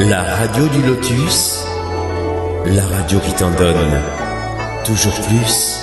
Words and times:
La 0.00 0.24
radio 0.24 0.68
du 0.68 0.82
lotus, 0.82 1.64
la 2.66 2.84
radio 2.84 3.20
qui 3.20 3.32
t'en 3.34 3.54
donne 3.54 4.02
toujours 4.84 5.14
plus. 5.28 5.78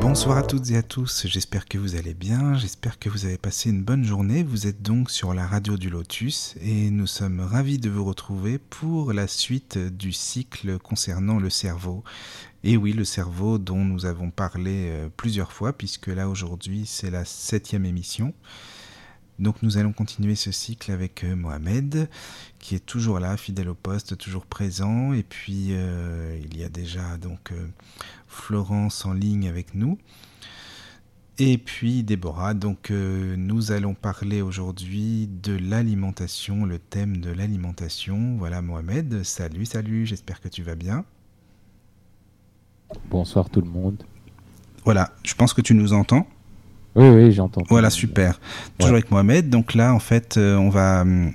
Bonsoir 0.00 0.38
à 0.38 0.42
toutes 0.44 0.70
et 0.70 0.76
à 0.76 0.84
tous, 0.84 1.26
j'espère 1.26 1.66
que 1.66 1.76
vous 1.76 1.96
allez 1.96 2.14
bien, 2.14 2.54
j'espère 2.54 3.00
que 3.00 3.08
vous 3.08 3.24
avez 3.24 3.36
passé 3.36 3.70
une 3.70 3.82
bonne 3.82 4.04
journée. 4.04 4.44
Vous 4.44 4.68
êtes 4.68 4.80
donc 4.80 5.10
sur 5.10 5.34
la 5.34 5.44
radio 5.44 5.76
du 5.76 5.90
Lotus 5.90 6.54
et 6.62 6.90
nous 6.90 7.08
sommes 7.08 7.40
ravis 7.40 7.78
de 7.78 7.90
vous 7.90 8.04
retrouver 8.04 8.58
pour 8.58 9.12
la 9.12 9.26
suite 9.26 9.78
du 9.78 10.12
cycle 10.12 10.78
concernant 10.78 11.40
le 11.40 11.50
cerveau. 11.50 12.04
Et 12.62 12.76
oui, 12.76 12.92
le 12.92 13.04
cerveau 13.04 13.58
dont 13.58 13.84
nous 13.84 14.06
avons 14.06 14.30
parlé 14.30 14.88
euh, 14.90 15.08
plusieurs 15.16 15.52
fois, 15.52 15.72
puisque 15.72 16.06
là 16.06 16.28
aujourd'hui 16.28 16.84
c'est 16.86 17.10
la 17.10 17.24
septième 17.24 17.84
émission. 17.84 18.34
Donc 19.38 19.62
nous 19.62 19.76
allons 19.78 19.92
continuer 19.92 20.34
ce 20.34 20.50
cycle 20.50 20.90
avec 20.92 21.24
euh, 21.24 21.36
Mohamed, 21.36 22.08
qui 22.58 22.74
est 22.74 22.84
toujours 22.84 23.20
là, 23.20 23.36
fidèle 23.36 23.68
au 23.68 23.74
poste, 23.74 24.16
toujours 24.16 24.46
présent. 24.46 25.12
Et 25.12 25.22
puis 25.22 25.68
euh, 25.70 26.38
il 26.42 26.56
y 26.58 26.64
a 26.64 26.68
déjà 26.68 27.16
donc 27.18 27.52
Florence 28.26 29.04
en 29.04 29.12
ligne 29.12 29.48
avec 29.48 29.74
nous. 29.74 29.98
Et 31.38 31.58
puis 31.58 32.02
Déborah, 32.02 32.54
donc 32.54 32.90
nous 32.90 33.70
allons 33.70 33.92
parler 33.92 34.40
aujourd'hui 34.40 35.28
de 35.42 35.54
l'alimentation, 35.54 36.64
le 36.64 36.78
thème 36.78 37.18
de 37.18 37.30
l'alimentation. 37.30 38.36
Voilà 38.38 38.62
Mohamed, 38.62 39.22
salut, 39.22 39.66
salut, 39.66 40.06
j'espère 40.06 40.40
que 40.40 40.48
tu 40.48 40.62
vas 40.62 40.76
bien. 40.76 41.04
Bonsoir 43.10 43.50
tout 43.50 43.60
le 43.60 43.68
monde. 43.68 44.02
Voilà, 44.84 45.12
je 45.24 45.34
pense 45.34 45.52
que 45.52 45.60
tu 45.60 45.74
nous 45.74 45.92
entends. 45.92 46.26
Oui, 46.96 47.08
oui, 47.08 47.32
j'entends. 47.32 47.62
Voilà, 47.68 47.90
super. 47.90 48.40
Toujours 48.78 48.94
avec 48.94 49.10
Mohamed. 49.10 49.50
Donc 49.50 49.74
là, 49.74 49.92
en 49.92 49.98
fait, 49.98 50.38
euh, 50.38 50.56
on 50.56 50.70
va 50.70 51.02
hum, 51.02 51.32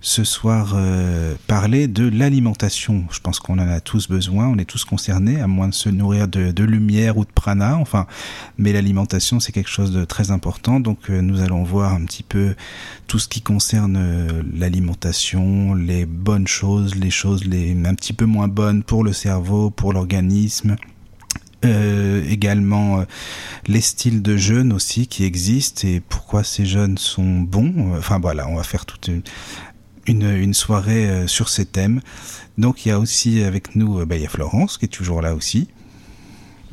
ce 0.00 0.24
soir 0.24 0.72
euh, 0.74 1.36
parler 1.46 1.86
de 1.86 2.08
l'alimentation. 2.08 3.04
Je 3.12 3.20
pense 3.20 3.38
qu'on 3.38 3.60
en 3.60 3.68
a 3.68 3.78
tous 3.78 4.08
besoin, 4.08 4.48
on 4.48 4.58
est 4.58 4.64
tous 4.64 4.84
concernés, 4.84 5.40
à 5.40 5.46
moins 5.46 5.68
de 5.68 5.74
se 5.74 5.88
nourrir 5.88 6.26
de, 6.26 6.64
lumière 6.64 7.16
ou 7.16 7.24
de 7.24 7.30
prana. 7.30 7.76
Enfin, 7.76 8.08
mais 8.58 8.72
l'alimentation, 8.72 9.38
c'est 9.38 9.52
quelque 9.52 9.70
chose 9.70 9.92
de 9.92 10.04
très 10.04 10.32
important. 10.32 10.80
Donc, 10.80 11.10
euh, 11.10 11.20
nous 11.20 11.42
allons 11.42 11.62
voir 11.62 11.92
un 11.92 12.04
petit 12.04 12.24
peu 12.24 12.56
tout 13.06 13.20
ce 13.20 13.28
qui 13.28 13.40
concerne 13.40 14.42
l'alimentation, 14.52 15.74
les 15.74 16.06
bonnes 16.06 16.48
choses, 16.48 16.96
les 16.96 17.10
choses 17.10 17.44
les 17.44 17.76
un 17.86 17.94
petit 17.94 18.14
peu 18.14 18.24
moins 18.24 18.48
bonnes 18.48 18.82
pour 18.82 19.04
le 19.04 19.12
cerveau, 19.12 19.70
pour 19.70 19.92
l'organisme 19.92 20.76
euh, 21.64 22.24
également 22.28 23.00
euh, 23.00 23.04
les 23.66 23.80
styles 23.80 24.20
de 24.20 24.36
jeûne 24.36 24.72
aussi 24.72 25.06
qui 25.06 25.24
existent 25.24 25.86
et 25.86 26.00
pourquoi 26.00 26.42
ces 26.42 26.64
jeûnes 26.64 26.98
sont 26.98 27.40
bons. 27.40 27.94
Enfin 27.96 28.18
voilà, 28.18 28.48
on 28.48 28.56
va 28.56 28.64
faire 28.64 28.84
toute 28.84 29.08
une, 29.08 29.22
une, 30.22 30.54
soirée 30.54 31.08
euh, 31.08 31.26
sur 31.26 31.48
ces 31.48 31.64
thèmes. 31.64 32.00
Donc 32.58 32.84
il 32.84 32.88
y 32.88 32.92
a 32.92 32.98
aussi 32.98 33.42
avec 33.42 33.76
nous, 33.76 34.04
bah, 34.06 34.16
il 34.16 34.22
y 34.22 34.26
a 34.26 34.28
Florence 34.28 34.76
qui 34.76 34.86
est 34.86 34.88
toujours 34.88 35.22
là 35.22 35.34
aussi. 35.34 35.68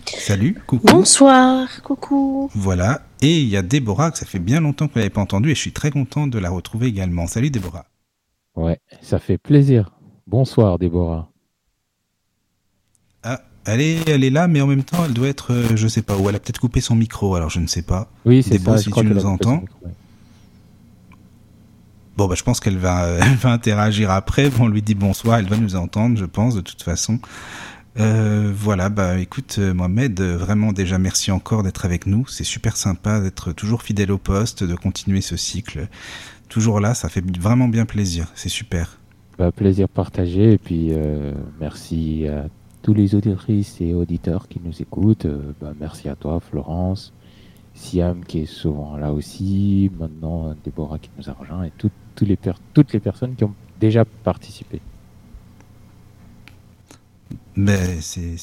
Salut, 0.05 0.59
coucou. 0.65 0.87
Bonsoir, 0.87 1.67
coucou. 1.83 2.49
Voilà, 2.55 3.03
et 3.21 3.41
il 3.41 3.47
y 3.47 3.57
a 3.57 3.61
Déborah 3.61 4.09
que 4.09 4.17
ça 4.17 4.25
fait 4.25 4.39
bien 4.39 4.59
longtemps 4.59 4.87
que 4.87 4.93
vous 4.93 4.99
l'avez 4.99 5.11
pas 5.11 5.21
entendue 5.21 5.51
et 5.51 5.55
je 5.55 5.59
suis 5.59 5.71
très 5.71 5.91
content 5.91 6.25
de 6.25 6.39
la 6.39 6.49
retrouver 6.49 6.87
également. 6.87 7.27
Salut 7.27 7.51
Déborah. 7.51 7.85
Ouais, 8.55 8.79
ça 9.01 9.19
fait 9.19 9.37
plaisir. 9.37 9.91
Bonsoir 10.25 10.79
Déborah. 10.79 11.28
Elle 13.71 13.81
est, 13.81 14.09
elle 14.09 14.23
est 14.23 14.29
là, 14.29 14.47
mais 14.47 14.61
en 14.61 14.67
même 14.67 14.83
temps, 14.83 15.05
elle 15.05 15.13
doit 15.13 15.27
être, 15.27 15.53
euh, 15.53 15.75
je 15.75 15.87
sais 15.87 16.01
pas 16.01 16.17
où. 16.17 16.27
Elle 16.27 16.35
a 16.35 16.39
peut-être 16.39 16.59
coupé 16.59 16.81
son 16.81 16.95
micro, 16.95 17.35
alors 17.35 17.49
je 17.49 17.59
ne 17.59 17.67
sais 17.67 17.83
pas. 17.83 18.09
Oui, 18.25 18.41
c'est 18.41 18.57
ça. 18.59 18.77
si 18.77 18.91
tu 18.91 19.05
nous 19.05 19.25
entends. 19.25 19.63
Bon, 22.17 22.27
bah, 22.27 22.35
je 22.35 22.43
pense 22.43 22.59
qu'elle 22.59 22.77
va, 22.77 23.07
elle 23.21 23.35
va 23.35 23.51
interagir 23.51 24.11
après. 24.11 24.49
on 24.59 24.67
lui 24.67 24.81
dit 24.81 24.95
bonsoir, 24.95 25.37
elle 25.37 25.47
va 25.47 25.57
nous 25.57 25.75
entendre, 25.75 26.17
je 26.17 26.25
pense, 26.25 26.55
de 26.55 26.61
toute 26.61 26.81
façon. 26.81 27.19
Euh, 27.99 28.51
voilà, 28.55 28.89
bah 28.89 29.17
écoute 29.17 29.55
euh, 29.57 29.73
Mohamed, 29.73 30.21
vraiment 30.21 30.71
déjà 30.71 30.97
merci 30.97 31.31
encore 31.31 31.63
d'être 31.63 31.85
avec 31.85 32.05
nous. 32.05 32.27
C'est 32.27 32.43
super 32.43 32.77
sympa 32.77 33.19
d'être 33.19 33.51
toujours 33.51 33.81
fidèle 33.81 34.11
au 34.11 34.17
poste, 34.17 34.63
de 34.63 34.75
continuer 34.75 35.21
ce 35.21 35.37
cycle. 35.37 35.87
Toujours 36.49 36.79
là, 36.79 36.93
ça 36.93 37.09
fait 37.09 37.23
vraiment 37.39 37.67
bien 37.67 37.85
plaisir. 37.85 38.31
C'est 38.35 38.49
super. 38.49 38.99
Bah, 39.37 39.51
plaisir 39.51 39.89
partagé 39.89 40.53
et 40.53 40.57
puis 40.57 40.91
merci 41.59 42.27
à 42.27 42.47
tous 42.81 42.93
les 42.93 43.15
auditrices 43.15 43.81
et 43.81 43.93
auditeurs 43.93 44.47
qui 44.47 44.59
nous 44.63 44.81
écoutent. 44.81 45.25
Euh, 45.25 45.53
bah, 45.59 45.73
merci 45.79 46.09
à 46.09 46.15
toi, 46.15 46.39
Florence, 46.39 47.13
Siam 47.73 48.23
qui 48.25 48.39
est 48.39 48.45
souvent 48.45 48.97
là 48.97 49.13
aussi, 49.13 49.91
maintenant 49.99 50.55
Déborah 50.63 50.99
qui 50.99 51.09
nous 51.17 51.29
a 51.29 51.33
rejoint 51.33 51.63
et 51.63 51.71
toutes 51.77 51.91
les 52.21 52.37
toutes 52.73 52.93
les 52.93 52.99
personnes 52.99 53.35
qui 53.35 53.43
ont 53.43 53.55
déjà 53.79 54.05
participé. 54.05 54.81
Ben, 57.55 58.01
c'est 58.01 58.35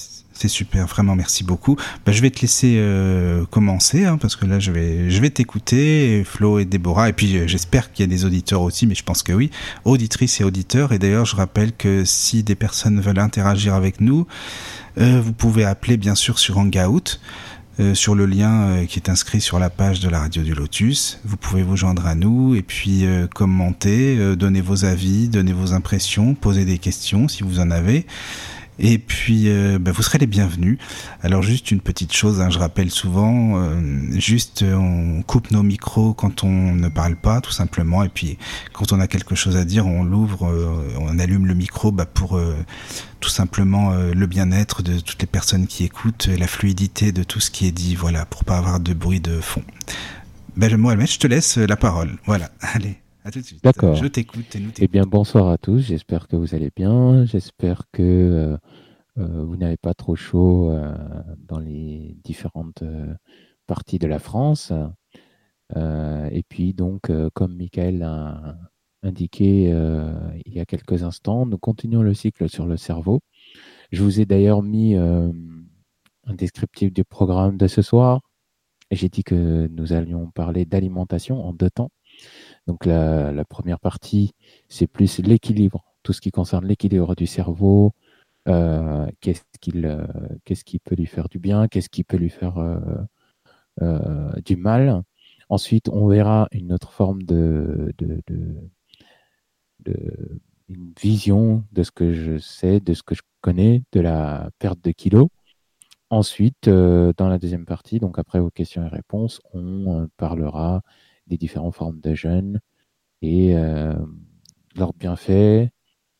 super, 0.49 0.87
vraiment 0.87 1.17
merci 1.17 1.45
beaucoup. 1.45 1.77
Ben, 2.05 2.13
je 2.13 2.23
vais 2.23 2.31
te 2.31 2.41
laisser 2.41 2.77
euh, 2.79 3.45
commencer 3.47 4.05
hein, 4.05 4.19
parce 4.19 4.37
que 4.37 4.47
là 4.47 4.59
je 4.59 4.71
vais 4.71 5.11
je 5.11 5.21
vais 5.21 5.31
t'écouter, 5.31 6.23
Flo 6.25 6.59
et 6.59 6.65
Déborah, 6.65 7.09
et 7.09 7.13
puis 7.13 7.37
euh, 7.37 7.47
j'espère 7.47 7.93
qu'il 7.93 8.05
y 8.05 8.09
a 8.09 8.15
des 8.15 8.25
auditeurs 8.25 8.63
aussi, 8.63 8.87
mais 8.87 8.95
je 8.95 9.03
pense 9.03 9.23
que 9.23 9.33
oui, 9.33 9.51
auditrices 9.85 10.41
et 10.41 10.45
auditeurs. 10.45 10.93
Et 10.93 10.99
d'ailleurs 10.99 11.25
je 11.25 11.37
rappelle 11.37 11.73
que 11.73 12.05
si 12.05 12.43
des 12.43 12.55
personnes 12.55 13.01
veulent 13.01 13.19
interagir 13.19 13.75
avec 13.75 14.01
nous, 14.01 14.27
euh, 14.99 15.21
vous 15.21 15.33
pouvez 15.33 15.65
appeler 15.65 15.97
bien 15.97 16.15
sûr 16.15 16.39
sur 16.39 16.59
Hangout. 16.59 17.19
sur 17.93 18.15
le 18.15 18.25
lien 18.25 18.87
qui 18.87 18.99
est 18.99 19.11
inscrit 19.11 19.43
sur 19.43 19.59
la 19.59 19.69
page 19.69 20.01
de 20.01 20.09
la 20.09 20.21
radio 20.21 20.43
du 20.43 20.55
Lotus. 20.55 21.21
Vous 21.25 21.37
pouvez 21.37 21.63
vous 21.63 21.77
joindre 21.77 22.07
à 22.07 22.15
nous 22.15 22.55
et 22.55 22.63
puis 22.63 23.05
commenter, 23.35 24.35
donner 24.35 24.63
vos 24.63 24.87
avis, 24.87 25.29
donner 25.29 25.53
vos 25.53 25.75
impressions, 25.75 26.35
poser 26.35 26.65
des 26.65 26.79
questions 26.79 27.29
si 27.29 27.43
vous 27.43 27.61
en 27.61 27.71
avez. 27.71 28.07
Et 28.79 28.99
puis, 28.99 29.49
euh, 29.49 29.79
bah, 29.79 29.91
vous 29.91 30.03
serez 30.03 30.19
les 30.19 30.27
bienvenus. 30.27 30.79
Alors, 31.23 31.43
juste 31.43 31.71
une 31.71 31.81
petite 31.81 32.13
chose, 32.13 32.41
hein, 32.41 32.51
je 32.51 32.59
rappelle 32.59 32.91
souvent, 32.91 33.55
euh, 33.57 33.81
juste 34.13 34.63
on 34.63 35.23
coupe 35.23 35.51
nos 35.51 35.63
micros 35.63 36.13
quand 36.13 36.45
on 36.45 36.75
ne 36.75 36.89
parle 36.89 37.17
pas, 37.17 37.41
tout 37.41 37.53
simplement. 37.53 38.05
Et 38.05 38.09
puis, 38.09 38.37
quand 38.73 38.93
on 38.93 39.01
a 39.01 39.07
quelque 39.07 39.35
chose 39.35 39.57
à 39.57 39.65
dire, 39.65 39.87
on 39.87 40.05
l'ouvre, 40.05 40.47
euh, 40.47 40.95
on 40.99 41.19
allume 41.19 41.47
le 41.47 41.55
micro 41.55 41.91
bah, 41.91 42.07
pour 42.07 42.39
tout 43.21 43.31
simplement 43.31 43.93
le 43.95 44.27
bien-être 44.27 44.83
de 44.83 44.99
toutes 45.01 45.21
les 45.21 45.27
personnes 45.27 45.67
qui 45.67 45.85
écoutent, 45.85 46.27
la 46.27 46.47
fluidité 46.47 47.13
de 47.13 47.23
tout 47.23 47.41
ce 47.41 47.51
qui 47.51 47.67
est 47.67 47.73
dit, 47.73 47.95
voilà, 47.95 48.27
pour 48.27 48.45
pas 48.45 48.59
avoir 48.59 48.81
de 48.81 48.93
bruit 48.93 49.21
de 49.21 49.41
fond. 49.41 49.63
Ben, 50.57 50.77
moi, 50.77 50.97
je 51.05 51.19
te 51.19 51.27
laisse 51.27 51.57
la 51.57 51.77
parole. 51.77 52.17
Voilà, 52.27 52.51
allez. 52.61 52.99
D'accord. 53.63 53.97
Je 53.97 54.07
t'écoute 54.07 54.55
et 54.55 54.61
nous 54.61 54.71
Eh 54.79 54.87
bien, 54.87 55.03
bonsoir 55.05 55.49
à 55.49 55.59
tous. 55.59 55.81
J'espère 55.81 56.29
que 56.29 56.37
vous 56.37 56.55
allez 56.55 56.71
bien. 56.75 57.25
J'espère 57.25 57.83
que 57.91 58.03
euh, 58.03 58.57
euh, 59.19 59.45
vous 59.45 59.57
n'avez 59.57 59.77
pas 59.77 59.95
trop 59.95 60.15
chaud 60.15 60.71
euh, 60.71 60.95
dans 61.49 61.59
les 61.59 62.17
différentes 62.23 62.85
parties 63.67 63.99
de 63.99 64.07
la 64.07 64.21
France. 64.21 64.73
et 65.75 66.43
puis, 66.49 66.73
donc, 66.73 67.11
comme 67.35 67.57
Michael 67.57 68.05
a 68.05 68.57
indiqué 69.03 69.71
il 70.47 70.53
y 70.53 70.61
a 70.61 70.65
quelques 70.65 71.03
instants, 71.03 71.47
nous 71.47 71.59
continuons 71.59 72.03
le 72.03 72.15
cycle 72.15 72.49
sur 72.49 72.67
le 72.67 72.77
cerveau. 72.77 73.21
Je 73.91 74.05
vous 74.05 74.21
ai 74.21 74.25
d'ailleurs 74.25 74.63
mis 74.63 74.95
un 74.95 75.33
descriptif 76.35 76.93
du 76.93 77.05
programme 77.05 77.57
de 77.57 77.67
ce 77.67 77.83
soir. 77.83 78.21
J'ai 78.93 79.09
dit 79.09 79.25
que 79.25 79.67
nous 79.67 79.93
allions 79.93 80.31
parler 80.31 80.65
d'alimentation 80.65 81.45
en 81.45 81.53
deux 81.53 81.71
temps. 81.71 81.91
Donc 82.67 82.85
la, 82.85 83.45
première 83.45 83.79
partie, 83.79 84.33
c'est 84.69 84.87
plus 84.87 85.19
l'équilibre, 85.21 85.85
tout 86.03 86.13
ce 86.13 86.21
qui 86.21 86.31
concerne 86.31 86.67
l'équilibre 86.67 87.15
du 87.15 87.27
cerveau, 87.27 87.93
euh, 88.49 89.07
euh, 89.07 89.11
qu'est-ce 89.21 90.65
qui 90.65 90.79
peut 90.79 90.95
lui 90.95 91.07
faire 91.07 91.29
du 91.29 91.39
bien, 91.39 91.69
qu'est-ce 91.69 91.89
qui 91.89 92.05
peut 92.05 92.17
lui 92.17 92.31
faire 92.31 92.59
euh, 93.83 94.33
du 94.45 94.57
mal. 94.57 95.03
Ensuite, 95.49 95.89
on 95.89 96.09
verra 96.09 96.49
une 96.51 96.73
autre 96.73 96.93
forme 96.93 97.23
de, 97.23 97.93
de, 97.99 98.21
de, 99.85 100.41
une 100.69 100.93
vision 101.01 101.65
de 101.71 101.85
ce 101.85 101.93
que 101.93 102.13
je 102.13 102.39
sais, 102.39 102.81
de 102.81 102.95
ce 102.95 103.05
que 103.05 103.15
je 103.15 103.23
connais, 103.41 103.85
de 103.93 104.01
la 104.01 104.51
perte 104.59 104.83
de 104.83 104.91
kilos. 104.91 105.29
Ensuite, 106.11 106.69
dans 106.69 107.29
la 107.29 107.39
deuxième 107.39 107.67
partie, 107.67 108.01
donc 108.01 108.19
après 108.19 108.41
vos 108.41 108.51
questions 108.51 108.85
et 108.85 108.89
réponses, 108.89 109.41
on 109.53 110.09
parlera 110.17 110.83
des 111.27 111.37
différentes 111.37 111.75
formes 111.75 112.01
de 112.01 112.15
jeûne 112.15 112.61
et 113.23 113.57
euh, 113.57 113.95
leurs 114.77 114.93
bienfaits. 114.95 115.69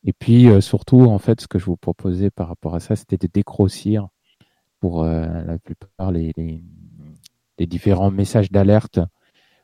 Et 0.03 0.13
puis 0.17 0.47
euh, 0.47 0.61
surtout, 0.61 1.01
en 1.01 1.19
fait, 1.19 1.41
ce 1.41 1.47
que 1.47 1.59
je 1.59 1.65
vous 1.65 1.77
proposais 1.77 2.29
par 2.29 2.47
rapport 2.47 2.75
à 2.75 2.79
ça, 2.79 2.95
c'était 2.95 3.17
de 3.17 3.27
dégrossir 3.27 4.07
pour 4.79 5.03
euh, 5.03 5.25
la 5.45 5.57
plupart 5.59 6.11
les, 6.11 6.31
les, 6.37 7.67
différents 7.67 8.11
messages 8.11 8.51
d'alerte 8.51 8.99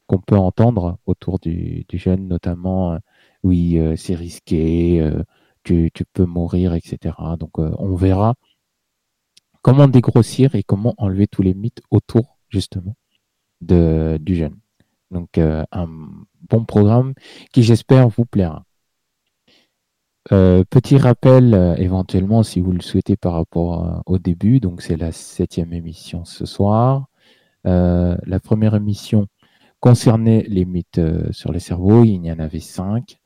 qu'on 0.08 0.20
peut 0.20 0.38
entendre 0.38 0.98
autour 1.06 1.40
du, 1.40 1.86
du 1.88 1.98
jeûne, 1.98 2.28
notamment 2.28 2.98
oui, 3.44 3.80
c'est 3.96 4.16
risqué, 4.16 5.12
tu, 5.64 5.92
tu, 5.94 6.04
peux 6.06 6.26
mourir, 6.26 6.74
etc. 6.74 7.16
Donc 7.40 7.60
on 7.60 7.96
verra 7.96 8.34
comment 9.62 9.88
dégrossir 9.88 10.56
et 10.56 10.64
comment 10.64 10.96
enlever 10.98 11.28
tous 11.28 11.44
les 11.44 11.54
mythes 11.54 11.82
autour 11.92 12.38
justement 12.50 12.96
de, 13.62 14.18
du 14.22 14.36
jeûne. 14.36 14.60
Donc, 15.14 15.38
euh, 15.38 15.64
un 15.72 15.88
bon 16.50 16.66
programme 16.66 17.14
qui, 17.52 17.64
j'espère, 17.64 18.10
vous 18.10 18.26
plaira. 18.26 18.66
petit 20.30 20.98
rappel, 20.98 21.76
éventuellement, 21.78 22.44
si 22.44 22.60
vous 22.62 22.72
le 22.72 22.82
souhaitez 22.82 23.16
par 23.18 23.34
rapport 23.34 24.02
au 24.06 24.18
début, 24.20 24.60
donc 24.60 24.82
c'est 24.82 24.98
la 24.98 25.12
septième 25.12 25.74
émission 25.74 26.26
ce 26.26 26.46
soir. 26.46 27.08
la 27.66 28.40
première 28.42 28.76
émission 28.76 29.28
concernait 29.80 30.46
les 30.48 30.66
mythes 30.66 31.02
sur 31.32 31.52
le 31.52 31.60
cerveau, 31.60 32.04
il 32.06 32.26
y 32.26 32.32
en 32.32 32.40
avait 32.40 32.60
cinq. 32.60 33.20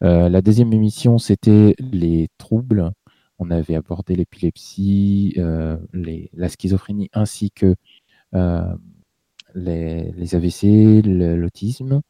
la 0.00 0.40
deuxième 0.42 0.72
émission, 0.72 1.18
c'était 1.18 1.74
les 1.78 2.28
troubles 2.38 2.92
on 3.38 3.50
avait 3.50 3.76
abordé 3.76 4.16
l'épilepsie, 4.16 5.34
euh, 5.38 5.76
la 5.92 6.48
schizophrénie 6.48 7.08
ainsi 7.12 7.50
que 7.50 7.76
euh, 9.56 10.10
les, 10.14 10.34
AVC, 10.34 11.02
l'autisme. 11.04 12.00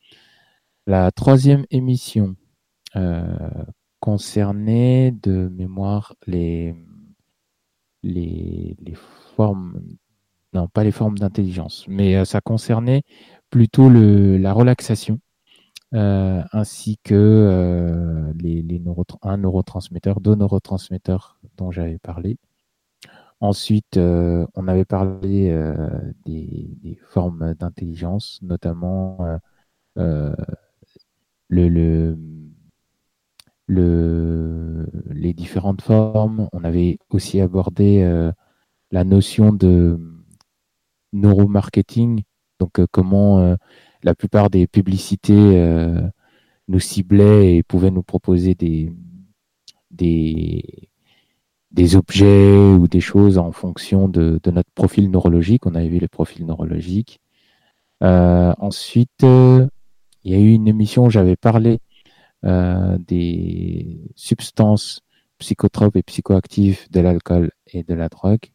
La 0.87 1.11
troisième 1.11 1.65
émission 1.71 2.37
euh, 2.97 3.23
concernait 4.01 5.13
de 5.13 5.49
mémoire 5.49 6.15
les, 6.27 6.75
les, 8.03 8.77
formes, 9.37 9.81
non 10.55 10.69
pas 10.69 10.85
les 10.85 10.93
formes 10.93 11.19
d'intelligence, 11.19 11.85
mais 11.89 12.25
ça 12.25 12.41
concernait 12.41 13.03
plutôt 13.51 13.91
la 13.91 14.53
relaxation 14.53 15.21
euh, 15.95 16.43
ainsi 16.53 16.99
que 17.03 17.15
euh, 17.15 18.33
les, 18.39 18.61
les 18.63 18.83
un 19.23 19.37
neurotransmetteur, 19.39 20.21
deux 20.21 20.35
neurotransmetteurs 20.35 21.41
dont 21.57 21.71
j'avais 21.71 21.99
parlé. 21.99 22.37
Ensuite, 23.41 23.97
euh, 23.97 24.47
on 24.55 24.67
avait 24.67 24.85
parlé 24.85 25.57
des, 26.27 26.99
formes 27.11 27.55
d'intelligence, 27.55 28.41
notamment 28.43 29.19
le, 29.97 30.35
le, 31.49 32.19
le, 33.67 34.87
les 35.11 35.35
différentes 35.35 35.83
formes. 35.83 36.49
On 36.53 36.65
avait 36.65 36.99
aussi 37.11 37.41
abordé 37.41 38.03
la 38.91 39.05
notion 39.05 39.53
de 39.53 40.01
neuromarketing, 41.13 42.23
donc 42.59 42.85
comment 42.91 43.57
la 44.03 44.15
plupart 44.15 44.51
des 44.51 44.67
publicités 44.67 45.59
euh, 45.59 46.01
nous 46.69 46.81
ciblaient 46.81 47.57
et 47.57 47.63
pouvaient 47.63 47.91
nous 47.91 48.03
proposer 48.03 48.55
des, 48.55 48.93
des, 49.91 50.88
des 51.71 51.97
objets 51.97 52.57
ou 52.57 52.89
des 52.89 53.01
choses 53.01 53.39
en 53.39 53.53
fonction 53.53 54.09
de, 54.09 54.41
notre 54.47 54.71
profil 54.75 55.11
neurologique. 55.11 55.67
On 55.67 55.75
avait 55.75 55.89
vu 55.89 55.99
les 55.99 56.09
profils 56.09 56.45
neurologiques. 56.47 57.21
Euh, 58.03 58.55
ensuite, 58.59 59.25
euh, 59.25 59.67
il 60.25 60.33
y 60.33 60.35
a 60.35 60.39
eu 60.39 60.53
une 60.53 60.69
émission 60.69 61.07
où 61.07 61.11
j'avais 61.11 61.37
parlé 61.37 61.81
des 62.43 64.01
substances 64.15 65.01
psychotropes 65.39 65.97
et 65.97 66.03
psychoactives 66.03 66.87
de 66.91 67.01
l'alcool 67.01 67.51
et 67.67 67.83
de 67.83 67.95
la 67.95 68.09
drogue. 68.09 68.53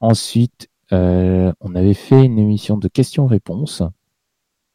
Ensuite, 0.00 0.68
on 0.90 1.74
avait 1.74 1.94
fait 1.94 2.24
une 2.24 2.38
émission 2.38 2.76
de 2.76 2.88
questions-réponses 2.88 3.82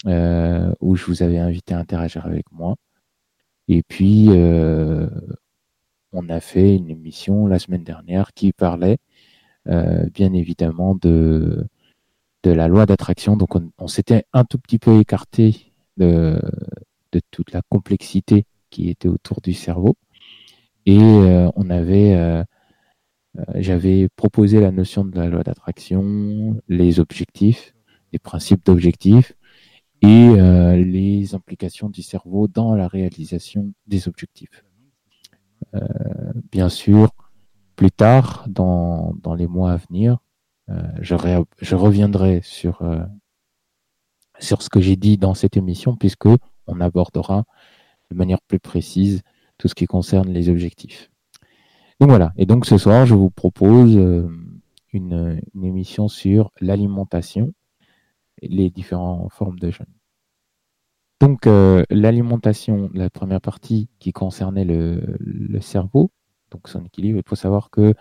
euh, 0.07 0.71
où 0.79 0.95
je 0.95 1.05
vous 1.05 1.23
avais 1.23 1.39
invité 1.39 1.73
à 1.73 1.79
interagir 1.79 2.25
avec 2.25 2.49
moi. 2.53 2.75
Et 3.67 3.83
puis, 3.83 4.27
euh, 4.29 5.09
on 6.11 6.29
a 6.29 6.39
fait 6.39 6.75
une 6.75 6.89
émission 6.89 7.47
la 7.47 7.59
semaine 7.59 7.83
dernière 7.83 8.33
qui 8.33 8.53
parlait 8.53 8.97
euh, 9.67 10.05
bien 10.13 10.33
évidemment 10.33 10.95
de, 10.95 11.67
de 12.43 12.51
la 12.51 12.67
loi 12.67 12.85
d'attraction. 12.85 13.37
Donc, 13.37 13.55
on, 13.77 13.87
s'était 13.87 14.25
un 14.33 14.43
tout 14.45 14.57
petit 14.57 14.79
peu 14.79 14.99
écarté 14.99 15.73
de, 15.97 16.41
de, 17.11 17.21
toute 17.31 17.51
la 17.51 17.61
complexité 17.69 18.45
qui 18.69 18.89
était 18.89 19.07
autour 19.07 19.41
du 19.41 19.53
cerveau. 19.53 19.95
Et 20.85 20.97
on 20.97 21.69
avait, 21.69 22.43
j'avais 23.55 24.07
proposé 24.15 24.59
la 24.59 24.71
notion 24.71 25.05
de 25.05 25.15
la 25.15 25.27
loi 25.27 25.43
d'attraction, 25.43 26.59
les 26.67 26.99
objectifs, 26.99 27.75
les 28.11 28.17
principes 28.17 28.65
d'objectifs, 28.65 29.33
et 30.01 30.07
euh, 30.07 30.77
les 30.77 31.35
implications 31.35 31.89
du 31.89 32.01
cerveau 32.01 32.47
dans 32.47 32.75
la 32.75 32.87
réalisation 32.87 33.73
des 33.87 34.07
objectifs. 34.07 34.63
Euh, 35.75 36.33
bien 36.51 36.69
sûr, 36.69 37.11
plus 37.75 37.91
tard, 37.91 38.45
dans, 38.47 39.13
dans 39.21 39.35
les 39.35 39.47
mois 39.47 39.71
à 39.71 39.77
venir, 39.77 40.17
euh, 40.69 40.81
je, 41.01 41.75
reviendrai 41.75 42.41
sur, 42.43 42.83
sur 44.39 44.61
ce 44.61 44.69
que 44.69 44.79
j'ai 44.79 44.95
dit 44.95 45.17
dans 45.17 45.33
cette 45.33 45.57
émission, 45.57 45.95
puisque 45.95 46.27
on 46.67 46.81
abordera 46.81 47.45
de 48.11 48.15
manière 48.15 48.41
plus 48.41 48.59
précise 48.59 49.21
tout 49.57 49.67
ce 49.67 49.75
qui 49.75 49.85
concerne 49.85 50.29
les 50.29 50.49
objectifs. 50.49 51.09
Donc 51.99 52.09
voilà, 52.09 52.33
et 52.37 52.45
donc 52.45 52.65
ce 52.65 52.77
soir, 52.77 53.05
je 53.05 53.13
vous 53.13 53.29
propose 53.29 53.95
une, 54.93 55.41
une 55.53 55.63
émission 55.63 56.07
sur 56.07 56.51
l'alimentation 56.61 57.53
les 58.41 58.69
différentes 58.69 59.31
formes 59.31 59.59
de 59.59 59.71
jeûne. 59.71 59.85
Donc, 61.19 61.47
euh, 61.47 61.83
l'alimentation, 61.89 62.89
la 62.93 63.09
première 63.09 63.41
partie 63.41 63.89
qui 63.99 64.13
concernait 64.13 64.63
le, 64.63 65.59
cerveau, 65.61 66.11
donc 66.51 66.69
son 66.69 66.83
équilibre, 66.85 67.19
il 67.19 67.27
faut 67.27 67.35
savoir 67.35 67.69
que 67.69 67.93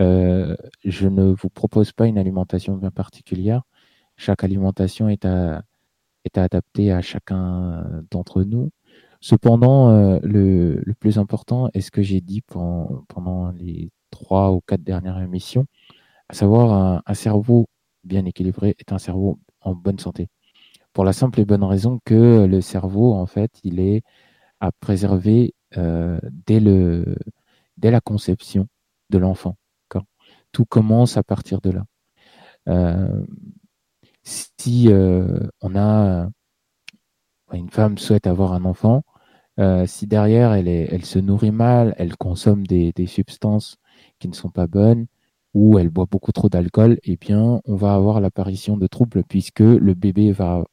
euh, 0.00 0.56
je 0.84 1.08
ne 1.08 1.32
vous 1.32 1.48
propose 1.48 1.92
pas 1.92 2.06
une 2.06 2.18
alimentation 2.18 2.76
bien 2.76 2.90
particulière. 2.90 3.62
Chaque 4.16 4.44
alimentation 4.44 5.08
est, 5.08 5.24
à, 5.24 5.62
est 6.24 6.38
adaptée 6.38 6.92
à 6.92 7.02
chacun 7.02 8.02
d'entre 8.10 8.42
nous. 8.42 8.70
Cependant, 9.20 9.90
euh, 9.90 10.18
le, 10.22 10.82
le, 10.84 10.94
plus 10.94 11.18
important 11.18 11.70
est 11.74 11.80
ce 11.80 11.90
que 11.90 12.02
j'ai 12.02 12.20
dit 12.20 12.42
pendant, 12.42 13.04
pendant, 13.08 13.52
les 13.52 13.90
trois 14.10 14.52
ou 14.52 14.60
quatre 14.60 14.82
dernières 14.82 15.20
émissions, 15.20 15.66
à 16.28 16.34
savoir 16.34 17.02
un 17.06 17.14
cerveau 17.14 17.68
bien 18.04 18.24
équilibré 18.24 18.74
est 18.78 18.92
un 18.92 18.98
cerveau 18.98 19.38
en 19.60 19.74
bonne 19.74 19.98
santé. 19.98 20.28
Pour 20.96 21.04
la 21.04 21.12
simple 21.12 21.40
et 21.40 21.44
bonne 21.44 21.62
raison 21.62 22.00
que 22.06 22.46
le 22.46 22.62
cerveau, 22.62 23.12
en 23.12 23.26
fait, 23.26 23.50
il 23.64 23.80
est 23.80 24.02
à 24.60 24.72
préserver 24.72 25.54
euh, 25.76 26.18
dès, 26.46 26.58
le, 26.58 27.18
dès 27.76 27.90
la 27.90 28.00
conception 28.00 28.66
de 29.10 29.18
l'enfant. 29.18 29.58
Tout 30.52 30.64
commence 30.64 31.18
à 31.18 31.22
partir 31.22 31.60
de 31.60 31.68
là. 31.68 31.84
Euh, 32.70 33.26
si 34.22 34.90
euh, 34.90 35.46
on 35.60 35.76
a 35.76 36.30
une 37.52 37.68
femme 37.68 37.98
souhaite 37.98 38.26
avoir 38.26 38.54
un 38.54 38.64
enfant, 38.64 39.02
si 39.84 40.06
derrière 40.06 40.54
elle, 40.54 40.66
est, 40.66 40.88
elle 40.90 41.04
se 41.04 41.18
nourrit 41.18 41.50
mal, 41.50 41.94
elle 41.98 42.16
consomme 42.16 42.66
des, 42.66 42.92
des 42.92 43.06
substances 43.06 43.76
qui 44.18 44.28
ne 44.28 44.34
sont 44.34 44.48
pas 44.48 44.66
bonnes, 44.66 45.08
ou 45.52 45.78
elle 45.78 45.90
boit 45.90 46.06
beaucoup 46.10 46.32
trop 46.32 46.48
d'alcool, 46.48 46.98
eh 47.04 47.18
bien, 47.18 47.60
on 47.66 47.76
va 47.76 47.94
avoir 47.94 48.22
l'apparition 48.22 48.78
de 48.78 48.86
troubles 48.86 49.24
puisque 49.24 49.60
le 49.60 49.92
bébé 49.92 50.32
va 50.32 50.64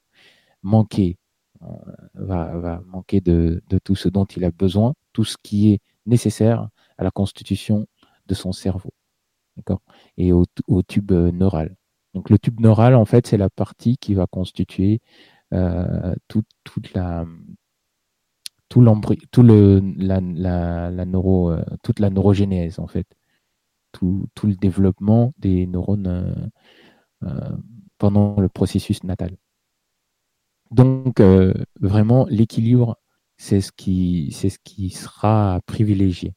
manquer, 0.64 1.18
euh, 1.62 1.68
va, 2.16 2.82
manquer 2.88 3.22
de, 3.22 3.62
tout 3.84 3.96
ce 3.96 4.10
dont 4.10 4.26
il 4.26 4.44
a 4.44 4.50
besoin, 4.52 4.94
tout 5.14 5.24
ce 5.24 5.38
qui 5.42 5.74
est 5.74 5.80
nécessaire 6.06 6.70
à 6.98 7.04
la 7.04 7.12
constitution 7.12 7.88
de 8.28 8.34
son 8.34 8.52
cerveau. 8.52 8.92
Et 10.18 10.34
au, 10.34 10.46
tube 10.88 11.12
neural. 11.12 11.76
Donc 12.14 12.30
le 12.30 12.38
tube 12.40 12.60
neural, 12.60 12.96
en 12.96 13.06
fait, 13.06 13.28
c'est 13.28 13.38
la 13.38 13.50
partie 13.50 13.98
qui 13.98 14.14
va 14.16 14.28
constituer 14.28 15.00
euh, 15.54 16.16
toute 16.28 16.46
la 16.96 17.26
tout 18.70 18.82
euh, 18.82 18.96
toute 21.84 22.00
la 22.00 22.10
neurogénèse 22.10 22.80
en 22.80 22.88
fait 22.88 23.06
tout, 23.94 24.28
le 24.44 24.56
développement 24.56 25.34
des 25.38 25.66
neurones 25.68 26.08
euh, 26.08 26.36
euh, 27.24 27.58
pendant 27.98 28.40
le 28.40 28.50
processus 28.50 29.04
natal. 29.04 29.38
Donc, 30.74 31.20
euh, 31.20 31.54
vraiment, 31.80 32.26
l'équilibre, 32.30 32.98
c'est 33.38 33.62
ce, 33.62 33.72
qui, 33.72 34.32
ce 34.32 34.58
qui 34.64 34.90
sera 34.90 35.62
privilégié. 35.66 36.34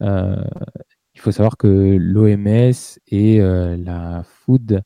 il 0.00 1.20
faut 1.20 1.32
savoir 1.32 1.56
que 1.56 1.66
l'OMS 1.98 2.98
et 3.08 3.38
la 3.38 4.22
Food 4.24 4.82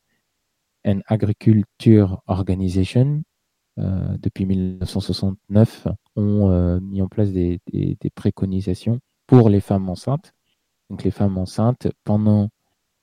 and 0.86 1.00
Agriculture 1.06 2.22
Organization, 2.26 3.22
depuis 3.76 4.46
1969, 4.46 5.88
ont 6.16 6.80
mis 6.80 7.02
en 7.02 7.08
place 7.08 7.32
des, 7.32 7.60
préconisations 8.14 9.00
pour 9.26 9.48
les 9.48 9.60
femmes 9.60 9.88
enceintes 9.88 10.34
donc 10.90 11.02
les 11.02 11.10
femmes 11.10 11.38
enceintes, 11.38 11.88
pendant 12.04 12.50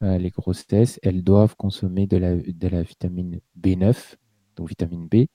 euh, 0.04 0.18
les 0.18 0.30
grossesses, 0.30 1.00
elles 1.04 1.24
doivent 1.24 1.56
consommer 1.56 2.08
de 2.08 2.18
la, 2.18 2.36
de 2.36 2.68
la 2.68 2.84
vitamine 2.84 3.40
B9, 3.60 4.16
donc 4.56 4.70
vitamine 4.70 5.08
B, 5.08 5.26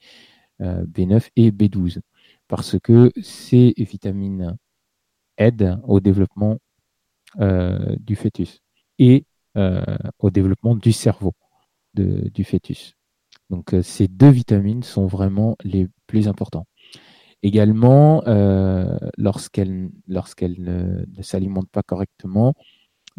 euh, 0.60 0.84
B9 0.86 1.28
et 1.36 1.50
B12, 1.50 2.00
parce 2.48 2.78
que 2.80 3.12
ces 3.22 3.74
vitamines 3.76 4.56
aident 5.38 5.80
au 5.84 6.00
développement 6.00 6.58
euh, 7.40 7.96
du 8.00 8.16
fœtus 8.16 8.60
et 8.98 9.24
au 10.18 10.28
développement 10.30 10.76
du 10.76 10.92
cerveau 10.92 11.32
du 11.94 12.44
fœtus. 12.44 12.94
Donc 13.48 13.74
ces 13.82 14.06
deux 14.06 14.28
vitamines 14.28 14.82
sont 14.82 15.06
vraiment 15.06 15.56
les 15.64 15.88
plus 16.06 16.28
importants. 16.28 16.66
Également, 17.42 18.24
euh, 18.26 18.98
lorsqu'elle 19.18 19.90
lorsqu'elle 20.08 20.56
ne, 20.58 21.04
ne 21.06 21.22
s'alimente 21.22 21.68
pas 21.70 21.82
correctement, 21.82 22.54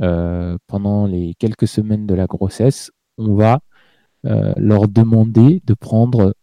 euh, 0.02 0.58
pendant 0.68 1.08
les 1.08 1.34
quelques 1.36 1.68
semaines 1.68 2.06
de 2.06 2.14
la 2.14 2.28
grossesse, 2.28 2.92
on 3.18 3.36
va 3.36 3.54
euh, 3.56 3.58
leur 4.24 4.88
demander 4.88 5.62
de 5.66 5.74
prendre, 5.74 6.34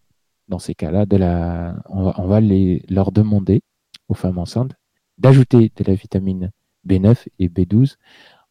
dans 0.48 0.58
ces 0.58 0.74
cas-là, 0.74 1.06
de 1.06 1.16
la, 1.16 1.76
on 1.88 2.26
va, 2.26 2.40
les, 2.40 2.84
leur 2.88 3.12
demander 3.12 3.62
aux 4.08 4.14
femmes 4.14 4.38
enceintes 4.38 4.74
d'ajouter 5.18 5.72
de 5.76 5.84
la 5.84 5.94
vitamine 5.94 6.50
B9 6.86 7.26
et 7.38 7.48
B12 7.48 7.96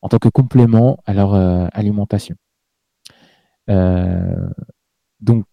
en 0.01 0.09
tant 0.09 0.17
que 0.17 0.29
complément 0.29 0.97
à 1.05 1.13
leur 1.13 1.33
euh, 1.33 1.67
alimentation. 1.71 2.35
Euh, 3.69 4.49
donc, 5.21 5.45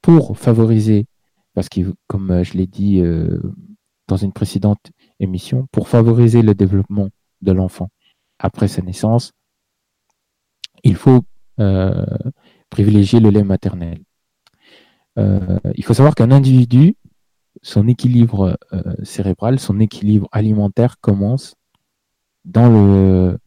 pour 0.00 0.36
favoriser, 0.36 1.06
parce 1.54 1.68
que 1.68 1.80
comme 2.08 2.30
euh, 2.30 2.44
je 2.44 2.54
l'ai 2.54 2.66
dit 2.66 3.00
euh, 3.00 3.40
dans 4.08 4.16
une 4.16 4.32
précédente 4.32 4.90
émission, 5.20 5.68
pour 5.70 5.88
favoriser 5.88 6.42
le 6.42 6.54
développement 6.54 7.08
de 7.42 7.52
l'enfant 7.52 7.90
après 8.38 8.66
sa 8.66 8.82
naissance, 8.82 9.32
il 10.82 10.96
faut 10.96 11.22
euh, 11.60 12.04
privilégier 12.72 13.20
le 13.20 13.28
lait 13.28 13.44
maternel. 13.44 13.98
Euh, 15.18 15.58
il 15.74 15.84
faut 15.84 15.92
savoir 15.94 16.14
qu'un 16.14 16.30
individu, 16.30 16.96
son 17.62 17.86
équilibre 17.86 18.58
euh, 18.72 18.94
cérébral, 19.02 19.60
son 19.60 19.78
équilibre 19.78 20.26
alimentaire 20.32 20.98
commence 21.00 21.54
dans 22.46 22.70
le, 22.70 23.38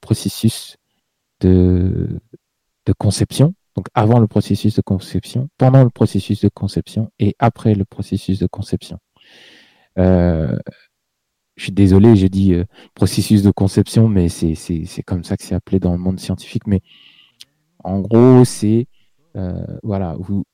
processus 0.00 0.76
de, 1.40 2.20
conception, 2.98 3.54
donc 3.76 3.86
avant 3.94 4.18
le 4.18 4.26
processus 4.26 4.74
de 4.74 4.82
conception, 4.82 5.48
pendant 5.58 5.84
le 5.84 5.90
processus 5.90 6.40
de 6.40 6.48
conception 6.48 7.12
et 7.18 7.36
après 7.38 7.74
le 7.74 7.84
processus 7.84 8.38
de 8.38 8.46
conception. 8.46 8.98
Euh, 9.98 10.58
je 11.56 11.64
suis 11.64 11.72
désolé, 11.72 12.16
j'ai 12.16 12.30
dit 12.30 12.54
processus 12.94 13.42
de 13.42 13.50
conception, 13.50 14.08
mais 14.08 14.30
c'est 14.30 15.02
comme 15.04 15.22
ça 15.22 15.36
que 15.36 15.44
c'est 15.44 15.54
appelé 15.54 15.78
dans 15.78 15.92
le 15.92 15.98
monde 15.98 16.18
scientifique. 16.18 16.66
Mais 16.66 16.80
en 17.84 18.00
gros, 18.00 18.44
c'est 18.44 18.86
euh, 19.36 19.78
voilà, 19.82 20.16
vous, 20.18 20.44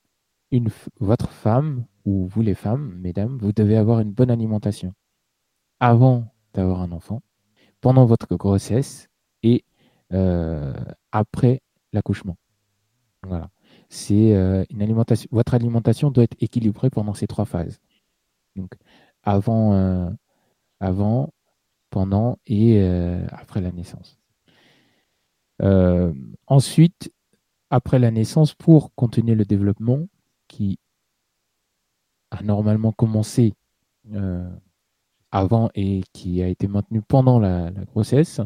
une, 0.51 0.69
votre 1.01 1.31
femme 1.31 1.87
ou 2.05 2.27
vous 2.27 2.43
les 2.43 2.55
femmes, 2.55 2.95
mesdames, 3.01 3.39
vous 3.39 3.53
devez 3.53 3.77
avoir 3.77 4.01
une 4.01 4.13
bonne 4.13 4.31
alimentation 4.31 4.95
avant 5.81 6.33
d'avoir 6.55 6.81
un 6.81 6.93
enfant, 6.93 7.23
pendant 7.81 8.07
votre 8.07 8.37
grossesse 8.37 9.09
et 9.43 9.65
euh, 10.13 10.75
après 11.13 11.61
l'accouchement. 11.93 12.37
Voilà. 13.23 13.51
C'est 13.89 14.35
euh, 14.35 14.65
une 14.71 14.83
alimentation. 14.83 15.29
Votre 15.33 15.55
alimentation 15.55 16.11
doit 16.11 16.25
être 16.25 16.37
équilibrée 16.41 16.91
pendant 16.91 17.15
ces 17.15 17.27
trois 17.27 17.45
phases. 17.45 17.81
Donc, 18.55 18.71
avant, 19.23 20.17
avant 20.81 21.35
pendant 21.91 22.39
et 22.47 22.81
après 23.31 23.61
la 23.61 23.73
naissance. 23.73 24.16
Euh, 25.63 26.13
ensuite, 26.47 27.13
après 27.71 27.99
la 27.99 28.11
naissance, 28.11 28.55
pour 28.55 28.95
continuer 28.95 29.35
le 29.35 29.45
développement 29.45 30.07
qui 30.49 30.79
a 32.31 32.43
normalement 32.43 32.93
commencé 32.93 33.55
euh, 34.13 34.49
avant 35.33 35.71
et 35.75 36.03
qui 36.13 36.43
a 36.43 36.49
été 36.49 36.69
maintenu 36.69 37.03
pendant 37.03 37.39
la, 37.41 37.71
grossesse, 37.71 38.41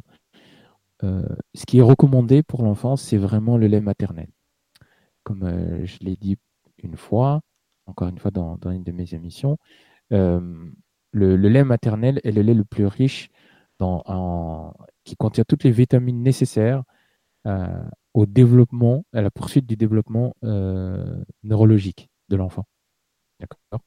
euh, 1.02 1.24
ce 1.54 1.66
qui 1.66 1.78
est 1.78 1.82
recommandé 1.82 2.42
pour 2.42 2.62
l'enfant, 2.62 2.96
c'est 2.96 3.16
vraiment 3.16 3.56
le 3.56 3.66
lait 3.66 3.80
maternel. 3.80 4.28
Comme 5.22 5.84
je 5.84 5.98
l'ai 6.00 6.16
dit 6.16 6.38
une 6.82 6.96
fois, 6.96 7.42
encore 7.86 8.08
une 8.08 8.18
fois 8.18 8.30
dans, 8.30 8.58
une 8.64 8.84
de 8.84 8.92
mes 8.92 9.14
émissions, 9.14 9.58
le, 10.10 10.72
lait 11.12 11.64
maternel 11.64 12.20
est 12.24 12.32
le 12.32 12.42
lait 12.42 12.54
le 12.54 12.64
plus 12.64 12.86
riche 12.86 13.30
qui 15.04 15.16
contient 15.16 15.44
toutes 15.46 15.64
les 15.64 15.70
vitamines 15.70 16.22
nécessaires 16.22 16.84
au 17.46 18.26
développement, 18.26 19.04
à 19.12 19.22
la 19.22 19.30
poursuite 19.30 19.66
du 19.66 19.76
développement 19.76 20.34
euh, 20.44 21.22
neurologique 21.42 22.08
de 22.28 22.36
l'enfant. 22.36 22.64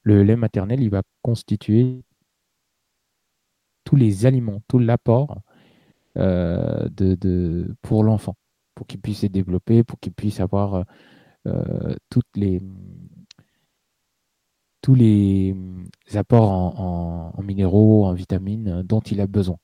Le 0.03 0.23
lait 0.23 0.35
maternel, 0.35 0.81
il 0.81 0.89
va 0.89 1.03
constituer 1.21 2.03
tous 3.83 3.95
les 3.95 4.25
aliments, 4.25 4.61
tout 4.67 4.79
l'apport 4.79 5.41
euh, 6.17 6.87
de, 6.89 7.15
de, 7.15 7.75
pour 7.81 8.03
l'enfant, 8.03 8.35
pour 8.75 8.87
qu'il 8.87 9.01
puisse 9.01 9.19
se 9.19 9.27
développer, 9.27 9.83
pour 9.83 9.99
qu'il 9.99 10.13
puisse 10.13 10.39
avoir 10.39 10.85
euh, 11.45 11.95
les, 12.35 12.61
tous 14.81 14.95
les 14.95 15.55
apports 16.13 16.49
en, 16.49 17.33
en, 17.35 17.41
minéraux, 17.43 18.05
en 18.05 18.13
vitamines 18.13 18.81
dont 18.83 19.01
il 19.01 19.21
a 19.21 19.27
besoin. 19.27 19.57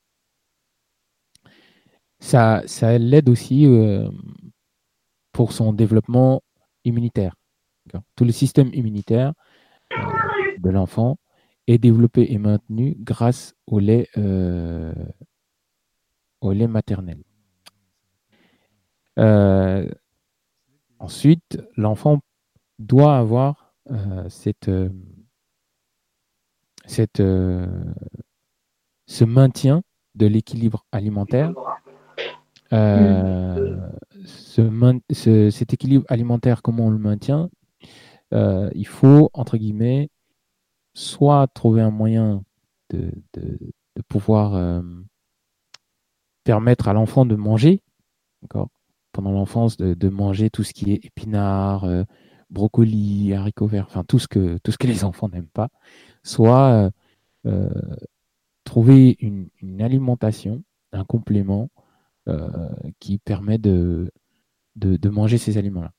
Ça, 2.20 2.64
ça 2.66 2.98
l'aide 2.98 3.30
aussi 3.30 3.66
euh, 3.66 4.10
pour 5.32 5.54
son 5.54 5.74
développement 5.74 6.42
immunitaire. 6.84 7.36
Tout 8.16 8.26
le 8.26 8.32
système 8.32 8.70
immunitaire 8.74 9.34
euh, 9.94 9.98
de 10.58 10.70
l'enfant 10.70 11.18
est 11.68 11.78
développé 11.78 12.32
et 12.32 12.38
maintenu 12.38 12.96
grâce 13.00 13.56
au 13.68 13.80
lait, 13.80 14.08
euh, 14.18 14.94
au 16.42 16.52
lait 16.52 16.68
maternel. 16.68 17.24
Euh, 19.18 19.90
ensuite, 21.00 21.62
l'enfant 21.76 22.20
doit 22.80 23.18
avoir 23.18 23.74
cette, 24.30 24.72
cette, 26.86 27.18
ce 27.18 27.66
maintien 29.26 29.82
de 30.16 30.28
l'équilibre 30.28 30.86
alimentaire. 30.92 31.54
Ce, 34.26 35.50
cet 35.52 35.74
équilibre 35.74 36.06
alimentaire, 36.10 36.62
comment 36.62 36.88
on 36.88 36.90
le 36.92 37.00
maintient 37.00 37.50
Il 38.32 38.88
faut, 38.88 39.30
entre 39.34 39.58
guillemets, 39.58 40.10
soit 40.94 41.48
trouver 41.48 41.82
un 41.82 41.92
moyen 41.92 42.44
de, 42.90 43.12
de, 43.34 43.58
pouvoir 44.08 44.56
euh, 44.56 44.82
permettre 46.44 46.88
à 46.88 46.94
l'enfant 46.94 47.26
de 47.26 47.36
manger, 47.36 47.82
pendant 49.12 49.32
l'enfance, 49.32 49.78
de, 49.78 50.10
manger 50.10 50.50
tout 50.50 50.64
ce 50.64 50.74
qui 50.74 50.92
est 50.92 51.06
épinards, 51.06 51.84
euh, 51.84 52.04
brocolis, 52.50 53.34
haricots 53.34 53.68
verts, 53.68 53.86
enfin 53.88 54.04
tout 54.04 54.20
ce 54.20 54.28
que 54.28 54.88
les 54.88 55.04
enfants 55.04 55.30
n'aiment 55.30 55.48
pas, 55.48 55.70
soit 56.24 56.92
euh, 57.46 57.70
trouver 58.64 59.18
une, 59.20 59.50
alimentation, 59.82 60.64
un 60.92 61.04
complément 61.04 61.70
qui 63.00 63.20
permet 63.20 63.58
de, 63.58 64.12
de, 64.76 65.10
manger 65.10 65.38
ces 65.38 65.58
aliments-là. 65.58 65.94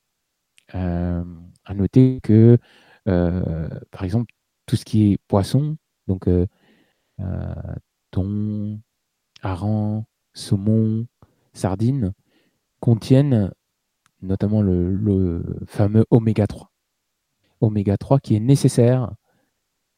à 0.72 1.74
noter 1.74 2.20
que, 2.22 2.58
par 3.04 4.04
exemple, 4.04 4.32
tout 4.70 4.76
ce 4.76 4.84
qui 4.84 5.12
est 5.12 5.18
poisson, 5.26 5.76
donc 6.06 6.28
euh, 6.28 6.46
euh, 7.18 7.54
thon, 8.12 8.80
hareng, 9.42 10.04
saumon, 10.32 11.06
sardines, 11.54 12.12
contiennent 12.78 13.50
notamment 14.22 14.62
le, 14.62 15.42
fameux 15.66 16.04
oméga 16.10 16.46
3. 16.46 16.70
Oméga 17.60 17.96
3 17.96 18.20
qui 18.20 18.36
est 18.36 18.40
nécessaire 18.40 19.12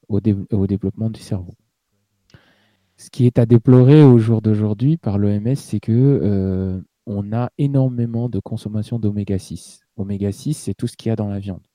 au, 0.08 0.20
développement 0.20 1.10
du 1.10 1.20
cerveau. 1.20 1.54
Ce 3.02 3.10
qui 3.10 3.26
est 3.26 3.40
à 3.40 3.46
déplorer 3.46 4.04
au 4.04 4.18
jour 4.18 4.42
d'aujourd'hui 4.42 4.96
par 4.96 5.18
l'OMS, 5.18 5.56
c'est 5.56 5.80
que 5.80 5.90
euh, 5.90 6.80
on 7.04 7.32
a 7.32 7.50
énormément 7.58 8.28
de 8.28 8.38
consommation 8.38 9.00
d'oméga 9.00 9.40
6. 9.40 9.80
Oméga 9.96 10.30
6, 10.30 10.54
c'est 10.54 10.74
tout 10.74 10.86
ce 10.86 10.96
qu'il 10.96 11.08
y 11.08 11.12
a 11.12 11.16
dans 11.16 11.26
la 11.26 11.40
viande. 11.40 11.66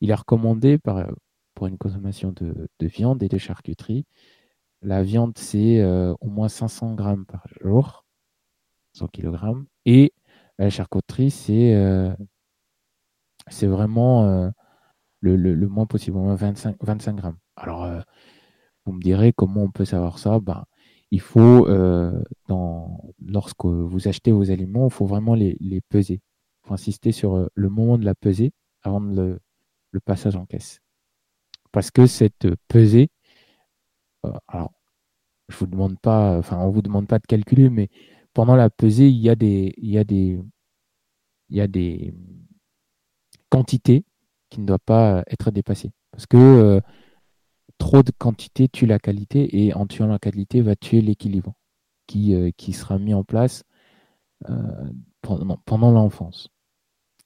Il 0.00 0.10
est 0.10 0.14
recommandé 0.14 0.78
par, 0.78 1.06
pour 1.54 1.66
une 1.66 1.76
consommation 1.76 2.32
de, 2.32 2.66
de, 2.78 2.86
viande 2.86 3.22
et 3.22 3.28
de 3.28 3.36
charcuterie. 3.36 4.06
La 4.80 5.02
viande, 5.02 5.36
c'est 5.36 5.80
euh, 5.82 6.14
au 6.22 6.28
moins 6.28 6.48
500 6.48 6.94
grammes 6.94 7.26
par 7.26 7.46
jour, 7.60 8.06
100 8.94 9.08
kg. 9.08 9.36
Et 9.84 10.14
la 10.58 10.70
charcuterie, 10.70 11.30
c'est 11.30 11.74
euh, 11.74 12.14
vraiment 13.64 14.24
euh, 14.24 14.48
le, 15.20 15.68
moins 15.68 15.84
possible, 15.84 16.16
au 16.16 16.22
moins 16.22 16.36
25, 16.36 16.76
25 16.80 17.16
grammes. 17.16 17.38
Alors, 17.56 17.84
euh, 17.84 18.00
vous 18.88 18.94
me 18.94 19.02
direz 19.02 19.32
comment 19.34 19.64
on 19.64 19.70
peut 19.70 19.84
savoir 19.84 20.18
ça 20.18 20.40
ben, 20.40 20.64
Il 21.10 21.20
faut, 21.20 21.68
euh, 21.68 22.22
dans, 22.48 23.00
lorsque 23.24 23.66
vous 23.66 24.08
achetez 24.08 24.32
vos 24.32 24.50
aliments, 24.50 24.86
il 24.88 24.92
faut 24.92 25.06
vraiment 25.06 25.34
les, 25.34 25.56
peser. 25.90 26.22
Il 26.64 26.68
faut 26.68 26.74
insister 26.74 27.12
sur 27.12 27.48
le 27.52 27.68
moment 27.68 27.98
de 27.98 28.04
la 28.06 28.14
peser 28.14 28.52
avant 28.82 29.00
le, 29.00 29.40
passage 30.04 30.36
en 30.36 30.46
caisse 30.46 30.80
parce 31.72 31.90
que 31.90 32.06
cette 32.06 32.48
pesée, 32.68 33.08
euh, 34.24 34.32
alors 34.46 34.72
je 35.48 35.56
vous 35.56 35.66
demande 35.66 35.98
pas, 35.98 36.38
enfin 36.38 36.58
on 36.58 36.70
vous 36.70 36.82
demande 36.82 37.08
pas 37.08 37.18
de 37.18 37.26
calculer, 37.26 37.68
mais 37.68 37.88
pendant 38.32 38.56
la 38.56 38.70
pesée, 38.70 39.08
il 39.08 39.18
y 39.18 39.28
a 39.28 39.34
des, 39.34 39.74
il 39.76 39.90
y 39.90 39.98
a 39.98 40.04
des, 40.04 40.40
il 41.50 41.56
y 41.56 41.60
a 41.60 41.66
des 41.66 42.14
quantités 43.50 44.04
qui 44.50 44.60
ne 44.60 44.66
doivent 44.66 44.78
pas 44.84 45.24
être 45.28 45.50
dépassées. 45.50 45.90
Parce 46.12 46.26
que 46.26 46.80
trop 47.78 48.02
de 48.02 48.10
quantité 48.10 48.68
tue 48.68 48.86
la 48.86 48.98
qualité 48.98 49.64
et 49.64 49.74
en 49.74 49.86
tuant 49.86 50.08
la 50.08 50.18
qualité 50.18 50.60
va 50.60 50.76
tuer 50.76 51.00
l'équilibre 51.00 51.54
qui, 52.06 52.34
qui 52.56 52.72
sera 52.72 52.98
mis 52.98 53.14
en 53.14 53.24
place 53.24 53.64
pendant, 55.22 55.58
pendant 55.64 55.90
l'enfance. 55.90 56.48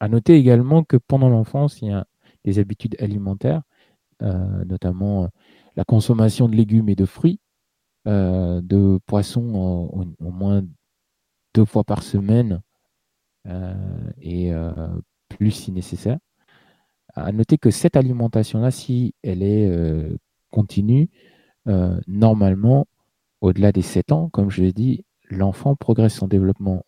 À 0.01 0.09
noter 0.09 0.35
également 0.35 0.85
que 0.85 0.97
pendant 0.97 1.29
l'enfance, 1.29 1.81
il 1.81 1.89
y 1.89 1.93
a 1.93 2.07
des 2.45 2.59
habitudes 2.59 2.97
alimentaires, 3.01 3.63
notamment 4.21 5.29
la 5.77 5.85
consommation 5.85 6.49
de 6.49 6.57
légumes 6.57 6.89
et 6.89 6.97
de 6.97 7.07
fruits, 7.07 7.41
de 8.05 8.99
poissons 9.07 9.89
au 10.19 10.31
moins 10.31 10.65
deux 11.55 11.65
fois 11.65 11.85
par 11.85 12.03
semaine 12.03 12.63
et 14.21 14.53
plus 15.29 15.51
si 15.53 15.73
nécessaire. 15.73 16.19
À 17.15 17.31
noter 17.31 17.59
que 17.59 17.71
cette 17.71 17.97
alimentation-là, 17.97 18.71
si 18.71 19.15
elle 19.23 19.43
est 19.43 19.71
continue, 20.53 21.11
normalement, 22.07 22.87
au-delà 23.41 23.73
des 23.73 23.83
7 23.83 24.13
ans, 24.13 24.29
comme 24.29 24.51
je 24.51 24.63
l'ai 24.63 24.73
dit, 24.73 25.05
l'enfant 25.29 25.75
progresse 25.75 26.15
son 26.15 26.29
développement 26.29 26.85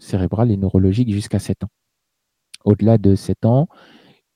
cérébral 0.00 0.50
et 0.50 0.56
neurologique 0.56 1.12
jusqu'à 1.12 1.38
7 1.38 1.62
ans. 1.62 1.70
Au-delà 2.64 2.98
de 2.98 3.14
7 3.14 3.44
ans, 3.44 3.68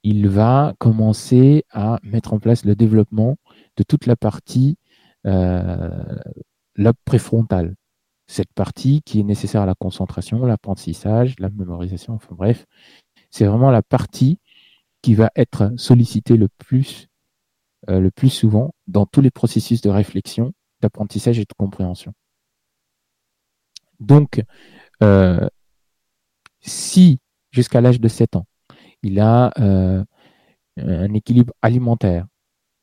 il 0.04 0.28
va 0.28 0.74
commencer 0.78 1.64
à 1.70 1.98
mettre 2.02 2.32
en 2.32 2.38
place 2.38 2.64
le 2.64 2.76
développement 2.76 3.36
de 3.76 3.82
toute 3.82 4.06
la 4.06 4.16
partie 4.16 4.76
lobe 5.24 6.96
préfrontal, 7.04 7.74
cette 8.26 8.52
partie 8.52 9.02
qui 9.02 9.20
est 9.20 9.24
nécessaire 9.24 9.62
à 9.62 9.66
la 9.66 9.74
concentration, 9.74 10.44
l'apprentissage, 10.46 11.34
la 11.38 11.50
mémorisation, 11.50 12.14
enfin 12.14 12.34
bref, 12.34 12.66
c'est 13.30 13.44
vraiment 13.44 13.70
la 13.70 13.82
partie 13.82 14.38
qui 15.02 15.14
va 15.14 15.30
être 15.36 15.72
sollicitée 15.76 16.36
le 16.36 16.48
plus, 16.48 17.08
euh, 17.90 17.98
le 17.98 18.10
plus 18.12 18.30
souvent 18.30 18.74
dans 18.86 19.06
tous 19.06 19.20
les 19.20 19.30
processus 19.30 19.80
de 19.80 19.90
réflexion, 19.90 20.52
d'apprentissage 20.80 21.38
et 21.40 21.44
de 21.44 21.52
compréhension. 21.56 22.12
Donc, 23.98 24.42
euh, 25.02 25.48
si 26.60 27.18
jusqu'à 27.50 27.80
l'âge 27.80 28.00
de 28.00 28.06
7 28.08 28.36
ans, 28.36 28.46
il 29.02 29.18
a 29.18 29.52
euh, 29.58 30.04
un 30.76 31.12
équilibre 31.14 31.54
alimentaire, 31.60 32.26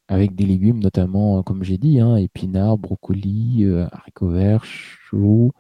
avec 0.10 0.36
des 0.36 0.46
légumes, 0.46 0.79
notamment, 0.79 1.44
comme 1.44 1.63
j'ai 1.63 1.77
dit, 1.77 2.00
hein, 2.00 2.18
épinards, 2.18 2.77
brocolis, 2.77 3.65
haricots 3.91 4.32
verts, 4.32 4.65
choux, 4.65 5.51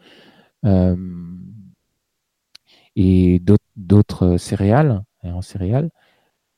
et 2.95 3.41
d'autres 3.75 4.37
céréales, 4.37 5.03
en 5.23 5.41
céréales. 5.41 5.91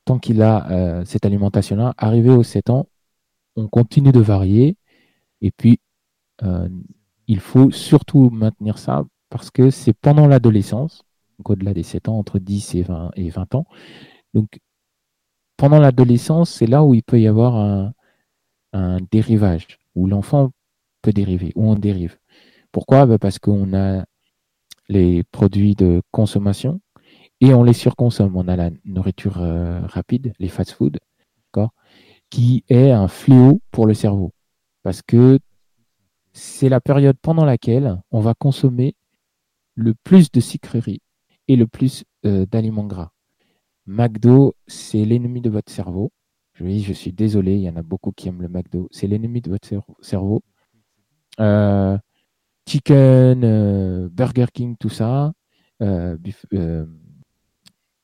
Tant 0.04 0.18
qu'il 0.18 0.42
a 0.42 1.04
cette 1.04 1.24
alimentation-là, 1.26 1.94
arrivé 1.96 2.30
aux 2.30 2.42
7 2.42 2.70
ans, 2.70 2.88
on 3.56 3.68
continue 3.68 4.12
de 4.12 4.20
varier. 4.20 4.76
Et 5.40 5.50
puis, 5.52 5.78
il 7.28 7.40
faut 7.40 7.70
surtout 7.70 8.30
maintenir 8.30 8.78
ça 8.78 9.04
parce 9.30 9.50
que 9.50 9.70
c'est 9.70 9.94
pendant 9.94 10.26
l'adolescence, 10.26 11.04
au-delà 11.44 11.72
des 11.72 11.82
7 11.82 12.08
ans, 12.08 12.18
entre 12.18 12.38
10 12.38 12.74
et 12.74 12.82
20, 12.82 13.10
et 13.16 13.30
20 13.30 13.54
ans. 13.54 13.64
Donc, 14.34 14.60
pendant 15.56 15.78
l'adolescence, 15.78 16.50
c'est 16.50 16.66
là 16.66 16.84
où 16.84 16.94
il 16.94 17.02
peut 17.02 17.20
y 17.20 17.26
avoir 17.26 17.56
un, 18.72 18.98
dérivage, 19.10 19.78
où 19.94 20.06
l'enfant 20.06 20.50
peut 21.02 21.12
dériver, 21.12 21.52
où 21.54 21.70
on 21.70 21.76
dérive. 21.76 22.18
Pourquoi? 22.72 23.06
Bah, 23.06 23.18
Parce 23.18 23.38
qu'on 23.38 23.74
a 23.74 24.04
les 24.88 25.24
produits 25.24 25.74
de 25.74 26.02
consommation 26.10 26.80
et 27.42 27.52
on 27.54 27.64
les 27.64 27.72
surconsomme. 27.72 28.36
On 28.36 28.46
a 28.46 28.54
la 28.54 28.70
nourriture 28.84 29.42
euh, 29.42 29.80
rapide, 29.86 30.32
les 30.38 30.48
fast-food, 30.48 31.00
qui 32.30 32.64
est 32.68 32.92
un 32.92 33.08
fléau 33.08 33.60
pour 33.72 33.86
le 33.86 33.94
cerveau. 33.94 34.32
Parce 34.84 35.02
que 35.02 35.38
c'est 36.32 36.68
la 36.68 36.80
période 36.80 37.16
pendant 37.20 37.44
laquelle 37.44 38.00
on 38.12 38.20
va 38.20 38.34
consommer 38.34 38.94
le 39.74 39.92
plus 40.04 40.30
de 40.30 40.40
sucreries 40.40 41.02
et 41.48 41.56
le 41.56 41.66
plus 41.66 42.04
euh, 42.24 42.46
d'aliments 42.46 42.86
gras. 42.86 43.10
McDo, 43.86 44.54
c'est 44.68 45.04
l'ennemi 45.04 45.40
de 45.40 45.50
votre 45.50 45.70
cerveau. 45.70 46.12
Oui, 46.60 46.80
je 46.80 46.92
suis 46.92 47.12
désolé, 47.12 47.56
il 47.56 47.62
y 47.62 47.68
en 47.68 47.76
a 47.76 47.82
beaucoup 47.82 48.12
qui 48.12 48.28
aiment 48.28 48.42
le 48.42 48.48
McDo. 48.48 48.88
C'est 48.92 49.08
l'ennemi 49.08 49.40
de 49.40 49.50
votre 49.50 49.68
cerveau. 50.00 50.42
Euh, 51.40 51.98
chicken, 52.68 54.08
Burger 54.12 54.46
King, 54.54 54.76
tout 54.78 54.90
ça. 54.90 55.32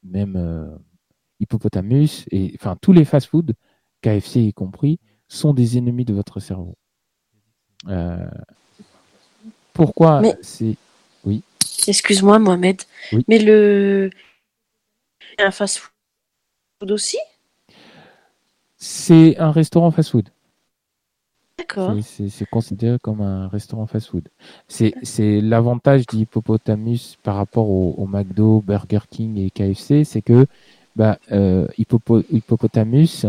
Même 0.03 0.79
Hippopotamus, 1.41 2.27
et 2.31 2.53
enfin 2.55 2.77
tous 2.81 2.93
les 2.93 3.05
fast-food, 3.05 3.55
KFC 4.03 4.41
y 4.41 4.53
compris, 4.53 4.99
sont 5.29 5.53
des 5.53 5.79
ennemis 5.79 6.05
de 6.05 6.15
votre 6.15 6.41
cerveau. 6.41 6.77
pourquoi 9.73 10.23
c'est. 10.43 10.77
Oui. 11.25 11.43
Excuse-moi, 11.87 12.39
Mohamed. 12.39 12.83
Mais 13.29 13.39
le 13.39 14.11
un 15.39 15.51
fast-food 15.51 16.91
aussi? 16.91 17.19
C'est 18.77 19.39
un 19.39 19.51
restaurant 19.51 19.91
fast-food. 19.91 20.29
D'accord. 21.59 21.95
C'est 22.03 22.49
considéré 22.49 22.99
comme 23.01 23.21
un 23.21 23.49
restaurant 23.49 23.87
fast-food. 23.87 24.29
C'est 24.69 25.41
l'avantage 25.41 26.07
d'Hippopotamus 26.07 27.19
par 27.23 27.37
rapport 27.37 27.69
au, 27.69 28.07
McDo, 28.07 28.63
Burger 28.65 29.01
King 29.11 29.37
et 29.39 29.51
KFC, 29.51 30.05
c'est 30.05 30.23
que 30.23 30.47
bah, 30.97 31.19
euh, 31.33 31.67
Hippopotamus, 31.79 33.27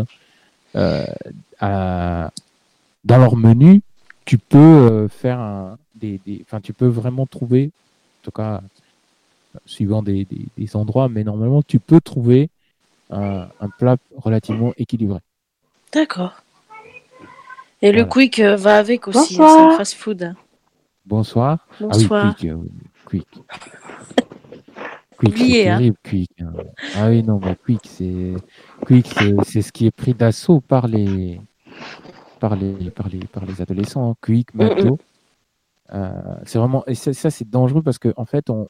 euh, 0.76 1.06
dans 1.60 2.30
leur 3.18 3.36
menu, 3.36 3.82
tu 4.24 4.38
peux 4.38 4.58
euh, 4.58 5.08
faire 5.08 5.40
un, 5.40 5.78
des, 5.96 6.20
enfin, 6.42 6.60
tu 6.60 6.72
peux 6.72 6.86
vraiment 6.86 7.26
trouver, 7.26 7.70
en 8.20 8.24
tout 8.24 8.30
cas, 8.30 8.62
suivant 9.66 10.02
des, 10.02 10.26
endroits, 10.74 11.08
mais 11.08 11.24
normalement, 11.24 11.62
tu 11.62 11.80
peux 11.80 12.00
trouver 12.00 12.48
un, 13.10 13.48
plat 13.78 13.96
relativement 14.16 14.72
équilibré. 14.76 15.18
D'accord. 15.92 16.44
Et 17.82 17.92
le 17.92 18.04
quick 18.04 18.38
euh, 18.40 18.56
va 18.56 18.76
avec 18.76 19.08
aussi, 19.08 19.34
c'est 19.34 19.42
un 19.42 19.76
fast-food. 19.76 20.34
Bonsoir. 21.06 21.66
Bonsoir. 21.80 22.26
Ah 22.26 22.28
oui, 22.28 22.34
quick. 22.34 22.50
Euh, 22.50 22.58
quick. 23.06 23.26
quick 25.18 25.38
c'est 25.38 25.68
hein. 25.68 25.78
terrible, 25.78 25.96
quick. 26.04 26.30
Hein. 26.40 26.52
Ah 26.96 27.08
oui, 27.08 27.22
non, 27.22 27.40
mais 27.42 27.56
quick, 27.56 27.80
c'est 27.84 28.34
quick, 28.84 29.06
c'est 29.44 29.62
ce 29.62 29.72
qui 29.72 29.86
est 29.86 29.90
pris 29.90 30.12
d'assaut 30.12 30.60
par 30.60 30.88
les 30.88 31.40
par 32.38 32.54
les 32.54 32.90
par 32.90 33.08
les 33.08 33.20
par 33.20 33.46
les 33.46 33.62
adolescents. 33.62 34.10
Hein. 34.10 34.14
Quick, 34.20 34.54
McDo. 34.54 34.98
Euh, 35.92 36.10
c'est 36.44 36.58
vraiment 36.58 36.84
et 36.86 36.94
ça, 36.94 37.12
ça 37.14 37.30
c'est 37.30 37.48
dangereux 37.48 37.82
parce 37.82 37.98
que 37.98 38.12
en 38.16 38.24
fait 38.24 38.50
on 38.50 38.68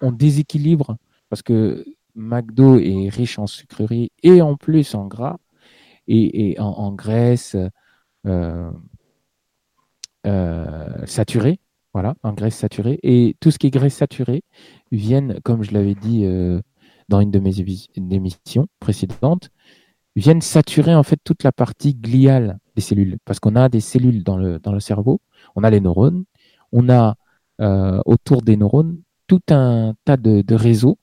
on 0.00 0.12
déséquilibre 0.12 0.96
parce 1.28 1.42
que 1.42 1.84
McDo 2.14 2.78
est 2.78 3.08
riche 3.08 3.38
en 3.38 3.46
sucreries 3.46 4.10
et 4.22 4.40
en 4.40 4.56
plus 4.56 4.94
en 4.94 5.06
gras 5.06 5.36
et, 6.08 6.56
en, 6.58 6.92
graisse 6.92 7.56
euh, 8.26 8.70
euh, 10.26 11.06
saturée. 11.06 11.60
Voilà, 11.92 12.14
en 12.22 12.32
graisse 12.32 12.56
saturée. 12.56 13.00
Et 13.02 13.36
tout 13.40 13.50
ce 13.50 13.58
qui 13.58 13.66
est 13.66 13.70
graisse 13.70 13.96
saturée 13.96 14.42
viennent, 14.92 15.40
comme 15.42 15.62
je 15.62 15.72
l'avais 15.72 15.94
dit 15.94 16.24
euh, 16.24 16.60
dans 17.08 17.20
une 17.20 17.32
de 17.32 17.40
mes 17.40 17.60
émissions 17.96 18.68
précédentes, 18.78 19.50
viennent 20.14 20.40
saturer 20.40 20.94
en 20.94 21.02
fait 21.02 21.18
toute 21.24 21.42
la 21.42 21.52
partie 21.52 21.94
gliale 21.94 22.58
des 22.76 22.82
cellules. 22.82 23.18
Parce 23.24 23.40
qu'on 23.40 23.56
a 23.56 23.68
des 23.68 23.80
cellules 23.80 24.22
dans 24.22 24.36
le, 24.36 24.60
dans 24.60 24.72
le 24.72 24.80
cerveau, 24.80 25.20
on 25.56 25.64
a 25.64 25.70
les 25.70 25.80
neurones, 25.80 26.24
on 26.72 26.88
a 26.88 27.16
autour 28.06 28.40
des 28.40 28.56
neurones 28.56 28.96
tout 29.30 29.42
un 29.50 29.94
tas 30.04 30.16
de, 30.16 30.54
réseaux 30.54 30.98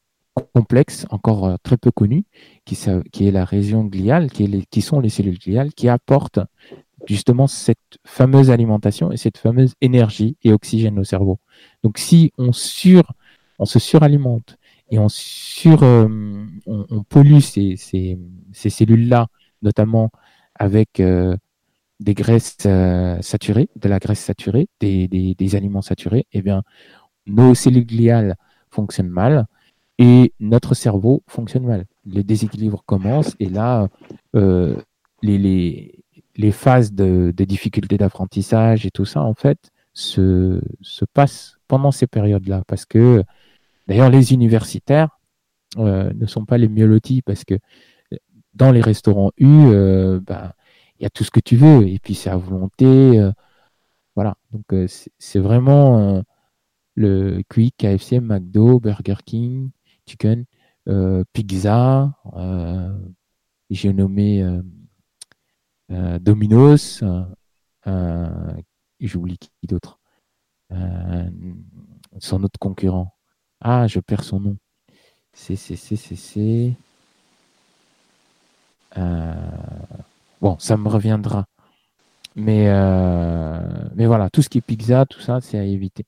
complexes, 0.53 1.05
encore 1.09 1.45
euh, 1.45 1.55
très 1.63 1.77
peu 1.77 1.91
connus, 1.91 2.25
qui, 2.65 2.75
est 2.75 3.31
la 3.31 3.45
région 3.45 3.83
gliale, 3.85 4.29
qui, 4.31 4.81
sont 4.81 4.99
les 4.99 5.09
cellules 5.09 5.39
gliales, 5.39 5.73
qui 5.73 5.89
apportent 5.89 6.39
justement 7.07 7.47
cette 7.47 7.97
fameuse 8.05 8.49
alimentation 8.49 9.11
et 9.11 9.17
cette 9.17 9.37
fameuse 9.37 9.73
énergie 9.81 10.37
et 10.43 10.51
oxygène 10.51 10.99
au 10.99 11.03
cerveau. 11.03 11.39
Donc 11.83 11.97
si 11.97 12.31
on, 12.37 12.51
sur, 12.51 13.13
on 13.59 13.65
se 13.65 13.79
suralimente 13.79 14.57
et 14.89 14.99
on, 14.99 15.09
sur, 15.09 15.83
euh, 15.83 16.07
on, 16.65 17.03
pollue 17.03 17.39
ces, 17.39 17.75
cellules-là, 18.53 19.27
notamment 19.61 20.11
avec 20.55 20.99
euh, 20.99 21.37
des 21.99 22.13
graisses 22.13 22.57
saturées, 23.21 23.69
de 23.75 23.89
la 23.89 23.99
graisse 23.99 24.19
saturée, 24.19 24.67
des, 24.79 25.07
des, 25.07 25.55
aliments 25.55 25.81
saturés, 25.81 26.25
eh 26.33 26.41
bien, 26.41 26.63
nos 27.25 27.55
cellules 27.55 27.85
gliales 27.85 28.35
fonctionnent 28.69 29.09
mal 29.09 29.47
et 29.97 30.33
notre 30.39 30.75
cerveau 30.75 31.23
fonctionne 31.27 31.65
mal. 31.65 31.85
Les 32.05 32.23
déséquilibres 32.23 32.83
commencent 32.85 33.35
et 33.39 33.49
là, 33.49 33.87
euh, 34.35 34.75
les, 35.23 36.03
les, 36.35 36.51
phases 36.51 36.93
de, 36.93 37.31
difficultés 37.31 37.97
d'apprentissage 37.97 38.85
et 38.85 38.91
tout 38.91 39.05
ça, 39.05 39.21
en 39.21 39.33
fait, 39.33 39.71
se, 39.93 40.61
se 40.81 41.05
passent 41.05 41.57
pendant 41.67 41.91
ces 41.91 42.05
périodes-là. 42.05 42.63
Parce 42.67 42.85
que, 42.85 43.23
d'ailleurs, 43.87 44.09
les 44.11 44.33
universitaires 44.33 45.19
euh, 45.77 46.11
ne 46.13 46.25
sont 46.27 46.45
pas 46.45 46.57
les 46.57 46.67
mieux 46.67 46.85
lotis 46.85 47.23
parce 47.23 47.43
que 47.43 47.55
dans 48.53 48.71
les 48.71 48.81
restaurants 48.81 49.31
U, 49.37 49.71
bah, 50.21 50.53
il 50.99 51.03
y 51.03 51.05
a 51.05 51.09
tout 51.09 51.23
ce 51.23 51.31
que 51.31 51.39
tu 51.39 51.55
veux 51.57 51.87
et 51.87 51.99
puis 51.99 52.15
c'est 52.15 52.29
à 52.29 52.37
volonté. 52.37 53.21
voilà, 54.15 54.35
donc 54.51 54.89
c'est 55.19 55.39
vraiment 55.39 56.23
le 56.95 57.43
Quick, 57.49 57.75
KFC, 57.77 58.19
McDo, 58.19 58.79
Burger 58.79 59.17
King, 59.23 59.69
Chicken, 60.07 60.45
Pizza. 61.33 62.13
J'ai 63.69 63.93
nommé 63.93 64.61
Domino's. 65.89 67.03
J'oublie 68.99 69.37
qui 69.37 69.67
d'autre. 69.67 69.99
son 72.19 72.43
autre 72.43 72.59
concurrent. 72.59 73.13
Ah, 73.61 73.87
je 73.87 73.99
perds 73.99 74.23
son 74.23 74.39
nom. 74.39 74.57
C'est, 75.33 75.55
c'est. 75.55 76.73
Euh, 78.97 79.33
bon, 80.41 80.57
ça 80.59 80.77
me 80.77 80.87
reviendra. 80.87 81.45
Mais, 82.35 82.67
euh, 82.69 83.59
mais 83.95 84.05
voilà, 84.05 84.29
tout 84.29 84.41
ce 84.41 84.49
qui 84.49 84.59
est 84.59 84.61
pizza, 84.61 85.05
tout 85.05 85.19
ça, 85.19 85.41
c'est 85.41 85.57
à 85.57 85.63
éviter. 85.63 86.05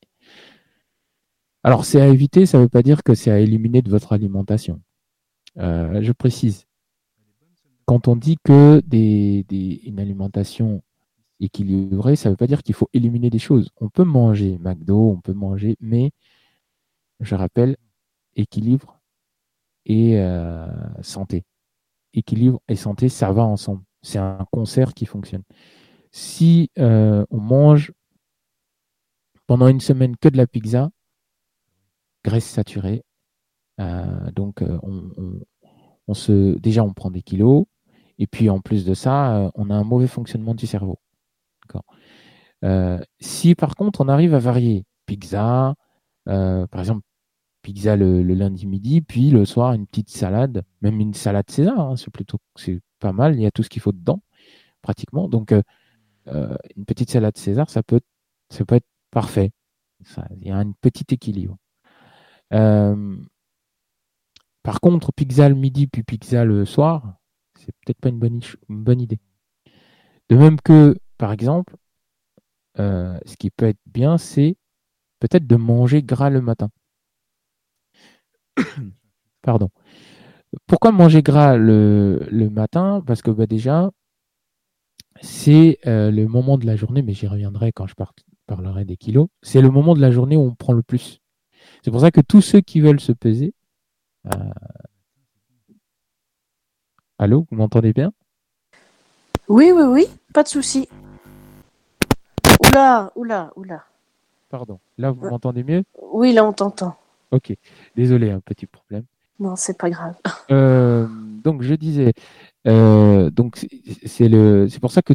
Alors, 1.64 1.86
c'est 1.86 2.02
à 2.02 2.08
éviter, 2.08 2.46
ça 2.46 2.58
ne 2.58 2.64
veut 2.64 2.70
pas 2.70 2.82
dire 2.84 3.04
que 3.04 3.14
c'est 3.16 3.32
à 3.32 3.40
éliminer 3.40 3.82
de 3.82 3.90
votre 3.90 4.14
alimentation. 4.14 4.82
Euh, 5.58 6.02
je 6.02 6.12
précise. 6.12 6.66
Quand 7.86 8.08
on 8.08 8.16
dit 8.16 8.38
que 8.44 8.82
des, 8.86 9.44
des, 9.50 9.82
une 9.86 10.00
alimentation 10.00 10.82
équilibrée, 11.40 12.16
ça 12.16 12.30
ne 12.30 12.34
veut 12.34 12.38
pas 12.38 12.48
dire 12.48 12.64
qu'il 12.64 12.76
faut 12.76 12.90
éliminer 12.94 13.30
des 13.30 13.40
choses. 13.40 13.72
On 13.78 13.90
peut 13.90 14.04
manger 14.04 14.58
McDo, 14.60 15.12
on 15.12 15.22
peut 15.22 15.34
manger, 15.34 15.76
mais 15.82 16.12
je 17.20 17.36
rappelle, 17.36 17.78
équilibre 18.36 19.00
et 19.86 20.20
euh, 20.20 20.68
santé. 21.02 21.44
Équilibre 22.14 22.62
et 22.68 22.76
santé, 22.76 23.10
ça 23.10 23.32
va 23.32 23.44
ensemble. 23.44 23.84
C'est 24.02 24.20
un 24.20 24.46
concert 24.52 24.94
qui 24.94 25.06
fonctionne. 25.06 25.44
Si 26.12 26.72
euh, 26.80 27.26
on 27.30 27.40
mange 27.40 27.92
pendant 29.48 29.68
une 29.68 29.82
semaine 29.82 30.16
que 30.18 30.30
de 30.30 30.38
la 30.38 30.48
pizza, 30.48 30.90
graisse 32.24 32.46
saturée, 32.46 33.04
euh, 33.80 34.32
donc 34.32 34.64
on, 36.08 36.14
se, 36.14 36.58
déjà 36.60 36.84
on 36.84 36.94
prend 36.94 37.12
des 37.12 37.22
kilos, 37.22 37.66
et 38.18 38.28
puis 38.28 38.50
en 38.50 38.60
plus 38.60 38.86
de 38.86 38.94
ça, 38.94 39.52
on 39.56 39.70
a 39.70 39.76
un 39.76 39.84
mauvais 39.84 40.08
fonctionnement 40.08 40.56
du 40.56 40.68
cerveau. 40.68 41.00
si 43.20 43.56
par 43.56 43.76
contre 43.76 44.02
on 44.02 44.10
arrive 44.10 44.34
à 44.34 44.40
varier 44.40 44.86
pizza, 45.06 45.76
par 46.26 46.80
exemple 46.80 47.04
pizza 47.62 47.96
le, 47.96 48.22
lundi 48.22 48.68
midi, 48.68 49.02
puis 49.02 49.32
le 49.32 49.46
soir 49.46 49.74
une 49.74 49.88
petite 49.88 50.10
salade, 50.10 50.64
même 50.82 51.00
une 51.00 51.14
salade 51.14 51.50
César, 51.50 51.80
hein, 51.80 51.96
c'est 51.98 52.12
plutôt 52.12 52.40
c'est 52.56 52.80
pas 53.00 53.14
mal, 53.14 53.36
il 53.36 53.42
y 53.42 53.46
a 53.46 53.52
tout 53.52 53.64
ce 53.64 53.70
qu'il 53.70 53.82
faut 53.82 53.92
dedans, 53.92 54.22
pratiquement. 54.82 55.28
Donc 55.30 55.52
euh, 55.52 55.62
euh, 56.28 56.56
une 56.76 56.86
petite 56.86 57.10
salade 57.12 57.38
César, 57.38 57.70
ça 57.70 57.84
peut, 57.84 58.02
ça 58.50 58.66
peut 58.66 58.76
être 58.76 58.88
parfait. 59.12 59.52
il 60.38 60.48
y 60.48 60.52
a 60.52 60.58
un 60.58 60.72
petit 60.82 61.06
équilibre. 61.14 61.58
Euh, 62.54 63.18
par 64.64 64.82
contre, 64.82 65.12
le 65.18 65.54
midi 65.54 65.88
puis 65.88 66.04
pizza 66.04 66.46
le 66.46 66.66
soir, 66.66 67.16
c'est 67.58 67.74
peut-être 67.86 68.00
pas 68.00 68.10
une 68.10 68.20
bonne, 68.20 69.02
idée. 69.02 69.20
De 70.30 70.36
même 70.36 70.60
que, 70.62 70.96
par 71.18 71.32
exemple, 71.32 71.76
ce 72.78 73.36
qui 73.38 73.50
peut 73.50 73.68
être 73.68 73.80
bien, 73.86 74.18
c'est 74.18 74.56
peut-être 75.20 75.48
de 75.48 75.56
manger 75.56 76.04
gras 76.04 76.30
le 76.30 76.42
matin. 76.42 76.70
Pardon. 79.42 79.70
Pourquoi 80.66 80.92
manger 80.92 81.22
gras 81.22 81.58
le, 81.58 82.50
matin? 82.52 83.04
Parce 83.06 83.22
que 83.22 83.32
bah, 83.32 83.46
déjà, 83.46 83.92
c'est 85.22 85.80
euh, 85.86 86.12
le 86.12 86.28
moment 86.28 86.58
de 86.58 86.66
la 86.66 86.76
journée, 86.76 87.02
mais 87.02 87.14
j'y 87.14 87.28
reviendrai 87.28 87.72
quand 87.72 87.88
je 87.88 87.96
parlerai 88.48 88.86
des 88.86 88.98
kilos, 88.98 89.28
c'est 89.42 89.62
le 89.62 89.70
moment 89.70 89.94
de 89.94 90.02
la 90.02 90.12
journée 90.12 90.36
où 90.36 90.42
on 90.42 90.56
prend 90.56 90.74
le 90.74 90.82
plus. 90.82 91.19
C'est 91.84 91.92
pour 91.92 92.02
ça 92.02 92.12
que 92.12 92.22
tous 92.22 92.42
ceux 92.42 92.62
qui 92.62 92.82
veulent 92.82 93.00
se 93.00 93.12
peser... 93.12 93.54
Euh, 94.28 94.52
allô, 97.18 97.46
vous 97.50 97.58
m'entendez 97.58 97.94
bien? 97.94 98.12
Oui, 99.48 99.72
oui, 99.72 99.84
oui, 99.84 100.08
pas 100.34 100.44
de 100.44 100.50
souci. 100.50 100.88
Oula, 102.62 103.12
oula, 103.16 103.52
oula. 103.56 103.86
Pardon, 104.50 104.80
là 104.98 105.12
vous 105.12 105.30
m'entendez 105.30 105.64
mieux? 105.64 105.84
Oui, 106.12 106.34
là 106.34 106.46
on 106.46 106.54
t'entend. 106.54 106.98
Ok, 107.32 107.56
désolé, 107.96 108.32
un 108.32 108.40
petit 108.40 108.66
problème. 108.66 109.06
Non, 109.40 109.56
c'est 109.56 109.78
pas 109.78 109.90
grave. 109.90 110.16
Euh, 110.52 111.08
donc 111.44 111.62
je 111.62 111.74
disais, 111.76 112.14
euh, 112.68 113.30
donc 113.30 113.66
c'est 114.06 114.28
le, 114.28 114.68
c'est 114.68 114.80
pour 114.80 114.92
ça 114.92 115.02
que 115.02 115.14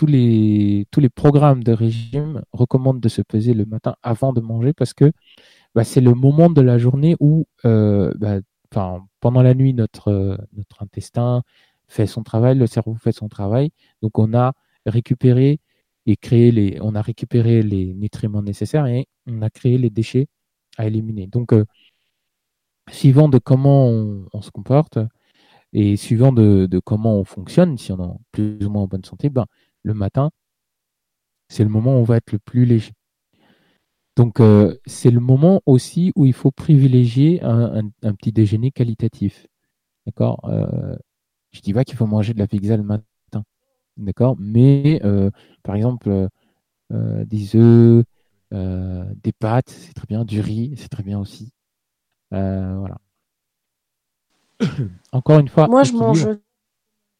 tous 0.00 0.06
les 0.06 0.86
tous 0.90 1.00
les 1.00 1.10
programmes 1.10 1.62
de 1.62 1.72
régime 1.72 2.42
recommandent 2.52 3.00
de 3.00 3.08
se 3.10 3.20
peser 3.20 3.52
le 3.52 3.66
matin 3.66 3.96
avant 4.02 4.32
de 4.32 4.40
manger 4.40 4.72
parce 4.72 4.94
que 4.94 5.12
bah, 5.74 5.84
c'est 5.84 6.00
le 6.00 6.14
moment 6.14 6.48
de 6.48 6.62
la 6.62 6.78
journée 6.78 7.16
où, 7.20 7.46
euh, 7.66 8.10
bah, 8.16 8.38
pendant 9.20 9.42
la 9.42 9.52
nuit 9.54 9.74
notre 9.74 10.38
notre 10.56 10.82
intestin 10.82 11.42
fait 11.88 12.06
son 12.06 12.22
travail, 12.22 12.56
le 12.56 12.66
cerveau 12.66 12.94
fait 12.94 13.12
son 13.12 13.28
travail, 13.28 13.72
donc 14.00 14.18
on 14.18 14.32
a 14.34 14.54
récupéré 14.86 15.60
et 16.06 16.16
créé 16.16 16.50
les, 16.50 16.78
on 16.80 16.94
a 16.94 17.02
récupéré 17.02 17.62
les 17.62 17.92
nutriments 17.94 18.42
nécessaires 18.42 18.86
et 18.86 19.06
on 19.26 19.42
a 19.42 19.50
créé 19.50 19.76
les 19.76 19.90
déchets 19.90 20.28
à 20.78 20.86
éliminer. 20.86 21.26
Donc, 21.26 21.52
euh, 21.52 21.64
suivant 22.90 23.28
de 23.28 23.38
comment 23.38 23.88
on, 23.88 24.42
se 24.42 24.50
comporte 24.50 24.98
et 25.72 25.96
suivant 25.96 26.32
de, 26.32 26.68
comment 26.84 27.18
on 27.18 27.24
fonctionne, 27.24 27.78
si 27.78 27.92
on 27.92 28.02
est 28.02 28.18
plus 28.32 28.66
ou 28.66 28.70
moins 28.70 28.82
en 28.82 28.86
bonne 28.86 29.04
santé, 29.04 29.28
ben, 29.30 29.46
le 29.82 29.94
matin, 29.94 30.30
c'est 31.48 31.64
le 31.64 31.70
moment 31.70 31.96
où 31.96 31.98
on 31.98 32.04
va 32.04 32.16
être 32.16 32.32
le 32.32 32.38
plus 32.38 32.64
léger. 32.64 32.92
Donc, 34.16 34.40
euh, 34.40 34.76
c'est 34.86 35.10
le 35.10 35.20
moment 35.20 35.62
aussi 35.66 36.12
où 36.16 36.26
il 36.26 36.32
faut 36.32 36.50
privilégier 36.50 37.42
un, 37.42 37.90
petit 38.14 38.32
déjeuner 38.32 38.70
qualitatif. 38.70 39.46
D'accord 40.06 40.40
euh, 40.44 40.96
Je 41.52 41.60
dis 41.60 41.72
pas 41.72 41.84
qu'il 41.84 41.96
faut 41.96 42.06
manger 42.06 42.34
de 42.34 42.38
la 42.38 42.46
pizza 42.46 42.76
le 42.76 42.82
matin. 42.82 43.02
D'accord 43.96 44.36
Mais, 44.38 45.00
par 45.62 45.74
exemple, 45.74 46.28
des 46.90 47.56
œufs, 47.56 48.04
euh, 48.52 49.04
des 49.22 49.32
pâtes, 49.32 49.70
c'est 49.70 49.94
très 49.94 50.06
bien, 50.06 50.24
du 50.24 50.40
riz, 50.40 50.74
c'est 50.76 50.88
très 50.88 51.04
bien 51.04 51.18
aussi. 51.18 51.52
Euh, 52.34 52.76
voilà. 52.78 52.98
Encore 55.12 55.38
une 55.38 55.48
fois. 55.48 55.68
Moi, 55.68 55.84
je 55.84 55.92
mange 55.92 56.26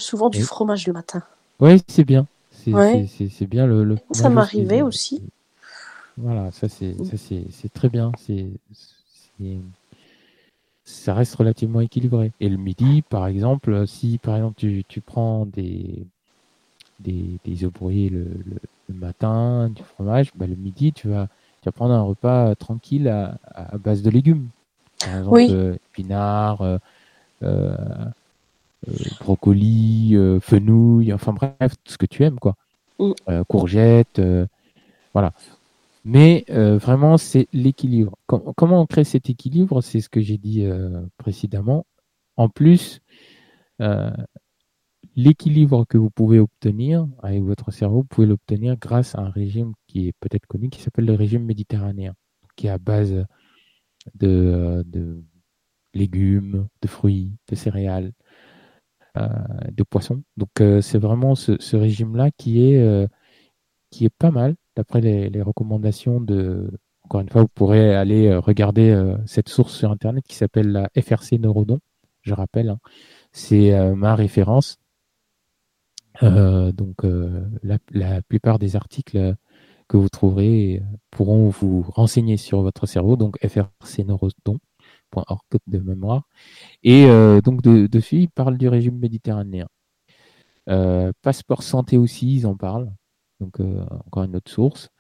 souvent 0.01 0.29
du 0.29 0.43
fromage 0.43 0.87
le 0.87 0.93
matin. 0.93 1.23
Oui, 1.61 1.81
c'est 1.87 2.05
bien. 2.05 2.27
C'est 2.65 3.47
bien 3.47 3.67
le. 3.67 3.97
ça 4.13 4.31
m'arrivait 4.31 4.83
aussi. 4.83 5.23
Voilà, 6.17 6.51
ça 6.51 6.69
c'est 6.69 6.95
très 7.73 7.89
bien. 7.89 8.13
C'est 8.19 8.47
ça 10.85 11.15
reste 11.15 11.37
relativement 11.37 11.81
équilibré. 11.81 12.33
Et 12.41 12.49
le 12.49 12.57
midi, 12.57 13.03
par 13.03 13.27
exemple, 13.27 13.87
si 13.87 14.19
par 14.19 14.37
exemple 14.37 14.57
tu, 14.59 14.85
tu 14.89 15.01
prends 15.01 15.47
des 15.47 16.05
des, 17.01 17.39
des 17.45 17.65
œufs 17.65 17.73
brouillés 17.73 18.11
le, 18.11 18.27
le 18.89 18.95
matin, 18.95 19.71
du 19.71 19.83
fromage, 19.83 20.31
bah, 20.35 20.47
le 20.47 20.57
midi, 20.57 20.93
tu 20.93 21.09
vas, 21.09 21.29
tu 21.63 21.67
vas 21.67 21.73
prendre 21.73 21.95
un 21.95 22.03
repas 22.03 22.55
tranquille 22.55 23.09
à, 23.09 23.39
à 23.55 23.79
base 23.79 24.03
de 24.03 24.11
légumes. 24.11 24.49
Par 25.01 25.17
exemple, 25.17 25.35
oui. 25.35 25.47
Euh, 25.51 25.75
épinards, 25.93 26.61
euh, 26.63 26.79
euh, 27.43 27.75
brocoli, 29.21 30.17
fenouil, 30.41 31.13
enfin 31.13 31.33
bref, 31.33 31.75
tout 31.85 31.93
ce 31.93 31.99
que 31.99 32.07
tu 32.07 32.25
aimes, 32.25 32.39
quoi. 32.39 32.57
Mm. 32.99 33.13
courgettes, 33.49 34.21
voilà. 35.13 35.33
Mais 36.05 36.45
vraiment, 36.49 37.19
c'est 37.19 37.47
l'équilibre. 37.53 38.17
comment 38.27 38.81
on 38.81 38.87
crée 38.87 39.05
cet 39.05 39.31
équilibre? 39.31 39.83
C'est 39.83 40.01
ce 40.01 40.09
que 40.09 40.21
j'ai 40.21 40.39
dit 40.39 40.67
précédemment. 41.19 41.87
En 42.37 42.49
plus, 42.49 43.01
l'équilibre 45.17 45.85
que 45.87 45.99
vous 45.99 46.11
pouvez 46.11 46.39
obtenir 46.39 47.07
avec 47.23 47.43
votre 47.43 47.71
cerveau, 47.71 47.99
vous 47.99 48.05
pouvez 48.05 48.27
l'obtenir 48.27 48.77
grâce 48.77 49.15
à 49.15 49.21
un 49.21 49.31
régime 49.31 49.73
qui 49.87 50.09
est 50.09 50.15
peut-être 50.21 50.47
connu, 50.47 50.71
qui 50.71 50.81
s'appelle 50.81 51.07
le 51.07 51.15
régime 51.15 51.45
méditerranéen, 51.45 52.15
qui 52.57 52.67
est 52.67 52.71
à 52.71 52.79
base 52.79 53.25
de, 54.15 54.85
légumes, 55.95 56.69
de 56.83 56.89
fruits, 56.89 57.33
de 57.49 57.55
céréales, 57.55 58.07
euh, 58.07 58.20
de 59.17 59.83
poissons. 59.83 60.23
Donc 60.37 60.61
euh, 60.61 60.81
c'est 60.81 60.99
vraiment 60.99 61.35
ce, 61.35 61.77
régime-là 61.77 62.31
qui 62.37 62.65
est 62.65 62.79
euh, 62.79 63.07
qui 63.91 64.05
est 64.05 64.15
pas 64.19 64.31
mal 64.31 64.55
d'après 64.77 65.01
les, 65.01 65.43
recommandations 65.43 66.21
de. 66.21 66.71
Encore 67.05 67.23
une 67.23 67.29
fois, 67.29 67.43
vous 67.43 67.49
pourrez 67.49 67.95
aller 67.97 68.33
regarder 68.37 68.97
cette 69.27 69.49
source 69.49 69.75
sur 69.75 69.91
internet 69.91 70.25
qui 70.29 70.37
s'appelle 70.37 70.71
la 70.71 70.89
FRC 70.97 71.39
Neurodon. 71.41 71.81
Je 72.23 72.35
rappelle, 72.35 72.69
hein. 72.69 72.79
c'est 73.33 73.73
ma 73.97 74.15
référence 74.15 74.79
euh, 76.23 76.73
donc 76.73 77.05
euh, 77.05 77.49
la, 77.63 78.23
plupart 78.23 78.59
des 78.59 78.77
articles 78.77 79.35
que 79.89 79.97
vous 79.97 80.09
trouverez 80.09 80.83
pourront 81.11 81.49
vous 81.49 81.83
renseigner 81.83 82.37
sur 82.37 82.63
votre 82.63 82.87
cerveau, 82.87 83.17
donc 83.17 83.39
FRC 83.47 84.05
Neurodon, 84.05 84.59
de 85.67 85.79
mémoire. 85.79 86.25
Et 86.83 87.07
donc 87.45 87.63
dessus, 87.63 88.17
ils 88.23 88.31
parlent 88.31 88.59
du 88.59 88.69
régime 88.69 88.99
méditerranéen. 88.99 89.69
passeport 91.23 91.63
santé 91.63 91.97
aussi, 91.99 92.37
ils 92.37 92.47
en 92.47 92.57
parlent. 92.57 92.93
Donc 93.41 93.61
encore 94.07 94.25
une 94.25 94.37
autre 94.37 94.51
source. 94.51 94.91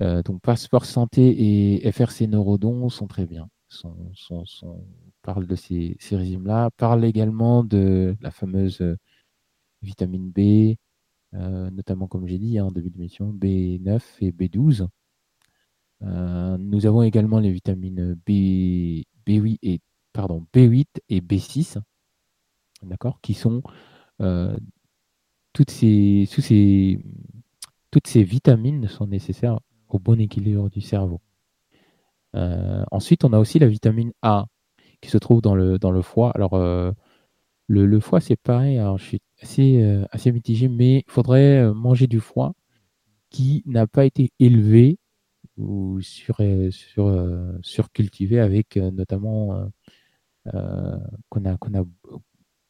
donc 0.00 0.40
passeport 0.42 0.84
santé 0.84 1.76
et 1.82 1.92
FRC 1.92 2.26
Neurodon 2.28 2.88
sont 2.88 3.06
très 3.06 3.26
bien. 3.26 3.48
Sont, 3.70 3.94
sont, 4.14 4.44
parle 5.22 5.46
de 5.46 5.54
ces, 5.54 5.96
ces 6.00 6.16
régimes-là. 6.16 6.70
Parle 6.76 7.04
également 7.04 7.64
de 7.64 8.16
la 8.22 8.30
fameuse 8.30 8.82
vitamine 9.82 10.30
B, 10.30 10.76
euh, 11.34 11.70
notamment 11.70 12.06
comme 12.06 12.26
j'ai 12.26 12.38
dit 12.38 12.58
hein, 12.58 12.66
en 12.66 12.72
début 12.72 12.90
de 12.90 12.98
mission, 12.98 13.32
B9 13.32 14.00
et 14.20 14.32
B12. 14.32 14.88
Euh, 16.02 16.56
nous 16.58 16.86
avons 16.86 17.02
également 17.02 17.40
les 17.40 17.50
vitamines 17.50 18.14
B, 18.26 19.04
B8 19.28 19.58
et 19.62 19.80
pardon 20.12 20.46
B8 20.54 20.86
et 21.08 21.20
B6, 21.20 21.78
d'accord, 22.82 23.20
qui 23.20 23.34
sont 23.34 23.62
euh, 24.20 24.56
toutes 25.52 25.70
ces, 25.70 26.26
vitamines 28.16 28.88
sont 28.88 29.06
nécessaires 29.06 29.60
au 29.88 29.98
bon 29.98 30.20
équilibre 30.20 30.70
du 30.70 30.80
cerveau. 30.80 31.20
ensuite, 32.32 33.24
on 33.24 33.32
a 33.32 33.38
aussi 33.38 33.58
la 33.58 33.68
vitamine 33.68 34.12
A 34.22 34.46
qui 35.00 35.10
se 35.10 35.18
trouve 35.18 35.40
dans 35.40 35.54
le, 35.54 36.02
foie. 36.02 36.32
Alors, 36.34 36.56
le, 37.68 38.00
foie, 38.00 38.20
c'est 38.20 38.36
pareil. 38.36 38.78
Alors, 38.78 38.98
je 38.98 39.04
suis 39.04 39.20
assez, 39.42 39.82
euh, 39.82 40.32
mitigé, 40.32 40.68
mais 40.68 41.04
il 41.06 41.12
faudrait 41.12 41.58
euh, 41.58 41.74
manger 41.74 42.06
du 42.06 42.20
foie 42.20 42.54
qui 43.30 43.62
n'a 43.66 43.86
pas 43.86 44.04
été 44.04 44.32
élevé 44.40 44.98
ou 45.58 46.00
sur, 46.00 46.36
euh, 46.40 46.70
sur, 46.70 47.28
surcultivé 47.62 48.40
avec 48.40 48.76
notamment 48.76 49.70
qu'on 50.44 51.44
a, 51.44 51.56
qu'on 51.58 51.74
a 51.74 51.84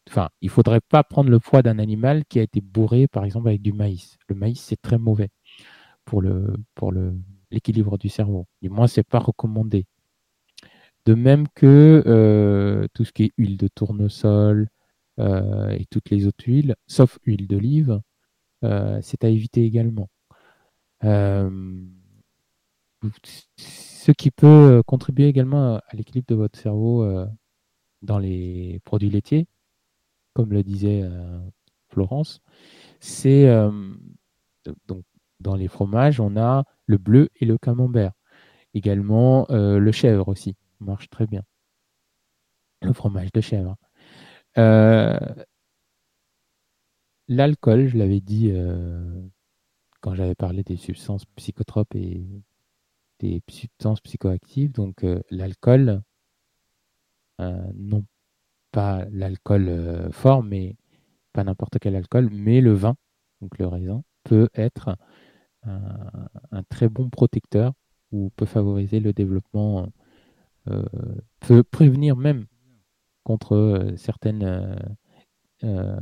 enfin, 0.09 0.29
il 0.41 0.51
faudrait 0.51 0.81
pas 0.81 1.05
prendre 1.05 1.31
le 1.31 1.39
foie 1.39 1.63
d'un 1.63 1.79
animal 1.79 2.25
qui 2.25 2.41
a 2.41 2.43
été 2.43 2.61
bourré, 2.61 3.07
par 3.09 3.25
exemple, 3.25 3.49
avec 3.49 3.63
du 3.63 3.73
maïs. 3.73 4.19
Le 4.29 4.35
maïs, 4.35 4.61
c'est 4.61 4.81
très 4.81 4.99
mauvais 4.99 5.31
pour 6.05 6.23
l'équilibre 7.51 7.99
du 7.99 8.09
cerveau. 8.09 8.47
Du 8.63 8.71
moins, 8.71 8.87
c'est 8.87 9.07
pas 9.07 9.19
recommandé. 9.19 9.87
De 11.07 11.15
même 11.15 11.47
que 11.55 12.89
tout 12.95 13.05
ce 13.05 13.13
qui 13.13 13.25
est 13.25 13.33
huile 13.39 13.57
de 13.57 13.69
tournesol, 13.69 14.69
euh, 15.19 15.71
et 15.71 15.85
toutes 15.87 16.11
les 16.11 16.27
autres 16.27 16.45
huiles, 16.47 16.77
sauf 16.87 17.19
huile 17.25 17.49
d'olive, 17.49 18.01
euh, 18.65 19.01
c'est 19.03 19.25
à 19.25 19.29
éviter 19.29 19.65
également. 19.65 20.09
Euh, 23.05 23.11
ce 23.57 24.13
qui 24.13 24.31
peut 24.31 24.83
contribuer 24.87 25.27
également 25.27 25.77
à 25.77 25.83
l'équilibre 25.95 26.27
de 26.29 26.35
votre 26.35 26.59
cerveau 26.59 27.07
dans 28.03 28.19
les 28.19 28.81
produits 28.85 29.11
laitiers, 29.11 29.47
comme 30.35 30.53
le 30.53 30.63
disait 30.63 31.09
Florence, 31.89 32.41
c'est 33.01 33.47
dans 35.41 35.55
les 35.55 35.69
fromages, 35.69 36.21
on 36.21 36.37
a 36.37 36.65
le 36.87 36.99
bleu 36.99 37.29
et 37.37 37.45
le 37.45 37.59
camembert. 37.59 38.13
Également 38.75 39.47
le 39.51 39.93
chèvre 39.93 40.29
aussi 40.29 40.57
marche 40.81 41.11
très 41.11 41.27
bien. 41.27 41.43
Le 42.83 42.93
fromage 42.93 43.33
de 43.33 43.41
chèvre. 43.41 43.77
Euh, 44.57 45.19
l'alcool, 47.29 47.87
je 47.87 47.97
l'avais 47.97 48.21
dit 48.21 48.51
euh, 48.51 49.23
quand 50.01 50.15
j'avais 50.15 50.35
parlé 50.35 50.63
des 50.63 50.77
substances 50.77 51.25
psychotropes 51.37 51.95
et 51.95 52.27
des 53.21 53.43
substances 53.49 54.01
psychoactives. 54.01 54.73
Donc 54.73 55.05
euh, 55.05 55.21
l'alcool, 55.31 56.03
non 57.39 58.05
pas 58.73 59.05
l'alcool 59.13 60.11
fort, 60.13 60.43
mais 60.43 60.77
pas 61.33 61.45
n'importe 61.45 61.79
quel 61.79 61.95
alcool, 61.95 62.29
mais 62.33 62.61
le 62.61 62.73
vin, 62.73 62.97
donc 63.41 63.59
le 63.59 63.67
raisin, 63.67 64.03
peut 64.25 64.49
être 64.55 64.97
un, 65.63 66.63
très 66.69 66.89
bon 66.89 67.11
protecteur 67.11 67.73
ou 68.11 68.31
peut 68.37 68.47
favoriser 68.47 68.99
le 68.99 69.13
développement, 69.13 69.89
peut 71.41 71.63
prévenir 71.63 72.17
même 72.17 72.47
contre 73.29 73.57
euh, 73.57 73.95
certaines 73.99 74.43
euh, 74.43 74.75
euh, 75.63 76.01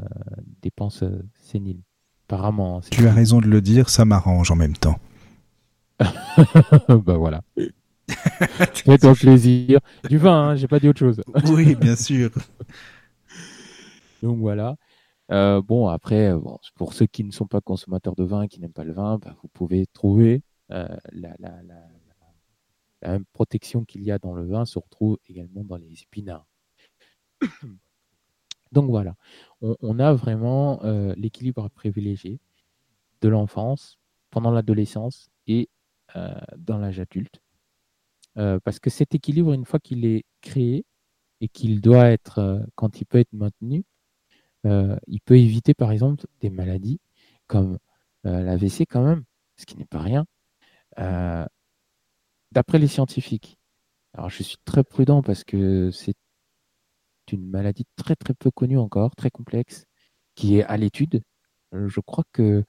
dépenses 0.63 1.03
séniles. 1.35 1.83
Apparemment. 2.29 2.79
Hein, 2.79 2.81
tu 2.89 3.07
as 3.07 3.13
raison 3.13 3.41
de 3.41 3.47
le 3.47 3.61
dire, 3.61 3.89
ça 3.89 4.05
m'arrange 4.05 4.53
en 4.53 4.57
même 4.57 4.77
temps. 4.77 4.99
bah 6.89 7.17
voilà. 7.17 7.43
Fais-toi 8.09 9.15
plaisir. 9.15 9.81
Du 10.09 10.19
vin, 10.19 10.51
hein, 10.51 10.57
j'ai 10.57 10.69
pas 10.69 10.79
dit 10.79 10.89
autre 10.89 10.99
chose. 10.99 11.21
oui, 11.49 11.75
bien 11.75 11.97
sûr. 11.97 12.31
Donc 14.23 14.39
voilà. 14.39 14.77
bon, 15.29 15.89
après, 15.89 16.33
pour 16.75 16.93
ceux 16.93 17.07
qui 17.07 17.25
ne 17.25 17.33
sont 17.33 17.47
pas 17.47 17.61
consommateurs 17.61 18.15
de 18.15 18.25
vin, 18.25 18.47
qui 18.47 18.61
n'aiment 18.61 18.73
pas 18.73 18.85
le 18.85 18.93
vin, 18.93 19.19
bah, 19.19 19.37
vous 19.43 19.49
pouvez 19.49 19.87
trouver 19.87 20.43
la, 20.69 20.99
la, 21.13 21.61
même 23.03 23.25
protection 23.33 23.85
qu'il 23.85 24.03
y 24.03 24.11
a 24.11 24.19
dans 24.19 24.35
le 24.35 24.45
vin 24.47 24.65
se 24.65 24.79
retrouve 24.79 25.19
également 25.29 25.65
dans 25.65 25.77
les 25.77 26.03
épinards. 26.03 26.47
Donc 28.73 28.91
voilà, 28.91 29.15
on, 29.61 29.99
a 29.99 30.13
vraiment 30.13 30.83
euh, 30.85 31.15
l'équilibre 31.17 31.65
à 31.65 31.71
privilégier 31.71 32.41
de 33.21 33.29
l'enfance, 33.29 33.99
pendant 34.31 34.51
l'adolescence 34.51 35.31
et 35.47 35.63
euh, 35.63 35.76
dans 36.15 36.79
l'âge 36.79 37.01
adulte. 37.01 37.41
Euh, 38.39 38.59
parce 38.65 38.79
que 38.79 38.91
cet 38.91 39.15
équilibre, 39.15 39.53
une 39.53 39.65
fois 39.65 39.81
qu'il 39.81 40.05
est 40.05 40.25
créé 40.41 40.85
et 41.41 41.49
qu'il 41.49 41.81
doit 41.81 42.07
être, 42.11 42.65
quand 42.75 43.01
il 43.01 43.07
peut 43.07 43.19
être 43.19 43.33
maintenu, 43.33 43.85
il 44.65 45.21
peut 45.25 45.39
éviter 45.39 45.75
par 45.75 45.93
exemple 45.93 46.27
des 46.41 46.51
maladies 46.51 47.01
comme 47.47 47.79
l'AVC 48.25 48.87
quand 48.89 49.05
même, 49.05 49.25
ce 49.57 49.67
qui 49.67 49.77
n'est 49.77 49.85
pas 49.85 50.01
rien, 50.01 50.27
d'après 52.53 52.79
les 52.79 52.89
scientifiques. 52.89 53.59
Alors 54.15 54.31
je 54.31 54.43
suis 54.43 54.57
très 54.65 54.83
prudent 54.83 55.23
parce 55.23 55.45
que 55.45 55.91
c'est 55.91 56.17
une 57.33 57.47
maladie 57.47 57.87
très 57.97 58.17
très 58.17 58.35
peu 58.35 58.51
connue 58.51 58.79
encore, 58.79 59.15
très 59.15 59.31
complexe, 59.31 59.87
qui 60.35 60.59
est 60.59 60.65
à 60.65 60.77
l'étude. 60.77 61.23
Euh, 61.75 61.89
je 61.89 62.01
crois 62.01 62.25
que 62.33 62.65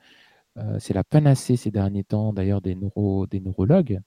euh, 0.58 0.78
c'est 0.80 0.94
la 0.94 1.04
panacée 1.04 1.56
ces 1.56 1.72
derniers 1.72 2.04
temps, 2.04 2.34
d'ailleurs, 2.34 2.62
des, 2.62 2.76
neuro, 2.76 3.28
des 3.28 3.40
neurologues. 3.40 4.00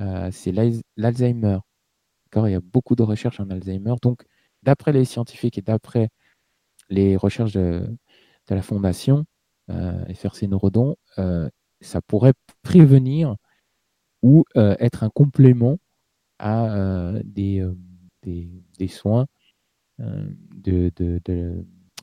Euh, 0.00 0.30
c'est 0.32 0.52
l'Alzheimer. 0.96 1.58
Il 2.36 2.50
y 2.50 2.54
a 2.54 2.60
beaucoup 2.60 2.94
de 2.94 3.02
recherches 3.02 3.40
en 3.40 3.50
Alzheimer. 3.50 3.94
Donc, 4.02 4.24
d'après 4.62 4.92
les 4.92 5.04
scientifiques 5.04 5.58
et 5.58 5.62
d'après 5.62 6.10
les 6.90 7.16
recherches 7.16 7.52
de, 7.52 7.96
la 8.50 8.62
Fondation 8.62 9.24
FRC 9.68 10.46
Neurodon, 10.48 10.96
ça 11.80 12.00
pourrait 12.06 12.34
prévenir 12.62 13.36
ou 14.22 14.44
être 14.54 15.04
un 15.04 15.10
complément 15.10 15.78
à 16.38 17.12
des, 17.24 17.64
soins 18.88 19.26
euh, 20.00 20.90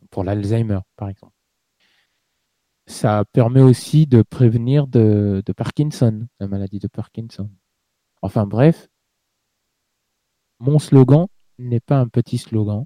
pour 0.09 0.23
l'Alzheimer, 0.23 0.79
par 0.95 1.09
exemple. 1.09 1.34
Ça 2.87 3.25
permet 3.33 3.61
aussi 3.61 4.05
de 4.05 4.21
prévenir 4.21 4.87
de, 4.87 5.43
Parkinson, 5.55 6.27
la 6.39 6.47
maladie 6.47 6.79
de 6.79 6.87
Parkinson. 6.87 7.49
Enfin 8.21 8.45
bref, 8.45 8.89
mon 10.59 10.79
slogan 10.79 11.27
n'est 11.57 11.79
pas 11.79 11.99
un 11.99 12.07
petit 12.07 12.37
slogan. 12.37 12.85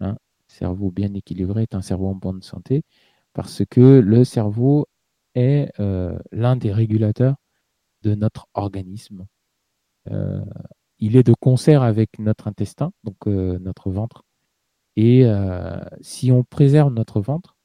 Hein. 0.00 0.16
Cerveau 0.48 0.90
bien 0.90 1.12
équilibré 1.14 1.62
est 1.62 1.74
un 1.74 1.82
cerveau 1.82 2.08
en 2.08 2.14
bonne 2.14 2.42
santé 2.42 2.82
parce 3.32 3.62
que 3.68 4.00
le 4.00 4.24
cerveau 4.24 4.86
est 5.34 5.70
euh, 5.80 6.18
l'un 6.32 6.56
des 6.56 6.72
régulateurs 6.72 7.36
de 8.02 8.14
notre 8.14 8.48
organisme. 8.54 9.26
Euh, 10.10 10.44
il 10.98 11.16
est 11.16 11.24
de 11.24 11.34
concert 11.34 11.82
avec 11.82 12.18
notre 12.18 12.48
intestin, 12.48 12.92
donc 13.04 13.26
notre 13.26 13.90
ventre, 13.90 14.22
et 14.96 15.26
euh, 15.26 15.78
si 16.00 16.32
on 16.32 16.42
préserve 16.42 16.92
notre 16.92 17.20
ventre, 17.20 17.55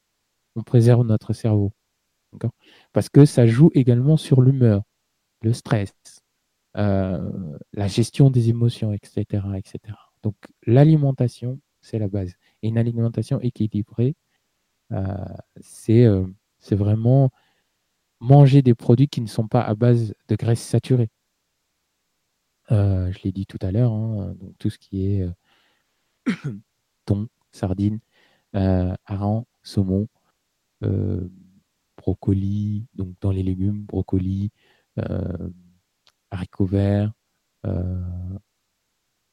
on 0.55 0.63
préserve 0.63 1.05
notre 1.05 1.33
cerveau. 1.33 1.73
Parce 2.93 3.09
que 3.09 3.25
ça 3.25 3.45
joue 3.45 3.71
également 3.73 4.17
sur 4.17 4.41
l'humeur, 4.41 4.83
le 5.41 5.53
stress, 5.53 5.93
euh, 6.77 7.29
la 7.73 7.87
gestion 7.87 8.29
des 8.29 8.49
émotions, 8.49 8.93
etc. 8.93 9.43
etc. 9.57 9.79
Donc 10.23 10.35
l'alimentation, 10.65 11.59
c'est 11.81 11.99
la 11.99 12.07
base. 12.07 12.35
Et 12.61 12.69
une 12.69 12.77
alimentation 12.77 13.39
équilibrée, 13.41 14.15
euh, 14.91 15.15
c'est 15.59 16.05
vraiment 16.71 17.31
manger 18.19 18.61
des 18.61 18.75
produits 18.75 19.07
qui 19.09 19.21
ne 19.21 19.27
sont 19.27 19.47
pas 19.47 19.61
à 19.61 19.75
base 19.75 20.13
de 20.27 20.35
graisse 20.35 20.61
saturée. 20.61 21.09
je 22.69 23.23
l'ai 23.23 23.31
dit 23.31 23.45
tout 23.45 23.59
à 23.61 23.71
l'heure, 23.71 23.91
hein, 23.91 24.35
tout 24.59 24.69
ce 24.69 24.77
qui 24.77 25.05
est 25.05 25.27
thon, 27.05 27.27
sardines, 27.51 27.99
euh, 28.55 28.93
hareng, 29.05 29.45
saumon, 29.63 30.03
euh, 30.03 30.07
brocoli, 31.97 32.87
donc 32.95 33.15
dans 33.21 33.31
les 33.31 33.43
légumes, 33.43 33.83
brocoli, 33.83 34.51
euh, 34.99 35.49
haricots 36.31 36.65
verts, 36.65 37.11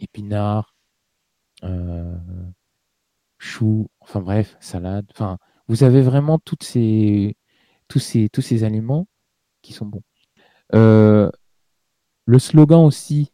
épinards, 0.00 0.74
choux, 3.38 3.88
enfin 4.00 4.20
bref, 4.20 4.56
salade. 4.60 5.06
Enfin, 5.10 5.38
vous 5.68 5.84
avez 5.84 6.02
vraiment 6.02 6.40
ces, 6.60 7.36
tous, 7.88 7.98
ces, 7.98 8.28
tous 8.28 8.42
ces 8.42 8.64
aliments 8.64 9.08
qui 9.62 9.72
sont 9.72 9.86
bons. 9.86 10.02
le 10.72 12.38
slogan 12.38 12.84
aussi 12.84 13.32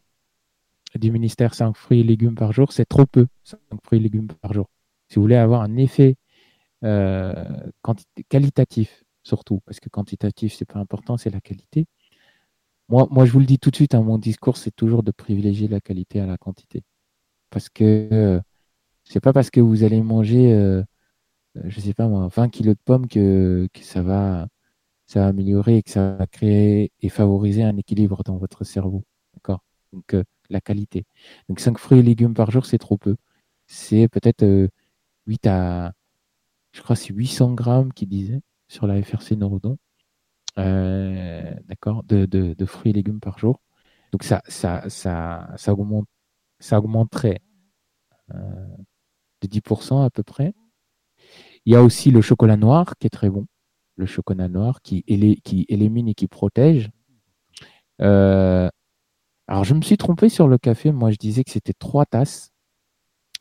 du 0.99 1.11
ministère 1.11 1.53
5 1.53 1.75
fruits 1.75 1.99
et 2.01 2.03
légumes 2.03 2.35
par 2.35 2.51
jour, 2.51 2.71
c'est 2.71 2.85
trop 2.85 3.05
peu, 3.05 3.27
5 3.43 3.59
fruits 3.83 3.99
et 3.99 4.01
légumes 4.01 4.27
par 4.27 4.53
jour. 4.53 4.69
Si 5.09 5.15
vous 5.15 5.23
voulez 5.23 5.35
avoir 5.35 5.61
un 5.61 5.77
effet 5.77 6.15
qualitatif, 8.29 9.03
surtout, 9.23 9.61
parce 9.65 9.79
que 9.79 9.89
quantitatif, 9.89 10.53
c'est 10.55 10.65
pas 10.65 10.79
important, 10.79 11.17
c'est 11.17 11.29
la 11.29 11.41
qualité. 11.41 11.87
Moi, 12.89 13.07
moi, 13.09 13.25
je 13.25 13.31
vous 13.31 13.39
le 13.39 13.45
dis 13.45 13.57
tout 13.59 13.71
de 13.71 13.75
suite, 13.75 13.95
hein, 13.95 14.01
mon 14.03 14.17
discours, 14.19 14.57
c'est 14.57 14.71
toujours 14.71 15.01
de 15.03 15.11
privilégier 15.11 15.67
la 15.67 15.81
qualité 15.81 16.19
à 16.19 16.27
la 16.27 16.37
quantité. 16.37 16.83
Parce 17.49 17.69
que 17.69 18.09
euh, 18.11 18.41
c'est 19.05 19.21
pas 19.21 19.33
parce 19.33 19.51
que 19.51 19.61
vous 19.61 19.83
allez 19.83 20.01
manger, 20.01 20.53
euh, 20.53 20.83
euh 21.57 21.63
je 21.65 21.79
sais 21.81 21.93
pas 21.95 22.07
moi, 22.07 22.29
20 22.29 22.49
kilos 22.49 22.75
de 22.75 22.81
pommes 22.85 23.07
que, 23.07 23.69
que 23.73 23.81
ça, 23.83 24.03
va, 24.03 24.47
ça 25.07 25.27
améliorer 25.27 25.77
et 25.77 25.83
que 25.83 25.91
ça 25.91 26.15
va 26.17 26.27
créer 26.27 26.91
et 27.01 27.09
favoriser 27.09 27.63
un 27.63 27.77
équilibre 27.77 28.23
dans 28.23 28.37
votre 28.37 28.63
cerveau. 28.65 29.05
D'accord? 29.35 29.63
Donc, 29.93 30.13
euh, 30.15 30.23
la 30.49 30.61
qualité. 30.61 31.05
Donc, 31.49 31.59
5 31.59 31.79
fruits 31.79 31.99
et 31.99 32.03
légumes 32.03 32.35
par 32.35 32.51
jour, 32.51 32.65
c'est 32.65 32.77
trop 32.79 32.97
peu. 32.97 33.17
C'est 33.67 34.07
peut-être 34.09 34.45
8 35.27 35.47
à, 35.47 35.93
je 36.75 36.81
crois, 36.81 36.97
c'est 36.97 37.13
800 37.13 37.53
grammes 37.53 37.93
qui 37.93 38.05
disait 38.05 38.41
sur 38.67 38.85
la 38.85 39.01
FRC 39.01 39.37
Neurodon. 39.37 39.77
Euh, 40.57 41.53
d'accord, 41.67 42.03
de, 42.03 42.65
fruits 42.65 42.91
et 42.91 42.93
légumes 42.93 43.21
par 43.21 43.39
jour. 43.39 43.61
Donc 44.11 44.23
ça, 44.23 44.41
ça, 44.47 44.83
ça, 44.89 45.49
ça, 45.55 45.73
augmente, 45.73 46.07
ça 46.59 46.79
augmenterait 46.79 47.39
euh, 48.33 48.67
de 49.41 49.47
10% 49.47 50.05
à 50.05 50.09
peu 50.09 50.23
près. 50.23 50.53
Il 51.65 51.73
y 51.73 51.77
a 51.77 51.81
aussi 51.81 52.11
le 52.11 52.21
chocolat 52.21 52.57
noir 52.57 52.97
qui 52.99 53.07
est 53.07 53.09
très 53.09 53.29
bon. 53.29 53.47
Le 53.95 54.05
chocolat 54.05 54.49
noir 54.49 54.81
qui, 54.81 55.03
qui 55.43 55.65
élimine 55.69 56.09
et 56.09 56.13
qui 56.13 56.27
protège. 56.27 56.89
Euh, 58.01 58.69
alors 59.47 59.63
je 59.63 59.73
me 59.73 59.81
suis 59.81 59.97
trompé 59.97 60.27
sur 60.27 60.49
le 60.49 60.57
café. 60.57 60.91
Moi 60.91 61.11
je 61.11 61.17
disais 61.17 61.45
que 61.45 61.51
c'était 61.51 61.73
trois 61.73 62.05
tasses. 62.05 62.51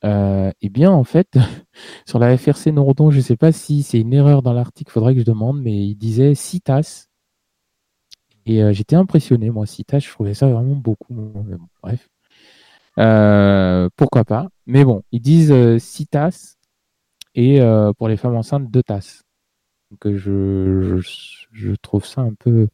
Euh, 0.05 0.53
eh 0.61 0.69
bien, 0.69 0.91
en 0.93 1.05
fait, 1.05 1.35
sur 2.07 2.19
la 2.19 2.37
FRC 2.37 2.73
Nordon, 2.73 3.11
je 3.11 3.17
ne 3.19 3.23
sais 3.23 3.37
pas 3.37 3.53
si 3.53 3.83
c'est 3.83 4.01
une 4.01 4.13
erreur 4.13 4.43
dans 4.43 4.53
l'article, 4.53 4.91
il 4.91 4.93
faudrait 4.93 5.15
que 5.15 5.21
je 5.21 5.25
demande, 5.25 5.61
mais 5.63 5.87
il 5.87 5.95
disait 5.97 6.35
6 6.35 6.61
tasses. 6.61 7.09
Et 8.47 8.63
euh, 8.63 8.73
j'étais 8.73 8.97
impressionné, 8.97 9.51
moi, 9.51 9.67
6 9.67 9.85
tasses, 9.87 10.05
je 10.05 10.11
trouvais 10.11 10.35
ça 10.35 10.49
vraiment 10.49 10.77
beaucoup. 10.77 11.15
bref. 11.83 12.09
Euh, 12.99 13.89
pourquoi 13.97 14.25
pas 14.25 14.49
Mais 14.67 14.85
bon, 14.85 15.03
ils 15.11 15.23
disent 15.23 15.79
6 15.79 16.07
tasses 16.09 16.59
et 17.35 17.61
pour 17.99 18.09
les 18.09 18.17
femmes 18.17 18.37
enceintes, 18.37 18.71
2 18.71 18.83
tasses. 18.83 19.23
Donc 19.91 20.15
je, 20.17 20.99
je, 21.01 21.75
trouve 21.77 22.05
ça 22.05 22.21
un 22.21 22.35
peu, 22.35 22.69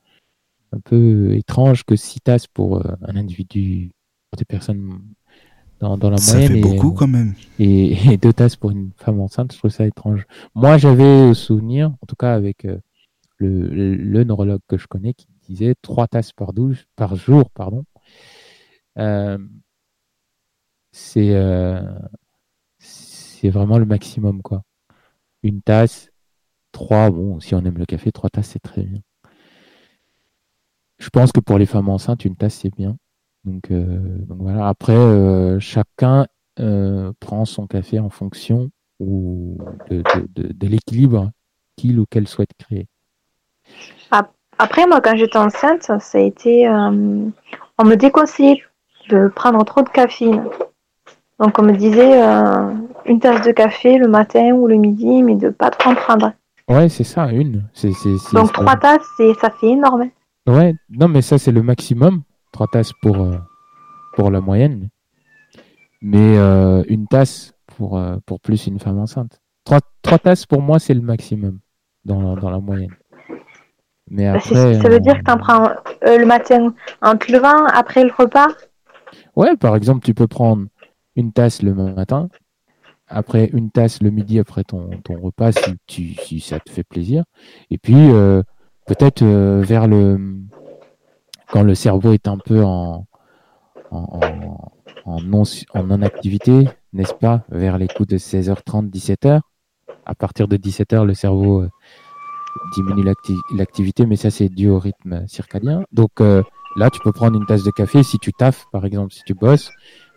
un 0.73 0.81
peu 0.81 1.35
étrange 1.35 1.85
que 1.85 1.97
6 1.97 2.21
tasses 2.21 2.47
pour 2.49 2.85
un 2.87 3.17
individu, 3.17 3.93
pour 4.31 4.39
des 4.39 4.45
personnes 4.45 5.01
dans, 5.81 6.11
la 6.11 6.19
ça 6.19 6.35
moyenne. 6.35 6.53
fait 6.53 6.61
beaucoup 6.61 6.93
quand 6.93 7.09
même. 7.09 7.35
Et, 7.59 8.17
deux 8.19 8.33
tasses 8.33 8.57
pour 8.57 8.71
une 8.71 8.91
femme 8.97 9.21
enceinte, 9.21 9.53
je 9.53 9.59
trouve 9.59 9.71
ça 9.71 9.87
étrange. 9.87 10.27
Moi, 10.55 10.79
j'avais 10.79 11.33
souvenir, 11.35 11.91
en 12.03 12.07
tout 12.07 12.17
cas 12.17 12.35
avec 12.35 12.67
euh, 12.67 12.79
le, 13.39 14.25
neurologue 14.25 14.61
que 14.69 14.77
je 14.77 14.87
connais, 14.87 15.15
qui 15.15 15.27
disait 15.49 15.75
trois 15.81 16.07
tasses 16.07 16.33
par, 16.33 16.53
douche, 16.53 16.87
par 16.97 17.17
jour. 17.17 17.51
pardon. 17.51 17.85
Euh, 18.99 19.39
c'est 20.93 21.35
euh, 21.35 21.81
c'est 22.79 23.49
vraiment 23.49 23.79
le 23.79 23.87
maximum, 23.87 24.43
quoi. 24.43 24.63
Une 25.43 25.63
tasse, 25.63 26.11
trois, 26.73 27.11
bon, 27.11 27.41
si 27.41 27.55
on 27.55 27.65
aime 27.65 27.79
le 27.79 27.87
café, 27.87 28.13
trois 28.13 28.29
tasses, 28.29 28.51
c'est 28.51 28.61
très 28.61 28.83
bien. 28.83 29.01
Je 30.99 31.09
pense 31.09 31.33
que 31.33 31.41
pour 31.41 31.59
les 31.59 31.65
femmes 31.65 31.89
enceintes, 31.89 32.27
une 32.27 32.37
tasse, 32.37 32.57
c'est 32.57 32.75
bien. 32.75 32.99
Donc, 33.45 33.71
euh, 33.71 33.85
donc 34.27 34.39
voilà. 34.41 34.69
Après, 34.69 34.97
euh, 34.97 35.59
chacun 35.61 36.27
euh, 36.59 37.13
prend 37.21 37.45
son 37.45 37.67
café 37.67 37.99
en 37.99 38.11
fonction 38.11 38.71
ou 38.99 39.57
de, 39.89 40.03
de, 40.35 40.53
de, 40.53 40.67
l'équilibre 40.67 41.31
qu'il 41.77 41.99
ou 41.99 42.05
qu'elle 42.05 42.29
souhaite 42.29 42.51
créer. 42.59 42.87
Après, 44.59 44.87
moi, 44.87 45.01
quand 45.01 45.17
j'étais 45.17 45.39
enceinte, 45.39 45.85
ça 45.85 46.19
a 46.19 46.21
été. 46.21 46.69
on 46.69 47.85
me 47.85 47.95
déconseillait 47.95 48.63
de 49.09 49.29
prendre 49.29 49.65
trop 49.65 49.81
de 49.81 49.89
caféine. 49.89 50.45
Donc, 51.39 51.59
on 51.59 51.63
me 51.63 51.73
disait 51.73 52.21
une 53.07 53.21
tasse 53.21 53.47
de 53.47 53.53
café 53.53 53.97
le 53.97 54.07
matin 54.07 54.51
ou 54.51 54.67
le 54.67 54.77
midi, 54.77 55.23
mais 55.23 55.37
de 55.37 55.49
pas 55.49 55.71
trop 55.71 55.91
en 55.91 55.95
prendre. 55.95 56.33
Ouais, 56.69 56.91
c'est 56.91 57.05
ça, 57.05 57.33
une. 57.33 57.65
Donc, 58.35 58.53
trois 58.53 58.77
tasses, 58.77 59.01
ça 59.41 59.49
fait 59.49 59.69
énorme. 59.69 60.11
Ouais, 60.47 60.75
non, 60.91 61.09
mais 61.09 61.23
ça, 61.23 61.39
c'est 61.39 61.53
le 61.53 61.63
maximum. 61.63 62.23
Trois 62.53 62.67
tasses 62.67 62.93
pour, 63.01 63.17
euh, 63.17 63.39
pour 64.15 64.31
la 64.31 64.41
moyenne, 64.41 64.89
mais 66.03 66.37
euh, 66.37 66.83
une 66.89 67.07
tasse 67.07 67.55
pour, 67.67 67.97
euh, 67.97 68.17
pour 68.27 68.41
plus 68.41 68.67
une 68.67 68.81
femme 68.81 68.99
enceinte. 68.99 69.41
Trois, 69.65 69.81
trois 70.03 70.19
tasses 70.19 70.47
pour 70.47 70.61
moi, 70.61 70.81
c'est 70.81 70.95
le 70.95 71.01
maximum 71.01 71.61
dans, 72.05 72.37
dans 72.37 72.51
la 72.51 72.59
moyenne. 72.59 72.95
Mais 74.11 74.25
bah, 74.25 74.39
après, 74.39 74.75
ça 74.75 74.89
veut 74.89 74.99
dire 74.99 75.19
que 75.19 75.25
tu 75.25 75.31
en 75.31 75.39
prends 75.39 75.71
le 76.03 76.25
matin 76.25 76.75
en 77.03 77.17
te 77.17 77.31
levant 77.31 77.65
après 77.67 78.03
le 78.03 78.11
repas? 78.13 78.49
Ouais, 79.37 79.57
par 79.57 79.77
exemple, 79.77 80.05
tu 80.05 80.13
peux 80.13 80.27
prendre 80.27 80.67
une 81.15 81.33
tasse 81.33 81.63
le 81.63 81.73
matin, 81.73 82.29
après 83.07 83.49
une 83.53 83.71
tasse 83.71 84.03
le 84.03 84.11
midi 84.11 84.41
après 84.41 84.65
ton, 84.65 84.91
ton 85.05 85.21
repas 85.21 85.53
si, 85.53 85.77
tu, 85.87 86.15
si 86.15 86.41
ça 86.41 86.59
te 86.59 86.71
fait 86.71 86.85
plaisir, 86.85 87.23
et 87.71 87.79
puis 87.79 88.11
peut-être 88.87 89.25
vers 89.25 89.87
le 89.87 90.19
quand 91.51 91.63
le 91.63 91.75
cerveau 91.75 92.13
est 92.13 92.29
un 92.29 92.39
peu 92.39 92.63
en, 92.63 93.07
en, 93.91 94.21
en, 95.05 95.21
non, 95.21 95.43
en 95.75 95.85
non-activité, 95.85 96.69
n'est-ce 96.93 97.15
pas, 97.15 97.45
vers 97.49 97.79
les 97.79 97.89
coups 97.89 98.09
de 98.09 98.19
16h30, 98.19 98.91
17h. 98.91 99.41
À 100.07 100.15
partir 100.15 100.49
de 100.49 100.57
17h, 100.57 101.05
le 101.05 101.15
cerveau 101.15 101.63
euh, 101.63 101.69
diminue 102.75 103.05
l'activité, 103.55 104.07
mais 104.07 104.17
ça, 104.17 104.31
c'est 104.31 104.49
dû 104.49 104.69
au 104.69 104.79
rythme 104.79 105.27
circadien. 105.27 105.83
Donc 105.93 106.21
euh, 106.21 106.43
là, 106.77 106.91
tu 106.91 107.01
peux 107.01 107.13
prendre 107.13 107.37
une 107.37 107.47
tasse 107.47 107.63
de 107.63 107.71
café. 107.71 108.03
Si 108.03 108.19
tu 108.19 108.33
taffes, 108.33 108.67
par 108.73 108.85
exemple, 108.85 109.13
si 109.13 109.23
tu 109.25 109.35
bosses, 109.35 109.71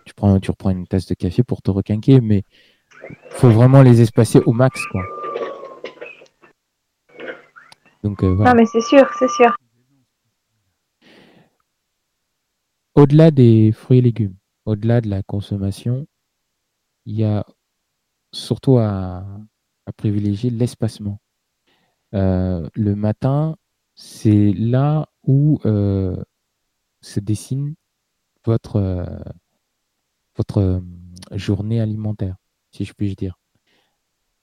tu, 0.06 0.14
prends, 0.14 0.40
tu 0.40 0.52
reprends 0.52 0.72
une 0.72 0.88
tasse 0.88 1.08
de 1.08 1.16
café 1.16 1.44
pour 1.44 1.62
te 1.62 1.72
requinquer, 1.72 2.22
mais 2.22 2.44
faut 3.30 3.50
vraiment 3.50 3.82
les 3.82 4.02
espacer 4.02 4.40
au 4.46 4.54
max, 4.54 4.86
quoi. 4.88 5.04
Euh. 8.06 8.36
Non, 8.36 8.54
mais 8.54 8.66
c'est 8.66 8.82
sûr, 8.82 9.10
c'est 9.18 9.30
sûr. 9.30 9.56
Au-delà 12.96 13.32
des 13.32 13.72
fruits 13.72 13.98
et 13.98 14.02
légumes, 14.02 14.36
au-delà 14.66 15.02
de 15.02 15.10
la 15.10 15.24
consommation, 15.24 16.06
il 17.06 17.16
y 17.16 17.24
a 17.24 17.46
surtout 18.32 18.78
à, 18.78 19.26
privilégier 19.98 20.52
l'espacement. 20.52 21.20
Euh, 22.14 22.70
le 22.76 22.96
matin, 22.96 23.58
c'est 23.96 24.54
là 24.54 25.10
où 25.24 25.60
euh, 25.66 26.24
se 27.02 27.20
dessine 27.20 27.74
votre, 28.46 28.76
euh, 28.76 29.06
votre 30.38 30.84
journée 31.32 31.80
alimentaire, 31.82 32.36
si 32.72 32.86
je 32.86 32.94
puis 32.94 33.16
dire. 33.16 33.40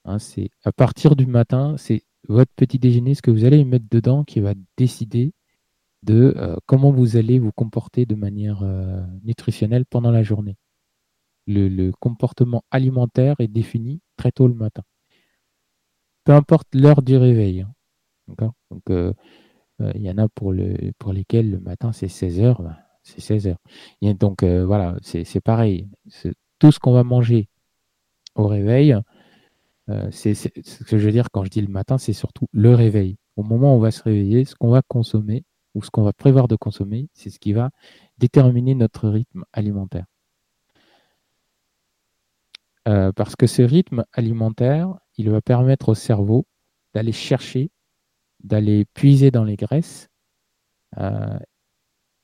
Hein, 0.04 0.16
à 0.64 0.72
partir 0.72 1.14
du 1.14 1.26
matin, 1.26 1.76
c'est 1.78 2.02
votre 2.28 2.52
petit 2.56 2.80
déjeuner, 2.80 3.14
ce 3.14 3.22
que 3.22 3.30
vous 3.30 3.44
allez 3.44 3.64
mettre 3.64 3.86
dedans, 3.90 4.24
qui 4.24 4.40
va 4.40 4.54
décider 4.76 5.32
de 6.02 6.34
euh, 6.36 6.56
comment 6.66 6.90
vous 6.90 7.16
allez 7.16 7.38
vous 7.38 7.52
comporter 7.52 8.06
de 8.06 8.14
manière 8.14 8.62
euh, 8.62 9.02
nutritionnelle 9.22 9.84
pendant 9.86 10.10
la 10.10 10.22
journée. 10.22 10.56
Le, 11.46 11.90
comportement 11.92 12.62
alimentaire 12.70 13.36
est 13.40 13.48
défini 13.48 14.00
très 14.16 14.30
tôt 14.30 14.46
le 14.46 14.54
matin. 14.54 14.82
Peu 16.24 16.32
importe 16.32 16.68
l'heure 16.74 17.02
du 17.02 17.16
réveil. 17.16 17.62
Hein. 17.62 18.52
Donc, 18.70 18.82
euh, 18.90 19.12
il 19.94 20.02
y 20.02 20.10
en 20.10 20.18
a 20.18 20.28
pour, 20.28 20.52
le, 20.52 20.92
pour 20.98 21.12
lesquels 21.12 21.50
le 21.50 21.58
matin 21.58 21.92
c'est 21.92 22.06
16 22.06 22.40
heures, 22.40 22.62
ben, 22.62 22.76
c'est 23.02 23.20
16 23.20 23.48
heures. 23.48 23.58
Donc, 24.00 24.44
voilà, 24.44 24.96
c'est 25.02 25.40
pareil. 25.40 25.88
Tout 26.58 26.70
ce 26.70 26.78
qu'on 26.78 26.92
va 26.92 27.02
manger 27.02 27.48
au 28.36 28.46
réveil, 28.46 28.94
c'est 30.10 30.34
ce 30.34 30.48
que 30.84 30.98
je 30.98 31.06
veux 31.06 31.12
dire 31.12 31.30
quand 31.32 31.44
je 31.44 31.50
dis 31.50 31.62
le 31.62 31.72
matin, 31.72 31.98
c'est 31.98 32.12
surtout 32.12 32.46
le 32.52 32.74
réveil. 32.74 33.16
Au 33.36 33.42
moment 33.42 33.74
où 33.74 33.78
on 33.78 33.80
va 33.80 33.90
se 33.90 34.02
réveiller, 34.02 34.44
ce 34.44 34.54
qu'on 34.54 34.70
va 34.70 34.82
consommer, 34.82 35.44
ou 35.74 35.82
ce 35.82 35.90
qu'on 35.90 36.02
va 36.02 36.12
prévoir 36.12 36.48
de 36.48 36.56
consommer, 36.56 37.08
c'est 37.14 37.30
ce 37.30 37.38
qui 37.38 37.52
va 37.52 37.70
déterminer 38.18 38.74
notre 38.74 39.08
rythme 39.08 39.44
alimentaire. 39.52 40.06
Euh, 42.88 43.12
parce 43.12 43.36
que 43.36 43.46
ce 43.46 43.62
rythme 43.62 44.04
alimentaire, 44.12 44.98
il 45.16 45.30
va 45.30 45.40
permettre 45.40 45.90
au 45.90 45.94
cerveau 45.94 46.46
d'aller 46.94 47.12
chercher, 47.12 47.70
d'aller 48.42 48.86
puiser 48.94 49.30
dans 49.30 49.44
les 49.44 49.56
graisses 49.56 50.08
euh, 50.98 51.38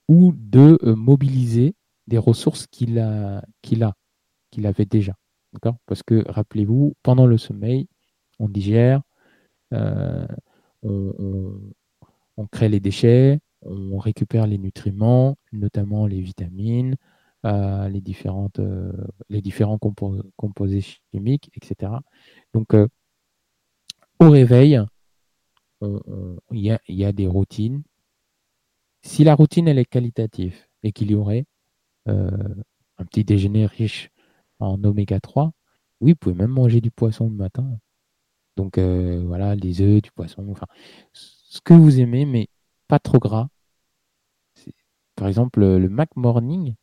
ou 0.08 0.32
de 0.34 0.78
euh, 0.82 0.94
mobiliser 0.96 1.74
des 2.06 2.18
ressources 2.18 2.66
qu'il 2.66 2.98
a, 2.98 3.44
qu'il 3.62 4.66
avait 4.66 4.86
déjà. 4.86 5.14
D'accord? 5.52 5.76
Parce 5.86 6.02
que 6.02 6.24
rappelez-vous, 6.28 6.94
pendant 7.02 7.26
le 7.26 7.38
sommeil, 7.38 7.88
on 8.38 8.48
digère, 8.48 9.02
on, 9.72 10.26
crée 12.44 12.68
les 12.68 12.80
déchets, 12.80 13.40
on 13.62 13.98
récupère 13.98 14.46
les 14.46 14.58
nutriments, 14.58 15.36
notamment 15.52 16.06
les 16.06 16.20
vitamines, 16.20 16.96
euh, 17.44 17.88
euh, 17.88 18.92
les 19.28 19.42
différents 19.42 19.78
composés 19.78 20.80
chimiques, 21.12 21.50
etc. 21.54 21.92
Donc, 22.52 22.74
au 22.74 24.30
réveil, 24.30 24.80
il 25.82 26.78
y, 26.88 27.04
a 27.04 27.12
des 27.12 27.26
routines. 27.26 27.82
Si 29.02 29.24
la 29.24 29.34
routine 29.34 29.68
elle 29.68 29.78
est 29.78 29.84
qualitative, 29.84 30.56
équilibrée, 30.82 31.46
un 32.06 33.04
petit 33.04 33.24
déjeuner 33.24 33.66
riche 33.66 34.10
en 34.58 34.82
oméga 34.84 35.20
3, 35.20 35.52
oui, 36.00 36.12
vous 36.12 36.16
pouvez 36.16 36.34
même 36.34 36.50
manger 36.50 36.80
du 36.80 36.90
poisson 36.90 37.28
le 37.28 37.36
matin. 37.36 37.78
Donc 38.56 38.78
euh, 38.78 39.22
voilà, 39.26 39.54
les 39.54 39.80
œufs, 39.82 40.02
du 40.02 40.10
poisson, 40.12 40.46
enfin, 40.50 40.66
ce 41.56 41.60
que 41.60 41.74
vous 41.74 42.00
aimez, 42.00 42.26
mais 42.26 42.48
pas 42.88 42.98
trop 42.98 43.18
gras. 43.18 43.48
Par 45.16 45.28
exemple, 45.28 45.60
le 45.60 45.88
Mac 45.88 46.14
Morning, 46.16 46.74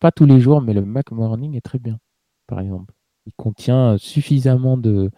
pas 0.00 0.10
tous 0.10 0.26
les 0.26 0.40
jours, 0.40 0.60
mais 0.62 0.72
le 0.72 0.84
Mac 0.84 1.10
Morning 1.12 1.54
est 1.54 1.60
très 1.60 1.78
bien, 1.78 1.98
par 2.46 2.60
exemple. 2.60 2.94
Il 3.26 3.32
contient 3.34 3.98
suffisamment 3.98 4.76
de, 4.76 5.10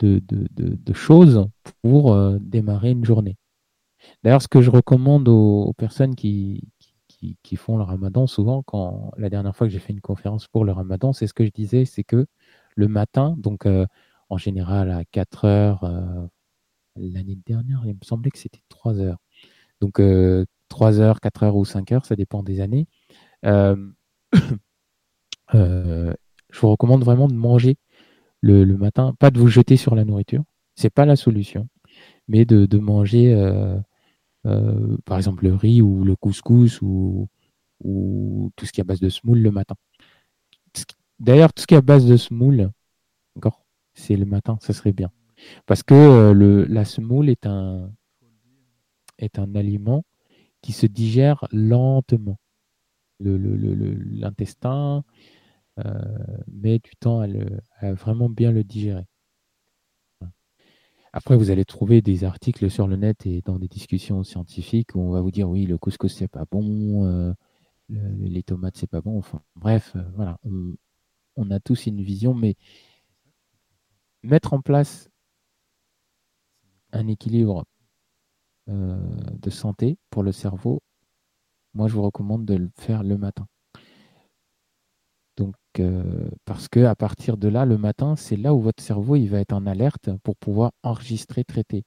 de, 0.00 0.92
choses 0.92 1.46
pour 1.82 2.12
euh, 2.12 2.38
démarrer 2.40 2.90
une 2.90 3.04
journée. 3.04 3.36
D'ailleurs, 4.24 4.42
ce 4.42 4.48
que 4.48 4.60
je 4.60 4.70
recommande 4.70 5.28
aux 5.28 5.72
personnes 5.76 6.16
qui, 6.16 6.72
qui, 7.42 7.56
font 7.56 7.76
le 7.76 7.84
ramadan, 7.84 8.26
souvent, 8.26 8.62
quand 8.62 9.12
la 9.16 9.30
dernière 9.30 9.54
fois 9.54 9.68
que 9.68 9.72
j'ai 9.72 9.78
fait 9.78 9.92
une 9.92 10.00
conférence 10.00 10.48
pour 10.48 10.64
le 10.64 10.72
ramadan, 10.72 11.12
c'est 11.12 11.28
ce 11.28 11.34
que 11.34 11.44
je 11.44 11.50
disais, 11.50 11.84
c'est 11.84 12.02
que 12.02 12.26
le 12.74 12.88
matin, 12.88 13.36
donc 13.38 13.66
euh, 13.66 13.86
en 14.28 14.38
général 14.38 14.90
à 14.90 15.04
4 15.04 15.44
heures, 15.44 15.84
euh, 15.84 16.26
l'année 16.96 17.38
dernière, 17.46 17.82
il 17.86 17.94
me 17.94 18.04
semblait 18.04 18.30
que 18.30 18.38
c'était 18.38 18.62
3 18.68 19.00
heures. 19.00 19.18
Donc 19.80 19.94
3 19.94 20.02
euh, 20.02 20.46
heures, 21.00 21.20
4 21.20 21.42
heures 21.42 21.56
ou 21.56 21.64
5 21.64 21.92
heures, 21.92 22.06
ça 22.06 22.16
dépend 22.16 22.42
des 22.42 22.60
années. 22.60 22.86
je 23.42 23.76
vous 26.60 26.70
recommande 26.70 27.04
vraiment 27.04 27.28
de 27.28 27.34
manger 27.34 27.76
le, 28.40 28.64
matin, 28.76 29.14
pas 29.18 29.30
de 29.30 29.38
vous 29.38 29.48
jeter 29.48 29.76
sur 29.76 29.94
la 29.94 30.04
nourriture, 30.04 30.44
c'est 30.74 30.90
pas 30.90 31.06
la 31.06 31.16
solution, 31.16 31.68
mais 32.28 32.44
de, 32.44 32.78
manger 32.78 33.32
euh, 34.46 34.96
par 35.04 35.16
exemple 35.16 35.44
le 35.44 35.54
riz 35.54 35.82
ou 35.82 36.04
le 36.04 36.16
couscous 36.16 36.80
ou, 36.82 37.28
ou 37.84 38.50
tout 38.56 38.66
ce 38.66 38.72
qui 38.72 38.80
est 38.80 38.82
à 38.82 38.84
base 38.84 39.00
de 39.00 39.08
semoule 39.08 39.38
le 39.38 39.50
matin. 39.50 39.74
D'ailleurs, 41.20 41.52
tout 41.52 41.62
ce 41.62 41.66
qui 41.66 41.74
est 41.74 41.78
à 41.78 41.82
base 41.82 42.06
de 42.06 42.16
semoule, 42.16 42.70
c'est 43.94 44.16
le 44.16 44.24
matin, 44.24 44.58
ça 44.60 44.72
serait 44.72 44.92
bien. 44.92 45.10
Parce 45.66 45.82
que 45.82 45.94
euh, 45.94 46.66
la 46.68 46.84
semoule 46.84 47.28
est 47.28 47.46
un, 47.46 47.90
aliment 49.54 50.04
qui 50.60 50.72
se 50.72 50.86
digère 50.86 51.46
lentement. 51.52 52.38
L'intestin 53.20 55.04
euh, 55.78 55.92
met 56.50 56.78
du 56.78 56.96
temps 56.98 57.22
à, 57.80 57.92
vraiment 57.92 58.28
bien 58.28 58.50
le 58.50 58.64
digérer. 58.64 59.06
Après, 61.14 61.36
vous 61.36 61.50
allez 61.50 61.66
trouver 61.66 62.00
des 62.00 62.24
articles 62.24 62.70
sur 62.70 62.88
le 62.88 62.96
net 62.96 63.26
et 63.26 63.42
dans 63.42 63.58
des 63.58 63.68
discussions 63.68 64.24
scientifiques 64.24 64.94
où 64.94 65.00
on 65.00 65.10
va 65.10 65.20
vous 65.20 65.30
dire 65.30 65.48
oui, 65.48 65.66
le 65.66 65.76
couscous 65.76 66.14
c'est 66.14 66.28
pas 66.28 66.46
bon, 66.50 67.04
euh, 67.04 67.34
les 67.90 68.42
tomates 68.42 68.78
c'est 68.78 68.88
pas 68.88 69.02
bon. 69.02 69.18
Enfin, 69.18 69.42
bref, 69.54 69.94
voilà, 70.14 70.38
on, 71.36 71.50
a 71.50 71.60
tous 71.60 71.86
une 71.86 72.00
vision, 72.00 72.32
mais 72.32 72.56
mettre 74.22 74.54
en 74.54 74.62
place 74.62 75.11
un 76.92 77.08
équilibre 77.08 77.64
euh, 78.68 78.96
de 79.40 79.50
santé 79.50 79.98
pour 80.10 80.22
le 80.22 80.32
cerveau, 80.32 80.80
moi 81.74 81.88
je 81.88 81.94
vous 81.94 82.02
recommande 82.02 82.44
de 82.44 82.54
le 82.54 82.70
faire 82.78 83.02
le 83.02 83.18
matin. 83.18 83.46
Donc, 85.36 85.56
euh, 85.80 86.30
parce 86.44 86.68
que 86.68 86.84
à 86.84 86.94
partir 86.94 87.36
de 87.36 87.48
là, 87.48 87.64
le 87.64 87.78
matin, 87.78 88.16
c'est 88.16 88.36
là 88.36 88.54
où 88.54 88.60
votre 88.60 88.82
cerveau 88.82 89.16
va 89.26 89.40
être 89.40 89.52
en 89.52 89.66
alerte 89.66 90.10
pour 90.22 90.36
pouvoir 90.36 90.72
enregistrer, 90.82 91.44
traiter 91.44 91.84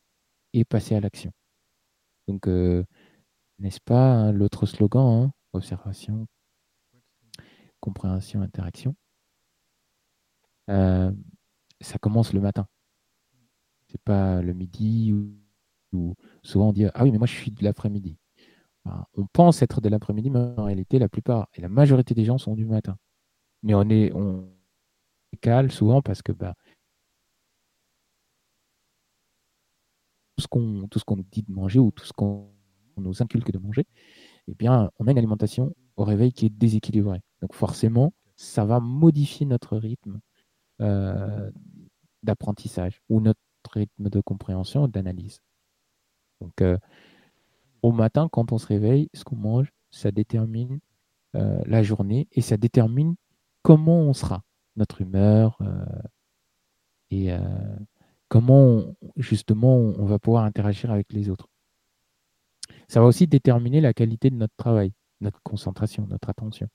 et 0.53 0.65
passer 0.65 0.95
à 0.95 0.99
l'action. 0.99 1.31
Donc, 2.27 2.47
euh, 2.47 2.83
n'est-ce 3.59 3.79
pas 3.79 4.13
hein, 4.13 4.31
l'autre 4.31 4.65
slogan 4.65 5.27
hein, 5.27 5.31
Observation, 5.53 6.27
compréhension, 7.79 8.41
interaction. 8.41 8.95
Ça 10.67 11.99
commence 11.99 12.33
le 12.33 12.41
matin. 12.41 12.67
Pas 14.03 14.41
le 14.41 14.53
midi 14.53 15.13
ou, 15.93 16.15
souvent 16.43 16.69
on 16.69 16.73
dit 16.73 16.85
ah 16.93 17.03
oui 17.03 17.11
mais 17.11 17.17
moi 17.17 17.27
je 17.27 17.33
suis 17.33 17.51
de 17.51 17.63
l'après-midi. 17.63 18.17
on 18.85 19.25
pense 19.27 19.61
être 19.61 19.81
de 19.81 19.89
l'après-midi, 19.89 20.29
mais 20.29 20.39
en 20.39 20.65
réalité 20.65 20.99
la 20.99 21.09
plupart 21.09 21.47
et 21.53 21.61
la 21.61 21.69
majorité 21.69 22.13
des 22.13 22.25
gens 22.25 22.37
sont 22.37 22.55
du 22.55 22.65
matin 22.65 22.97
mais 23.63 23.73
on 23.75 23.89
est 23.89 24.13
on 24.13 24.47
cale 25.41 25.71
souvent 25.71 26.01
parce 26.01 26.21
que 26.21 26.31
bah, 26.31 26.55
tout 30.37 30.43
ce 30.43 30.47
qu'on 30.47 30.87
tout 30.87 30.99
ce 30.99 31.05
qu'on 31.05 31.17
nous 31.17 31.25
dit 31.31 31.43
de 31.43 31.51
manger 31.51 31.79
ou 31.79 31.91
tout 31.91 32.05
ce 32.05 32.13
qu'on 32.13 32.51
nous 32.97 33.21
inculque 33.21 33.51
de 33.51 33.59
manger, 33.59 33.85
eh 34.47 34.55
bien, 34.55 34.91
on 34.99 35.07
a 35.07 35.11
une 35.11 35.17
alimentation 35.17 35.75
au 35.97 36.03
réveil 36.05 36.31
qui 36.33 36.45
est 36.47 36.49
déséquilibrée. 36.49 37.21
Donc 37.41 37.53
forcément, 37.53 38.13
ça 38.35 38.65
va 38.65 38.79
modifier 38.79 39.45
notre 39.45 39.77
rythme 39.77 40.19
euh, 40.81 41.51
d'apprentissage 42.23 43.01
ou 43.09 43.21
notre 43.21 43.39
rythme 43.73 44.09
de 44.09 44.21
compréhension, 44.21 44.87
d'analyse. 44.87 45.41
Donc 46.41 46.61
euh, 46.61 46.77
au 47.81 47.91
matin, 47.91 48.29
quand 48.31 48.51
on 48.51 48.57
se 48.57 48.67
réveille, 48.67 49.09
ce 49.13 49.23
qu'on 49.23 49.35
mange, 49.35 49.71
ça 49.91 50.11
détermine 50.11 50.79
euh, 51.35 51.61
la 51.65 51.83
journée 51.83 52.27
et 52.31 52.41
ça 52.41 52.57
détermine 52.57 53.15
comment 53.61 53.99
on 53.99 54.13
sera, 54.13 54.43
notre 54.75 55.01
humeur 55.01 55.57
euh, 55.61 55.85
et 57.11 57.29
comment 58.27 58.83
justement 59.15 59.77
on 59.77 60.05
va 60.05 60.19
pouvoir 60.19 60.43
interagir 60.43 60.91
avec 60.91 61.13
les 61.13 61.29
autres. 61.29 61.47
Ça 62.87 62.99
va 62.99 63.05
aussi 63.05 63.27
déterminer 63.27 63.79
la 63.79 63.93
qualité 63.93 64.29
de 64.29 64.35
notre 64.35 64.55
travail, 64.57 64.91
notre 65.21 65.41
concentration, 65.43 66.07
notre 66.07 66.29
attention. 66.29 66.67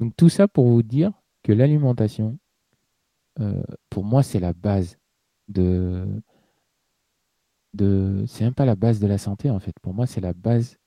Donc 0.00 0.14
tout 0.16 0.28
ça 0.28 0.48
pour 0.48 0.66
vous 0.66 0.82
dire 0.82 1.12
que 1.42 1.52
l'alimentation, 1.52 2.38
euh, 3.40 3.62
pour 3.90 4.04
moi, 4.04 4.22
c'est 4.22 4.40
la 4.40 4.52
base 4.52 4.98
de, 5.48 6.06
de 7.74 8.24
c'est 8.26 8.44
même 8.44 8.54
pas 8.54 8.64
la 8.64 8.76
base 8.76 9.00
de 9.00 9.06
la 9.06 9.18
santé 9.18 9.50
en 9.50 9.60
fait. 9.60 9.74
Pour 9.82 9.94
moi, 9.94 10.06
c'est 10.06 10.20
la 10.20 10.32
base 10.32 10.78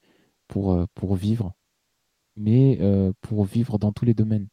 pour, 0.47 0.87
pour 0.95 1.15
vivre 1.15 1.53
mais 2.39 2.77
euh, 2.81 3.13
pour 3.21 3.43
vivre 3.45 3.77
dans 3.77 3.91
tous 3.91 4.05
les 4.05 4.13
domaines. 4.13 4.47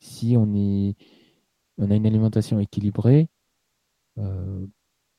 Si 0.00 0.34
on, 0.36 0.54
est, 0.54 0.96
on 1.78 1.90
a 1.90 1.94
une 1.94 2.06
alimentation 2.06 2.58
équilibrée, 2.58 3.28
euh, 4.18 4.66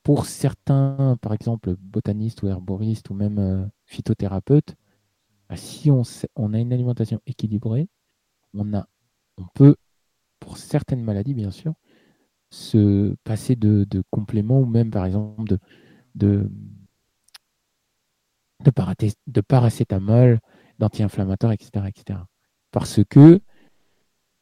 pour 0.02 0.26
certains, 0.26 1.16
par 1.22 1.32
exemple, 1.32 1.76
botanistes 1.78 2.42
ou 2.42 2.48
herboristes 2.48 3.10
ou 3.10 3.14
même 3.14 3.38
euh, 3.38 3.66
phytothérapeutes, 3.86 4.74
bah, 5.48 5.56
si 5.56 5.90
on, 5.90 6.02
on, 6.36 6.52
a 6.52 6.58
une 6.58 6.72
alimentation 6.72 7.20
équilibrée, 7.26 7.88
on, 8.54 8.74
a, 8.74 8.88
on 9.36 9.44
peut, 9.54 9.76
pour 10.40 10.58
certaines 10.58 11.02
maladies 11.02 11.34
bien 11.34 11.50
sûr, 11.50 11.74
se 12.50 13.14
passer 13.24 13.56
de, 13.56 13.86
compléments 14.10 14.60
ou 14.60 14.66
même 14.66 14.90
par 14.90 15.04
exemple 15.04 15.44
de, 15.44 15.58
de, 16.14 16.50
de 19.26 19.40
paracétamol 19.40 20.40
d'anti-inflammatoires, 20.78 21.52
etc., 21.52 21.86
etc. 21.88 22.20
Parce 22.70 23.00
que 23.08 23.40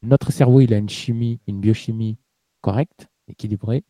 notre 0.02 0.30
cerveau, 0.32 0.60
il 0.60 0.72
a 0.74 0.78
une 0.78 0.88
chimie, 0.88 1.40
une 1.46 1.60
biochimie 1.60 2.18
correcte, 2.60 3.08
équilibrée. 3.28 3.84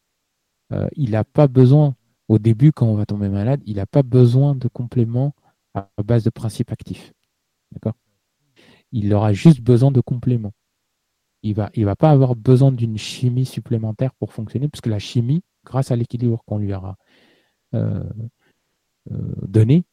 Euh, 0.73 0.89
il 0.97 1.11
n'a 1.11 1.25
pas 1.25 1.49
besoin, 1.49 1.97
au 2.29 2.39
début, 2.39 2.73
quand 2.73 2.87
on 2.87 2.95
va 2.95 3.07
tomber 3.07 3.29
malade, 3.29 3.63
il 3.67 3.77
n'a 3.77 3.87
pas 3.87 4.03
besoin 4.03 4.55
de 4.55 4.69
compléments 4.69 5.35
à 5.75 5.89
base 6.05 6.25
de 6.25 6.31
principes 6.31 6.73
actifs. 6.73 7.13
D'accord? 7.73 7.95
Il 8.93 9.13
aura 9.13 9.33
juste 9.33 9.61
besoin 9.61 9.91
de 9.91 10.01
compléments. 10.01 10.53
Il 11.47 11.51
ne 11.51 11.55
va, 11.55 11.71
va 11.77 11.97
pas 11.97 12.11
avoir 12.11 12.35
besoin 12.35 12.73
d'une 12.73 12.99
chimie 12.99 13.47
supplémentaire 13.47 14.13
pour 14.15 14.33
fonctionner, 14.33 14.69
puisque 14.69 14.87
la 14.87 14.99
chimie, 14.99 15.43
grâce 15.65 15.93
à 15.93 15.97
l'équilibre 15.97 16.43
qu'on 16.45 16.59
lui 16.59 16.75
aura 16.75 16.97
euh, 17.75 18.03
euh, 19.13 19.35
donné, 19.47 19.85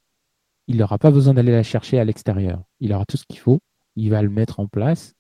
il 0.68 0.78
n'aura 0.78 0.98
pas 0.98 1.12
besoin 1.12 1.36
d'aller 1.36 1.52
la 1.52 1.62
chercher 1.62 2.00
à 2.00 2.06
l'extérieur. 2.06 2.64
Il 2.80 2.92
aura 2.92 3.06
tout 3.06 3.18
ce 3.18 3.26
qu'il 3.26 3.38
faut, 3.38 3.60
il 3.96 4.10
va 4.10 4.24
le 4.24 4.30
mettre 4.30 4.60
en 4.60 4.68
place. 4.68 5.14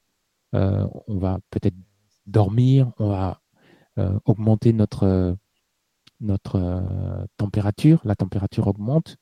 Euh, 0.55 0.87
on 1.07 1.19
va 1.19 1.39
peut-être 1.51 1.75
dormir, 2.25 2.91
on 2.97 3.09
va 3.09 3.39
augmenter 4.25 4.73
notre, 4.73 5.37
température, 7.37 8.01
la 8.05 8.15
température 8.15 8.65
augmente. 8.65 9.17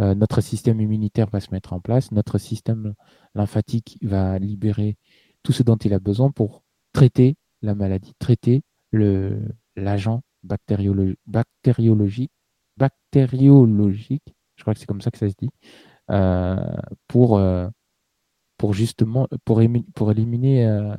notre 0.00 0.40
système 0.40 0.80
immunitaire 0.80 1.30
va 1.30 1.38
se 1.38 1.52
mettre 1.52 1.74
en 1.74 1.80
place, 1.80 2.10
notre 2.10 2.38
système 2.38 2.94
lymphatique 3.36 3.98
va 4.02 4.40
libérer 4.40 4.96
tout 5.42 5.52
ce 5.52 5.62
dont 5.62 5.76
il 5.76 5.94
a 5.94 5.98
besoin 5.98 6.30
pour 6.30 6.62
traiter 6.92 7.36
la 7.62 7.74
maladie, 7.74 8.14
traiter 8.18 8.62
l'agent 9.76 10.22
bactériologique, 10.42 12.30
bactériologique, 12.76 14.34
je 14.56 14.62
crois 14.62 14.74
que 14.74 14.80
c'est 14.80 14.86
comme 14.86 15.00
ça 15.00 15.10
que 15.10 15.18
ça 15.18 15.28
se 15.28 15.34
dit, 15.38 15.50
euh, 16.10 16.56
pour, 17.06 17.38
euh, 17.38 17.68
pour 18.56 18.74
justement 18.74 19.28
pour, 19.44 19.60
éliminer 19.60 20.66
euh, 20.66 20.94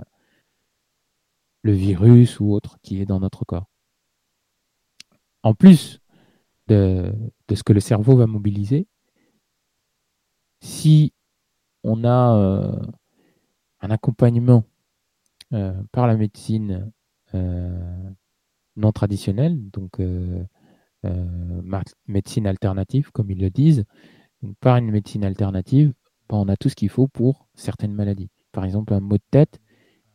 le 1.63 1.73
virus 1.73 2.39
ou 2.39 2.53
autre 2.53 2.77
qui 2.81 3.01
est 3.01 3.05
dans 3.05 3.19
notre 3.19 3.45
corps. 3.45 3.67
En 5.43 5.53
plus 5.53 5.99
de 6.67 7.13
ce 7.53 7.63
que 7.63 7.73
le 7.73 7.81
cerveau 7.81 8.15
va 8.15 8.27
mobiliser, 8.27 8.87
si 10.61 11.13
on 11.83 12.05
a 12.05 12.79
un 13.81 13.91
accompagnement 13.91 14.63
par 15.91 16.07
la 16.07 16.15
médecine 16.15 16.91
non 17.33 18.91
traditionnelle, 18.93 19.69
donc 19.71 19.99
médecine 22.07 22.47
alternative, 22.47 23.11
comme 23.11 23.31
ils 23.31 23.39
le 23.39 23.49
disent, 23.49 23.85
par 24.59 24.77
une 24.77 24.91
médecine 24.91 25.23
alternative, 25.23 25.93
ben, 26.29 26.37
on 26.37 26.47
a 26.47 26.55
tout 26.55 26.69
ce 26.69 26.75
qu'il 26.75 26.89
faut 26.89 27.07
pour 27.07 27.47
certaines 27.53 27.93
maladies. 27.93 28.29
Par 28.51 28.65
exemple, 28.65 28.93
un 28.93 28.99
mot 28.99 29.17
de 29.17 29.23
tête, 29.31 29.59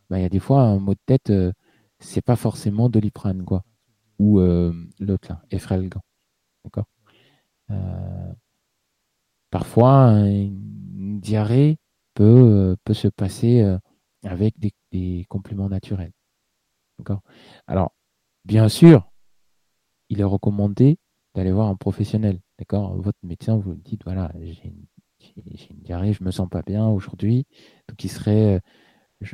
ben, 0.09 0.17
il 0.17 0.21
y 0.21 0.25
a 0.25 0.29
des 0.29 0.39
fois, 0.39 0.63
un 0.63 0.79
mot 0.79 0.93
de 0.93 0.99
tête, 1.05 1.29
euh, 1.29 1.51
c'est 1.99 2.21
pas 2.21 2.35
forcément 2.35 2.89
doliprane, 2.89 3.43
quoi. 3.43 3.63
Ou 4.19 4.39
euh, 4.39 4.73
l'autre, 4.99 5.29
là. 5.29 5.43
D'accord? 6.63 6.85
Euh, 7.71 8.33
Parfois, 9.49 10.11
une 10.27 11.19
diarrhée 11.21 11.77
peut, 12.17 12.75
peut 12.83 12.95
se 12.95 13.07
passer 13.07 13.63
avec 14.23 14.55
des, 14.91 15.25
compléments 15.29 15.69
naturels. 15.69 16.11
D'accord? 16.97 17.21
Alors, 17.67 17.93
bien 18.43 18.69
sûr, 18.69 19.11
il 20.09 20.19
est 20.19 20.23
recommandé 20.23 20.97
d'aller 21.35 21.51
voir 21.51 21.67
un 21.69 21.75
professionnel. 21.75 22.39
D'accord? 22.57 22.95
Votre 22.99 23.19
médecin, 23.21 23.57
vous 23.57 23.75
dites 23.75 24.03
voilà, 24.03 24.31
j'ai 24.41 24.65
une, 24.65 24.85
diarrhée, 25.83 26.13
je 26.13 26.23
me 26.23 26.31
sens 26.31 26.49
pas 26.49 26.63
bien 26.63 26.87
aujourd'hui. 26.87 27.45
Donc, 27.87 28.03
il 28.03 28.09
serait 28.09 28.61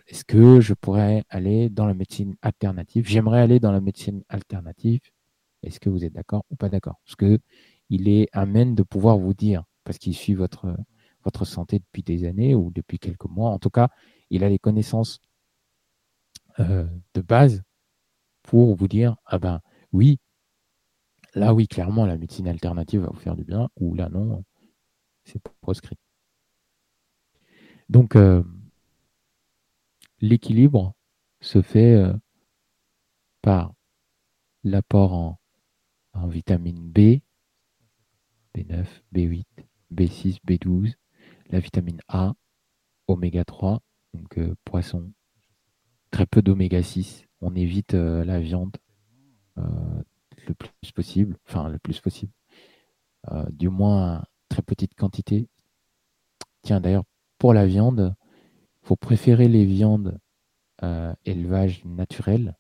est-ce 0.08 0.26
que 0.26 0.60
je 0.62 0.74
pourrais 0.74 1.24
aller 1.30 1.70
dans 1.70 1.86
la 1.86 1.94
médecine 1.94 2.36
alternative? 2.42 3.08
J'aimerais 3.08 3.42
aller 3.42 3.60
dans 3.60 3.72
la 3.72 3.82
médecine 3.82 4.24
alternative. 4.30 5.02
Est-ce 5.62 5.80
que 5.80 5.90
vous 5.90 6.04
êtes 6.04 6.14
d'accord 6.14 6.46
ou 6.50 6.56
pas 6.56 6.70
d'accord? 6.70 7.00
Parce 7.06 7.16
que 7.16 7.40
il 7.90 8.10
est 8.10 8.28
amène 8.34 8.76
de 8.76 8.84
pouvoir 8.84 9.18
vous 9.18 9.34
dire, 9.34 9.64
parce 9.84 9.98
qu'il 9.98 10.16
suit 10.16 10.34
votre, 10.34 10.76
votre 11.24 11.46
santé 11.46 11.80
depuis 11.80 12.04
des 12.04 12.26
années 12.26 12.56
ou 12.56 12.72
depuis 12.72 13.00
quelques 13.00 13.26
mois. 13.26 13.50
En 13.50 13.60
tout 13.60 13.70
cas, 13.70 13.90
il 14.30 14.44
a 14.44 14.50
les 14.50 14.60
connaissances 14.60 15.20
euh, 16.60 16.88
de 17.14 17.22
base 17.22 17.64
pour 18.44 18.76
vous 18.76 18.88
dire 18.88 19.16
ah 19.26 19.40
ben 19.40 19.62
oui, 19.92 20.20
Là, 21.36 21.54
oui, 21.54 21.68
clairement, 21.68 22.06
la 22.06 22.18
médecine 22.18 22.48
alternative 22.48 23.02
va 23.02 23.08
vous 23.08 23.20
faire 23.20 23.36
du 23.36 23.44
bien, 23.44 23.70
ou 23.78 23.96
là, 23.96 24.10
non, 24.10 24.44
c'est 25.24 25.42
proscrit. 25.62 25.98
Donc, 27.90 28.16
euh, 28.16 28.44
l'équilibre 30.22 30.94
se 31.42 31.62
fait 31.62 31.94
euh, 31.94 32.14
par 33.42 33.74
l'apport 34.64 35.14
en, 36.14 36.28
vitamine 36.28 36.92
B, 36.92 37.22
B9, 38.56 38.86
B8, 39.14 39.46
B6, 39.92 40.38
B12, 40.46 40.94
la 41.50 41.60
vitamine 41.60 42.02
A, 42.08 42.34
oméga 43.08 43.44
3, 43.46 43.82
donc 44.14 44.38
euh, 44.38 44.56
poisson, 44.66 45.12
très 46.12 46.26
peu 46.26 46.42
d'oméga 46.42 46.84
6. 46.84 47.26
On 47.42 47.56
évite 47.56 47.94
la 47.94 48.40
viande, 48.40 48.78
le 50.48 50.54
plus 50.54 50.92
possible, 50.94 51.38
enfin 51.48 51.70
le 51.70 51.80
plus 51.80 52.00
possible, 52.00 52.32
euh, 53.32 53.46
du 53.52 53.70
moins 53.70 54.24
très 54.50 54.62
petite 54.62 54.96
quantité. 54.96 55.48
Tiens, 56.62 56.80
d'ailleurs, 56.80 57.06
pour 57.38 57.54
la 57.54 57.66
viande, 57.66 58.16
il 58.84 58.88
faut 58.88 58.96
préférer 58.96 59.48
les 59.48 59.66
viandes 59.66 60.20
euh, 60.84 61.14
élevage 61.26 61.84
naturel, 61.86 62.58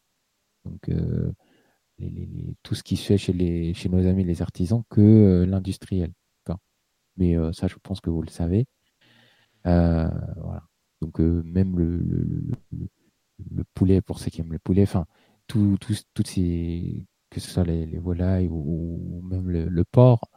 donc 0.66 0.90
euh, 0.90 1.32
tout 2.64 2.76
ce 2.76 2.84
qui 2.84 2.98
se 2.98 3.06
fait 3.06 3.18
chez, 3.18 3.74
chez 3.74 3.90
nos 3.90 4.06
amis 4.06 4.24
les 4.24 4.42
artisans, 4.42 4.84
que 4.90 5.46
l'industriel. 5.48 6.12
Mais 7.18 7.36
ça, 7.54 7.68
je 7.68 7.76
pense 7.82 8.02
que 8.02 8.10
vous 8.10 8.22
le 8.22 8.30
savez. 8.30 8.66
voilà. 9.66 10.64
Donc 11.02 11.20
même 11.20 11.78
le, 11.78 11.98
le, 13.52 13.64
poulet, 13.74 14.02
pour 14.02 14.20
ceux 14.20 14.32
qui 14.32 14.42
aiment 14.42 14.54
le 14.54 14.60
poulet, 14.60 14.84
enfin, 14.84 15.06
tout, 15.48 15.78
toutes 16.14 16.28
ces 16.28 17.06
que 17.34 17.40
ce 17.40 17.50
soit 17.50 17.64
les, 17.64 17.98
volailles 17.98 18.48
ou, 18.50 19.22
même 19.24 19.50
le, 19.50 19.84
porc, 19.86 20.30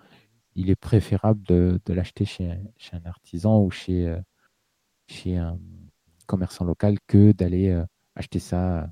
il 0.55 0.71
est 0.71 0.77
préférable 0.77 1.43
de, 1.47 1.81
l'acheter 1.89 2.25
chez, 2.25 2.51
un 2.93 3.05
artisan 3.05 3.61
ou 3.63 3.71
chez, 3.71 4.07
euh, 4.07 5.39
un 5.39 5.59
commerçant 6.27 6.65
local 6.65 6.97
que 7.07 7.33
d'aller 7.33 7.69
euh, 7.69 7.85
acheter 8.17 8.39
ça 8.39 8.89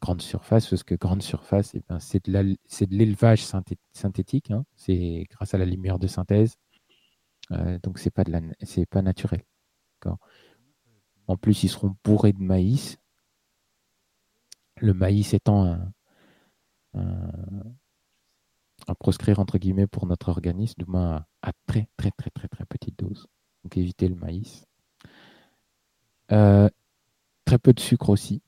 grande 0.00 0.20
surface, 0.20 0.68
parce 0.68 0.82
que 0.82 0.96
grande 0.96 1.22
surface, 1.22 1.74
eh 1.74 1.82
ben, 1.88 1.98
c'est 2.00 2.26
de 2.26 2.56
l'élevage 2.90 3.44
synthétique, 3.92 4.50
hein. 4.50 4.64
c'est 4.74 5.26
grâce 5.30 5.54
à 5.54 5.58
la 5.58 5.64
lumière 5.64 6.00
de 6.00 6.08
synthèse, 6.08 6.56
euh, 7.52 7.78
donc 7.82 7.98
c'est 7.98 8.10
pas, 8.10 8.24
pas 8.90 9.02
naturel. 9.02 9.44
En 11.28 11.36
plus, 11.36 11.62
ils 11.62 11.68
seront 11.68 11.94
bourrés 12.04 12.32
de 12.32 12.42
maïs. 12.42 12.98
Le 14.78 14.92
maïs 14.92 15.32
étant 15.34 15.64
un, 15.64 15.92
à 18.86 18.94
proscrire 18.94 19.38
entre 19.38 19.58
guillemets 19.58 19.86
pour 19.86 20.06
notre 20.06 20.28
organisme, 20.28 20.74
du 20.78 20.90
moins 20.90 21.24
à, 21.42 21.52
très 21.66 21.88
très 21.96 22.10
très 22.10 22.30
très 22.30 22.48
très 22.48 22.64
petite 22.64 22.98
dose. 22.98 23.28
Donc 23.62 23.76
éviter 23.76 24.08
le 24.08 24.16
maïs. 24.16 24.66
Euh, 26.32 26.68
très 27.44 27.58
peu 27.58 27.72
de 27.72 27.80
sucre 27.80 28.08
aussi. 28.10 28.42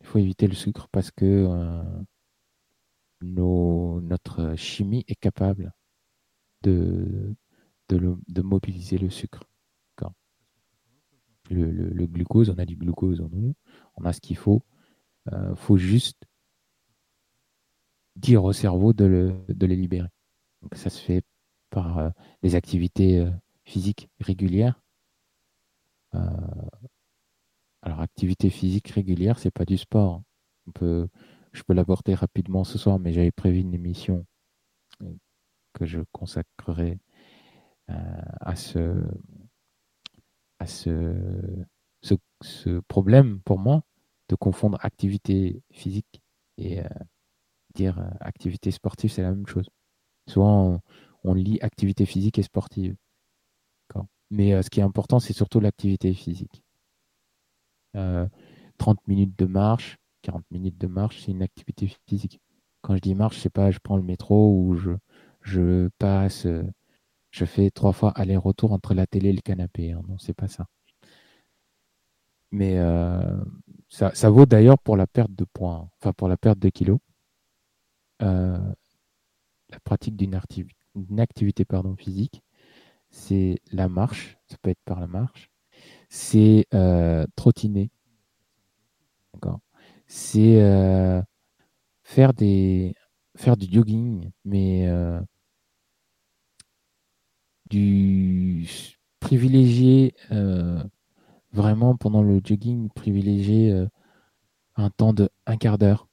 Il 0.00 0.06
faut 0.06 0.18
éviter 0.18 0.46
le 0.46 0.54
sucre 0.54 0.88
parce 0.90 1.10
que 1.10 1.24
euh, 1.24 1.82
notre 3.22 4.54
chimie 4.56 5.04
est 5.08 5.14
capable 5.14 5.72
de, 6.62 7.34
de, 7.88 8.42
mobiliser 8.42 8.98
le 8.98 9.10
sucre. 9.10 9.42
Le, 11.50 12.06
glucose, 12.06 12.48
on 12.48 12.56
a 12.56 12.64
du 12.64 12.76
glucose 12.76 13.20
en 13.20 13.28
nous, 13.28 13.54
on 13.96 14.04
a 14.04 14.12
ce 14.14 14.20
qu'il 14.20 14.36
faut. 14.36 14.62
Il 15.30 15.54
faut 15.56 15.76
juste 15.76 16.24
dire 18.16 18.44
au 18.44 18.52
cerveau 18.52 18.92
de, 18.92 19.04
le, 19.04 19.34
de 19.48 19.66
libérer. 19.66 20.08
Donc 20.62 20.76
ça 20.76 20.90
se 20.90 21.00
fait 21.00 21.24
par 21.70 21.98
euh, 21.98 22.10
les 22.42 22.54
activités 22.54 23.18
euh, 23.18 23.30
physiques 23.64 24.08
régulières. 24.20 24.80
Euh, 26.14 26.20
alors 27.82 28.00
activité 28.00 28.50
physique 28.50 28.88
régulière, 28.88 29.38
c'est 29.38 29.50
pas 29.50 29.64
du 29.64 29.76
sport. 29.76 30.22
Je 30.66 31.62
peux 31.66 31.74
l'aborder 31.74 32.14
rapidement 32.14 32.64
ce 32.64 32.78
soir, 32.78 32.98
mais 32.98 33.12
j'avais 33.12 33.32
prévu 33.32 33.58
une 33.60 33.74
émission 33.74 34.24
que 35.72 35.84
je 35.86 36.00
consacrerai 36.12 36.98
à 37.88 38.56
ce 38.56 39.04
à 40.58 40.66
ce, 40.66 41.16
ce, 42.02 42.78
problème 42.86 43.40
pour 43.40 43.58
moi 43.58 43.82
de 44.28 44.36
confondre 44.36 44.78
activité 44.80 45.60
physique 45.72 46.22
et 46.56 46.80
dire 47.74 47.98
euh, 47.98 48.08
activité 48.20 48.70
sportive, 48.70 49.10
c'est 49.10 49.22
la 49.22 49.30
même 49.30 49.46
chose. 49.46 49.68
Souvent, 50.28 50.80
on, 51.24 51.34
lit 51.34 51.58
activité 51.62 52.06
physique 52.06 52.38
et 52.38 52.42
sportive. 52.42 52.96
Mais 54.30 54.54
euh, 54.54 54.62
ce 54.62 54.70
qui 54.70 54.80
est 54.80 54.82
important, 54.82 55.20
c'est 55.20 55.34
surtout 55.34 55.60
l'activité 55.60 56.14
physique. 56.14 56.62
30 57.92 57.98
euh, 57.98 58.28
minutes 59.06 59.38
de 59.38 59.44
marche, 59.44 59.98
40 60.22 60.42
minutes 60.50 60.78
de 60.78 60.86
marche, 60.86 61.20
c'est 61.20 61.32
une 61.32 61.42
activité 61.42 61.86
physique. 62.08 62.40
Quand 62.80 62.96
je 62.96 63.00
dis 63.00 63.14
marche, 63.14 63.38
sais 63.38 63.50
pas, 63.50 63.70
je 63.70 63.78
prends 63.78 63.98
le 63.98 64.02
métro 64.02 64.56
ou 64.56 64.74
je, 64.76 64.92
je 65.42 65.90
passe, 65.98 66.46
je 67.32 67.44
fais 67.46 67.70
trois 67.70 67.92
fois 67.92 68.12
aller-retour 68.12 68.72
entre 68.72 68.94
la 68.94 69.06
télé 69.06 69.30
et 69.30 69.32
le 69.32 69.40
canapé. 69.40 69.92
Hein. 69.92 70.02
Non, 70.06 70.18
c'est 70.18 70.34
pas 70.34 70.48
ça. 70.48 70.66
Mais 72.52 72.78
ça, 73.88 74.14
ça, 74.14 74.30
vaut 74.30 74.44
d'ailleurs 74.44 74.78
pour 74.78 74.96
la 74.96 75.06
perte 75.06 75.32
de 75.32 75.44
poids, 75.44 75.74
hein. 75.74 75.90
enfin 75.98 76.12
pour 76.12 76.28
la 76.28 76.36
perte 76.36 76.58
de 76.58 76.68
kilos. 76.68 76.98
Euh, 78.20 78.72
la 79.70 79.80
pratique 79.80 80.16
d'une 80.16 80.34
activité 81.18 81.64
physique, 81.96 82.42
c'est 83.10 83.58
la 83.72 83.88
marche, 83.88 84.36
ça 84.46 84.56
peut 84.60 84.70
être 84.70 84.82
par 84.84 85.00
la 85.00 85.06
marche, 85.06 85.50
c'est 86.10 86.66
euh, 86.74 87.26
trottiner, 87.36 87.90
c'est 90.06 90.60
euh, 90.60 91.22
faire 92.02 92.34
faire 93.34 93.56
du 93.56 93.66
jogging, 93.72 94.30
mais 94.44 94.86
du 97.72 98.68
privilégier 99.20 100.14
vraiment 101.52 101.96
pendant 101.96 102.22
le 102.22 102.40
jogging, 102.44 102.90
privilégier 102.90 103.86
un 104.76 104.90
temps 104.90 105.14
de 105.14 105.30
un 105.46 105.56
quart 105.56 105.78
d'heure. 105.78 106.08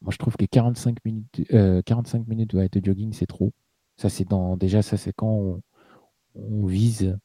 Moi, 0.00 0.12
je 0.12 0.18
trouve 0.18 0.36
que 0.36 0.44
45 0.46 1.04
minutes, 1.04 1.42
45 1.84 2.26
minutes 2.26 2.54
de 2.54 2.84
jogging, 2.84 3.12
c'est 3.12 3.26
trop. 3.26 3.52
Ça, 3.96 4.08
c'est 4.08 4.24
dans, 4.24 4.56
déjà, 4.56 4.80
ça, 4.80 4.96
c'est 4.96 5.12
quand 5.12 5.60
on, 6.34 6.66
vise 6.66 7.18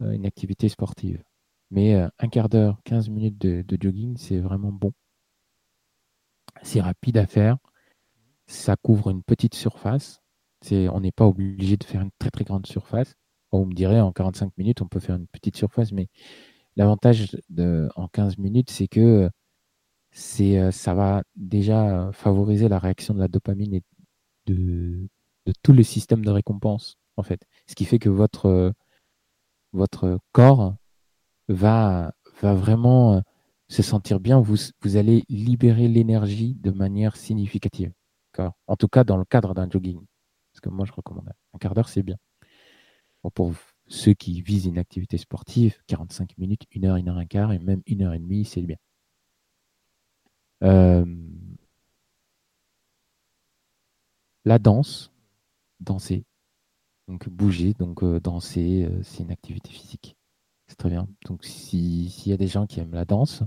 une 0.00 0.26
activité 0.26 0.68
sportive. 0.68 1.22
Mais 1.70 1.94
un 1.94 2.28
quart 2.28 2.48
d'heure, 2.48 2.80
15 2.84 3.10
minutes 3.10 3.38
de, 3.38 3.78
jogging, 3.80 4.16
c'est 4.16 4.38
vraiment 4.38 4.72
bon. 4.72 4.92
C'est 6.62 6.80
rapide 6.80 7.18
à 7.18 7.26
faire. 7.26 7.58
Ça 8.46 8.76
couvre 8.76 9.10
une 9.10 9.22
petite 9.22 9.54
surface. 9.54 10.22
On 10.72 11.00
n'est 11.00 11.12
pas 11.12 11.26
obligé 11.26 11.76
de 11.76 11.84
faire 11.84 12.02
une 12.02 12.10
très 12.18 12.30
très 12.30 12.44
grande 12.44 12.66
surface. 12.66 13.14
On 13.52 13.66
me 13.66 13.74
dirait 13.74 14.00
en 14.00 14.12
45 14.12 14.56
minutes, 14.58 14.82
on 14.82 14.88
peut 14.88 15.00
faire 15.00 15.16
une 15.16 15.26
petite 15.28 15.56
surface, 15.56 15.92
mais 15.92 16.08
l'avantage 16.76 17.36
en 17.96 18.08
15 18.08 18.38
minutes, 18.38 18.70
c'est 18.70 18.88
que 18.88 19.30
c'est, 20.10 20.70
ça 20.72 20.94
va 20.94 21.22
déjà 21.36 22.10
favoriser 22.12 22.68
la 22.68 22.78
réaction 22.78 23.14
de 23.14 23.20
la 23.20 23.28
dopamine 23.28 23.74
et 23.74 23.82
de, 24.46 25.08
de 25.46 25.52
tout 25.62 25.72
le 25.72 25.82
système 25.82 26.24
de 26.24 26.30
récompense, 26.30 26.96
en 27.16 27.22
fait. 27.22 27.40
Ce 27.66 27.74
qui 27.74 27.84
fait 27.84 27.98
que 27.98 28.08
votre, 28.10 28.72
votre 29.72 30.18
corps 30.32 30.74
va, 31.48 32.12
va 32.42 32.54
vraiment 32.54 33.22
se 33.68 33.82
sentir 33.82 34.20
bien. 34.20 34.40
Vous, 34.40 34.56
vous 34.82 34.96
allez 34.96 35.24
libérer 35.28 35.88
l'énergie 35.88 36.54
de 36.54 36.70
manière 36.70 37.16
significative. 37.16 37.92
En 38.66 38.76
tout 38.76 38.88
cas, 38.88 39.04
dans 39.04 39.16
le 39.16 39.24
cadre 39.24 39.54
d'un 39.54 39.68
jogging. 39.68 40.00
Que 40.60 40.70
moi, 40.70 40.86
je 40.86 40.92
recommande 40.92 41.30
un 41.54 41.58
quart 41.58 41.74
d'heure, 41.74 41.88
c'est 41.88 42.02
bien. 42.02 42.16
pour 43.34 43.52
ceux 43.88 44.14
qui 44.14 44.42
visent 44.42 44.66
une 44.66 44.78
activité 44.78 45.18
sportive, 45.18 45.76
45 45.86 46.36
minutes, 46.38 46.64
1 46.74 46.84
heure, 46.84 46.96
1 46.96 47.08
heure, 47.08 47.18
un 47.18 47.26
quart, 47.26 47.52
et 47.52 47.58
même 47.58 47.82
1 47.86 48.02
heure 48.02 48.14
et 48.14 48.18
demie, 48.18 48.44
c'est 48.44 48.62
bien. 48.62 48.76
Euh, 50.62 51.04
la 54.44 54.58
danse, 54.58 55.12
danser, 55.80 56.24
donc 57.08 57.28
bouger, 57.28 57.74
donc 57.74 58.02
euh, 58.02 58.20
danser, 58.20 58.84
euh, 58.84 59.02
c'est 59.02 59.22
une 59.22 59.30
activité 59.32 59.70
physique. 59.70 60.16
C'est 60.68 60.76
très 60.76 60.90
bien. 60.90 61.08
Donc 61.26 61.44
s'il 61.44 62.28
y 62.28 62.32
a 62.32 62.36
des 62.36 62.48
gens 62.48 62.66
qui 62.66 62.80
aiment 62.80 62.94
la 62.94 63.04
danse, 63.04 63.42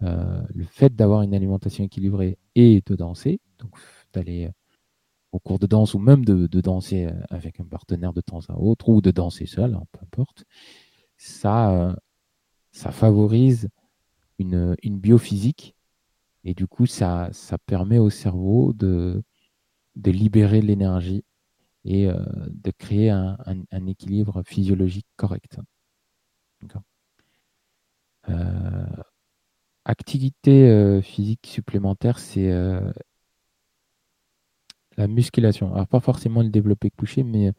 le 0.00 0.64
fait 0.64 0.94
d'avoir 0.94 1.22
une 1.22 1.34
alimentation 1.34 1.84
équilibrée 1.84 2.38
et 2.54 2.82
de 2.86 2.96
danser, 2.96 3.40
donc 3.58 3.70
d'aller 4.12 4.50
au 5.32 5.38
cours 5.38 5.58
de 5.58 5.66
danse 5.66 5.94
ou 5.94 5.98
même 5.98 6.24
de, 6.24 6.46
danser 6.60 7.08
avec 7.30 7.60
un 7.60 7.64
partenaire 7.64 8.12
de 8.12 8.20
temps 8.20 8.40
à 8.48 8.54
autre 8.54 8.88
ou 8.88 9.00
de 9.00 9.10
danser 9.10 9.46
seul, 9.46 9.74
hein, 9.74 9.82
peu 9.92 10.00
importe, 10.02 10.44
ça, 11.16 11.96
ça 12.72 12.92
favorise 12.92 13.68
une, 14.38 14.76
biophysique 14.84 15.74
et 16.44 16.54
du 16.54 16.66
coup, 16.66 16.86
ça, 16.86 17.30
permet 17.66 17.98
au 17.98 18.10
cerveau 18.10 18.72
de, 18.72 19.22
de 19.96 20.10
libérer 20.10 20.62
l'énergie 20.62 21.24
et 21.84 22.08
euh, 22.08 22.14
de 22.50 22.70
créer 22.70 23.10
un, 23.10 23.36
équilibre 23.86 24.42
physiologique 24.44 25.06
correct. 25.16 25.58
Euh, 28.28 28.86
activité 29.84 30.68
euh, 30.68 31.00
physique 31.00 31.46
supplémentaire, 31.46 32.18
c'est 32.18 32.52
la 34.96 35.08
musculation. 35.08 35.74
Alors, 35.74 35.86
pas 35.88 36.00
forcément 36.00 36.42
le 36.42 36.50
développé 36.50 36.90
couché, 36.90 37.22
mais 37.22 37.52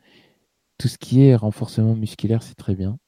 tout 0.78 0.88
ce 0.88 0.98
qui 0.98 1.24
est 1.24 1.36
renforcement 1.36 1.96
musculaire, 1.96 2.44
c'est 2.44 2.56
très 2.56 2.76
bien. 2.76 3.00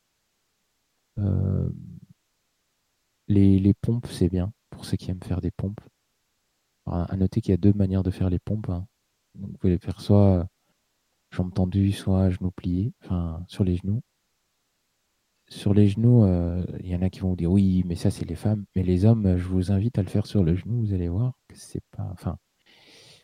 les, 3.28 3.60
les 3.60 3.74
pompes, 3.74 4.08
c'est 4.08 4.30
bien 4.30 4.52
pour 4.70 4.86
ceux 4.86 4.98
qui 4.98 5.12
aiment 5.12 5.24
faire 5.24 5.42
des 5.42 5.52
pompes. 5.52 5.82
à 6.86 7.16
noter 7.18 7.42
qu'il 7.42 7.52
y 7.52 7.54
a 7.54 7.58
deux 7.58 7.74
manières 7.74 8.04
de 8.04 8.12
faire 8.12 8.30
les 8.30 8.40
pompes. 8.40 8.70
Hein. 8.70 8.88
vous 9.36 9.50
pouvez 9.60 9.74
les 9.74 9.80
faire 9.80 10.02
soit 10.02 10.48
jambes 11.32 11.54
tendues, 11.54 11.92
soit 11.92 12.30
genoux 12.30 12.52
pliés, 12.52 12.94
enfin 13.04 13.44
sur 13.48 13.64
les 13.64 13.78
genoux. 13.78 14.02
Sur 15.50 15.74
les 15.74 15.88
genoux, 15.88 16.24
euh, 16.24 16.64
il 16.80 16.88
y 16.88 16.96
en 16.96 17.02
a 17.02 17.10
qui 17.10 17.20
vont 17.22 17.30
vous 17.32 17.36
dire 17.36 17.52
oui, 17.52 17.84
mais 17.86 17.96
ça 17.96 18.12
c'est 18.12 18.26
les 18.26 18.36
femmes. 18.36 18.66
Mais 18.76 18.84
les 18.84 19.06
hommes, 19.06 19.38
je 19.38 19.48
vous 19.48 19.72
invite 19.72 19.98
à 19.98 20.04
le 20.04 20.10
faire 20.10 20.26
sur 20.28 20.44
le 20.44 20.56
genou. 20.56 20.82
Vous 20.82 20.94
allez 20.94 21.10
voir 21.10 21.34
que 21.48 21.56
c'est 21.58 21.84
pas. 21.92 22.08
Enfin, 22.14 22.38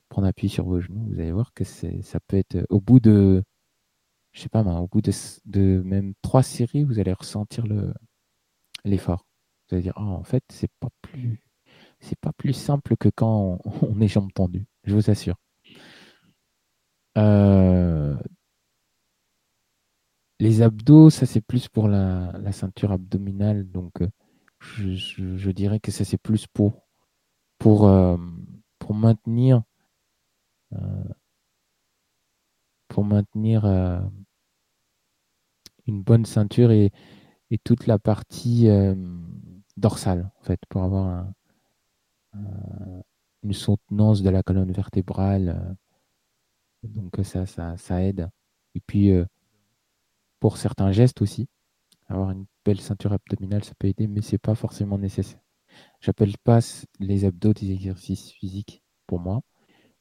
prendre 0.09 0.27
appui 0.27 0.49
sur 0.49 0.65
vos 0.65 0.79
genoux, 0.81 1.07
vous 1.09 1.19
allez 1.19 1.31
voir 1.31 1.53
que 1.53 1.63
ça 1.63 2.19
peut 2.27 2.37
être 2.37 2.65
au 2.69 2.79
bout 2.79 2.99
de, 2.99 3.43
je 4.31 4.41
sais 4.41 4.49
pas, 4.49 4.63
au 4.63 4.87
bout 4.87 5.01
de, 5.01 5.81
même 5.83 6.13
trois 6.21 6.43
séries, 6.43 6.83
vous 6.83 6.99
allez 6.99 7.13
ressentir 7.13 7.65
l'effort. 8.83 9.25
Vous 9.67 9.75
allez 9.75 9.83
dire, 9.83 9.93
oh, 9.97 10.01
en 10.01 10.23
fait, 10.23 10.43
c'est 10.49 10.71
pas 10.79 10.89
plus 11.01 11.41
c'est 11.99 12.19
pas 12.19 12.33
plus 12.33 12.53
simple 12.53 12.97
que 12.97 13.09
quand 13.09 13.59
on, 13.65 14.01
est 14.01 14.07
jambes 14.07 14.31
tendues, 14.33 14.67
je 14.83 14.93
vous 14.93 15.09
assure. 15.09 15.35
Euh, 17.17 18.15
les 20.39 20.61
abdos, 20.61 21.09
ça 21.09 21.25
c'est 21.25 21.41
plus 21.41 21.67
pour 21.67 21.87
la, 21.87 22.51
ceinture 22.51 22.91
abdominale, 22.91 23.69
donc 23.69 24.01
euh, 24.01 24.09
je, 24.59 25.51
dirais 25.51 25.79
que 25.79 25.91
ça 25.91 26.05
c'est 26.05 26.17
plus 26.17 26.45
pour, 26.47 26.85
pour, 27.57 27.87
euh, 27.87 28.17
pour 28.79 28.93
maintenir 28.93 29.63
pour 32.87 33.03
maintenir 33.03 33.65
une 35.87 36.01
bonne 36.03 36.25
ceinture 36.25 36.71
et, 36.71 36.91
toute 37.63 37.87
la 37.87 37.97
partie 37.99 38.67
dorsale, 39.77 40.31
en 40.41 40.43
fait, 40.43 40.59
pour 40.69 40.83
avoir 40.83 41.07
un, 41.07 41.33
euh, 42.35 43.01
une 43.43 43.53
soutenance 43.53 44.23
de 44.23 44.29
la 44.29 44.43
colonne 44.43 44.71
vertébrale. 44.71 45.49
Euh, 46.83 46.87
donc 46.87 47.15
ça, 47.23 47.45
ça, 47.45 47.77
ça, 47.77 48.01
aide. 48.03 48.29
Et 48.73 48.79
puis, 48.79 49.11
euh, 49.11 49.25
pour 50.39 50.57
certains 50.57 50.91
gestes 50.91 51.21
aussi, 51.21 51.47
avoir 52.07 52.31
une 52.31 52.45
belle 52.65 52.81
ceinture 52.81 53.13
abdominale, 53.13 53.63
ça 53.63 53.73
peut 53.77 53.87
aider, 53.87 54.07
mais 54.07 54.21
c'est 54.21 54.37
pas 54.39 54.55
forcément 54.55 54.97
nécessaire. 54.97 55.39
J'appelle 55.99 56.37
pas 56.43 56.59
les 56.99 57.25
abdos 57.25 57.53
des 57.53 57.71
exercices 57.71 58.31
physiques 58.31 58.83
pour 59.07 59.19
moi, 59.19 59.41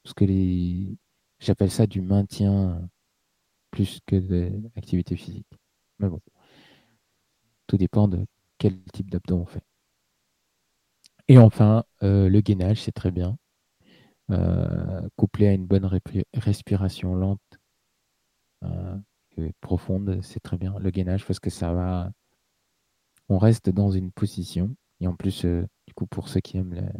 parce 0.04 0.14
que 0.14 0.24
les... 0.24 0.96
j'appelle 1.40 1.70
ça 1.70 1.86
du 1.86 2.00
maintien 2.00 2.88
plus 3.70 4.00
que 4.06 4.16
de 4.16 4.52
l'activité 4.76 5.16
physique. 5.16 5.48
Mais 5.98 6.08
bon, 6.08 6.20
tout 7.66 7.76
dépend 7.76 8.06
de 8.08 8.26
quel 8.58 8.80
type 8.92 9.10
d'abdos 9.10 9.36
on 9.36 9.46
fait. 9.46 9.64
Et 11.28 11.38
enfin, 11.38 11.84
euh, 12.02 12.28
le 12.28 12.40
gainage, 12.40 12.82
c'est 12.82 12.92
très 12.92 13.10
bien. 13.10 13.38
Euh, 14.30 15.08
couplé 15.16 15.48
à 15.48 15.52
une 15.52 15.66
bonne 15.66 15.88
respiration 16.34 17.14
lente 17.14 17.40
euh, 18.64 18.96
et 19.36 19.52
profonde, 19.60 20.20
c'est 20.22 20.40
très 20.40 20.56
bien. 20.56 20.78
Le 20.78 20.90
gainage, 20.90 21.26
parce 21.26 21.40
que 21.40 21.50
ça 21.50 21.72
va. 21.72 22.12
On 23.28 23.38
reste 23.38 23.70
dans 23.70 23.90
une 23.90 24.12
position. 24.12 24.76
Et 25.00 25.08
en 25.08 25.16
plus, 25.16 25.44
du 25.44 25.94
coup, 25.94 26.06
pour 26.06 26.28
ceux 26.28 26.40
qui 26.40 26.58
aiment 26.58 26.92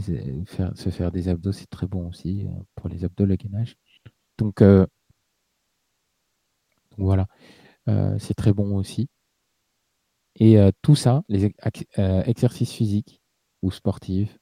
se 0.00 0.90
faire 0.90 1.12
des 1.12 1.28
abdos, 1.28 1.52
c'est 1.52 1.70
très 1.70 1.86
bon 1.86 2.08
aussi 2.08 2.46
pour 2.74 2.88
les 2.88 3.04
abdos, 3.04 3.26
le 3.26 3.36
gainage. 3.36 3.76
Donc, 4.38 4.62
voilà, 6.98 7.26
c'est 8.18 8.34
très 8.34 8.52
bon 8.52 8.76
aussi. 8.76 9.08
Et 10.38 10.58
euh, 10.58 10.70
tout 10.82 10.94
ça, 10.94 11.22
les 11.28 11.54
euh, 11.98 12.22
exercices 12.24 12.72
physiques 12.72 13.22
ou 13.62 13.70
sportifs, 13.70 14.38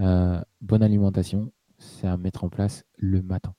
euh, 0.00 0.40
bonne 0.60 0.82
alimentation, 0.82 1.52
c'est 1.78 2.06
à 2.06 2.16
mettre 2.16 2.44
en 2.44 2.48
place 2.48 2.84
le 2.96 3.20
matin. 3.22 3.54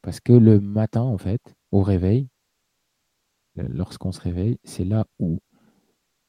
Parce 0.00 0.20
que 0.20 0.32
le 0.32 0.60
matin, 0.60 1.02
en 1.02 1.18
fait, 1.18 1.40
au 1.72 1.82
réveil, 1.82 2.28
lorsqu'on 3.56 4.12
se 4.12 4.20
réveille, 4.20 4.58
c'est 4.64 4.84
là 4.84 5.04
où 5.18 5.40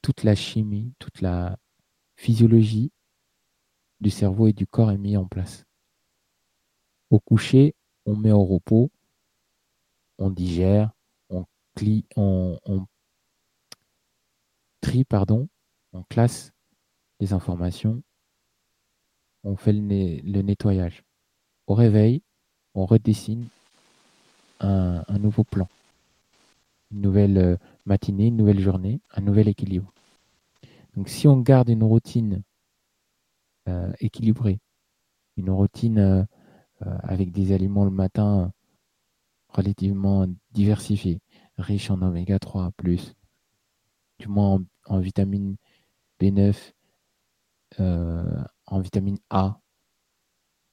toute 0.01 0.23
la 0.23 0.35
chimie, 0.35 0.93
toute 0.99 1.21
la 1.21 1.57
physiologie 2.15 2.91
du 3.99 4.09
cerveau 4.09 4.47
et 4.47 4.53
du 4.53 4.67
corps 4.67 4.91
est 4.91 4.97
mise 4.97 5.17
en 5.17 5.25
place. 5.25 5.65
Au 7.09 7.19
coucher, 7.19 7.75
on 8.05 8.15
met 8.15 8.31
au 8.31 8.43
repos, 8.43 8.89
on 10.17 10.29
digère, 10.29 10.91
on, 11.29 11.45
clie, 11.75 12.05
on, 12.15 12.59
on 12.65 12.85
tri, 14.81 15.05
pardon, 15.05 15.47
on 15.93 16.03
classe 16.03 16.51
les 17.19 17.33
informations, 17.33 18.03
on 19.43 19.55
fait 19.55 19.73
le, 19.73 20.41
nettoyage. 20.41 21.03
Au 21.67 21.73
réveil, 21.73 22.21
on 22.75 22.85
redessine 22.85 23.47
un, 24.59 25.03
nouveau 25.19 25.43
plan, 25.43 25.67
une 26.91 27.01
nouvelle 27.01 27.37
euh, 27.37 27.57
matinée, 27.85 28.27
une 28.27 28.37
nouvelle 28.37 28.59
journée, 28.59 29.01
un 29.13 29.21
nouvel 29.21 29.47
équilibre. 29.47 29.91
Donc 30.95 31.09
si 31.09 31.27
on 31.27 31.37
garde 31.39 31.69
une 31.69 31.83
routine 31.83 32.43
équilibrée, 33.99 34.59
une 35.37 35.49
routine 35.49 36.25
euh, 36.85 36.97
avec 37.03 37.31
des 37.31 37.53
aliments 37.53 37.85
le 37.85 37.91
matin 37.91 38.51
relativement 39.49 40.27
diversifié, 40.51 41.21
riche 41.57 41.89
en 41.89 42.01
oméga 42.01 42.39
3, 42.39 42.71
plus, 42.75 43.13
du 44.19 44.27
moins 44.27 44.63
en, 44.85 44.99
vitamine 44.99 45.55
B9, 46.19 46.73
euh, 47.79 48.43
en 48.65 48.79
vitamine 48.79 49.19
A, 49.29 49.59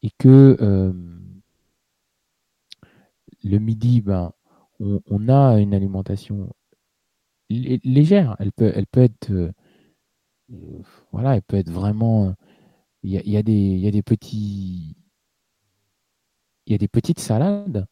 et 0.03 0.11
que 0.19 0.57
euh, 0.61 0.93
le 3.45 3.59
midi, 3.59 4.01
ben, 4.01 4.33
on, 4.81 5.29
a 5.29 5.61
une 5.61 5.75
alimentation 5.75 6.53
légère. 7.51 8.37
Elle 8.39 8.53
peut, 8.53 8.73
être, 8.95 9.31
euh, 9.31 9.53
voilà, 11.13 11.37
elle 11.37 11.43
peut 11.43 11.57
être 11.57 11.71
vraiment. 11.71 12.35
Il 13.03 13.11
y 13.11 13.19
a, 13.19 13.23
y 13.25 13.37
a 13.37 13.43
des 13.43 14.03
petits, 14.03 14.97
il 16.67 16.73
y 16.73 16.75
a 16.75 16.79
des 16.79 16.89
petites 16.89 17.21
salades. 17.21 17.87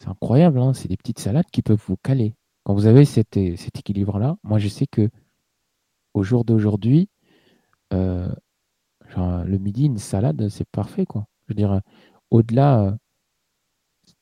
C'est 0.00 0.08
incroyable, 0.08 0.58
hein, 0.58 0.72
c'est 0.74 0.88
des 0.88 0.96
petites 0.96 1.18
salades 1.18 1.46
qui 1.52 1.62
peuvent 1.62 1.82
vous 1.86 1.96
caler. 1.96 2.34
Quand 2.64 2.74
vous 2.74 2.86
avez 2.86 3.04
cet, 3.04 3.36
équilibre-là, 3.36 4.36
moi 4.42 4.58
je 4.58 4.68
sais 4.68 4.86
que 4.86 5.10
au 6.14 6.22
jour 6.22 6.44
d'aujourd'hui, 6.44 7.08
euh, 7.92 8.32
le 9.16 9.58
midi, 9.58 9.86
une 9.86 9.98
salade, 9.98 10.48
c'est 10.48 10.68
parfait. 10.68 11.06
Quoi. 11.06 11.26
Je 11.46 11.52
veux 11.52 11.56
dire, 11.56 11.80
au-delà 12.30 12.96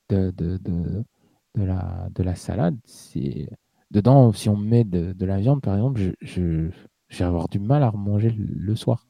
de, 0.08 0.30
de, 0.30 1.04
la, 1.54 2.08
de 2.14 2.22
la 2.22 2.34
salade, 2.34 2.76
c'est 2.84 3.48
dedans, 3.90 4.32
si 4.32 4.48
on 4.48 4.56
met 4.56 4.84
de, 4.84 5.24
la 5.24 5.38
viande, 5.38 5.62
par 5.62 5.76
exemple, 5.76 6.00
je, 6.00 6.10
je, 6.20 6.70
vais 7.18 7.24
avoir 7.24 7.48
du 7.48 7.60
mal 7.60 7.82
à 7.82 7.90
remanger 7.90 8.30
le, 8.30 8.74
soir. 8.74 9.06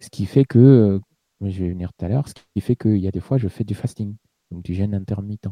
Ce 0.00 0.10
qui 0.10 0.26
fait 0.26 0.44
que, 0.44 0.58
euh, 0.58 1.00
je 1.40 1.64
vais 1.64 1.70
venir 1.70 1.92
tout 1.92 2.04
à 2.04 2.08
l'heure, 2.08 2.28
ce 2.28 2.34
qui 2.34 2.60
fait 2.60 2.76
qu'il 2.76 2.98
y 2.98 3.08
a 3.08 3.10
des 3.10 3.20
fois, 3.20 3.38
je 3.38 3.48
fais 3.48 3.64
du 3.64 3.74
fasting, 3.74 4.16
donc 4.50 4.62
du 4.64 4.74
jeûne 4.74 4.94
intermittent. 4.94 5.48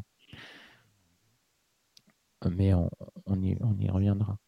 Mais 2.50 2.74
on, 2.74 3.42
y, 3.42 3.88
reviendra. 3.88 4.38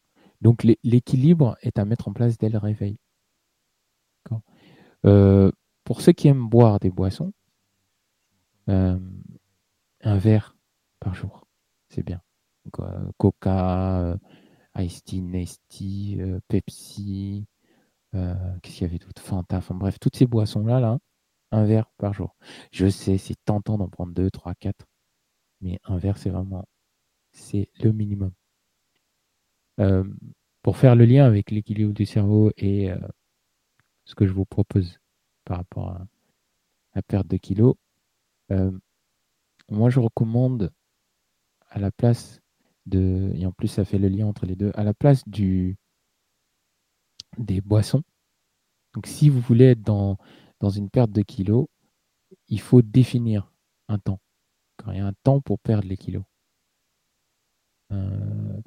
Donc 0.40 0.64
l'équilibre 0.84 1.57
est 1.62 1.78
à 1.78 1.84
mettre 1.84 2.09
en 2.09 2.12
place 2.12 2.38
dès 2.38 2.49
le 2.49 2.59
réveil. 2.59 2.99
Euh, 5.07 5.51
pour 5.84 6.01
ceux 6.01 6.12
qui 6.12 6.28
aiment 6.28 6.49
boire 6.49 6.80
des 6.80 6.90
boissons, 6.90 7.32
euh, 8.68 8.99
un 10.03 10.18
verre 10.18 10.57
par 11.01 11.14
jour, 11.14 11.46
c'est 11.88 12.03
bien. 12.03 12.20
Euh, 12.80 13.11
Coca, 13.16 14.18
Ice 14.76 15.03
Tea, 15.05 16.20
Pepsi, 16.49 17.46
qu'est-ce 18.12 18.76
qu'il 18.76 18.82
y 18.82 18.90
avait 18.90 18.98
d'autre? 18.98 19.22
Fanta, 19.22 19.59
enfin 19.59 19.74
bref, 19.74 19.98
toutes 20.00 20.16
ces 20.16 20.26
boissons-là, 20.26 20.80
là, 20.80 20.98
un 21.52 21.64
verre 21.64 21.90
par 21.98 22.12
jour. 22.14 22.36
Je 22.72 22.88
sais, 22.88 23.18
c'est 23.18 23.36
tentant 23.44 23.78
d'en 23.78 23.88
prendre 23.88 24.12
deux, 24.12 24.30
trois, 24.30 24.54
quatre, 24.54 24.86
mais 25.61 25.80
un 25.84 25.98
verre, 25.98 26.18
c'est 26.18 26.30
vraiment, 26.30 26.64
c'est 27.32 27.70
le 27.82 27.92
minimum. 27.92 28.32
pour 30.62 30.76
faire 30.76 30.96
le 30.96 31.04
lien 31.04 31.24
avec 31.24 31.50
l'équilibre 31.50 31.94
du 31.94 32.06
cerveau 32.06 32.52
et 32.56 32.90
ce 34.04 34.14
que 34.14 34.26
je 34.26 34.32
vous 34.32 34.46
propose 34.46 34.98
par 35.44 35.59
rapport 35.59 35.90
à 35.90 36.06
la 36.94 37.02
perte 37.02 37.26
de 37.28 37.36
kilos. 37.36 37.74
Euh, 38.50 38.72
moi, 39.70 39.90
je 39.90 40.00
recommande 40.00 40.72
à 41.68 41.78
la 41.78 41.90
place 41.90 42.40
de, 42.86 43.30
et 43.34 43.44
en 43.44 43.52
plus 43.52 43.68
ça 43.68 43.84
fait 43.84 43.98
le 43.98 44.09
lien 44.09 44.26
entre 44.26 44.46
les 44.46 44.56
deux, 44.56 44.72
à 44.74 44.82
la 44.82 44.94
place 44.94 45.28
du, 45.28 45.76
des 47.37 47.61
boissons. 47.61 48.03
Donc 48.95 49.07
si 49.07 49.29
vous 49.29 49.41
voulez 49.41 49.66
être 49.66 49.83
dans, 49.83 50.16
une 50.70 50.91
perte 50.91 51.11
de 51.11 51.22
kilos, 51.22 51.66
il 52.49 52.61
faut 52.61 52.83
définir 52.83 53.53
un 53.89 53.99
temps. 53.99 54.20
Il 54.87 54.97
y 54.97 55.01
a 55.01 55.07
un 55.07 55.12
temps 55.24 55.41
pour 55.41 55.59
perdre 55.59 55.89
les 55.89 55.97
kilos. 55.97 56.24
Euh, 57.93 58.61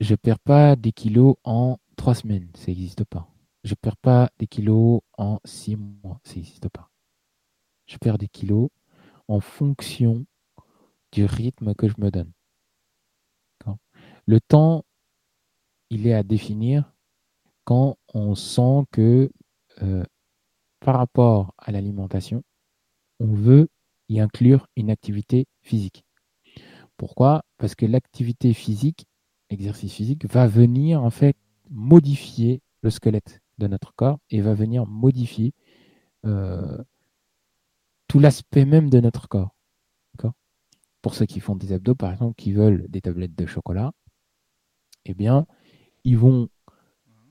je 0.00 0.12
ne 0.12 0.16
perds 0.16 0.38
pas 0.38 0.76
des 0.76 0.92
kilos 0.92 1.36
en 1.44 1.78
trois 1.96 2.14
semaines, 2.14 2.50
ça 2.54 2.66
n'existe 2.68 3.04
pas. 3.04 3.28
Je 3.64 3.72
ne 3.72 3.76
perds 3.76 3.96
pas 3.96 4.30
des 4.38 4.46
kilos 4.46 5.00
en 5.18 5.40
six 5.44 5.76
mois, 5.76 6.20
ça 6.22 6.36
n'existe 6.36 6.68
pas. 6.68 6.90
Je 7.86 7.96
perds 7.98 8.18
des 8.18 8.28
kilos 8.28 8.68
en 9.28 9.40
fonction 9.40 10.26
du 11.12 11.24
rythme 11.24 11.74
que 11.74 11.88
je 11.88 11.94
me 11.98 12.10
donne. 12.10 12.32
Le 14.26 14.40
temps, 14.40 14.84
il 15.90 16.06
est 16.06 16.14
à 16.14 16.22
définir 16.22 16.92
quand 17.64 17.98
on 18.14 18.34
sent 18.34 18.86
que 18.92 19.30
euh, 19.82 20.04
par 20.80 20.96
rapport 20.96 21.54
à 21.58 21.72
l'alimentation, 21.72 22.42
on 23.18 23.32
veut 23.32 23.68
y 24.08 24.20
inclure 24.20 24.68
une 24.76 24.90
activité 24.90 25.46
physique. 25.62 26.04
Pourquoi? 26.96 27.44
Parce 27.58 27.74
que 27.74 27.86
l'activité 27.86 28.54
physique, 28.54 29.06
l'exercice 29.50 29.92
physique, 29.92 30.26
va 30.32 30.46
venir 30.46 31.02
en 31.02 31.10
fait 31.10 31.36
modifier 31.70 32.60
le 32.82 32.90
squelette 32.90 33.42
de 33.58 33.66
notre 33.66 33.94
corps 33.94 34.18
et 34.30 34.40
va 34.40 34.54
venir 34.54 34.86
modifier 34.86 35.52
euh, 36.24 36.82
tout 38.08 38.18
l'aspect 38.18 38.64
même 38.64 38.90
de 38.90 39.00
notre 39.00 39.28
corps. 39.28 39.56
Pour 41.02 41.14
ceux 41.14 41.26
qui 41.26 41.38
font 41.38 41.54
des 41.54 41.72
abdos, 41.72 41.94
par 41.94 42.10
exemple, 42.10 42.34
qui 42.34 42.52
veulent 42.52 42.86
des 42.88 43.00
tablettes 43.00 43.36
de 43.36 43.46
chocolat, 43.46 43.92
eh 45.04 45.14
bien, 45.14 45.46
ils 46.06 46.16
vont 46.16 46.48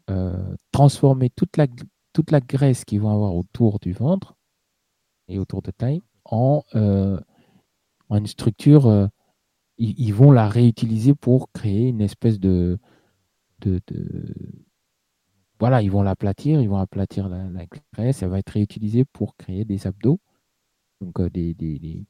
euh, 0.09 0.55
transformer 0.71 1.29
toute 1.31 1.57
la, 1.57 1.67
toute 2.13 2.31
la 2.31 2.41
graisse 2.41 2.85
qu'ils 2.85 3.01
vont 3.01 3.11
avoir 3.11 3.35
autour 3.35 3.79
du 3.79 3.93
ventre 3.93 4.35
et 5.27 5.39
autour 5.39 5.61
de 5.63 5.71
taille 5.71 6.03
en, 6.25 6.63
euh, 6.75 7.19
en 8.09 8.17
une 8.17 8.27
structure. 8.27 9.09
ils, 9.77 10.13
vont 10.13 10.31
la 10.31 10.47
réutiliser 10.47 11.15
pour 11.15 11.51
créer 11.51 11.87
une 11.89 12.01
espèce 12.01 12.39
de, 12.39 12.77
de, 13.61 13.81
voilà, 15.59 15.81
ils 15.81 15.91
vont 15.91 16.03
l'aplatir, 16.03 16.61
ils 16.61 16.69
vont 16.69 16.77
aplatir 16.77 17.29
la, 17.29 17.65
graisse, 17.93 18.21
elle 18.21 18.29
va 18.29 18.39
être 18.39 18.49
réutilisée 18.49 19.05
pour 19.05 19.35
créer 19.37 19.65
des 19.65 19.87
abdos, 19.87 20.19
donc 21.01 21.19
euh, 21.19 21.29
des, 21.29 22.05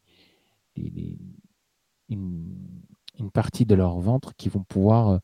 une, 2.10 3.32
partie 3.34 3.66
de 3.66 3.76
leur 3.76 4.00
ventre 4.00 4.36
qui 4.36 4.50
vont 4.50 4.64
pouvoir, 4.64 5.10
euh, 5.10 5.18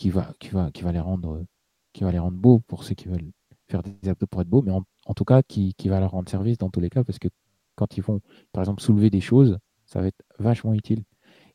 qui 0.00 0.08
va, 0.08 0.32
qui 0.38 0.48
va, 0.48 0.70
qui 0.70 0.82
va 0.82 0.92
les 0.92 0.98
rendre, 0.98 1.44
qui 1.92 2.04
va 2.04 2.10
les 2.10 2.18
rendre 2.18 2.38
beaux 2.38 2.60
pour 2.60 2.84
ceux 2.84 2.94
qui 2.94 3.08
veulent 3.08 3.32
faire 3.68 3.82
des 3.82 4.08
abdos 4.08 4.26
pour 4.26 4.40
être 4.40 4.48
beaux, 4.48 4.62
mais 4.62 4.72
en, 4.72 5.14
tout 5.14 5.26
cas 5.26 5.42
qui, 5.42 5.74
qui, 5.74 5.90
va 5.90 6.00
leur 6.00 6.12
rendre 6.12 6.30
service 6.30 6.56
dans 6.56 6.70
tous 6.70 6.80
les 6.80 6.88
cas 6.88 7.04
parce 7.04 7.18
que 7.18 7.28
quand 7.74 7.98
ils 7.98 8.02
vont, 8.02 8.22
par 8.50 8.62
exemple, 8.62 8.80
soulever 8.80 9.10
des 9.10 9.20
choses, 9.20 9.58
ça 9.84 10.00
va 10.00 10.06
être 10.06 10.22
vachement 10.38 10.72
utile. 10.72 11.04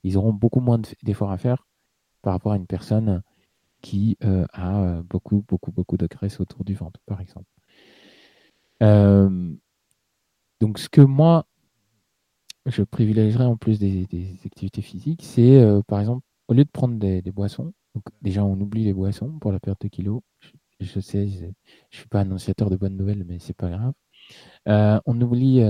Ils 0.03 0.15
auront 0.15 0.31
beaucoup 0.31 0.59
moins 0.59 0.79
d'efforts 1.01 1.31
à 1.31 1.39
faire 1.39 1.65
par 2.21 2.33
rapport 2.33 2.51
à 2.51 2.57
une 2.57 2.67
personne 2.67 3.23
qui 3.81 4.15
euh, 4.23 4.45
a 4.53 4.79
euh, 4.79 5.01
beaucoup, 5.01 5.43
beaucoup, 5.47 5.71
beaucoup 5.71 5.97
de 5.97 6.05
graisse 6.05 6.39
autour 6.39 6.63
du 6.65 6.75
ventre, 6.75 6.99
par 7.07 7.21
exemple. 7.21 7.49
Euh, 8.83 9.55
donc, 10.61 10.77
ce 10.77 10.87
que 10.87 11.01
moi, 11.01 11.47
je 12.67 12.83
privilégierais 12.83 13.45
en 13.45 13.57
plus 13.57 13.79
des, 13.79 14.07
activités 14.45 14.83
physiques, 14.83 15.23
c'est, 15.23 15.65
par 15.87 15.99
exemple, 15.99 16.23
au 16.47 16.53
lieu 16.53 16.63
de 16.63 16.69
prendre 16.69 16.99
des, 16.99 17.31
boissons, 17.31 17.73
donc 17.95 18.03
déjà, 18.21 18.43
on 18.45 18.59
oublie 18.59 18.83
les 18.83 18.93
boissons 18.93 19.31
pour 19.39 19.51
la 19.51 19.59
perte 19.59 19.81
de 19.81 19.87
kilos. 19.87 20.21
Je, 20.79 20.99
sais, 20.99 21.27
je 21.27 21.45
ne 21.45 21.51
suis 21.89 22.07
pas 22.07 22.21
annonciateur 22.21 22.69
de 22.69 22.75
bonnes 22.77 22.97
nouvelles, 22.97 23.23
mais 23.25 23.39
c'est 23.39 23.55
pas 23.55 23.69
grave. 23.69 23.93
on 25.05 25.21
oublie 25.21 25.61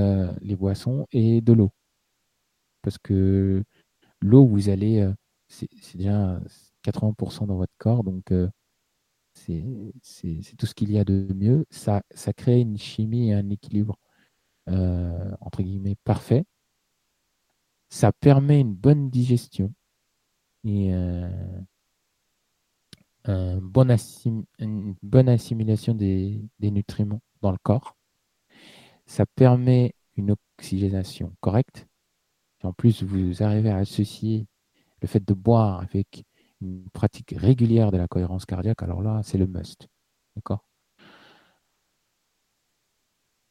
les 0.41 0.55
boissons 0.55 1.07
et 1.11 1.41
de 1.41 1.53
l'eau. 1.53 1.71
Parce 2.81 2.97
que 2.97 3.63
l'eau, 4.21 4.45
vous 4.45 4.69
allez, 4.69 5.07
c'est 5.47 5.69
déjà 5.95 6.39
80% 6.83 7.47
dans 7.47 7.57
votre 7.57 7.73
corps. 7.77 8.03
Donc, 8.03 8.31
euh, 8.31 8.49
c'est 9.33 9.63
tout 10.57 10.65
ce 10.65 10.73
qu'il 10.75 10.91
y 10.91 10.97
a 10.99 11.03
de 11.03 11.27
mieux. 11.35 11.65
Ça, 11.69 12.03
ça 12.11 12.33
crée 12.33 12.61
une 12.61 12.77
chimie 12.77 13.29
et 13.29 13.33
un 13.33 13.49
équilibre, 13.49 13.97
euh, 14.69 15.31
entre 15.41 15.63
guillemets, 15.63 15.95
parfait. 16.03 16.45
Ça 17.89 18.11
permet 18.11 18.59
une 18.59 18.73
bonne 18.73 19.09
digestion 19.09 19.73
et 20.63 20.93
euh, 20.93 21.29
bon 23.27 23.89
une 24.59 24.95
bonne 25.01 25.29
assimilation 25.29 25.93
des, 25.93 26.41
des 26.59 26.71
nutriments 26.71 27.21
dans 27.41 27.51
le 27.51 27.57
corps. 27.61 27.95
Ça 29.05 29.25
permet 29.25 29.93
une 30.15 30.35
oxygénation 30.57 31.35
correcte. 31.41 31.87
en 32.63 32.73
plus, 32.73 33.03
vous 33.03 33.43
arrivez 33.43 33.69
à 33.69 33.77
associer 33.77 34.47
le 35.01 35.07
fait 35.07 35.23
de 35.25 35.33
boire 35.33 35.81
avec 35.81 36.23
une 36.61 36.89
pratique 36.89 37.35
régulière 37.37 37.91
de 37.91 37.97
la 37.97 38.07
cohérence 38.07 38.45
cardiaque, 38.45 38.81
alors 38.83 39.01
là, 39.01 39.21
c'est 39.23 39.37
le 39.37 39.47
must. 39.47 39.87
D'accord? 40.35 40.65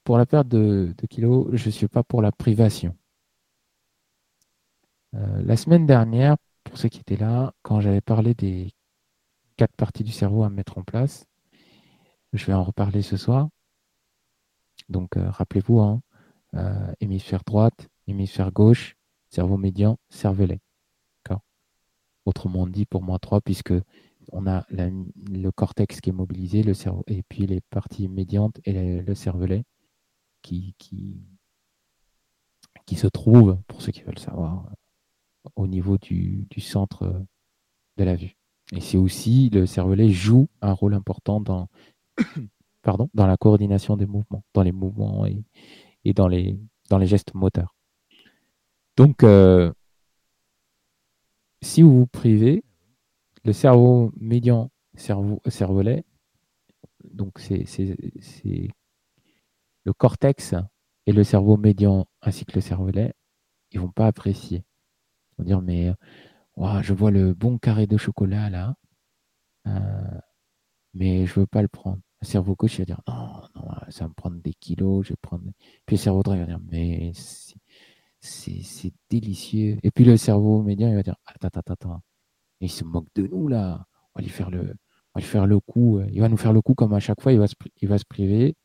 Pour 0.04 0.18
la 0.18 0.26
perte 0.26 0.48
de, 0.48 0.94
kilos, 1.08 1.48
je 1.52 1.66
ne 1.66 1.70
suis 1.70 1.88
pas 1.88 2.02
pour 2.02 2.22
la 2.22 2.32
privation. 2.32 2.96
Euh, 5.14 5.42
la 5.42 5.56
semaine 5.56 5.86
dernière, 5.86 6.36
pour 6.64 6.76
ceux 6.76 6.88
qui 6.88 7.00
étaient 7.00 7.16
là, 7.16 7.54
quand 7.62 7.80
j'avais 7.80 8.00
parlé 8.00 8.34
des 8.34 8.74
quatre 9.57 9.76
parties 9.76 10.05
du 10.05 10.12
cerveau 10.12 10.44
à 10.44 10.50
mettre 10.50 10.78
en 10.78 10.82
place, 10.82 11.26
je 12.32 12.44
vais 12.46 12.55
en 12.55 12.64
reparler 12.64 13.02
ce 13.02 13.16
soir. 13.16 13.48
Donc, 14.88 15.16
euh, 15.16 15.30
rappelez-vous, 15.30 15.80
hein, 15.80 16.00
hémisphère 17.00 17.42
droite, 17.44 17.88
hémisphère 18.07 18.52
gauche, 18.52 18.96
cerveau 19.28 19.57
médian, 19.57 19.98
cervelet. 20.09 20.61
Autrement 22.26 22.66
dit, 22.66 22.86
pour 22.86 23.02
moi, 23.02 23.18
trois, 23.18 23.40
puisque 23.40 23.74
on 24.32 24.46
a 24.46 24.66
le 24.70 25.50
cortex 25.50 26.00
qui 26.00 26.11
est 26.11 26.12
mobilisé, 26.14 26.62
le 26.62 26.72
cerveau, 26.72 27.05
et 27.07 27.22
puis 27.22 27.46
les 27.46 27.61
parties 27.61 28.09
médiantes 28.09 28.61
et 28.64 29.02
le, 29.02 29.14
cervelet 29.14 29.64
qui, 30.40 30.74
qui, 30.78 31.20
qui 32.86 32.96
se 32.96 33.07
trouvent, 33.07 33.59
pour 33.68 33.82
ceux 33.82 33.92
qui 33.92 34.02
veulent 34.02 34.18
savoir, 34.18 34.70
au 35.57 35.66
niveau 35.66 35.98
du, 35.98 36.46
centre 36.59 37.26
de 37.98 38.05
la 38.05 38.16
vue. 38.16 38.36
Et 38.74 38.80
c'est 38.80 38.96
aussi, 38.96 39.50
le 39.50 39.66
cervelet 39.66 40.10
joue 40.10 40.48
un 40.60 40.72
rôle 40.72 40.94
important 40.94 41.40
dans, 41.40 41.68
pardon, 42.82 43.08
dans 43.14 43.26
la 43.26 43.36
coordination 43.36 43.96
des 43.96 44.06
mouvements, 44.06 44.42
dans 44.52 44.62
les 44.62 44.72
mouvements 44.72 45.24
et, 45.26 45.44
et 46.04 46.12
dans, 46.12 46.26
les, 46.26 46.58
dans 46.90 46.98
les 46.98 47.06
gestes 47.06 47.34
moteurs. 47.34 47.74
Donc, 48.96 49.22
euh, 49.22 49.72
si 51.62 51.82
vous 51.82 52.00
vous 52.00 52.06
privez, 52.06 52.64
le 53.44 53.52
cerveau 53.52 54.12
médian, 54.16 54.70
cerveau, 54.96 55.40
cervelet, 55.46 56.04
donc 57.04 57.38
c'est 57.38 57.64
le 59.84 59.92
cortex 59.92 60.54
et 61.06 61.12
le 61.12 61.22
cerveau 61.22 61.56
médian 61.56 62.06
ainsi 62.22 62.44
que 62.44 62.54
le 62.56 62.60
cervelet, 62.60 63.14
ils 63.70 63.80
vont 63.80 63.90
pas 63.90 64.06
apprécier. 64.06 64.64
Ils 65.32 65.34
vont 65.38 65.44
dire 65.44 65.62
mais 65.62 65.92
je 66.57 66.92
vois 66.92 67.11
le 67.11 67.34
bon 67.34 67.59
carré 67.59 67.86
de 67.86 67.96
chocolat 67.96 68.50
là, 68.50 68.74
euh, 69.66 70.20
mais 70.94 71.26
je 71.26 71.40
veux 71.40 71.46
pas 71.46 71.62
le 71.62 71.68
prendre. 71.68 72.00
Le 72.22 72.26
cerveau 72.26 72.55
gauche 72.55 72.78
va 72.78 72.84
dire 72.84 73.00
non, 73.09 73.42
non, 73.55 73.64
ça 73.90 74.05
va 74.05 74.09
me 74.09 74.14
prendre 74.14 74.40
des 74.40 74.55
kilos, 74.55 75.07
je 75.07 75.11
vais 75.12 75.16
prendre. 75.20 75.44
Puis 75.86 75.96
le 75.96 76.00
cerveau 76.00 76.22
droit 76.22 76.36
va 76.36 76.46
dire 76.46 76.61
mais 76.70 77.12
c'est 78.20 78.94
délicieux. 79.11 79.78
Et 79.82 79.90
puis 79.90 80.05
le 80.05 80.16
cerveau 80.16 80.62
médian, 80.62 80.88
il 80.88 80.94
va 80.96 81.02
dire 81.02 81.16
Attends, 81.26 81.48
attends, 81.59 81.72
attends. 81.74 82.00
Il 82.61 82.70
se 82.70 82.84
moque 82.84 83.09
de 83.14 83.26
nous, 83.26 83.48
là. 83.48 83.86
On 84.14 84.20
va 84.20 84.22
lui 84.22 84.30
faire 84.30 84.50
le, 84.50 84.61
on 85.14 85.18
va 85.18 85.20
lui 85.20 85.28
faire 85.28 85.46
le 85.46 85.61
coup. 85.61 86.00
Il 86.12 86.20
va 86.20 86.28
nous 86.28 86.36
faire 86.36 86.52
le 86.52 86.62
coup 86.62 86.74
comme 86.74 86.94
à 86.94 87.00
chaque 87.00 87.20
fois, 87.20 87.32
il 87.32 87.38
va 87.38 87.46
se, 87.48 87.55
il 87.82 87.88
va 87.88 87.98
se 87.98 88.05
priver. 88.07 88.57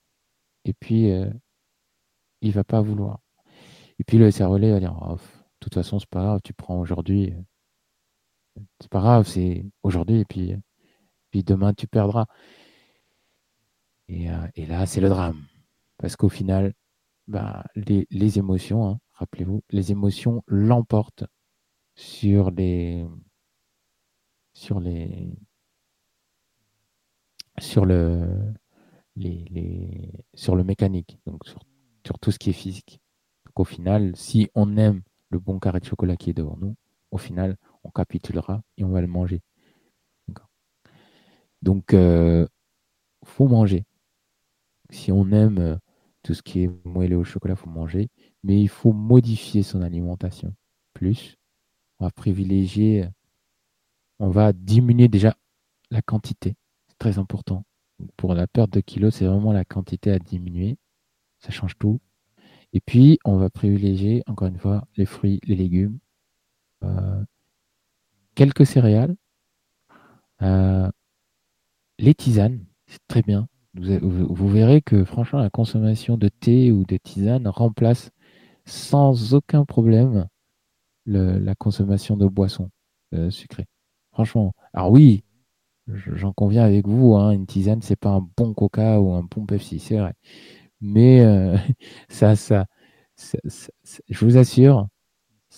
Et 0.66 0.74
puis, 0.74 1.12
euh, 1.12 1.30
il 2.42 2.52
va 2.54 2.64
pas 2.64 2.82
vouloir. 2.82 3.20
Et 4.00 4.04
puis 4.04 4.18
le 4.18 4.32
cerveau 4.32 4.58
va 4.60 4.80
dire 4.80 4.98
oh, 5.02 5.16
De 5.16 5.20
toute 5.60 5.74
façon, 5.76 6.00
c'est 6.00 6.10
pas 6.10 6.22
grave, 6.24 6.42
tu 6.44 6.54
prends 6.54 6.80
aujourd'hui. 6.80 7.34
C'est 8.80 8.90
pas 8.90 9.00
grave, 9.00 9.28
c'est 9.28 9.66
aujourd'hui. 9.84 10.20
Et 10.20 10.26
puis, 10.26 10.56
puis 11.32 11.44
demain, 11.44 11.74
tu 11.74 11.88
perdras. 11.88 12.26
Et, 14.08 14.30
euh, 14.30 14.48
et 14.56 14.66
là, 14.66 14.86
c'est 14.86 15.02
le 15.02 15.10
drame. 15.10 15.46
Parce 15.98 16.16
qu'au 16.16 16.30
final, 16.30 16.74
bah, 17.28 17.66
les, 17.76 18.08
les 18.10 18.40
émotions, 18.40 18.88
hein, 18.88 19.00
rappelez-vous, 19.14 19.62
les 19.70 19.92
émotions 19.92 20.44
l'emportent 20.48 21.26
sur 21.96 22.52
les 22.52 23.06
sur 24.54 24.80
les 24.80 25.30
sur 27.60 27.86
le 27.86 28.54
les, 29.16 30.12
sur 30.34 30.56
le 30.56 30.64
mécanique, 30.64 31.20
donc 31.26 31.46
sur, 31.46 31.60
tout 32.22 32.32
ce 32.32 32.40
qui 32.40 32.50
est 32.50 32.54
physique. 32.54 33.02
Donc 33.46 33.60
au 33.60 33.64
final, 33.66 34.16
si 34.16 34.50
on 34.56 34.78
aime 34.78 35.02
le 35.30 35.40
bon 35.40 35.60
carré 35.60 35.80
de 35.80 35.86
chocolat 35.86 36.16
qui 36.16 36.30
est 36.30 36.34
devant 36.34 36.58
nous, 36.60 36.76
au 37.12 37.18
final, 37.18 37.58
on 37.90 37.92
capitulera 37.92 38.62
et 38.78 38.84
on 38.84 38.90
va 38.90 39.02
le 39.02 39.08
manger. 39.08 39.42
Donc, 41.62 41.94
euh, 41.94 42.48
faut 43.26 43.48
manger. 43.48 43.84
Si 44.92 45.12
on 45.12 45.32
aime 45.32 45.58
euh, 45.60 45.76
tout 46.24 46.34
ce 46.34 46.42
qui 46.42 46.64
est 46.64 46.72
moelleux 46.86 47.18
au 47.18 47.26
chocolat, 47.26 47.56
faut 47.56 47.70
manger 47.70 48.10
mais 48.44 48.62
il 48.62 48.70
faut 48.70 48.94
modifier 48.94 49.64
son 49.64 49.82
alimentation. 49.82 50.54
Plus, 50.94 51.38
on 52.00 52.06
va 52.06 52.12
privilégier, 52.12 53.08
on 54.20 54.30
va 54.30 54.54
diminuer 54.54 55.08
déjà 55.08 55.36
la 55.92 56.02
quantité. 56.02 56.56
C'est 56.88 56.98
très 56.98 57.20
important. 57.20 57.66
Pour 58.18 58.34
la 58.34 58.48
perte 58.48 58.72
de 58.72 58.80
kilos, 58.82 59.16
c'est 59.16 59.26
vraiment 59.26 59.52
la 59.52 59.66
quantité 59.66 60.12
à 60.12 60.20
diminuer. 60.20 60.78
Ça 61.40 61.52
change 61.52 61.78
tout. 61.78 62.00
Et 62.74 62.80
puis, 62.82 63.20
on 63.26 63.38
va 63.38 63.50
privilégier, 63.50 64.24
encore 64.28 64.48
une 64.48 64.60
fois, 64.60 64.88
les 64.96 65.06
fruits, 65.06 65.40
les 65.44 65.56
légumes, 65.56 66.00
euh, 66.84 67.24
quelques 68.40 68.66
céréales, 68.66 69.18
euh, 70.42 70.90
les 71.98 72.16
tisanes, 72.16 72.64
c'est 72.88 73.06
très 73.10 73.22
bien. 73.22 73.50
Vous, 73.74 74.48
verrez 74.48 74.82
que 74.82 75.04
franchement, 75.04 75.40
la 75.40 75.50
consommation 75.50 76.16
de 76.16 76.30
thé 76.30 76.72
ou 76.72 76.86
de 76.86 76.96
tisane 76.96 77.50
remplace 77.50 78.12
sans 78.64 79.34
aucun 79.34 79.66
problème 79.66 80.26
la 81.06 81.54
consommation 81.56 82.16
de 82.16 82.28
boissons 82.28 82.70
euh, 83.14 83.30
sucrées. 83.30 83.66
Franchement. 84.14 84.54
Alors 84.74 84.92
oui, 84.92 85.26
j'en 85.88 86.32
conviens 86.32 86.64
avec 86.64 86.88
vous, 86.88 87.16
hein, 87.16 87.32
une 87.32 87.46
tisane, 87.46 87.82
c'est 87.82 87.98
pas 87.98 88.12
un 88.12 88.26
bon 88.38 88.54
coca 88.54 89.02
ou 89.02 89.12
un 89.16 89.24
bon 89.24 89.46
Pepsi, 89.46 89.80
c'est 89.80 89.98
vrai. 89.98 90.14
Mais 90.80 91.22
euh, 91.22 91.58
ça, 92.10 92.38
ça, 92.38 92.68
je 93.18 94.26
vous 94.26 94.38
assure, 94.38 94.88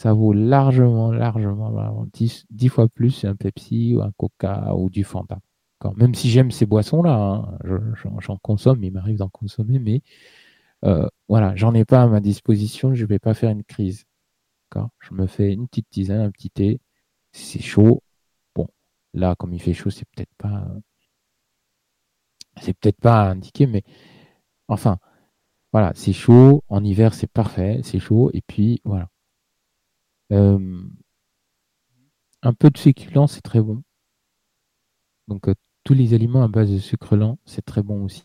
ça 0.02 0.14
vaut 0.14 0.34
largement, 0.34 1.12
largement, 1.12 2.08
10, 2.12 2.70
fois 2.70 2.88
plus 2.88 3.24
un 3.24 3.36
Pepsi 3.36 3.96
ou 3.96 4.02
un 4.02 4.12
Coca 4.18 4.74
ou 4.76 4.90
du 4.90 5.04
Fanta. 5.04 5.40
Même 5.96 6.16
si 6.16 6.32
j'aime 6.32 6.50
ces 6.50 6.66
boissons-là, 6.66 7.14
hein, 7.14 7.60
j'en 8.20 8.38
consomme, 8.38 8.84
il 8.84 8.92
m'arrive 8.92 9.18
d'en 9.18 9.30
consommer, 9.30 9.78
mais 9.78 10.02
euh, 10.86 11.08
voilà, 11.30 11.56
j'en 11.56 11.76
ai 11.76 11.86
pas 11.86 12.02
à 12.02 12.08
ma 12.08 12.20
disposition, 12.20 12.96
je 12.96 13.04
ne 13.04 13.10
vais 13.10 13.20
pas 13.20 13.36
faire 13.36 13.52
une 13.52 13.64
crise. 13.64 14.06
Je 15.02 15.14
me 15.14 15.28
fais 15.28 15.54
une 15.54 15.68
petite 15.68 15.90
tisane, 15.92 16.22
un 16.22 16.32
petit 16.32 16.50
thé, 16.50 16.80
c'est 17.32 17.62
chaud. 17.62 18.02
Bon, 18.56 18.68
là, 19.14 19.36
comme 19.36 19.54
il 19.54 19.62
fait 19.62 19.74
chaud, 19.74 19.92
c'est 19.92 20.08
peut-être 20.16 20.34
pas. 20.40 20.68
C'est 22.60 22.74
peut-être 22.74 23.00
pas 23.00 23.30
indiqué, 23.30 23.68
mais 23.68 23.84
enfin, 24.68 24.98
voilà, 25.74 25.92
c'est 25.96 26.14
chaud. 26.14 26.64
En 26.70 26.84
hiver, 26.84 27.14
c'est 27.14 27.32
parfait, 27.32 27.82
c'est 27.84 28.00
chaud. 28.00 28.32
Et 28.34 28.42
puis, 28.42 28.82
voilà. 28.84 29.11
Euh, 30.32 30.82
un 32.44 32.54
peu 32.54 32.70
de 32.70 32.78
féculent, 32.78 33.26
c'est 33.28 33.42
très 33.42 33.62
bon. 33.62 33.82
Donc, 35.28 35.48
euh, 35.48 35.54
tous 35.84 35.94
les 35.94 36.14
aliments 36.14 36.44
à 36.44 36.48
base 36.48 36.72
de 36.72 36.78
sucre 36.78 37.16
lent, 37.16 37.38
c'est 37.46 37.64
très 37.66 37.82
bon 37.84 38.04
aussi, 38.04 38.24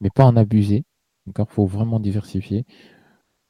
mais 0.00 0.10
pas 0.10 0.24
en 0.26 0.36
abuser. 0.36 0.84
Il 1.26 1.32
faut 1.48 1.66
vraiment 1.66 2.00
diversifier. 2.00 2.64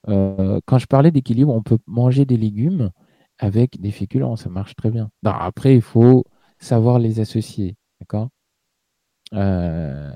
Euh, 0.08 0.60
quand 0.66 0.78
je 0.78 0.86
parlais 0.86 1.10
d'équilibre, 1.10 1.52
on 1.54 1.62
peut 1.62 1.78
manger 1.86 2.24
des 2.26 2.36
légumes 2.36 2.90
avec 3.38 3.80
des 3.80 3.90
féculents, 3.92 4.36
ça 4.36 4.50
marche 4.50 4.76
très 4.76 4.90
bien. 4.90 5.10
après, 5.24 5.74
il 5.76 5.82
faut 5.82 6.24
savoir 6.58 6.98
les 6.98 7.20
associer. 7.20 7.76
D'accord? 8.00 8.30
Euh, 9.34 10.12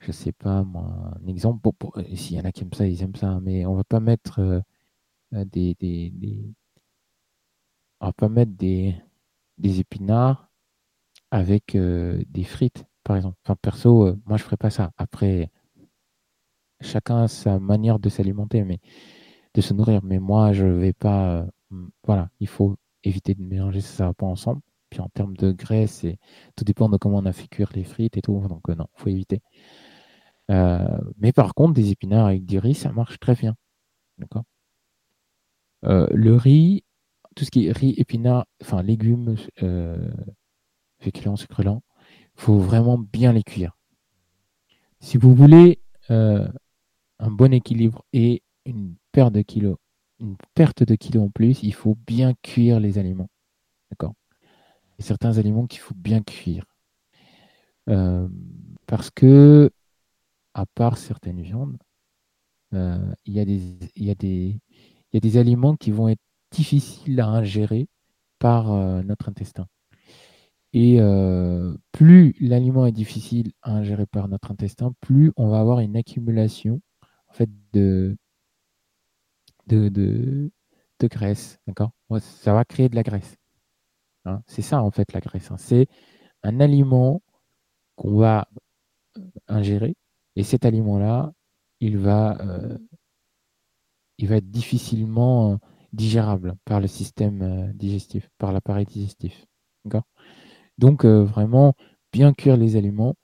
Je 0.00 0.12
sais 0.12 0.32
pas, 0.32 0.62
moi, 0.62 1.12
un 1.22 1.26
exemple. 1.26 1.68
S'il 2.14 2.36
y 2.36 2.40
en 2.40 2.44
a 2.44 2.52
qui 2.52 2.62
aiment 2.62 2.72
ça, 2.72 2.86
ils 2.86 3.02
aiment 3.02 3.14
ça, 3.16 3.40
mais 3.42 3.66
on 3.66 3.74
va 3.74 3.84
pas 3.84 4.00
mettre 4.00 4.62
euh, 5.34 5.44
des, 5.44 5.74
des, 5.74 6.12
On 8.00 8.06
va 8.06 8.12
pas 8.12 8.28
mettre 8.28 8.52
des, 8.52 8.94
des 9.58 9.80
épinards 9.80 10.50
avec 11.30 11.74
euh, 11.76 12.22
des 12.28 12.44
frites, 12.44 12.84
par 13.04 13.16
exemple. 13.16 13.38
Enfin, 13.44 13.56
perso, 13.56 14.16
moi, 14.26 14.38
je 14.38 14.44
ferais 14.44 14.56
pas 14.58 14.70
ça. 14.70 14.92
Après, 14.98 15.50
chacun 16.80 17.22
a 17.24 17.28
sa 17.28 17.58
manière 17.58 17.98
de 17.98 18.08
s'alimenter, 18.08 18.64
mais 18.64 18.78
de 19.54 19.60
se 19.60 19.74
nourrir. 19.74 20.02
Mais 20.04 20.18
moi, 20.18 20.52
je 20.52 20.66
vais 20.66 20.92
pas. 20.92 21.42
Euh, 21.72 21.86
voilà, 22.06 22.30
il 22.40 22.48
faut 22.48 22.76
éviter 23.04 23.34
de 23.34 23.42
mélanger 23.42 23.80
ça 23.80 24.14
pas 24.14 24.26
ensemble. 24.26 24.62
Puis 24.90 25.00
en 25.00 25.08
termes 25.10 25.36
de 25.36 25.52
graisse, 25.52 26.06
tout 26.56 26.64
dépend 26.64 26.88
de 26.88 26.96
comment 26.98 27.18
on 27.18 27.26
a 27.26 27.32
fait 27.32 27.48
cuire 27.48 27.70
les 27.74 27.84
frites 27.84 28.16
et 28.16 28.22
tout. 28.22 28.46
Donc 28.48 28.68
euh, 28.70 28.74
non, 28.74 28.86
il 28.98 29.02
faut 29.02 29.08
éviter. 29.10 29.42
Euh, 30.50 30.98
mais 31.18 31.32
par 31.32 31.54
contre, 31.54 31.74
des 31.74 31.90
épinards 31.90 32.26
avec 32.26 32.46
du 32.46 32.58
riz, 32.58 32.74
ça 32.74 32.92
marche 32.92 33.18
très 33.18 33.34
bien. 33.34 33.56
D'accord? 34.18 34.44
Le 35.82 36.34
riz, 36.34 36.84
tout 37.34 37.44
ce 37.44 37.50
qui 37.50 37.66
est 37.66 37.72
riz, 37.72 37.94
épinards, 37.96 38.46
enfin 38.62 38.82
légumes, 38.82 39.36
féculents, 40.98 41.36
succulents, 41.36 41.82
il 42.36 42.40
faut 42.40 42.58
vraiment 42.58 42.98
bien 42.98 43.32
les 43.32 43.42
cuire. 43.42 43.76
Si 45.00 45.16
vous 45.18 45.34
voulez 45.34 45.80
un 46.08 47.30
bon 47.30 47.52
équilibre 47.52 48.04
et 48.12 48.42
une 48.64 48.96
perte 49.12 49.32
de 49.32 49.42
kilos, 49.42 49.76
une 50.18 50.36
perte 50.54 50.82
de 50.82 50.94
kilos 50.94 51.24
en 51.24 51.30
plus, 51.30 51.62
il 51.62 51.74
faut 51.74 51.96
bien 52.06 52.34
cuire 52.42 52.80
les 52.80 52.98
aliments. 52.98 53.30
D'accord? 53.90 54.14
Certains 54.98 55.38
aliments 55.38 55.66
qu'il 55.66 55.80
faut 55.80 55.94
bien 55.94 56.22
cuire. 56.22 56.64
Euh, 57.88 58.28
parce 58.86 59.10
que, 59.10 59.70
à 60.54 60.66
part 60.66 60.98
certaines 60.98 61.40
viandes, 61.40 61.76
euh, 62.72 63.14
il, 63.24 63.34
y 63.34 63.40
a 63.40 63.44
des, 63.44 63.60
il, 63.94 64.04
y 64.04 64.10
a 64.10 64.14
des, 64.14 64.58
il 65.16 65.24
y 65.24 65.28
a 65.28 65.30
des 65.32 65.38
aliments 65.38 65.76
qui 65.76 65.90
vont 65.90 66.08
être 66.08 66.20
difficiles 66.50 67.20
à 67.20 67.28
ingérer 67.28 67.88
par 68.38 68.72
euh, 68.72 69.02
notre 69.02 69.28
intestin. 69.28 69.66
Et 70.72 71.00
plus 71.92 72.36
l'aliment 72.38 72.84
est 72.84 72.92
difficile 72.92 73.52
à 73.62 73.72
ingérer 73.72 74.04
par 74.04 74.28
notre 74.28 74.50
intestin, 74.50 74.92
plus 75.00 75.32
on 75.36 75.48
va 75.48 75.58
avoir 75.58 75.80
une 75.80 75.96
accumulation 75.96 76.82
fait 77.36 77.48
de, 77.72 78.16
de, 79.66 79.88
de, 79.88 80.50
graisse. 81.08 81.58
D'accord? 81.66 81.92
Ça 82.20 82.52
va 82.52 82.64
créer 82.64 82.88
de 82.88 82.96
la 82.96 83.02
graisse. 83.02 83.36
Hein. 84.24 84.42
c'est 84.46 84.62
ça, 84.62 84.82
en 84.82 84.90
fait, 84.90 85.12
la 85.12 85.20
graisse. 85.20 85.50
Hein. 85.50 85.56
C'est 85.58 85.86
un 86.42 86.60
aliment 86.60 87.22
qu'on 87.96 88.16
va 88.16 88.48
euh, 89.18 89.20
ingérer. 89.48 89.94
Et 90.34 90.42
cet 90.42 90.64
aliment-là, 90.64 91.32
il 91.80 91.96
va, 91.98 92.38
euh, 92.40 92.78
il 94.18 94.28
va 94.28 94.36
être 94.36 94.50
difficilement 94.50 95.52
euh, 95.52 95.56
digérable 95.92 96.56
par 96.64 96.80
le 96.80 96.86
système 96.88 97.72
digestif, 97.74 98.30
par 98.38 98.52
l'appareil 98.52 98.86
digestif. 98.86 99.46
Donc, 100.78 101.04
vraiment, 101.06 101.74
bien 102.12 102.32
cuire 102.34 102.56
les 102.56 102.76
aliments. 102.76 103.14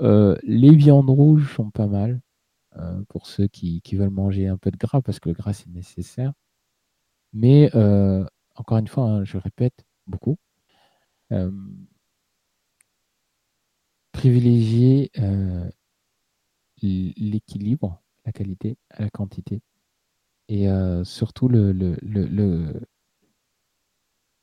les 0.00 0.74
viandes 0.74 1.08
rouges 1.08 1.54
sont 1.54 1.70
pas 1.70 1.86
mal 1.86 2.20
pour 3.08 3.26
ceux 3.26 3.46
qui, 3.46 3.80
qui, 3.82 3.96
veulent 3.96 4.10
manger 4.10 4.48
un 4.48 4.58
peu 4.58 4.70
de 4.70 4.76
gras, 4.76 5.00
parce 5.00 5.20
que 5.20 5.30
le 5.30 5.34
gras, 5.34 5.54
c'est 5.54 5.70
nécessaire. 5.70 6.32
Mais, 7.32 7.70
encore 8.56 8.78
une 8.78 8.88
fois, 8.88 9.04
hein, 9.04 9.24
je 9.24 9.38
répète 9.38 9.86
beaucoup, 10.06 10.36
privilégier 14.20 15.10
euh, 15.18 15.70
l'équilibre, 16.82 18.02
la 18.26 18.32
qualité 18.32 18.76
à 18.90 19.02
la 19.02 19.10
quantité. 19.10 19.62
Et 20.50 20.68
euh, 20.68 21.04
surtout 21.04 21.48
le, 21.48 21.72
le, 21.72 21.96
le, 22.02 22.26
le, 22.26 22.82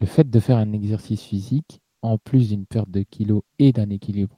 fait 0.05 0.29
de 0.29 0.39
faire 0.39 0.57
un 0.57 0.71
exercice 0.71 1.21
physique, 1.21 1.81
en 2.01 2.17
plus 2.17 2.49
d'une 2.49 2.65
perte 2.65 2.89
de 2.89 3.03
kilos 3.03 3.41
et 3.59 3.73
d'un 3.73 3.89
équilibre 3.89 4.37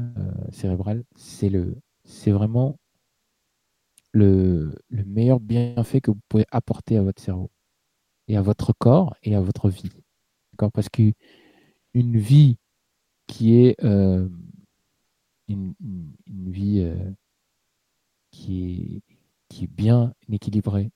euh, 0.00 0.32
cérébral, 0.50 1.04
c'est 1.14 1.48
le 1.48 1.76
c'est 2.04 2.32
vraiment 2.32 2.76
le, 4.12 4.74
le 4.88 5.04
meilleur 5.04 5.40
bienfait 5.40 6.00
que 6.00 6.10
vous 6.10 6.20
pouvez 6.28 6.46
apporter 6.50 6.96
à 6.96 7.02
votre 7.02 7.22
cerveau 7.22 7.50
et 8.28 8.36
à 8.36 8.42
votre 8.42 8.72
corps 8.72 9.14
et 9.22 9.34
à 9.36 9.40
votre 9.40 9.70
vie. 9.70 9.90
Parce 10.74 10.88
qu'une 10.88 11.14
vie 11.94 12.58
qui 13.28 13.54
est 13.54 13.76
euh, 13.84 14.28
une, 15.48 15.74
vie 16.28 16.80
euh, 16.80 17.10
qui, 18.30 19.02
est, 19.08 19.09
qui 19.50 19.64
est 19.64 19.66
bien 19.66 20.14
équilibrée 20.30 20.92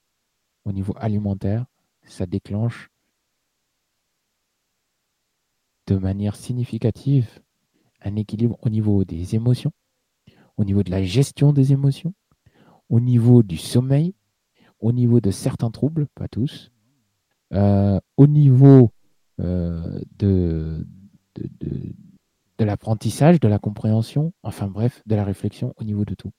au 0.64 0.72
niveau 0.72 0.94
alimentaire, 0.96 1.66
ça 2.04 2.24
déclenche 2.24 2.90
de 5.86 5.96
manière 5.96 6.36
significative 6.36 7.42
un 8.00 8.16
équilibre 8.16 8.56
au 8.62 8.70
niveau 8.70 9.04
des 9.04 9.34
émotions, 9.34 9.72
au 10.56 10.64
niveau 10.64 10.82
de 10.82 10.90
la 10.90 11.02
gestion 11.02 11.52
des 11.52 11.72
émotions, 11.72 12.14
au 12.88 13.00
niveau 13.00 13.42
du 13.42 13.56
sommeil, 13.56 14.14
au 14.78 14.92
niveau 14.92 15.20
de 15.20 15.30
certains 15.30 15.70
troubles, 15.70 16.06
pas 16.14 16.28
tous, 16.28 16.70
euh, 17.52 17.98
au 18.16 18.26
niveau 18.26 18.92
de, 19.38 20.86
de 22.58 22.64
l'apprentissage, 22.64 23.40
de 23.40 23.48
la 23.48 23.58
compréhension, 23.58 24.32
enfin 24.42 24.68
bref, 24.68 25.02
de 25.06 25.16
la 25.16 25.24
réflexion 25.24 25.74
au 25.76 25.84
niveau 25.84 26.04
de 26.04 26.14
tout. 26.14 26.30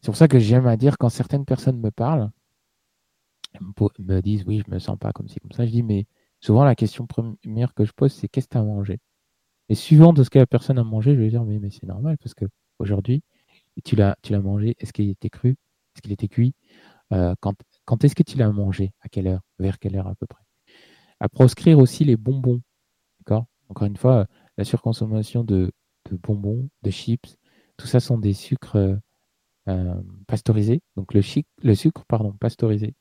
C'est 0.00 0.06
pour 0.06 0.16
ça 0.16 0.28
que 0.28 0.38
j'aime 0.38 0.66
à 0.66 0.76
dire 0.76 0.96
quand 0.98 1.08
certaines 1.10 1.44
personnes 1.44 1.78
me 1.80 1.90
parlent, 1.90 2.30
me 3.98 4.20
disent 4.20 4.44
oui, 4.46 4.62
je 4.66 4.70
me 4.72 4.78
sens 4.78 4.98
pas 4.98 5.12
comme 5.12 5.28
ci, 5.28 5.40
comme 5.40 5.52
ça, 5.52 5.66
je 5.66 5.70
dis 5.70 5.82
mais 5.82 6.06
souvent 6.40 6.64
la 6.64 6.74
question 6.74 7.06
première 7.06 7.74
que 7.74 7.84
je 7.84 7.92
pose 7.92 8.12
c'est 8.12 8.28
qu'est-ce 8.28 8.46
que 8.48 8.52
tu 8.54 8.58
as 8.58 8.62
mangé? 8.62 8.98
Et 9.68 9.74
suivant 9.74 10.12
de 10.12 10.24
ce 10.24 10.30
que 10.30 10.38
la 10.38 10.46
personne 10.46 10.78
a 10.78 10.84
mangé, 10.84 11.14
je 11.14 11.20
vais 11.20 11.28
dire 11.30 11.44
mais, 11.44 11.58
mais 11.58 11.70
c'est 11.70 11.86
normal 11.86 12.16
parce 12.18 12.34
que 12.34 12.46
aujourd'hui, 12.78 13.22
tu 13.84 13.96
l'as 13.96 14.16
mangé, 14.40 14.76
est-ce 14.78 14.92
qu'il 14.92 15.08
était 15.10 15.30
cru? 15.30 15.50
Est-ce 15.50 16.02
qu'il 16.02 16.12
était 16.12 16.28
cuit? 16.28 16.54
Euh, 17.12 17.34
Quand, 17.40 17.54
quand 17.84 18.04
est-ce 18.04 18.14
que 18.14 18.22
tu 18.22 18.36
l'as 18.38 18.50
mangé? 18.50 18.92
À 19.00 19.08
quelle 19.08 19.26
heure? 19.26 19.42
Vers 19.58 19.78
quelle 19.78 19.96
heure 19.96 20.06
à 20.08 20.14
peu 20.14 20.26
près? 20.26 20.42
À 21.20 21.28
proscrire 21.28 21.78
aussi 21.78 22.04
les 22.04 22.16
bonbons. 22.16 22.62
D'accord? 23.20 23.46
Encore 23.68 23.86
une 23.86 23.96
fois, 23.96 24.26
la 24.56 24.64
surconsommation 24.64 25.44
de, 25.44 25.72
bonbons, 26.10 26.68
de 26.82 26.90
chips, 26.90 27.36
tout 27.76 27.86
ça 27.86 28.00
sont 28.00 28.18
des 28.18 28.32
sucres 28.32 28.98
euh, 29.70 29.94
euh, 29.94 29.94
pasteurisés. 30.26 30.82
Donc 30.96 31.14
le, 31.14 31.22
le, 31.62 31.74
sucre 31.74 32.04
pardon, 32.06 32.32
pasteurisé 32.32 32.94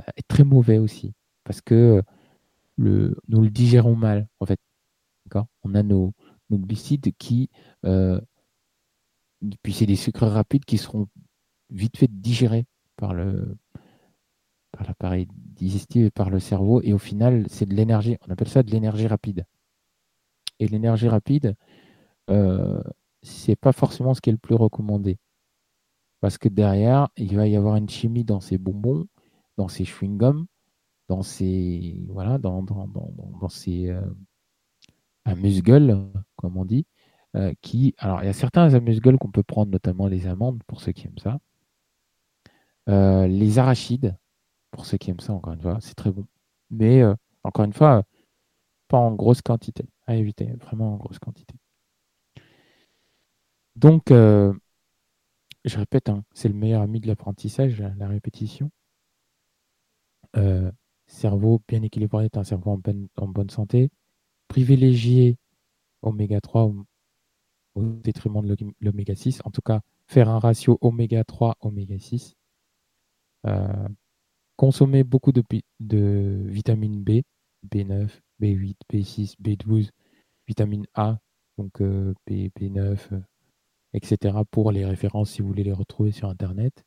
euh, 0.00 0.04
est 0.16 0.26
très 0.28 0.44
mauvais 0.44 0.78
aussi 0.78 1.14
parce 1.44 1.60
que 1.60 2.02
le, 2.76 3.16
nous 3.28 3.42
le 3.42 3.50
digérons 3.50 3.96
mal 3.96 4.28
en 4.40 4.46
fait. 4.46 4.60
On 5.64 5.74
a 5.74 5.82
nos, 5.82 6.14
glucides 6.50 7.12
qui, 7.18 7.50
puis 7.82 9.72
c'est 9.72 9.86
des 9.86 9.96
sucres 9.96 10.26
rapides 10.26 10.64
qui 10.64 10.78
seront 10.78 11.08
vite 11.70 11.96
fait 11.96 12.08
digérés 12.08 12.66
par 12.96 13.12
le 13.12 13.56
par 14.70 14.86
l'appareil 14.86 15.26
digestif 15.34 16.06
et 16.06 16.10
par 16.10 16.30
le 16.30 16.38
cerveau 16.38 16.80
et 16.82 16.92
au 16.92 16.98
final 16.98 17.44
c'est 17.48 17.66
de 17.66 17.74
l'énergie 17.74 18.16
on 18.28 18.30
appelle 18.30 18.48
ça 18.48 18.62
de 18.62 18.70
l'énergie 18.70 19.08
rapide 19.08 19.44
et 20.58 20.66
l'énergie 20.68 21.08
rapide, 21.08 21.54
euh, 22.30 22.82
c'est 23.22 23.56
pas 23.56 23.72
forcément 23.72 24.14
ce 24.14 24.20
qui 24.20 24.30
est 24.30 24.32
le 24.32 24.38
plus 24.38 24.54
recommandé. 24.54 25.18
Parce 26.20 26.38
que 26.38 26.48
derrière, 26.48 27.08
il 27.16 27.36
va 27.36 27.46
y 27.46 27.56
avoir 27.56 27.76
une 27.76 27.88
chimie 27.88 28.24
dans 28.24 28.40
ces 28.40 28.58
bonbons, 28.58 29.06
dans 29.56 29.68
ces 29.68 29.84
chewing-gums, 29.84 30.46
dans 31.08 31.22
ces 31.22 32.04
voilà, 32.08 32.38
dans, 32.38 32.62
dans, 32.62 32.88
euh, 33.68 34.00
amuse-gueules, 35.24 36.10
comme 36.36 36.56
on 36.56 36.64
dit, 36.64 36.86
euh, 37.36 37.52
qui. 37.62 37.94
Alors, 37.98 38.22
il 38.22 38.26
y 38.26 38.28
a 38.28 38.32
certains 38.32 38.74
amuse-gueules 38.74 39.18
qu'on 39.18 39.30
peut 39.30 39.42
prendre, 39.42 39.72
notamment 39.72 40.08
les 40.08 40.26
amandes, 40.26 40.62
pour 40.66 40.80
ceux 40.80 40.92
qui 40.92 41.06
aiment 41.06 41.18
ça. 41.18 41.38
Euh, 42.88 43.26
les 43.26 43.58
arachides, 43.58 44.16
pour 44.70 44.86
ceux 44.86 44.98
qui 44.98 45.10
aiment 45.10 45.20
ça, 45.20 45.32
encore 45.32 45.52
une 45.52 45.60
fois, 45.60 45.78
c'est 45.80 45.94
très 45.94 46.10
bon. 46.10 46.26
Mais 46.70 47.02
encore 47.44 47.64
une 47.64 47.72
fois, 47.72 48.04
pas 48.88 48.98
en 48.98 49.12
grosse 49.14 49.42
quantité 49.42 49.86
à 50.06 50.16
éviter, 50.16 50.46
vraiment 50.60 50.94
en 50.94 50.96
grosse 50.96 51.18
quantité. 51.18 51.54
Donc, 53.76 54.10
je 55.66 55.78
répète, 55.78 56.08
hein, 56.08 56.24
c'est 56.32 56.48
le 56.48 56.54
meilleur 56.54 56.82
ami 56.82 57.00
de 57.00 57.06
l'apprentissage, 57.08 57.82
la 57.98 58.08
répétition. 58.08 58.70
Euh, 60.36 60.70
cerveau 61.06 61.60
bien 61.68 61.82
équilibré 61.82 62.26
est 62.26 62.36
un 62.36 62.44
cerveau 62.44 62.80
en, 63.16 63.28
bonne 63.28 63.50
santé. 63.50 63.90
Privilégier 64.48 65.38
oméga 66.02 66.40
3 66.40 66.72
au, 67.74 67.82
détriment 67.82 68.46
de 68.46 68.56
l'oméga 68.80 69.14
6. 69.14 69.40
En 69.44 69.50
tout 69.50 69.60
cas, 69.60 69.80
faire 70.06 70.28
un 70.28 70.38
ratio 70.38 70.78
oméga 70.80 71.24
3, 71.24 71.56
oméga 71.60 71.98
6. 71.98 72.34
Euh, 73.46 73.88
consommer 74.56 75.04
beaucoup 75.04 75.32
de, 75.32 75.42
de 75.80 76.42
vitamine 76.46 77.02
B, 77.02 77.22
B9, 77.68 78.08
B8, 78.40 78.76
B6, 78.92 79.34
B12, 79.40 79.90
vitamine 80.46 80.86
A, 80.94 81.18
donc 81.58 81.80
euh, 81.80 82.14
B, 82.26 82.48
9 82.60 83.12
euh, 83.12 83.20
etc. 83.96 84.44
pour 84.50 84.72
les 84.72 84.84
références 84.86 85.30
si 85.32 85.42
vous 85.42 85.48
voulez 85.48 85.64
les 85.64 85.72
retrouver 85.72 86.12
sur 86.12 86.28
Internet. 86.28 86.84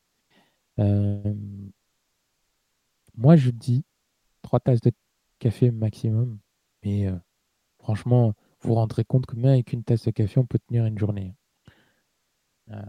Euh, 0.78 1.34
moi, 3.16 3.36
je 3.36 3.50
dis 3.50 3.84
3 4.42 4.60
tasses 4.60 4.80
de 4.80 4.92
café 5.38 5.70
maximum, 5.70 6.38
mais 6.84 7.08
franchement, 7.78 8.34
vous 8.60 8.70
vous 8.70 8.74
rendrez 8.74 9.04
compte 9.04 9.26
que 9.26 9.36
même 9.36 9.52
avec 9.52 9.72
une 9.72 9.84
tasse 9.84 10.04
de 10.04 10.10
café, 10.10 10.40
on 10.40 10.46
peut 10.46 10.58
tenir 10.58 10.86
une 10.86 10.98
journée. 10.98 11.34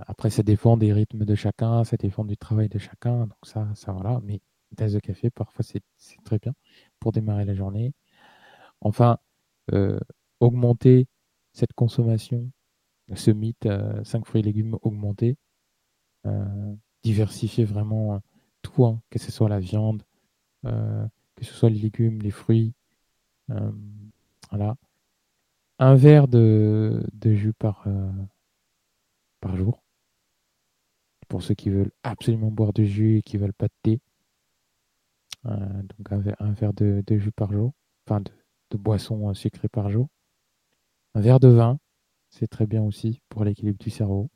après, 0.07 0.30
ça 0.30 0.43
dépend 0.43 0.78
des 0.78 0.93
rythmes 0.93 1.26
de 1.26 1.36
chacun, 1.36 1.84
ça 1.84 1.97
dépend 1.97 2.24
du 2.26 2.38
travail 2.38 2.69
de 2.69 2.80
chacun, 2.80 3.28
donc 3.28 3.38
ça, 3.43 3.67
ça 3.76 3.91
voilà. 3.91 4.22
Mais 4.24 4.41
une 4.72 4.76
tasse 4.78 4.93
de 4.93 4.99
café, 4.99 5.30
parfois, 5.30 5.65
c'est 5.65 5.84
très 6.24 6.39
bien 6.39 6.53
pour 6.99 7.11
démarrer 7.11 7.45
la 7.45 7.55
journée. 7.55 7.93
Enfin, 8.82 9.17
euh, 9.74 9.99
augmenter 10.39 11.07
cette 11.53 11.74
consommation, 11.74 12.51
ce 13.16 13.32
mythe 13.32 13.68
5 14.03 14.26
fruits 14.26 14.41
et 14.41 14.43
légumes 14.43 14.78
augmentés, 14.82 15.38
euh, 16.26 16.76
diversifier 17.03 17.66
vraiment 17.66 18.22
tout, 18.62 18.86
hein, 18.86 19.01
que 19.09 19.20
ce 19.20 19.32
soit 19.32 19.49
la 19.49 19.59
viande, 19.59 20.03
euh, 20.66 21.05
que 21.36 21.45
ce 21.45 21.53
soit 21.53 21.70
les 21.70 21.80
légumes, 21.80 22.22
les 22.22 22.32
fruits. 22.32 22.74
voilà. 24.49 24.76
Un 25.80 25.95
verre 25.95 26.28
de, 26.28 27.03
jus 27.24 27.53
par, 27.53 27.88
par 29.39 29.55
jour. 29.57 29.84
Pour 31.28 31.41
ceux 31.41 31.55
qui 31.55 31.70
veulent 31.70 31.91
absolument 32.03 32.51
boire 32.51 32.74
de 32.74 32.84
jus 32.84 33.18
et 33.18 33.22
qui 33.22 33.38
veulent 33.38 33.53
pas 33.53 33.68
de 33.68 33.74
thé. 33.82 33.99
donc 35.45 36.12
un 36.12 36.51
verre, 36.51 36.74
de, 36.74 37.03
de, 37.05 37.18
jus 37.18 37.32
par 37.32 37.51
jour. 37.51 37.74
Enfin, 38.05 38.22
de, 38.22 38.32
de 38.72 38.78
boissons 38.78 39.30
euh, 39.30 39.34
sucrées 39.34 39.70
par 39.70 39.89
jour. 39.89 40.07
Un 41.14 41.22
verre 41.22 41.39
de 41.39 41.49
vin, 41.49 41.78
c'est 42.32 42.47
très 42.47 42.65
bien 42.65 42.82
aussi 42.84 43.21
pour 43.29 43.43
l'équilibre 43.45 43.77
du 43.79 43.89
cerveau. 43.91 44.29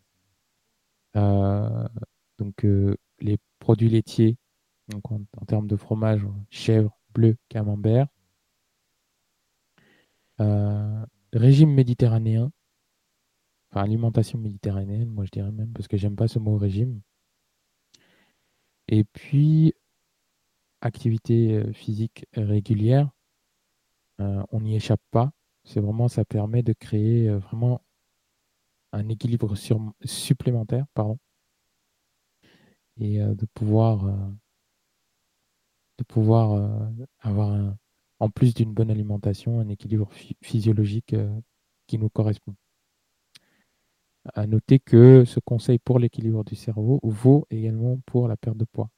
Euh, 1.16 1.88
donc 2.38 2.66
euh, 2.66 2.96
les 3.20 3.38
produits 3.60 3.90
laitiers, 3.90 4.38
en, 4.94 5.46
termes 5.48 5.68
de 5.68 5.76
fromage, 5.76 6.22
chèvre, 6.50 6.96
bleu, 7.14 7.38
camembert. 7.50 8.08
régime 11.34 11.74
méditerranéen, 11.74 12.52
enfin 13.72 13.84
alimentation 13.84 14.38
méditerranéenne, 14.40 15.10
moi 15.10 15.26
je 15.26 15.32
dirais 15.32 15.52
même, 15.52 15.72
parce 15.74 15.88
que 15.88 15.98
j'aime 15.98 16.16
pas 16.16 16.28
ce 16.28 16.40
mot 16.40 16.58
régime. 16.58 17.02
Et 18.88 19.04
puis, 19.04 19.74
activité 20.82 21.56
euh, 21.56 21.74
physique 21.74 22.26
régulière, 22.34 23.10
euh, 24.20 24.44
on 24.52 24.62
n'y 24.62 24.76
échappe 24.76 25.02
pas. 25.12 25.32
C'est 25.66 25.80
vraiment, 25.82 26.08
ça 26.08 26.26
permet 26.26 26.64
de 26.64 26.74
créer 26.74 27.30
euh, 27.30 27.38
vraiment 27.40 27.82
un 28.94 29.10
équilibre 29.10 29.56
supplémentaire, 30.06 30.86
pardon, 30.94 31.20
et 32.98 33.20
de 33.20 33.46
pouvoir, 33.54 34.06
de 35.98 36.04
pouvoir 36.06 36.90
avoir 37.20 37.76
en 38.20 38.30
plus 38.30 38.54
d'une 38.54 38.74
bonne 38.74 38.90
alimentation, 38.90 39.60
un 39.60 39.68
équilibre 39.68 40.10
physiologique 40.42 41.14
qui 41.88 41.98
nous 41.98 42.10
correspond. 42.10 42.56
À 44.34 44.48
noter 44.48 44.80
que 44.80 45.26
ce 45.26 45.40
conseil 45.40 45.78
pour 45.78 46.00
l'équilibre 46.00 46.46
du 46.46 46.56
cerveau 46.56 47.00
vaut 47.04 47.46
également 47.50 48.00
pour 48.06 48.30
la 48.30 48.38
perte 48.38 48.58
de 48.58 48.66
poids. 48.66 48.90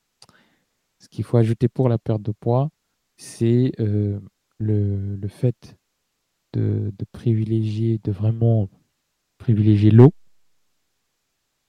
Ce 1.00 1.10
qu'il 1.10 1.24
faut 1.24 1.38
ajouter 1.38 1.68
pour 1.68 1.90
la 1.90 1.98
perte 1.98 2.22
de 2.22 2.32
poids, 2.32 2.70
c'est 3.18 3.72
euh, 3.80 4.20
le, 4.58 5.28
fait 5.28 5.78
de, 6.54 6.92
privilégier, 7.12 8.00
de 8.04 8.12
vraiment 8.12 8.70
privilégier 9.38 9.92
l'eau, 9.92 10.14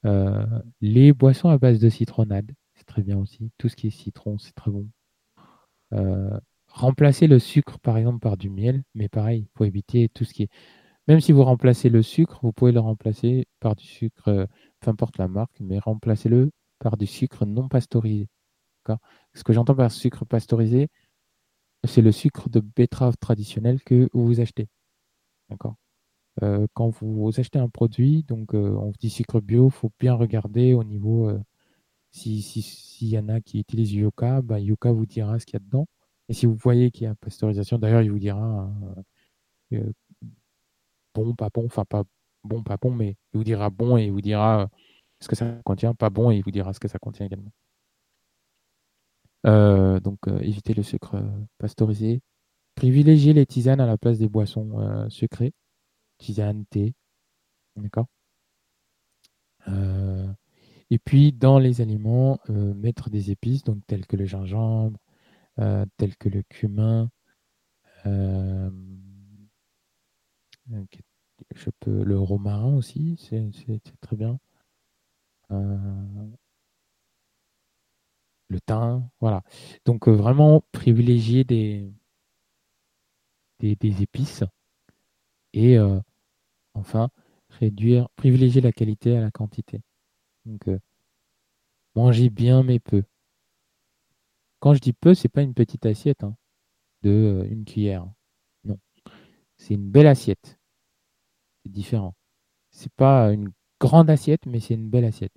euh, 0.05 0.45
les 0.81 1.13
boissons 1.13 1.49
à 1.49 1.57
base 1.57 1.79
de 1.79 1.89
citronnade, 1.89 2.51
c'est 2.75 2.85
très 2.85 3.01
bien 3.01 3.17
aussi. 3.17 3.51
Tout 3.57 3.69
ce 3.69 3.75
qui 3.75 3.87
est 3.87 3.91
citron, 3.91 4.37
c'est 4.37 4.53
très 4.53 4.71
bon. 4.71 4.87
Euh, 5.93 6.39
remplacer 6.67 7.27
le 7.27 7.39
sucre, 7.39 7.79
par 7.79 7.97
exemple, 7.97 8.19
par 8.19 8.37
du 8.37 8.49
miel, 8.49 8.83
mais 8.95 9.09
pareil, 9.09 9.47
il 9.49 9.57
faut 9.57 9.65
éviter 9.65 10.09
tout 10.09 10.23
ce 10.25 10.33
qui 10.33 10.43
est. 10.43 10.49
Même 11.07 11.21
si 11.21 11.31
vous 11.31 11.43
remplacez 11.43 11.89
le 11.89 12.01
sucre, 12.03 12.39
vous 12.43 12.53
pouvez 12.53 12.71
le 12.71 12.79
remplacer 12.79 13.47
par 13.59 13.75
du 13.75 13.85
sucre, 13.85 14.47
peu 14.79 14.91
importe 14.91 15.17
la 15.17 15.27
marque, 15.27 15.59
mais 15.59 15.79
remplacez-le 15.79 16.51
par 16.79 16.97
du 16.97 17.07
sucre 17.07 17.45
non 17.45 17.67
pasteurisé. 17.67 18.27
Ce 19.33 19.43
que 19.43 19.53
j'entends 19.53 19.75
par 19.75 19.91
sucre 19.91 20.25
pasteurisé, 20.25 20.89
c'est 21.85 22.01
le 22.01 22.11
sucre 22.11 22.49
de 22.49 22.59
betterave 22.59 23.17
traditionnel 23.17 23.81
que 23.83 24.09
vous 24.13 24.39
achetez. 24.39 24.67
D'accord? 25.49 25.75
Euh, 26.43 26.67
Quand 26.73 26.89
vous 26.89 27.31
achetez 27.37 27.59
un 27.59 27.69
produit, 27.69 28.23
donc 28.23 28.53
euh, 28.55 28.75
on 28.77 28.87
vous 28.87 28.97
dit 28.99 29.09
sucre 29.09 29.41
bio, 29.41 29.67
il 29.69 29.71
faut 29.71 29.91
bien 29.99 30.13
regarder 30.15 30.73
au 30.73 30.83
niveau 30.83 31.29
euh, 31.29 31.39
s'il 32.11 32.43
si, 32.43 33.09
y 33.09 33.19
en 33.19 33.29
a 33.29 33.41
qui 33.41 33.59
utilisent 33.59 33.93
Yuka, 33.93 34.41
bah, 34.41 34.59
Yuka 34.59 34.91
vous 34.91 35.05
dira 35.05 35.39
ce 35.39 35.45
qu'il 35.45 35.55
y 35.55 35.57
a 35.57 35.59
dedans. 35.65 35.87
Et 36.29 36.33
si 36.33 36.45
vous 36.45 36.55
voyez 36.55 36.91
qu'il 36.91 37.05
y 37.05 37.07
a 37.07 37.15
pasteurisation, 37.15 37.79
d'ailleurs, 37.79 38.01
il 38.03 38.11
vous 38.11 38.19
dira 38.19 38.69
bon, 41.13 41.35
pas 41.35 41.49
bon, 41.53 41.65
enfin 41.65 41.85
pas 41.85 42.03
bon, 42.43 42.63
pas 42.63 42.77
bon, 42.77 42.91
mais 42.91 43.17
il 43.33 43.37
vous 43.37 43.43
dira 43.43 43.69
bon 43.69 43.97
et 43.97 44.05
il 44.05 44.11
vous 44.11 44.21
dira 44.21 44.69
ce 45.19 45.27
que 45.27 45.35
ça 45.35 45.45
contient, 45.65 45.93
pas 45.95 46.09
bon 46.09 46.31
et 46.31 46.37
il 46.37 46.43
vous 46.43 46.51
dira 46.51 46.73
ce 46.73 46.79
que 46.79 46.87
ça 46.87 46.99
contient 46.99 47.25
également. 47.25 47.51
Euh, 49.45 49.99
donc, 49.99 50.19
euh, 50.27 50.39
éviter 50.39 50.73
le 50.73 50.83
sucre 50.83 51.15
euh, 51.15 51.29
pasteurisé. 51.57 52.21
Privilégier 52.75 53.33
les 53.33 53.45
tisanes 53.45 53.81
à 53.81 53.85
la 53.85 53.97
place 53.97 54.19
des 54.19 54.29
boissons 54.29 55.07
sucrées. 55.09 55.53
Tisane, 56.19 56.65
thé. 56.67 56.93
D'accord? 57.75 58.07
Et 60.91 60.99
puis, 60.99 61.31
dans 61.33 61.59
les 61.59 61.81
aliments, 61.81 62.39
mettre 62.47 63.09
des 63.09 63.31
épices, 63.31 63.63
donc 63.63 63.85
telles 63.87 64.07
que 64.07 64.15
le 64.17 64.25
gingembre, 64.25 64.99
telles 65.97 66.15
que 66.17 66.29
le 66.29 66.43
cumin. 66.43 67.09
je 68.05 68.69
peux 71.79 72.03
le 72.03 72.19
romarin 72.19 72.75
aussi, 72.75 73.17
c'est 73.19 73.81
très 74.01 74.15
bien 74.15 74.39
le 78.49 78.59
thym, 78.59 79.09
voilà. 79.21 79.43
Donc 79.85 80.07
euh, 80.07 80.11
vraiment 80.11 80.63
privilégier 80.71 81.43
des, 81.43 81.91
épices 83.61 84.43
et 85.53 85.77
euh, 85.77 85.99
enfin 86.73 87.09
réduire, 87.49 88.09
privilégier 88.15 88.61
la 88.61 88.71
qualité 88.71 89.17
à 89.17 89.21
la 89.21 89.31
quantité. 89.31 89.81
Donc 90.45 90.67
euh, 90.67 90.79
manger 91.95 92.29
bien 92.29 92.63
mais 92.63 92.79
peu. 92.79 93.03
Quand 94.59 94.73
je 94.73 94.79
dis 94.79 94.93
peu, 94.93 95.13
c'est 95.13 95.29
pas 95.29 95.41
une 95.41 95.53
petite 95.53 95.85
assiette 95.85 96.23
hein, 96.23 96.35
de 97.03 97.47
une 97.49 97.65
cuillère. 97.65 98.07
Non, 98.65 98.79
c'est 99.57 99.75
une 99.75 99.89
belle 99.89 100.07
assiette. 100.07 100.59
C'est 101.63 101.71
différent. 101.71 102.15
C'est 102.71 102.91
pas 102.93 103.31
une 103.33 103.51
grande 103.79 104.09
assiette, 104.09 104.45
mais 104.45 104.59
c'est 104.59 104.73
une 104.75 104.89
belle 104.89 105.05
assiette. 105.05 105.33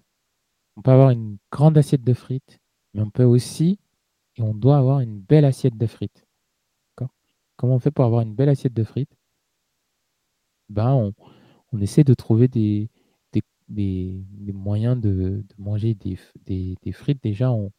On 0.77 0.83
peut 0.83 0.91
avoir 0.93 1.11
une 1.11 1.39
grande 1.51 1.79
assiette 1.79 2.05
de 2.05 2.15
frites 2.15 2.62
mais 2.95 3.03
on 3.03 3.11
peut 3.11 3.25
aussi, 3.25 3.79
et 4.37 4.43
on 4.43 4.55
doit 4.55 4.79
avoir 4.79 5.01
une 5.01 5.21
belle 5.21 5.45
assiette 5.45 5.77
de 5.77 5.87
frites. 5.87 6.27
Comment 7.57 7.77
on 7.77 7.79
fait 7.79 7.93
pour 7.93 8.05
avoir 8.05 8.23
une 8.23 8.35
belle 8.35 8.49
assiette 8.49 8.75
de 8.75 8.83
frites? 8.83 9.17
Ben, 10.69 11.13
on, 11.73 11.81
essaie 11.81 12.03
de 12.03 12.15
trouver 12.15 12.49
des, 12.49 12.91
moyens 13.69 15.01
de, 15.01 15.45
manger 15.59 15.95
des, 15.95 16.93
frites. 16.93 17.23
Déjà, 17.23 17.53
on, 17.53 17.71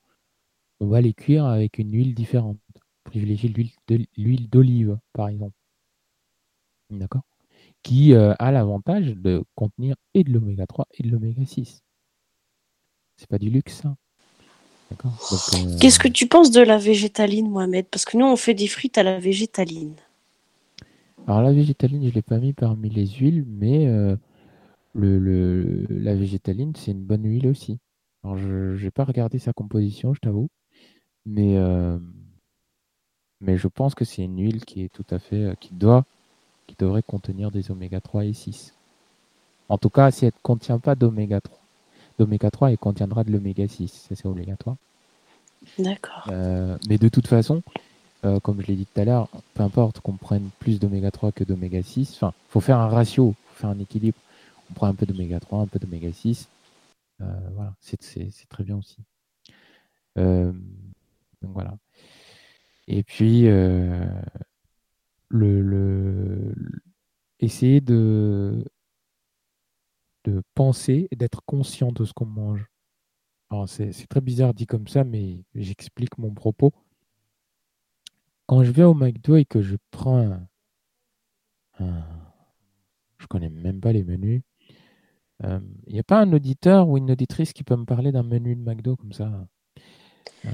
va 0.79 1.01
les 1.01 1.13
cuire 1.13 1.45
avec 1.45 1.79
une 1.79 1.91
huile 1.91 2.15
différente. 2.15 2.59
Privilégier 3.03 3.53
l'huile 4.17 4.49
d'olive, 4.49 4.97
par 5.11 5.27
exemple. 5.27 5.57
D'accord? 6.89 7.23
Qui 7.81 8.13
euh, 8.13 8.33
a 8.39 8.51
l'avantage 8.51 9.07
de 9.15 9.43
contenir 9.55 9.95
et 10.13 10.23
de 10.23 10.31
l'oméga 10.31 10.65
3 10.65 10.87
et 10.91 11.03
de 11.03 11.09
l'oméga 11.09 11.45
6. 11.45 11.83
C'est 13.17 13.27
pas 13.27 13.37
du 13.37 13.49
luxe. 13.49 13.83
Euh, 15.05 15.77
Qu'est-ce 15.79 15.99
que 15.99 16.07
tu 16.07 16.27
penses 16.27 16.51
de 16.51 16.61
la 16.61 16.77
végétaline, 16.77 17.49
Mohamed? 17.49 17.85
Parce 17.87 18.05
que 18.05 18.17
nous, 18.17 18.25
on 18.25 18.35
fait 18.35 18.53
des 18.53 18.67
frites 18.67 18.97
à 18.97 19.03
la 19.03 19.19
végétaline. 19.19 19.95
Alors 21.27 21.41
la 21.41 21.53
végétaline, 21.53 22.03
je 22.03 22.09
ne 22.09 22.13
l'ai 22.13 22.21
pas 22.21 22.37
mis 22.37 22.53
parmi 22.53 22.89
les 22.89 23.07
huiles, 23.07 23.45
mais 23.47 23.87
euh, 23.87 24.15
le, 24.93 25.85
la 25.89 26.15
végétaline, 26.15 26.73
c'est 26.75 26.91
une 26.91 27.03
bonne 27.03 27.23
huile 27.25 27.47
aussi. 27.47 27.79
Alors 28.23 28.37
je 28.37 28.81
n'ai 28.83 28.91
pas 28.91 29.05
regardé 29.05 29.39
sa 29.39 29.53
composition, 29.53 30.13
je 30.13 30.19
t'avoue, 30.19 30.49
mais, 31.25 31.57
euh, 31.57 31.97
mais 33.39 33.57
je 33.57 33.67
pense 33.67 33.95
que 33.95 34.03
c'est 34.05 34.23
une 34.23 34.37
huile 34.37 34.65
qui 34.65 34.83
est 34.83 34.89
tout 34.89 35.05
à 35.11 35.19
fait, 35.19 35.55
qui 35.61 35.73
doit, 35.73 36.05
qui 36.67 36.75
devrait 36.77 37.03
contenir 37.03 37.51
des 37.51 37.71
oméga 37.71 38.01
3 38.01 38.25
et 38.25 38.33
6. 38.33 38.75
En 39.69 39.77
tout 39.77 39.89
cas, 39.89 40.11
si 40.11 40.25
elle 40.25 40.33
ne 40.35 40.41
contient 40.41 40.79
pas 40.79 40.95
d'oméga 40.95 41.39
3, 41.39 41.62
d'oméga 42.17 42.51
3 42.51 42.71
et 42.71 42.77
contiendra 42.77 43.23
de 43.23 43.31
l'oméga 43.31 43.67
6. 43.67 44.07
Ça, 44.09 44.15
c'est 44.15 44.25
obligatoire. 44.25 44.75
D'accord. 45.79 46.27
Euh, 46.29 46.77
mais 46.87 46.97
de 46.97 47.09
toute 47.09 47.27
façon, 47.27 47.63
euh, 48.25 48.39
comme 48.39 48.61
je 48.61 48.67
l'ai 48.67 48.75
dit 48.75 48.85
tout 48.85 49.01
à 49.01 49.05
l'heure, 49.05 49.29
peu 49.53 49.63
importe 49.63 49.99
qu'on 50.01 50.13
prenne 50.13 50.49
plus 50.59 50.79
d'oméga 50.79 51.11
3 51.11 51.31
que 51.31 51.43
d'oméga 51.43 51.81
6, 51.81 52.13
enfin, 52.15 52.33
il 52.49 52.51
faut 52.51 52.59
faire 52.59 52.79
un 52.79 52.89
ratio, 52.89 53.33
faut 53.47 53.61
faire 53.61 53.69
un 53.69 53.79
équilibre. 53.79 54.17
On 54.69 54.73
prend 54.73 54.87
un 54.87 54.93
peu 54.93 55.05
d'oméga 55.05 55.39
3, 55.39 55.61
un 55.61 55.67
peu 55.67 55.79
d'oméga 55.79 56.11
6. 56.11 56.47
Euh, 57.21 57.25
voilà, 57.55 57.73
c'est 57.79 57.97
très 58.49 58.63
bien 58.63 58.77
aussi. 58.77 58.97
donc 60.15 61.51
voilà. 61.53 61.73
Et 62.87 63.03
puis, 63.03 63.43
le, 63.43 64.07
le, 65.29 66.53
essayer 67.39 67.81
de 67.81 68.63
de 70.23 70.41
penser 70.55 71.07
et 71.11 71.15
d'être 71.15 71.41
conscient 71.45 71.91
de 71.91 72.05
ce 72.05 72.13
qu'on 72.13 72.25
mange. 72.25 72.65
Alors 73.49 73.69
c'est 73.69 73.91
très 74.07 74.21
bizarre 74.21 74.53
dit 74.53 74.65
comme 74.65 74.87
ça, 74.87 75.03
mais 75.03 75.43
j'explique 75.53 76.17
mon 76.17 76.33
propos. 76.33 76.73
Quand 78.47 78.63
je 78.63 78.71
vais 78.71 78.83
au 78.83 78.93
McDo 78.93 79.35
et 79.35 79.45
que 79.45 79.61
je 79.61 79.75
prends 79.91 80.19
un, 80.19 80.47
un 81.79 82.03
je 83.19 83.27
connais 83.27 83.49
même 83.49 83.79
pas 83.79 83.93
les 83.93 84.03
menus, 84.03 84.41
il 85.43 85.49
euh, 85.49 85.59
n'y 85.87 85.99
a 85.99 86.03
pas 86.03 86.19
un 86.19 86.31
auditeur 86.33 86.87
ou 86.87 86.97
une 86.97 87.11
auditrice 87.11 87.53
qui 87.53 87.63
peut 87.63 87.75
me 87.75 87.85
parler 87.85 88.11
d'un 88.11 88.23
menu 88.23 88.55
de 88.55 88.61
McDo 88.61 88.95
comme 88.95 89.13
ça? 89.13 89.31
Euh... 90.45 90.49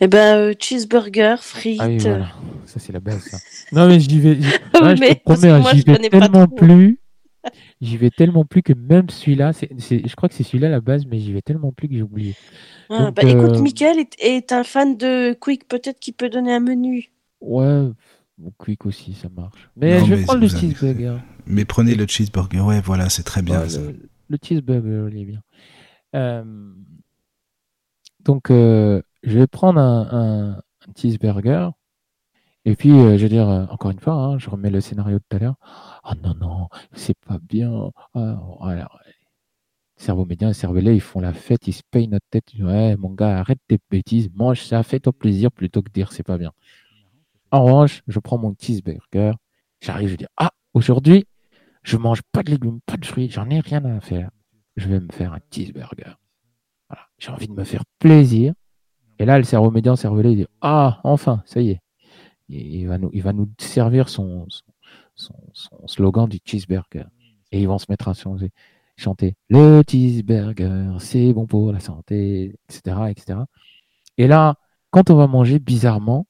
Eh 0.00 0.08
ben, 0.08 0.36
euh, 0.36 0.54
cheeseburger, 0.58 1.36
frites. 1.40 1.80
Ah 1.80 1.88
oui, 1.88 1.98
voilà. 1.98 2.32
Ça, 2.66 2.80
c'est 2.80 2.92
la 2.92 3.00
base. 3.00 3.20
Ça. 3.22 3.38
Non, 3.72 3.88
mais 3.88 4.00
j'y 4.00 4.20
vais. 4.20 4.40
je 4.42 5.14
te 5.14 5.22
promets, 5.22 5.50
hein, 5.50 5.62
j'y 5.72 5.82
vais 5.82 6.08
tellement 6.08 6.48
plus. 6.48 6.98
J'y 7.80 7.96
vais 7.96 8.10
tellement 8.10 8.44
plus 8.44 8.62
que 8.62 8.72
même 8.72 9.10
celui-là, 9.10 9.52
je 9.52 10.14
crois 10.14 10.28
que 10.28 10.34
c'est 10.34 10.42
celui-là 10.42 10.68
la 10.68 10.80
base, 10.80 11.06
mais 11.06 11.18
j'y 11.18 11.32
vais 11.32 11.42
tellement 11.42 11.72
plus 11.72 11.88
que 11.88 11.94
j'ai 11.94 12.02
oublié. 12.02 12.34
Ah, 12.90 13.10
bah, 13.10 13.22
écoute, 13.22 13.56
euh, 13.56 13.62
Michael 13.62 14.04
est, 14.18 14.52
un 14.52 14.64
fan 14.64 14.96
de 14.96 15.34
Quick, 15.34 15.68
peut-être 15.68 16.00
qu'il 16.00 16.14
peut 16.14 16.28
donner 16.28 16.54
un 16.54 16.60
menu. 16.60 17.10
Ouais, 17.40 17.88
Quick 18.58 18.86
aussi, 18.86 19.14
ça 19.14 19.28
marche. 19.28 19.70
Mais 19.76 20.04
je 20.04 20.14
vais 20.14 20.22
prendre 20.24 20.40
le 20.40 20.48
cheeseburger. 20.48 21.18
Mais 21.46 21.64
prenez 21.64 21.94
le 21.94 22.06
cheeseburger, 22.06 22.60
ouais, 22.60 22.80
voilà, 22.80 23.08
c'est 23.08 23.22
très 23.24 23.42
bien. 23.42 23.68
ça. 23.68 23.80
Le, 24.28 24.38
cheeseburger, 24.42 25.08
il 25.12 25.18
est 25.20 25.24
bien. 25.24 25.42
Euh, 26.14 26.44
donc, 28.20 28.50
euh, 28.50 29.02
je 29.22 29.38
vais 29.38 29.46
prendre 29.46 29.80
un 29.80 30.60
cheeseburger 30.96 31.70
et 32.66 32.76
puis, 32.76 32.92
euh, 32.92 33.18
je 33.18 33.22
veux 33.24 33.28
dire, 33.28 33.48
euh, 33.48 33.66
encore 33.66 33.90
une 33.90 34.00
fois, 34.00 34.14
hein, 34.14 34.38
je 34.38 34.48
remets 34.48 34.70
le 34.70 34.80
scénario 34.80 35.18
de 35.18 35.24
tout 35.28 35.36
à 35.36 35.38
l'heure. 35.38 35.56
Ah 36.04 36.14
non, 36.22 36.34
non, 36.34 36.68
c'est 36.92 37.18
pas 37.26 37.38
bien. 37.38 37.90
Ah, 38.14 38.38
cerveau 39.96 40.26
médian 40.26 40.50
et 40.50 40.54
cervelet, 40.54 40.94
ils 40.96 41.00
font 41.00 41.20
la 41.20 41.32
fête, 41.32 41.66
ils 41.66 41.72
se 41.72 41.82
payent 41.90 42.08
notre 42.08 42.26
tête. 42.30 42.52
Ouais, 42.58 42.96
mon 42.96 43.10
gars, 43.10 43.38
arrête 43.38 43.58
tes 43.68 43.78
bêtises, 43.90 44.30
mange 44.34 44.62
ça, 44.62 44.82
fais-toi 44.82 45.12
plaisir 45.12 45.50
plutôt 45.50 45.82
que 45.82 45.90
dire 45.90 46.12
c'est 46.12 46.22
pas 46.22 46.36
bien. 46.36 46.52
En 47.50 47.64
revanche, 47.64 48.02
je 48.06 48.18
prends 48.18 48.36
mon 48.38 48.54
cheeseburger, 48.60 49.32
j'arrive, 49.80 50.10
je 50.10 50.16
dis 50.16 50.26
Ah, 50.36 50.50
aujourd'hui, 50.74 51.26
je 51.82 51.96
mange 51.96 52.20
pas 52.32 52.42
de 52.42 52.50
légumes, 52.50 52.80
pas 52.84 52.98
de 52.98 53.06
fruits, 53.06 53.30
j'en 53.30 53.48
ai 53.48 53.60
rien 53.60 53.84
à 53.84 54.00
faire. 54.00 54.30
Je 54.76 54.88
vais 54.88 55.00
me 55.00 55.10
faire 55.10 55.32
un 55.32 55.40
cheeseburger. 55.50 56.18
J'ai 57.18 57.30
envie 57.30 57.48
de 57.48 57.52
me 57.52 57.64
faire 57.64 57.84
plaisir. 57.98 58.52
Et 59.18 59.24
là, 59.24 59.38
le 59.38 59.44
cerveau 59.44 59.70
médian, 59.70 59.96
cervelet, 59.96 60.32
il 60.32 60.36
dit 60.36 60.46
Ah, 60.60 61.00
enfin, 61.04 61.42
ça 61.46 61.60
y 61.62 61.70
est. 61.70 61.80
Il 62.48 62.86
va 62.86 62.98
nous, 62.98 63.48
servir 63.58 64.08
son, 64.08 64.46
slogan 65.86 66.28
du 66.28 66.38
cheeseburger. 66.44 67.06
Et 67.52 67.60
ils 67.60 67.68
vont 67.68 67.78
se 67.78 67.86
mettre 67.88 68.08
à 68.08 68.14
chanter 68.96 69.36
Le 69.48 69.82
cheeseburger, 69.88 70.96
c'est 70.98 71.32
bon 71.32 71.46
pour 71.46 71.72
la 71.72 71.80
santé, 71.80 72.56
etc., 72.68 72.96
etc. 73.10 73.38
Et 74.18 74.26
là, 74.26 74.56
quand 74.90 75.10
on 75.10 75.16
va 75.16 75.26
manger, 75.26 75.58
bizarrement, 75.58 76.26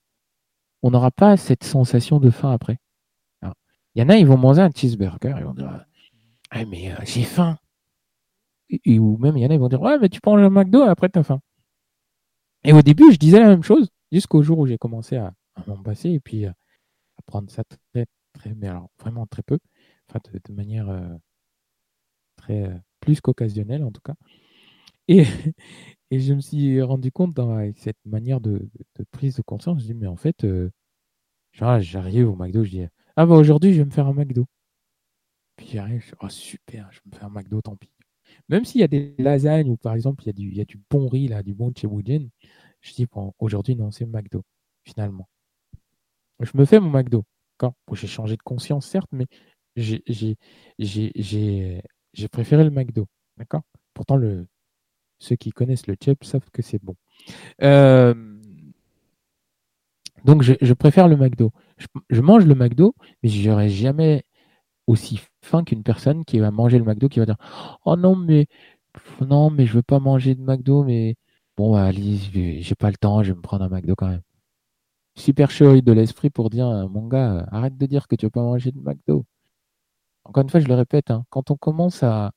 on 0.82 0.90
n'aura 0.90 1.10
pas 1.10 1.36
cette 1.36 1.64
sensation 1.64 2.20
de 2.20 2.30
faim 2.30 2.50
après. 2.50 2.78
Il 3.94 4.02
y 4.02 4.04
en 4.04 4.08
a, 4.08 4.16
ils 4.16 4.26
vont 4.26 4.36
manger 4.36 4.60
un 4.60 4.70
cheeseburger, 4.74 5.36
ils 5.38 5.44
vont 5.44 5.54
dire 5.54 5.86
ah, 6.50 6.64
mais 6.66 6.92
euh, 6.92 6.96
j'ai 7.04 7.24
faim. 7.24 7.58
ou 8.86 9.16
même, 9.18 9.36
il 9.36 9.42
y 9.42 9.46
en 9.46 9.50
a, 9.50 9.54
ils 9.54 9.60
vont 9.60 9.68
dire 9.68 9.82
Ouais, 9.82 9.98
mais 9.98 10.08
tu 10.08 10.20
prends 10.20 10.36
le 10.36 10.48
McDo, 10.50 10.82
après, 10.82 11.08
tu 11.08 11.18
as 11.18 11.24
faim. 11.24 11.40
Et 12.62 12.72
au 12.72 12.80
début, 12.80 13.12
je 13.12 13.18
disais 13.18 13.40
la 13.40 13.48
même 13.48 13.62
chose, 13.62 13.90
jusqu'au 14.12 14.42
jour 14.42 14.58
où 14.58 14.66
j'ai 14.66 14.78
commencé 14.78 15.16
à, 15.16 15.34
m'en 15.66 15.82
passer 15.82 16.10
et 16.10 16.20
puis 16.20 16.46
euh, 16.46 16.50
à 16.50 17.22
prendre 17.26 17.50
ça 17.50 17.62
très, 17.92 18.06
mais 18.56 18.68
alors 18.68 18.90
vraiment 18.98 19.26
très 19.26 19.42
peu, 19.42 19.58
de, 20.14 20.52
manière 20.52 20.88
euh, 20.90 21.14
très 22.36 22.70
plus 23.00 23.20
qu'occasionnelle 23.20 23.84
en 23.84 23.92
tout 23.92 24.02
cas. 24.02 24.14
Et, 25.08 25.24
je 26.10 26.32
me 26.34 26.40
suis 26.40 26.80
rendu 26.82 27.10
compte 27.12 27.34
dans 27.34 27.72
cette 27.76 27.98
manière 28.06 28.40
de, 28.40 28.68
prise 29.10 29.36
de 29.36 29.42
conscience, 29.42 29.80
je 29.80 29.86
dis 29.86 29.94
mais 29.94 30.06
en 30.06 30.16
fait, 30.16 30.46
j'arrive 31.52 32.28
au 32.28 32.36
McDo, 32.36 32.64
je 32.64 32.70
dis 32.70 32.86
ah 33.16 33.26
bah 33.26 33.36
aujourd'hui, 33.36 33.72
je 33.72 33.78
vais 33.78 33.84
me 33.84 33.90
faire 33.90 34.06
un 34.08 34.14
McDo. 34.14 34.46
Puis 35.56 35.68
j'arrive, 35.72 36.00
je 36.02 36.08
dis, 36.08 36.14
oh 36.20 36.28
super, 36.28 36.90
je 36.92 36.98
vais 36.98 37.10
me 37.12 37.16
faire 37.16 37.26
un 37.26 37.30
McDo, 37.30 37.60
tant 37.62 37.76
pis. 37.76 37.90
Même 38.48 38.64
s'il 38.64 38.80
y 38.80 38.84
a 38.84 38.88
des 38.88 39.14
lasagnes 39.18 39.70
ou 39.70 39.76
par 39.76 39.94
exemple, 39.94 40.24
il 40.24 40.26
y 40.26 40.30
a 40.30 40.32
du, 40.32 40.48
il 40.48 40.56
y 40.56 40.60
a 40.60 40.64
du 40.64 40.80
bon 40.90 41.08
riz, 41.08 41.28
là, 41.28 41.42
du 41.42 41.54
bon 41.54 41.72
cheboujen, 41.76 42.30
je 42.80 42.92
dis, 42.94 43.06
bon, 43.06 43.32
aujourd'hui, 43.38 43.76
non, 43.76 43.90
c'est 43.90 44.06
McDo, 44.06 44.42
finalement. 44.84 45.28
Je 46.40 46.50
me 46.54 46.64
fais 46.64 46.80
mon 46.80 46.90
McDo. 46.90 47.24
Bon, 47.60 47.72
j'ai 47.92 48.06
changé 48.06 48.36
de 48.36 48.42
conscience, 48.42 48.86
certes, 48.86 49.08
mais 49.12 49.26
j'ai 49.76 50.36
préféré 52.30 52.64
le 52.64 52.70
McDo. 52.70 53.06
D'accord? 53.36 53.62
Pourtant, 53.94 54.16
le, 54.16 54.46
ceux 55.18 55.36
qui 55.36 55.50
connaissent 55.50 55.86
le 55.86 55.96
chip 56.02 56.24
savent 56.24 56.50
que 56.52 56.62
c'est 56.62 56.82
bon. 56.82 56.96
Euh, 57.62 58.14
donc, 60.24 60.42
je, 60.42 60.72
préfère 60.72 61.08
le 61.08 61.16
McDo. 61.16 61.52
Je, 62.10 62.20
mange 62.20 62.46
le 62.46 62.54
McDo, 62.54 62.94
mais 63.22 63.28
je 63.28 63.48
n'aurai 63.48 63.68
jamais 63.68 64.24
aussi 64.86 65.20
faim 65.42 65.64
qu'une 65.64 65.82
personne 65.82 66.24
qui 66.24 66.38
va 66.38 66.50
manger 66.50 66.78
le 66.78 66.84
McDo 66.84 67.08
qui 67.08 67.18
va 67.18 67.26
dire 67.26 67.36
Oh 67.84 67.96
non, 67.96 68.16
mais 68.16 68.46
non, 69.20 69.50
mais 69.50 69.66
je 69.66 69.74
veux 69.74 69.82
pas 69.82 69.98
manger 70.00 70.34
de 70.34 70.42
McDo, 70.42 70.84
mais 70.84 71.16
bon, 71.56 71.74
allez, 71.74 72.18
j'ai 72.62 72.74
pas 72.74 72.90
le 72.90 72.96
temps, 72.96 73.22
je 73.22 73.32
vais 73.32 73.36
me 73.36 73.42
prendre 73.42 73.64
un 73.64 73.68
McDo 73.68 73.94
quand 73.96 74.08
même. 74.08 74.22
Super 75.16 75.50
chérie 75.50 75.82
de 75.82 75.92
l'esprit 75.92 76.30
pour 76.30 76.50
dire 76.50 76.88
Mon 76.88 77.06
gars, 77.08 77.46
arrête 77.50 77.76
de 77.76 77.86
dire 77.86 78.08
que 78.08 78.16
tu 78.16 78.26
veux 78.26 78.30
pas 78.30 78.42
manger 78.42 78.72
de 78.72 78.80
McDo. 78.80 79.24
Encore 80.24 80.42
une 80.42 80.50
fois, 80.50 80.60
je 80.60 80.68
le 80.68 80.74
répète, 80.74 81.10
hein, 81.10 81.24
quand 81.30 81.50
on 81.50 81.56
commence 81.56 82.02
à, 82.02 82.32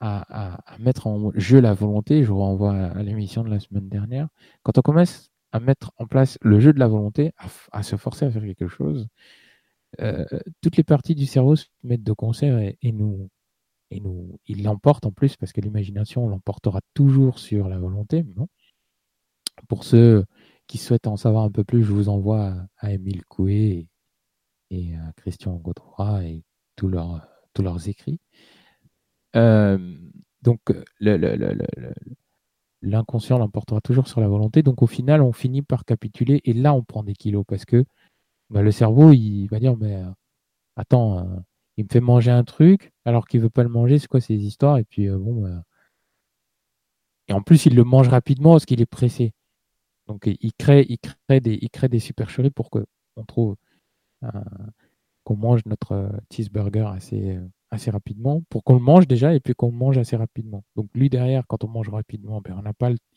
à, 0.00 0.58
mettre 0.78 1.06
en 1.06 1.32
jeu 1.34 1.60
la 1.60 1.74
volonté, 1.74 2.22
je 2.24 2.28
vous 2.28 2.38
renvoie 2.38 2.74
à 2.74 3.02
l'émission 3.02 3.42
de 3.42 3.50
la 3.50 3.60
semaine 3.60 3.88
dernière, 3.88 4.28
quand 4.62 4.78
on 4.78 4.82
commence 4.82 5.30
à 5.52 5.60
mettre 5.60 5.92
en 5.96 6.06
place 6.06 6.38
le 6.42 6.60
jeu 6.60 6.72
de 6.72 6.78
la 6.78 6.88
volonté, 6.88 7.32
à, 7.72 7.82
se 7.82 7.96
forcer 7.96 8.26
à 8.26 8.30
faire 8.30 8.42
quelque 8.42 8.68
chose, 8.68 9.08
euh, 10.00 10.24
toutes 10.60 10.76
les 10.76 10.84
parties 10.84 11.14
du 11.14 11.26
cerveau 11.26 11.56
se 11.56 11.66
mettent 11.82 12.04
de 12.04 12.12
concert 12.12 12.58
et, 12.58 12.92
nous, 12.92 13.30
et 13.90 14.00
nous, 14.00 14.38
il 14.46 14.62
l'emporte 14.62 15.06
en 15.06 15.12
plus 15.12 15.36
parce 15.36 15.52
que 15.52 15.60
l'imagination 15.60 16.28
l'emportera 16.28 16.80
toujours 16.94 17.38
sur 17.38 17.68
la 17.68 17.78
volonté. 17.78 18.24
Non 18.36 18.48
Pour 19.68 19.84
ceux 19.84 20.24
qui 20.68 20.78
souhaitent 20.78 21.08
en 21.08 21.16
savoir 21.16 21.44
un 21.44 21.50
peu 21.50 21.64
plus, 21.64 21.82
je 21.82 21.92
vous 21.92 22.08
envoie 22.08 22.54
à, 22.78 22.92
Émile 22.92 23.24
Coué 23.26 23.88
et, 24.70 24.94
à 24.96 25.12
Christian 25.16 25.56
Godroy 25.56 26.24
et 26.24 26.44
tous 26.76 26.88
leurs, 26.88 27.26
tous 27.54 27.62
leurs 27.62 27.88
écrits. 27.88 28.20
Euh, 29.34 29.96
donc, 30.42 30.60
le, 31.00 31.16
l'inconscient 32.82 33.38
l'emportera 33.38 33.80
toujours 33.80 34.08
sur 34.08 34.20
la 34.20 34.28
volonté. 34.28 34.62
Donc 34.62 34.82
au 34.82 34.86
final, 34.86 35.22
on 35.22 35.32
finit 35.32 35.62
par 35.62 35.84
capituler 35.84 36.40
et 36.44 36.52
là, 36.52 36.74
on 36.74 36.82
prend 36.82 37.02
des 37.02 37.14
kilos 37.14 37.44
parce 37.46 37.64
que 37.64 37.84
bah, 38.50 38.62
le 38.62 38.70
cerveau, 38.70 39.12
il 39.12 39.46
va 39.48 39.58
dire, 39.60 39.76
mais 39.76 39.96
euh, 39.96 40.10
attends, 40.76 41.18
euh, 41.18 41.40
il 41.76 41.84
me 41.84 41.88
fait 41.90 42.00
manger 42.00 42.30
un 42.30 42.44
truc 42.44 42.92
alors 43.04 43.26
qu'il 43.26 43.40
veut 43.40 43.50
pas 43.50 43.62
le 43.62 43.68
manger, 43.68 43.98
c'est 43.98 44.08
quoi 44.08 44.20
ces 44.20 44.36
histoires? 44.36 44.78
Et 44.78 44.84
puis 44.84 45.08
euh, 45.08 45.18
bon, 45.18 45.42
bah, 45.42 45.62
et 47.28 47.32
en 47.34 47.42
plus, 47.42 47.66
il 47.66 47.74
le 47.74 47.84
mange 47.84 48.08
rapidement 48.08 48.52
parce 48.52 48.64
qu'il 48.64 48.80
est 48.80 48.86
pressé. 48.86 49.32
Donc 50.08 50.26
il 50.26 50.52
crée, 50.54 50.86
il 50.88 50.98
crée 50.98 51.40
des, 51.40 51.58
il 51.60 51.88
des 51.88 52.00
supercheries 52.00 52.50
pour 52.50 52.70
que 52.70 52.84
on 53.16 53.24
trouve 53.24 53.56
qu'on 55.24 55.36
mange 55.36 55.64
notre 55.66 56.10
cheeseburger 56.32 56.86
assez 56.88 57.38
assez 57.70 57.90
rapidement 57.90 58.42
pour 58.48 58.64
qu'on 58.64 58.74
le 58.74 58.80
mange 58.80 59.06
déjà 59.06 59.34
et 59.34 59.40
puis 59.40 59.54
qu'on 59.54 59.70
mange 59.72 59.98
assez 59.98 60.16
rapidement. 60.16 60.64
Donc 60.76 60.88
lui 60.94 61.10
derrière, 61.10 61.46
quand 61.46 61.64
on 61.64 61.68
mange 61.68 61.88
rapidement, 61.90 62.40
ben, 62.40 62.62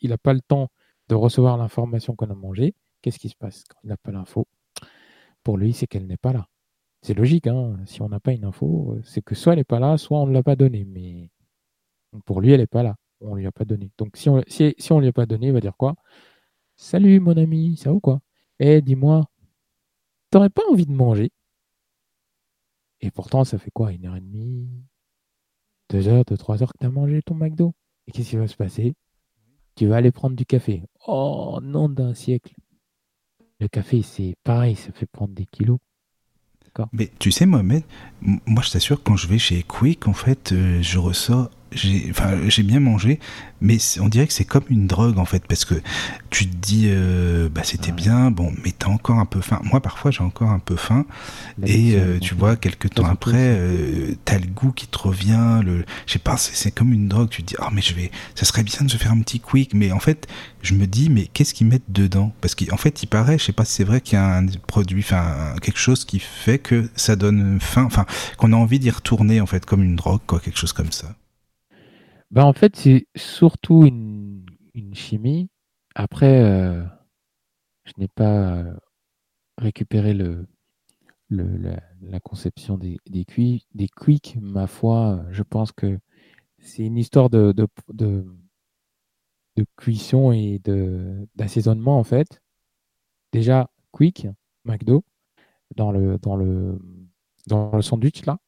il 0.00 0.10
n'a 0.10 0.18
pas 0.18 0.34
le 0.34 0.40
temps 0.42 0.68
de 1.08 1.14
recevoir 1.14 1.56
l'information 1.56 2.14
qu'on 2.14 2.30
a 2.30 2.34
mangée. 2.34 2.74
Qu'est-ce 3.00 3.18
qui 3.18 3.28
se 3.28 3.36
passe 3.36 3.64
quand 3.68 3.78
il 3.82 3.88
n'a 3.88 3.96
pas 3.96 4.12
l'info? 4.12 4.46
Pour 5.42 5.58
lui, 5.58 5.72
c'est 5.72 5.86
qu'elle 5.86 6.06
n'est 6.06 6.16
pas 6.16 6.32
là. 6.32 6.46
C'est 7.02 7.14
logique, 7.14 7.48
hein 7.48 7.76
si 7.86 8.00
on 8.02 8.08
n'a 8.08 8.20
pas 8.20 8.32
une 8.32 8.44
info, 8.44 8.96
c'est 9.02 9.22
que 9.22 9.34
soit 9.34 9.54
elle 9.54 9.58
n'est 9.58 9.64
pas 9.64 9.80
là, 9.80 9.98
soit 9.98 10.20
on 10.20 10.26
ne 10.26 10.32
l'a 10.32 10.42
pas 10.42 10.54
donnée. 10.54 10.84
Mais 10.84 11.30
pour 12.26 12.40
lui, 12.40 12.52
elle 12.52 12.60
n'est 12.60 12.66
pas 12.66 12.82
là. 12.82 12.96
On 13.20 13.34
ne 13.34 13.40
lui 13.40 13.46
a 13.46 13.52
pas 13.52 13.64
donné. 13.64 13.90
Donc 13.98 14.16
si 14.16 14.28
on 14.28 14.42
si, 14.46 14.74
on 14.90 15.00
lui 15.00 15.08
a 15.08 15.12
pas 15.12 15.26
donné, 15.26 15.48
il 15.48 15.52
va 15.52 15.60
dire 15.60 15.76
quoi? 15.76 15.94
Salut 16.84 17.20
mon 17.20 17.36
ami, 17.36 17.76
ça 17.76 17.90
va 17.90 17.94
ou 17.94 18.00
quoi? 18.00 18.20
Eh, 18.58 18.82
dis-moi, 18.82 19.30
t'aurais 20.30 20.50
pas 20.50 20.64
envie 20.68 20.84
de 20.84 20.90
manger? 20.90 21.30
Et 23.00 23.12
pourtant, 23.12 23.44
ça 23.44 23.56
fait 23.56 23.70
quoi 23.70 23.92
Une 23.92 24.04
heure 24.04 24.16
et 24.16 24.20
demie 24.20 24.68
Deux 25.90 26.08
heures, 26.08 26.24
deux, 26.24 26.36
trois 26.36 26.60
heures 26.60 26.72
que 26.72 26.78
tu 26.80 26.86
as 26.86 26.90
mangé 26.90 27.22
ton 27.22 27.36
McDo? 27.36 27.72
Et 28.08 28.10
qu'est-ce 28.10 28.30
qui 28.30 28.36
va 28.36 28.48
se 28.48 28.56
passer? 28.56 28.94
Tu 29.76 29.86
vas 29.86 29.98
aller 29.98 30.10
prendre 30.10 30.34
du 30.34 30.44
café. 30.44 30.82
Oh, 31.06 31.60
nom 31.62 31.88
d'un 31.88 32.14
siècle. 32.14 32.52
Le 33.60 33.68
café, 33.68 34.02
c'est 34.02 34.34
pareil, 34.42 34.74
ça 34.74 34.90
fait 34.90 35.06
prendre 35.06 35.34
des 35.34 35.46
kilos. 35.46 35.78
Mais 36.92 37.12
tu 37.20 37.30
sais, 37.30 37.46
Mohamed, 37.46 37.84
moi 38.20 38.64
je 38.64 38.72
t'assure, 38.72 39.04
quand 39.04 39.14
je 39.14 39.28
vais 39.28 39.38
chez 39.38 39.62
Quick, 39.62 40.08
en 40.08 40.14
fait, 40.14 40.50
euh, 40.50 40.82
je 40.82 40.98
ressors 40.98 41.48
j'ai 41.74 42.06
enfin, 42.10 42.32
bien 42.62 42.80
mangé, 42.80 43.18
mais 43.60 43.78
on 44.00 44.08
dirait 44.08 44.26
que 44.26 44.32
c'est 44.32 44.44
comme 44.44 44.64
une 44.68 44.86
drogue 44.86 45.18
en 45.18 45.24
fait, 45.24 45.46
parce 45.46 45.64
que 45.64 45.74
tu 46.30 46.48
te 46.48 46.56
dis, 46.56 46.86
euh, 46.88 47.48
bah 47.48 47.62
c'était 47.64 47.92
bien, 47.92 48.30
bon, 48.30 48.52
mais 48.64 48.72
t'as 48.76 48.88
encore 48.88 49.18
un 49.18 49.26
peu 49.26 49.40
faim. 49.40 49.60
Moi, 49.64 49.80
parfois, 49.80 50.10
j'ai 50.10 50.22
encore 50.22 50.50
un 50.50 50.58
peu 50.58 50.76
faim, 50.76 51.06
et 51.64 51.94
euh, 51.94 52.18
tu 52.18 52.34
vois, 52.34 52.56
quelques 52.56 52.90
temps 52.90 53.06
après, 53.06 53.36
euh, 53.38 54.14
t'as 54.24 54.38
le 54.38 54.46
goût 54.46 54.72
qui 54.72 54.86
te 54.86 54.98
revient, 54.98 55.60
le, 55.64 55.84
je 56.06 56.12
sais 56.12 56.18
pas, 56.18 56.36
c'est 56.36 56.70
comme 56.72 56.92
une 56.92 57.08
drogue. 57.08 57.28
Tu 57.30 57.42
te 57.42 57.48
dis, 57.48 57.56
oh, 57.60 57.68
mais 57.72 57.82
je 57.82 57.94
vais, 57.94 58.10
ça 58.34 58.44
serait 58.44 58.62
bien 58.64 58.80
de 58.82 58.90
se 58.90 58.96
faire 58.96 59.12
un 59.12 59.20
petit 59.20 59.40
quick, 59.40 59.74
mais 59.74 59.92
en 59.92 60.00
fait, 60.00 60.26
je 60.62 60.74
me 60.74 60.86
dis, 60.86 61.08
mais 61.08 61.28
qu'est-ce 61.32 61.54
qu'ils 61.54 61.66
mettent 61.66 61.90
dedans? 61.90 62.32
Parce 62.40 62.54
qu'en 62.54 62.76
fait, 62.76 63.02
il 63.02 63.06
paraît, 63.06 63.38
je 63.38 63.44
sais 63.44 63.52
pas 63.52 63.64
si 63.64 63.74
c'est 63.74 63.84
vrai 63.84 64.00
qu'il 64.00 64.14
y 64.14 64.20
a 64.20 64.36
un 64.36 64.46
produit, 64.66 65.00
enfin, 65.00 65.54
quelque 65.62 65.78
chose 65.78 66.04
qui 66.04 66.18
fait 66.18 66.58
que 66.58 66.90
ça 66.96 67.16
donne 67.16 67.58
faim, 67.60 67.84
enfin, 67.84 68.06
qu'on 68.36 68.52
a 68.52 68.56
envie 68.56 68.78
d'y 68.78 68.90
retourner 68.90 69.40
en 69.40 69.46
fait, 69.46 69.64
comme 69.64 69.82
une 69.82 69.96
drogue, 69.96 70.20
quoi, 70.26 70.40
quelque 70.40 70.58
chose 70.58 70.72
comme 70.72 70.92
ça. 70.92 71.14
Ben, 72.32 72.44
en 72.44 72.54
fait, 72.54 72.76
c'est 72.76 73.06
surtout 73.14 73.84
une, 73.84 74.46
chimie. 74.94 75.48
Après, 75.94 76.42
euh, 76.42 76.82
je 77.84 77.92
n'ai 77.98 78.08
pas 78.08 78.56
euh, 78.56 78.74
récupéré 79.58 80.14
le, 80.14 80.46
la, 81.30 82.20
conception 82.20 82.78
des, 82.78 82.98
des, 83.06 83.26
des 83.74 83.88
quicks. 83.88 84.38
Ma 84.40 84.66
foi, 84.66 85.24
je 85.30 85.42
pense 85.42 85.72
que 85.72 85.98
c'est 86.58 86.84
une 86.84 86.98
histoire 86.98 87.30
de, 87.30 87.52
de, 87.52 87.68
de, 87.92 89.66
cuisson 89.76 90.32
et 90.32 90.60
d'assaisonnement, 91.36 91.98
en 91.98 92.04
fait. 92.04 92.40
Déjà, 93.32 93.70
quick, 93.92 94.26
McDo, 94.64 95.04
dans 95.76 95.92
le, 95.92 96.18
dans 96.18 96.36
le, 96.36 96.78
dans 97.46 97.76
le 97.76 97.82
sandwich, 97.82 98.24
là 98.26 98.38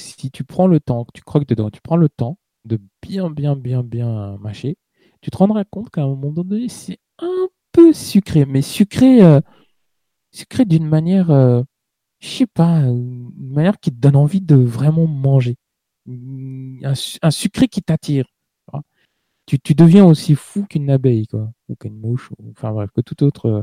si 0.00 0.30
tu 0.30 0.44
prends 0.44 0.66
le 0.66 0.80
temps, 0.80 1.06
tu 1.14 1.22
croques 1.22 1.46
dedans, 1.46 1.70
tu 1.70 1.80
prends 1.80 1.96
le 1.96 2.08
temps 2.08 2.38
de 2.64 2.78
bien, 3.02 3.30
bien, 3.30 3.56
bien, 3.56 3.82
bien 3.82 4.36
mâcher, 4.38 4.76
tu 5.20 5.30
te 5.30 5.36
rendras 5.36 5.64
compte 5.64 5.90
qu'à 5.90 6.02
un 6.02 6.08
moment 6.08 6.30
donné, 6.30 6.68
c'est 6.68 6.98
un 7.18 7.48
peu 7.72 7.92
sucré, 7.92 8.44
mais 8.46 8.62
sucré, 8.62 9.22
euh, 9.22 9.40
sucré 10.32 10.64
d'une 10.64 10.86
manière, 10.86 11.30
euh, 11.30 11.62
je 12.20 12.28
sais 12.28 12.46
pas, 12.46 12.78
une 12.80 13.30
manière 13.52 13.78
qui 13.78 13.90
te 13.90 13.96
donne 13.96 14.16
envie 14.16 14.40
de 14.40 14.56
vraiment 14.56 15.06
manger. 15.06 15.56
un, 16.06 17.30
sucré 17.30 17.68
qui 17.68 17.82
t'attire. 17.82 18.26
Tu, 19.46 19.58
tu, 19.58 19.74
deviens 19.74 20.04
aussi 20.04 20.36
fou 20.36 20.64
qu'une 20.64 20.90
abeille, 20.90 21.26
quoi, 21.26 21.50
ou 21.68 21.74
qu'une 21.74 21.98
mouche, 21.98 22.30
ou, 22.30 22.50
enfin 22.52 22.70
bref, 22.70 22.90
que 22.94 23.00
tout 23.00 23.24
autre 23.24 23.46
euh, 23.46 23.62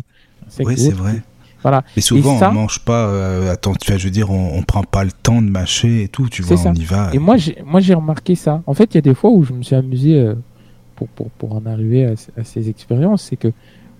Oui, 0.59 0.77
c'est 0.77 0.91
vrai. 0.91 1.23
Voilà. 1.61 1.83
Mais 1.95 2.01
souvent, 2.01 2.39
on 2.41 2.53
mange 2.53 2.79
pas. 2.85 3.07
Euh, 3.07 3.51
attends, 3.51 3.73
tu 3.73 3.91
vois, 3.91 3.97
je 3.97 4.05
veux 4.05 4.11
dire, 4.11 4.29
on, 4.29 4.57
on, 4.57 4.63
prend 4.63 4.83
pas 4.83 5.03
le 5.03 5.11
temps 5.11 5.41
de 5.41 5.49
mâcher 5.49 6.03
et 6.03 6.07
tout. 6.07 6.29
Tu 6.29 6.41
vois, 6.41 6.57
on 6.65 6.73
y 6.73 6.83
va. 6.83 7.09
Et 7.13 7.19
moi, 7.19 7.37
j'ai, 7.37 7.57
moi, 7.65 7.79
j'ai 7.79 7.93
remarqué 7.93 8.35
ça. 8.35 8.61
En 8.67 8.73
fait, 8.73 8.93
il 8.93 8.95
y 8.95 8.97
a 8.99 9.01
des 9.01 9.15
fois 9.15 9.31
où 9.31 9.43
je 9.43 9.53
me 9.53 9.63
suis 9.63 9.75
amusé 9.75 10.19
euh, 10.19 10.35
pour, 10.95 11.07
pour, 11.09 11.29
pour 11.31 11.53
en 11.53 11.65
arriver 11.65 12.05
à, 12.05 12.13
à 12.37 12.43
ces 12.43 12.69
expériences, 12.69 13.23
c'est 13.23 13.37
que 13.37 13.51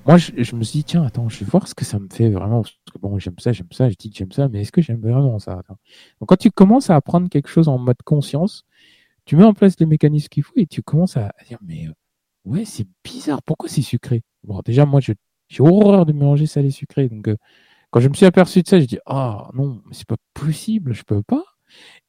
moi, 0.08 0.18
je, 0.18 0.56
me 0.56 0.64
suis 0.64 0.80
dit, 0.80 0.84
tiens, 0.86 1.04
attends, 1.04 1.28
je 1.28 1.40
vais 1.40 1.46
voir 1.46 1.68
ce 1.68 1.76
que 1.76 1.84
ça 1.84 2.00
me 2.00 2.08
fait 2.10 2.30
vraiment. 2.30 2.62
Parce 2.62 2.78
que 2.94 2.98
bon, 2.98 3.20
j'aime 3.20 3.38
ça, 3.40 3.52
j'aime 3.52 3.68
ça, 3.72 3.90
je 3.90 3.96
dis 3.96 4.10
que 4.10 4.16
j'aime 4.16 4.32
ça, 4.32 4.48
mais 4.48 4.62
est-ce 4.62 4.72
que 4.72 4.82
j'aime 4.82 5.02
vraiment 5.02 5.38
ça 5.38 5.62
Donc, 5.68 6.30
quand 6.30 6.38
tu 6.38 6.50
commences 6.50 6.90
à 6.90 6.96
apprendre 6.96 7.28
quelque 7.28 7.50
chose 7.50 7.68
en 7.68 7.78
mode 7.78 8.02
conscience, 8.06 8.64
tu 9.26 9.36
mets 9.36 9.44
en 9.44 9.54
place 9.54 9.78
les 9.80 9.86
mécanismes 9.86 10.30
qu'il 10.30 10.44
faut 10.44 10.54
et 10.56 10.66
tu 10.66 10.82
commences 10.82 11.18
à, 11.18 11.34
dire, 11.50 11.58
mais 11.62 11.88
euh, 11.88 11.92
ouais, 12.46 12.64
c'est 12.64 12.88
bizarre, 13.04 13.44
pourquoi 13.44 13.68
c'est 13.68 13.82
sucré? 13.82 14.24
Bon, 14.46 14.62
déjà, 14.64 14.86
moi, 14.86 15.02
j'ai 15.48 15.64
horreur 15.64 16.06
de 16.06 16.14
mélanger 16.14 16.46
salé 16.46 16.72
sucré. 16.72 17.10
Donc, 17.10 17.28
euh, 17.28 17.38
quand 17.92 18.00
je 18.00 18.10
me 18.10 18.14
suis 18.14 18.26
aperçu 18.26 18.62
de 18.62 18.68
ça, 18.68 18.80
j'ai 18.80 18.88
dit, 18.88 19.00
ah 19.06 19.50
non, 19.54 19.82
c'est 19.92 20.08
pas 20.08 20.18
possible, 20.34 20.94
je 20.94 21.04
peux 21.04 21.24
pas. 21.24 21.44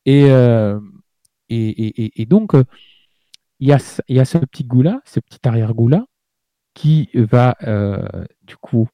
Et, 0.05 0.24
euh, 0.24 0.81
et, 1.48 1.69
et, 1.69 2.23
et, 2.23 2.27
donc, 2.27 2.52
il 3.60 3.69
y, 3.69 3.73
a, 3.73 4.02
il 4.09 4.16
y 4.16 4.20
a 4.20 4.24
ce 4.24 4.39
petit 4.39 4.65
goût-là, 4.65 5.01
ce 5.05 5.20
petit 5.20 5.40
arrière-goût-là, 5.47 6.06
qui 6.74 7.10
va, 7.15 7.56
euh, 7.65 8.24
du 8.43 8.56
coup, 8.56 8.89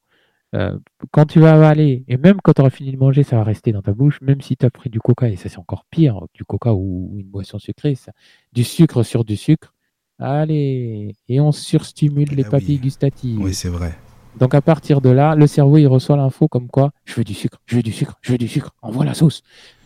euh, 0.54 0.78
quand 1.10 1.26
tu 1.26 1.40
vas 1.40 1.52
avaler, 1.52 2.04
et 2.08 2.16
même 2.16 2.40
quand 2.42 2.54
tu 2.54 2.60
auras 2.60 2.70
fini 2.70 2.92
de 2.92 2.96
manger, 2.96 3.24
ça 3.24 3.36
va 3.36 3.44
rester 3.44 3.72
dans 3.72 3.82
ta 3.82 3.92
bouche, 3.92 4.20
même 4.20 4.40
si 4.40 4.56
tu 4.56 4.64
as 4.64 4.70
pris 4.70 4.88
du 4.88 5.00
coca, 5.00 5.28
et 5.28 5.36
ça 5.36 5.48
c'est 5.48 5.58
encore 5.58 5.84
pire, 5.90 6.20
du 6.32 6.44
coca 6.44 6.72
ou 6.72 7.14
une 7.18 7.26
boisson 7.26 7.58
sucrée, 7.58 7.94
ça, 7.96 8.12
du 8.52 8.62
sucre 8.62 9.02
sur 9.02 9.24
du 9.24 9.36
sucre, 9.36 9.74
allez, 10.18 11.14
et 11.28 11.40
on 11.40 11.50
surstimule 11.50 12.28
eh 12.30 12.36
les 12.36 12.44
ben 12.44 12.50
papilles 12.50 12.78
gustatives. 12.78 13.40
Oui, 13.40 13.52
c'est 13.52 13.68
vrai. 13.68 13.98
Donc 14.38 14.54
à 14.54 14.60
partir 14.60 15.00
de 15.00 15.10
là, 15.10 15.34
le 15.34 15.46
cerveau 15.46 15.78
il 15.78 15.86
reçoit 15.86 16.16
l'info 16.16 16.48
comme 16.48 16.68
quoi 16.68 16.92
je 17.04 17.14
veux 17.14 17.24
du 17.24 17.34
sucre, 17.34 17.60
je 17.66 17.76
veux 17.76 17.82
du 17.82 17.92
sucre, 17.92 18.18
je 18.20 18.32
veux 18.32 18.38
du 18.38 18.48
sucre, 18.48 18.74
envoie 18.82 19.04
la 19.04 19.14
sauce. 19.14 19.42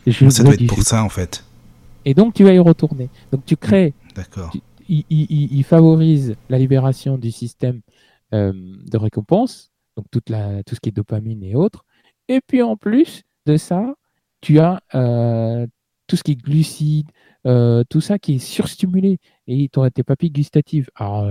Je 0.07 0.29
ça 0.29 0.43
doit 0.43 0.53
être 0.53 0.67
pour 0.67 0.81
ça 0.81 1.03
en 1.03 1.09
fait. 1.09 1.43
Et 2.05 2.13
donc 2.13 2.33
tu 2.33 2.43
vas 2.43 2.53
y 2.53 2.59
retourner. 2.59 3.09
Donc 3.31 3.45
tu 3.45 3.57
crées. 3.57 3.93
D'accord 4.15 4.51
il, 4.89 5.63
favorise 5.63 6.35
la 6.49 6.57
libération 6.57 7.17
du 7.17 7.31
système 7.31 7.81
euh, 8.33 8.51
de 8.53 8.97
récompense, 8.97 9.71
donc 9.95 10.05
toute 10.11 10.29
la, 10.29 10.63
tout 10.63 10.75
ce 10.75 10.79
qui 10.79 10.89
est 10.89 10.93
dopamine 10.93 11.43
et 11.43 11.55
autres. 11.55 11.85
Et 12.27 12.41
puis 12.45 12.61
en 12.61 12.75
plus 12.75 13.23
de 13.45 13.57
ça, 13.57 13.93
tu 14.41 14.59
as 14.59 14.81
euh, 14.95 15.67
tout 16.07 16.15
ce 16.15 16.23
qui 16.23 16.31
est 16.31 16.35
glucides, 16.35 17.09
euh, 17.45 17.83
tout 17.89 18.01
ça 18.01 18.17
qui 18.17 18.35
est 18.35 18.39
surstimulé. 18.39 19.19
Et 19.47 19.69
tu 19.71 19.79
as 19.81 19.89
tes 19.91 20.03
papilles 20.03 20.31
gustatives. 20.31 20.89
Alors, 20.95 21.27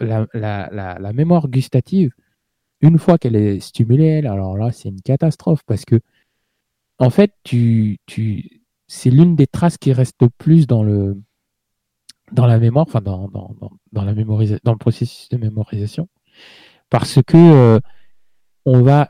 la, 0.00 0.26
la, 0.32 0.98
la, 0.98 1.12
mémoire 1.12 1.48
gustative, 1.48 2.12
une 2.80 2.98
fois 2.98 3.18
qu'elle 3.18 3.36
est 3.36 3.60
stimulée, 3.60 4.26
alors 4.26 4.56
là, 4.56 4.72
c'est 4.72 4.88
une 4.88 5.00
catastrophe 5.00 5.62
parce 5.66 5.84
que, 5.84 6.00
en 6.98 7.10
fait, 7.10 7.32
tu, 7.44 7.98
tu, 8.06 8.62
c'est 8.86 9.10
l'une 9.10 9.36
des 9.36 9.46
traces 9.46 9.78
qui 9.78 9.92
reste 9.92 10.16
le 10.20 10.28
plus 10.28 10.66
dans 10.66 10.82
le, 10.82 11.20
dans 12.32 12.46
la 12.46 12.58
mémoire, 12.58 12.86
enfin 12.88 13.00
dans, 13.00 13.28
dans, 13.28 13.54
dans, 13.92 14.14
mémorisation, 14.14 14.60
dans 14.64 14.72
le 14.72 14.78
processus 14.78 15.28
de 15.28 15.36
mémorisation, 15.36 16.08
parce 16.90 17.20
que 17.26 17.36
euh, 17.36 17.80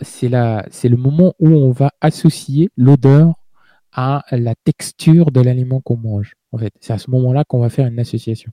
c'est 0.03 0.29
le 0.29 0.97
moment 0.97 1.35
où 1.39 1.49
on 1.49 1.71
va 1.71 1.93
associer 2.01 2.71
l'odeur 2.77 3.35
à 3.97 4.25
la 4.31 4.55
texture 4.55 5.31
de 5.33 5.41
l'aliment 5.41 5.81
qu'on 5.81 5.97
mange. 5.97 6.35
En 6.53 6.59
fait, 6.59 6.73
c'est 6.81 6.93
à 6.93 6.99
ce 6.99 7.11
moment-là 7.11 7.45
qu'on 7.45 7.59
va 7.59 7.71
faire 7.71 7.87
une 7.87 7.99
association. 7.99 8.53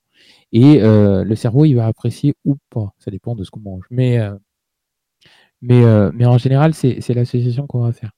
Et 0.51 0.81
euh, 0.81 1.23
le 1.23 1.35
cerveau, 1.35 1.65
il 1.65 1.75
va 1.75 1.85
apprécier 1.85 2.33
ou 2.45 2.57
pas. 2.69 2.93
Ça 2.97 3.11
dépend 3.11 3.35
de 3.35 3.43
ce 3.43 3.51
qu'on 3.51 3.59
mange. 3.59 3.83
Mais, 3.91 4.19
euh, 4.19 4.35
mais, 5.61 5.83
mais 6.13 6.25
en 6.25 6.37
général, 6.37 6.73
c'est, 6.73 7.07
l'association 7.09 7.67
qu'on 7.67 7.81
va 7.81 7.91
faire. 7.91 8.11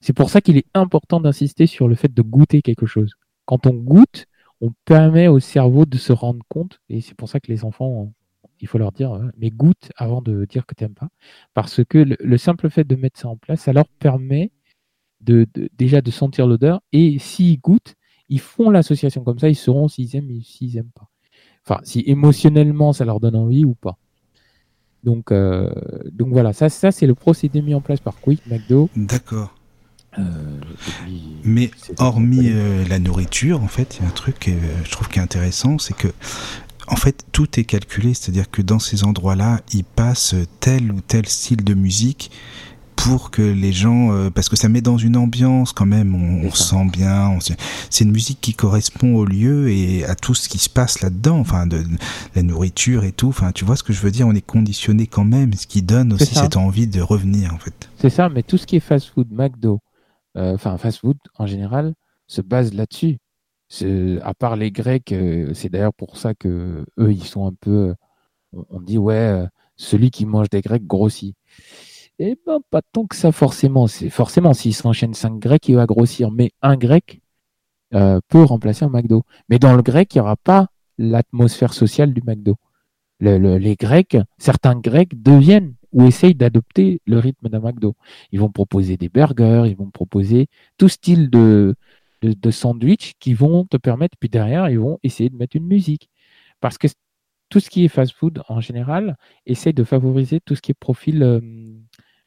C'est 0.00 0.12
pour 0.12 0.30
ça 0.30 0.40
qu'il 0.40 0.56
est 0.56 0.66
important 0.74 1.20
d'insister 1.20 1.66
sur 1.66 1.88
le 1.88 1.94
fait 1.94 2.12
de 2.12 2.22
goûter 2.22 2.62
quelque 2.62 2.86
chose. 2.86 3.14
Quand 3.44 3.66
on 3.66 3.74
goûte, 3.74 4.26
on 4.60 4.72
permet 4.84 5.28
au 5.28 5.40
cerveau 5.40 5.86
de 5.86 5.96
se 5.96 6.12
rendre 6.12 6.44
compte, 6.48 6.80
et 6.88 7.00
c'est 7.00 7.14
pour 7.14 7.28
ça 7.28 7.40
que 7.40 7.50
les 7.50 7.64
enfants, 7.64 8.12
il 8.60 8.68
faut 8.68 8.78
leur 8.78 8.92
dire, 8.92 9.12
hein, 9.12 9.30
mais 9.38 9.50
goûte 9.50 9.90
avant 9.96 10.22
de 10.22 10.44
dire 10.44 10.66
que 10.66 10.74
tu 10.74 10.84
n'aimes 10.84 10.94
pas, 10.94 11.08
parce 11.54 11.82
que 11.84 11.98
le, 11.98 12.38
simple 12.38 12.70
fait 12.70 12.84
de 12.84 12.94
mettre 12.96 13.18
ça 13.18 13.28
en 13.28 13.36
place, 13.36 13.62
ça 13.62 13.72
leur 13.72 13.88
permet 13.98 14.52
de, 15.20 15.46
déjà 15.76 16.00
de 16.00 16.10
sentir 16.10 16.46
l'odeur, 16.46 16.80
et 16.92 17.18
s'ils 17.18 17.60
goûtent, 17.60 17.94
ils 18.28 18.40
font 18.40 18.70
l'association 18.70 19.24
comme 19.24 19.38
ça, 19.38 19.48
ils 19.48 19.56
sauront 19.56 19.88
s'ils 19.88 20.16
aiment 20.16 20.30
et 20.30 20.40
s'ils 20.42 20.74
n'aiment 20.74 20.92
pas. 20.94 21.08
Enfin, 21.66 21.80
si 21.84 22.02
émotionnellement 22.06 22.92
ça 22.92 23.04
leur 23.04 23.20
donne 23.20 23.36
envie 23.36 23.64
ou 23.64 23.74
pas. 23.74 23.98
Donc, 25.04 25.32
euh, 25.32 25.70
donc 26.12 26.28
voilà, 26.28 26.52
ça, 26.52 26.68
ça 26.68 26.92
c'est 26.92 27.06
le 27.06 27.14
procédé 27.14 27.62
mis 27.62 27.74
en 27.74 27.80
place 27.80 28.00
par 28.00 28.14
Quick 28.20 28.46
McDo. 28.46 28.88
D'accord. 28.96 29.54
Euh, 30.18 30.22
Mais 31.44 31.70
hormis 31.98 32.48
euh, 32.50 32.84
la 32.88 32.98
nourriture, 32.98 33.62
en 33.62 33.68
fait, 33.68 33.96
il 33.96 34.02
y 34.02 34.06
a 34.06 34.08
un 34.08 34.12
truc 34.12 34.38
que 34.40 34.50
je 34.84 34.90
trouve 34.90 35.08
qui 35.08 35.18
est 35.18 35.22
intéressant, 35.22 35.78
c'est 35.78 35.96
que 35.96 36.08
en 36.88 36.96
fait, 36.96 37.24
tout 37.30 37.60
est 37.60 37.64
calculé, 37.64 38.14
c'est-à-dire 38.14 38.50
que 38.50 38.62
dans 38.62 38.80
ces 38.80 39.04
endroits-là, 39.04 39.60
ils 39.72 39.84
passent 39.84 40.34
tel 40.58 40.90
ou 40.90 41.00
tel 41.00 41.26
style 41.26 41.62
de 41.62 41.74
musique 41.74 42.32
pour 43.04 43.30
que 43.30 43.42
les 43.42 43.72
gens, 43.72 44.12
euh, 44.12 44.30
parce 44.30 44.48
que 44.48 44.56
ça 44.56 44.68
met 44.68 44.80
dans 44.80 44.98
une 44.98 45.16
ambiance 45.16 45.72
quand 45.72 45.86
même, 45.86 46.14
on, 46.14 46.50
sent 46.50 46.86
bien. 46.92 47.38
C'est 47.88 48.04
une 48.04 48.10
musique 48.10 48.40
qui 48.40 48.54
correspond 48.54 49.14
au 49.14 49.24
lieu 49.24 49.70
et 49.70 50.04
à 50.04 50.14
tout 50.14 50.34
ce 50.34 50.48
qui 50.48 50.58
se 50.58 50.68
passe 50.68 51.00
là-dedans, 51.00 51.38
enfin 51.38 51.66
de, 51.66 51.82
la 52.34 52.42
nourriture 52.42 53.04
et 53.04 53.12
tout. 53.12 53.28
Enfin, 53.28 53.52
tu 53.52 53.64
vois 53.64 53.76
ce 53.76 53.82
que 53.82 53.92
je 53.92 54.00
veux 54.00 54.10
dire 54.10 54.26
On 54.26 54.34
est 54.34 54.44
conditionné 54.44 55.06
quand 55.06 55.24
même, 55.24 55.52
ce 55.54 55.66
qui 55.66 55.82
donne 55.82 56.12
aussi 56.12 56.34
cette 56.34 56.56
envie 56.56 56.86
de 56.86 57.00
revenir 57.00 57.54
en 57.54 57.58
fait. 57.58 57.88
C'est 57.96 58.10
ça, 58.10 58.28
mais 58.28 58.42
tout 58.42 58.58
ce 58.58 58.66
qui 58.66 58.76
est 58.76 58.80
fast-food, 58.80 59.28
McDo, 59.30 59.80
euh, 60.36 60.54
enfin 60.54 60.76
fast-food 60.78 61.16
en 61.38 61.46
général, 61.46 61.94
se 62.26 62.40
base 62.40 62.72
là-dessus. 62.74 63.18
À 64.22 64.34
part 64.34 64.56
les 64.56 64.72
Grecs, 64.72 65.12
euh, 65.12 65.54
c'est 65.54 65.68
d'ailleurs 65.68 65.94
pour 65.94 66.16
ça 66.16 66.34
que 66.34 66.84
eux, 66.98 67.12
ils 67.12 67.24
sont 67.24 67.46
un 67.46 67.54
peu. 67.60 67.94
On 68.52 68.80
dit 68.80 68.98
ouais, 68.98 69.14
euh, 69.14 69.46
celui 69.76 70.10
qui 70.10 70.26
mange 70.26 70.50
des 70.50 70.60
Grecs 70.60 70.86
grossit. 70.86 71.36
Eh 72.22 72.36
ben, 72.46 72.58
pas 72.70 72.82
tant 72.82 73.06
que 73.06 73.16
ça 73.16 73.32
forcément. 73.32 73.86
C'est 73.86 74.10
forcément 74.10 74.52
s'il 74.52 74.74
s'enchaîne 74.74 75.14
cinq 75.14 75.38
Grecs, 75.38 75.66
il 75.68 75.76
va 75.76 75.86
grossir. 75.86 76.30
Mais 76.30 76.52
un 76.60 76.76
Grec 76.76 77.22
peut 77.90 78.42
remplacer 78.44 78.84
un 78.84 78.90
McDo. 78.90 79.24
Mais 79.48 79.58
dans 79.58 79.74
le 79.74 79.82
grec, 79.82 80.14
il 80.14 80.18
n'y 80.18 80.22
aura 80.22 80.36
pas 80.36 80.68
l'atmosphère 80.98 81.72
sociale 81.72 82.12
du 82.12 82.22
McDo. 82.22 82.56
les 83.20 83.76
Grecs, 83.76 84.18
certains 84.38 84.76
Grecs 84.76 85.20
deviennent 85.22 85.74
ou 85.92 86.04
essayent 86.04 86.34
d'adopter 86.34 87.00
le 87.06 87.18
rythme 87.18 87.48
d'un 87.48 87.60
McDo. 87.60 87.96
Ils 88.32 88.40
vont 88.40 88.50
proposer 88.50 88.96
des 88.98 89.08
burgers, 89.08 89.64
ils 89.66 89.76
vont 89.76 89.90
proposer 89.90 90.48
tout 90.76 90.88
style 90.88 91.30
de, 91.30 91.74
sandwich 92.50 93.14
qui 93.18 93.34
vont 93.34 93.64
te 93.64 93.76
permettre, 93.78 94.16
puis 94.20 94.28
derrière, 94.28 94.68
ils 94.68 94.78
vont 94.78 94.98
essayer 95.02 95.30
de 95.30 95.36
mettre 95.36 95.56
une 95.56 95.66
musique. 95.66 96.10
Parce 96.60 96.78
que 96.78 96.86
tout 97.48 97.60
ce 97.60 97.70
qui 97.70 97.84
est 97.84 97.88
fast-food, 97.88 98.42
en 98.48 98.60
général, 98.60 99.16
essaye 99.46 99.74
de 99.74 99.84
favoriser 99.84 100.40
tout 100.40 100.54
ce 100.54 100.62
qui 100.62 100.72
est 100.72 100.74
profil 100.74 101.22
euh, 101.22 101.40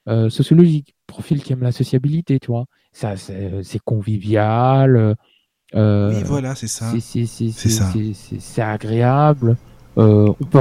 euh, 0.08 0.30
sociologique, 0.30 0.96
profil 1.08 1.44
qui 1.44 1.54
aime 1.54 1.64
la 1.64 1.72
sociabilité, 1.72 2.40
tu 2.40 2.48
vois. 2.48 2.66
Ça, 2.92 3.16
c'est 3.16 3.80
convivial. 3.84 5.16
Euh, 5.76 6.14
oui, 6.14 6.24
voilà, 6.26 6.56
c'est 6.56 6.68
ça. 6.68 6.92
C'est 7.00 8.62
agréable. 8.62 9.58
Euh, 9.98 10.34
on 10.40 10.46
peut 10.46 10.60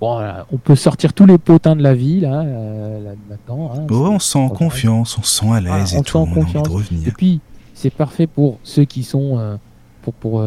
on 0.00 0.56
peut 0.56 0.76
sortir 0.76 1.12
tous 1.12 1.26
les 1.26 1.36
potins 1.36 1.76
de 1.76 1.82
la 1.82 1.94
vie 1.94 2.20
là, 2.20 2.40
euh, 2.40 3.14
maintenant. 3.28 3.72
Hein, 3.74 3.86
on 3.90 4.18
se 4.18 4.30
sent 4.30 4.38
en 4.38 4.48
confiance, 4.48 5.18
on 5.18 5.22
se 5.22 5.40
sent 5.40 5.50
à 5.52 5.60
l'aise 5.60 5.94
et 5.94 6.00
tout, 6.00 6.16
on 6.16 6.24
a 6.24 6.38
envie 6.38 6.54
de 6.54 6.68
revenir. 6.68 7.08
Et 7.08 7.10
puis 7.10 7.40
c'est 7.74 7.90
parfait 7.90 8.26
pour 8.26 8.58
ceux 8.62 8.84
qui 8.84 9.02
sont 9.02 9.38
euh, 9.38 9.56
pour 10.00 10.14
pour 10.14 10.42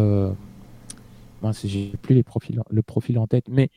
j'ai 1.64 1.94
plus 2.02 2.16
les 2.16 2.24
profils 2.24 2.60
le 2.70 2.82
profil 2.82 3.20
en 3.20 3.28
tête, 3.28 3.46
mais 3.48 3.70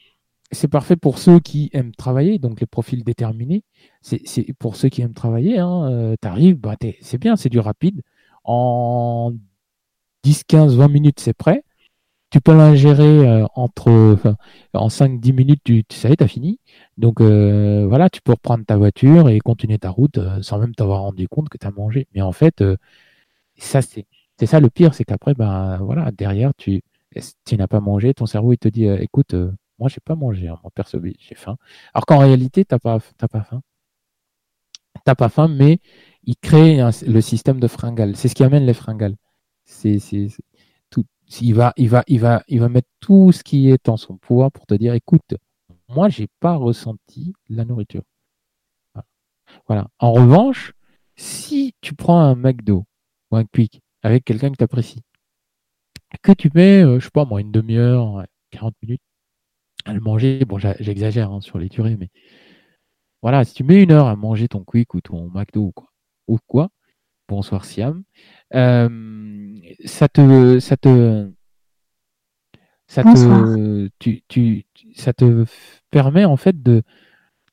c'est 0.52 0.68
parfait 0.68 0.96
pour 0.96 1.18
ceux 1.18 1.40
qui 1.40 1.70
aiment 1.72 1.94
travailler, 1.94 2.38
donc 2.38 2.60
les 2.60 2.66
profils 2.66 3.02
déterminés. 3.04 3.64
C'est 4.02 4.52
pour 4.58 4.76
ceux 4.76 4.88
qui 4.88 5.02
aiment 5.02 5.14
travailler. 5.14 5.58
Hein, 5.58 6.14
T'arrives, 6.20 6.56
bah, 6.56 6.76
c'est 7.00 7.18
bien, 7.18 7.36
c'est 7.36 7.48
du 7.48 7.58
rapide. 7.60 8.02
En 8.44 9.32
10, 10.24 10.44
15, 10.44 10.76
20 10.76 10.88
minutes, 10.88 11.20
c'est 11.20 11.34
prêt 11.34 11.64
tu 12.32 12.40
peux 12.40 12.54
l'ingérer 12.56 13.28
euh, 13.28 13.46
entre 13.54 14.16
en 14.72 14.88
5-10 14.88 15.32
minutes, 15.34 15.60
tu, 15.64 15.84
tu 15.84 15.96
sais, 15.98 16.16
tu 16.16 16.24
as 16.24 16.28
fini. 16.28 16.58
Donc 16.96 17.20
euh, 17.20 17.86
voilà, 17.86 18.08
tu 18.10 18.22
peux 18.22 18.32
reprendre 18.32 18.64
ta 18.64 18.76
voiture 18.78 19.28
et 19.28 19.38
continuer 19.40 19.78
ta 19.78 19.90
route 19.90 20.16
euh, 20.18 20.40
sans 20.42 20.58
même 20.58 20.74
t'avoir 20.74 21.02
rendu 21.02 21.28
compte 21.28 21.50
que 21.50 21.58
tu 21.58 21.66
as 21.66 21.70
mangé. 21.70 22.08
Mais 22.14 22.22
en 22.22 22.32
fait, 22.32 22.64
ça 23.56 23.82
c'est 23.82 24.06
c'est 24.38 24.46
ça 24.46 24.60
le 24.60 24.70
pire, 24.70 24.94
c'est 24.94 25.04
qu'après, 25.04 25.34
ben 25.34 25.78
voilà, 25.82 26.10
derrière, 26.10 26.52
tu, 26.56 26.82
tu 27.44 27.56
n'as 27.56 27.68
pas 27.68 27.80
mangé, 27.80 28.14
ton 28.14 28.26
cerveau 28.26 28.52
il 28.52 28.58
te 28.58 28.68
dit 28.68 28.86
écoute, 28.86 29.34
moi 29.82 29.88
j'ai 29.88 30.00
pas 30.00 30.14
mangé, 30.14 30.48
hein, 30.48 30.58
perso 30.74 30.98
j'ai 31.02 31.34
faim. 31.34 31.56
Alors 31.92 32.06
qu'en 32.06 32.18
réalité, 32.18 32.64
t'as 32.64 32.78
pas 32.78 32.98
pas 33.00 33.42
faim. 33.42 33.62
T'as 35.04 35.14
pas 35.16 35.28
faim, 35.28 35.48
mais 35.48 35.80
il 36.24 36.36
crée 36.36 36.78
le 37.06 37.20
système 37.20 37.58
de 37.60 37.66
fringales. 37.66 38.16
C'est 38.16 38.28
ce 38.28 38.34
qui 38.34 38.44
amène 38.44 38.64
les 38.64 38.74
fringales. 38.74 39.16
C'est 39.64 39.98
il 41.40 41.54
va, 41.54 41.72
il 41.76 41.88
va, 41.88 42.04
il 42.06 42.20
va, 42.20 42.42
il 42.48 42.60
va 42.60 42.68
mettre 42.68 42.88
tout 43.00 43.32
ce 43.32 43.42
qui 43.42 43.70
est 43.70 43.88
en 43.88 43.96
son 43.96 44.16
pouvoir 44.18 44.52
pour 44.52 44.66
te 44.66 44.74
dire, 44.74 44.94
écoute, 44.94 45.34
moi, 45.88 46.08
j'ai 46.08 46.28
pas 46.40 46.54
ressenti 46.56 47.32
la 47.48 47.64
nourriture. 47.64 48.02
Voilà. 49.66 49.88
En 49.98 50.12
revanche, 50.12 50.72
si 51.16 51.74
tu 51.80 51.94
prends 51.94 52.20
un 52.20 52.34
McDo 52.34 52.84
ou 53.30 53.36
un 53.36 53.44
Quick 53.44 53.80
avec 54.02 54.24
quelqu'un 54.24 54.50
que 54.50 54.56
tu 54.56 54.64
apprécies, 54.64 55.02
que 56.22 56.32
tu 56.32 56.50
mets, 56.54 56.82
euh, 56.82 56.98
je 57.00 57.04
sais 57.06 57.10
pas 57.10 57.24
moi, 57.24 57.40
une 57.40 57.52
demi-heure, 57.52 58.24
40 58.50 58.74
minutes 58.82 59.02
à 59.84 59.92
le 59.92 60.00
manger, 60.00 60.44
bon, 60.44 60.58
j'exagère 60.58 61.30
hein, 61.30 61.40
sur 61.40 61.58
les 61.58 61.68
durées, 61.68 61.96
mais 61.96 62.08
voilà, 63.22 63.44
si 63.44 63.54
tu 63.54 63.64
mets 63.64 63.82
une 63.82 63.92
heure 63.92 64.08
à 64.08 64.16
manger 64.16 64.48
ton 64.48 64.64
Quick 64.64 64.94
ou 64.94 65.00
ton 65.00 65.30
McDo 65.30 65.62
ou 65.62 65.72
quoi, 65.72 65.88
ou 66.28 66.38
quoi 66.46 66.70
bonsoir 67.28 67.64
Siam, 67.64 68.02
euh, 68.54 69.54
ça 69.84 70.08
te, 70.08 70.58
ça 70.60 70.76
te, 70.76 71.30
ça 72.86 73.02
te, 73.02 73.88
tu, 73.98 74.22
tu, 74.28 74.66
ça 74.94 75.12
te 75.14 75.46
permet 75.90 76.26
en 76.26 76.36
fait 76.36 76.62
de, 76.62 76.82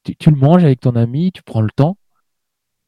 tu, 0.03 0.29
le 0.29 0.35
manges 0.35 0.63
avec 0.65 0.81
ton 0.81 0.95
ami, 0.95 1.31
tu 1.31 1.43
prends 1.43 1.61
le 1.61 1.69
temps. 1.73 1.97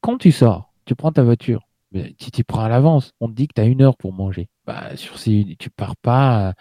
Quand 0.02 0.18
tu 0.18 0.32
sors, 0.32 0.74
tu 0.86 0.96
prends 0.96 1.12
ta 1.12 1.24
voiture, 1.24 1.68
mais 1.92 2.14
tu 2.20 2.32
t'y 2.32 2.44
prends 2.44 2.64
à 2.64 2.70
l'avance. 2.70 3.14
On 3.22 3.30
te 3.30 3.34
dit 3.34 3.48
que 3.48 3.54
tu 3.54 3.62
as 3.62 3.66
une 3.66 3.82
heure 3.82 3.96
pour 3.96 4.14
manger. 4.14 4.50
Bah, 4.66 4.96
sur 4.98 5.18
ces, 5.18 5.56
tu 5.60 5.70
pars 5.70 5.96
pas, 5.96 6.54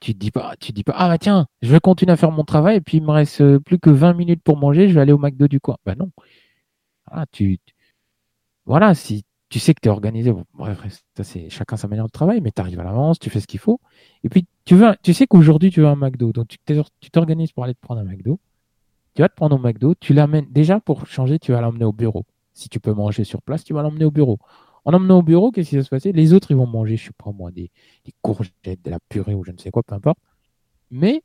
tu 0.00 0.14
te 0.14 0.18
dis 0.18 0.30
pas, 0.30 0.54
tu 0.60 0.72
dis 0.72 0.84
pas, 0.84 0.94
ah 0.96 1.08
bah 1.08 1.18
tiens, 1.18 1.46
je 1.62 1.70
vais 1.72 1.80
continuer 1.80 2.12
à 2.12 2.16
faire 2.16 2.30
mon 2.32 2.44
travail 2.44 2.76
et 2.76 2.80
puis 2.80 2.98
il 2.98 3.02
me 3.04 3.10
reste 3.10 3.58
plus 3.58 3.78
que 3.78 3.90
20 3.90 4.14
minutes 4.14 4.42
pour 4.42 4.56
manger, 4.58 4.88
je 4.88 4.94
vais 4.94 5.00
aller 5.00 5.12
au 5.12 5.18
McDo 5.18 5.48
du 5.48 5.60
coin. 5.60 5.76
Bah 5.86 5.94
non. 5.96 6.10
Ah, 7.10 7.26
tu, 7.30 7.58
voilà, 8.66 8.94
si 8.94 9.24
tu 9.48 9.60
sais 9.60 9.74
que 9.74 9.80
tu 9.80 9.88
es 9.88 9.92
organisé, 9.92 10.32
bref, 10.54 11.02
ça 11.16 11.24
c'est 11.24 11.48
chacun 11.50 11.76
sa 11.76 11.88
manière 11.88 12.06
de 12.06 12.10
travail, 12.10 12.40
mais 12.40 12.50
tu 12.50 12.60
arrives 12.60 12.80
à 12.80 12.84
l'avance, 12.84 13.18
tu 13.18 13.30
fais 13.30 13.40
ce 13.40 13.46
qu'il 13.46 13.60
faut. 13.60 13.80
Et 14.24 14.28
puis 14.28 14.46
tu 14.64 14.74
veux, 14.74 14.94
tu 15.02 15.14
sais 15.14 15.26
qu'aujourd'hui 15.26 15.70
tu 15.70 15.80
veux 15.80 15.86
un 15.86 15.96
McDo, 15.96 16.32
donc 16.32 16.48
tu 16.48 17.10
t'organises 17.10 17.52
pour 17.52 17.64
aller 17.64 17.74
te 17.74 17.80
prendre 17.80 18.00
un 18.00 18.04
McDo. 18.04 18.40
Tu 19.14 19.22
vas 19.22 19.28
te 19.28 19.34
prendre 19.34 19.56
au 19.56 19.58
McDo, 19.58 19.94
tu 19.98 20.12
l'amènes 20.12 20.46
déjà 20.50 20.80
pour 20.80 21.06
changer, 21.06 21.38
tu 21.38 21.52
vas 21.52 21.60
l'emmener 21.62 21.86
au 21.86 21.92
bureau. 21.92 22.26
Si 22.52 22.68
tu 22.68 22.80
peux 22.80 22.92
manger 22.92 23.24
sur 23.24 23.40
place, 23.42 23.64
tu 23.64 23.72
vas 23.72 23.82
l'emmener 23.82 24.04
au 24.04 24.10
bureau. 24.10 24.38
En 24.86 24.92
emmenant 24.94 25.18
au 25.18 25.22
bureau, 25.22 25.50
qu'est-ce 25.50 25.70
qui 25.70 25.76
va 25.76 25.82
se 25.82 25.88
passer? 25.88 26.12
Les 26.12 26.32
autres, 26.32 26.52
ils 26.52 26.56
vont 26.56 26.66
manger, 26.66 26.96
je 26.96 27.06
sais 27.06 27.10
pas 27.12 27.32
moi, 27.32 27.50
des, 27.50 27.70
courgettes, 28.22 28.84
de 28.84 28.90
la 28.90 29.00
purée 29.08 29.34
ou 29.34 29.42
je 29.44 29.50
ne 29.50 29.58
sais 29.58 29.72
quoi, 29.72 29.82
peu 29.82 29.96
importe. 29.96 30.18
Mais 30.92 31.24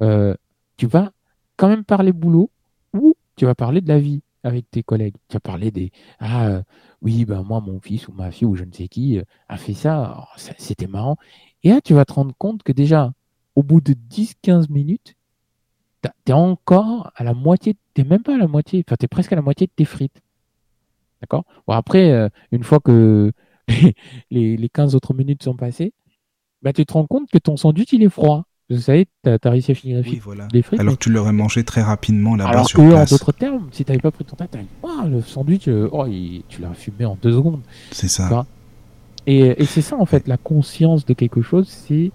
euh, 0.00 0.34
tu 0.76 0.86
vas 0.86 1.10
quand 1.56 1.68
même 1.68 1.84
parler 1.84 2.12
boulot 2.12 2.50
ou 2.94 3.16
tu 3.34 3.46
vas 3.46 3.56
parler 3.56 3.80
de 3.80 3.88
la 3.88 3.98
vie 3.98 4.22
avec 4.44 4.70
tes 4.70 4.84
collègues. 4.84 5.16
Tu 5.28 5.34
vas 5.34 5.40
parler 5.40 5.72
des 5.72 5.90
Ah, 6.20 6.46
euh, 6.46 6.62
oui, 7.02 7.24
ben 7.24 7.42
moi, 7.42 7.60
mon 7.60 7.80
fils 7.80 8.06
ou 8.06 8.12
ma 8.12 8.30
fille 8.30 8.46
ou 8.46 8.54
je 8.54 8.62
ne 8.62 8.72
sais 8.72 8.86
qui 8.86 9.18
euh, 9.18 9.24
a 9.48 9.56
fait 9.56 9.74
ça, 9.74 10.16
oh, 10.20 10.40
c'était 10.56 10.86
marrant. 10.86 11.16
Et 11.64 11.70
là, 11.70 11.80
tu 11.80 11.94
vas 11.94 12.04
te 12.04 12.12
rendre 12.12 12.34
compte 12.38 12.62
que 12.62 12.70
déjà, 12.70 13.12
au 13.56 13.64
bout 13.64 13.80
de 13.80 13.92
10-15 13.92 14.70
minutes, 14.70 15.16
tu 16.02 16.08
es 16.28 16.32
encore 16.32 17.10
à 17.16 17.24
la 17.24 17.34
moitié, 17.34 17.76
tu 17.94 18.04
même 18.04 18.22
pas 18.22 18.36
à 18.36 18.38
la 18.38 18.46
moitié, 18.46 18.84
enfin, 18.86 18.94
tu 18.96 19.06
es 19.06 19.08
presque 19.08 19.32
à 19.32 19.36
la 19.36 19.42
moitié 19.42 19.66
de 19.66 19.72
tes 19.74 19.84
frites. 19.84 20.22
D'accord? 21.20 21.44
Bon, 21.66 21.74
après, 21.74 22.10
euh, 22.10 22.28
une 22.52 22.64
fois 22.64 22.80
que 22.80 23.32
les, 24.30 24.56
les 24.56 24.68
15 24.68 24.94
autres 24.94 25.14
minutes 25.14 25.42
sont 25.42 25.56
passées, 25.56 25.92
bah, 26.62 26.72
tu 26.72 26.84
te 26.84 26.92
rends 26.92 27.06
compte 27.06 27.30
que 27.30 27.38
ton 27.38 27.56
sandwich, 27.56 27.92
il 27.92 28.02
est 28.02 28.10
froid. 28.10 28.44
Vous 28.68 28.78
savez, 28.78 29.08
tu 29.24 29.30
as, 29.30 29.50
réussi 29.50 29.72
à 29.72 29.74
finir 29.74 30.04
oui, 30.06 30.20
voilà. 30.22 30.46
les 30.52 30.62
frites. 30.62 30.78
Alors 30.78 30.96
tu 30.96 31.10
l'aurais 31.10 31.32
mangé 31.32 31.64
très 31.64 31.82
rapidement 31.82 32.36
là-bas 32.36 32.62
sur 32.62 32.78
que, 32.78 32.94
en 32.94 33.04
d'autres 33.04 33.32
termes, 33.32 33.68
si 33.72 33.84
tu 33.84 33.90
n'avais 33.90 34.00
pas 34.00 34.12
pris 34.12 34.24
ton 34.24 34.36
temps, 34.36 34.46
oh, 34.84 34.88
le 35.08 35.22
sandwich, 35.22 35.66
euh, 35.66 35.88
oh, 35.90 36.06
tu 36.48 36.62
l'as 36.62 36.72
fumé 36.74 37.04
en 37.04 37.18
deux 37.20 37.32
secondes. 37.32 37.60
C'est 37.90 38.06
ça. 38.06 38.46
Et, 39.26 39.60
et 39.60 39.64
c'est 39.66 39.82
ça, 39.82 39.96
en 39.96 40.06
fait, 40.06 40.28
la 40.28 40.36
conscience 40.36 41.04
de 41.04 41.14
quelque 41.14 41.42
chose, 41.42 41.66
c'est 41.68 42.12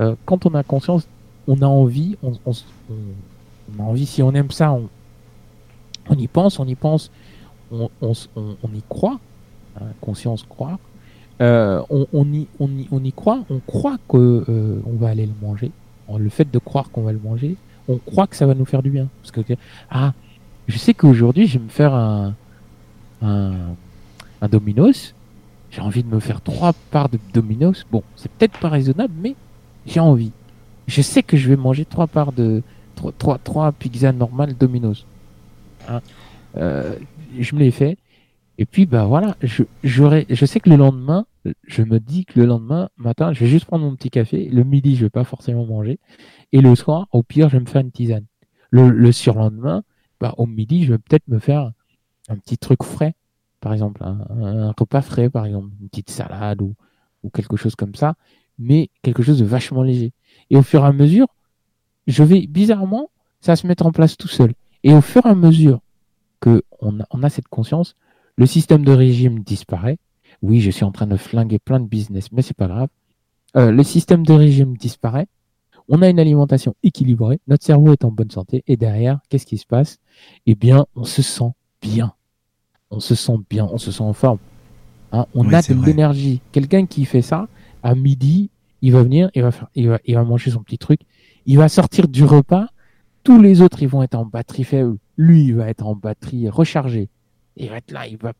euh, 0.00 0.14
quand 0.26 0.44
on 0.44 0.54
a 0.54 0.62
conscience, 0.62 1.08
on 1.46 1.62
a 1.62 1.66
envie, 1.66 2.16
on, 2.22 2.32
on, 2.44 2.52
on, 2.90 3.82
a 3.82 3.86
envie, 3.86 4.06
si 4.06 4.22
on 4.22 4.32
aime 4.32 4.50
ça, 4.50 4.72
on, 4.72 4.88
on 6.10 6.16
y 6.16 6.28
pense, 6.28 6.58
on 6.58 6.66
y 6.66 6.74
pense, 6.74 7.10
on, 8.00 8.12
on, 8.36 8.74
y 8.74 8.82
croit, 8.88 9.18
hein, 9.80 9.86
conscience 10.00 10.44
croire, 10.48 10.78
euh, 11.40 11.82
on, 11.90 12.06
on, 12.12 12.32
y, 12.32 12.46
on, 12.60 12.68
on 12.90 13.10
croit, 13.10 13.44
on 13.50 13.58
croit 13.60 13.96
qu'on 14.06 14.44
euh, 14.48 14.80
va 14.86 15.08
aller 15.08 15.26
le 15.26 15.32
manger. 15.46 15.70
Le 16.16 16.28
fait 16.28 16.50
de 16.50 16.58
croire 16.58 16.90
qu'on 16.90 17.02
va 17.02 17.12
le 17.12 17.18
manger, 17.18 17.56
on 17.88 17.96
croit 17.96 18.26
que 18.26 18.36
ça 18.36 18.46
va 18.46 18.54
nous 18.54 18.66
faire 18.66 18.82
du 18.82 18.90
bien. 18.90 19.08
Parce 19.22 19.32
que, 19.32 19.40
ah, 19.90 20.12
je 20.68 20.78
sais 20.78 20.94
qu'aujourd'hui, 20.94 21.46
je 21.46 21.58
vais 21.58 21.64
me 21.64 21.70
faire 21.70 21.94
un, 21.94 22.34
Domino's. 24.50 25.14
J'ai 25.70 25.80
envie 25.80 26.02
de 26.02 26.08
me 26.08 26.20
faire 26.20 26.40
trois 26.40 26.72
parts 26.90 27.08
de 27.08 27.18
Domino's. 27.32 27.84
Bon, 27.90 28.02
c'est 28.16 28.30
peut-être 28.30 28.58
pas 28.58 28.68
raisonnable, 28.68 29.14
mais 29.20 29.34
j'ai 29.86 30.00
envie. 30.00 30.30
Je 30.86 31.00
sais 31.00 31.22
que 31.22 31.36
je 31.36 31.48
vais 31.48 31.56
manger 31.56 31.84
trois 31.84 32.06
parts 32.06 32.32
de 32.32 32.62
trois 33.38 33.72
pizzas 33.72 34.12
normales 34.12 34.54
Domino's. 34.54 35.06
Hein. 35.88 36.00
Euh, 36.56 36.94
je 37.38 37.54
me 37.54 37.60
l'ai 37.60 37.70
fait. 37.70 37.98
Et 38.58 38.66
puis, 38.66 38.86
bah 38.86 39.04
voilà, 39.04 39.36
je, 39.42 39.64
je 39.82 40.46
sais 40.46 40.60
que 40.60 40.70
le 40.70 40.76
lendemain, 40.76 41.26
je 41.66 41.82
me 41.82 41.98
dis 41.98 42.24
que 42.24 42.38
le 42.38 42.46
lendemain 42.46 42.88
matin, 42.96 43.32
je 43.32 43.40
vais 43.40 43.46
juste 43.46 43.66
prendre 43.66 43.84
mon 43.84 43.96
petit 43.96 44.10
café. 44.10 44.48
Le 44.48 44.62
midi, 44.62 44.96
je 44.96 45.06
vais 45.06 45.10
pas 45.10 45.24
forcément 45.24 45.66
manger. 45.66 45.98
Et 46.52 46.60
le 46.60 46.74
soir, 46.76 47.08
au 47.12 47.22
pire, 47.22 47.48
je 47.48 47.56
vais 47.56 47.64
me 47.64 47.68
faire 47.68 47.80
une 47.80 47.90
tisane. 47.90 48.26
Le, 48.70 48.90
le 48.90 49.12
surlendemain, 49.12 49.82
bah, 50.20 50.34
au 50.38 50.46
midi, 50.46 50.84
je 50.84 50.92
vais 50.92 50.98
peut-être 50.98 51.26
me 51.28 51.38
faire 51.38 51.72
un 52.28 52.36
petit 52.36 52.58
truc 52.58 52.82
frais, 52.82 53.14
par 53.60 53.72
exemple, 53.72 54.02
un, 54.02 54.72
repas 54.78 55.02
frais, 55.02 55.30
par 55.30 55.46
exemple, 55.46 55.68
une 55.80 55.88
petite 55.88 56.10
salade 56.10 56.62
ou, 56.62 56.74
ou 57.22 57.30
quelque 57.30 57.56
chose 57.56 57.74
comme 57.74 57.94
ça, 57.94 58.14
mais 58.58 58.90
quelque 59.02 59.22
chose 59.22 59.38
de 59.38 59.44
vachement 59.44 59.82
léger. 59.82 60.12
Et 60.50 60.56
au 60.56 60.62
fur 60.62 60.84
et 60.84 60.86
à 60.86 60.92
mesure, 60.92 61.26
je 62.06 62.22
vais, 62.22 62.46
bizarrement, 62.46 63.10
ça 63.40 63.52
va 63.52 63.56
se 63.56 63.66
mettre 63.66 63.86
en 63.86 63.92
place 63.92 64.16
tout 64.16 64.28
seul. 64.28 64.52
Et 64.82 64.92
au 64.94 65.00
fur 65.00 65.26
et 65.26 65.30
à 65.30 65.34
mesure 65.34 65.80
que 66.44 66.62
on 66.80 67.00
a, 67.00 67.04
on 67.10 67.22
a 67.22 67.30
cette 67.30 67.48
conscience, 67.48 67.96
le 68.36 68.44
système 68.44 68.84
de 68.84 68.92
régime 68.92 69.38
disparaît. 69.40 69.96
Oui, 70.42 70.60
je 70.60 70.70
suis 70.70 70.84
en 70.84 70.92
train 70.92 71.06
de 71.06 71.16
flinguer 71.16 71.58
plein 71.58 71.80
de 71.80 71.86
business, 71.86 72.30
mais 72.32 72.42
c'est 72.42 72.56
pas 72.56 72.66
grave. 72.66 72.88
Euh, 73.56 73.70
le 73.70 73.82
système 73.82 74.26
de 74.26 74.32
régime 74.34 74.76
disparaît. 74.76 75.26
On 75.88 76.02
a 76.02 76.08
une 76.08 76.20
alimentation 76.20 76.74
équilibrée. 76.82 77.40
Notre 77.46 77.64
cerveau 77.64 77.92
est 77.92 78.04
en 78.04 78.10
bonne 78.10 78.30
santé. 78.30 78.62
Et 78.66 78.76
derrière, 78.76 79.20
qu'est-ce 79.28 79.46
qui 79.46 79.56
se 79.56 79.66
passe? 79.66 79.98
Eh 80.44 80.54
bien, 80.54 80.84
on 80.96 81.04
se 81.04 81.22
sent 81.22 81.52
bien. 81.80 82.12
On 82.90 83.00
se 83.00 83.14
sent 83.14 83.38
bien. 83.48 83.66
On 83.70 83.78
se 83.78 83.90
sent 83.90 84.02
en 84.02 84.12
forme. 84.12 84.38
Hein, 85.12 85.26
on 85.34 85.50
a 85.52 85.62
de 85.62 85.86
l'énergie. 85.86 86.40
Quelqu'un 86.52 86.84
qui 86.84 87.06
fait 87.06 87.22
ça, 87.22 87.48
à 87.82 87.94
midi, 87.94 88.50
il 88.82 88.92
va 88.92 89.02
venir, 89.02 89.30
il 89.34 89.42
va, 89.42 89.50
faire, 89.50 89.68
il, 89.74 89.88
va, 89.88 89.98
il 90.04 90.14
va 90.14 90.24
manger 90.24 90.50
son 90.50 90.62
petit 90.62 90.78
truc. 90.78 91.00
Il 91.46 91.56
va 91.56 91.68
sortir 91.68 92.08
du 92.08 92.24
repas. 92.24 92.68
Tous 93.24 93.40
les 93.40 93.62
autres, 93.62 93.82
ils 93.82 93.88
vont 93.88 94.02
être 94.02 94.14
en 94.14 94.26
batterie 94.26 94.64
faible. 94.64 94.98
Lui, 95.16 95.44
il 95.44 95.54
va 95.54 95.68
être 95.70 95.86
en 95.86 95.96
batterie 95.96 96.48
rechargée. 96.50 97.08
Il 97.56 97.70
va 97.70 97.78
être 97.78 97.90
là, 97.90 98.06
il 98.06 98.18
va. 98.18 98.34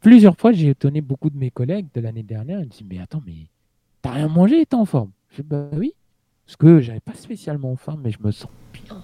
Plusieurs 0.00 0.36
fois, 0.38 0.52
j'ai 0.52 0.68
étonné 0.68 1.00
beaucoup 1.00 1.30
de 1.30 1.36
mes 1.36 1.50
collègues 1.50 1.88
de 1.94 2.00
l'année 2.00 2.22
dernière. 2.22 2.60
Ils 2.60 2.66
me 2.66 2.70
disent 2.70 2.86
Mais 2.88 3.00
attends, 3.00 3.22
mais 3.26 3.48
t'as 4.02 4.12
rien 4.12 4.28
mangé 4.28 4.60
et 4.60 4.66
t'es 4.66 4.76
en 4.76 4.84
forme 4.84 5.10
Je 5.30 5.42
dis 5.42 5.48
Bah 5.48 5.68
oui. 5.72 5.94
Parce 6.46 6.56
que 6.56 6.80
j'avais 6.80 7.00
pas 7.00 7.14
spécialement 7.14 7.74
faim, 7.74 7.98
mais 8.02 8.12
je 8.12 8.18
me 8.22 8.30
sens 8.30 8.50
bien. 8.72 9.02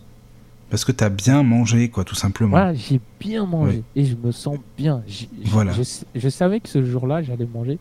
Parce 0.69 0.85
que 0.85 0.93
t'as 0.93 1.09
bien 1.09 1.43
mangé, 1.43 1.89
quoi, 1.89 2.05
tout 2.05 2.15
simplement. 2.15 2.51
Voilà, 2.51 2.75
j'ai 2.75 3.01
bien 3.19 3.47
mangé 3.47 3.83
et 3.97 4.05
je 4.05 4.15
me 4.15 4.31
sens 4.31 4.59
bien. 4.77 5.03
voilà. 5.47 5.73
Je, 6.15 6.29
savais 6.29 6.61
que 6.61 6.69
ce 6.69 6.85
jour-là, 6.85 7.23
j'allais 7.23 7.47
manger, 7.47 7.79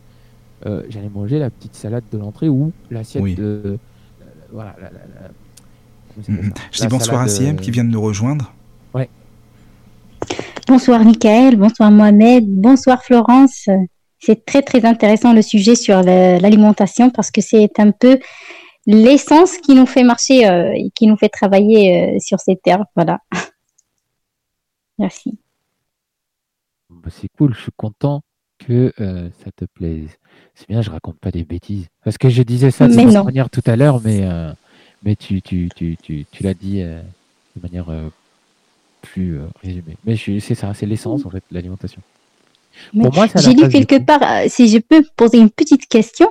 euh, 0.66 0.82
j'allais 0.88 1.10
manger 1.10 1.38
la 1.38 1.50
petite 1.50 1.76
salade 1.76 2.04
de 2.10 2.18
l'entrée 2.18 2.48
ou 2.48 2.72
l'assiette 2.90 3.36
de. 3.36 3.62
Euh, 3.64 3.76
voilà. 4.50 4.74
La. 4.80 4.90
Je 6.28 6.80
dis 6.80 6.86
bonsoir 6.88 7.22
à 7.22 7.28
CM 7.28 7.56
qui 7.58 7.70
vient 7.70 7.84
de 7.84 7.90
nous 7.90 8.00
rejoindre. 8.00 8.52
Ouais. 8.94 9.08
Bonsoir 10.66 11.04
Michael, 11.04 11.56
bonsoir 11.56 11.90
Mohamed, 11.90 12.44
bonsoir 12.46 13.02
Florence. 13.02 13.68
C'est 14.18 14.44
très 14.44 14.62
très 14.62 14.84
intéressant 14.84 15.32
le 15.32 15.42
sujet 15.42 15.74
sur 15.74 16.02
l'alimentation 16.02 17.10
parce 17.10 17.30
que 17.30 17.40
c'est 17.40 17.78
un 17.78 17.90
peu 17.90 18.18
l'essence 18.86 19.56
qui 19.58 19.74
nous 19.74 19.86
fait 19.86 20.02
marcher 20.02 20.48
euh, 20.48 20.72
et 20.74 20.90
qui 20.94 21.06
nous 21.06 21.16
fait 21.16 21.28
travailler 21.28 22.16
euh, 22.16 22.18
sur 22.18 22.40
ces 22.40 22.56
terres. 22.56 22.84
Voilà. 22.94 23.20
Merci. 24.98 25.38
Bah, 26.90 27.10
c'est 27.10 27.28
cool, 27.36 27.54
je 27.54 27.62
suis 27.62 27.72
content 27.76 28.22
que 28.58 28.92
euh, 29.00 29.28
ça 29.42 29.50
te 29.56 29.64
plaise. 29.64 30.10
C'est 30.54 30.68
bien, 30.68 30.82
je 30.82 30.90
raconte 30.90 31.18
pas 31.18 31.30
des 31.30 31.44
bêtises. 31.44 31.88
Parce 32.04 32.18
que 32.18 32.28
je 32.28 32.42
disais 32.42 32.70
ça 32.70 32.88
de 32.88 32.94
manière 32.94 33.48
tout 33.48 33.62
à 33.64 33.76
l'heure, 33.76 34.00
mais, 34.04 34.26
mais 35.02 35.16
tu, 35.16 35.40
tu, 35.42 35.68
tu, 35.74 35.96
tu, 36.02 36.26
tu 36.30 36.42
l'as 36.42 36.54
dit 36.54 36.82
de 36.82 37.62
manière 37.62 37.86
plus 39.00 39.38
euh, 39.38 39.46
résumé. 39.62 39.96
Mais 40.04 40.16
c'est 40.16 40.54
ça, 40.54 40.72
c'est 40.74 40.86
l'essence 40.86 41.24
en 41.24 41.30
fait 41.30 41.42
de 41.50 41.54
l'alimentation. 41.54 42.00
J'ai 43.36 43.54
lu 43.54 43.68
quelque 43.68 43.98
part, 43.98 44.22
euh, 44.22 44.46
si 44.48 44.68
je 44.68 44.78
peux 44.78 45.04
poser 45.16 45.38
une 45.38 45.50
petite 45.50 45.86
question, 45.86 46.30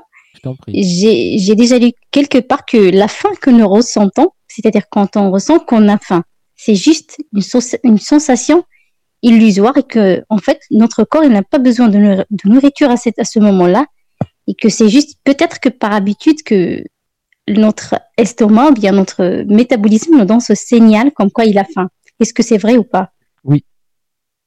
j'ai 0.68 1.56
déjà 1.56 1.78
lu 1.78 1.92
quelque 2.12 2.40
part 2.40 2.66
que 2.66 2.78
la 2.78 3.08
faim 3.08 3.32
que 3.42 3.50
nous 3.50 3.68
ressentons, 3.68 4.32
c'est-à-dire 4.48 4.84
quand 4.90 5.18
on 5.18 5.32
ressent 5.32 5.60
qu'on 5.60 5.88
a 5.90 5.98
faim, 5.98 6.24
c'est 6.56 6.76
juste 6.76 7.18
une, 7.34 7.42
une, 7.84 7.98
sensation 7.98 8.64
illusoire 9.22 9.78
et 9.78 9.84
que 9.84 10.24
en 10.30 10.38
fait 10.38 10.62
notre 10.72 11.04
corps 11.04 11.28
n'a 11.28 11.44
pas 11.44 11.60
besoin 11.60 11.88
de, 11.90 12.26
de, 12.30 12.50
nourriture 12.50 12.90
à, 12.90 12.98
cette, 12.98 13.20
à 13.20 13.26
ce 13.26 13.40
moment-là 13.40 13.86
et 14.48 14.56
que 14.56 14.70
c'est 14.70 14.90
juste 14.90 15.20
peut-être 15.24 15.60
que 15.60 15.70
par 15.70 15.94
habitude 15.94 16.42
que 16.44 16.84
notre 17.58 17.96
estomac, 18.18 18.72
bien 18.72 18.92
notre 18.92 19.44
métabolisme 19.48 20.18
nous 20.18 20.26
donne 20.26 20.40
ce 20.40 20.56
signal 20.56 21.12
comme 21.12 21.32
quoi 21.32 21.46
il 21.46 21.58
a 21.58 21.64
faim. 21.64 21.90
Est-ce 22.20 22.34
que 22.34 22.44
c'est 22.44 22.58
vrai 22.58 22.78
ou 22.78 22.84
pas? 22.84 23.12
Oui, 23.44 23.64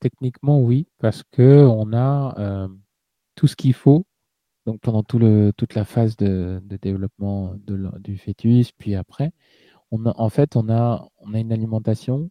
techniquement 0.00 0.60
oui, 0.60 0.86
parce 0.98 1.22
que 1.32 1.64
on 1.64 1.92
a 1.92 2.34
euh, 2.38 2.68
tout 3.34 3.46
ce 3.46 3.56
qu'il 3.56 3.74
faut. 3.74 4.04
Donc 4.66 4.80
pendant 4.80 5.02
tout 5.02 5.18
le, 5.18 5.52
toute 5.56 5.74
la 5.74 5.84
phase 5.84 6.16
de, 6.16 6.62
développement 6.80 7.54
du 7.98 8.16
fœtus, 8.16 8.70
puis 8.72 8.94
après, 8.94 9.32
on 9.90 10.06
a, 10.06 10.14
en 10.16 10.28
fait, 10.28 10.54
on 10.54 10.68
a, 10.70 11.08
on 11.18 11.34
a 11.34 11.38
une 11.38 11.52
alimentation 11.52 12.30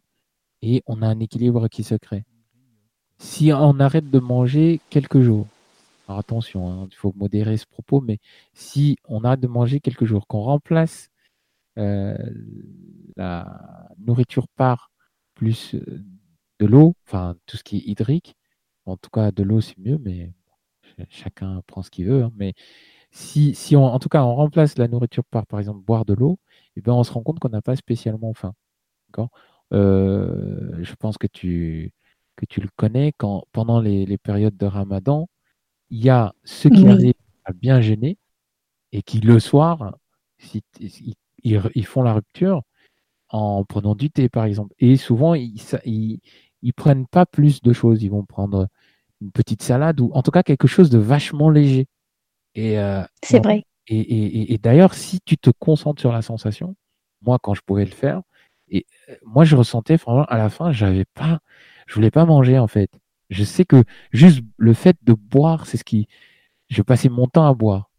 et 0.62 0.82
on 0.86 1.02
a 1.02 1.06
un 1.06 1.20
équilibre 1.20 1.68
qui 1.68 1.82
se 1.84 1.94
crée. 1.94 2.24
Si 3.18 3.52
on 3.52 3.78
arrête 3.80 4.10
de 4.10 4.18
manger 4.18 4.80
quelques 4.88 5.20
jours, 5.20 5.46
alors 6.08 6.18
attention, 6.18 6.68
hein, 6.68 6.88
il 6.90 6.96
faut 6.96 7.12
modérer 7.16 7.56
ce 7.56 7.66
propos, 7.66 8.00
mais 8.00 8.18
si 8.54 8.96
on 9.06 9.24
arrête 9.24 9.40
de 9.40 9.48
manger 9.48 9.80
quelques 9.80 10.04
jours, 10.04 10.26
qu'on 10.26 10.42
remplace 10.42 11.10
euh, 11.78 12.16
la 13.16 13.88
nourriture 13.98 14.48
par 14.48 14.90
plus 15.34 15.74
euh, 15.74 16.04
de 16.60 16.66
l'eau, 16.66 16.94
enfin 17.06 17.36
tout 17.46 17.56
ce 17.56 17.64
qui 17.64 17.78
est 17.78 17.82
hydrique, 17.86 18.36
en 18.86 18.96
tout 18.96 19.10
cas 19.10 19.30
de 19.32 19.42
l'eau 19.42 19.60
c'est 19.60 19.78
mieux, 19.78 19.98
mais 19.98 20.32
chacun 21.10 21.62
prend 21.66 21.82
ce 21.82 21.90
qu'il 21.90 22.06
veut. 22.06 22.24
Hein, 22.24 22.32
mais 22.36 22.54
si, 23.10 23.54
si 23.54 23.76
on, 23.76 23.84
en 23.84 23.98
tout 23.98 24.08
cas 24.08 24.24
on 24.24 24.34
remplace 24.34 24.78
la 24.78 24.88
nourriture 24.88 25.24
par 25.26 25.46
par 25.46 25.60
exemple 25.60 25.80
boire 25.84 26.04
de 26.04 26.14
l'eau, 26.14 26.38
et 26.76 26.80
eh 26.80 26.82
bien 26.82 26.94
on 26.94 27.04
se 27.04 27.12
rend 27.12 27.22
compte 27.22 27.38
qu'on 27.40 27.50
n'a 27.50 27.62
pas 27.62 27.76
spécialement 27.76 28.34
faim. 28.34 28.54
Euh, 29.72 30.82
je 30.82 30.94
pense 30.94 31.18
que 31.18 31.26
tu, 31.26 31.92
que 32.36 32.46
tu 32.46 32.60
le 32.60 32.68
connais, 32.76 33.12
quand, 33.16 33.44
pendant 33.52 33.80
les, 33.80 34.18
périodes 34.18 34.56
de 34.56 34.66
ramadan, 34.66 35.28
il 35.92 36.02
y 36.02 36.08
a 36.08 36.34
ceux 36.42 36.70
qui 36.70 36.86
arrivent 36.88 37.12
à 37.44 37.52
bien 37.52 37.82
gêner 37.82 38.16
et 38.92 39.02
qui 39.02 39.20
le 39.20 39.38
soir, 39.38 39.94
ils, 41.44 41.86
font 41.86 42.02
la 42.02 42.14
rupture 42.14 42.62
en 43.28 43.64
prenant 43.64 43.94
du 43.94 44.10
thé 44.10 44.30
par 44.30 44.46
exemple. 44.46 44.74
Et 44.78 44.96
souvent, 44.96 45.34
ils, 45.34 45.60
ils, 45.84 46.72
prennent 46.72 47.06
pas 47.06 47.26
plus 47.26 47.60
de 47.60 47.74
choses. 47.74 48.02
Ils 48.02 48.10
vont 48.10 48.24
prendre 48.24 48.68
une 49.20 49.32
petite 49.32 49.62
salade 49.62 50.00
ou 50.00 50.10
en 50.14 50.22
tout 50.22 50.30
cas 50.30 50.42
quelque 50.42 50.66
chose 50.66 50.88
de 50.88 50.98
vachement 50.98 51.50
léger. 51.50 51.86
Et 52.54 52.78
euh, 52.78 53.02
c'est 53.22 53.42
vrai. 53.42 53.64
Et, 53.86 54.54
et 54.54 54.58
d'ailleurs, 54.58 54.94
si 54.94 55.20
tu 55.20 55.36
te 55.36 55.50
concentres 55.50 56.00
sur 56.00 56.12
la 56.12 56.22
sensation, 56.22 56.74
moi 57.20 57.38
quand 57.38 57.52
je 57.52 57.60
pouvais 57.60 57.84
le 57.84 57.90
faire, 57.90 58.22
et 58.68 58.86
euh, 59.10 59.16
moi 59.26 59.44
je 59.44 59.56
ressentais 59.56 59.98
franchement 59.98 60.24
à 60.24 60.38
la 60.38 60.48
fin, 60.48 60.72
j'avais 60.72 61.04
pas, 61.04 61.40
je 61.86 61.94
voulais 61.94 62.10
pas 62.10 62.24
manger 62.24 62.58
en 62.58 62.68
fait. 62.68 62.90
Je 63.30 63.44
sais 63.44 63.64
que 63.64 63.84
juste 64.12 64.42
le 64.56 64.74
fait 64.74 64.96
de 65.02 65.14
boire, 65.14 65.66
c'est 65.66 65.76
ce 65.76 65.84
qui, 65.84 66.08
je 66.68 66.82
passais 66.82 67.08
mon 67.08 67.26
temps 67.26 67.46
à 67.46 67.54
boire. 67.54 67.90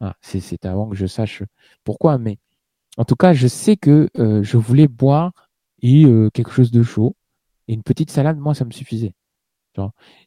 Ah, 0.00 0.16
c'est 0.20 0.64
avant 0.66 0.88
que 0.88 0.96
je 0.96 1.06
sache 1.06 1.42
pourquoi, 1.84 2.18
mais 2.18 2.38
en 2.96 3.04
tout 3.04 3.16
cas, 3.16 3.32
je 3.32 3.46
sais 3.46 3.76
que 3.76 4.08
euh, 4.18 4.42
je 4.42 4.56
voulais 4.56 4.88
boire 4.88 5.32
et 5.82 6.04
euh, 6.04 6.30
quelque 6.30 6.50
chose 6.52 6.70
de 6.70 6.82
chaud 6.82 7.16
et 7.68 7.74
une 7.74 7.82
petite 7.82 8.10
salade, 8.10 8.38
moi, 8.38 8.54
ça 8.54 8.64
me 8.64 8.70
suffisait. 8.70 9.14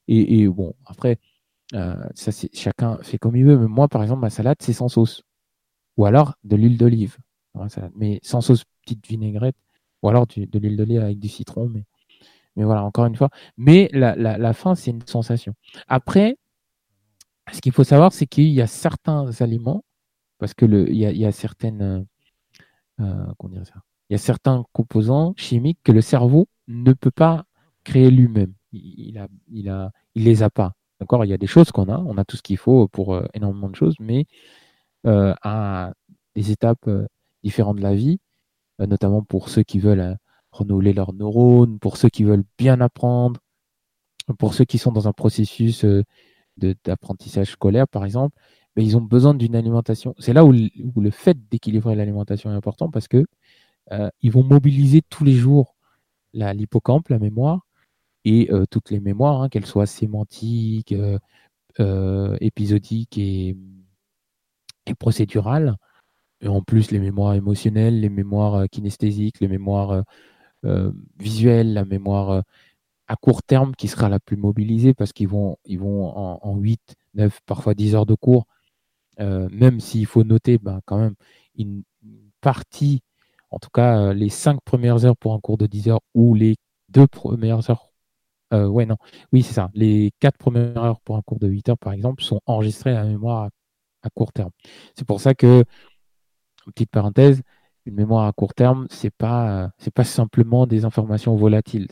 Et, 0.07 0.47
bon, 0.47 0.73
après, 0.85 1.19
euh, 1.73 1.95
chacun 2.53 2.97
fait 3.03 3.17
comme 3.17 3.35
il 3.35 3.45
veut, 3.45 3.57
mais 3.57 3.67
moi, 3.67 3.87
par 3.87 4.03
exemple, 4.03 4.21
ma 4.21 4.29
salade, 4.29 4.57
c'est 4.59 4.73
sans 4.73 4.89
sauce, 4.89 5.23
ou 5.97 6.05
alors 6.05 6.35
de 6.43 6.55
l'huile 6.55 6.77
d'olive, 6.77 7.17
mais 7.95 8.19
sans 8.23 8.41
sauce, 8.41 8.63
petite 8.81 9.07
vinaigrette, 9.07 9.55
ou 10.01 10.09
alors 10.09 10.27
de 10.27 10.59
l'huile 10.59 10.77
d'olive 10.77 11.01
avec 11.01 11.19
du 11.19 11.29
citron, 11.29 11.69
mais 11.69 11.85
mais 12.57 12.63
voilà, 12.63 12.83
encore 12.83 13.05
une 13.05 13.15
fois. 13.15 13.29
Mais 13.55 13.87
la, 13.93 14.15
la, 14.15 14.53
faim, 14.53 14.73
c'est 14.73 14.89
une 14.89 15.05
sensation. 15.05 15.53
Après, 15.87 16.37
ce 17.53 17.61
qu'il 17.61 17.71
faut 17.71 17.83
savoir, 17.83 18.11
c'est 18.11 18.25
qu'il 18.25 18.49
y 18.49 18.61
a 18.61 18.67
certains 18.67 19.29
aliments, 19.41 19.83
parce 20.39 20.55
que 20.55 20.65
y 20.91 21.25
a, 21.25 21.31
certaines, 21.31 22.07
euh, 22.99 23.31
euh, 24.09 24.17
certains 24.17 24.65
composants 24.73 25.33
chimiques 25.37 25.79
que 25.83 25.91
le 25.91 26.01
cerveau 26.01 26.47
ne 26.67 26.93
peut 26.93 27.11
pas 27.11 27.45
créer 27.83 28.09
lui-même. 28.09 28.53
Il, 28.73 29.23
il 29.51 29.89
les 30.15 30.43
a 30.43 30.49
pas. 30.49 30.73
D'accord? 30.99 31.25
Il 31.25 31.29
y 31.29 31.33
a 31.33 31.37
des 31.37 31.47
choses 31.47 31.71
qu'on 31.71 31.89
a, 31.89 31.99
on 31.99 32.17
a 32.17 32.25
tout 32.25 32.37
ce 32.37 32.41
qu'il 32.41 32.57
faut 32.57 32.87
pour 32.87 33.13
euh, 33.13 33.27
énormément 33.35 33.69
de 33.69 33.75
choses, 33.75 33.95
mais 33.99 34.25
à 35.05 35.93
des 36.35 36.51
étapes 36.51 36.89
différentes 37.41 37.77
de 37.77 37.81
la 37.81 37.95
vie, 37.95 38.19
notamment 38.79 39.23
pour 39.23 39.47
ceux 39.47 39.63
qui 39.63 39.79
veulent 39.79 40.17
renouveler 40.57 40.93
leurs 40.93 41.13
neurones, 41.13 41.79
pour 41.79 41.97
ceux 41.97 42.09
qui 42.09 42.23
veulent 42.23 42.45
bien 42.57 42.81
apprendre, 42.81 43.39
pour 44.35 44.53
ceux 44.53 44.65
qui 44.65 44.77
sont 44.77 44.91
dans 44.91 45.07
un 45.07 45.13
processus 45.13 45.85
euh, 45.85 46.03
d'apprentissage 46.83 47.51
scolaire, 47.51 47.87
par 47.87 48.05
exemple, 48.05 48.35
mais 48.75 48.83
ils 48.83 48.97
ont 48.97 49.01
besoin 49.01 49.33
d'une 49.33 49.55
alimentation. 49.55 50.15
C'est 50.19 50.33
là 50.33 50.43
où, 50.45 50.51
le 50.51 51.11
fait 51.11 51.37
d'équilibrer 51.49 51.95
l'alimentation 51.95 52.51
est 52.51 52.55
important 52.55 52.89
parce 52.89 53.07
que 53.07 53.25
euh, 53.91 54.09
ils 54.21 54.31
vont 54.31 54.43
mobiliser 54.43 55.01
tous 55.09 55.23
les 55.23 55.33
jours 55.33 55.75
l'hippocampe, 56.33 57.09
la, 57.09 57.19
mémoire, 57.19 57.61
et 58.25 58.51
euh, 58.51 58.65
toutes 58.69 58.91
les 58.91 58.99
mémoires, 58.99 59.43
hein, 59.43 59.49
qu'elles 59.49 59.65
soient 59.65 59.85
sémantiques, 59.85 60.93
épisodiques 62.41 63.17
et, 63.17 63.55
et 64.87 64.95
procédurales, 64.95 65.77
et 66.41 66.47
en 66.47 66.61
plus 66.61 66.91
les 66.91 66.99
mémoires 66.99 67.33
émotionnelles, 67.33 68.01
les 68.01 68.09
mémoires 68.09 68.67
kinesthésiques, 68.69 69.39
les 69.39 69.47
mémoires 69.47 70.03
visuelle, 71.19 71.73
la 71.73 71.85
mémoire 71.85 72.29
euh, 72.31 72.41
à 73.07 73.15
court 73.15 73.43
terme 73.43 73.75
qui 73.75 73.87
sera 73.87 74.09
la 74.09 74.19
plus 74.19 74.37
mobilisée 74.37 74.93
parce 74.93 75.13
qu'ils 75.13 75.27
vont, 75.29 75.57
ils 75.65 75.79
vont 75.79 76.05
en, 76.05 76.57
8, 76.57 76.95
9, 77.15 77.39
parfois 77.45 77.73
10 77.73 77.95
heures 77.95 78.05
de 78.05 78.15
cours, 78.15 78.47
euh, 79.19 79.47
même 79.51 79.79
s'il 79.79 80.05
faut 80.05 80.23
noter 80.23 80.57
ben, 80.57 80.81
quand 80.85 80.97
même 80.99 81.15
une, 81.57 81.83
partie, 82.41 83.01
en 83.49 83.59
tout 83.59 83.69
cas 83.73 84.13
les 84.13 84.29
5 84.29 84.61
premières 84.63 85.05
heures 85.05 85.17
pour 85.17 85.33
un 85.33 85.39
cours 85.39 85.57
de 85.57 85.67
10 85.67 85.89
heures 85.89 86.01
ou 86.13 86.35
les 86.35 86.55
deux 86.89 87.07
premières 87.07 87.69
heures. 87.69 87.91
ouais, 88.51 88.85
non, 88.85 88.97
oui, 89.33 89.43
c'est 89.43 89.53
ça. 89.53 89.69
Les 89.73 90.11
4 90.19 90.37
premières 90.37 90.77
heures 90.77 91.01
pour 91.01 91.17
un 91.17 91.21
cours 91.21 91.39
de 91.39 91.47
8 91.47 91.69
heures, 91.69 91.77
par 91.77 91.93
exemple, 91.93 92.23
sont 92.23 92.41
enregistrées 92.45 92.91
à 92.95 93.03
la 93.03 93.09
mémoire 93.09 93.49
à 94.03 94.09
court 94.09 94.31
terme. 94.33 94.51
C'est 94.95 95.05
pour 95.05 95.21
ça 95.21 95.33
que, 95.33 95.63
petite 96.67 96.91
parenthèse, 96.91 97.41
une 97.87 97.95
mémoire 97.95 98.27
à 98.27 98.33
court 98.33 98.53
terme, 98.53 98.87
c'est 98.89 99.09
pas 99.13 99.71
c'est 99.77 99.93
pas 99.93 100.03
simplement 100.03 100.67
des 100.67 100.85
informations 100.85 101.35
volatiles. 101.35 101.87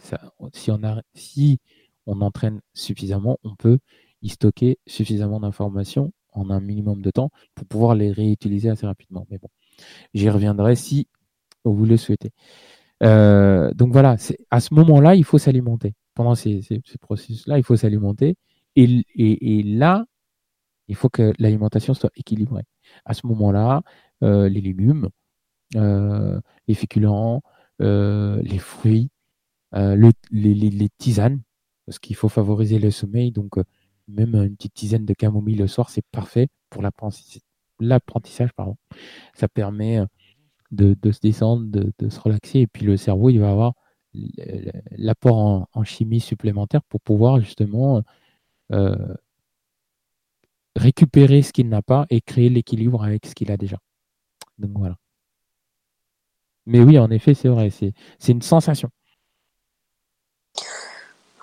si 0.54 0.72
on 0.72 0.84
a, 0.84 1.02
si 1.14 1.60
on 2.06 2.22
entraîne 2.22 2.62
suffisamment, 2.74 3.38
on 3.44 3.56
peut 3.56 3.80
y 4.22 4.30
stocker 4.30 4.80
suffisamment 4.88 5.40
d'informations 5.40 6.12
en 6.34 6.50
un 6.50 6.60
minimum 6.60 7.02
de 7.02 7.12
temps 7.12 7.32
pour 7.56 7.66
pouvoir 7.68 7.96
les 7.96 8.12
réutiliser 8.12 8.70
assez 8.70 8.86
rapidement. 8.86 9.26
Mais 9.32 9.38
bon, 9.38 9.50
j'y 10.14 10.30
reviendrai 10.30 10.76
si 10.76 11.08
vous 11.64 11.86
le 11.86 11.98
souhaitez. 11.98 12.32
Euh, 13.04 13.74
donc 13.74 13.92
voilà, 13.92 14.18
à 14.52 14.60
ce 14.60 14.74
moment-là, 14.74 15.16
il 15.16 15.24
faut 15.24 15.38
s'alimenter. 15.38 15.94
Pendant 16.14 16.36
ces, 16.36 16.62
processus-là, 17.02 17.58
il 17.58 17.64
faut 17.64 17.76
s'alimenter. 17.76 18.36
Et, 18.76 19.06
et, 19.16 19.64
là, 19.64 20.06
il 20.88 20.96
faut 20.96 21.10
que 21.10 21.34
l'alimentation 21.40 21.94
soit 21.94 22.12
équilibrée. 22.16 22.64
À 23.06 23.14
ce 23.14 23.28
moment-là, 23.28 23.82
euh, 24.24 24.50
les 24.50 24.62
légumes, 24.62 25.06
euh, 25.06 25.10
les 25.74 26.74
féculents, 26.74 27.42
euh, 27.82 28.42
les 28.42 28.60
fruits, 28.60 29.10
euh, 29.76 30.12
les, 30.32 30.90
tisanes, 30.98 31.42
parce 31.86 32.00
qu'il 32.00 32.16
faut 32.16 32.30
favoriser 32.30 32.80
le 32.80 32.92
sommeil. 32.92 33.32
Donc, 33.32 33.56
même 34.08 34.36
une 34.36 34.56
petite 34.56 34.74
tisane 34.74 35.06
de 35.06 35.14
camomille 35.14 35.56
le 35.56 35.68
soir, 35.68 35.90
c'est 35.90 36.06
parfait 36.12 36.48
pour 36.70 36.82
l'apprentissage. 36.82 38.52
Ça 39.34 39.48
permet 39.50 40.00
de, 40.72 40.96
se 41.12 41.20
descendre, 41.20 41.66
de, 41.68 42.10
se 42.10 42.20
relaxer, 42.20 42.60
et 42.62 42.68
puis 42.68 42.86
le 42.86 42.98
cerveau, 42.98 43.30
il 43.30 43.40
va 43.40 43.52
avoir 43.52 43.74
l'apport 44.92 45.68
en, 45.74 45.84
chimie 45.84 46.22
supplémentaire 46.22 46.84
pour 46.84 47.02
pouvoir 47.02 47.42
justement 47.42 48.04
récupérer 50.76 51.42
ce 51.42 51.52
qu'il 51.54 51.70
n'a 51.70 51.82
pas 51.82 52.06
et 52.10 52.22
créer 52.22 52.50
l'équilibre 52.50 53.04
avec 53.04 53.26
ce 53.26 53.36
qu'il 53.36 53.52
a 53.52 53.58
déjà. 53.58 53.78
Donc 54.58 54.72
voilà. 54.78 54.98
Mais 56.66 56.80
oui, 56.80 56.98
en 56.98 57.10
effet, 57.12 57.34
c'est 57.34 57.48
vrai, 57.48 57.70
c'est 57.70 57.94
une 58.32 58.42
sensation. 58.42 58.90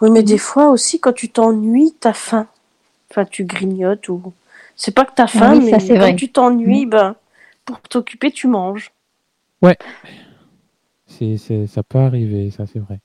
Oui, 0.00 0.10
mais 0.10 0.22
des 0.22 0.38
fois 0.38 0.70
aussi, 0.70 0.98
quand 0.98 1.12
tu 1.12 1.28
t'ennuies, 1.28 1.94
t'as 2.00 2.12
faim. 2.12 2.48
Enfin, 3.10 3.24
tu 3.24 3.44
grignotes 3.44 4.08
ou. 4.08 4.32
C'est 4.74 4.90
pas 4.90 5.04
que 5.04 5.12
t'as 5.14 5.28
faim, 5.28 5.60
mais 5.60 5.70
quand 5.70 6.16
tu 6.16 6.32
t'ennuies, 6.32 6.86
ben, 6.86 7.14
pour 7.64 7.80
t'occuper, 7.82 8.32
tu 8.32 8.48
manges. 8.48 8.90
Ouais. 9.60 9.76
C'est, 11.06 11.36
ça 11.66 11.82
peut 11.82 11.98
arriver, 11.98 12.50
ça 12.50 12.66
c'est 12.66 12.80
vrai. 12.80 13.00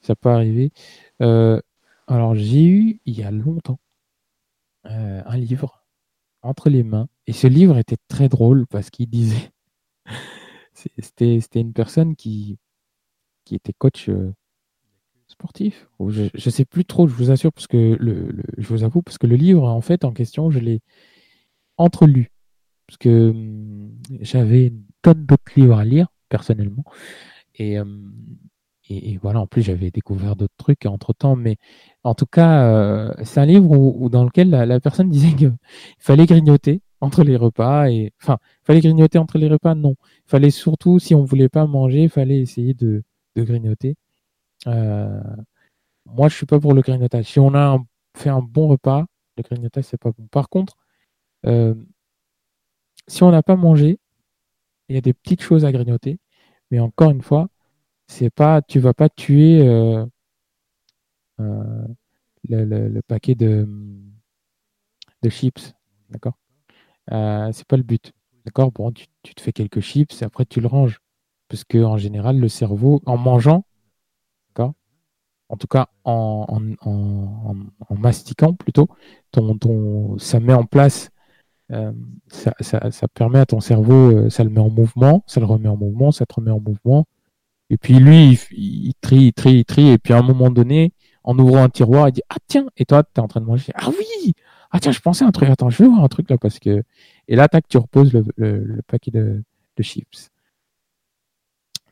Ça 0.00 0.14
peut 0.14 0.30
arriver. 0.30 0.70
Euh, 1.20 1.60
alors, 2.06 2.34
j'ai 2.34 2.64
eu, 2.64 3.00
il 3.04 3.18
y 3.18 3.22
a 3.22 3.30
longtemps, 3.30 3.78
euh, 4.86 5.20
un 5.26 5.36
livre 5.36 5.84
entre 6.42 6.70
les 6.70 6.84
mains. 6.84 7.08
Et 7.26 7.32
ce 7.32 7.46
livre 7.46 7.76
était 7.76 7.98
très 8.08 8.28
drôle 8.28 8.66
parce 8.66 8.88
qu'il 8.88 9.10
disait 9.10 9.50
c'était 10.98 11.60
une 11.60 11.72
personne 11.72 12.16
qui, 12.16 12.58
était 13.50 13.72
coach 13.72 14.08
euh, 14.08 14.32
sportif. 15.26 15.88
Je 16.08 16.22
ne 16.22 16.50
sais 16.50 16.64
plus 16.64 16.84
trop, 16.84 17.08
je 17.08 17.14
vous 17.14 17.30
assure, 17.30 17.52
parce 17.52 17.66
que 17.66 17.96
le, 17.98 18.42
je 18.58 18.68
vous 18.68 18.84
avoue, 18.84 19.02
parce 19.02 19.18
que 19.18 19.26
le 19.26 19.36
livre, 19.36 19.64
en 19.68 19.80
fait, 19.80 20.04
en 20.04 20.12
question, 20.12 20.50
je 20.50 20.58
l'ai 20.60 20.80
entrelu. 21.76 22.30
parce 22.86 22.98
que 22.98 23.30
hum, 23.30 23.92
j'avais 24.20 24.68
une 24.68 24.84
tonne 25.02 25.26
d'autres 25.26 25.52
livres 25.56 25.78
à 25.78 25.84
lire, 25.84 26.08
personnellement. 26.28 26.84
Hum, 27.60 28.12
et, 28.90 29.18
voilà, 29.18 29.40
en 29.40 29.46
plus, 29.46 29.62
j'avais 29.62 29.90
découvert 29.92 30.34
d'autres 30.34 30.56
trucs 30.56 30.84
entre 30.86 31.12
temps. 31.12 31.36
Mais 31.36 31.56
en 32.02 32.14
tout 32.14 32.26
cas, 32.26 32.64
euh, 32.64 33.14
c'est 33.22 33.38
un 33.40 33.46
livre 33.46 34.08
dans 34.08 34.24
lequel 34.24 34.50
la, 34.50 34.80
personne 34.80 35.10
disait 35.10 35.34
qu'il 35.34 35.54
fallait 35.98 36.26
grignoter 36.26 36.82
entre 37.00 37.24
les 37.24 37.36
repas. 37.36 37.90
Et, 37.90 38.12
enfin, 38.22 38.38
fallait 38.64 38.80
grignoter 38.80 39.18
entre 39.18 39.38
les 39.38 39.48
repas, 39.48 39.74
non. 39.74 39.96
Fallait 40.26 40.50
surtout, 40.50 40.98
si 40.98 41.14
on 41.14 41.24
voulait 41.24 41.48
pas 41.48 41.66
manger, 41.66 42.08
fallait 42.08 42.40
essayer 42.40 42.74
de, 42.74 43.02
de 43.36 43.42
grignoter. 43.44 43.96
Euh, 44.66 45.20
moi, 46.06 46.28
je 46.28 46.36
suis 46.36 46.46
pas 46.46 46.60
pour 46.60 46.74
le 46.74 46.82
grignotage. 46.82 47.26
Si 47.26 47.38
on 47.40 47.54
a 47.54 47.78
fait 48.16 48.30
un 48.30 48.42
bon 48.42 48.68
repas, 48.68 49.06
le 49.36 49.42
grignotage, 49.42 49.84
c'est 49.84 50.00
pas 50.00 50.12
bon. 50.12 50.26
Par 50.28 50.48
contre, 50.48 50.76
euh, 51.46 51.74
si 53.08 53.22
on 53.22 53.30
n'a 53.30 53.42
pas 53.42 53.56
mangé, 53.56 53.98
il 54.88 54.94
y 54.96 54.98
a 54.98 55.00
des 55.00 55.14
petites 55.14 55.42
choses 55.42 55.64
à 55.64 55.72
grignoter. 55.72 56.18
Mais 56.70 56.80
encore 56.80 57.10
une 57.10 57.22
fois, 57.22 57.48
c'est 58.08 58.30
pas, 58.30 58.62
tu 58.62 58.80
vas 58.80 58.94
pas 58.94 59.08
tuer 59.08 59.62
euh, 59.68 60.04
euh, 61.40 61.86
le, 62.48 63.00
paquet 63.02 63.34
de, 63.34 63.68
de 65.22 65.30
chips, 65.30 65.74
d'accord? 66.10 66.39
Euh, 67.12 67.50
C'est 67.52 67.66
pas 67.66 67.76
le 67.76 67.82
but, 67.82 68.12
d'accord 68.44 68.72
Bon, 68.72 68.92
tu, 68.92 69.06
te 69.22 69.40
fais 69.40 69.52
quelques 69.52 69.80
chips 69.80 70.22
et 70.22 70.24
après 70.24 70.44
tu 70.44 70.60
le 70.60 70.66
ranges, 70.66 71.00
parce 71.48 71.64
que 71.64 71.78
en 71.82 71.96
général, 71.96 72.38
le 72.38 72.48
cerveau, 72.48 73.02
en 73.06 73.16
mangeant, 73.16 73.64
d'accord 74.48 74.74
En 75.48 75.56
tout 75.56 75.66
cas, 75.66 75.88
en, 76.04 76.46
en, 76.80 77.94
mastiquant 77.96 78.54
plutôt, 78.54 78.88
ton, 79.32 79.56
ton, 79.58 80.18
ça 80.18 80.40
met 80.40 80.54
en 80.54 80.64
place 80.64 81.10
euh, 81.72 81.92
ça, 82.28 83.08
permet 83.14 83.38
à 83.38 83.46
ton 83.46 83.60
cerveau, 83.60 84.10
euh, 84.10 84.30
ça 84.30 84.42
le 84.42 84.50
met 84.50 84.60
en 84.60 84.70
mouvement, 84.70 85.22
ça 85.26 85.40
le 85.40 85.46
remet 85.46 85.68
en 85.68 85.76
mouvement, 85.76 86.10
ça 86.10 86.26
te 86.26 86.34
remet 86.34 86.50
en 86.50 86.60
mouvement. 86.60 87.06
Et 87.70 87.76
puis 87.76 87.94
lui, 87.94 88.38
il, 88.50 88.94
trie, 89.00 89.26
il 89.26 89.32
trie, 89.32 89.58
il 89.58 89.64
trie. 89.64 89.88
Et 89.90 89.98
puis 89.98 90.12
à 90.12 90.18
un 90.18 90.22
moment 90.22 90.50
donné, 90.50 90.92
en 91.22 91.38
ouvrant 91.38 91.62
un 91.62 91.68
tiroir, 91.68 92.08
il 92.08 92.12
dit 92.12 92.22
Ah 92.28 92.36
tiens 92.48 92.66
Et 92.76 92.84
toi, 92.84 93.04
tu 93.04 93.10
es 93.16 93.20
en 93.20 93.28
train 93.28 93.40
de 93.40 93.46
manger. 93.46 93.72
Ah 93.76 93.88
oui 93.88 94.32
Ah 94.70 94.80
tiens, 94.80 94.92
je 94.92 95.00
pensais 95.00 95.24
à 95.24 95.28
un 95.28 95.32
truc. 95.32 95.48
Attends, 95.48 95.70
je 95.70 95.82
vais 95.82 95.88
voir 95.88 96.04
un 96.04 96.08
truc 96.08 96.30
là 96.30 96.38
parce 96.38 96.58
que. 96.58 96.82
Et 97.28 97.36
là, 97.36 97.48
tac, 97.48 97.66
tu 97.68 97.78
reposes 97.78 98.12
le, 98.12 98.82
paquet 98.86 99.10
de, 99.10 99.42
chips. 99.80 100.30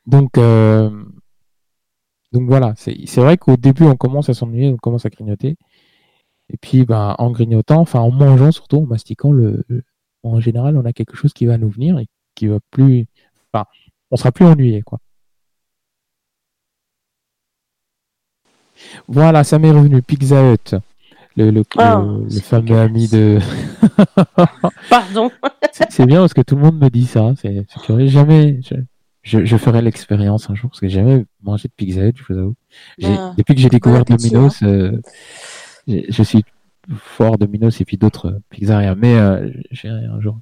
Donc, 0.06 0.38
euh, 0.38 0.90
donc 2.32 2.48
voilà. 2.48 2.74
C'est 2.76 3.16
vrai 3.16 3.38
qu'au 3.38 3.56
début, 3.56 3.84
on 3.84 3.96
commence 3.96 4.28
à 4.28 4.34
s'ennuyer, 4.34 4.68
on 4.68 4.76
commence 4.76 5.06
à 5.06 5.10
grignoter. 5.10 5.56
Et 6.50 6.56
puis, 6.58 6.84
ben, 6.84 7.14
en 7.18 7.30
grignotant, 7.30 7.80
enfin 7.80 8.00
en 8.00 8.10
mangeant 8.10 8.52
surtout, 8.52 8.78
en 8.78 8.86
mastiquant, 8.86 9.32
le, 9.32 9.64
en 10.22 10.40
général, 10.40 10.76
on 10.76 10.84
a 10.84 10.92
quelque 10.92 11.16
chose 11.16 11.32
qui 11.32 11.46
va 11.46 11.58
nous 11.58 11.68
venir 11.70 11.98
et 11.98 12.06
qui 12.34 12.46
va 12.48 12.58
plus, 12.70 13.06
enfin, 13.52 13.66
on 14.10 14.16
sera 14.16 14.32
plus 14.32 14.46
ennuyé, 14.46 14.82
quoi. 14.82 15.00
Voilà, 19.08 19.44
ça 19.44 19.58
m'est 19.58 19.70
revenu. 19.70 20.02
Pizza 20.02 20.52
Hut, 20.52 20.76
le, 21.36 21.50
le, 21.50 21.62
ah, 21.76 22.02
fameux 22.42 22.78
ami 22.78 23.08
de. 23.08 23.38
Pardon. 24.90 25.30
c'est 25.90 26.06
bien 26.06 26.20
parce 26.20 26.34
que 26.34 26.42
tout 26.42 26.56
le 26.56 26.62
monde 26.62 26.78
me 26.78 26.88
dit 26.88 27.06
ça. 27.06 27.32
C'est 27.40 27.64
curieux. 27.84 28.08
Jamais. 28.08 28.60
Je, 29.22 29.44
je, 29.44 29.56
ferai 29.56 29.82
l'expérience 29.82 30.48
un 30.48 30.54
jour 30.54 30.70
parce 30.70 30.80
que 30.80 30.88
j'ai 30.88 31.00
jamais 31.00 31.24
mangé 31.42 31.68
de 31.68 31.72
Pizza 31.76 32.06
Hut, 32.06 32.14
je 32.16 32.32
vous 32.32 32.38
avoue. 32.38 32.54
Ah, 33.04 33.34
depuis 33.36 33.54
que 33.54 33.60
j'ai 33.60 33.68
découvert 33.68 34.04
Domino's, 34.04 34.62
euh, 34.62 35.02
je 35.86 36.22
suis 36.22 36.44
fort 36.96 37.36
Domino's 37.36 37.80
et 37.80 37.84
puis 37.84 37.98
d'autres 37.98 38.40
pizzerias. 38.48 38.94
Mais 38.94 39.14
euh, 39.16 39.50
j'ai 39.70 39.88
un 39.88 40.20
jour. 40.20 40.38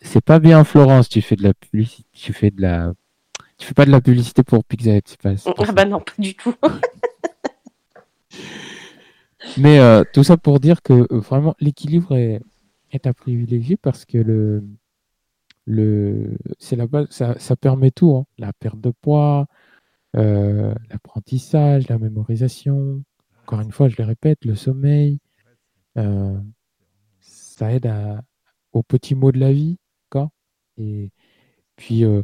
C'est 0.00 0.24
pas 0.24 0.38
bien 0.38 0.64
Florence, 0.64 1.08
tu 1.08 1.20
fais 1.20 1.36
de 1.36 1.42
la 1.42 1.52
publicité, 1.54 2.08
tu 2.14 2.32
fais 2.32 2.50
de 2.50 2.62
la, 2.62 2.92
tu 3.58 3.66
fais 3.66 3.74
pas 3.74 3.84
de 3.84 3.90
la 3.90 4.00
publicité 4.00 4.42
pour 4.42 4.64
Pizza 4.64 4.92
c'est 5.04 5.20
pas, 5.20 5.34
Ah 5.46 5.72
bah 5.72 5.84
non, 5.84 6.00
pas 6.00 6.12
du 6.18 6.34
tout. 6.34 6.54
Mais 9.58 9.78
euh, 9.80 10.04
tout 10.12 10.24
ça 10.24 10.36
pour 10.36 10.60
dire 10.60 10.82
que 10.82 10.92
euh, 10.92 11.18
vraiment 11.18 11.54
l'équilibre 11.60 12.16
est, 12.16 12.40
est 12.92 13.06
à 13.06 13.14
privilégier 13.14 13.76
parce 13.76 14.04
que 14.04 14.18
le, 14.18 14.64
le, 15.66 16.36
c'est 16.58 16.76
la 16.76 16.86
base, 16.86 17.06
ça, 17.10 17.38
ça 17.38 17.56
permet 17.56 17.90
tout, 17.90 18.16
hein. 18.16 18.26
la 18.38 18.52
perte 18.52 18.80
de 18.80 18.90
poids, 18.90 19.46
l'apprentissage, 20.14 21.88
la 21.88 21.98
mémorisation, 21.98 23.02
encore 23.44 23.60
une 23.60 23.72
fois, 23.72 23.88
je 23.88 23.96
le 23.98 24.04
répète, 24.04 24.44
le 24.46 24.54
sommeil, 24.54 25.18
euh, 25.98 26.40
ça 27.20 27.72
aide 27.72 27.86
à, 27.86 28.22
aux 28.72 28.82
petits 28.82 29.14
mots 29.14 29.32
de 29.32 29.38
la 29.38 29.52
vie, 29.52 29.78
d'accord 30.04 30.30
Et 30.78 31.10
puis, 31.76 32.04
euh, 32.04 32.22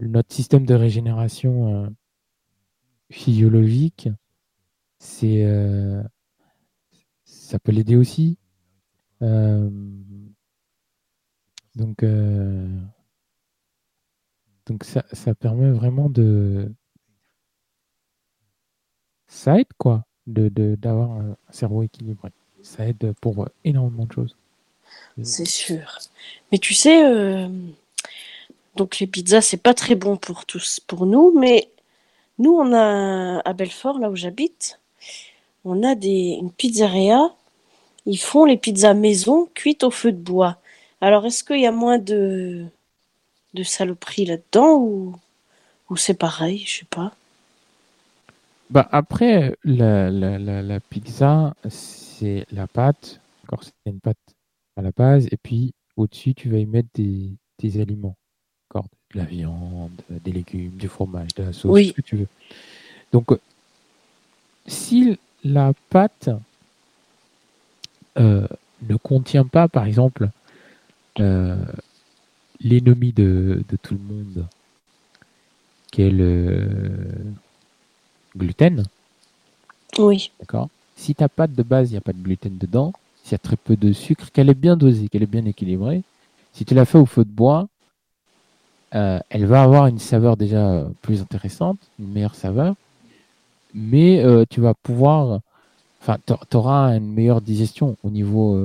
notre 0.00 0.34
système 0.34 0.66
de 0.66 0.74
régénération 0.74 1.84
euh, 1.84 1.88
physiologique, 3.10 4.10
c'est, 4.98 5.46
peut 7.60 7.72
l'aider 7.72 7.96
aussi. 7.96 8.36
donc, 9.20 12.04
donc 14.66 14.84
ça, 14.84 15.04
ça 15.12 15.34
permet 15.34 15.70
vraiment 15.70 16.10
de... 16.10 16.72
Ça 19.28 19.58
aide, 19.60 19.72
quoi 19.78 20.04
d'avoir 20.26 21.12
un 21.12 21.36
cerveau 21.50 21.82
équilibré. 21.82 22.30
Ça 22.62 22.86
aide 22.86 23.14
pour 23.20 23.48
énormément 23.64 24.04
de 24.04 24.12
choses. 24.12 24.36
C'est 25.22 25.46
sûr. 25.46 25.98
Mais 26.52 26.58
tu 26.58 26.74
sais, 26.74 27.04
euh, 27.04 27.48
donc 28.76 28.98
les 28.98 29.06
pizzas, 29.06 29.40
c'est 29.40 29.56
pas 29.56 29.74
très 29.74 29.94
bon 29.94 30.16
pour 30.16 30.46
tous, 30.46 30.80
pour 30.80 31.06
nous, 31.06 31.32
mais 31.38 31.70
nous, 32.38 32.52
on 32.52 32.72
a 32.72 33.40
à 33.40 33.52
Belfort, 33.52 33.98
là 33.98 34.10
où 34.10 34.16
j'habite, 34.16 34.80
on 35.64 35.82
a 35.82 35.94
des, 35.94 36.38
une 36.40 36.52
pizzeria. 36.52 37.34
Ils 38.06 38.18
font 38.18 38.44
les 38.44 38.56
pizzas 38.56 38.94
maison 38.94 39.48
cuites 39.54 39.84
au 39.84 39.90
feu 39.90 40.12
de 40.12 40.18
bois. 40.18 40.58
Alors, 41.00 41.26
est-ce 41.26 41.44
qu'il 41.44 41.60
y 41.60 41.66
a 41.66 41.72
moins 41.72 41.98
de, 41.98 42.66
de 43.54 43.62
saloperies 43.62 44.26
là-dedans 44.26 44.76
ou, 44.76 45.16
ou 45.88 45.96
c'est 45.96 46.14
pareil? 46.14 46.64
Je 46.66 46.78
sais 46.80 46.86
pas. 46.86 47.14
Bah 48.70 48.88
après, 48.92 49.56
la, 49.64 50.10
la, 50.10 50.38
la, 50.38 50.62
la 50.62 50.80
pizza, 50.80 51.54
c'est 51.68 52.46
la 52.52 52.66
pâte. 52.66 53.20
Encore, 53.44 53.64
c'est 53.64 53.72
une 53.86 54.00
pâte 54.00 54.16
à 54.76 54.82
la 54.82 54.92
base. 54.92 55.26
Et 55.32 55.36
puis, 55.36 55.72
au-dessus, 55.96 56.34
tu 56.34 56.48
vas 56.50 56.58
y 56.58 56.66
mettre 56.66 56.88
des, 56.94 57.30
des 57.58 57.80
aliments. 57.80 58.14
Encore, 58.70 58.86
de 59.12 59.18
la 59.18 59.24
viande, 59.24 59.90
des 60.08 60.30
légumes, 60.30 60.76
du 60.76 60.88
fromage, 60.88 61.34
de 61.34 61.42
la 61.42 61.52
sauce, 61.52 61.72
oui. 61.72 61.88
ce 61.88 61.92
que 61.92 62.02
tu 62.02 62.16
veux. 62.16 62.28
Donc, 63.12 63.36
si 64.66 65.18
la 65.42 65.72
pâte 65.88 66.30
euh, 68.20 68.46
ne 68.88 68.96
contient 68.96 69.44
pas, 69.44 69.68
par 69.68 69.86
exemple, 69.86 70.30
euh, 71.18 71.56
l'ennemi 72.60 73.12
de, 73.12 73.62
de, 73.68 73.76
tout 73.76 73.94
le 73.94 74.14
monde, 74.14 74.46
qui 75.90 76.02
est 76.02 76.10
le 76.10 76.68
gluten. 78.36 78.84
Oui. 79.98 80.30
D'accord. 80.38 80.68
Si 80.96 81.14
ta 81.14 81.28
pâte 81.28 81.54
de 81.54 81.62
base, 81.62 81.90
il 81.90 81.94
n'y 81.94 81.98
a 81.98 82.02
pas 82.02 82.12
de 82.12 82.22
gluten 82.22 82.56
dedans, 82.58 82.92
s'il 83.22 83.32
y 83.32 83.34
a 83.34 83.38
très 83.38 83.56
peu 83.56 83.76
de 83.76 83.92
sucre, 83.92 84.30
qu'elle 84.32 84.50
est 84.50 84.54
bien 84.54 84.76
dosée, 84.76 85.08
qu'elle 85.08 85.22
est 85.22 85.26
bien 85.26 85.46
équilibrée, 85.46 86.02
si 86.52 86.64
tu 86.64 86.74
la 86.74 86.84
fais 86.84 86.98
au 86.98 87.06
feu 87.06 87.24
de 87.24 87.30
bois, 87.30 87.68
euh, 88.94 89.20
elle 89.28 89.46
va 89.46 89.62
avoir 89.62 89.86
une 89.86 89.98
saveur 89.98 90.36
déjà 90.36 90.84
plus 91.00 91.20
intéressante, 91.20 91.78
une 91.98 92.12
meilleure 92.12 92.34
saveur, 92.34 92.74
mais 93.72 94.24
euh, 94.24 94.44
tu 94.48 94.60
vas 94.60 94.74
pouvoir, 94.74 95.40
enfin, 96.00 96.18
tu 96.26 96.56
auras 96.56 96.96
une 96.96 97.12
meilleure 97.12 97.40
digestion 97.40 97.96
au 98.02 98.10
niveau, 98.10 98.56
euh, 98.56 98.64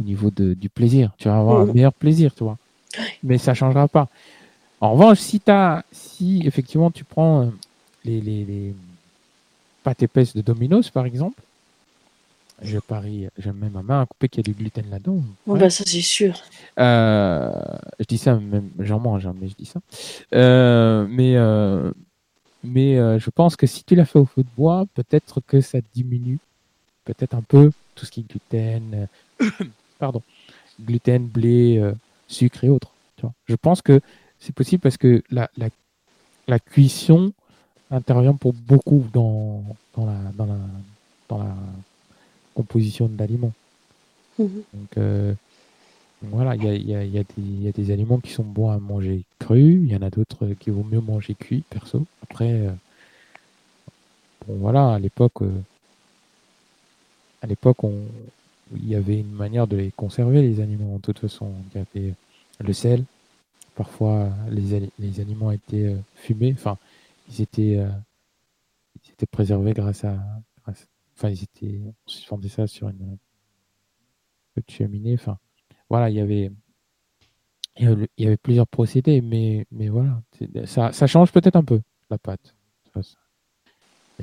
au 0.00 0.04
niveau 0.04 0.30
de, 0.30 0.54
du 0.54 0.68
plaisir. 0.68 1.12
Tu 1.18 1.28
vas 1.28 1.38
avoir 1.38 1.60
un 1.60 1.66
mmh. 1.66 1.72
meilleur 1.72 1.92
plaisir, 1.92 2.34
tu 2.34 2.44
vois. 2.44 2.58
Mais 3.22 3.38
ça 3.38 3.52
ne 3.52 3.56
changera 3.56 3.88
pas. 3.88 4.08
En 4.80 4.92
revanche, 4.92 5.18
si, 5.18 5.40
as, 5.48 5.82
si 5.90 6.42
effectivement 6.46 6.90
tu 6.90 7.04
prends 7.04 7.50
les, 8.04 8.20
les, 8.20 8.74
pâtes 9.82 10.02
épaisses 10.02 10.34
de 10.34 10.42
Domino's, 10.42 10.90
par 10.90 11.06
exemple. 11.06 11.40
Je 12.60 12.78
parie, 12.80 13.28
j'aime 13.38 13.56
même 13.56 13.72
ma 13.72 13.82
main 13.82 14.02
à 14.02 14.06
couper 14.06 14.28
qu'il 14.28 14.44
y 14.44 14.50
a 14.50 14.52
du 14.52 14.58
gluten 14.58 14.84
là-dedans. 14.90 15.20
bah 15.46 15.70
ça 15.70 15.84
c'est 15.86 16.00
sûr. 16.00 16.42
Euh, 16.80 17.52
je 18.00 18.04
dis 18.04 18.18
ça, 18.18 18.34
même 18.34 18.68
j'en 18.80 18.98
mange, 18.98 19.26
hein, 19.26 19.34
mais 19.40 19.48
je 19.48 19.54
dis 19.54 19.64
ça. 19.64 19.80
Euh, 20.34 21.06
mais 21.08 21.36
euh, 21.36 21.92
mais 22.64 22.96
je 23.18 23.30
pense 23.30 23.56
que 23.56 23.66
si 23.66 23.84
tu 23.84 23.94
l'as 23.94 24.04
fait 24.04 24.18
au 24.18 24.24
feu 24.24 24.42
de 24.42 24.48
bois, 24.56 24.86
peut-être 24.94 25.40
que 25.40 25.60
ça 25.60 25.78
diminue 25.94 26.38
peut-être 27.04 27.34
un 27.34 27.42
peu 27.42 27.70
tout 27.94 28.04
ce 28.04 28.10
qui 28.10 28.20
est 28.20 28.30
gluten, 28.30 29.08
pardon, 29.98 30.22
gluten, 30.80 31.26
blé, 31.26 31.92
sucre 32.26 32.64
et 32.64 32.68
autres. 32.68 32.92
Je 33.46 33.54
pense 33.54 33.82
que 33.82 34.00
c'est 34.38 34.54
possible 34.54 34.80
parce 34.80 34.96
que 34.96 35.22
la, 35.30 35.50
la, 35.56 35.68
la 36.46 36.58
cuisson 36.58 37.32
intervient 37.90 38.34
pour 38.34 38.52
beaucoup 38.52 39.04
dans, 39.12 39.64
dans, 39.96 40.06
la, 40.06 40.18
dans, 40.34 40.46
la, 40.46 40.58
dans 41.28 41.38
la 41.38 41.54
composition 42.54 43.06
de 43.06 43.18
l'aliment. 43.18 43.52
Mhm. 44.38 44.62
Donc, 44.74 44.96
euh, 44.98 45.34
voilà, 46.22 46.56
il 46.56 46.64
y 46.64 46.94
a, 46.94 47.04
y 47.04 47.18
a, 47.18 47.72
des 47.72 47.90
aliments 47.90 48.18
qui 48.18 48.32
sont 48.32 48.44
bons 48.44 48.70
à 48.70 48.78
manger 48.78 49.24
crus, 49.38 49.80
il 49.84 49.90
y 49.90 49.96
en 49.96 50.02
a 50.02 50.10
d'autres 50.10 50.46
qui 50.58 50.70
vaut 50.70 50.84
mieux 50.84 51.00
manger 51.00 51.34
cuit, 51.34 51.62
perso. 51.70 52.06
Après, 52.22 52.68
bon, 54.46 54.56
voilà, 54.56 54.94
à 54.94 54.98
l'époque, 54.98 55.42
à 57.42 57.46
l'époque, 57.46 57.84
on, 57.84 58.02
il 58.74 58.88
y 58.88 58.94
avait 58.94 59.20
une 59.20 59.32
manière 59.32 59.66
de 59.66 59.76
les 59.76 59.90
conserver, 59.90 60.42
les 60.42 60.60
animaux, 60.60 60.96
de 60.96 61.02
toute 61.02 61.18
façon. 61.18 61.52
Il 61.74 61.78
y 61.78 61.80
avait 61.80 62.14
le 62.60 62.72
sel. 62.72 63.04
Parfois, 63.74 64.30
les, 64.50 64.90
les 64.98 65.20
aliments 65.20 65.52
étaient 65.52 65.86
euh, 65.86 65.98
fumés. 66.16 66.52
Enfin, 66.52 66.78
ils 67.28 67.40
étaient, 67.42 67.76
euh, 67.78 67.88
ils 69.04 69.12
étaient 69.12 69.26
préservés 69.26 69.72
grâce 69.72 70.04
à, 70.04 70.18
Enfin, 71.16 71.30
ils 71.30 71.42
étaient. 71.42 71.80
On 71.84 71.94
suspendait 72.06 72.48
ça 72.48 72.66
sur 72.66 72.88
une, 72.88 73.18
cheminée. 74.68 75.14
Enfin, 75.14 75.38
voilà, 75.90 76.10
il 76.10 76.16
y 76.16 76.20
avait. 76.20 76.50
Il 77.80 78.08
y 78.18 78.26
avait, 78.26 78.36
plusieurs 78.36 78.66
procédés, 78.66 79.20
mais, 79.20 79.64
mais 79.70 79.88
voilà. 79.88 80.20
Ça, 80.64 80.90
ça 80.92 81.06
change 81.06 81.30
peut-être 81.30 81.54
un 81.54 81.62
peu, 81.62 81.80
la 82.10 82.18
pâte. 82.18 82.56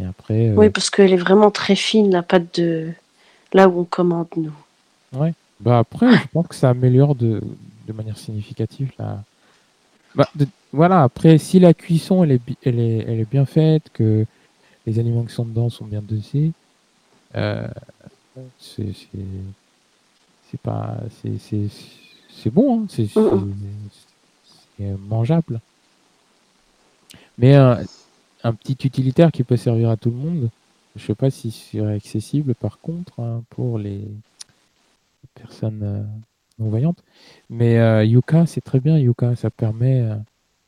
Après. 0.03 0.49
Euh, 0.49 0.55
oui, 0.55 0.69
parce 0.69 0.89
qu'elle 0.89 1.13
est 1.13 1.17
vraiment 1.17 1.51
très 1.51 1.75
fine, 1.75 2.11
la 2.11 2.21
pâte 2.21 2.59
de 2.59 2.91
là 3.53 3.69
où 3.69 3.79
on 3.79 3.83
commande, 3.85 4.27
nous. 4.35 4.51
Ouais. 5.13 5.33
Bah 5.61 5.79
après, 5.79 6.11
je 6.17 6.27
pense 6.33 6.47
que 6.47 6.55
ça 6.55 6.69
améliore 6.71 7.15
de, 7.15 7.41
de 7.87 7.93
manière 7.93 8.17
significative 8.17 8.91
la. 8.99 9.23
Bah, 10.15 10.27
voilà, 10.73 11.03
après, 11.03 11.37
si 11.37 11.59
la 11.59 11.73
cuisson 11.73 12.25
elle 12.25 12.33
est, 12.33 12.41
elle, 12.63 12.79
est, 12.79 13.05
elle 13.07 13.19
est 13.21 13.29
bien 13.29 13.45
faite, 13.45 13.89
que 13.93 14.25
les 14.85 14.99
aliments 14.99 15.23
qui 15.23 15.33
sont 15.33 15.45
dedans 15.45 15.69
sont 15.69 15.85
bien 15.85 16.01
dosés, 16.01 16.51
euh, 17.35 17.67
c'est 18.59 18.91
pas. 20.61 20.97
C'est 21.21 22.49
bon, 22.49 22.83
hein, 22.83 22.85
c'est 22.89 23.09
mangeable. 25.07 25.61
Mais 27.37 27.55
un, 27.55 27.79
un 28.43 28.53
petit 28.53 28.77
utilitaire 28.85 29.31
qui 29.31 29.43
peut 29.43 29.57
servir 29.57 29.89
à 29.89 29.97
tout 29.97 30.09
le 30.09 30.15
monde, 30.15 30.49
je 30.95 31.05
sais 31.05 31.15
pas 31.15 31.29
si 31.29 31.51
c'est 31.51 31.85
accessible 31.85 32.55
par 32.55 32.79
contre 32.79 33.19
hein, 33.19 33.43
pour 33.49 33.79
les 33.79 34.01
personnes 35.33 35.81
euh, 35.83 36.03
non 36.59 36.69
voyantes. 36.69 37.03
Mais 37.49 37.77
euh, 37.79 38.05
Yuka, 38.05 38.45
c'est 38.45 38.61
très 38.61 38.79
bien. 38.79 38.97
Yuka, 38.97 39.35
ça 39.35 39.49
permet, 39.49 40.01
euh, 40.01 40.15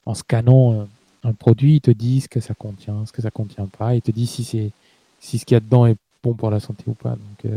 en 0.06 0.14
scannant 0.14 0.88
un 1.24 1.34
produit, 1.34 1.76
il 1.76 1.82
te 1.82 1.92
dit 1.92 2.22
ce 2.22 2.28
que 2.28 2.40
ça 2.40 2.54
contient, 2.54 3.06
ce 3.06 3.12
que 3.12 3.22
ça 3.22 3.32
contient 3.32 3.68
pas. 3.68 3.96
Il 3.96 4.02
te 4.02 4.12
dit 4.12 4.28
si 4.28 4.44
c'est 4.44 4.72
si 5.20 5.38
ce 5.38 5.46
qu'il 5.46 5.56
y 5.56 5.58
a 5.58 5.62
dedans 5.62 5.86
est 5.86 5.98
bon 6.24 6.34
pour 6.34 6.52
la 6.52 6.60
santé 6.60 6.84
ou 6.88 6.94
pas. 6.94 7.12
Donc, 7.12 7.52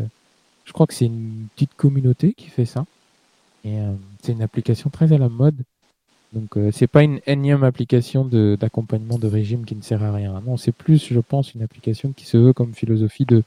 je 0.71 0.73
crois 0.73 0.87
que 0.87 0.95
c'est 0.95 1.07
une 1.07 1.49
petite 1.57 1.75
communauté 1.77 2.33
qui 2.33 2.47
fait 2.47 2.65
ça. 2.65 2.87
Et 3.65 3.77
c'est 4.23 4.31
une 4.31 4.43
application 4.43 4.89
très 4.89 5.13
à 5.13 5.19
la 5.19 5.29
mode. 5.29 5.57
Donc 6.33 6.57
euh, 6.57 6.71
c'est 6.73 6.87
pas 6.87 7.03
une 7.03 7.19
énième 7.27 7.65
application 7.65 8.25
d'accompagnement 8.25 9.19
de, 9.19 9.27
régime 9.27 9.65
qui 9.65 9.75
ne 9.75 9.83
sert 9.83 10.03
à 10.05 10.13
rien. 10.13 10.41
Non, 10.47 10.57
c'est 10.57 10.71
plus, 10.71 11.09
je 11.13 11.19
pense, 11.19 11.55
une 11.55 11.63
application 11.63 12.13
qui 12.13 12.25
se 12.25 12.37
veut 12.37 12.53
comme 12.53 12.73
philosophie 12.73 13.25
de 13.25 13.43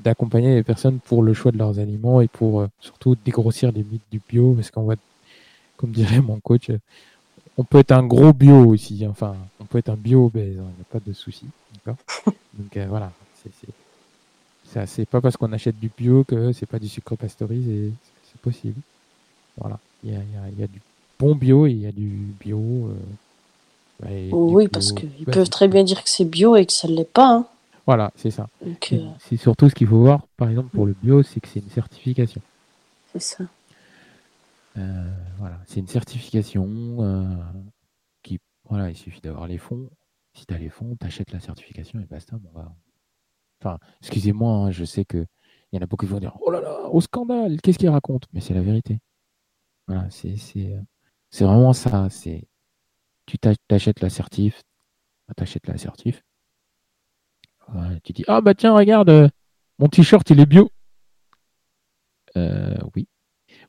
d'accompagner 0.00 0.54
les 0.54 0.62
personnes 0.62 1.00
pour 1.00 1.22
le 1.22 1.34
choix 1.34 1.52
de 1.52 1.58
leurs 1.58 1.80
aliments 1.80 2.22
et 2.22 2.28
pour 2.28 2.60
euh, 2.60 2.68
surtout 2.80 3.14
dégrossir 3.24 3.72
les 3.72 3.82
mythes 3.82 4.10
du 4.10 4.22
bio, 4.26 4.54
parce 4.54 4.70
qu'on 4.70 4.84
va, 4.84 4.94
comme 5.76 5.90
dirait 5.90 6.20
mon 6.20 6.40
coach, 6.40 6.70
on 7.58 7.64
peut 7.64 7.78
être 7.80 7.92
un 7.92 8.06
gros 8.06 8.32
bio 8.32 8.64
aussi. 8.64 9.04
Enfin, 9.06 9.36
on 9.60 9.64
peut 9.66 9.76
être 9.76 9.90
un 9.90 9.96
bio 9.96 10.26
obèse, 10.26 10.54
il 10.54 10.60
hein, 10.60 10.70
n'y 10.76 10.82
a 10.82 10.84
pas 10.90 11.00
de 11.04 11.12
souci. 11.12 11.46
Donc 11.84 12.76
euh, 12.76 12.86
voilà, 12.88 13.12
c'est 13.42 13.68
c'est 14.86 15.08
pas 15.08 15.20
parce 15.20 15.36
qu'on 15.36 15.52
achète 15.52 15.78
du 15.78 15.90
bio 15.96 16.24
que 16.24 16.52
c'est 16.52 16.66
pas 16.66 16.78
du 16.78 16.88
sucre 16.88 17.16
pasteurisé, 17.16 17.92
c'est 18.30 18.40
possible. 18.40 18.80
Voilà, 19.56 19.78
il 20.04 20.12
y 20.12 20.16
a, 20.16 20.20
y, 20.20 20.60
y 20.60 20.62
a 20.62 20.66
du 20.66 20.80
bon 21.18 21.34
bio 21.34 21.66
et 21.66 21.72
il 21.72 21.80
y 21.80 21.86
a 21.86 21.92
du 21.92 22.08
bio. 22.40 22.90
Euh, 24.06 24.30
oui, 24.30 24.68
parce 24.68 24.92
qu'ils 24.92 25.24
peuvent 25.24 25.48
très 25.48 25.66
bien 25.68 25.82
dire 25.82 26.02
que 26.04 26.08
c'est 26.08 26.24
bio 26.24 26.54
et 26.56 26.66
que 26.66 26.72
ça 26.72 26.86
ne 26.88 26.94
l'est 26.94 27.12
pas. 27.12 27.34
Hein. 27.34 27.46
Voilà, 27.86 28.12
c'est 28.16 28.30
ça. 28.30 28.48
Euh, 28.64 28.74
c'est 29.18 29.36
surtout 29.36 29.68
ce 29.68 29.74
qu'il 29.74 29.86
faut 29.86 29.98
voir, 29.98 30.26
par 30.36 30.48
exemple, 30.50 30.68
pour 30.68 30.86
le 30.86 30.94
bio, 31.02 31.22
c'est 31.22 31.40
que 31.40 31.48
c'est 31.48 31.60
une 31.60 31.70
certification. 31.70 32.40
C'est 33.12 33.22
ça. 33.22 33.44
Euh, 34.76 35.10
voilà, 35.38 35.58
c'est 35.66 35.80
une 35.80 35.88
certification 35.88 36.68
qui, 38.22 38.38
voilà, 38.68 38.90
il 38.90 38.96
suffit 38.96 39.20
d'avoir 39.20 39.48
les 39.48 39.58
fonds. 39.58 39.88
Si 40.34 40.46
tu 40.46 40.54
as 40.54 40.58
les 40.58 40.68
fonds, 40.68 40.96
tu 41.00 41.06
achètes 41.06 41.32
la 41.32 41.40
certification 41.40 41.98
et 41.98 42.04
basta. 42.04 42.36
Bon, 42.36 42.62
Enfin, 43.60 43.78
excusez-moi, 44.00 44.52
hein, 44.52 44.70
je 44.70 44.84
sais 44.84 45.04
que 45.04 45.26
il 45.72 45.76
y 45.76 45.78
en 45.78 45.82
a 45.82 45.86
beaucoup 45.86 46.06
qui 46.06 46.12
vont 46.12 46.20
dire 46.20 46.36
Oh 46.40 46.50
là 46.50 46.60
là, 46.60 46.88
au 46.88 47.00
scandale, 47.00 47.60
qu'est-ce 47.60 47.78
qu'il 47.78 47.88
raconte? 47.88 48.24
Mais 48.32 48.40
c'est 48.40 48.54
la 48.54 48.62
vérité. 48.62 49.00
Voilà, 49.86 50.08
c'est 50.10 50.36
c'est 50.36 51.44
vraiment 51.44 51.72
ça. 51.72 52.08
C'est 52.10 52.48
tu 53.26 53.38
t'achètes 53.38 54.00
l'assertif, 54.00 54.62
t'achètes 55.36 55.66
l'assertif. 55.66 56.22
Tu 58.02 58.12
dis 58.12 58.24
ah 58.28 58.40
bah 58.40 58.54
tiens 58.54 58.74
regarde 58.74 59.10
euh, 59.10 59.28
mon 59.78 59.88
t-shirt 59.88 60.28
il 60.30 60.40
est 60.40 60.46
bio. 60.46 60.70
Euh, 62.36 62.76
oui. 62.94 63.08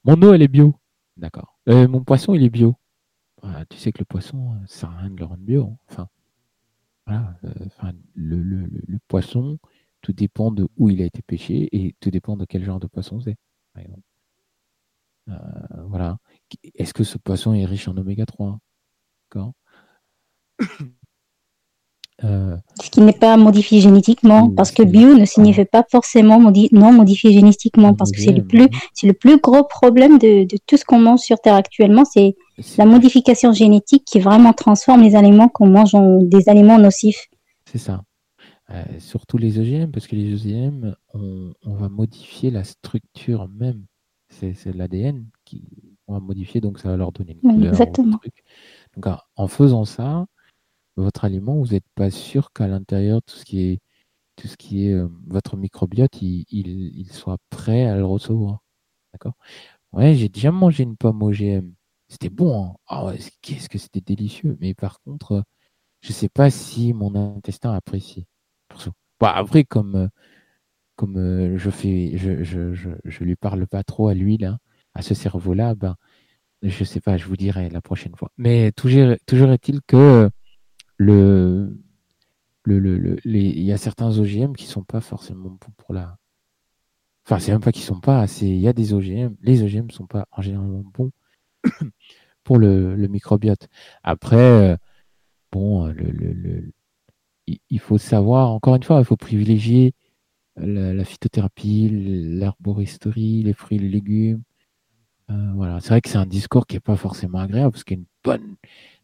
Mon 0.05 0.21
eau 0.21 0.33
elle 0.33 0.41
est 0.41 0.47
bio. 0.47 0.75
D'accord. 1.17 1.59
Euh, 1.67 1.87
mon 1.87 2.03
poisson 2.03 2.33
il 2.33 2.43
est 2.43 2.49
bio. 2.49 2.75
tu 3.69 3.77
sais 3.77 3.91
que 3.91 3.99
le 3.99 4.05
poisson 4.05 4.55
ça 4.67 4.79
sert 4.79 4.89
à 4.91 4.97
rien 4.99 5.09
de 5.09 5.17
le 5.17 5.25
rendre 5.25 5.43
bio. 5.43 5.63
Hein. 5.65 5.77
Enfin 5.89 6.07
voilà. 7.05 7.35
Le, 8.15 8.99
poisson 9.07 9.57
tout 10.01 10.13
dépend 10.13 10.51
de 10.51 10.67
où 10.77 10.89
il 10.89 11.01
a 11.01 11.05
été 11.05 11.21
pêché 11.21 11.69
et 11.71 11.95
tout 11.99 12.11
dépend 12.11 12.37
de 12.37 12.45
quel 12.45 12.63
genre 12.63 12.79
de 12.79 12.87
poisson 12.87 13.19
c'est. 13.19 13.35
voilà. 15.87 16.17
Est-ce 16.75 16.93
que 16.93 17.03
ce 17.03 17.17
poisson 17.17 17.53
est 17.53 17.65
riche 17.65 17.87
en 17.87 17.97
oméga 17.97 18.25
3 18.25 18.59
euh, 22.23 22.57
Ce 22.81 22.89
qui 22.89 23.01
n'est 23.01 23.13
pas 23.13 23.37
modifié 23.37 23.79
génétiquement, 23.81 24.49
parce 24.49 24.71
que 24.71 24.83
bio 24.83 25.13
ne 25.15 25.25
signifie 25.25 25.65
pas 25.65 25.85
forcément 25.89 26.39
non 26.39 26.91
modifié 26.91 27.31
génétiquement, 27.31 27.93
parce 27.93 28.11
que 28.11 28.19
c'est 28.19 28.31
le 28.31 28.43
plus, 28.43 28.67
c'est 28.93 29.07
le 29.07 29.13
plus 29.13 29.39
gros 29.39 29.63
problème 29.63 30.17
de, 30.17 30.47
tout 30.65 30.77
ce 30.77 30.85
qu'on 30.85 30.99
mange 30.99 31.19
sur 31.19 31.39
Terre 31.39 31.55
actuellement, 31.55 32.05
c'est 32.05 32.35
la 32.77 32.85
modification 32.85 33.53
génétique 33.53 34.03
qui 34.05 34.19
vraiment 34.19 34.53
transforme 34.53 35.01
les 35.01 35.15
aliments 35.15 35.47
qu'on 35.49 35.67
mange 35.67 35.95
en 35.95 36.21
des 36.21 36.49
aliments 36.49 36.79
nocifs. 36.79 37.27
C'est 37.65 37.77
ça. 37.77 38.01
Euh, 38.71 38.99
surtout 38.99 39.37
les 39.37 39.57
OGM, 39.59 39.91
parce 39.91 40.07
que 40.07 40.15
les 40.15 40.33
OGM, 40.33 40.95
on, 41.13 41.53
on 41.63 41.73
va 41.75 41.89
modifier 41.89 42.51
la 42.51 42.63
structure 42.63 43.47
même. 43.47 43.85
C'est 44.29 44.75
l'ADN 44.75 45.25
qui, 45.43 45.63
modifier, 46.19 46.61
donc 46.61 46.79
ça 46.79 46.89
va 46.89 46.97
leur 46.97 47.11
donner 47.11 47.33
une 47.33 47.41
couleur. 47.41 47.73
Exactement. 47.73 48.19
Donc 48.95 49.05
en 49.35 49.47
faisant 49.47 49.85
ça, 49.85 50.25
votre 50.97 51.25
aliment, 51.25 51.55
vous 51.55 51.67
n'êtes 51.67 51.87
pas 51.93 52.09
sûr 52.09 52.51
qu'à 52.51 52.67
l'intérieur, 52.67 53.21
tout 53.21 53.35
ce 53.35 53.45
qui 53.45 53.61
est, 53.61 53.79
tout 54.35 54.47
ce 54.47 54.57
qui 54.57 54.87
est 54.87 54.93
euh, 54.93 55.07
votre 55.27 55.57
microbiote, 55.57 56.21
il, 56.21 56.45
il, 56.49 57.11
soit 57.11 57.37
prêt 57.49 57.85
à 57.85 57.95
le 57.95 58.05
recevoir. 58.05 58.63
D'accord? 59.13 59.33
Ouais, 59.91 60.15
j'ai 60.15 60.29
déjà 60.29 60.51
mangé 60.51 60.83
une 60.83 60.97
pomme 60.97 61.21
OGM. 61.21 61.73
C'était 62.07 62.29
bon. 62.29 62.63
Hein. 62.63 62.75
Ah 62.87 63.13
qu'est-ce 63.41 63.69
que 63.69 63.77
c'était 63.77 64.01
délicieux. 64.01 64.57
Mais 64.59 64.73
par 64.73 64.99
contre, 65.01 65.43
je 66.01 66.11
sais 66.11 66.29
pas 66.29 66.49
si 66.49 66.93
mon 66.93 67.15
intestin 67.15 67.73
apprécie. 67.73 68.25
Après, 69.21 69.63
comme, 69.63 69.95
euh, 69.95 70.07
euh, 71.17 71.57
je 71.57 71.69
fais, 71.69 72.17
je, 72.17 72.43
je, 72.43 73.23
lui 73.23 73.35
parle 73.35 73.67
pas 73.67 73.83
trop 73.83 74.07
à 74.07 74.13
lui 74.13 74.39
à 74.93 75.01
ce 75.01 75.13
cerveau-là, 75.13 75.75
ben, 75.75 75.95
je 76.63 76.83
sais 76.83 77.01
pas, 77.01 77.17
je 77.17 77.25
vous 77.25 77.37
dirai 77.37 77.69
la 77.69 77.81
prochaine 77.81 78.15
fois. 78.15 78.31
Mais 78.37 78.71
toujours, 78.71 79.15
toujours 79.25 79.51
est-il 79.51 79.81
que 79.87 80.29
il 82.65 83.63
y 83.63 83.71
a 83.71 83.77
certains 83.77 84.17
OGM 84.17 84.53
qui 84.53 84.65
sont 84.65 84.83
pas 84.83 85.01
forcément 85.01 85.49
bons 85.49 85.73
pour 85.77 85.93
la. 85.93 86.17
Enfin, 87.25 87.39
c'est 87.39 87.51
même 87.51 87.61
pas 87.61 87.71
qu'ils 87.71 87.83
sont 87.83 87.99
pas, 87.99 88.25
c'est 88.27 88.47
il 88.47 88.59
y 88.59 88.67
a 88.67 88.73
des 88.73 88.93
OGM. 88.93 89.35
Les 89.41 89.63
OGM 89.63 89.91
sont 89.91 90.07
pas 90.07 90.27
en 90.31 90.41
général 90.41 90.67
bons 90.67 91.11
pour 92.43 92.57
le, 92.57 92.95
microbiote. 93.07 93.67
Après, 94.03 94.37
euh, 94.37 94.77
bon, 95.51 95.87
le, 95.87 96.71
il 97.69 97.79
faut 97.79 97.97
savoir, 97.97 98.51
encore 98.51 98.75
une 98.75 98.83
fois, 98.83 98.99
il 98.99 99.05
faut 99.05 99.17
privilégier 99.17 99.93
la, 100.57 100.93
la 100.93 101.05
phytothérapie, 101.05 101.89
l'herboristerie, 101.91 103.43
les 103.43 103.53
fruits 103.53 103.79
les 103.79 103.89
légumes, 103.89 104.43
euh, 105.29 105.51
voilà, 105.53 105.79
c'est 105.79 105.89
vrai 105.89 106.01
que 106.01 106.09
c'est 106.09 106.17
un 106.17 106.25
discours 106.25 106.65
qui 106.65 106.75
n'est 106.75 106.79
pas 106.79 106.95
forcément 106.95 107.39
agréable 107.39 107.71
parce 107.71 107.83
qu'une 107.83 108.05
bonne 108.23 108.55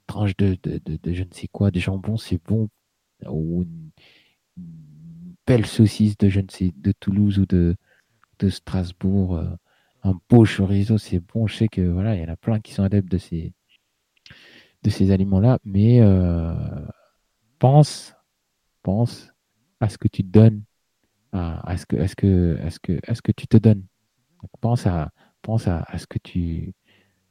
tranche 0.07 0.35
de, 0.37 0.57
de, 0.63 0.79
de, 0.85 1.13
je 1.13 1.23
ne 1.23 1.31
sais 1.31 1.47
quoi, 1.47 1.71
des 1.71 1.79
jambons, 1.79 2.17
c'est 2.17 2.41
bon, 2.43 2.69
ou 3.27 3.63
une, 3.63 3.91
belle 5.47 5.65
saucisse 5.67 6.17
de 6.17 6.29
je 6.29 6.39
ne 6.39 6.49
sais 6.49 6.73
de 6.75 6.91
Toulouse 6.91 7.37
ou 7.39 7.45
de, 7.45 7.75
de 8.39 8.49
Strasbourg, 8.49 9.37
euh, 9.37 9.45
un 10.03 10.19
beau 10.29 10.45
chorizo, 10.45 10.97
c'est 10.97 11.19
bon. 11.19 11.45
Je 11.47 11.55
sais 11.55 11.67
que 11.67 11.81
voilà, 11.81 12.15
il 12.15 12.21
y 12.21 12.25
en 12.25 12.33
a 12.33 12.35
plein 12.35 12.59
qui 12.59 12.73
sont 12.73 12.83
adeptes 12.83 13.11
de 13.11 13.17
ces 13.19 13.53
de 14.83 14.89
ces 14.89 15.11
aliments-là, 15.11 15.59
mais 15.65 15.99
euh, 16.01 16.53
pense 17.59 18.14
pense 18.85 19.33
à 19.79 19.89
ce 19.89 19.97
que 19.97 20.07
tu 20.07 20.21
donnes, 20.21 20.63
à, 21.31 21.75
ce 21.75 21.85
que 21.87 22.05
ce 22.05 22.15
que 22.15 22.59
ce 22.69 22.79
que 22.79 22.99
ce 23.13 23.21
que 23.21 23.31
tu 23.31 23.47
te 23.47 23.57
donnes. 23.57 23.83
pense 24.61 24.85
à 24.85 25.11
pense 25.41 25.67
à, 25.67 25.85
ce 25.97 26.05
que 26.07 26.19
tu. 26.19 26.73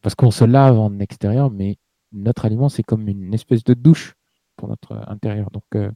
Parce 0.03 0.15
qu'on 0.17 0.33
se 0.33 0.45
lave 0.45 0.79
en 0.79 0.99
extérieur, 0.99 1.51
mais 1.51 1.79
notre 2.13 2.45
aliment, 2.45 2.69
c'est 2.69 2.83
comme 2.83 3.09
une 3.09 3.33
espèce 3.35 3.65
de 3.65 3.75
douche 3.75 4.15
pour 4.57 4.69
notre 4.69 4.93
intérieur. 5.09 5.51
Donc, 5.53 5.65
je 5.75 5.79
euh, 5.79 5.91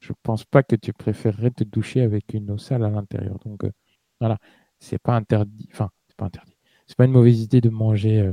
je 0.00 0.12
pense 0.22 0.44
pas 0.44 0.62
que 0.62 0.76
tu 0.76 0.92
préférerais 0.92 1.50
te 1.52 1.64
doucher 1.64 2.02
avec 2.02 2.34
une 2.34 2.50
eau 2.50 2.58
sale 2.58 2.84
à 2.84 2.90
l'intérieur. 2.90 3.38
Donc, 3.44 3.64
euh, 3.64 3.72
voilà, 4.20 4.38
c'est 4.80 4.98
pas 4.98 5.14
interdit. 5.16 5.68
Enfin, 5.72 5.90
c'est 6.08 6.16
pas 6.16 6.26
interdit. 6.26 6.56
C'est 6.86 6.96
pas 6.96 7.06
une 7.06 7.12
mauvaise 7.12 7.40
idée 7.40 7.60
de 7.60 7.70
manger 7.70 8.32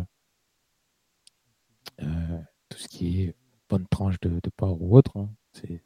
euh, 2.01 2.39
tout 2.69 2.77
ce 2.77 2.87
qui 2.87 3.21
est 3.21 3.35
bonne 3.69 3.87
tranche 3.87 4.19
de, 4.21 4.29
de 4.29 4.49
porc 4.55 4.81
ou 4.81 4.97
autre. 4.97 5.17
Hein. 5.17 5.29
C'est 5.53 5.81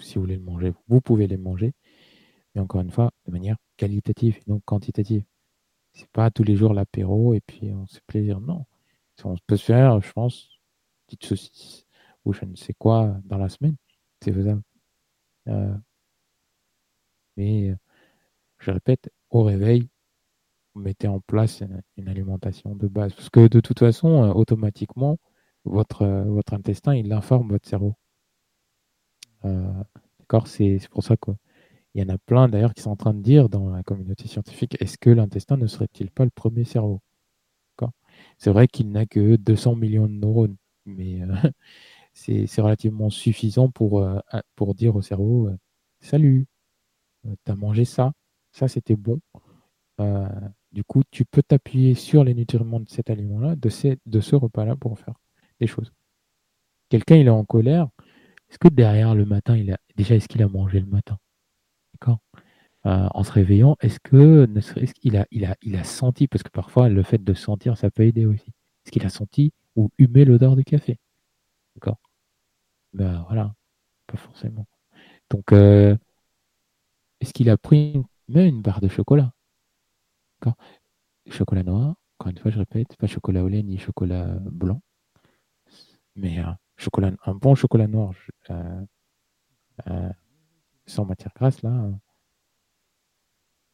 si 0.00 0.14
vous 0.14 0.22
voulez 0.22 0.36
le 0.36 0.42
manger, 0.42 0.72
vous 0.88 1.00
pouvez 1.00 1.26
les 1.26 1.36
manger. 1.36 1.72
Mais 2.54 2.60
encore 2.60 2.80
une 2.80 2.90
fois, 2.90 3.10
de 3.26 3.32
manière 3.32 3.56
qualitative 3.76 4.38
et 4.38 4.42
non 4.50 4.60
quantitative. 4.60 5.24
C'est 5.92 6.08
pas 6.10 6.30
tous 6.30 6.44
les 6.44 6.56
jours 6.56 6.74
l'apéro 6.74 7.34
et 7.34 7.40
puis 7.40 7.72
on 7.72 7.86
se 7.86 7.96
fait 7.96 8.04
plaisir. 8.06 8.40
Non. 8.40 8.66
On 9.24 9.36
peut 9.46 9.56
se 9.56 9.64
faire, 9.66 10.00
je 10.00 10.12
pense, 10.12 10.44
une 10.44 11.06
petite 11.06 11.24
saucisse 11.24 11.86
ou 12.24 12.32
je 12.32 12.44
ne 12.44 12.56
sais 12.56 12.74
quoi 12.74 13.16
dans 13.24 13.38
la 13.38 13.48
semaine. 13.48 13.76
C'est 14.22 14.32
faisable. 14.32 14.62
Euh, 15.48 15.74
mais 17.36 17.74
je 18.58 18.70
répète, 18.70 19.10
au 19.30 19.42
réveil, 19.42 19.88
vous 20.74 20.82
mettez 20.82 21.08
en 21.08 21.20
place 21.20 21.62
une, 21.96 22.08
alimentation 22.08 22.74
de 22.74 22.86
base. 22.86 23.14
Parce 23.14 23.30
que 23.30 23.48
de 23.48 23.60
toute 23.60 23.78
façon, 23.78 24.24
euh, 24.24 24.32
automatiquement, 24.32 25.18
votre, 25.64 26.02
euh, 26.02 26.24
votre 26.24 26.54
intestin, 26.54 26.94
il 26.94 27.12
informe 27.12 27.48
votre 27.50 27.68
cerveau. 27.68 27.94
D'accord 29.42 30.46
C'est 30.48 30.80
pour 30.90 31.02
ça 31.04 31.16
qu'il 31.16 31.34
y 31.94 32.02
en 32.02 32.08
a 32.08 32.18
plein 32.18 32.48
d'ailleurs 32.48 32.74
qui 32.74 32.82
sont 32.82 32.90
en 32.90 32.96
train 32.96 33.14
de 33.14 33.22
dire 33.22 33.48
dans 33.48 33.70
la 33.70 33.82
communauté 33.82 34.28
scientifique 34.28 34.76
est-ce 34.80 34.98
que 34.98 35.10
l'intestin 35.10 35.56
ne 35.56 35.66
serait-il 35.66 36.10
pas 36.10 36.24
le 36.24 36.30
premier 36.30 36.64
cerveau? 36.64 37.00
C'est 38.38 38.50
vrai 38.50 38.68
qu'il 38.68 38.90
n'a 38.90 39.06
que 39.06 39.36
200 39.36 39.76
millions 39.76 40.06
de 40.06 40.12
neurones, 40.12 40.56
mais 40.86 41.20
c'est 42.14 42.60
relativement 42.60 43.10
suffisant 43.10 43.70
pour, 43.70 44.06
pour 44.56 44.74
dire 44.74 44.96
au 44.96 45.02
cerveau 45.02 45.50
Salut, 46.00 46.46
tu 47.24 47.52
as 47.52 47.56
mangé 47.56 47.84
ça, 47.84 48.12
ça 48.52 48.68
c'était 48.68 48.96
bon. 48.96 49.20
du 50.72 50.84
coup, 50.84 51.02
tu 51.10 51.24
peux 51.24 51.42
t'appuyer 51.42 51.94
sur 51.94 52.24
les 52.24 52.34
nutriments 52.34 52.80
de 52.80 52.88
cet 52.88 53.10
aliment-là, 53.10 53.56
de, 53.56 53.70
de 54.06 54.20
ce 54.20 54.36
repas-là 54.36 54.76
pour 54.76 54.98
faire 54.98 55.14
des 55.60 55.66
choses. 55.66 55.92
Quelqu'un, 56.88 57.16
il 57.16 57.26
est 57.26 57.30
en 57.30 57.44
colère. 57.44 57.88
Est-ce 58.50 58.58
que 58.58 58.68
derrière 58.68 59.14
le 59.14 59.24
matin, 59.24 59.56
il 59.56 59.72
a 59.72 59.78
déjà, 59.96 60.16
est-ce 60.16 60.28
qu'il 60.28 60.42
a 60.42 60.48
mangé 60.48 60.80
le 60.80 60.86
matin? 60.86 61.18
D'accord? 61.94 62.18
En 62.84 63.22
se 63.24 63.32
réveillant, 63.32 63.76
est-ce 63.80 64.00
que 64.00 64.46
qu'il 65.00 65.16
a, 65.16 65.26
il 65.30 65.76
a, 65.76 65.84
senti, 65.84 66.28
parce 66.28 66.42
que 66.42 66.50
parfois 66.50 66.88
le 66.88 67.02
fait 67.02 67.22
de 67.22 67.34
sentir, 67.34 67.76
ça 67.76 67.90
peut 67.90 68.04
aider 68.04 68.24
aussi. 68.26 68.48
Est-ce 68.84 68.92
qu'il 68.92 69.04
a 69.04 69.10
senti 69.10 69.52
ou 69.76 69.90
humé 69.98 70.24
l'odeur 70.24 70.56
du 70.56 70.64
café? 70.64 70.98
D'accord? 71.76 71.98
Ben 72.92 73.24
voilà, 73.28 73.54
pas 74.06 74.16
forcément. 74.16 74.66
Donc, 75.30 75.52
euh, 75.52 75.96
est-ce 77.20 77.32
qu'il 77.32 77.50
a 77.50 77.56
pris 77.58 78.02
même 78.28 78.46
une 78.46 78.62
barre 78.62 78.80
de 78.80 78.88
chocolat? 78.88 79.32
D'accord? 80.40 80.56
Chocolat 81.30 81.62
noir, 81.62 81.94
encore 82.18 82.30
une 82.30 82.38
fois, 82.38 82.50
je 82.50 82.58
répète, 82.58 82.96
pas 82.96 83.06
chocolat 83.06 83.44
au 83.44 83.48
lait 83.48 83.62
ni 83.62 83.78
chocolat 83.78 84.26
blanc, 84.40 84.80
mais 86.16 86.38
un, 86.38 86.58
chocolat, 86.80 87.12
un 87.24 87.34
bon 87.34 87.54
chocolat 87.54 87.86
noir 87.86 88.12
euh, 88.50 88.80
euh, 89.88 90.08
sans 90.86 91.04
matière 91.04 91.32
grasse, 91.36 91.62
là, 91.62 91.90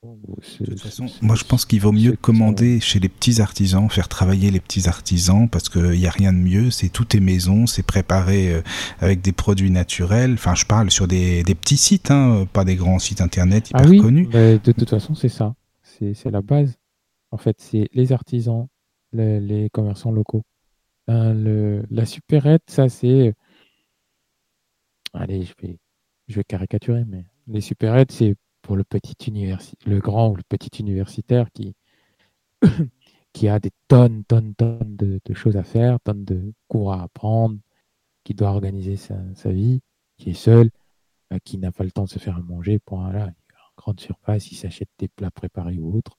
de 0.04 0.64
toute 0.66 0.80
façon, 0.80 1.06
moi 1.22 1.34
je 1.34 1.44
pense 1.44 1.64
qu'il 1.64 1.80
vaut 1.80 1.92
mieux 1.92 2.16
commander 2.16 2.80
chez 2.80 3.00
les 3.00 3.08
petits 3.08 3.40
artisans, 3.40 3.88
faire 3.88 4.08
travailler 4.08 4.50
les 4.50 4.60
petits 4.60 4.88
artisans, 4.88 5.48
parce 5.48 5.68
qu'il 5.68 5.98
n'y 5.98 6.06
a 6.06 6.10
rien 6.10 6.32
de 6.32 6.38
mieux, 6.38 6.70
c'est 6.70 6.88
tout 6.88 7.16
est 7.16 7.20
maison, 7.20 7.66
c'est 7.66 7.82
préparé 7.82 8.52
euh, 8.52 8.62
avec 9.00 9.20
des 9.20 9.32
produits 9.32 9.70
naturels. 9.70 10.34
Enfin, 10.34 10.54
je 10.54 10.64
parle 10.64 10.90
sur 10.90 11.08
des, 11.08 11.42
petits 11.44 11.76
sites, 11.76 12.10
hein, 12.10 12.46
pas 12.52 12.64
des 12.64 12.76
grands 12.76 12.98
sites 12.98 13.20
internet 13.20 13.70
hyper 13.70 13.82
ah 13.84 13.88
oui, 13.88 14.00
connus. 14.00 14.26
de 14.26 14.58
toute 14.58 14.90
façon, 14.90 15.14
c'est 15.14 15.28
ça. 15.28 15.54
C'est 15.82 16.30
la 16.30 16.42
base. 16.42 16.76
En 17.30 17.38
fait, 17.38 17.56
c'est 17.58 17.88
les 17.92 18.12
artisans, 18.12 18.68
les, 19.12 19.68
commerçants 19.72 20.12
locaux. 20.12 20.42
Le, 21.08 21.84
la 21.90 22.06
supérette, 22.06 22.64
ça 22.68 22.88
c'est. 22.88 23.34
Allez, 25.12 25.44
je 25.44 25.54
vais, 25.60 25.78
je 26.28 26.36
vais 26.36 26.44
caricaturer, 26.44 27.04
mais 27.06 27.24
les 27.46 27.60
supérettes, 27.60 28.12
c'est 28.12 28.36
pour 28.62 28.76
le 28.76 28.84
petit 28.84 29.14
le 29.86 29.98
grand 30.00 30.30
ou 30.30 30.36
le 30.36 30.42
petit 30.42 30.80
universitaire 30.80 31.50
qui, 31.52 31.74
qui 33.32 33.48
a 33.48 33.60
des 33.60 33.70
tonnes, 33.88 34.24
tonnes, 34.24 34.54
tonnes 34.54 34.96
de, 34.96 35.20
choses 35.34 35.56
à 35.56 35.62
faire, 35.62 36.00
tonnes 36.00 36.24
de 36.24 36.52
cours 36.68 36.92
à 36.92 37.02
apprendre, 37.02 37.58
qui 38.24 38.34
doit 38.34 38.50
organiser 38.50 38.96
sa, 38.96 39.52
vie, 39.52 39.82
qui 40.16 40.30
est 40.30 40.34
seul, 40.34 40.70
euh, 41.32 41.38
qui 41.44 41.58
n'a 41.58 41.70
pas 41.72 41.84
le 41.84 41.92
temps 41.92 42.04
de 42.04 42.08
se 42.08 42.18
faire 42.18 42.42
manger, 42.42 42.78
pour 42.80 43.00
là, 43.02 43.30
grande 43.76 44.00
surface, 44.00 44.50
il 44.50 44.56
s'achète 44.56 44.88
des 44.98 45.08
plats 45.08 45.30
préparés 45.30 45.78
ou 45.78 45.96
autres, 45.96 46.18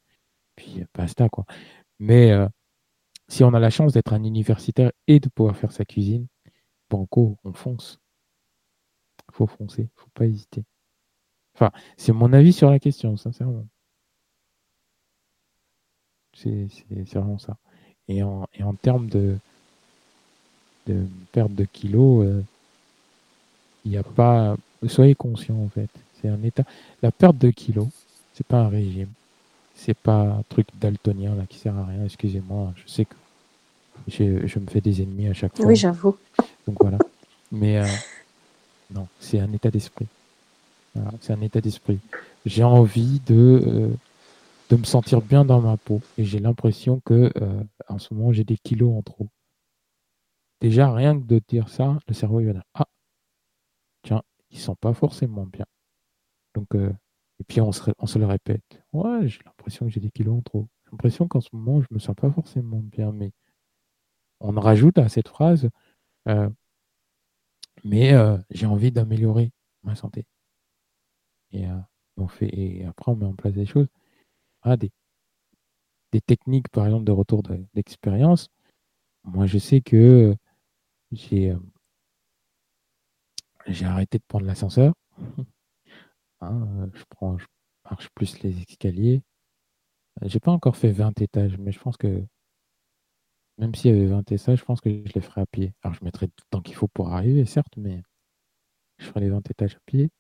puis 0.55 0.81
euh, 0.81 0.85
basta 0.93 1.27
quoi. 1.29 1.45
Mais 1.99 2.31
euh, 2.31 2.47
si 3.27 3.43
on 3.43 3.53
a 3.53 3.59
la 3.59 3.69
chance 3.69 3.93
d'être 3.93 4.13
un 4.13 4.23
universitaire 4.23 4.91
et 5.07 5.19
de 5.19 5.29
pouvoir 5.29 5.57
faire 5.57 5.71
sa 5.71 5.85
cuisine, 5.85 6.27
banco, 6.89 7.37
on 7.43 7.53
fonce. 7.53 7.99
Faut 9.31 9.47
foncer, 9.47 9.89
faut 9.95 10.09
pas 10.13 10.25
hésiter. 10.25 10.63
Enfin, 11.53 11.71
c'est 11.97 12.13
mon 12.13 12.31
avis 12.33 12.53
sur 12.53 12.69
la 12.69 12.79
question, 12.79 13.17
sincèrement. 13.17 13.67
C'est 16.33 16.67
vraiment 17.13 17.39
ça. 17.39 17.57
Et 18.07 18.21
en, 18.23 18.47
termes 18.81 19.09
de, 19.09 19.37
perte 21.31 21.53
de 21.53 21.65
kilos, 21.65 22.25
euh, 22.25 22.41
il 23.83 23.91
n'y 23.91 23.97
a 23.97 24.03
pas. 24.03 24.55
Soyez 24.87 25.15
conscient 25.15 25.55
en 25.55 25.69
fait. 25.69 25.89
C'est 26.21 26.29
un 26.29 26.41
état. 26.43 26.63
La 27.01 27.11
perte 27.11 27.37
de 27.37 27.49
kilos, 27.49 27.87
c'est 28.33 28.45
pas 28.45 28.59
un 28.59 28.69
régime. 28.69 29.09
C'est 29.77 29.97
pas 29.97 30.21
un 30.21 30.43
truc 30.49 30.67
daltonien 30.79 31.35
là 31.35 31.43
qui 31.47 31.57
sert 31.57 31.77
à 31.77 31.85
rien. 31.85 32.03
Excusez-moi, 32.03 32.73
je 32.75 32.91
sais 32.91 33.05
que 33.05 33.15
je, 34.07 34.59
me 34.59 34.67
fais 34.67 34.81
des 34.81 35.01
ennemis 35.01 35.27
à 35.27 35.33
chaque 35.33 35.55
fois. 35.55 35.65
Oui, 35.65 35.75
j'avoue. 35.75 36.17
Donc 36.67 36.77
voilà. 36.81 36.97
Mais 37.51 37.77
euh, 37.77 37.85
non, 38.91 39.07
c'est 39.19 39.39
un 39.39 39.51
état 39.53 39.71
d'esprit 39.71 40.07
c'est 41.21 41.33
un 41.33 41.41
état 41.41 41.61
d'esprit. 41.61 41.99
J'ai 42.45 42.63
envie 42.63 43.19
de, 43.21 43.61
euh, 43.65 43.93
de 44.69 44.75
me 44.75 44.83
sentir 44.83 45.21
bien 45.21 45.45
dans 45.45 45.61
ma 45.61 45.77
peau. 45.77 46.01
Et 46.17 46.23
j'ai 46.23 46.39
l'impression 46.39 47.01
que 47.05 47.31
euh, 47.41 47.63
en 47.87 47.99
ce 47.99 48.13
moment, 48.13 48.31
j'ai 48.31 48.43
des 48.43 48.57
kilos 48.57 48.95
en 48.95 49.01
trop. 49.01 49.27
Déjà, 50.61 50.91
rien 50.91 51.19
que 51.19 51.25
de 51.25 51.41
dire 51.47 51.69
ça, 51.69 51.97
le 52.07 52.13
cerveau 52.13 52.39
il 52.39 52.47
va 52.47 52.53
dire 52.53 52.63
Ah, 52.73 52.87
tiens, 54.03 54.23
ils 54.51 54.59
sont 54.59 54.75
pas 54.75 54.93
forcément 54.93 55.45
bien. 55.45 55.65
Donc, 56.55 56.73
euh, 56.75 56.91
et 57.39 57.43
puis 57.43 57.61
on 57.61 57.71
se, 57.71 57.91
on 57.99 58.07
se 58.07 58.17
le 58.17 58.25
répète. 58.25 58.81
J'ai 59.25 59.39
l'impression 59.45 59.85
que 59.85 59.91
j'ai 59.91 59.99
des 59.99 60.11
kilos 60.11 60.37
en 60.37 60.41
trop. 60.41 60.67
J'ai 60.85 60.91
l'impression 60.91 61.27
qu'en 61.27 61.41
ce 61.41 61.49
moment, 61.53 61.81
je 61.81 61.87
me 61.91 61.99
sens 61.99 62.15
pas 62.15 62.31
forcément 62.31 62.79
bien. 62.79 63.11
Mais 63.11 63.31
on 64.39 64.51
rajoute 64.51 64.97
à 64.97 65.09
cette 65.09 65.27
phrase 65.27 65.69
Mais 67.83 68.13
j'ai 68.51 68.67
envie 68.67 68.91
d'améliorer 68.91 69.51
ma 69.83 69.95
santé. 69.95 70.25
Et, 71.51 71.65
euh, 71.67 71.77
on 72.17 72.27
fait, 72.27 72.47
et 72.47 72.85
après, 72.85 73.11
on 73.11 73.15
met 73.15 73.25
en 73.25 73.33
place 73.33 73.53
des 73.53 73.65
choses. 73.65 73.87
Ah, 74.63 74.77
des, 74.77 74.91
des 76.11 76.21
techniques, 76.21 76.69
par 76.69 76.85
exemple, 76.85 77.05
de 77.05 77.11
retour 77.11 77.43
d'expérience. 77.73 78.49
Moi, 79.25 79.45
je 79.47 79.57
sais 79.59 79.81
que 79.81 80.35
j'ai 81.11 81.51
euh, 81.51 81.59
j'ai 83.67 83.85
arrêté 83.85 84.17
de 84.17 84.23
prendre 84.27 84.45
l'ascenseur. 84.45 84.93
Hein, 86.41 86.67
euh, 86.81 86.87
je 86.93 87.03
prends, 87.09 87.37
marche 87.89 88.09
plus 88.09 88.39
les 88.41 88.59
escaliers. 88.61 89.21
J'ai 90.23 90.39
pas 90.39 90.51
encore 90.51 90.77
fait 90.77 90.91
20 90.91 91.21
étages, 91.21 91.57
mais 91.57 91.71
je 91.71 91.79
pense 91.79 91.97
que 91.97 92.23
même 93.57 93.73
s'il 93.75 93.91
y 93.91 93.97
avait 93.97 94.07
20 94.07 94.31
étages, 94.31 94.59
je 94.59 94.65
pense 94.65 94.81
que 94.81 94.89
je 94.89 95.13
les 95.13 95.21
ferai 95.21 95.41
à 95.41 95.45
pied. 95.45 95.73
Alors, 95.81 95.95
je 95.95 96.03
mettrai 96.03 96.27
tout 96.27 96.43
le 96.45 96.57
temps 96.57 96.61
qu'il 96.61 96.75
faut 96.75 96.87
pour 96.87 97.13
arriver, 97.13 97.45
certes, 97.45 97.75
mais 97.77 98.03
je 98.99 99.05
ferai 99.05 99.21
les 99.21 99.29
20 99.29 99.49
étages 99.49 99.75
à 99.75 99.79
pied. 99.85 100.11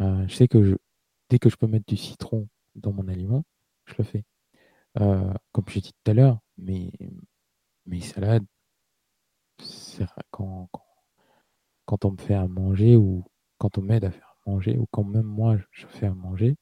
Euh, 0.00 0.26
je 0.28 0.34
sais 0.34 0.48
que 0.48 0.78
dès 1.30 1.38
que 1.38 1.48
je 1.50 1.56
peux 1.56 1.66
mettre 1.66 1.86
du 1.86 1.96
citron 1.96 2.48
dans 2.74 2.92
mon 2.92 3.08
aliment, 3.08 3.44
je 3.86 3.94
le 3.98 4.04
fais. 4.04 4.24
Euh, 5.00 5.32
comme 5.52 5.64
j'ai 5.68 5.80
dit 5.80 5.92
tout 5.92 6.10
à 6.10 6.14
l'heure, 6.14 6.38
mes, 6.58 6.90
salades, 8.00 8.46
quand, 10.30 10.68
quand, 11.84 12.04
on 12.04 12.12
me 12.12 12.16
fait 12.16 12.34
à 12.34 12.46
manger 12.48 12.96
ou 12.96 13.24
quand 13.58 13.78
on 13.78 13.82
m'aide 13.82 14.04
à 14.04 14.10
faire 14.10 14.36
à 14.46 14.50
manger 14.50 14.76
ou 14.78 14.86
quand 14.90 15.04
même 15.04 15.24
moi 15.24 15.56
je 15.70 15.86
fais 15.86 16.06
à 16.06 16.14
manger, 16.14 16.56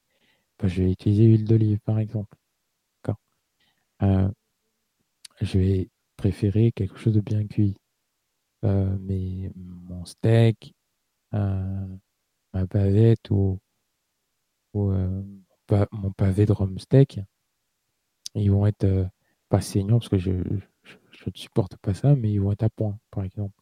je 0.67 0.83
vais 0.83 0.91
utiliser 0.91 1.27
l'huile 1.27 1.45
d'olive 1.45 1.79
par 1.81 1.99
exemple. 1.99 2.37
Euh, 4.01 4.29
je 5.41 5.59
vais 5.59 5.89
préférer 6.17 6.71
quelque 6.71 6.97
chose 6.97 7.13
de 7.13 7.21
bien 7.21 7.45
cuit. 7.47 7.77
mais 8.63 9.51
mon 9.55 10.05
steak, 10.05 10.73
ma 11.31 12.65
bavette 12.69 13.29
ou, 13.31 13.59
euh, 14.75 15.23
mon 15.91 16.11
pavé 16.11 16.45
de 16.45 16.51
rhum 16.53 16.77
steak, 16.79 17.19
Ils 18.35 18.51
vont 18.51 18.65
être 18.67 19.09
pas 19.49 19.61
saignants 19.61 19.99
parce 19.99 20.09
que 20.09 20.17
je, 20.17 20.31
je, 20.83 20.97
ne 21.27 21.31
supporte 21.35 21.77
pas 21.77 21.93
ça, 21.93 22.15
mais 22.15 22.31
ils 22.31 22.39
vont 22.41 22.51
être 22.51 22.63
à 22.63 22.69
point, 22.69 22.97
par 23.11 23.23
exemple. 23.23 23.55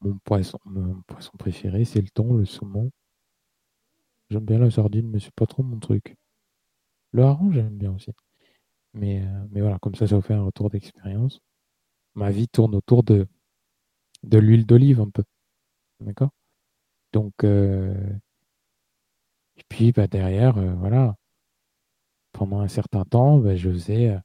mon, 0.00 0.18
poisson, 0.24 0.58
mon 0.64 1.02
poisson 1.02 1.32
préféré, 1.38 1.84
c'est 1.84 2.00
le 2.00 2.08
thon, 2.08 2.34
le 2.34 2.44
saumon. 2.44 2.90
J'aime 4.30 4.44
bien 4.44 4.58
la 4.58 4.70
sardine, 4.70 5.08
mais 5.10 5.20
c'est 5.20 5.34
pas 5.34 5.46
trop 5.46 5.62
mon 5.62 5.78
truc. 5.78 6.16
Le 7.12 7.22
hareng, 7.24 7.52
j'aime 7.52 7.76
bien 7.78 7.94
aussi. 7.94 8.12
Mais, 8.94 9.22
mais 9.50 9.60
voilà, 9.60 9.78
comme 9.78 9.94
ça, 9.94 10.06
ça 10.06 10.16
vous 10.16 10.22
fait 10.22 10.34
un 10.34 10.44
retour 10.44 10.70
d'expérience. 10.70 11.40
Ma 12.14 12.30
vie 12.30 12.48
tourne 12.48 12.74
autour 12.74 13.02
de, 13.04 13.26
l'huile 14.24 14.66
d'olive 14.66 15.00
un 15.00 15.10
peu. 15.10 15.24
D'accord? 16.00 16.30
Donc, 17.12 17.32
et 17.44 17.94
puis 19.68 19.92
bah, 19.92 20.06
derrière, 20.06 20.54
voilà, 20.76 21.16
pendant 22.32 22.60
un 22.60 22.68
certain 22.68 23.04
temps, 23.04 23.38
bah, 23.38 23.56
je 23.56 23.70
faisais 23.70 24.16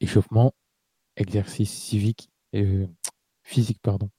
échauffement, 0.00 0.54
exercice 1.16 1.72
civique, 1.72 2.30
et 2.52 2.86
physique, 3.42 3.80
pardon. 3.82 4.10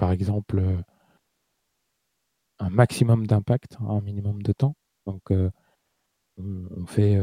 Par 0.00 0.12
exemple, 0.12 0.82
un 2.58 2.70
maximum 2.70 3.26
d'impact, 3.26 3.76
un 3.80 4.00
minimum 4.00 4.40
de 4.40 4.54
temps. 4.54 4.74
Donc, 5.04 5.30
on, 6.38 6.86
fait, 6.86 7.20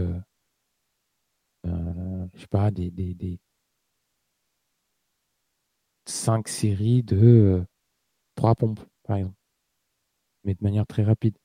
je 1.64 2.40
sais 2.40 2.48
pas, 2.52 2.70
des, 2.70 2.92
des, 2.92 3.40
cinq 6.06 6.48
séries 6.48 7.02
de 7.02 7.66
trois 8.36 8.54
pompes, 8.54 8.86
par 9.04 9.18
exemple. 9.18 9.38
Mais 10.44 10.54
de 10.54 10.64
manière 10.64 10.86
très 10.86 11.04
rapide. 11.04 11.36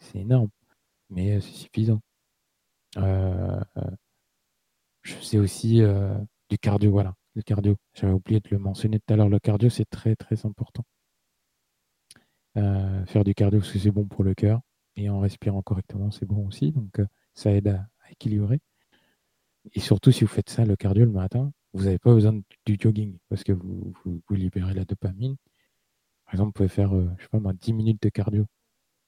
C'est 0.00 0.20
énorme, 0.20 0.48
mais 1.10 1.38
c'est 1.42 1.52
suffisant. 1.52 2.00
je 2.96 3.62
sais 5.20 5.38
aussi 5.38 5.82
du 6.48 6.58
cardio, 6.58 6.90
voilà, 6.90 7.14
le 7.34 7.42
cardio. 7.42 7.76
J'avais 7.94 8.12
oublié 8.12 8.40
de 8.40 8.48
le 8.50 8.58
mentionner 8.58 8.98
tout 9.00 9.12
à 9.12 9.16
l'heure. 9.16 9.28
Le 9.28 9.38
cardio, 9.38 9.70
c'est 9.70 9.88
très 9.88 10.16
très 10.16 10.46
important. 10.46 10.84
faire 12.54 13.24
du 13.24 13.34
cardio, 13.34 13.60
parce 13.60 13.72
que 13.72 13.78
c'est 13.78 13.90
bon 13.90 14.06
pour 14.06 14.24
le 14.24 14.34
cœur. 14.34 14.60
Et 14.96 15.08
en 15.08 15.20
respirant 15.20 15.62
correctement, 15.62 16.10
c'est 16.10 16.26
bon 16.26 16.46
aussi. 16.46 16.72
Donc, 16.72 17.00
ça 17.34 17.52
aide 17.52 17.68
à, 17.68 17.88
équilibrer. 18.10 18.60
Et 19.72 19.80
surtout, 19.80 20.12
si 20.12 20.22
vous 20.24 20.30
faites 20.30 20.50
ça, 20.50 20.64
le 20.64 20.76
cardio 20.76 21.04
le 21.04 21.12
matin, 21.12 21.52
vous 21.72 21.84
n'avez 21.84 21.98
pas 21.98 22.12
besoin 22.12 22.40
du 22.66 22.76
jogging 22.78 23.16
parce 23.28 23.44
que 23.44 23.52
vous, 23.52 23.94
libérez 24.30 24.74
la 24.74 24.84
dopamine. 24.84 25.36
Par 26.26 26.34
exemple, 26.34 26.48
vous 26.48 26.52
pouvez 26.52 26.68
faire, 26.68 26.92
je 27.16 27.22
sais 27.22 27.28
pas 27.28 27.38
moi, 27.40 27.52
10 27.54 27.72
minutes 27.72 28.02
de 28.02 28.08
cardio 28.10 28.46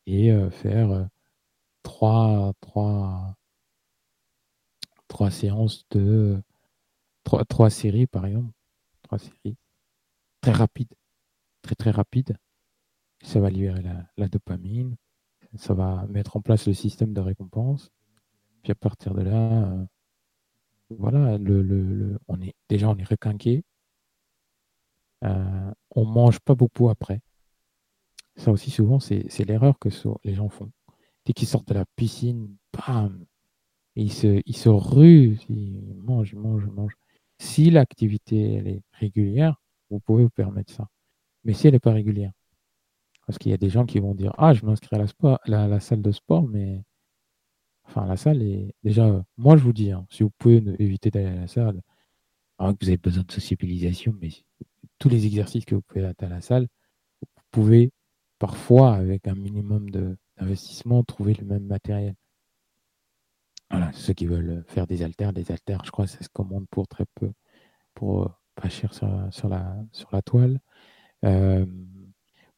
et 0.06 0.30
faire 0.51 1.09
3, 1.82 2.55
3, 2.60 3.36
3 5.09 5.30
séances 5.30 5.86
de 5.90 6.42
3, 7.24 7.44
3 7.44 7.70
séries, 7.70 8.06
par 8.06 8.26
exemple. 8.26 8.52
3 9.02 9.18
séries. 9.18 9.56
Très 10.40 10.52
rapides. 10.52 10.94
Très, 11.62 11.74
très 11.74 11.90
rapides. 11.90 12.36
Ça 13.22 13.40
va 13.40 13.51
libérer 13.51 13.82
la, 14.16 14.28
dopamine. 14.28 14.96
Ça 15.56 15.74
va 15.74 16.06
mettre 16.09 16.36
en 16.36 16.40
place 16.40 16.66
le 16.66 16.74
système 16.74 17.12
de 17.12 17.20
récompense. 17.20 17.90
Puis 18.62 18.72
à 18.72 18.74
partir 18.74 19.14
de 19.14 19.22
là, 19.22 19.72
euh, 19.72 19.84
voilà, 20.90 21.38
le, 21.38 21.62
le, 21.62 22.18
on 22.28 22.40
est, 22.40 22.55
déjà 22.68 22.88
on 22.88 22.96
est 22.96 23.05
requinqué. 23.09 23.64
Euh, 25.24 25.72
on 25.90 26.05
mange 26.05 26.40
pas 26.40 26.55
beaucoup 26.55 26.90
après. 26.90 27.20
Ça 28.36 28.51
aussi, 28.51 28.70
souvent, 28.70 28.98
c'est 29.01 29.44
l'erreur 29.44 29.78
que 29.78 29.88
les 30.24 30.34
gens 30.34 30.48
font. 30.48 30.70
Dès 31.24 31.32
qu'ils 31.32 31.48
sortent 31.48 31.68
de 31.68 31.74
la 31.74 31.84
piscine, 31.96 32.56
bam, 32.72 33.24
ils 33.96 34.12
se, 34.12 34.42
ils 34.44 34.56
se 34.56 34.68
ruent, 34.68 35.38
ils 35.48 35.94
mangent, 36.02 36.32
ils 36.32 36.38
mangent, 36.38 36.64
ils 36.66 36.72
mangent. 36.72 36.96
Si 37.45 37.71
l'activité 37.71 38.55
est 38.55 38.83
régulière, 38.93 39.61
vous 39.91 40.01
pouvez 40.01 40.25
vous 40.25 40.31
permettre 40.31 40.73
ça. 40.73 40.89
Mais 41.45 41.53
si 41.53 41.66
elle 41.66 41.75
n'est 41.75 41.79
pas 41.79 41.93
régulière, 41.93 42.33
parce 43.27 43.39
qu'il 43.39 43.51
y 43.51 43.55
a 43.55 43.59
des 43.59 43.69
gens 43.69 43.85
qui 43.85 44.01
vont 44.01 44.15
dire 44.15 44.33
Ah, 44.39 44.55
je 44.55 44.65
m'inscris 44.65 44.97
à 44.97 45.05
la, 45.47 45.69
la, 45.69 45.81
salle 45.81 46.01
de 46.01 46.11
sport, 46.11 46.49
mais 46.49 46.83
enfin, 47.85 48.07
la 48.07 48.16
salle 48.16 48.43
est 48.43 48.75
déjà. 48.83 49.23
Moi, 49.37 49.59
je 49.59 49.62
vous 49.62 49.75
dis, 49.75 49.93
hein, 49.93 50.07
si 50.11 50.23
vous 50.23 50.31
pouvez 50.39 50.62
éviter 50.79 51.11
d'aller 51.11 51.27
à 51.27 51.35
la 51.35 51.47
salle, 51.47 51.83
alors 52.59 52.73
que 52.73 52.85
vous 52.85 52.89
avez 52.89 52.99
besoin 52.99 53.25
de 53.25 53.33
sociabilisation, 53.33 54.15
mais 54.21 54.31
tous 54.99 55.11
les 55.11 55.27
exercices 55.27 55.66
que 55.66 55.75
vous 55.75 55.83
pouvez 55.83 56.01
faire 56.01 56.15
à 56.21 56.29
la 56.29 56.41
salle, 56.41 56.66
vous 57.23 57.43
pouvez 57.51 57.93
parfois, 58.39 58.95
avec 58.95 59.29
un 59.29 59.35
minimum 59.35 59.91
d'investissement, 59.91 61.05
trouver 61.05 61.35
le 61.35 61.45
même 61.45 61.66
matériel. 61.66 62.15
Voilà, 63.76 63.92
ceux 63.92 64.12
qui 64.12 64.26
veulent 64.26 64.64
faire 64.68 64.86
des 64.86 65.02
haltères, 65.02 65.32
des 65.32 65.51
haltères, 65.51 65.82
je 65.84 65.90
crois 65.90 66.06
ça 66.06 66.22
se 66.22 66.28
commande 66.28 66.66
pour 66.70 66.86
très 66.88 67.05
peu, 67.14 67.32
pour 67.94 68.22
euh, 68.22 68.28
pas 68.55 68.68
cher 68.68 68.92
sur, 68.94 69.48
la, 69.48 70.22
toile. 70.22 70.60
Euh, 71.24 71.66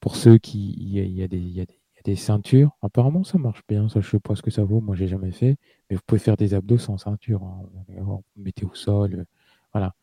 pour 0.01 0.16
ceux 0.16 0.38
qui. 0.38 0.74
Il 0.78 0.88
y, 0.90 1.22
a, 1.22 1.28
des, 1.28 2.16
ceintures. 2.16 2.76
Apparemment, 2.82 3.24
ça 3.24 3.38
marche 3.38 3.62
bien. 3.68 3.88
Ça, 3.88 4.01
je 4.01 4.09
sais 4.09 4.20
pas 4.20 4.36
ce 4.36 4.43
que 4.43 4.51
ça 4.51 4.62
vaut. 4.62 4.80
Moi, 4.80 4.94
j'ai 4.94 5.09
jamais 5.09 5.32
fait. 5.32 5.56
Mais 5.90 5.97
vous 5.97 6.02
pouvez 6.06 6.20
faire 6.20 6.36
des 6.36 6.55
abdos 6.55 6.78
sans 6.78 6.98
ceinture. 6.98 7.43
Hein. 7.43 7.62
Vous 7.88 8.24
mettez 8.36 8.64
au 8.64 8.74
sol. 8.74 9.14
Euh, 9.14 9.24
voilà. 9.72 9.94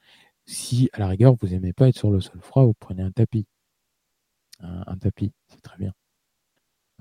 Si, 0.45 0.89
à 0.93 0.99
la 0.99 1.07
rigueur, 1.07 1.35
vous 1.39 1.47
n'aimez 1.47 1.73
pas 1.73 1.87
être 1.87 1.97
sur 1.97 2.11
le 2.11 2.19
sol 2.19 2.41
froid, 2.41 2.65
vous 2.65 2.73
prenez 2.73 3.03
un 3.03 3.11
tapis. 3.11 3.45
Un, 4.59 4.97
tapis, 4.97 5.31
c'est 5.47 5.61
très 5.61 5.77
bien. 5.77 5.93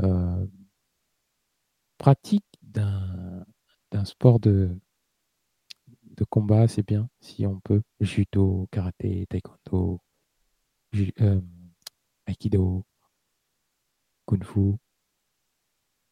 Euh, 0.02 0.46
pratique 1.98 2.44
d'un 2.62 3.44
sport 4.04 4.40
de, 4.40 4.70
de 6.16 6.24
combat, 6.24 6.68
c'est 6.68 6.86
bien, 6.86 7.08
si 7.20 7.46
on 7.46 7.60
peut. 7.60 7.82
Judo, 8.00 8.68
karaté, 8.70 9.26
taekwondo, 9.28 10.00
euh, 11.20 11.40
aikido, 12.26 12.84
kung 14.26 14.44
fu 14.44 14.76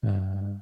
euh, 0.04 0.56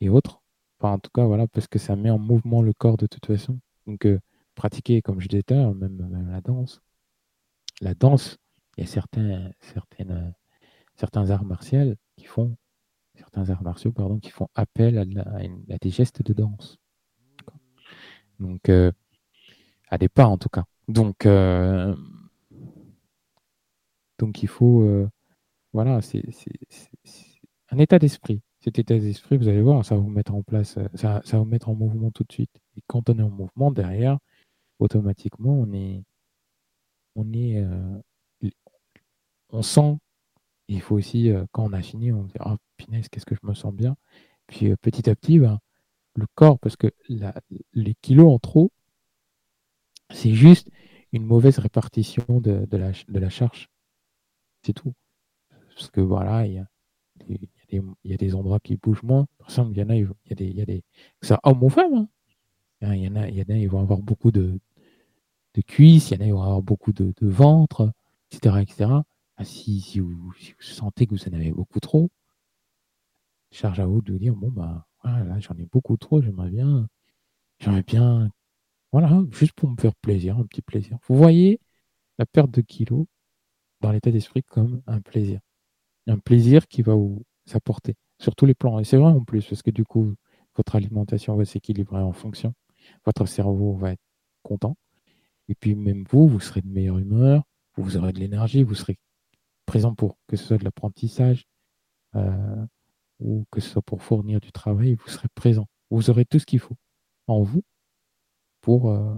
et 0.00 0.08
autres. 0.08 0.42
Enfin, 0.78 0.94
en 0.94 0.98
tout 0.98 1.10
cas, 1.12 1.24
voilà, 1.26 1.46
parce 1.48 1.66
que 1.68 1.78
ça 1.78 1.96
met 1.96 2.10
en 2.10 2.18
mouvement 2.18 2.62
le 2.62 2.72
corps 2.72 2.96
de 2.96 3.06
toute 3.06 3.26
façon. 3.26 3.60
Donc, 3.86 4.06
euh, 4.06 4.20
pratiquer, 4.54 5.02
comme 5.02 5.20
je 5.20 5.28
disais 5.28 5.42
même, 5.50 5.74
même 5.74 6.30
la 6.30 6.40
danse. 6.40 6.80
La 7.80 7.94
danse, 7.94 8.38
il 8.76 8.84
y 8.84 8.86
a 8.86 8.86
certains, 8.90 9.52
certaines, 9.60 10.34
certains 10.96 11.30
arts 11.30 11.44
martiaux 11.44 11.94
qui 12.16 12.24
font, 12.26 12.56
certains 13.20 13.50
arts 13.50 13.62
martiaux, 13.62 13.92
pardon, 13.92 14.18
qui 14.18 14.30
font 14.30 14.48
appel 14.54 14.98
à, 14.98 15.04
des 15.78 15.90
gestes 15.90 16.22
de 16.22 16.32
danse. 16.32 16.78
Donc, 18.38 18.68
euh, 18.68 18.90
à 19.88 19.98
des 19.98 20.08
pas 20.08 20.26
en 20.26 20.38
tout 20.38 20.48
cas. 20.48 20.64
Donc, 20.88 21.28
donc 24.18 24.42
il 24.42 24.48
faut, 24.48 25.08
voilà, 25.72 26.00
c'est 26.02 26.24
un 27.70 27.78
état 27.78 27.98
d'esprit. 27.98 28.42
Cet 28.60 28.78
état 28.78 28.98
d'esprit, 28.98 29.38
vous 29.38 29.48
allez 29.48 29.62
voir, 29.62 29.84
ça 29.84 29.94
va 29.94 30.02
vous 30.02 30.10
mettre 30.10 30.34
en 30.34 30.42
place, 30.42 30.76
euh, 30.76 30.86
ça, 30.94 31.22
ça 31.24 31.38
vous 31.38 31.46
mettre 31.46 31.70
en 31.70 31.74
mouvement 31.74 32.10
tout 32.10 32.24
de 32.24 32.32
suite. 32.32 32.50
Et 32.76 32.82
quand 32.86 33.08
on 33.08 33.18
est 33.18 33.22
en 33.22 33.30
mouvement, 33.30 33.70
derrière, 33.70 34.18
automatiquement, 34.78 35.54
on 35.54 35.72
est, 35.72 36.04
on 37.16 37.32
est, 37.32 37.56
euh, 37.56 38.00
on 39.50 39.62
sent. 39.62 39.96
Il 40.70 40.80
faut 40.80 40.96
aussi, 40.96 41.32
quand 41.52 41.64
on 41.64 41.72
a 41.72 41.82
fini, 41.82 42.12
on 42.12 42.22
dit, 42.24 42.34
oh, 42.44 42.56
punaise, 42.76 43.08
qu'est-ce 43.08 43.26
que 43.26 43.34
je 43.34 43.46
me 43.46 43.54
sens 43.54 43.74
bien. 43.74 43.96
Puis 44.46 44.74
petit 44.76 45.10
à 45.10 45.16
petit, 45.16 45.40
ben, 45.40 45.58
le 46.14 46.26
corps, 46.34 46.58
parce 46.60 46.76
que 46.76 46.92
les 47.08 47.94
kilos 48.00 48.32
en 48.32 48.38
trop, 48.38 48.70
c'est 50.10 50.32
juste 50.32 50.70
une 51.12 51.24
mauvaise 51.24 51.58
répartition 51.58 52.24
de, 52.28 52.66
la, 52.76 53.30
charge. 53.30 53.68
C'est 54.62 54.72
tout. 54.72 54.94
Parce 55.74 55.90
que 55.90 56.00
voilà, 56.00 56.46
il 56.46 56.54
y 56.54 56.58
a, 58.12 58.16
des 58.16 58.34
endroits 58.34 58.60
qui 58.60 58.76
bougent 58.76 59.02
moins. 59.02 59.26
Par 59.38 59.48
exemple, 59.48 59.72
il 59.72 59.78
y 59.78 59.82
en 59.82 59.90
a, 59.90 59.96
il 59.96 60.08
y 60.26 60.32
a 60.32 60.34
des, 60.34 60.46
il 60.46 60.56
y 60.56 60.62
a 60.62 60.66
des, 60.66 60.84
ça 61.22 61.40
homme 61.42 61.64
ou 61.64 61.68
femme. 61.68 62.08
Hein. 62.82 62.94
Il 62.94 63.02
y 63.02 63.08
en 63.08 63.16
a, 63.16 63.28
y 63.28 63.40
en 63.40 63.48
a, 63.48 63.56
ils 63.56 63.68
vont 63.68 63.80
avoir 63.80 64.00
beaucoup 64.00 64.30
de, 64.30 64.58
de 65.54 65.60
cuisses, 65.62 66.10
il 66.10 66.14
y 66.14 66.16
en 66.18 66.24
a, 66.24 66.26
ils 66.26 66.32
vont 66.32 66.42
avoir 66.42 66.62
beaucoup 66.62 66.92
de, 66.92 67.12
de 67.20 67.28
ventre, 67.28 67.92
etc., 68.30 68.56
etc. 68.62 68.90
Ah, 69.40 69.44
si, 69.44 69.80
si, 69.80 70.00
vous, 70.00 70.34
sentez 70.60 71.06
que 71.06 71.14
vous 71.14 71.28
en 71.28 71.32
avez 71.32 71.50
beaucoup 71.50 71.80
trop, 71.80 72.10
charge 73.50 73.80
à 73.80 73.86
vous 73.86 74.02
de 74.02 74.12
vous 74.12 74.18
dire, 74.18 74.34
bon, 74.36 74.50
bah, 74.50 74.86
voilà, 75.02 75.40
j'en 75.40 75.56
ai 75.56 75.64
beaucoup 75.64 75.96
trop, 75.96 76.20
j'aimerais 76.20 76.50
bien, 76.50 76.86
j'aimerais 77.58 77.82
bien, 77.82 78.30
voilà, 78.92 79.24
juste 79.30 79.54
pour 79.54 79.70
me 79.70 79.76
faire 79.76 79.94
plaisir, 79.96 80.38
un 80.38 80.44
petit 80.44 80.60
plaisir. 80.60 80.98
Vous 81.08 81.16
voyez 81.16 81.58
la 82.18 82.26
perte 82.26 82.50
de 82.50 82.60
kilos 82.60 83.06
dans 83.80 83.92
l'état 83.92 84.10
d'esprit 84.10 84.42
comme 84.42 84.82
un 84.86 85.00
plaisir 85.00 85.40
un 86.06 86.18
plaisir 86.18 86.68
qui 86.68 86.82
va 86.82 86.94
vous 86.94 87.24
apporter 87.54 87.94
sur 88.18 88.34
tous 88.34 88.46
les 88.46 88.54
plans. 88.54 88.78
Et 88.78 88.84
c'est 88.84 88.96
vrai 88.98 89.12
en 89.12 89.24
plus, 89.24 89.46
parce 89.46 89.62
que 89.62 89.70
du 89.70 89.84
coup, 89.84 90.14
votre 90.56 90.76
alimentation 90.76 91.36
va 91.36 91.44
s'équilibrer 91.44 92.02
en 92.02 92.12
fonction. 92.12 92.52
Votre 93.06 93.26
cerveau 93.26 93.74
va 93.74 93.92
être 93.92 94.02
content. 94.42 94.76
Et 95.48 95.54
puis 95.54 95.74
même 95.74 96.04
vous, 96.10 96.28
vous 96.28 96.40
serez 96.40 96.60
de 96.62 96.68
meilleure 96.68 96.98
humeur, 96.98 97.44
vous 97.76 97.96
aurez 97.96 98.12
de 98.12 98.20
l'énergie, 98.20 98.62
vous 98.62 98.74
serez 98.74 98.98
présent 99.70 99.94
pour, 99.94 100.18
que 100.26 100.36
ce 100.36 100.44
soit 100.44 100.58
de 100.58 100.64
l'apprentissage 100.64 101.46
euh, 102.16 102.66
ou 103.20 103.46
que 103.52 103.60
ce 103.60 103.70
soit 103.70 103.82
pour 103.82 104.02
fournir 104.02 104.40
du 104.40 104.50
travail, 104.50 104.96
vous 104.96 105.08
serez 105.08 105.28
présent. 105.36 105.68
Vous 105.90 106.10
aurez 106.10 106.24
tout 106.24 106.40
ce 106.40 106.46
qu'il 106.46 106.58
faut 106.58 106.74
en 107.28 107.42
vous 107.42 107.62
pour 108.62 108.90
euh, 108.90 109.14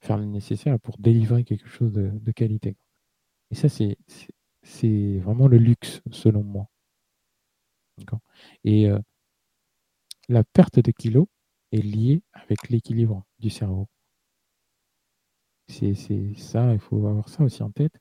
faire 0.00 0.18
le 0.18 0.24
nécessaire, 0.24 0.80
pour 0.80 0.98
délivrer 0.98 1.44
quelque 1.44 1.68
chose 1.68 1.92
de, 1.92 2.32
qualité. 2.32 2.76
Et 3.52 3.54
ça, 3.54 3.68
c'est, 3.68 3.96
vraiment 5.20 5.46
le 5.46 5.58
luxe, 5.58 6.02
selon 6.10 6.42
moi. 6.42 6.68
Et 8.64 8.90
euh, 8.90 8.98
la 10.28 10.42
perte 10.42 10.80
de 10.80 10.90
kilos 10.90 11.28
est 11.70 11.80
liée 11.80 12.24
avec 12.32 12.70
l'équilibre 12.70 13.24
du 13.38 13.50
cerveau. 13.50 13.86
C'est, 15.68 15.94
ça, 16.34 16.72
il 16.72 16.80
faut 16.80 17.06
avoir 17.06 17.28
ça 17.28 17.44
aussi 17.44 17.62
en 17.62 17.70
tête. 17.70 18.00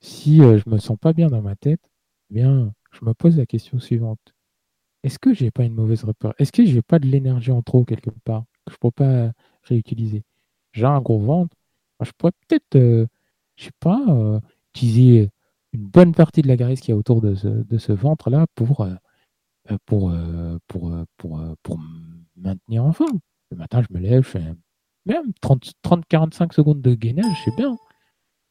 Si 0.00 0.40
euh, 0.42 0.58
je 0.58 0.70
me 0.70 0.78
sens 0.78 0.98
pas 0.98 1.12
bien 1.12 1.28
dans 1.28 1.42
ma 1.42 1.56
tête, 1.56 1.80
eh 2.30 2.34
bien, 2.34 2.72
je 2.92 3.04
me 3.04 3.14
pose 3.14 3.36
la 3.36 3.46
question 3.46 3.78
suivante. 3.78 4.20
Est-ce 5.02 5.18
que 5.18 5.34
j'ai 5.34 5.50
pas 5.50 5.64
une 5.64 5.74
mauvaise 5.74 6.04
repère? 6.04 6.34
Est-ce 6.38 6.52
que 6.52 6.64
j'ai 6.64 6.82
pas 6.82 6.98
de 6.98 7.06
l'énergie 7.06 7.52
en 7.52 7.62
trop 7.62 7.84
quelque 7.84 8.10
part 8.24 8.44
que 8.66 8.72
je 8.72 8.78
pourrais 8.78 8.92
pas 8.92 9.32
réutiliser? 9.62 10.24
J'ai 10.72 10.84
un 10.86 11.00
gros 11.00 11.18
ventre, 11.18 11.56
je 12.02 12.10
pourrais 12.16 12.32
peut-être, 12.48 12.76
euh, 12.76 13.06
je 13.56 13.64
sais 13.64 13.70
pas, 13.80 14.02
euh, 14.08 14.40
utiliser 14.74 15.30
une 15.72 15.86
bonne 15.86 16.14
partie 16.14 16.42
de 16.42 16.48
la 16.48 16.56
graisse 16.56 16.80
qui 16.80 16.90
est 16.90 16.94
autour 16.94 17.20
de 17.20 17.34
ce, 17.34 17.92
ventre-là 17.92 18.46
pour, 18.54 18.86
pour, 19.86 20.12
pour, 20.66 20.92
pour, 21.16 21.56
pour, 21.62 21.80
maintenir 22.36 22.84
en 22.84 22.92
forme. 22.92 23.18
Le 23.50 23.56
matin, 23.56 23.82
je 23.82 23.94
me 23.94 24.00
lève, 24.00 24.22
je 24.24 24.28
fais 24.28 24.54
même 25.06 25.32
30-45 25.40 26.52
secondes 26.52 26.82
de 26.82 26.94
gainage, 26.94 27.42
c'est 27.44 27.54
bien. 27.56 27.76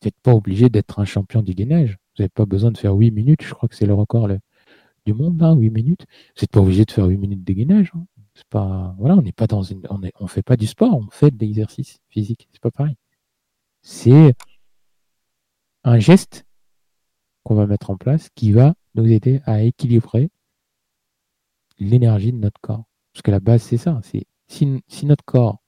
Vous 0.01 0.07
n'êtes 0.07 0.19
pas 0.21 0.33
obligé 0.33 0.69
d'être 0.69 0.99
un 0.99 1.05
champion 1.05 1.41
du 1.41 1.53
gainage. 1.53 1.91
Vous 1.91 2.23
n'avez 2.23 2.29
pas 2.29 2.45
besoin 2.45 2.71
de 2.71 2.77
faire 2.77 2.93
8 2.93 3.11
minutes. 3.11 3.43
Je 3.43 3.53
crois 3.53 3.69
que 3.69 3.75
c'est 3.75 3.85
le 3.85 3.93
record 3.93 4.29
du 5.05 5.13
monde, 5.13 5.39
là, 5.39 5.53
8 5.53 5.69
minutes. 5.69 6.05
Vous 6.35 6.41
n'êtes 6.41 6.51
pas 6.51 6.61
obligé 6.61 6.85
de 6.85 6.91
faire 6.91 7.05
8 7.05 7.17
minutes 7.17 7.43
de 7.43 7.53
gainage. 7.53 7.91
Hein. 7.95 8.05
C'est 8.35 8.47
pas, 8.47 8.95
voilà, 8.99 9.15
on 9.15 9.21
n'est 9.21 9.31
pas 9.31 9.47
dans 9.47 9.63
une, 9.63 9.81
on, 9.89 10.01
on 10.19 10.27
fait 10.27 10.43
pas 10.43 10.57
du 10.57 10.67
sport, 10.67 10.93
on 10.93 11.09
fait 11.09 11.31
de 11.31 11.39
l'exercice 11.39 11.99
physique. 12.09 12.49
C'est 12.51 12.61
pas 12.61 12.71
pareil. 12.71 12.95
C'est 13.81 14.35
un 15.85 15.99
geste 15.99 16.45
qu'on 17.43 17.55
va 17.55 17.67
mettre 17.67 17.91
en 17.91 17.97
place 17.97 18.29
qui 18.35 18.51
va 18.51 18.75
nous 18.95 19.09
aider 19.09 19.41
à 19.45 19.61
équilibrer 19.61 20.29
l'énergie 21.79 22.33
de 22.33 22.37
notre 22.37 22.59
corps. 22.59 22.85
Parce 23.13 23.21
que 23.21 23.31
la 23.31 23.39
base, 23.39 23.61
c'est 23.63 23.77
ça. 23.77 24.01
Si, 24.03 24.27
si 24.87 25.05
notre 25.05 25.23
corps 25.23 25.61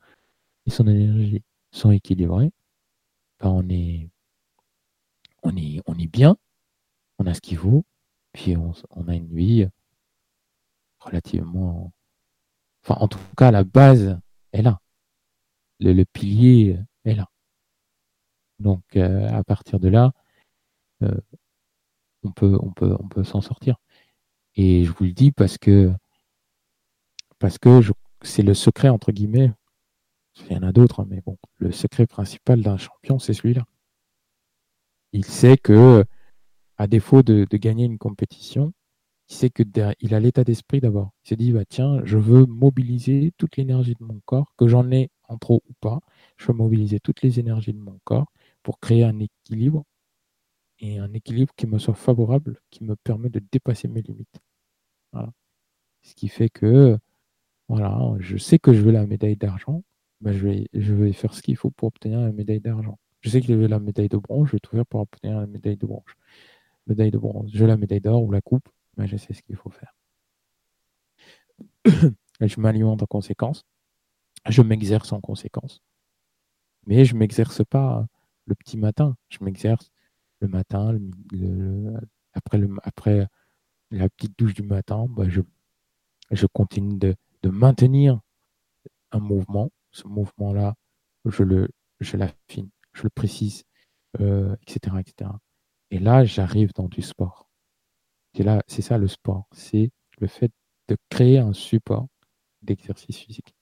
et 0.65 0.71
son 0.71 0.87
énergie 0.87 1.43
sont 1.71 1.91
équilibrés, 1.91 2.51
ben 3.39 3.49
on, 3.49 3.69
est, 3.69 4.09
on, 5.43 5.55
est, 5.55 5.81
on 5.85 5.97
est 5.97 6.07
bien, 6.07 6.37
on 7.19 7.25
a 7.25 7.33
ce 7.33 7.41
qu'il 7.41 7.57
faut, 7.57 7.85
puis 8.33 8.55
on, 8.57 8.73
a 9.07 9.15
une 9.15 9.33
vie 9.33 9.67
relativement. 10.99 11.91
Enfin, 12.83 12.95
en 13.01 13.07
tout 13.07 13.19
cas, 13.35 13.51
la 13.51 13.63
base 13.63 14.19
est 14.53 14.61
là. 14.61 14.79
Le, 15.79 16.03
pilier 16.03 16.79
est 17.05 17.15
là. 17.15 17.27
Donc, 18.59 18.83
euh, 18.95 19.29
à 19.29 19.43
partir 19.43 19.79
de 19.79 19.89
là, 19.89 20.11
euh, 21.03 21.19
on 22.23 22.31
peut, 22.31 22.57
on 22.61 22.71
peut, 22.71 22.95
on 22.99 23.07
peut 23.07 23.23
s'en 23.23 23.41
sortir. 23.41 23.77
Et 24.55 24.83
je 24.85 24.91
vous 24.91 25.03
le 25.05 25.11
dis 25.11 25.31
parce 25.31 25.57
que, 25.57 25.93
parce 27.39 27.59
que 27.59 27.81
c'est 28.21 28.43
le 28.43 28.55
secret, 28.55 28.89
entre 28.89 29.11
guillemets, 29.11 29.53
il 30.49 30.53
y 30.53 30.57
en 30.57 30.63
a 30.63 30.71
d'autres, 30.71 31.01
hein, 31.01 31.07
mais 31.09 31.21
bon, 31.21 31.37
le 31.57 31.71
secret 31.71 32.07
principal 32.07 32.61
d'un 32.61 32.77
champion, 32.77 33.19
c'est 33.19 33.33
celui-là. 33.33 33.65
Il 35.13 35.25
sait 35.25 35.57
que, 35.57 36.05
à 36.77 36.87
défaut 36.87 37.23
de, 37.23 37.45
gagner 37.57 37.85
une 37.85 37.97
compétition, 37.97 38.73
il 39.29 39.35
sait 39.35 39.49
que 39.49 39.63
il 39.99 40.13
a 40.15 40.19
l'état 40.19 40.43
d'esprit 40.43 40.79
d'abord. 40.81 41.11
Il 41.25 41.29
s'est 41.29 41.35
dit, 41.35 41.51
bah, 41.51 41.65
tiens, 41.65 42.01
je 42.05 42.17
veux 42.17 42.45
mobiliser 42.45 43.33
toute 43.37 43.57
l'énergie 43.57 43.95
de 43.99 44.03
mon 44.03 44.21
corps, 44.25 44.53
que 44.57 44.67
j'en 44.67 44.91
ai 44.91 45.09
en 45.23 45.37
trop 45.37 45.61
ou 45.69 45.73
pas. 45.81 45.99
Je 46.37 46.47
veux 46.47 46.53
mobiliser 46.53 46.99
toutes 46.99 47.21
les 47.21 47.39
énergies 47.39 47.73
de 47.73 47.79
mon 47.79 47.99
corps 48.03 48.31
pour 48.63 48.79
créer 48.79 49.03
un 49.03 49.19
équilibre 49.19 49.83
et 50.79 50.99
un 50.99 51.13
équilibre 51.13 51.53
qui 51.55 51.67
me 51.67 51.79
soit 51.79 51.95
favorable, 51.95 52.59
qui 52.69 52.83
me 52.83 52.95
permet 52.95 53.29
de 53.29 53.41
dépasser 53.51 53.87
mes 53.87 54.01
limites. 54.01 54.39
Ce 56.03 56.15
qui 56.15 56.27
fait 56.29 56.49
que, 56.49 56.97
voilà, 57.67 58.15
je 58.19 58.37
sais 58.37 58.59
que 58.59 58.73
je 58.73 58.81
veux 58.81 58.91
la 58.91 59.05
médaille 59.05 59.37
d'argent, 59.37 59.83
bah, 60.21 60.31
je, 60.33 60.39
vais, 60.47 60.67
je 60.73 60.93
vais 60.93 61.13
faire 61.13 61.33
ce 61.33 61.41
qu'il 61.41 61.57
faut 61.57 61.71
pour 61.71 61.89
obtenir 61.89 62.21
la 62.21 62.31
médaille 62.31 62.61
d'argent. 62.61 62.97
Je 63.21 63.29
sais 63.29 63.41
je 63.41 63.53
veux 63.53 63.67
la 63.67 63.79
médaille 63.79 64.09
de 64.09 64.17
bronze, 64.17 64.47
je 64.47 64.53
vais 64.53 64.59
tout 64.59 64.75
faire 64.75 64.85
pour 64.85 65.01
obtenir 65.01 65.39
la 65.39 65.47
médaille 65.47 65.77
de 65.77 65.85
bronze. 65.85 66.03
Médaille 66.85 67.11
de 67.11 67.17
bronze. 67.17 67.53
Veux 67.53 67.67
la 67.67 67.77
médaille 67.77 68.01
d'or 68.01 68.23
ou 68.23 68.31
la 68.31 68.41
coupe, 68.41 68.69
mais 68.95 69.07
je 69.07 69.17
sais 69.17 69.33
ce 69.33 69.41
qu'il 69.41 69.55
faut 69.55 69.69
faire. 69.69 69.93
je 72.41 72.59
m'alimente 72.59 73.01
en 73.03 73.07
conséquence. 73.07 73.65
Je 74.47 74.61
m'exerce 74.61 75.11
en 75.11 75.19
conséquence. 75.19 75.81
Mais 76.85 77.03
je 77.05 77.13
ne 77.13 77.19
m'exerce 77.19 77.63
pas 77.65 78.07
le 78.45 78.55
petit 78.55 78.77
matin. 78.77 79.17
Je 79.29 79.43
m'exerce 79.43 79.91
le 80.39 80.47
matin, 80.47 80.97
après, 82.83 83.27
la 83.91 84.09
petite 84.09 84.37
douche 84.37 84.53
du 84.53 84.63
matin, 84.63 85.05
bah, 85.09 85.25
je, 85.27 85.41
continue 86.53 86.97
de, 86.97 87.15
maintenir 87.49 88.19
un 89.11 89.19
mouvement 89.19 89.71
ce 89.91 90.07
mouvement-là, 90.07 90.75
je 91.25 92.17
l'affine, 92.17 92.69
je 92.97 93.03
le 93.03 93.09
précise, 93.09 93.63
etc., 94.15 94.95
euh, 94.95 94.99
etc. 94.99 95.31
Et 95.91 95.99
là, 95.99 96.25
j'arrive 96.25 96.73
dans 96.73 96.87
du 96.87 97.01
sport. 97.01 97.49
Et 98.33 98.43
là, 98.43 98.61
c'est 98.67 98.81
ça 98.81 98.97
le 98.97 99.07
sport, 99.07 99.47
c'est 99.51 99.91
le 100.19 100.27
fait 100.27 100.51
de 100.89 100.97
créer 101.09 101.39
un 101.39 101.53
support 101.53 102.07
d'exercice 102.61 103.17
physique 103.17 103.55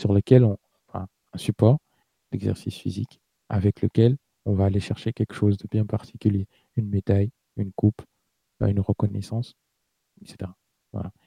sur 0.00 0.12
lequel 0.12 0.44
on, 0.44 0.58
un 0.92 1.38
support 1.38 1.78
d'exercice 2.32 2.76
physique 2.76 3.20
avec 3.48 3.82
lequel 3.82 4.16
on 4.46 4.54
va 4.54 4.66
aller 4.66 4.80
chercher 4.80 5.12
quelque 5.12 5.34
chose 5.34 5.56
de 5.58 5.68
bien 5.70 5.86
particulier, 5.86 6.46
une 6.76 6.88
médaille, 6.88 7.30
une 7.56 7.72
coupe, 7.72 8.02
bah, 8.60 8.68
une 8.68 8.80
reconnaissance, 8.80 9.54
etc. 10.22 10.50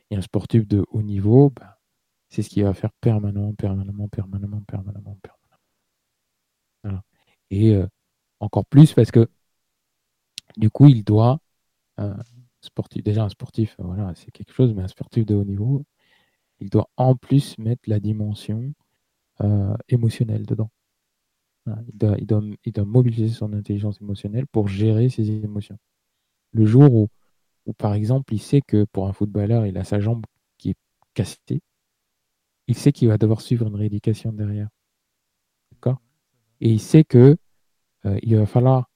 Et 0.09 0.15
un 0.15 0.21
sportif 0.21 0.67
de 0.67 0.85
haut 0.91 1.01
niveau, 1.01 1.49
bah, 1.49 1.79
c'est 2.29 2.41
ce 2.41 2.49
qu'il 2.49 2.63
va 2.63 2.73
faire 2.73 2.91
permanemment, 3.01 3.53
permanemment, 3.53 4.07
permanemment, 4.07 4.61
permanemment, 4.61 5.17
permanemment. 5.21 5.36
Et 7.49 7.75
euh, 7.75 7.87
encore 8.39 8.65
plus 8.65 8.93
parce 8.93 9.11
que 9.11 9.29
du 10.57 10.69
coup, 10.69 10.87
il 10.87 11.03
doit, 11.03 11.39
sportif, 12.61 13.03
déjà 13.03 13.23
un 13.23 13.29
sportif, 13.29 13.75
voilà, 13.79 14.13
c'est 14.15 14.31
quelque 14.31 14.53
chose, 14.53 14.73
mais 14.73 14.83
un 14.83 14.87
sportif 14.87 15.25
de 15.25 15.35
haut 15.35 15.43
niveau, 15.43 15.85
il 16.59 16.69
doit 16.69 16.89
en 16.97 17.15
plus 17.15 17.57
mettre 17.57 17.83
la 17.87 17.99
dimension 17.99 18.73
euh, 19.41 19.75
émotionnelle 19.89 20.45
dedans. 20.45 20.71
il, 21.67 21.97
doit, 21.97 22.15
il, 22.17 22.25
doit, 22.25 22.41
il, 22.65 22.73
doit, 22.73 22.85
mobiliser 22.85 23.33
son 23.33 23.53
intelligence 23.53 24.01
émotionnelle 24.01 24.47
pour 24.47 24.67
gérer 24.67 25.09
ses 25.09 25.29
émotions. 25.29 25.77
Le 26.53 26.65
jour 26.65 26.93
où, 26.93 27.07
où, 27.65 27.73
par 27.73 27.93
exemple, 27.93 28.33
il 28.33 28.41
sait 28.41 28.61
que 28.61 28.85
pour 28.85 29.07
un 29.07 29.13
footballeur, 29.13 29.65
il 29.65 29.77
a 29.77 29.83
sa 29.83 29.99
jambe 29.99 30.25
qui 30.57 30.71
est 30.71 30.77
cassée, 31.13 31.61
il 32.67 32.75
sait 32.75 32.91
qu'il 32.91 33.07
va 33.07 33.17
devoir 33.17 33.41
suivre 33.41 33.67
une 33.67 33.75
rééducation 33.75 34.31
derrière. 34.31 34.69
Et 36.61 36.71
il 36.71 36.79
sait 36.79 37.03
que 37.03 37.37
euh, 38.05 38.19
il 38.23 38.35
va 38.35 38.45
falloir 38.45 38.89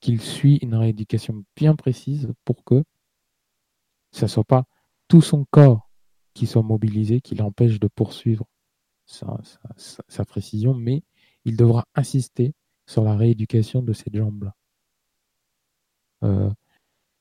qu'il 0.00 0.20
suit 0.20 0.56
une 0.56 0.74
rééducation 0.74 1.44
bien 1.56 1.74
précise 1.76 2.32
pour 2.44 2.64
que 2.64 2.84
ce 4.12 4.24
ne 4.24 4.28
soit 4.28 4.44
pas 4.44 4.64
tout 5.08 5.22
son 5.22 5.44
corps 5.50 5.90
qui 6.34 6.46
soit 6.46 6.62
mobilisé, 6.62 7.20
qui 7.20 7.34
l'empêche 7.34 7.80
de 7.80 7.88
poursuivre 7.88 8.46
sa, 9.06 10.24
précision, 10.26 10.74
mais 10.74 11.02
il 11.44 11.56
devra 11.56 11.86
insister 11.94 12.54
sur 12.86 13.04
la 13.04 13.16
rééducation 13.16 13.82
de 13.82 13.92
cette 13.92 14.14
jambe-là. 14.16 14.54
Euh, 16.24 16.50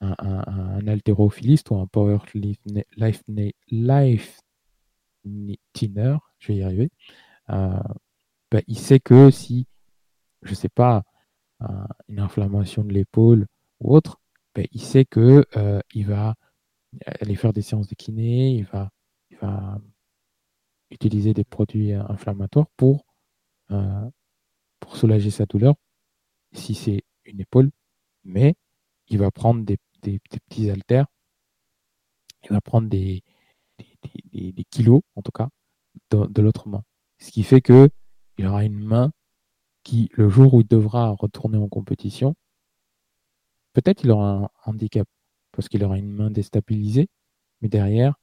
un, 0.01 0.15
un, 0.19 0.87
haltérophiliste 0.87 1.69
ou 1.71 1.77
un 1.77 1.87
power 1.87 2.17
life, 2.33 3.23
life 3.67 4.41
je 5.25 6.47
vais 6.47 6.55
y 6.55 6.63
arriver, 6.63 6.91
euh, 7.49 7.79
bah, 8.53 8.61
il 8.67 8.77
sait 8.77 8.99
que 8.99 9.31
si, 9.31 9.65
je 10.43 10.51
ne 10.51 10.55
sais 10.55 10.69
pas, 10.69 11.03
euh, 11.63 11.67
une 12.07 12.19
inflammation 12.19 12.83
de 12.83 12.93
l'épaule 12.93 13.47
ou 13.79 13.95
autre, 13.95 14.19
bah, 14.53 14.61
il 14.71 14.81
sait 14.81 15.05
que 15.05 15.43
euh, 15.57 15.81
il 15.95 16.05
va 16.05 16.35
aller 17.19 17.35
faire 17.35 17.51
des 17.51 17.63
séances 17.63 17.87
de 17.87 17.95
kiné, 17.95 18.51
il 18.51 18.65
va, 18.65 18.91
il 19.31 19.37
va 19.37 19.79
utiliser 20.91 21.33
des 21.33 21.43
produits 21.43 21.93
inflammatoires 21.93 22.67
pour, 22.77 23.07
pour 24.79 24.97
soulager 24.97 25.31
sa 25.31 25.47
douleur, 25.47 25.73
si 26.51 26.75
c'est 26.75 27.01
une 27.25 27.41
épaule, 27.41 27.71
mais 28.23 28.53
il 29.07 29.17
va 29.17 29.31
prendre 29.31 29.65
des, 29.65 29.79
petits 29.99 30.69
haltères, 30.69 31.07
il 32.43 32.51
va 32.51 32.61
prendre 32.61 32.87
des, 32.87 33.23
kilos, 34.69 35.01
en 35.15 35.23
tout 35.23 35.31
cas, 35.31 35.49
de, 36.11 36.41
l'autre 36.43 36.67
main. 36.67 36.83
Ce 37.17 37.31
qui 37.31 37.41
fait 37.41 37.61
que 37.61 37.89
il 38.37 38.47
aura 38.47 38.63
une 38.65 38.79
main 38.79 39.11
qui, 39.83 40.09
le 40.13 40.29
jour 40.29 40.53
où 40.53 40.61
il 40.61 40.67
devra 40.67 41.09
retourner 41.11 41.57
en 41.57 41.67
compétition, 41.67 42.35
peut-être 43.73 44.03
il 44.03 44.11
aura 44.11 44.45
un 44.45 44.49
handicap 44.65 45.07
parce 45.51 45.69
qu'il 45.69 45.83
aura 45.83 45.97
une 45.97 46.11
main 46.11 46.31
déstabilisée, 46.31 47.09
mais 47.61 47.69
derrière, 47.69 48.15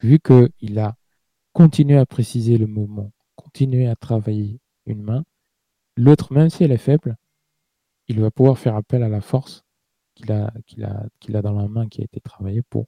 vu 0.00 0.20
qu'il 0.20 0.78
a 0.78 0.96
continué 1.52 1.96
à 1.96 2.06
préciser 2.06 2.58
le 2.58 2.66
mouvement, 2.66 3.12
continué 3.36 3.88
à 3.88 3.96
travailler 3.96 4.60
une 4.86 5.02
main, 5.02 5.24
l'autre, 5.96 6.32
même 6.32 6.50
si 6.50 6.64
elle 6.64 6.72
est 6.72 6.76
faible, 6.76 7.16
il 8.08 8.20
va 8.20 8.30
pouvoir 8.30 8.58
faire 8.58 8.76
appel 8.76 9.02
à 9.02 9.08
la 9.08 9.20
force 9.20 9.64
qu'il 10.14 10.30
a, 10.30 10.52
dans 11.42 11.52
la 11.52 11.68
main 11.68 11.88
qui 11.88 12.00
a 12.00 12.04
été 12.04 12.20
travaillée 12.20 12.62
pour, 12.62 12.86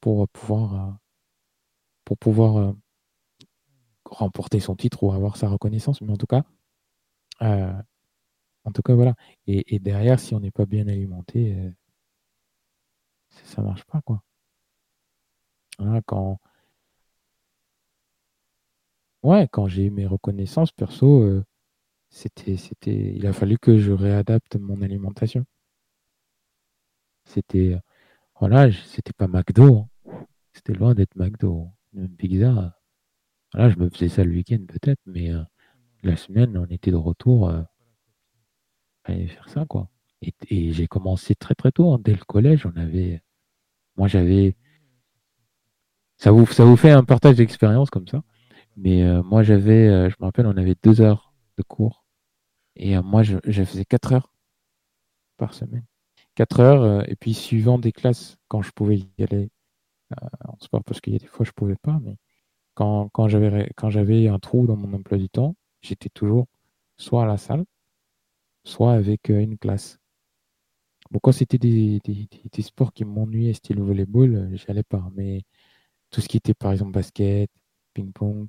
pouvoir, 0.00 0.98
euh, 2.10 2.68
euh, 2.68 2.72
remporter 4.10 4.60
son 4.60 4.76
titre 4.76 5.02
ou 5.04 5.12
avoir 5.12 5.36
sa 5.36 5.48
reconnaissance. 5.48 6.00
Mais 6.00 6.12
en 6.12 6.16
tout 6.16 6.26
cas, 6.26 6.44
euh, 7.42 7.72
en 8.64 8.72
tout 8.72 8.82
cas, 8.82 8.94
voilà. 8.94 9.14
Et, 9.46 9.78
derrière, 9.80 10.20
si 10.20 10.34
on 10.34 10.40
n'est 10.40 10.50
pas 10.50 10.66
bien 10.66 10.88
alimenté, 10.88 11.56
ça 13.44 13.62
marche 13.62 13.84
pas, 13.84 14.00
quoi. 14.02 14.22
quand. 16.06 16.38
Ouais, 19.22 19.46
quand 19.50 19.68
j'ai 19.68 19.84
eu 19.84 19.90
mes 19.90 20.06
reconnaissances 20.06 20.72
perso, 20.72 21.42
c'était, 22.10 22.56
c'était, 22.56 23.14
il 23.16 23.26
a 23.26 23.32
fallu 23.32 23.58
que 23.58 23.78
je 23.78 23.92
réadapte 23.92 24.56
mon 24.56 24.82
alimentation. 24.82 25.44
C'était, 27.24 27.78
voilà, 28.40 28.72
c'était 28.72 29.12
pas 29.12 29.28
McDo, 29.28 29.88
hein. 30.06 30.26
c'était 30.52 30.72
loin 30.74 30.94
d'être 30.94 31.16
McDo. 31.16 31.68
Une 31.94 32.08
pizza, 32.08 32.77
je 33.54 33.78
me 33.78 33.88
faisais 33.88 34.08
ça 34.08 34.24
le 34.24 34.32
week-end 34.32 34.58
peut-être, 34.66 35.00
mais 35.06 35.30
la 36.02 36.16
semaine, 36.16 36.56
on 36.56 36.66
était 36.66 36.90
de 36.90 36.96
retour 36.96 37.50
à 37.50 37.70
aller 39.04 39.28
faire 39.28 39.48
ça, 39.48 39.64
quoi. 39.66 39.88
Et, 40.22 40.72
j'ai 40.72 40.86
commencé 40.86 41.34
très 41.34 41.54
très 41.54 41.72
tôt, 41.72 41.92
hein. 41.92 42.00
dès 42.02 42.12
le 42.12 42.24
collège, 42.24 42.66
on 42.66 42.76
avait, 42.76 43.22
moi 43.96 44.08
j'avais, 44.08 44.56
ça 46.16 46.32
vous, 46.32 46.46
ça 46.46 46.64
vous 46.64 46.76
fait 46.76 46.90
un 46.90 47.04
partage 47.04 47.36
d'expérience 47.36 47.90
comme 47.90 48.08
ça, 48.08 48.22
mais 48.76 49.04
moi 49.22 49.42
j'avais, 49.42 50.10
je 50.10 50.16
me 50.20 50.26
rappelle, 50.26 50.46
on 50.46 50.56
avait 50.56 50.76
deux 50.82 51.00
heures 51.00 51.32
de 51.56 51.62
cours. 51.62 52.04
Et 52.78 52.96
euh, 52.96 53.02
moi, 53.02 53.22
je, 53.22 53.38
faisais 53.64 53.84
4 53.84 54.12
heures 54.14 54.32
par 55.36 55.52
semaine. 55.54 55.84
4 56.36 56.60
heures, 56.60 56.82
euh, 56.82 57.02
et 57.08 57.16
puis 57.16 57.34
suivant 57.34 57.78
des 57.78 57.92
classes, 57.92 58.38
quand 58.48 58.62
je 58.62 58.70
pouvais 58.72 58.98
y 58.98 59.22
aller 59.22 59.50
euh, 60.12 60.28
en 60.46 60.56
sport, 60.60 60.84
parce 60.84 61.00
qu'il 61.00 61.12
y 61.12 61.16
a 61.16 61.18
des 61.18 61.26
fois, 61.26 61.44
je 61.44 61.52
pouvais 61.52 61.76
pas, 61.76 61.98
mais 62.02 62.16
quand, 62.78 63.08
quand 63.12 63.26
j'avais 63.28 64.28
un 64.28 64.38
trou 64.38 64.68
dans 64.68 64.76
mon 64.76 64.92
emploi 64.94 65.18
du 65.18 65.28
temps, 65.28 65.56
j'étais 65.82 66.10
toujours 66.10 66.46
soit 66.96 67.24
à 67.24 67.26
la 67.26 67.36
salle, 67.36 67.64
soit 68.64 68.92
avec 68.92 69.30
une 69.30 69.58
classe. 69.58 69.98
Bon, 71.10 71.18
quand 71.20 71.32
c'était 71.32 71.58
des, 71.58 72.00
des, 72.04 72.62
sports 72.62 72.92
qui 72.92 73.04
m'ennuyaient, 73.04 73.54
style 73.54 73.80
volleyball, 73.80 74.50
j'y 74.56 74.70
allais 74.70 74.84
pas. 74.84 75.10
Mais 75.16 75.42
tout 76.10 76.20
ce 76.20 76.28
qui 76.28 76.36
était, 76.36 76.54
par 76.54 76.70
exemple, 76.70 76.92
basket, 76.92 77.50
ping-pong, 77.94 78.48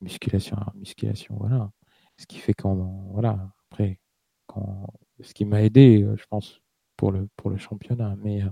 musculation, 0.00 0.56
musculation, 0.76 1.36
voilà. 1.36 1.72
Ce 2.18 2.26
qui 2.26 2.38
fait 2.38 2.54
qu'on, 2.54 3.10
voilà, 3.12 3.52
après, 3.70 3.98
quand, 4.46 4.86
ce 5.20 5.34
qui 5.34 5.44
m'a 5.46 5.62
aidé, 5.62 6.02
euh, 6.02 6.16
je 6.16 6.26
pense, 6.26 6.60
pour 6.96 7.10
le, 7.10 7.28
pour 7.36 7.50
le 7.50 7.56
championnat. 7.56 8.14
Mais, 8.18 8.42
euh, 8.44 8.50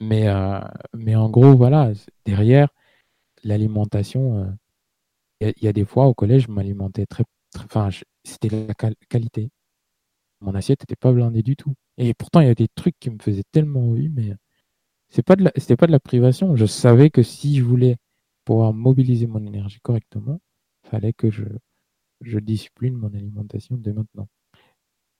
mais, 0.00 0.28
euh, 0.28 0.60
mais 0.94 1.16
en 1.16 1.30
gros, 1.30 1.56
voilà, 1.56 1.92
derrière, 2.26 2.68
l'alimentation, 3.44 4.56
il 5.40 5.52
y, 5.62 5.68
a 5.68 5.72
des 5.72 5.84
fois 5.84 6.06
au 6.06 6.14
collège, 6.14 6.46
je 6.46 6.52
m'alimentais 6.52 7.06
très, 7.06 7.24
enfin, 7.56 7.90
c'était 8.24 8.48
la 8.48 8.74
qualité. 9.08 9.50
Mon 10.40 10.54
assiette 10.54 10.82
n'était 10.82 10.96
pas 10.96 11.12
blindée 11.12 11.42
du 11.42 11.56
tout. 11.56 11.74
Et 11.96 12.14
pourtant, 12.14 12.40
il 12.40 12.48
y 12.48 12.50
a 12.50 12.54
des 12.54 12.68
trucs 12.68 12.98
qui 13.00 13.10
me 13.10 13.18
faisaient 13.20 13.44
tellement 13.52 13.88
envie, 13.90 14.08
mais 14.08 14.34
c'est 15.10 15.22
pas 15.22 15.36
pas 15.36 15.86
de 15.86 15.92
la 15.92 16.00
privation. 16.00 16.56
Je 16.56 16.66
savais 16.66 17.10
que 17.10 17.22
si 17.22 17.56
je 17.58 17.64
voulais 17.64 17.96
pouvoir 18.44 18.72
mobiliser 18.74 19.26
mon 19.26 19.44
énergie 19.46 19.80
correctement, 19.80 20.40
fallait 20.84 21.12
que 21.12 21.30
je, 21.30 21.44
je 22.22 22.38
discipline 22.38 22.94
mon 22.94 23.12
alimentation 23.14 23.76
dès 23.76 23.92
maintenant. 23.92 24.28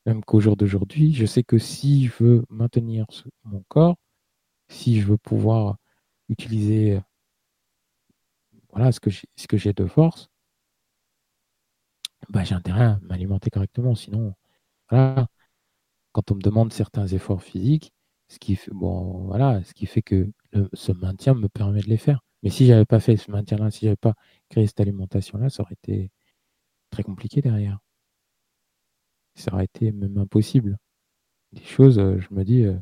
Même 0.06 0.24
qu'au 0.24 0.40
jour 0.40 0.56
d'aujourd'hui, 0.56 1.12
je 1.14 1.26
sais 1.26 1.44
que 1.44 1.58
si 1.58 2.06
je 2.06 2.12
veux 2.24 2.44
maintenir 2.50 3.06
mon 3.44 3.62
corps, 3.68 3.96
si 4.68 5.00
je 5.00 5.06
veux 5.06 5.18
pouvoir 5.18 5.76
utiliser 6.28 7.00
voilà, 8.70 8.92
ce 8.92 9.00
que 9.00 9.56
j'ai 9.56 9.72
de 9.72 9.86
force, 9.86 10.30
bah, 12.28 12.44
j'ai 12.44 12.54
intérêt 12.54 12.84
à 12.84 12.98
m'alimenter 13.02 13.50
correctement. 13.50 13.94
Sinon, 13.94 14.34
voilà, 14.90 15.28
quand 16.12 16.30
on 16.32 16.36
me 16.36 16.42
demande 16.42 16.72
certains 16.72 17.06
efforts 17.06 17.42
physiques, 17.42 17.92
ce 18.28 18.38
qui 18.38 18.56
fait, 18.56 18.70
bon, 18.72 19.24
voilà, 19.26 19.62
ce 19.64 19.74
qui 19.74 19.86
fait 19.86 20.02
que 20.02 20.30
ce 20.72 20.92
maintien 20.92 21.34
me 21.34 21.48
permet 21.48 21.80
de 21.80 21.88
les 21.88 21.96
faire. 21.96 22.20
Mais 22.42 22.50
si 22.50 22.66
j'avais 22.66 22.84
pas 22.86 23.00
fait 23.00 23.16
ce 23.16 23.30
maintien-là, 23.30 23.70
si 23.70 23.86
j'avais 23.86 23.96
pas 23.96 24.14
créé 24.48 24.66
cette 24.66 24.80
alimentation-là, 24.80 25.50
ça 25.50 25.62
aurait 25.62 25.74
été 25.74 26.10
très 26.90 27.02
compliqué 27.02 27.42
derrière. 27.42 27.80
Ça 29.34 29.52
aurait 29.54 29.64
été 29.64 29.92
même 29.92 30.18
impossible. 30.18 30.78
Des 31.52 31.64
choses, 31.64 31.98
euh, 31.98 32.18
je 32.20 32.34
me 32.34 32.44
dis, 32.44 32.64
euh, 32.64 32.78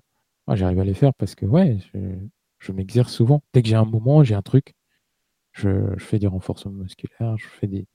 j'arrive 0.54 0.80
à 0.80 0.84
les 0.84 0.94
faire 0.94 1.14
parce 1.14 1.34
que 1.34 1.46
ouais, 1.46 1.78
je, 2.60 2.72
m'exerce 2.72 3.12
souvent. 3.12 3.42
Dès 3.52 3.62
que 3.62 3.68
j'ai 3.68 3.76
un 3.76 3.84
moment, 3.84 4.24
j'ai 4.24 4.34
un 4.34 4.42
truc, 4.42 4.74
je, 5.57 5.97
fais 5.99 6.19
du 6.19 6.27
renforcement 6.27 6.73
musculaire, 6.73 7.37
je 7.39 7.47
fais 7.47 7.66
des, 7.66 7.87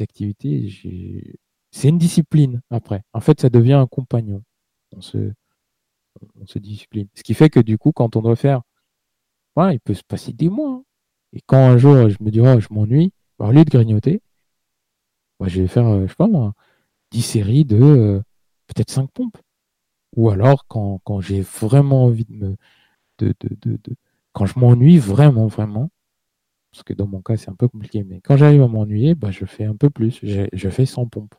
activités. 0.00 1.38
C'est 1.70 1.88
une 1.88 1.98
discipline 1.98 2.62
après. 2.70 3.02
En 3.12 3.20
fait, 3.20 3.40
ça 3.40 3.50
devient 3.50 3.74
un 3.74 3.86
compagnon. 3.86 4.42
On 4.96 5.02
se, 5.02 5.32
on 6.40 6.46
se 6.46 6.58
discipline. 6.58 7.08
Ce 7.14 7.22
qui 7.22 7.34
fait 7.34 7.50
que 7.50 7.60
du 7.60 7.76
coup, 7.76 7.92
quand 7.92 8.16
on 8.16 8.22
doit 8.22 8.36
faire, 8.36 8.62
il 9.58 9.80
peut 9.80 9.94
se 9.94 10.02
passer 10.02 10.32
des 10.32 10.48
mois. 10.48 10.70
Hein. 10.70 10.84
Et 11.34 11.40
quand 11.46 11.58
un 11.58 11.76
jour 11.78 12.08
je 12.08 12.16
me 12.20 12.30
dis, 12.30 12.40
oh, 12.40 12.60
je 12.60 12.68
m'ennuie, 12.70 13.12
bah, 13.38 13.46
au 13.48 13.52
lieu 13.52 13.64
de 13.64 13.70
grignoter, 13.70 14.22
je 15.46 15.62
vais 15.62 15.68
faire, 15.68 15.86
euh, 15.86 16.02
je 16.06 16.08
sais 16.08 16.16
pas 16.16 16.28
moi, 16.28 16.54
10 17.10 17.22
séries 17.22 17.64
de 17.64 17.76
euh, 17.76 18.22
peut-être 18.68 18.90
5 18.90 19.10
pompes. 19.10 19.38
Ou 20.16 20.30
alors 20.30 20.66
quand, 20.68 21.20
j'ai 21.20 21.40
vraiment 21.40 22.04
envie 22.04 22.24
de 22.24 22.34
me. 22.34 22.56
De, 23.18 23.34
de, 23.40 23.78
quand 24.32 24.46
je 24.46 24.58
m'ennuie 24.58 24.98
vraiment, 24.98 25.46
vraiment, 25.46 25.90
parce 26.72 26.82
que 26.84 26.94
dans 26.94 27.06
mon 27.06 27.22
cas 27.22 27.36
c'est 27.36 27.50
un 27.50 27.54
peu 27.54 27.68
compliqué, 27.68 28.04
mais 28.04 28.20
quand 28.20 28.36
j'arrive 28.36 28.62
à 28.62 28.68
m'ennuyer, 28.68 29.14
bah, 29.14 29.30
je 29.30 29.44
fais 29.44 29.64
un 29.64 29.76
peu 29.76 29.90
plus. 29.90 30.18
Je, 30.22 30.68
fais 30.70 30.86
100 30.86 31.06
pompes. 31.06 31.34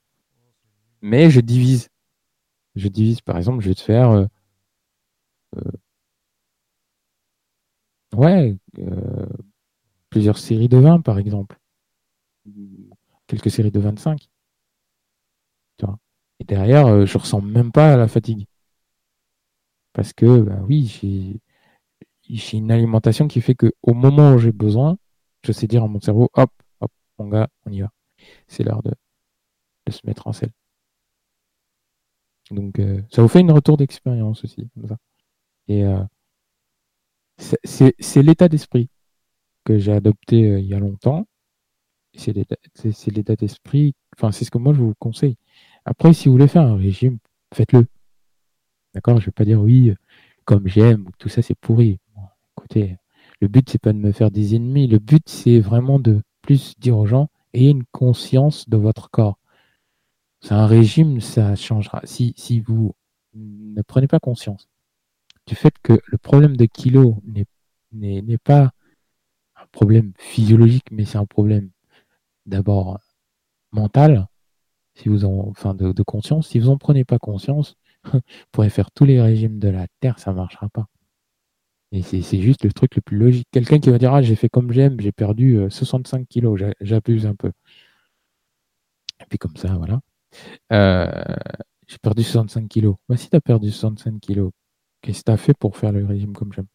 Mais 1.01 1.30
je 1.30 1.41
divise. 1.41 1.89
Je 2.76 2.88
divise, 2.88 3.22
par 3.22 3.38
exemple, 3.38 3.64
je 3.64 3.69
vais 3.69 3.76
te 3.76 3.81
faire. 3.81 4.11
Euh, 4.11 4.27
ouais, 8.15 8.55
plusieurs 10.10 10.38
séries 10.38 10.69
de 10.69 10.77
20 10.77 11.01
par 11.01 11.19
exemple 11.19 11.57
quelques 13.27 13.51
séries 13.51 13.72
de 13.72 13.80
25. 13.80 14.30
Et 16.39 16.45
derrière, 16.45 17.05
je 17.05 17.15
euh, 17.15 17.19
ressens 17.19 17.41
même 17.41 17.72
pas 17.72 17.95
la 17.95 18.07
fatigue. 18.07 18.47
Parce 19.93 20.14
que, 20.14 20.41
bah 20.41 20.60
oui, 20.68 21.39
j'ai 22.30 22.57
une 22.57 22.72
alimentation 22.72 23.27
qui 23.27 23.41
fait 23.41 23.55
qu'au 23.55 23.93
moment 23.93 24.34
où 24.34 24.39
j'ai 24.39 24.51
besoin, 24.51 24.97
je 25.43 25.51
sais 25.51 25.67
dire 25.67 25.83
à 25.83 25.87
mon 25.87 25.99
cerveau, 25.99 26.29
hop, 26.33 26.51
hop, 26.81 26.91
mon 27.19 27.27
gars, 27.27 27.49
on 27.65 27.71
y 27.71 27.81
va. 27.81 27.91
C'est 28.47 28.63
l'heure 28.63 28.83
de, 28.83 28.93
se 29.89 29.99
mettre 30.05 30.27
en 30.27 30.33
selle. 30.33 30.51
Donc, 32.51 32.79
euh, 32.79 33.01
ça 33.09 33.21
vous 33.21 33.27
fait 33.27 33.41
une 33.41 33.51
retour 33.51 33.77
d'expérience 33.77 34.43
aussi. 34.43 34.69
Et 35.67 35.83
euh, 35.83 36.03
c'est 37.37 38.21
l'état 38.21 38.49
d'esprit 38.49 38.89
que 39.65 39.77
j'ai 39.77 39.93
adopté 39.93 40.37
il 40.37 40.65
y 40.65 40.73
a 40.73 40.79
longtemps 40.79 41.25
c'est 42.15 43.11
l'état 43.11 43.35
d'esprit. 43.35 43.95
Enfin, 44.15 44.31
c'est 44.31 44.45
ce 44.45 44.51
que 44.51 44.57
moi 44.57 44.73
je 44.73 44.79
vous 44.79 44.93
conseille. 44.99 45.37
Après, 45.85 46.13
si 46.13 46.27
vous 46.27 46.33
voulez 46.33 46.47
faire 46.47 46.63
un 46.63 46.77
régime, 46.77 47.17
faites-le. 47.53 47.85
D'accord? 48.93 49.17
Je 49.17 49.23
ne 49.23 49.25
vais 49.27 49.31
pas 49.31 49.45
dire 49.45 49.61
oui, 49.61 49.93
comme 50.45 50.67
j'aime, 50.67 51.09
tout 51.17 51.29
ça 51.29 51.41
c'est 51.41 51.55
pourri. 51.55 51.99
écoutez, 52.57 52.97
le 53.43 53.49
but 53.49 53.69
c'est 53.69 53.77
pas 53.77 53.91
de 53.91 53.97
me 53.97 54.13
faire 54.13 54.31
des 54.31 54.55
ennemis. 54.55 54.87
Le 54.87 54.99
but 54.99 55.27
c'est 55.27 55.59
vraiment 55.59 55.99
de 55.99 56.21
plus 56.41 56.79
dire 56.79 56.97
aux 56.97 57.05
gens 57.05 57.27
ayez 57.53 57.71
une 57.71 57.83
conscience 57.91 58.69
de 58.69 58.77
votre 58.77 59.09
corps. 59.11 59.37
C'est 60.39 60.53
un 60.53 60.65
régime, 60.65 61.19
ça 61.19 61.53
changera. 61.57 61.99
Si, 62.05 62.33
si 62.37 62.61
vous 62.61 62.95
ne 63.33 63.81
prenez 63.81 64.07
pas 64.07 64.21
conscience 64.21 64.69
du 65.45 65.55
fait 65.55 65.73
que 65.83 65.99
le 66.05 66.17
problème 66.17 66.55
de 66.55 66.63
kilos 66.63 67.15
n'est 67.91 68.37
pas 68.37 68.71
un 69.57 69.65
problème 69.73 70.13
physiologique, 70.17 70.89
mais 70.89 71.03
c'est 71.03 71.17
un 71.17 71.25
problème 71.25 71.69
d'abord 72.45 72.97
mental, 73.73 74.27
si 74.95 75.09
vous 75.09 75.25
en, 75.25 75.49
enfin 75.49 75.73
de, 75.73 76.03
conscience. 76.03 76.47
Si 76.47 76.59
vous 76.59 76.67
n'en 76.67 76.77
prenez 76.77 77.03
pas 77.03 77.19
conscience, 77.19 77.75
vous 78.13 78.21
pourrez 78.53 78.69
faire 78.69 78.89
tous 78.91 79.03
les 79.03 79.21
régimes 79.21 79.59
de 79.59 79.67
la 79.67 79.87
Terre, 79.99 80.17
ça 80.17 80.31
ne 80.31 80.37
marchera 80.37 80.69
pas. 80.69 80.87
Et 81.93 82.01
c'est 82.01 82.41
juste 82.41 82.63
le 82.63 82.71
truc 82.73 82.95
le 82.95 83.01
plus 83.01 83.17
logique. 83.17 83.47
Quelqu'un 83.51 83.79
qui 83.79 83.91
va 83.91 83.99
dire 83.99 84.13
Ah, 84.13 84.21
j'ai 84.23 84.35
fait 84.35 84.49
comme 84.49 84.71
j'aime, 84.71 84.99
j'ai 84.99 85.11
perdu 85.11 85.59
65 85.69 86.21
euh, 86.21 86.25
kilos, 86.27 86.59
j'abuse 86.81 87.27
un 87.27 87.35
peu. 87.35 87.51
Et 89.21 89.25
puis 89.29 89.37
comme 89.37 89.55
ça, 89.55 89.75
voilà. 89.75 90.01
Euh, 90.73 91.35
j'ai 91.87 91.97
perdu 91.99 92.23
65 92.23 92.67
kilos. 92.67 92.95
Bah, 93.07 93.17
si 93.17 93.29
tu 93.29 93.35
as 93.35 93.41
perdu 93.41 93.71
65 93.71 94.19
kilos, 94.19 94.51
qu'est-ce 95.01 95.19
que 95.19 95.25
tu 95.25 95.31
as 95.31 95.37
fait 95.37 95.53
pour 95.53 95.77
faire 95.77 95.91
le 95.91 96.05
régime 96.05 96.33
comme 96.33 96.51
j'aime? 96.53 96.65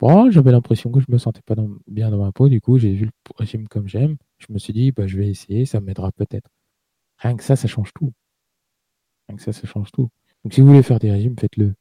Bon, 0.00 0.30
j'avais 0.30 0.52
l'impression 0.52 0.90
que 0.90 1.00
je 1.00 1.06
me 1.10 1.18
sentais 1.18 1.42
pas 1.46 1.54
bien 1.86 2.10
dans 2.10 2.18
ma 2.18 2.32
peau, 2.32 2.48
du 2.48 2.60
coup, 2.60 2.78
j'ai 2.78 2.92
vu 2.92 3.06
le 3.06 3.10
régime 3.38 3.68
comme 3.68 3.88
j'aime. 3.88 4.16
Je 4.38 4.46
me 4.52 4.58
suis 4.58 4.72
dit, 4.72 4.92
bah, 4.92 5.06
je 5.06 5.18
vais 5.18 5.28
essayer, 5.28 5.66
ça 5.66 5.80
m'aidera 5.80 6.12
peut-être. 6.12 6.50
Rien 7.18 7.36
que 7.36 7.44
ça, 7.44 7.56
ça 7.56 7.68
change 7.68 7.92
tout. 7.94 8.12
Rien 9.28 9.36
que 9.36 9.42
ça, 9.42 9.52
ça 9.52 9.66
change 9.66 9.92
tout. 9.92 10.10
Donc, 10.44 10.54
si 10.54 10.60
vous 10.60 10.68
voulez 10.68 10.82
faire 10.82 10.98
des 10.98 11.10
régimes, 11.10 11.36
faites-le. 11.38 11.74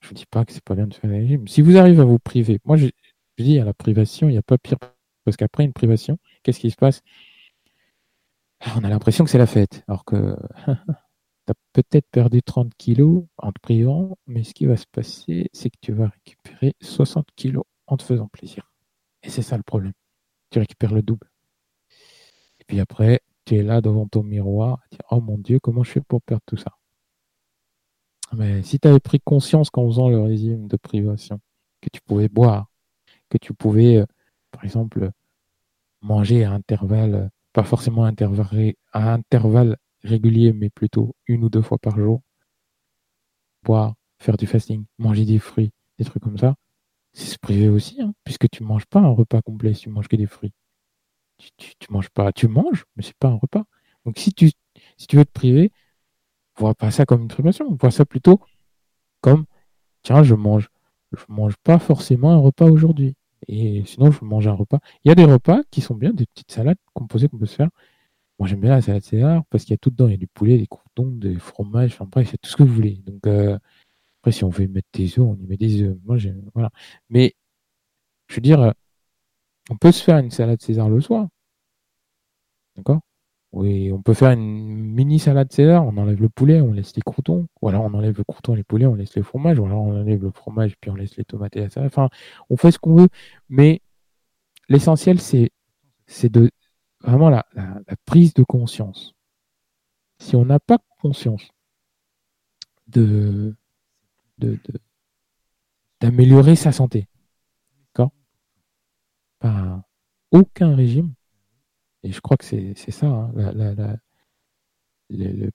Je 0.00 0.08
vous 0.08 0.14
dis 0.14 0.26
pas 0.26 0.44
que 0.44 0.52
c'est 0.52 0.64
pas 0.64 0.74
bien 0.74 0.86
de 0.86 0.94
faire 0.94 1.10
des 1.10 1.18
régimes. 1.18 1.48
Si 1.48 1.62
vous 1.62 1.76
arrivez 1.76 2.00
à 2.00 2.04
vous 2.04 2.18
priver, 2.18 2.58
moi, 2.64 2.76
je, 2.76 2.86
je 3.38 3.44
dis 3.44 3.58
à 3.58 3.64
la 3.64 3.74
privation, 3.74 4.28
il 4.28 4.32
n'y 4.32 4.38
a 4.38 4.42
pas 4.42 4.58
pire. 4.58 4.78
Parce 5.24 5.36
qu'après 5.36 5.64
une 5.64 5.72
privation, 5.72 6.18
qu'est-ce 6.42 6.60
qui 6.60 6.70
se 6.70 6.76
passe? 6.76 7.02
On 8.76 8.84
a 8.84 8.88
l'impression 8.88 9.24
que 9.24 9.30
c'est 9.30 9.38
la 9.38 9.46
fête. 9.46 9.82
Alors 9.88 10.04
que 10.04 10.36
tu 11.46 11.52
as 11.52 11.54
peut-être 11.72 12.08
perdu 12.10 12.42
30 12.42 12.74
kilos 12.76 13.24
en 13.38 13.52
te 13.52 13.60
privant, 13.60 14.18
mais 14.26 14.44
ce 14.44 14.54
qui 14.54 14.66
va 14.66 14.76
se 14.76 14.86
passer, 14.86 15.48
c'est 15.52 15.70
que 15.70 15.78
tu 15.80 15.92
vas 15.92 16.08
récupérer 16.08 16.74
60 16.80 17.26
kilos 17.36 17.64
en 17.86 17.96
te 17.96 18.02
faisant 18.02 18.28
plaisir. 18.28 18.70
Et 19.22 19.30
c'est 19.30 19.42
ça 19.42 19.56
le 19.56 19.62
problème. 19.62 19.92
Tu 20.50 20.58
récupères 20.58 20.94
le 20.94 21.02
double. 21.02 21.30
Et 22.60 22.64
puis 22.66 22.80
après, 22.80 23.20
tu 23.44 23.56
es 23.56 23.62
là 23.62 23.80
devant 23.80 24.06
ton 24.06 24.22
miroir, 24.22 24.80
tu 24.90 24.96
dis, 24.98 25.04
oh 25.10 25.20
mon 25.20 25.38
Dieu, 25.38 25.58
comment 25.60 25.84
je 25.84 25.92
fais 25.92 26.00
pour 26.00 26.22
perdre 26.22 26.42
tout 26.46 26.56
ça? 26.56 26.72
Mais 28.32 28.62
si 28.62 28.78
tu 28.78 28.88
avais 28.88 29.00
pris 29.00 29.20
conscience 29.20 29.70
qu'en 29.70 29.86
faisant 29.86 30.08
le 30.08 30.20
régime 30.20 30.68
de 30.68 30.76
privation, 30.76 31.40
que 31.80 31.88
tu 31.92 32.00
pouvais 32.00 32.28
boire, 32.28 32.70
que 33.30 33.38
tu 33.38 33.54
pouvais, 33.54 33.98
euh, 33.98 34.06
par 34.50 34.64
exemple, 34.64 35.10
manger 36.02 36.44
à 36.44 36.52
intervalles, 36.52 37.30
pas 37.52 37.64
forcément 37.64 38.04
à 38.04 38.08
intervalles, 38.08 38.74
à 38.92 39.12
intervalles 39.14 39.76
régulier, 40.02 40.52
mais 40.52 40.70
plutôt 40.70 41.14
une 41.26 41.44
ou 41.44 41.48
deux 41.50 41.62
fois 41.62 41.78
par 41.78 41.98
jour, 41.98 42.22
boire, 43.62 43.94
faire 44.18 44.36
du 44.36 44.46
fasting, 44.46 44.84
manger 44.98 45.24
des 45.24 45.38
fruits, 45.38 45.70
des 45.98 46.04
trucs 46.04 46.22
comme 46.22 46.38
ça, 46.38 46.54
c'est 47.12 47.26
se 47.26 47.38
priver 47.38 47.68
aussi, 47.68 48.00
hein, 48.02 48.14
puisque 48.24 48.48
tu 48.50 48.62
manges 48.62 48.86
pas 48.86 49.00
un 49.00 49.10
repas 49.10 49.42
complet 49.42 49.74
si 49.74 49.82
tu 49.82 49.90
manges 49.90 50.08
que 50.08 50.16
des 50.16 50.26
fruits. 50.26 50.52
Tu, 51.38 51.50
tu, 51.78 51.92
manges 51.92 52.10
pas, 52.10 52.32
tu 52.32 52.48
manges, 52.48 52.84
mais 52.96 53.02
c'est 53.02 53.16
pas 53.16 53.28
un 53.28 53.34
repas. 53.36 53.64
Donc 54.04 54.18
si 54.18 54.32
tu, 54.32 54.50
si 54.96 55.06
tu 55.06 55.16
veux 55.16 55.24
te 55.24 55.32
priver, 55.32 55.72
vois 56.58 56.74
pas 56.74 56.90
ça 56.90 57.06
comme 57.06 57.22
une 57.22 57.28
privation, 57.28 57.74
vois 57.80 57.90
ça 57.90 58.04
plutôt 58.04 58.40
comme 59.20 59.46
tiens, 60.02 60.22
je 60.22 60.34
mange, 60.34 60.68
je 61.12 61.24
mange 61.28 61.56
pas 61.64 61.78
forcément 61.78 62.32
un 62.32 62.38
repas 62.38 62.66
aujourd'hui. 62.66 63.16
Et 63.48 63.84
sinon, 63.86 64.10
je 64.12 64.24
mange 64.24 64.46
un 64.48 64.52
repas. 64.52 64.80
Il 65.04 65.08
y 65.08 65.12
a 65.12 65.14
des 65.14 65.24
repas 65.24 65.62
qui 65.70 65.80
sont 65.80 65.94
bien, 65.94 66.12
des 66.12 66.26
petites 66.26 66.52
salades 66.52 66.78
composées 66.94 67.28
qu'on 67.28 67.38
peut 67.38 67.46
se 67.46 67.56
faire. 67.56 67.70
Moi, 68.38 68.48
j'aime 68.48 68.60
bien 68.60 68.70
la 68.70 68.82
salade 68.82 69.02
César 69.04 69.44
parce 69.50 69.64
qu'il 69.64 69.72
y 69.72 69.74
a 69.74 69.78
tout 69.78 69.90
dedans. 69.90 70.08
Il 70.08 70.12
y 70.12 70.14
a 70.14 70.18
du 70.18 70.26
poulet, 70.28 70.58
des 70.58 70.66
croutons, 70.66 71.08
des 71.10 71.36
fromages, 71.38 71.92
enfin 71.94 72.06
bref, 72.10 72.28
c'est 72.30 72.38
tout 72.38 72.50
ce 72.50 72.56
que 72.56 72.62
vous 72.62 72.74
voulez. 72.74 72.96
Donc, 73.06 73.26
euh, 73.26 73.58
après, 74.20 74.32
si 74.32 74.44
on 74.44 74.50
veut 74.50 74.68
mettre 74.68 74.88
des 74.92 75.18
œufs, 75.18 75.26
on 75.26 75.36
y 75.36 75.46
met 75.46 75.56
des 75.56 75.82
œufs. 75.82 75.96
Moi, 76.04 76.18
j'aime, 76.18 76.50
voilà. 76.54 76.70
Mais, 77.10 77.34
je 78.28 78.36
veux 78.36 78.42
dire, 78.42 78.60
euh, 78.62 78.72
on 79.70 79.76
peut 79.76 79.92
se 79.92 80.02
faire 80.04 80.18
une 80.18 80.30
salade 80.30 80.62
César 80.62 80.88
le 80.88 81.00
soir. 81.00 81.28
D'accord? 82.76 83.00
Oui, 83.56 83.90
on 83.90 84.02
peut 84.02 84.12
faire 84.12 84.32
une 84.32 84.92
mini 84.92 85.18
salade 85.18 85.50
César. 85.50 85.82
On 85.86 85.96
enlève 85.96 86.20
le 86.20 86.28
poulet, 86.28 86.60
on 86.60 86.74
laisse 86.74 86.94
les 86.94 87.00
croutons. 87.00 87.48
Ou 87.62 87.70
alors, 87.70 87.84
on 87.84 87.94
enlève 87.94 88.18
le 88.18 88.22
crouton 88.22 88.52
et 88.52 88.58
les 88.58 88.64
poulets, 88.64 88.84
on 88.84 88.94
laisse 88.94 89.16
les 89.16 89.22
fromages. 89.22 89.58
Ou 89.58 89.64
alors, 89.64 89.80
on 89.80 89.98
enlève 89.98 90.22
le 90.22 90.30
fromage, 90.30 90.76
puis 90.78 90.90
on 90.90 90.94
laisse 90.94 91.16
les 91.16 91.24
tomates 91.24 91.56
et 91.56 91.60
la 91.60 91.70
salade. 91.70 91.88
Enfin, 91.90 92.10
on 92.50 92.58
fait 92.58 92.70
ce 92.70 92.78
qu'on 92.78 92.94
veut. 92.96 93.08
Mais, 93.48 93.80
l'essentiel, 94.68 95.22
c'est, 95.22 95.52
c'est 96.06 96.28
de 96.30 96.50
vraiment 97.00 97.30
la, 97.30 97.46
prise 98.04 98.34
de 98.34 98.42
conscience. 98.42 99.14
Si 100.18 100.36
on 100.36 100.44
n'a 100.44 100.60
pas 100.60 100.78
conscience 101.00 101.48
de, 102.88 103.56
d'améliorer 105.98 106.56
sa 106.56 106.72
santé, 106.72 107.08
d'accord? 107.86 108.12
Pas 109.38 109.82
aucun 110.30 110.76
régime, 110.76 111.14
et 112.06 112.12
je 112.12 112.20
crois 112.20 112.36
que 112.36 112.44
c'est, 112.44 112.74
ça, 112.90 113.06
hein, 113.06 113.98
le, 115.10 115.50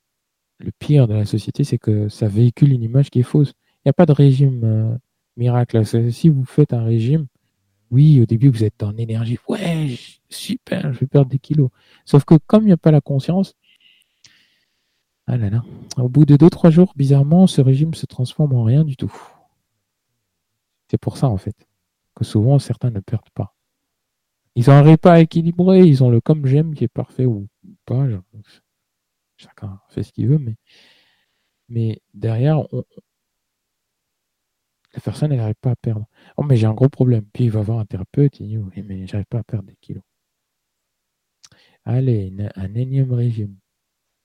pire 0.79 1.07
de 1.07 1.13
la 1.13 1.25
société, 1.25 1.63
c'est 1.63 1.77
que 1.77 2.09
ça 2.09 2.27
véhicule 2.27 2.73
une 2.73 2.83
image 2.83 3.09
qui 3.09 3.19
est 3.19 3.23
fausse. 3.23 3.53
Il 3.77 3.87
n'y 3.87 3.89
a 3.91 3.93
pas 3.93 4.05
de 4.05 4.11
régime 4.11 4.63
euh, 4.63 4.97
miracle. 5.37 5.85
Si 6.11 6.29
vous 6.29 6.45
faites 6.45 6.73
un 6.73 6.83
régime, 6.83 7.27
oui, 7.89 8.21
au 8.21 8.25
début, 8.25 8.49
vous 8.49 8.63
êtes 8.63 8.83
en 8.83 8.95
énergie. 8.97 9.37
Ouais, 9.47 9.95
super, 10.29 10.93
je 10.93 10.99
vais 10.99 11.07
perdre 11.07 11.29
des 11.29 11.39
kilos. 11.39 11.69
Sauf 12.05 12.25
que 12.25 12.35
comme 12.47 12.63
il 12.63 12.67
n'y 12.67 12.71
a 12.73 12.77
pas 12.77 12.91
la 12.91 13.01
conscience, 13.01 13.55
ah 15.27 15.37
là 15.37 15.49
là, 15.49 15.63
au 15.97 16.09
bout 16.09 16.25
de 16.25 16.35
2-3 16.35 16.71
jours, 16.71 16.93
bizarrement, 16.95 17.47
ce 17.47 17.61
régime 17.61 17.93
se 17.93 18.05
transforme 18.05 18.53
en 18.53 18.63
rien 18.63 18.83
du 18.83 18.97
tout. 18.97 19.13
C'est 20.89 20.97
pour 20.97 21.15
ça, 21.17 21.29
en 21.29 21.37
fait, 21.37 21.55
que 22.15 22.25
souvent, 22.25 22.59
certains 22.59 22.89
ne 22.89 22.99
perdent 22.99 23.29
pas. 23.33 23.55
Ils 24.55 24.69
ont 24.69 24.73
un 24.73 24.81
repas 24.81 25.19
équilibré, 25.19 25.81
ils 25.81 26.03
ont 26.03 26.09
le 26.09 26.21
comme 26.21 26.45
j'aime 26.45 26.75
qui 26.75 26.83
est 26.83 26.87
parfait 26.87 27.25
ou 27.25 27.47
pas. 27.85 28.07
Chacun 29.37 29.79
fait 29.89 30.03
ce 30.03 30.11
qu'il 30.11 30.27
veut, 30.27 30.39
mais, 31.69 32.01
derrière, 32.13 32.63
la 34.93 34.99
personne, 35.01 35.33
n'arrive 35.35 35.55
pas 35.61 35.71
à 35.71 35.75
perdre. 35.75 36.05
Oh, 36.37 36.43
mais 36.43 36.57
j'ai 36.57 36.67
un 36.67 36.73
gros 36.73 36.89
problème. 36.89 37.25
Puis 37.33 37.45
il 37.45 37.51
va 37.51 37.61
voir 37.61 37.79
un 37.79 37.85
thérapeute, 37.85 38.39
il 38.39 38.47
dit, 38.47 38.57
oui, 38.57 38.83
mais 38.83 39.07
j'arrive 39.07 39.25
pas 39.27 39.39
à 39.39 39.43
perdre 39.43 39.67
des 39.67 39.77
kilos. 39.81 40.03
Allez, 41.85 42.31
un 42.55 42.73
énième 42.75 43.11
régime. 43.13 43.55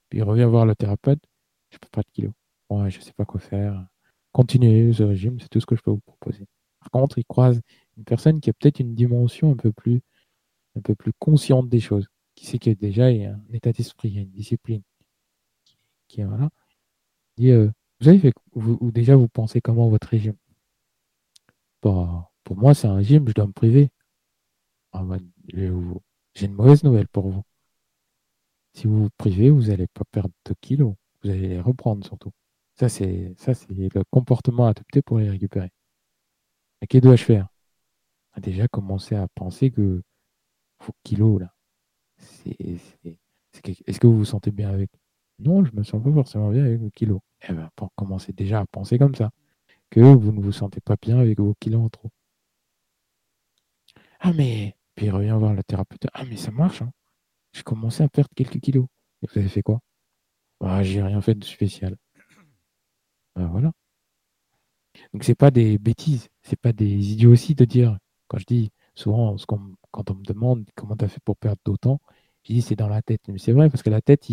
Puis 0.09 0.19
il 0.21 0.23
revient 0.23 0.45
voir 0.45 0.67
le 0.67 0.75
thérapeute, 0.75 1.23
je 1.71 1.79
peux 1.79 1.89
pas 1.91 2.03
de 2.03 2.11
kilos. 2.13 2.33
Ouais, 2.71 2.91
je 2.91 3.01
sais 3.01 3.13
pas 3.13 3.25
quoi 3.25 3.41
faire. 3.41 3.87
Continuez 4.33 4.93
ce 4.93 5.03
régime, 5.05 5.41
c'est 5.41 5.49
tout 5.49 5.61
ce 5.61 5.67
que 5.67 5.77
je 5.77 5.83
peux 5.83 5.91
vous 5.91 6.01
proposer. 6.01 6.47
Par 6.81 6.91
contre, 6.91 7.19
il 7.19 7.25
croise 7.25 7.61
une 7.97 8.05
personne 8.05 8.41
qui 8.41 8.51
a 8.51 8.53
peut-être 8.53 8.81
une 8.81 8.95
dimension 8.95 9.53
un 9.53 9.57
peu 9.57 9.73
plus, 9.73 10.01
un 10.77 10.81
peu 10.81 10.95
plus 10.95 11.13
consciente 11.19 11.69
des 11.69 11.81
choses, 11.81 12.07
qui 12.35 12.47
sait 12.47 12.59
qu'il 12.59 12.73
y 12.73 12.77
a 12.77 12.77
déjà 12.77 13.07
un 13.07 13.41
état 13.53 13.73
d'esprit, 13.73 14.15
une 14.15 14.31
discipline, 14.31 14.83
qui, 16.09 16.23
voilà. 16.23 16.51
Il 17.39 17.51
euh, 17.51 17.71
vous 18.01 18.09
avez 18.09 18.19
fait, 18.19 18.33
ou 18.55 18.91
déjà 18.93 19.17
vous 19.17 19.29
pensez 19.29 19.61
comment 19.61 19.89
votre 19.89 20.09
régime? 20.09 20.37
Pour 21.81 22.57
moi, 22.57 22.75
c'est 22.75 22.87
un 22.89 22.95
régime, 22.97 23.29
je 23.29 23.33
dois 23.35 23.47
me 23.47 23.53
priver. 23.53 23.91
Ah 24.93 25.05
bah, 25.05 25.19
j'ai 25.55 26.47
une 26.47 26.55
mauvaise 26.55 26.83
nouvelle 26.85 27.09
pour 27.09 27.29
vous. 27.29 27.43
Si 28.75 28.87
vous 28.87 29.05
vous 29.05 29.11
privez, 29.17 29.51
vous 29.51 29.63
n'allez 29.69 29.87
pas 29.89 30.05
perdre 30.11 30.35
de 30.45 30.55
kilos. 30.61 30.95
Vous 31.23 31.31
allez 31.31 31.49
les 31.49 31.61
reprendre 31.61 32.05
surtout. 32.05 32.31
Ça, 32.75 32.89
c'est 32.89 33.35
c'est 33.39 33.69
le 33.71 34.05
comportement 34.11 34.67
adopté 34.67 35.03
pour 35.03 35.19
les 35.19 35.31
récupérer. 35.31 35.71
Et 36.83 36.87
que 36.87 36.99
dois-je 36.99 37.25
faire? 37.25 37.49
Ah, 38.33 38.41
Déjà 38.41 38.69
commencer 38.69 39.15
à 39.15 39.29
penser 39.29 39.71
que 39.71 40.03
vos 40.87 40.95
kilos 41.03 41.41
là. 41.41 41.55
Est-ce 42.47 44.01
que 44.01 44.07
vous 44.07 44.19
vous 44.19 44.25
sentez 44.25 44.51
bien 44.51 44.71
avec? 44.71 44.91
Non, 45.39 45.65
je 45.65 45.73
me 45.75 45.83
sens 45.83 46.03
pas 46.03 46.13
forcément 46.13 46.51
bien 46.51 46.65
avec 46.65 46.81
vos 46.81 46.91
kilos. 46.91 47.21
Eh 47.49 47.53
ben, 47.53 47.71
pour 47.77 47.93
commencer 47.95 48.33
déjà 48.33 48.61
à 48.61 48.67
penser 48.67 48.99
comme 48.99 49.15
ça 49.15 49.31
que 49.91 50.01
vous 50.01 50.33
ne 50.33 50.41
vous 50.41 50.53
sentez 50.53 50.81
pas 50.81 50.97
bien 51.01 51.19
avec 51.19 51.39
vos 51.39 51.55
kilos 51.61 51.83
en 51.83 51.89
trop. 51.89 52.11
Ah 54.21 54.33
mais, 54.33 54.75
puis 54.95 55.11
revient 55.11 55.37
voir 55.39 55.55
le 55.55 55.63
thérapeute. 55.63 56.07
Ah 56.15 56.25
mais 56.25 56.37
ça 56.37 56.51
marche, 56.51 56.83
hein. 56.83 56.91
J'ai 57.53 57.63
commencé 57.63 58.03
à 58.03 58.09
perdre 58.09 58.31
quelques 58.35 58.61
kilos. 58.61 58.87
Et 59.23 59.27
vous 59.27 59.39
avez 59.39 59.49
fait 59.49 59.63
quoi? 59.63 59.81
Bah, 60.61 60.83
J'ai 60.83 61.03
rien 61.03 61.21
fait 61.21 61.35
de 61.35 61.45
spécial. 61.45 61.97
Ben 63.35 63.47
voilà. 63.49 63.73
Donc 65.13 65.25
c'est 65.25 65.35
pas 65.35 65.51
des 65.51 65.79
bêtises, 65.79 66.29
c'est 66.43 66.59
pas 66.61 66.73
des 66.73 67.13
idioties 67.13 67.55
de 67.55 67.65
dire. 67.65 67.99
Quand 68.29 68.39
je 68.39 68.47
dis 68.47 68.71
souvent, 68.95 69.37
quand 69.97 70.11
on 70.11 70.15
me 70.15 70.25
demande 70.25 70.67
comment 70.75 70.95
tu 70.97 71.07
as 71.07 71.09
fait 71.09 71.23
pour 71.25 71.37
perdre 71.39 71.61
d'autant, 71.65 72.01
je 72.45 72.53
dis 72.53 72.63
c'est 72.63 72.77
dans 72.77 72.89
la 72.89 73.03
tête. 73.03 73.23
Mais 73.29 73.39
c'est 73.39 73.53
vrai 73.53 73.71
parce 73.71 73.83
que 73.83 73.91
la 73.91 74.03
tête, 74.03 74.29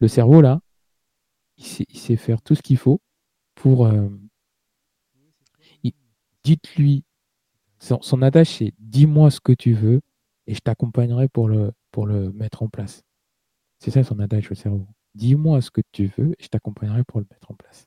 le 0.00 0.08
cerveau 0.08 0.40
là, 0.40 0.60
il 1.58 1.64
sait, 1.66 2.16
faire 2.16 2.40
tout 2.40 2.54
ce 2.54 2.62
qu'il 2.62 2.78
faut 2.78 3.00
pour, 3.54 3.86
euh, 3.86 4.08
dites-lui, 6.44 7.04
son, 7.78 8.22
adage 8.22 8.48
c'est 8.48 8.72
dis-moi 8.78 9.30
ce 9.30 9.40
que 9.40 9.52
tu 9.52 9.74
veux 9.74 10.00
et 10.46 10.54
je 10.54 10.60
t'accompagnerai 10.60 11.28
pour 11.28 11.48
le, 11.48 11.72
pour 11.90 12.06
le 12.06 12.32
mettre 12.32 12.62
en 12.62 12.68
place. 12.68 13.02
C'est 13.80 13.90
ça 13.90 14.02
son 14.02 14.18
adage 14.18 14.50
au 14.50 14.54
cerveau. 14.54 14.88
Dis-moi 15.14 15.60
ce 15.60 15.70
que 15.70 15.82
tu 15.92 16.06
veux 16.06 16.32
et 16.38 16.42
je 16.42 16.48
t'accompagnerai 16.48 17.04
pour 17.04 17.20
le 17.20 17.26
mettre 17.30 17.50
en 17.50 17.54
place. 17.54 17.86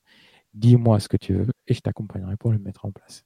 Dis-moi 0.54 1.00
ce 1.00 1.10
que 1.10 1.18
tu 1.18 1.34
veux 1.34 1.52
et 1.68 1.74
je 1.74 1.82
t'accompagnerai 1.82 2.38
pour 2.38 2.52
le 2.52 2.60
mettre 2.60 2.86
en 2.86 2.92
place. 2.92 3.26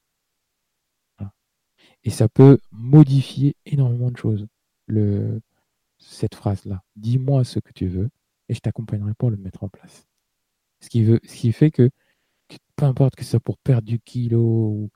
Et 2.03 2.09
ça 2.09 2.29
peut 2.29 2.59
modifier 2.71 3.55
énormément 3.65 4.11
de 4.11 4.17
choses, 4.17 4.47
cette 5.99 6.35
phrase-là. 6.35 6.83
Dis-moi 6.95 7.43
ce 7.43 7.59
que 7.59 7.71
tu 7.73 7.87
veux 7.87 8.09
et 8.47 8.53
je 8.53 8.59
t'accompagnerai 8.59 9.13
pour 9.17 9.29
le 9.29 9.37
mettre 9.37 9.63
en 9.63 9.69
place. 9.69 10.07
Ce 10.81 10.89
qui, 10.89 11.03
veut, 11.03 11.19
ce 11.23 11.35
qui 11.35 11.51
fait 11.51 11.71
que, 11.71 11.89
peu 12.75 12.85
importe 12.85 13.15
que 13.15 13.23
ce 13.23 13.31
soit 13.31 13.39
pour 13.39 13.57
perdre 13.57 13.87
du 13.87 13.99
kilo 13.99 14.89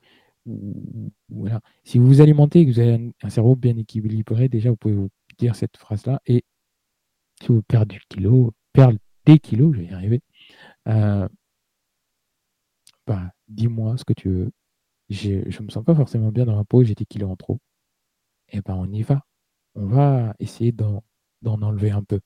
ou, 0.46 1.12
voilà. 1.30 1.62
Si 1.84 2.00
vous 2.00 2.08
vous 2.08 2.22
alimentez 2.22 2.62
et 2.62 2.66
que 2.66 2.72
vous 2.72 2.80
avez 2.80 3.14
un, 3.22 3.30
cerveau 3.30 3.56
bien 3.56 3.78
équilibré, 3.78 4.50
déjà, 4.50 4.70
vous 4.70 4.76
pouvez 4.76 4.94
vous 4.94 5.10
dire 5.38 5.56
cette 5.56 5.78
phrase-là. 5.78 6.22
Et 6.26 6.44
si 7.42 7.48
vous 7.48 7.62
perdez 7.64 7.96
du 7.96 8.02
kilo, 8.10 8.54
perdre 8.74 9.00
des 9.26 9.40
kilos, 9.40 9.74
je 9.74 9.80
vais 9.82 9.86
y 9.88 9.94
arriver, 9.94 10.22
euh, 10.88 11.28
bah, 13.08 13.32
dis-moi 13.48 13.98
ce 13.98 14.04
que 14.04 14.14
tu 14.14 14.30
veux. 14.30 14.52
Je 15.14 15.62
me 15.62 15.70
sens 15.70 15.84
pas 15.84 15.96
forcément 15.96 16.32
bien 16.32 16.46
dans 16.46 16.56
ma 16.56 16.64
peau, 16.64 16.84
j'ai 16.84 16.96
des 16.96 17.06
kilos 17.06 17.30
en 17.32 17.36
trop. 17.36 17.60
Eh 18.50 18.62
ben 18.62 18.76
on 18.76 18.92
y 18.92 19.02
va. 19.04 19.26
On 19.76 19.86
va 19.88 20.36
essayer 20.40 20.72
d'en 20.72 21.04
enlever 21.44 21.92
un 21.92 22.04
peu. 22.04 22.20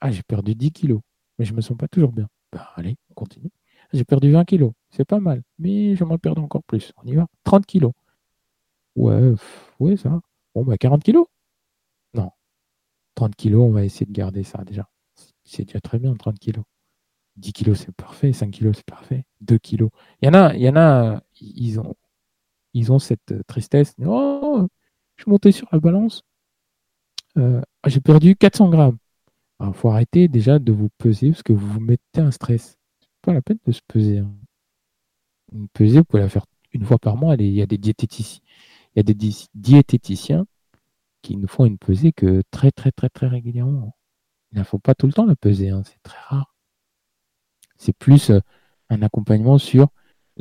Ah, 0.00 0.10
j'ai 0.10 0.22
perdu 0.22 0.54
10 0.54 0.72
kilos, 0.72 1.00
mais 1.38 1.44
je 1.44 1.54
me 1.54 1.60
sens 1.60 1.76
pas 1.76 1.88
toujours 1.88 2.12
bien. 2.12 2.28
Bah 2.52 2.70
allez, 2.76 2.96
on 3.10 3.14
continue. 3.14 3.50
J'ai 3.92 4.04
perdu 4.04 4.30
20 4.32 4.44
kilos, 4.44 4.72
c'est 4.90 5.04
pas 5.04 5.20
mal, 5.20 5.42
mais 5.58 5.96
j'aimerais 5.96 6.18
perdre 6.18 6.42
encore 6.42 6.62
plus. 6.64 6.92
On 6.96 7.06
y 7.06 7.14
va. 7.14 7.26
30 7.44 7.66
kilos. 7.66 7.92
Ouais, 8.96 9.32
ouais, 9.80 9.96
ça. 9.96 10.20
Bon, 10.54 10.64
bah 10.64 10.76
40 10.78 11.02
kilos. 11.04 11.26
Non. 12.14 12.30
30 13.16 13.36
kilos, 13.36 13.62
on 13.62 13.72
va 13.72 13.84
essayer 13.84 14.06
de 14.06 14.12
garder 14.12 14.44
ça 14.44 14.64
déjà. 14.64 14.88
C'est 15.44 15.64
déjà 15.64 15.80
très 15.80 15.98
bien, 15.98 16.14
30 16.16 16.38
kilos. 16.38 16.64
10 17.36 17.52
kilos, 17.52 17.78
c'est 17.80 17.92
parfait. 17.94 18.32
5 18.32 18.50
kilos, 18.50 18.76
c'est 18.76 18.86
parfait. 18.86 19.24
2 19.40 19.58
kilos. 19.58 19.90
Il 20.22 20.26
y 20.26 20.28
en 20.30 20.34
a, 20.34 20.54
il 20.54 20.62
y 20.62 20.68
en 20.68 20.76
a, 20.76 21.22
ils 21.42 21.80
ont, 21.80 21.94
ils 22.74 22.92
ont 22.92 22.98
cette 22.98 23.46
tristesse. 23.46 23.94
Oh, 24.04 24.66
je 25.16 25.22
suis 25.22 25.30
monté 25.30 25.52
sur 25.52 25.68
la 25.72 25.78
balance. 25.78 26.22
Euh, 27.36 27.60
j'ai 27.86 28.00
perdu 28.00 28.36
400 28.36 28.70
grammes. 28.70 28.98
Il 29.60 29.72
faut 29.74 29.90
arrêter 29.90 30.28
déjà 30.28 30.58
de 30.58 30.72
vous 30.72 30.88
peser 30.98 31.30
parce 31.30 31.42
que 31.42 31.52
vous 31.52 31.66
vous 31.66 31.80
mettez 31.80 32.20
un 32.20 32.30
stress. 32.30 32.78
C'est 33.00 33.08
pas 33.22 33.32
la 33.32 33.42
peine 33.42 33.58
de 33.64 33.72
se 33.72 33.80
peser. 33.86 34.18
Hein. 34.18 34.34
Une 35.52 35.68
pesée, 35.68 35.98
vous 35.98 36.04
pouvez 36.04 36.22
la 36.22 36.28
faire 36.28 36.46
une 36.72 36.84
fois 36.84 36.98
par 36.98 37.16
mois. 37.16 37.36
Il 37.36 37.52
y 37.52 37.62
a 37.62 37.66
des 37.66 37.78
diététiciens, 37.78 38.42
il 38.94 38.98
y 38.98 39.00
a 39.00 39.02
des 39.02 39.14
diététiciens 39.54 40.46
qui 41.22 41.36
ne 41.36 41.46
font 41.46 41.64
une 41.64 41.78
pesée 41.78 42.12
que 42.12 42.42
très 42.50 42.72
très 42.72 42.90
très 42.90 43.08
très 43.08 43.28
régulièrement. 43.28 43.96
Il 44.52 44.58
ne 44.58 44.64
faut 44.64 44.78
pas 44.78 44.94
tout 44.94 45.06
le 45.06 45.12
temps 45.12 45.26
la 45.26 45.36
peser, 45.36 45.70
hein. 45.70 45.82
c'est 45.84 46.02
très 46.02 46.18
rare. 46.18 46.54
C'est 47.76 47.96
plus 47.96 48.30
euh, 48.30 48.40
un 48.90 49.02
accompagnement 49.02 49.58
sur 49.58 49.88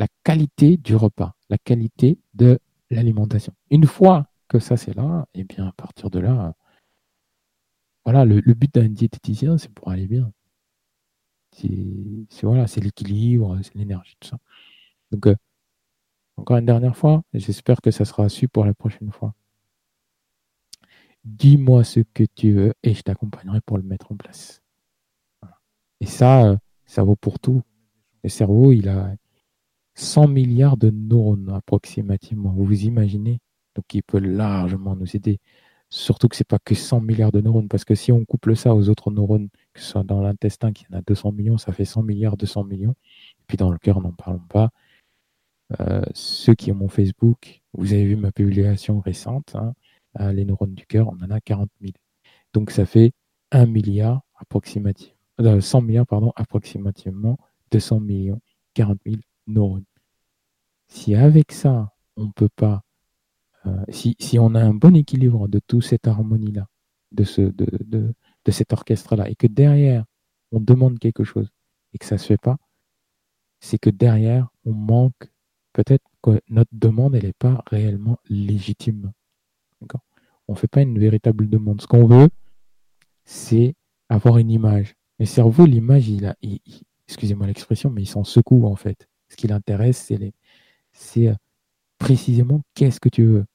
la 0.01 0.07
qualité 0.23 0.77
du 0.77 0.95
repas, 0.95 1.35
la 1.51 1.59
qualité 1.59 2.17
de 2.33 2.59
l'alimentation. 2.89 3.53
Une 3.69 3.85
fois 3.85 4.25
que 4.47 4.57
ça 4.57 4.75
c'est 4.75 4.95
là, 4.95 5.27
et 5.35 5.41
eh 5.41 5.43
bien 5.43 5.67
à 5.67 5.71
partir 5.73 6.09
de 6.09 6.17
là, 6.17 6.55
voilà, 8.03 8.25
le, 8.25 8.41
but 8.55 8.73
d'un 8.73 8.89
diététicien, 8.89 9.59
c'est 9.59 9.71
pour 9.71 9.91
aller 9.91 10.07
bien. 10.07 10.33
C'est 11.51 12.25
voilà, 12.41 12.65
c'est 12.65 12.81
l'équilibre, 12.81 13.59
c'est 13.61 13.75
l'énergie, 13.75 14.15
tout 14.19 14.29
ça. 14.29 14.39
Donc, 15.11 15.27
euh, 15.27 15.35
encore 16.35 16.57
une 16.57 16.65
dernière 16.65 16.97
fois, 16.97 17.21
j'espère 17.35 17.79
que 17.79 17.91
ça 17.91 18.03
sera 18.03 18.27
su 18.27 18.47
pour 18.47 18.65
la 18.65 18.73
prochaine 18.73 19.11
fois. 19.11 19.35
Dis-moi 21.25 21.83
ce 21.83 21.99
que 21.99 22.23
tu 22.23 22.53
veux 22.53 22.73
et 22.81 22.95
je 22.95 23.03
t'accompagnerai 23.03 23.61
pour 23.61 23.77
le 23.77 23.83
mettre 23.83 24.11
en 24.11 24.15
place. 24.15 24.63
Et 25.99 26.07
ça, 26.07 26.45
euh, 26.45 26.57
ça 26.87 27.03
vaut 27.03 27.15
pour 27.15 27.39
tout. 27.39 27.61
Le 28.23 28.29
cerveau, 28.29 28.71
il 28.71 28.89
a 28.89 29.15
100 29.95 30.27
milliards 30.27 30.77
de 30.77 30.89
neurones 30.89 31.49
approximativement. 31.49 32.51
Vous 32.51 32.65
vous 32.65 32.83
imaginez? 32.85 33.39
Donc, 33.75 33.85
il 33.93 34.03
peut 34.03 34.19
largement 34.19 34.95
nous 34.95 35.15
aider. 35.15 35.39
Surtout 35.89 36.29
que 36.29 36.35
ce 36.37 36.43
n'est 36.43 36.45
pas 36.45 36.59
que 36.59 36.75
100 36.75 37.01
milliards 37.01 37.31
de 37.33 37.41
neurones, 37.41 37.67
parce 37.67 37.83
que 37.85 37.95
si 37.95 38.11
on 38.11 38.23
couple 38.25 38.55
ça 38.55 38.73
aux 38.75 38.89
autres 38.89 39.11
neurones, 39.11 39.49
que 39.73 39.81
ce 39.81 39.91
soit 39.91 40.03
dans 40.03 40.21
l'intestin 40.21 40.71
qui 40.71 40.85
en 40.91 40.97
a 40.97 41.01
200 41.01 41.33
millions, 41.33 41.57
ça 41.57 41.73
fait 41.73 41.85
100 41.85 42.03
milliards, 42.03 42.37
200 42.37 42.63
millions. 42.63 42.95
Et 43.39 43.43
puis 43.47 43.57
dans 43.57 43.71
le 43.71 43.77
cœur, 43.77 43.99
n'en 44.01 44.13
parlons 44.13 44.39
pas. 44.49 44.69
Euh, 45.79 46.01
ceux 46.13 46.53
qui 46.55 46.71
ont 46.71 46.75
mon 46.75 46.89
Facebook, 46.89 47.61
vous 47.73 47.93
avez 47.93 48.05
vu 48.05 48.15
ma 48.15 48.31
publication 48.31 48.99
récente, 48.99 49.55
hein, 49.55 49.73
euh, 50.19 50.31
les 50.33 50.45
neurones 50.45 50.73
du 50.73 50.85
cœur, 50.85 51.07
on 51.09 51.23
en 51.23 51.29
a 51.31 51.39
40 51.39 51.69
000. 51.81 51.93
Donc 52.53 52.71
ça 52.71 52.85
fait 52.85 53.13
1 53.51 53.65
milliard 53.65 54.21
approximativement, 54.35 55.15
100 55.39 55.79
euh, 55.79 55.81
milliards, 55.81 56.07
pardon, 56.07 56.33
approximativement 56.35 57.37
200 57.71 57.99
millions, 58.01 58.41
40 58.73 58.99
000 59.05 59.17
Si 60.87 61.15
avec 61.15 61.51
ça, 61.51 61.93
on 62.15 62.25
ne 62.25 62.31
peut 62.31 62.49
pas 62.55 62.83
euh, 63.65 63.85
si, 63.89 64.39
on 64.39 64.55
a 64.55 64.61
un 64.61 64.73
bon 64.73 64.95
équilibre 64.95 65.47
de 65.47 65.59
toute 65.59 65.83
cette 65.83 66.07
harmonie-là, 66.07 66.67
de, 67.11 67.23
ce, 67.23 67.41
de 67.41 68.13
cet 68.51 68.73
orchestre-là, 68.73 69.29
et 69.29 69.35
que 69.35 69.47
derrière, 69.47 70.05
on 70.51 70.59
demande 70.59 70.99
quelque 70.99 71.23
chose 71.23 71.49
et 71.93 71.97
que 71.97 72.05
ça 72.05 72.15
ne 72.15 72.19
se 72.19 72.27
fait 72.27 72.41
pas, 72.41 72.57
c'est 73.59 73.77
que 73.77 73.89
derrière, 73.89 74.47
on 74.65 74.73
manque, 74.73 75.31
peut-être 75.73 76.03
que 76.23 76.41
notre 76.49 76.71
demande, 76.73 77.15
elle 77.15 77.25
n'est 77.25 77.33
pas 77.33 77.63
réellement 77.67 78.17
légitime. 78.29 79.11
On 80.47 80.53
ne 80.53 80.57
fait 80.57 80.67
pas 80.67 80.81
une 80.81 80.99
véritable 80.99 81.47
demande. 81.47 81.81
Ce 81.81 81.87
qu'on 81.87 82.07
veut, 82.07 82.29
c'est 83.23 83.75
avoir 84.09 84.37
une 84.37 84.51
image. 84.51 84.95
Le 85.19 85.25
cerveau, 85.25 85.65
l'image, 85.65 86.09
il 86.09 86.25
a, 86.25 86.35
excusez-moi 87.07 87.47
l'expression, 87.47 87.89
mais 87.89 88.01
il 88.01 88.07
s'en 88.07 88.23
secoue 88.23 88.65
en 88.65 88.75
fait. 88.75 89.07
Ce 89.31 89.37
qui 89.37 89.47
l'intéresse, 89.47 90.11
c'est, 90.91 91.27
euh, 91.29 91.33
précisément 91.99 92.61
qu'est-ce 92.75 92.99
que 92.99 93.09
tu 93.09 93.23
veux. 93.23 93.45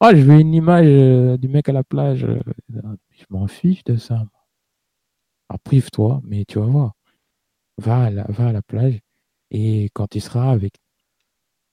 Ah, 0.00 0.14
je 0.14 0.22
veux 0.22 0.40
une 0.40 0.54
image 0.54 0.86
euh, 0.88 1.36
du 1.38 1.48
mec 1.48 1.68
à 1.68 1.72
la 1.72 1.84
plage. 1.84 2.24
Euh, 2.24 2.40
je 3.12 3.24
m'en 3.30 3.46
fiche 3.46 3.84
de 3.84 3.96
ça. 3.96 4.26
Alors 5.48 5.60
prive-toi, 5.60 6.20
mais 6.24 6.44
tu 6.46 6.58
vas 6.58 6.66
voir. 6.66 6.94
Va 7.78 8.04
à, 8.04 8.10
la, 8.10 8.62
plage 8.62 9.00
et 9.50 9.90
quand 9.94 10.08
tu 10.08 10.20
seras 10.20 10.50
avec 10.50 10.74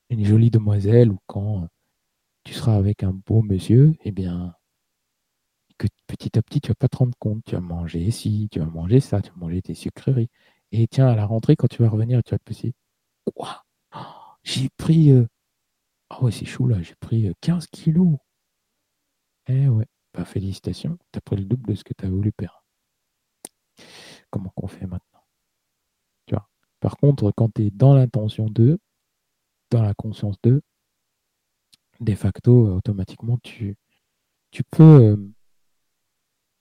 une 0.10 0.26
jolie 0.26 0.52
demoiselle 0.52 1.12
ou 1.12 1.20
quand 1.28 1.68
tu 2.44 2.54
seras 2.54 2.76
avec 2.76 3.04
un 3.04 3.14
beau 3.14 3.42
monsieur, 3.44 3.96
eh 4.04 4.12
bien, 4.12 4.56
que 5.80 5.88
petit 6.08 6.38
à 6.38 6.44
petit, 6.44 6.62
tu 6.62 6.70
vas 6.70 6.76
pas 6.76 6.90
te 6.90 6.98
rendre 6.98 7.18
compte. 7.20 7.44
Tu 7.46 7.56
vas 7.56 7.62
manger 7.62 8.12
ci, 8.12 8.50
tu 8.52 8.60
vas 8.60 8.66
manger 8.66 9.00
ça, 9.00 9.22
tu 9.22 9.32
vas 9.32 9.38
manger 9.38 9.62
tes 9.64 9.74
sucreries. 9.76 10.30
Et 10.72 10.88
tiens, 10.88 11.08
à 11.08 11.16
la 11.16 11.26
rentrée, 11.26 11.56
quand 11.56 11.68
tu 11.68 11.82
vas 11.82 11.90
revenir, 11.90 12.24
tu 12.24 12.32
vas 12.32 12.40
te 12.40 12.44
passer. 12.44 12.74
Quoi? 13.36 13.64
J'ai 14.44 14.70
pris 14.70 15.12
euh, 15.12 15.28
ah 16.14 16.22
ouais, 16.22 16.32
c'est 16.32 16.46
chaud 16.46 16.68
là, 16.68 16.82
j'ai 16.82 16.96
pris 16.96 17.34
15 17.40 17.64
euh, 17.64 17.68
kilos. 17.72 18.18
Eh 19.48 19.70
ouais, 19.70 19.88
bah 20.14 20.26
félicitations, 20.26 20.98
t'as 21.14 21.22
pris 21.22 21.38
le 21.38 21.46
double 21.46 21.70
de 21.70 21.76
ce 21.76 21.86
que 21.86 21.94
tu 21.98 22.06
as 22.06 22.10
voulu 22.10 22.34
perdre. 22.34 22.66
Comment 24.30 24.52
qu'on 24.56 24.68
fait 24.68 24.88
maintenant? 24.88 25.24
Tu 26.26 26.36
vois? 26.36 26.50
Par 26.82 26.98
contre, 26.98 27.32
quand 27.32 27.54
tu 27.54 27.68
es 27.68 27.72
dans 27.72 27.96
l'intention 27.96 28.48
2, 28.48 28.78
dans 29.70 29.82
la 29.82 29.94
conscience 29.94 30.36
2, 30.44 30.62
de 32.02 32.16
facto, 32.16 32.68
euh, 32.68 32.76
automatiquement, 32.76 33.38
tu, 33.42 33.78
tu, 34.52 34.64
peux, 34.64 34.84
euh, 34.84 35.34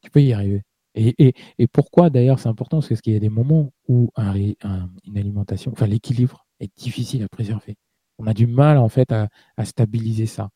tu 0.01 0.11
peux 0.11 0.23
y 0.23 0.32
arriver. 0.32 0.62
Et, 0.95 1.35
pourquoi 1.73 2.09
d'ailleurs 2.11 2.39
c'est 2.39 2.49
important 2.49 2.81
Parce 2.81 3.01
qu'il 3.01 3.15
y 3.15 3.16
a 3.16 3.20
des 3.20 3.28
moments 3.28 3.73
où 3.89 4.12
une 4.16 5.16
alimentation, 5.16 5.73
enfin 5.73 5.87
l'équilibre 5.87 6.47
est 6.61 6.77
difficile 6.77 7.23
à 7.24 7.28
préserver 7.28 7.77
on 8.20 8.27
a 8.27 8.35
du 8.35 8.47
mal 8.47 8.77
en 8.77 8.89
fait 8.89 9.11
à, 9.12 9.28
stabiliser 9.65 10.27
ça, 10.27 10.51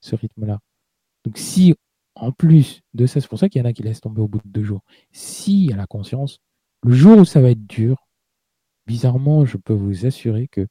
ce 0.00 0.14
rythme-là. 0.14 0.60
Donc 1.24 1.36
si 1.36 1.74
en 2.14 2.32
plus 2.32 2.82
de 2.94 3.06
ça, 3.06 3.20
c'est 3.20 3.28
pour 3.28 3.38
ça 3.38 3.48
qu'il 3.48 3.60
y 3.60 3.62
en 3.62 3.68
a 3.68 3.72
qui 3.72 3.82
laissent 3.82 4.00
tomber 4.00 4.20
au 4.20 4.28
bout 4.28 4.38
de 4.38 4.48
deux 4.48 4.62
jours. 4.62 4.82
Si 5.10 5.70
a 5.72 5.76
la 5.76 5.86
conscience, 5.86 6.38
le 6.84 6.92
jour 6.92 7.18
où 7.18 7.24
ça 7.24 7.40
va 7.40 7.50
être 7.50 7.66
dur, 7.66 8.06
bizarrement, 8.86 9.44
je 9.44 9.56
peux 9.56 9.72
vous 9.72 10.06
assurer 10.06 10.48
que 10.48 10.66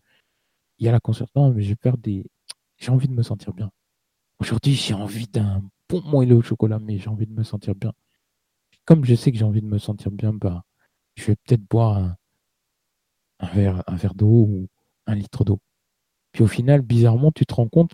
il 0.78 0.86
y 0.86 0.90
a 0.90 0.94
la 0.94 1.02
conscience. 1.02 1.30
Non, 1.36 1.52
mais 1.52 1.62
j'ai 1.62 1.76
peur 1.76 1.98
des. 1.98 2.26
J'ai 2.78 2.92
envie 2.92 3.10
de 3.10 3.14
me 3.14 3.24
sentir 3.24 3.54
bien. 3.54 3.70
Aujourd'hui, 4.40 4.74
j'ai 4.74 4.94
envie 4.94 5.28
d'un 5.28 5.62
bon 5.90 6.02
moelleux 6.04 6.38
au 6.38 6.42
chocolat, 6.42 6.80
mais 6.80 6.98
j'ai 6.98 7.10
envie 7.10 7.28
de 7.28 7.34
me 7.34 7.44
sentir 7.44 7.76
bien. 7.76 7.92
Comme 8.86 9.04
je 9.04 9.16
sais 9.16 9.32
que 9.32 9.38
j'ai 9.38 9.44
envie 9.44 9.62
de 9.62 9.68
me 9.68 9.78
sentir 9.78 10.12
bien, 10.12 10.34
bah, 10.34 10.64
je 11.16 11.26
vais 11.26 11.36
peut-être 11.36 11.64
boire 11.70 11.98
un 11.98 12.18
un 13.40 13.48
verre 13.48 14.14
d'eau 14.16 14.28
ou 14.28 14.68
un 15.08 15.16
litre 15.16 15.44
d'eau. 15.44 15.60
Puis 16.32 16.44
au 16.44 16.48
final, 16.48 16.82
bizarrement, 16.82 17.32
tu 17.32 17.46
te 17.46 17.54
rends 17.54 17.68
compte 17.68 17.92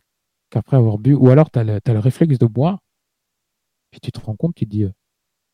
qu'après 0.50 0.78
avoir 0.78 0.98
bu, 0.98 1.14
ou 1.14 1.30
alors 1.30 1.52
tu 1.52 1.60
as, 1.60 1.64
le 1.64 2.00
réflexe 2.00 2.38
de 2.38 2.46
boire, 2.46 2.80
puis 3.92 4.00
tu 4.00 4.12
te 4.12 4.20
rends 4.20 4.36
compte, 4.36 4.56
tu 4.56 4.66
dis, 4.66 4.84
euh, 4.84 4.92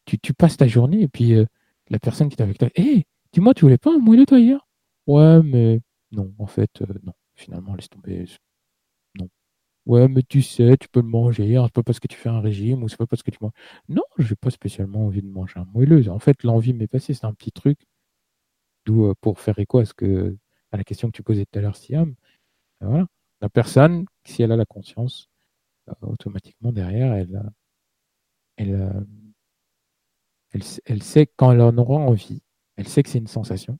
tu, 0.06 0.34
passes 0.34 0.58
ta 0.58 0.68
journée, 0.68 1.02
et 1.02 1.08
puis 1.08 1.34
euh, 1.34 1.46
la 1.90 2.00
personne 2.00 2.30
qui 2.30 2.36
est 2.36 2.42
avec 2.42 2.58
toi, 2.58 2.70
hé, 2.76 3.06
dis-moi, 3.34 3.54
tu 3.54 3.62
voulais 3.66 3.78
pas 3.78 3.94
un 3.94 4.00
moelleux 4.00 4.26
toi 4.26 4.40
hier? 4.40 4.68
Ouais, 5.08 5.42
mais 5.44 5.82
non, 6.12 6.34
en 6.40 6.48
fait, 6.48 6.82
euh, 6.82 6.86
non. 7.04 7.14
Finalement, 7.36 7.76
laisse 7.76 7.90
tomber. 7.90 8.26
Non. 9.20 9.30
Ouais, 9.86 10.08
mais 10.08 10.24
tu 10.24 10.42
sais, 10.42 10.78
tu 10.78 10.90
peux 10.90 11.02
le 11.02 11.08
manger, 11.08 11.56
hein, 11.58 11.66
c'est 11.66 11.74
pas 11.74 11.84
parce 11.84 12.00
que 12.00 12.08
tu 12.08 12.18
fais 12.18 12.30
un 12.30 12.42
régime 12.42 12.84
ou 12.84 12.90
c'est 12.90 12.98
pas 12.98 13.08
parce 13.08 13.24
que 13.24 13.32
tu 13.32 13.40
manges. 13.42 13.54
Non, 13.90 14.04
j'ai 14.20 14.36
pas 14.36 14.52
spécialement 14.52 15.06
envie 15.08 15.22
de 15.22 15.28
manger 15.28 15.60
un 15.60 15.66
moelleux. 15.74 16.10
En 16.10 16.20
fait, 16.20 16.44
l'envie 16.44 16.74
m'est 16.74 16.88
passée, 16.88 17.14
c'est 17.14 17.26
un 17.26 17.34
petit 17.34 17.52
truc. 17.52 17.80
D'où, 18.86 19.14
pour 19.22 19.40
faire 19.40 19.60
écho 19.60 19.80
à, 19.80 19.86
ce 19.86 19.94
que, 19.94 20.36
à 20.72 20.78
la 20.78 20.84
question 20.84 21.10
que 21.10 21.16
tu 21.16 21.24
posais 21.24 21.46
tout 21.46 21.60
à 21.60 21.62
l'heure, 21.62 21.76
Siam, 21.76 22.16
la 23.42 23.50
personne, 23.50 24.06
si 24.24 24.44
elle 24.44 24.52
a 24.52 24.56
la 24.58 24.66
conscience, 24.66 25.30
euh, 25.90 25.94
automatiquement 26.02 26.72
derrière, 26.72 27.14
elle, 27.14 27.36
euh, 27.36 27.50
elle, 28.58 28.76
euh, 28.76 29.02
elle, 30.52 30.62
elle, 30.86 31.04
sait 31.04 31.28
quand 31.28 31.52
elle 31.52 31.62
en 31.62 31.78
aura 31.78 31.96
envie, 31.96 32.42
elle 32.76 32.88
sait 32.88 33.04
que 33.04 33.10
c'est 33.10 33.18
une 33.18 33.28
sensation, 33.28 33.80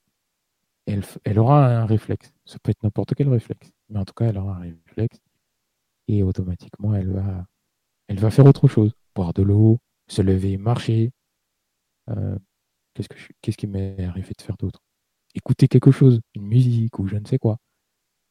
elle, 0.86 1.04
elle 1.24 1.38
aura 1.38 1.66
un 1.66 1.86
réflexe. 1.86 2.32
Ça 2.44 2.58
peut 2.58 2.70
être 2.72 2.82
n'importe 2.82 3.14
quel 3.14 3.28
réflexe, 3.28 3.70
mais 3.88 4.00
en 4.00 4.04
tout 4.04 4.14
cas, 4.14 4.26
elle 4.26 4.38
aura 4.38 4.56
un 4.56 4.72
réflexe 4.88 5.20
et 6.08 6.22
automatiquement, 6.22 6.94
elle 6.94 7.12
va, 7.12 7.46
elle 8.08 8.18
va 8.18 8.30
faire 8.30 8.46
autre 8.46 8.68
chose, 8.68 8.92
boire 9.14 9.32
de 9.32 9.42
l'eau, 9.42 9.78
se 10.08 10.22
lever, 10.22 10.56
marcher. 10.56 11.12
qu'est-ce, 12.94 13.08
que 13.08 13.16
qu'est-ce 13.40 13.56
qui 13.56 13.66
m'est 13.66 14.04
arrivé 14.04 14.32
de 14.36 14.42
faire 14.42 14.56
d'autre? 14.56 14.82
Écouter 15.34 15.68
quelque 15.68 15.90
chose, 15.90 16.20
une 16.34 16.46
musique 16.46 16.98
ou 16.98 17.06
je 17.06 17.16
ne 17.16 17.26
sais 17.26 17.38
quoi. 17.38 17.58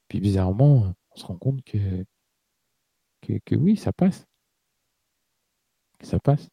Puis 0.07 0.19
bizarrement, 0.19 0.93
on 1.11 1.15
se 1.15 1.25
rend 1.25 1.37
compte 1.37 1.63
que, 1.63 2.05
que, 3.21 3.55
oui, 3.55 3.77
ça 3.77 3.93
passe. 3.93 4.25
Ça 6.01 6.19
passe. 6.19 6.49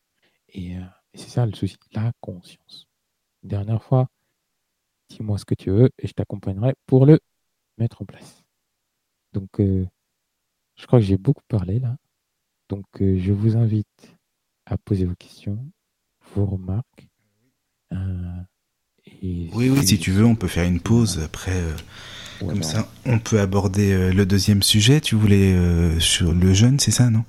Et, 0.50 0.76
euh, 0.76 0.84
et 1.12 1.18
c'est 1.18 1.30
ça 1.30 1.46
le 1.46 1.54
souci, 1.54 1.76
la 1.92 2.12
conscience. 2.20 2.86
Dernière 3.42 3.82
fois, 3.82 4.08
dis-moi 5.08 5.38
ce 5.38 5.44
que 5.44 5.54
tu 5.54 5.70
veux 5.70 5.90
et 5.98 6.06
je 6.06 6.12
t'accompagnerai 6.12 6.74
pour 6.86 7.06
le 7.06 7.18
mettre 7.78 8.02
en 8.02 8.04
place. 8.04 8.44
Donc, 9.32 9.60
euh, 9.60 9.86
je 10.76 10.86
crois 10.86 11.00
que 11.00 11.04
j'ai 11.04 11.18
beaucoup 11.18 11.44
parlé 11.48 11.80
là. 11.80 11.96
Donc, 12.68 12.86
euh, 13.00 13.18
je 13.18 13.32
vous 13.32 13.56
invite 13.56 14.16
à 14.66 14.76
poser 14.78 15.04
vos 15.06 15.14
questions, 15.14 15.58
vos 16.34 16.46
remarques. 16.46 17.08
Oui, 19.22 19.70
oui, 19.70 19.86
si 19.86 19.98
tu 19.98 20.10
veux, 20.12 20.24
on 20.24 20.34
peut 20.34 20.48
faire 20.48 20.66
une 20.66 20.80
pause 20.80 21.20
après. 21.24 21.60
comme 22.40 22.62
ça, 22.62 22.88
on 23.04 23.18
peut 23.18 23.40
aborder 23.40 24.12
le 24.12 24.26
deuxième 24.26 24.62
sujet. 24.62 25.00
Tu 25.00 25.14
voulais 25.16 25.56
sur 25.98 26.32
le 26.32 26.54
jeûne, 26.54 26.78
c'est 26.78 26.90
ça, 26.90 27.10
non? 27.10 27.24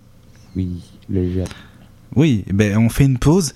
Oui, 0.55 0.81
le 1.09 1.31
jeûne. 1.31 1.47
Oui, 2.15 2.43
ben 2.51 2.77
on 2.77 2.89
fait 2.89 3.05
une 3.05 3.19
pause 3.19 3.53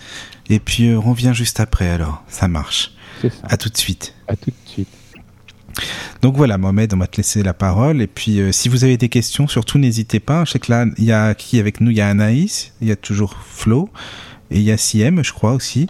et 0.49 0.59
puis 0.59 0.93
on 0.93 1.01
revient 1.01 1.31
juste 1.33 1.59
après 1.59 1.89
alors. 1.89 2.23
Ça 2.27 2.47
marche. 2.47 2.91
C'est 3.21 3.31
ça. 3.31 3.41
À 3.43 3.57
tout 3.57 3.69
de 3.69 3.77
suite. 3.77 4.13
À 4.27 4.35
tout 4.35 4.51
de 4.51 4.69
suite. 4.69 4.89
Donc 6.21 6.37
voilà, 6.37 6.57
Mohamed, 6.57 6.93
on 6.93 6.97
va 6.97 7.07
te 7.07 7.17
laisser 7.17 7.41
la 7.41 7.53
parole. 7.53 8.01
Et 8.01 8.07
puis, 8.07 8.39
euh, 8.39 8.51
si 8.51 8.69
vous 8.69 8.83
avez 8.83 8.95
des 8.97 9.09
questions, 9.09 9.47
surtout 9.47 9.79
n'hésitez 9.79 10.19
pas. 10.19 10.45
Je 10.45 10.51
sais 10.51 10.59
que 10.59 10.71
là, 10.71 10.85
il 10.97 11.03
y 11.03 11.11
a 11.11 11.33
qui 11.33 11.59
avec 11.59 11.81
nous? 11.81 11.89
Il 11.89 11.97
y 11.97 12.01
a 12.01 12.07
Anaïs, 12.07 12.73
il 12.79 12.87
y 12.87 12.91
a 12.91 12.95
toujours 12.95 13.37
Flo, 13.43 13.89
et 14.51 14.59
il 14.59 14.63
y 14.63 14.71
a 14.71 14.77
Siem, 14.77 15.23
je 15.23 15.33
crois 15.33 15.53
aussi. 15.53 15.87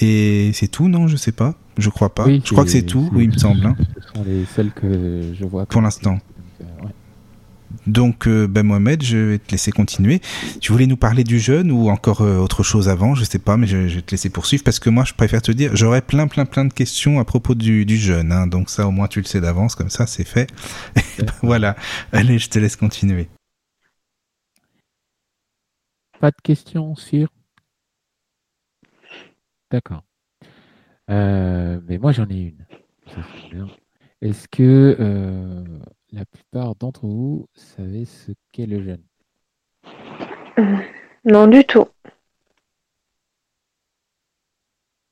Et 0.00 0.50
c'est 0.54 0.68
tout, 0.68 0.88
non? 0.88 1.08
Je 1.08 1.16
sais 1.16 1.32
pas. 1.32 1.54
Je 1.78 1.88
crois 1.88 2.14
pas. 2.14 2.26
je 2.28 2.52
crois 2.52 2.64
que 2.64 2.70
c'est 2.70 2.82
tout, 2.82 3.08
oui, 3.12 3.24
il 3.24 3.30
me 3.30 3.38
semble. 3.38 3.66
Hein. 3.66 3.76
Ce 4.00 4.08
sont 4.14 4.24
les 4.24 4.44
seules 4.44 4.72
que 4.72 5.32
je 5.34 5.44
vois. 5.44 5.66
Pour 5.66 5.80
l'instant. 5.80 6.18
Donc, 7.86 8.28
euh, 8.28 8.46
ben 8.46 8.62
Mohamed, 8.62 9.02
je 9.02 9.16
vais 9.16 9.38
te 9.38 9.50
laisser 9.50 9.72
continuer. 9.72 10.20
Tu 10.60 10.72
voulais 10.72 10.86
nous 10.86 10.96
parler 10.96 11.24
du 11.24 11.40
jeûne 11.40 11.72
ou 11.72 11.88
encore 11.88 12.20
euh, 12.20 12.38
autre 12.38 12.62
chose 12.62 12.88
avant? 12.88 13.14
Je 13.14 13.24
sais 13.24 13.38
pas, 13.38 13.56
mais 13.56 13.66
je, 13.66 13.76
vais 13.76 14.02
te 14.02 14.10
laisser 14.12 14.30
poursuivre 14.30 14.62
parce 14.62 14.78
que 14.78 14.90
moi, 14.90 15.04
je 15.04 15.14
préfère 15.14 15.42
te 15.42 15.50
dire, 15.50 15.74
j'aurais 15.74 16.02
plein, 16.02 16.28
plein, 16.28 16.44
plein 16.44 16.64
de 16.64 16.72
questions 16.72 17.18
à 17.18 17.24
propos 17.24 17.54
du, 17.54 17.84
du 17.84 17.96
jeûne. 17.96 18.30
Hein. 18.30 18.46
donc 18.46 18.70
ça, 18.70 18.86
au 18.86 18.90
moins, 18.90 19.08
tu 19.08 19.20
le 19.20 19.26
sais 19.26 19.40
d'avance, 19.40 19.74
comme 19.74 19.90
ça, 19.90 20.06
c'est 20.06 20.24
fait. 20.24 20.48
Ben, 21.18 21.26
voilà. 21.42 21.76
Allez, 22.12 22.38
je 22.38 22.48
te 22.48 22.58
laisse 22.58 22.76
continuer. 22.76 23.28
Pas 26.20 26.30
de 26.30 26.40
questions 26.42 26.94
sur? 26.94 27.28
D'accord. 29.70 30.04
Euh, 31.12 31.78
mais 31.86 31.98
moi, 31.98 32.12
j'en 32.12 32.28
ai 32.28 32.40
une. 32.40 32.66
Est-ce 34.22 34.48
que 34.48 34.96
la 36.12 36.24
plupart 36.24 36.74
d'entre 36.74 37.06
vous 37.06 37.46
savez 37.54 38.04
ce 38.04 38.32
qu'est 38.50 38.66
le 38.66 38.82
jeûne? 38.82 39.02
Euh, 40.58 40.76
Non, 41.24 41.46
du 41.46 41.64
tout. 41.64 41.86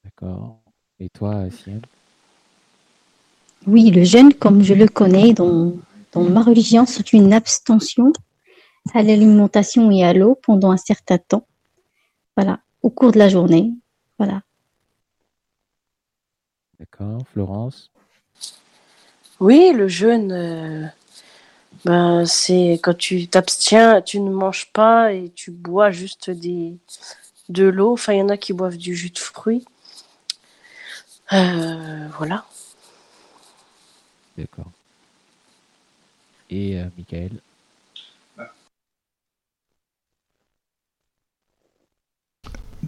D'accord. 0.04 0.60
Et 0.98 1.08
toi, 1.08 1.48
Sienne? 1.50 1.82
Oui, 3.66 3.90
le 3.90 4.04
jeûne, 4.04 4.34
comme 4.34 4.62
je 4.62 4.74
le 4.74 4.88
connais 4.88 5.34
dans, 5.34 5.72
dans 6.12 6.22
ma 6.22 6.42
religion, 6.42 6.86
c'est 6.86 7.12
une 7.12 7.32
abstention 7.32 8.12
à 8.94 9.02
l'alimentation 9.02 9.90
et 9.90 10.02
à 10.04 10.12
l'eau 10.12 10.34
pendant 10.42 10.70
un 10.70 10.76
certain 10.76 11.18
temps. 11.18 11.46
Voilà, 12.36 12.60
au 12.82 12.90
cours 12.90 13.12
de 13.12 13.18
la 13.18 13.28
journée. 13.28 13.72
Voilà. 14.18 14.42
D'accord. 16.80 17.20
Florence? 17.32 17.90
Oui, 19.38 19.72
le 19.74 19.86
jeûne, 19.86 20.32
euh, 20.32 20.86
ben, 21.84 22.24
c'est 22.24 22.80
quand 22.82 22.96
tu 22.96 23.28
t'abstiens, 23.28 24.00
tu 24.00 24.18
ne 24.18 24.30
manges 24.30 24.72
pas 24.72 25.12
et 25.12 25.30
tu 25.34 25.50
bois 25.50 25.90
juste 25.90 26.30
des, 26.30 26.78
de 27.50 27.64
l'eau. 27.64 27.92
Enfin, 27.92 28.14
il 28.14 28.20
y 28.20 28.22
en 28.22 28.30
a 28.30 28.38
qui 28.38 28.54
boivent 28.54 28.78
du 28.78 28.96
jus 28.96 29.10
de 29.10 29.18
fruits. 29.18 29.66
Euh, 31.34 32.08
voilà. 32.16 32.46
D'accord. 34.38 34.70
Et 36.48 36.80
euh, 36.80 36.86
Michael? 36.96 37.40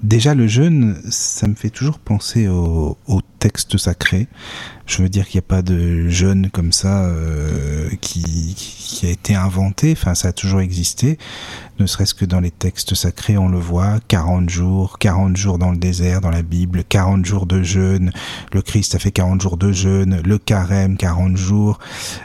Déjà, 0.03 0.35
le 0.35 0.49
jeûne, 0.49 1.01
ça 1.11 1.47
me 1.47 1.55
fait 1.55 1.71
toujours 1.71 2.01
penser 2.01 2.49
au, 2.49 2.97
au 3.07 3.21
texte 3.39 3.77
sacré. 3.77 4.27
Je 4.87 5.03
veux 5.03 5.09
dire 5.09 5.27
qu'il 5.29 5.39
n'y 5.39 5.45
a 5.45 5.49
pas 5.49 5.63
de 5.63 6.09
jeûne 6.09 6.51
comme 6.53 6.73
ça 6.73 7.05
euh, 7.05 7.89
qui, 8.01 8.55
qui, 8.57 9.07
a 9.07 9.11
été 9.11 9.35
inventé. 9.35 9.93
Enfin, 9.93 10.15
ça 10.15 10.29
a 10.29 10.33
toujours 10.33 10.61
existé 10.61 11.19
ne 11.83 11.87
serait-ce 11.89 12.15
que 12.15 12.25
dans 12.25 12.39
les 12.39 12.53
textes 12.53 12.95
sacrés, 12.95 13.37
on 13.37 13.49
le 13.49 13.59
voit, 13.59 13.99
40 14.07 14.49
jours, 14.49 14.99
40 15.01 15.37
jours 15.37 15.59
dans 15.59 15.73
le 15.73 15.77
désert, 15.77 16.21
dans 16.21 16.31
la 16.31 16.43
Bible, 16.43 16.85
40 16.89 17.27
jours 17.27 17.45
de 17.45 17.63
jeûne, 17.63 18.13
le 18.53 18.63
Christ 18.63 18.95
a 18.95 19.01
fait 19.01 19.11
40 19.11 19.41
jours 19.41 19.57
de 19.57 19.73
jeûne, 19.73 20.23
le 20.25 20.39
carême, 20.39 20.97
40 20.97 21.37
jours, 21.37 21.81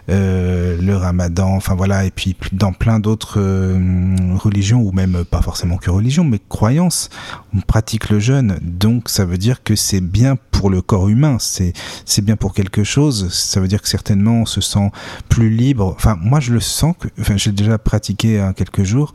euh, 0.10 0.80
le 0.80 0.96
ramadan, 0.96 1.56
enfin 1.56 1.74
voilà, 1.74 2.06
et 2.06 2.12
puis 2.12 2.36
dans 2.52 2.72
plein 2.72 3.00
d'autres 3.00 3.40
euh, 3.40 4.36
religions, 4.36 4.82
ou 4.82 4.92
même 4.92 5.26
pas 5.26 5.42
forcément 5.42 5.78
que 5.78 5.90
religion, 5.90 6.24
mais 6.24 6.40
croyances, 6.50 7.10
on 7.56 7.62
pratique 7.62 8.10
le 8.10 8.20
jeûne, 8.20 8.60
donc 8.62 9.10
ça 9.10 9.26
veut 9.26 9.40
dire 9.40 9.64
que 9.64 9.76
c'est 9.76 10.02
bien 10.02 10.38
pour 10.52 10.70
le 10.70 10.82
corps 10.82 11.10
humain, 11.10 11.38
c'est 11.40 11.74
bien 12.22 12.36
pour 12.36 12.54
quelque 12.54 12.84
chose, 12.84 13.32
ça 13.34 13.60
veut 13.60 13.68
dire 13.68 13.82
que 13.82 13.88
certainement 13.88 14.42
on 14.42 14.46
se 14.46 14.62
sent 14.62 14.92
plus 15.30 15.50
libre, 15.50 15.94
enfin 15.96 16.16
moi 16.20 16.40
je 16.40 16.54
le 16.54 16.60
sens, 16.60 16.96
que, 17.00 17.08
enfin 17.20 17.38
j'ai 17.38 17.52
déjà 17.52 17.78
pratiqué 17.78 18.40
hein, 18.40 18.54
quelques 18.54 18.84
jours, 18.84 19.14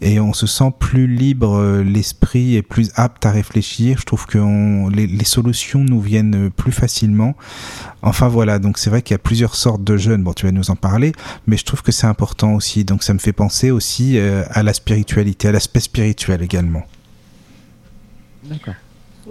et 0.00 0.20
on 0.20 0.32
se 0.32 0.46
sent 0.46 0.72
plus 0.78 1.06
libre, 1.06 1.56
euh, 1.56 1.82
l'esprit 1.82 2.56
est 2.56 2.62
plus 2.62 2.90
apte 2.94 3.26
à 3.26 3.30
réfléchir. 3.30 3.98
Je 3.98 4.04
trouve 4.04 4.26
que 4.26 4.38
les, 4.90 5.24
solutions 5.24 5.80
nous 5.80 6.00
viennent 6.00 6.50
plus 6.50 6.72
facilement. 6.72 7.34
Enfin 8.02 8.28
voilà, 8.28 8.58
donc 8.58 8.78
c'est 8.78 8.90
vrai 8.90 9.02
qu'il 9.02 9.14
y 9.14 9.16
a 9.16 9.18
plusieurs 9.18 9.54
sortes 9.54 9.82
de 9.82 9.96
jeunes. 9.96 10.22
Bon, 10.22 10.32
tu 10.32 10.46
vas 10.46 10.52
nous 10.52 10.70
en 10.70 10.76
parler, 10.76 11.12
mais 11.46 11.56
je 11.56 11.64
trouve 11.64 11.82
que 11.82 11.92
c'est 11.92 12.06
important 12.06 12.54
aussi. 12.54 12.84
Donc 12.84 13.02
ça 13.02 13.14
me 13.14 13.18
fait 13.18 13.32
penser 13.32 13.70
aussi 13.70 14.18
euh, 14.18 14.44
à 14.50 14.62
la 14.62 14.74
spiritualité, 14.74 15.48
à 15.48 15.52
l'aspect 15.52 15.80
spirituel 15.80 16.42
également. 16.42 16.82
D'accord. 18.44 18.74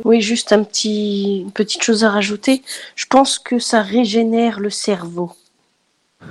Oui, 0.03 0.21
juste 0.21 0.51
un 0.51 0.63
petit, 0.63 1.41
une 1.41 1.51
petite 1.51 1.83
chose 1.83 2.03
à 2.03 2.09
rajouter. 2.09 2.63
Je 2.95 3.05
pense 3.05 3.37
que 3.37 3.59
ça 3.59 3.81
régénère 3.81 4.59
le 4.59 4.71
cerveau. 4.71 5.31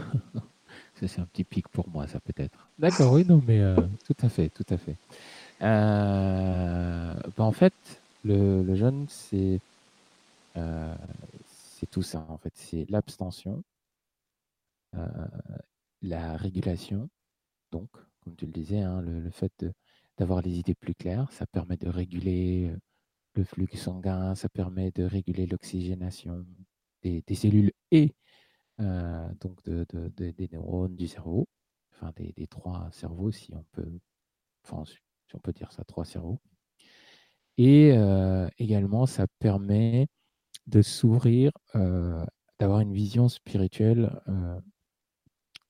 c'est 1.00 1.20
un 1.20 1.24
petit 1.24 1.44
pic 1.44 1.68
pour 1.68 1.88
moi, 1.88 2.06
ça 2.08 2.18
peut-être. 2.20 2.61
D'accord, 2.82 3.12
oui, 3.12 3.24
non, 3.24 3.40
mais 3.46 3.60
euh, 3.60 3.76
tout 4.04 4.16
à 4.22 4.28
fait, 4.28 4.48
tout 4.48 4.66
à 4.68 4.76
fait. 4.76 4.96
Euh, 5.62 7.14
bah, 7.36 7.44
en 7.44 7.52
fait, 7.52 7.72
le, 8.24 8.64
le 8.64 8.74
jeûne, 8.74 9.06
c'est 9.08 9.60
euh, 10.56 10.94
c'est 11.46 11.88
tout 11.88 12.02
ça, 12.02 12.26
en 12.28 12.38
fait. 12.38 12.52
C'est 12.56 12.84
l'abstention, 12.90 13.62
la 16.02 16.36
régulation, 16.36 17.08
donc, 17.70 17.88
comme 18.24 18.34
tu 18.36 18.46
le 18.46 18.52
disais, 18.52 18.80
hein, 18.80 19.00
le, 19.02 19.30
fait 19.30 19.64
d'avoir 20.18 20.42
les 20.42 20.58
idées 20.58 20.74
plus 20.74 20.94
claires, 20.94 21.30
ça 21.30 21.46
permet 21.46 21.76
de 21.76 21.88
réguler 21.88 22.72
le 23.34 23.44
flux 23.44 23.68
sanguin, 23.76 24.34
ça 24.34 24.48
permet 24.48 24.90
de 24.90 25.04
réguler 25.04 25.46
l'oxygénation 25.46 26.44
des, 27.02 27.22
des, 27.28 27.34
cellules 27.36 27.72
et 27.92 28.12
donc 28.78 29.62
de, 29.64 29.86
de, 29.92 30.30
des 30.32 30.48
neurones 30.52 30.96
du 30.96 31.06
cerveau 31.08 31.46
des, 32.10 32.46
trois 32.48 32.88
cerveaux, 32.90 33.30
si 33.30 33.54
on 33.54 33.64
peut, 33.72 34.00
si 34.64 35.36
on 35.36 35.38
peut 35.38 35.52
dire 35.52 35.70
ça, 35.72 35.84
trois 35.84 36.04
cerveaux. 36.04 36.40
Et 37.58 37.92
euh, 37.92 38.48
également, 38.58 39.06
ça 39.06 39.26
permet 39.38 40.08
de 40.66 40.82
s'ouvrir, 40.82 41.52
euh, 41.74 42.24
d'avoir 42.58 42.80
une 42.80 42.94
vision 42.94 43.28
spirituelle 43.28 44.20
euh, 44.28 44.60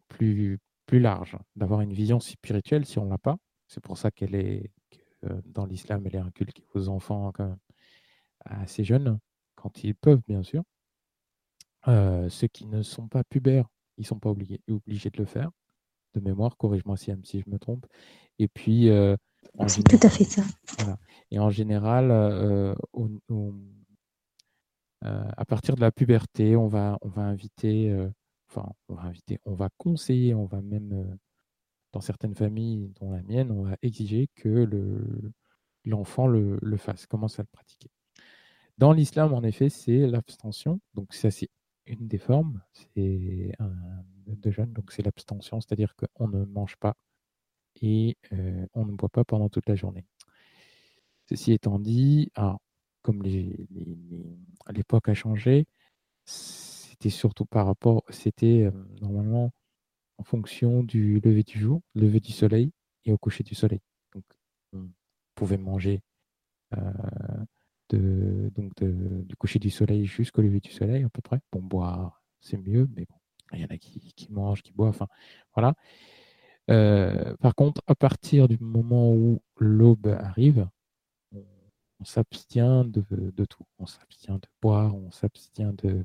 plus, 0.08 0.60
large, 0.90 1.38
d'avoir 1.56 1.80
une 1.80 1.94
vision 1.94 2.20
spirituelle 2.20 2.84
si 2.84 2.98
on 2.98 3.06
l'a 3.06 3.18
pas. 3.18 3.36
C'est 3.66 3.82
pour 3.82 3.96
ça 3.96 4.10
qu'elle 4.10 4.34
est 4.34 4.70
dans 5.46 5.64
l'islam, 5.64 6.02
elle 6.04 6.16
est 6.16 6.18
inculquée 6.18 6.66
aux 6.74 6.88
enfants 6.88 7.30
quand 7.32 7.46
même 7.46 7.58
assez 8.44 8.84
jeunes, 8.84 9.18
quand 9.54 9.84
ils 9.84 9.94
peuvent 9.94 10.20
bien 10.26 10.42
sûr. 10.42 10.64
ceux 11.86 12.48
qui 12.52 12.66
ne 12.66 12.82
sont 12.82 13.08
pas 13.08 13.24
pubères, 13.24 13.68
ils 13.96 14.02
ne 14.02 14.06
sont 14.06 14.18
pas 14.18 14.28
obligés 14.30 15.10
de 15.10 15.18
le 15.18 15.24
faire 15.24 15.50
de 16.14 16.20
mémoire, 16.20 16.56
corrige-moi 16.56 16.96
si, 16.96 17.12
si 17.24 17.40
je 17.40 17.50
me 17.50 17.58
trompe. 17.58 17.86
Et 18.38 18.48
puis. 18.48 18.88
Euh, 18.90 19.16
c'est 19.66 19.82
tout 19.82 19.98
à 20.02 20.08
fait 20.08 20.24
ça. 20.24 20.42
Et 21.30 21.38
en 21.38 21.50
général, 21.50 22.10
euh, 22.10 22.74
euh, 23.32 23.52
à 25.02 25.44
partir 25.44 25.74
de 25.74 25.80
la 25.80 25.90
puberté, 25.90 26.56
on 26.56 26.68
va, 26.68 26.98
on 27.02 27.08
va 27.08 27.22
inviter, 27.22 27.94
enfin, 28.48 28.68
on 28.88 28.94
va 28.94 29.02
inviter, 29.02 29.40
on 29.44 29.54
va 29.54 29.68
conseiller, 29.78 30.34
on 30.34 30.46
va 30.46 30.62
même, 30.62 31.18
dans 31.92 32.00
certaines 32.00 32.34
familles, 32.34 32.92
dont 33.00 33.10
la 33.10 33.22
mienne, 33.22 33.50
on 33.50 33.64
va 33.64 33.76
exiger 33.82 34.28
que 34.36 34.48
le, 34.48 35.32
l'enfant 35.84 36.26
le, 36.28 36.58
le 36.62 36.76
fasse, 36.76 37.06
commence 37.06 37.38
à 37.38 37.42
le 37.42 37.48
pratiquer. 37.50 37.90
Dans 38.78 38.92
l'islam, 38.92 39.34
en 39.34 39.42
effet, 39.42 39.68
c'est 39.68 40.06
l'abstention, 40.06 40.80
donc 40.94 41.12
ça 41.14 41.30
c'est 41.30 41.50
une 41.92 42.08
des 42.08 42.18
formes, 42.18 42.60
c'est 42.74 43.52
de 44.26 44.50
jeûne, 44.50 44.72
donc 44.72 44.90
c'est 44.92 45.02
l'abstention, 45.02 45.60
c'est-à-dire 45.60 45.94
qu'on 45.94 46.28
ne 46.28 46.44
mange 46.44 46.76
pas 46.76 46.96
et 47.80 48.16
on 48.74 48.84
ne 48.84 48.92
boit 48.92 49.08
pas 49.08 49.24
pendant 49.24 49.48
toute 49.48 49.68
la 49.68 49.74
journée. 49.74 50.04
Ceci 51.28 51.52
étant 51.52 51.78
dit, 51.78 52.32
comme 53.02 53.22
l'époque 53.22 55.08
a 55.08 55.14
changé, 55.14 55.66
c'était 56.24 57.10
surtout 57.10 57.44
par 57.46 57.66
rapport, 57.66 58.04
c'était 58.08 58.70
normalement 59.00 59.52
en 60.18 60.24
fonction 60.24 60.82
du 60.82 61.20
lever 61.20 61.42
du 61.42 61.58
jour, 61.58 61.82
lever 61.94 62.20
du 62.20 62.32
soleil 62.32 62.72
et 63.04 63.12
au 63.12 63.18
coucher 63.18 63.44
du 63.44 63.54
soleil. 63.54 63.80
Donc, 64.14 64.24
on 64.72 64.88
pouvait 65.34 65.58
manger 65.58 66.00
de, 67.94 68.50
donc 68.56 68.72
du 68.82 69.36
coucher 69.36 69.58
du 69.58 69.70
soleil 69.70 70.06
jusqu'au 70.06 70.42
lever 70.42 70.60
du 70.60 70.70
soleil 70.72 71.04
à 71.04 71.08
peu 71.08 71.22
près. 71.22 71.40
Bon, 71.52 71.60
boire, 71.60 72.22
c'est 72.40 72.58
mieux, 72.58 72.88
mais 72.96 73.06
bon, 73.08 73.16
il 73.52 73.60
y 73.60 73.64
en 73.64 73.68
a 73.68 73.78
qui, 73.78 74.12
qui 74.14 74.30
mangent, 74.32 74.62
qui 74.62 74.72
boivent, 74.72 74.90
enfin, 74.90 75.08
voilà. 75.54 75.74
Euh, 76.70 77.36
par 77.38 77.54
contre, 77.54 77.82
à 77.86 77.94
partir 77.94 78.48
du 78.48 78.58
moment 78.60 79.12
où 79.12 79.42
l'aube 79.58 80.06
arrive, 80.08 80.68
on, 81.32 82.04
s'abstient 82.04 82.84
de, 82.84 83.44
tout. 83.44 83.64
On 83.78 83.86
s'abstient 83.86 84.38
de 84.38 84.48
boire, 84.60 84.94
on 84.94 85.10
s'abstient 85.10 85.72
de, 85.82 86.04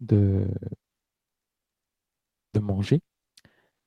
de, 0.00 0.46
de 2.54 2.60
manger, 2.60 3.00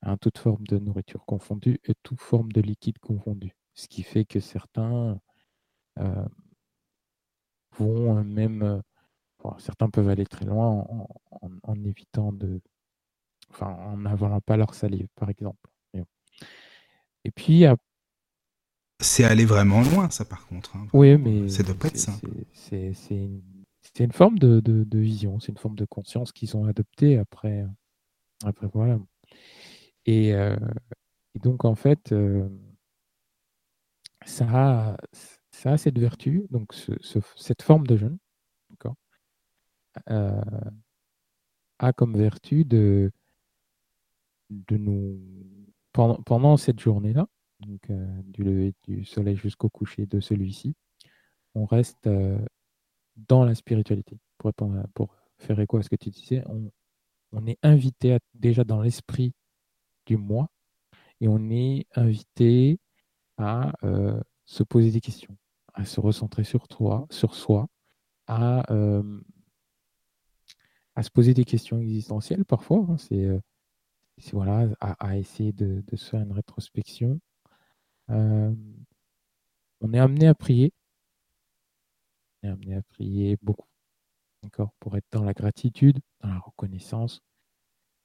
hein, 0.01 0.17
toute 0.17 0.37
forme 0.37 0.65
de 0.67 0.77
nourriture 0.79 1.25
confondue 1.25 1.79
et 1.85 1.93
toute 2.03 2.21
forme 2.21 2.51
de 2.51 2.61
liquide 2.61 2.99
confondu. 2.99 3.55
Ce 3.75 3.87
qui 3.87 4.03
fait 4.03 4.25
que 4.25 4.39
certains 4.39 5.19
euh, 5.99 6.25
vont 7.77 8.23
même, 8.23 8.63
euh, 8.63 9.49
certains 9.59 9.89
peuvent 9.89 10.09
aller 10.09 10.25
très 10.25 10.45
loin 10.45 10.85
en, 11.63 11.83
évitant 11.83 12.31
de, 12.31 12.61
enfin, 13.51 13.67
en 13.67 13.97
n'avalant 13.97 14.41
pas 14.41 14.57
leur 14.57 14.73
salive, 14.73 15.07
par 15.15 15.29
exemple. 15.29 15.69
Et 17.23 17.31
puis, 17.31 17.65
c'est 18.99 19.23
aller 19.23 19.45
vraiment 19.45 19.81
loin, 19.81 20.09
ça, 20.09 20.25
par 20.25 20.47
contre. 20.47 20.75
Hein. 20.75 20.87
Oui, 20.93 21.17
mais 21.17 21.49
c'est 21.49 21.67
de 21.67 21.73
pas 21.73 21.87
être 21.87 21.97
C'est 22.53 22.93
une, 23.09 23.41
une, 23.99 24.11
forme 24.11 24.39
de, 24.39 24.59
de, 24.61 24.99
vision, 24.99 25.39
c'est 25.39 25.51
une 25.51 25.57
forme 25.57 25.75
de 25.75 25.85
conscience 25.85 26.31
qu'ils 26.31 26.55
ont 26.55 26.65
adoptée 26.65 27.17
après, 27.17 27.65
après 28.43 28.67
voilà. 28.73 28.99
Et, 30.05 30.33
euh, 30.33 30.55
donc, 31.41 31.65
en 31.65 31.75
fait, 31.75 32.11
euh, 32.11 32.47
ça, 34.25 34.45
a, 34.93 34.97
ça 35.55 35.71
a 35.73 35.77
cette 35.77 35.97
vertu, 35.97 36.45
donc 36.51 36.73
cette 37.35 37.61
forme 37.61 37.87
de 37.87 37.97
jeûne, 37.97 38.17
euh, 40.09 40.41
a 41.79 41.93
comme 41.93 42.17
vertu 42.17 42.65
de, 42.65 43.11
de 44.49 44.77
nous, 44.77 45.19
pendant, 45.93 46.57
cette 46.57 46.79
journée-là, 46.79 47.27
donc 47.61 47.89
euh, 47.89 48.21
du 48.23 48.43
lever 48.43 48.73
du 48.83 49.05
soleil 49.05 49.37
jusqu'au 49.37 49.69
coucher 49.69 50.05
de 50.05 50.19
celui-ci, 50.19 50.75
on 51.53 51.65
reste 51.65 52.07
euh, 52.07 52.37
dans 53.15 53.45
la 53.45 53.55
spiritualité. 53.55 54.17
Pour, 54.37 54.53
pour 54.93 55.15
faire 55.37 55.59
écho 55.59 55.77
à 55.77 55.83
ce 55.83 55.89
que 55.89 55.95
tu 55.95 56.09
disais, 56.09 56.43
on, 57.31 57.47
est 57.47 57.57
invité 57.63 58.17
déjà 58.33 58.63
dans 58.63 58.81
l'esprit 58.81 59.33
du 60.05 60.17
moi 60.17 60.49
et 61.19 61.27
on 61.27 61.49
est 61.49 61.87
invité 61.95 62.79
à 63.37 63.73
se 64.45 64.63
poser 64.63 64.91
des 64.91 65.01
questions, 65.01 65.35
à 65.75 65.85
se 65.85 65.99
recentrer 65.99 66.43
sur 66.43 66.67
toi, 66.67 67.05
sur 67.09 67.35
soi, 67.35 67.67
à, 68.27 68.63
à 70.95 71.03
se 71.03 71.11
poser 71.11 71.33
des 71.33 71.45
questions 71.45 71.79
existentielles 71.79 72.45
parfois. 72.45 72.85
Hein, 72.89 72.97
c'est 72.97 73.29
voilà, 74.33 74.67
à, 74.79 75.17
essayer 75.17 75.51
de, 75.51 75.83
faire 75.97 76.21
une 76.21 76.31
rétrospection. 76.31 77.19
Euh, 78.09 78.53
on 79.81 79.93
est 79.93 79.99
amené 79.99 80.27
à 80.27 80.35
prier. 80.35 80.73
On 82.43 82.47
est 82.47 82.51
amené 82.51 82.75
à 82.75 82.81
prier 82.81 83.37
beaucoup. 83.41 83.67
D'accord 84.43 84.71
Pour 84.79 84.95
être 84.95 85.05
dans 85.11 85.23
la 85.23 85.33
gratitude, 85.33 85.99
dans 86.21 86.29
la 86.29 86.39
reconnaissance, 86.39 87.21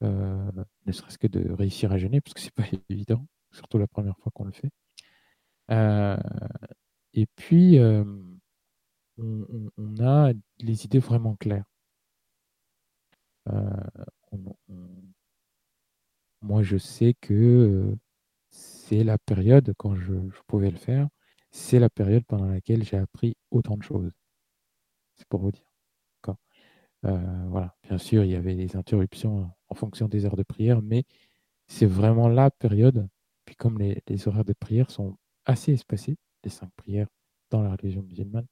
euh, 0.03 0.51
ne 0.87 0.93
serait-ce 0.93 1.19
que 1.19 1.27
de 1.27 1.53
réussir 1.53 1.93
à 1.93 1.99
jeûner, 1.99 2.21
parce 2.21 2.35
que 2.35 2.41
c'est 2.41 2.55
pas 2.55 2.65
évident, 2.89 3.27
surtout 3.53 3.79
la 3.79 3.87
première 3.87 4.17
fois 4.19 4.33
qu'on 4.35 4.45
le 4.45 4.53
fait. 4.53 4.71
Euh, 5.71 6.17
et 7.15 7.27
puis, 7.37 7.79
on, 9.19 9.97
a 10.01 10.33
les 10.61 10.85
idées 10.85 10.99
vraiment 10.99 11.37
claires. 11.37 11.65
on, 13.47 14.57
moi, 16.43 16.63
je 16.63 16.77
sais 16.79 17.15
que 17.21 17.97
c'est 18.51 19.05
la 19.05 19.19
période, 19.19 19.75
quand 19.79 19.95
je, 19.95 20.15
pouvais 20.47 20.71
le 20.71 20.77
faire, 20.79 21.09
c'est 21.51 21.79
la 21.79 21.91
période 21.91 22.25
pendant 22.27 22.47
laquelle 22.47 22.85
j'ai 22.85 22.97
appris 22.99 23.37
autant 23.51 23.77
de 23.77 23.83
choses. 23.83 24.13
C'est 25.17 25.29
pour 25.29 25.41
vous 25.41 25.53
dire. 25.53 25.65
voilà. 27.03 27.77
Bien 27.85 27.99
sûr, 27.99 28.25
il 28.25 28.31
y 28.31 28.37
avait 28.37 28.55
des 28.55 28.77
interruptions 28.77 29.51
en 29.69 29.75
fonction 29.75 30.09
des 30.09 30.25
heures 30.27 30.37
de 30.37 30.43
prière, 30.43 30.83
mais 30.83 31.05
c'est 31.69 31.87
vraiment 31.87 32.29
la 32.29 32.51
période. 32.51 33.09
Puis 33.45 33.57
comme 33.57 33.79
les, 33.79 34.03
les 34.09 34.29
horaires 34.29 34.45
de 34.45 34.53
prière 34.55 34.91
sont 34.91 35.17
assez 35.47 35.73
espacés, 35.73 36.17
les 36.45 36.51
cinq 36.51 36.71
prières 36.77 37.09
dans 37.51 37.63
la 37.63 37.71
religion 37.73 38.03
musulmane, 38.03 38.47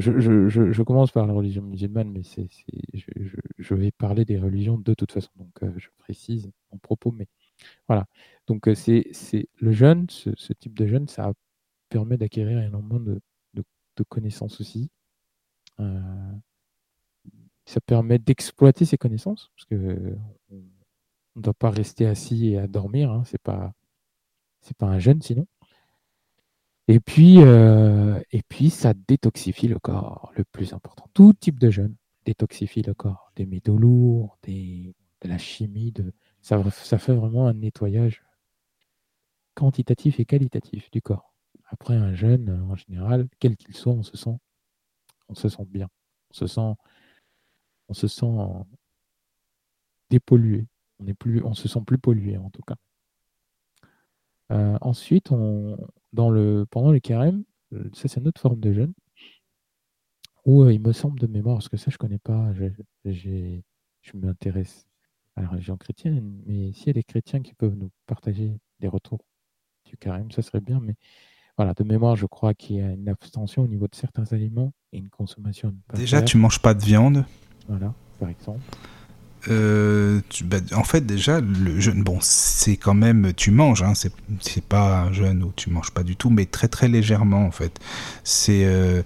je, 0.00 0.82
commence 0.82 1.12
par 1.12 1.26
la 1.26 1.32
religion 1.32 1.62
musulmane, 1.62 2.10
mais 2.10 2.22
c'est, 2.22 2.48
je, 3.58 3.74
vais 3.74 3.90
parler 3.90 4.24
des 4.24 4.38
religions 4.38 4.78
de 4.78 4.94
toute 4.94 5.12
façon. 5.12 5.30
Donc, 5.36 5.62
euh, 5.62 5.72
je 5.76 5.88
précise 5.98 6.50
mon 6.72 6.78
propos, 6.78 7.12
mais 7.12 7.26
voilà. 7.88 8.06
Donc, 8.46 8.68
euh, 8.68 8.74
c'est, 8.74 9.04
le 9.58 9.72
jeûne, 9.72 10.06
ce, 10.08 10.52
type 10.54 10.74
de 10.74 10.86
jeûne, 10.86 11.08
ça 11.08 11.32
permet 11.88 12.16
d'acquérir 12.16 12.60
énormément 12.60 13.00
de, 13.00 13.20
de, 13.54 14.04
connaissances 14.08 14.62
aussi. 14.62 14.88
Euh, 15.80 16.00
ça 17.66 17.80
permet 17.82 18.18
d'exploiter 18.18 18.86
ces 18.86 18.96
connaissances, 18.96 19.50
parce 19.54 19.66
que 19.66 20.16
on 20.50 20.56
ne 21.36 21.42
doit 21.42 21.54
pas 21.54 21.68
rester 21.70 22.06
assis 22.06 22.48
et 22.48 22.58
à 22.58 22.66
dormir. 22.66 23.12
Hein, 23.12 23.24
c'est 23.26 23.40
pas, 23.42 23.74
c'est 24.62 24.76
pas 24.76 24.86
un 24.86 24.98
jeûne 24.98 25.20
sinon. 25.20 25.46
Et 26.90 26.98
puis, 26.98 27.36
euh, 27.38 28.20
et 28.32 28.42
puis, 28.42 28.68
ça 28.68 28.94
détoxifie 28.94 29.68
le 29.68 29.78
corps, 29.78 30.32
le 30.36 30.42
plus 30.42 30.72
important. 30.72 31.06
Tout 31.14 31.32
type 31.32 31.60
de 31.60 31.70
jeûne 31.70 31.94
détoxifie 32.24 32.82
le 32.82 32.94
corps. 32.94 33.30
Des 33.36 33.46
métaux 33.46 33.78
lourds, 33.78 34.36
de 34.42 34.92
la 35.22 35.38
chimie, 35.38 35.92
de, 35.92 36.12
ça, 36.42 36.60
ça 36.72 36.98
fait 36.98 37.14
vraiment 37.14 37.46
un 37.46 37.54
nettoyage 37.54 38.24
quantitatif 39.54 40.18
et 40.18 40.24
qualitatif 40.24 40.90
du 40.90 41.00
corps. 41.00 41.32
Après 41.68 41.94
un 41.94 42.12
jeûne, 42.12 42.50
en 42.68 42.74
général, 42.74 43.28
quel 43.38 43.56
qu'il 43.56 43.76
soit, 43.76 43.92
on 43.92 44.02
se 44.02 44.16
sent, 44.16 44.36
on 45.28 45.36
se 45.36 45.48
sent 45.48 45.66
bien. 45.66 45.86
On 46.32 46.34
se 46.34 46.48
sent, 46.48 46.74
on 47.86 47.94
se 47.94 48.08
sent 48.08 48.34
dépollué. 50.10 50.66
On, 50.98 51.06
est 51.06 51.14
plus, 51.14 51.40
on 51.44 51.54
se 51.54 51.68
sent 51.68 51.82
plus 51.86 51.98
pollué 51.98 52.36
en 52.36 52.50
tout 52.50 52.62
cas. 52.62 52.74
Euh, 54.50 54.78
ensuite, 54.80 55.30
on, 55.30 55.76
dans 56.12 56.30
le, 56.30 56.66
pendant 56.70 56.92
le 56.92 57.00
carême, 57.00 57.44
euh, 57.72 57.88
ça 57.92 58.08
c'est 58.08 58.20
une 58.20 58.28
autre 58.28 58.40
forme 58.40 58.60
de 58.60 58.72
jeûne, 58.72 58.92
où 60.44 60.62
euh, 60.62 60.72
il 60.72 60.80
me 60.80 60.92
semble 60.92 61.20
de 61.20 61.26
mémoire, 61.26 61.56
parce 61.56 61.68
que 61.68 61.76
ça 61.76 61.90
je 61.90 61.98
connais 61.98 62.18
pas, 62.18 62.52
je 63.04 63.60
m'intéresse 64.14 64.86
à 65.36 65.42
la 65.42 65.48
religion 65.48 65.76
chrétienne, 65.76 66.42
mais 66.46 66.72
s'il 66.72 66.88
y 66.88 66.90
a 66.90 66.94
des 66.94 67.04
chrétiens 67.04 67.40
qui 67.40 67.54
peuvent 67.54 67.76
nous 67.76 67.90
partager 68.06 68.58
des 68.80 68.88
retours 68.88 69.20
du 69.84 69.96
carême, 69.96 70.30
ça 70.30 70.42
serait 70.42 70.60
bien, 70.60 70.80
mais 70.80 70.96
voilà, 71.56 71.74
de 71.74 71.84
mémoire, 71.84 72.16
je 72.16 72.26
crois 72.26 72.54
qu'il 72.54 72.76
y 72.76 72.80
a 72.80 72.90
une 72.92 73.08
abstention 73.08 73.62
au 73.62 73.68
niveau 73.68 73.86
de 73.86 73.94
certains 73.94 74.24
aliments 74.32 74.72
et 74.92 74.98
une 74.98 75.10
consommation. 75.10 75.74
Déjà, 75.94 76.22
tu 76.22 76.38
manges 76.38 76.60
pas 76.60 76.74
de 76.74 76.82
viande. 76.82 77.24
Voilà, 77.68 77.94
par 78.18 78.30
exemple. 78.30 78.60
Euh, 79.48 80.20
bah, 80.44 80.58
en 80.74 80.84
fait, 80.84 81.06
déjà, 81.06 81.40
le 81.40 81.80
jeûne, 81.80 82.02
bon, 82.02 82.18
c'est 82.20 82.76
quand 82.76 82.94
même, 82.94 83.32
tu 83.34 83.50
manges, 83.50 83.82
hein, 83.82 83.94
c'est 83.94 84.64
pas 84.64 85.02
un 85.02 85.12
jeûne 85.12 85.42
où 85.42 85.52
tu 85.54 85.70
manges 85.70 85.92
pas 85.92 86.02
du 86.02 86.16
tout, 86.16 86.30
mais 86.30 86.46
très 86.46 86.68
très 86.68 86.88
légèrement, 86.88 87.44
en 87.44 87.50
fait. 87.50 87.78
C'est, 88.22 88.64
euh, 88.66 89.02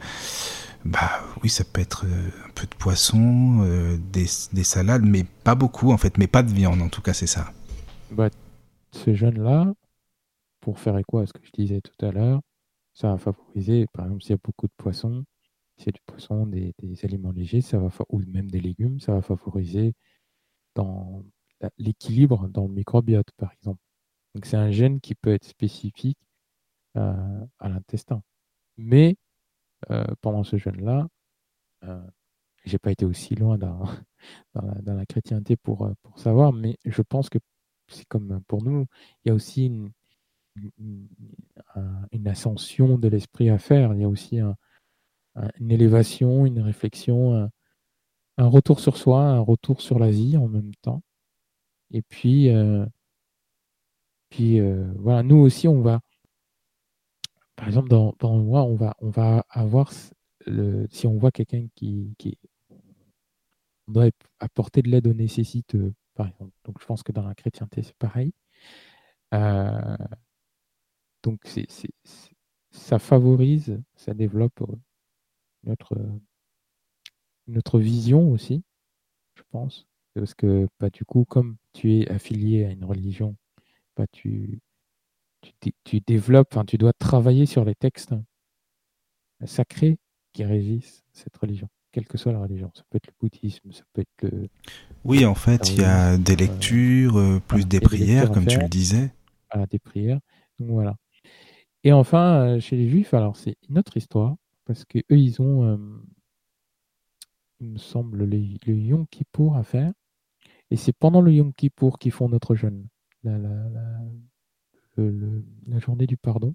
bah 0.85 1.23
oui, 1.43 1.49
ça 1.49 1.65
peut 1.65 1.81
être 1.81 2.05
euh, 2.07 2.29
un 2.47 2.51
peu 2.55 2.67
de 2.67 2.75
poisson, 2.75 3.65
des, 4.13 4.27
des, 4.53 4.65
salades, 4.65 5.05
mais 5.05 5.25
pas 5.45 5.55
beaucoup, 5.55 5.93
en 5.93 5.99
fait, 5.99 6.19
mais 6.19 6.27
pas 6.27 6.43
de 6.43 6.53
viande, 6.53 6.83
en 6.83 6.89
tout 6.89 7.03
cas, 7.03 7.13
c'est 7.13 7.29
ça. 7.29 7.53
Bah, 8.11 8.29
ce 8.93 9.15
jeûne-là, 9.15 9.73
pour 10.61 10.79
faire 10.79 10.99
écho 10.99 11.19
à 11.19 11.27
ce 11.27 11.33
que 11.33 11.45
je 11.45 11.53
disais 11.53 11.81
tout 11.81 12.05
à 12.05 12.11
l'heure, 12.11 12.41
ça 12.93 13.11
va 13.11 13.19
favoriser, 13.19 13.87
par 13.93 14.07
exemple, 14.07 14.23
s'il 14.23 14.31
y 14.31 14.35
a 14.35 14.39
beaucoup 14.43 14.67
de 14.67 14.73
poissons, 14.77 15.25
s'il 15.77 15.87
y 15.87 15.89
a 15.91 15.93
du 15.93 16.01
poisson, 16.07 16.47
des, 16.47 16.73
des 16.81 17.05
aliments 17.05 17.33
légers, 17.33 17.61
ça 17.61 17.79
va 17.79 17.91
ou 18.09 18.21
même 18.29 18.51
des 18.51 18.61
légumes, 18.61 19.01
ça 19.01 19.13
va 19.13 19.23
favoriser 19.23 19.95
dans 20.75 21.25
l'équilibre 21.79 22.49
dans 22.49 22.67
le 22.67 22.75
microbiote, 22.75 23.31
par 23.37 23.53
exemple. 23.53 23.81
Donc 24.35 24.47
c'est 24.47 24.57
un 24.57 24.71
gène 24.71 25.01
qui 25.01 25.15
peut 25.15 25.33
être 25.33 25.45
spécifique 25.45 26.19
euh, 26.97 27.47
à 27.59 27.69
l'intestin. 27.69 28.23
Mais 28.77 29.17
euh, 29.91 30.05
pendant 30.21 30.45
ce 30.45 30.57
gène-là, 30.57 31.09
euh, 31.85 32.01
j'ai 32.65 32.79
pas 32.79 32.93
été 32.93 33.05
aussi 33.05 33.35
loin 33.35 33.59
dans, 33.59 33.85
la, 34.87 35.07
chrétienté 35.07 35.57
pour, 35.57 35.91
pour 36.03 36.19
savoir, 36.19 36.53
mais 36.53 36.79
je 36.85 37.03
pense 37.03 37.29
que 37.29 37.39
c'est 37.89 38.07
comme 38.07 38.43
pour 38.49 38.63
nous, 38.63 38.87
il 39.25 39.29
y 39.29 39.31
a 39.31 39.35
aussi 39.35 39.67
une, 39.67 39.93
ascension 42.27 42.97
de 42.97 43.09
l'esprit 43.09 43.51
à 43.51 43.59
faire. 43.59 43.93
Il 43.95 44.01
y 44.01 44.05
a 44.05 44.09
aussi 44.09 44.39
une 44.39 45.71
élévation, 45.71 46.47
une 46.47 46.61
réflexion, 46.61 47.51
un, 48.39 48.47
retour 48.47 48.81
sur 48.81 48.97
soi, 48.97 49.23
un 49.23 49.41
retour 49.41 49.81
sur 49.81 49.99
la 49.99 50.11
vie 50.11 50.37
en 50.37 50.49
même 50.49 50.75
temps. 50.83 51.03
Et 51.91 52.03
puis, 52.03 52.51
euh, 52.51 52.87
puis 54.31 54.61
euh, 54.61 54.93
voilà, 54.99 55.23
nous 55.23 55.37
aussi, 55.37 55.69
on 55.69 55.81
va, 55.81 56.01
par 57.57 57.69
exemple, 57.69 57.89
dans, 57.89 58.15
dans 58.19 58.33
on 58.33 58.75
va, 58.75 58.95
on 59.01 59.11
va 59.11 59.45
avoir, 59.51 59.93
le, 60.47 60.87
si 60.91 61.07
on 61.07 61.17
voit 61.17 61.31
quelqu'un 61.31 61.67
qui, 61.75 62.15
on 63.89 63.93
doit 63.93 64.11
apporter 64.41 64.83
de 64.83 64.91
l'aide 64.91 65.07
aux 65.07 65.15
nécessiteux, 65.15 65.95
par 66.15 66.29
exemple. 66.29 66.53
Donc, 66.65 66.81
je 66.81 66.87
pense 66.87 67.03
que 67.03 67.13
dans 67.13 67.27
la 67.27 67.35
chrétienté, 67.35 67.83
c'est 67.83 67.97
pareil. 67.97 68.33
Euh, 69.35 69.97
donc, 71.23 71.41
c'est, 71.45 71.67
ça 72.71 72.99
favorise, 72.99 73.81
ça 73.97 74.15
développe 74.15 74.61
euh, 74.63 74.77
notre, 75.65 75.97
notre 77.47 77.79
vision 77.79 78.31
aussi, 78.31 78.63
je 79.35 79.43
pense. 79.51 79.87
Parce 80.15 80.35
que, 80.35 80.69
bah, 80.79 80.91
du 80.91 81.05
coup, 81.05 81.25
comme 81.25 81.57
tu 81.73 81.95
es 81.95 82.11
affilié 82.11 82.65
à 82.65 82.71
une 82.71 82.85
religion, 82.85 83.37
bah, 83.97 84.07
tu, 84.13 84.61
tu, 85.85 86.01
développes, 86.01 86.49
enfin, 86.53 86.65
tu 86.65 86.79
dois 86.79 86.93
travailler 86.93 87.47
sur 87.47 87.65
les 87.65 87.75
textes 87.75 88.15
sacrés 89.45 89.99
qui 90.33 90.45
régissent 90.45 91.05
cette 91.13 91.37
religion, 91.37 91.69
quelle 91.93 92.07
que 92.07 92.17
soit 92.17 92.33
la 92.33 92.39
religion. 92.39 92.71
Ça 92.75 92.83
peut 92.91 92.97
être 92.97 93.09
le 93.09 93.15
bouddhisme, 93.21 93.73
ça 93.73 93.83
peut 93.93 94.03
être 94.03 94.31
le. 94.31 94.49
Oui, 95.05 95.25
en 95.25 95.35
fait, 95.35 95.71
il 95.71 95.81
y 95.81 95.85
a 95.85 96.17
des 96.17 96.37
lectures, 96.37 97.19
euh, 97.19 97.41
plus 97.41 97.67
des 97.67 97.81
prières, 97.81 98.31
comme 98.31 98.47
tu 98.47 98.59
le 98.59 98.69
disais. 98.69 99.13
Ah, 99.51 99.67
des 99.67 99.79
prières. 99.79 100.21
Donc 100.59 100.71
voilà. 100.71 100.97
Et 101.83 101.93
enfin, 101.93 102.57
euh, 102.57 102.61
chez 102.61 102.77
les 102.77 102.89
Juifs, 102.89 103.15
alors 103.15 103.37
c'est 103.37 103.57
une 103.69 103.79
autre 103.79 103.97
histoire, 103.97 104.37
parce 104.65 104.85
que 104.85 104.99
eux, 104.99 105.19
ils 105.19 105.43
ont, 105.43 105.65
euh, 105.65 105.77
me 107.71 107.79
semble, 107.79 108.25
le, 108.25 108.37
Yom 108.37 109.07
Kippour 109.07 109.57
à 109.57 109.65
faire. 109.65 109.93
Et 110.71 110.77
c'est 110.77 110.93
pendant 110.93 111.21
le 111.21 111.33
Yom 111.33 111.53
Kippour 111.55 111.99
qu'ils 111.99 112.13
font 112.13 112.29
notre 112.29 112.55
jeûne, 112.55 112.87
la, 113.23 113.41
journée 115.79 116.07
du 116.07 116.17
pardon. 116.17 116.55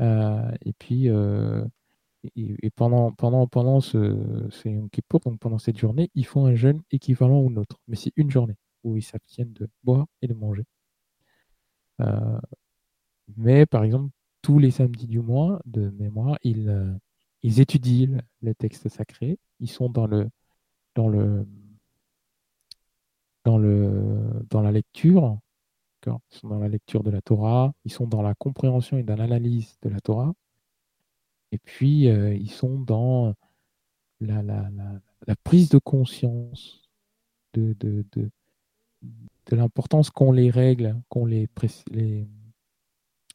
Euh, 0.00 0.50
et 0.62 0.72
puis, 0.72 1.06
et, 2.36 2.70
pendant, 2.70 3.12
pendant, 3.12 3.46
pendant 3.46 3.80
ce, 3.80 4.68
Yom 4.68 4.90
Kippour, 4.90 5.20
donc 5.20 5.38
pendant 5.38 5.58
cette 5.58 5.78
journée, 5.78 6.10
ils 6.14 6.26
font 6.26 6.46
un 6.46 6.54
jeûne 6.54 6.82
équivalent 6.90 7.38
au 7.38 7.50
nôtre. 7.50 7.80
Mais 7.88 7.96
c'est 7.96 8.12
une 8.16 8.30
journée 8.30 8.56
où 8.82 8.96
ils 8.96 9.02
s'abstiennent 9.02 9.52
de 9.52 9.68
boire 9.82 10.06
et 10.22 10.26
de 10.28 10.34
manger. 10.34 10.64
Mais 13.36 13.66
par 13.66 13.84
exemple, 13.84 14.10
tous 14.42 14.58
les 14.58 14.70
samedis 14.70 15.06
du 15.06 15.20
mois, 15.20 15.60
de 15.64 15.90
mémoire, 15.90 16.38
ils, 16.42 16.68
euh, 16.68 16.92
ils 17.44 17.60
étudient 17.60 18.22
les 18.42 18.54
textes 18.54 18.88
sacrés. 18.88 19.38
Ils 19.60 19.70
sont 19.70 19.90
dans 19.90 20.06
le 20.06 20.28
dans 20.94 21.08
le 21.08 21.46
dans 23.44 23.58
le 23.58 24.46
dans 24.50 24.62
la 24.62 24.72
lecture. 24.72 25.38
Ils 26.06 26.38
sont 26.38 26.48
dans 26.48 26.58
la 26.58 26.68
lecture 26.68 27.02
de 27.02 27.10
la 27.10 27.20
Torah. 27.20 27.72
Ils 27.84 27.92
sont 27.92 28.06
dans 28.06 28.22
la 28.22 28.34
compréhension 28.34 28.96
et 28.96 29.02
dans 29.02 29.16
l'analyse 29.16 29.76
de 29.82 29.90
la 29.90 30.00
Torah. 30.00 30.32
Et 31.52 31.58
puis 31.58 32.08
euh, 32.08 32.34
ils 32.34 32.50
sont 32.50 32.78
dans 32.78 33.34
la, 34.20 34.42
la, 34.42 34.70
la, 35.26 35.36
prise 35.36 35.68
de 35.68 35.78
conscience 35.78 36.82
de, 37.52 37.74
de, 37.78 38.06
de, 38.12 38.30
de 39.02 39.56
l'importance 39.56 40.10
qu'ont 40.10 40.32
les 40.32 40.50
règles, 40.50 41.00
qu'ont 41.10 41.26
les, 41.26 41.48
les 41.90 42.26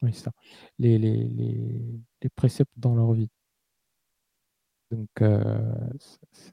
oui, 0.02 0.14
ça. 0.14 0.32
Les, 0.80 0.98
les, 0.98 1.28
les, 1.28 2.30
préceptes 2.36 2.72
dans 2.78 2.96
leur 2.96 3.14
vie. 3.14 3.30
Donc, 4.92 5.10
euh, 5.22 5.90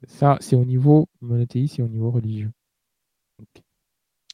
ça, 0.06 0.36
c'est 0.40 0.56
au 0.56 0.64
niveau 0.64 1.08
monothéiste 1.20 1.78
et 1.78 1.82
au 1.82 1.88
niveau 1.88 2.10
religieux. 2.10 2.52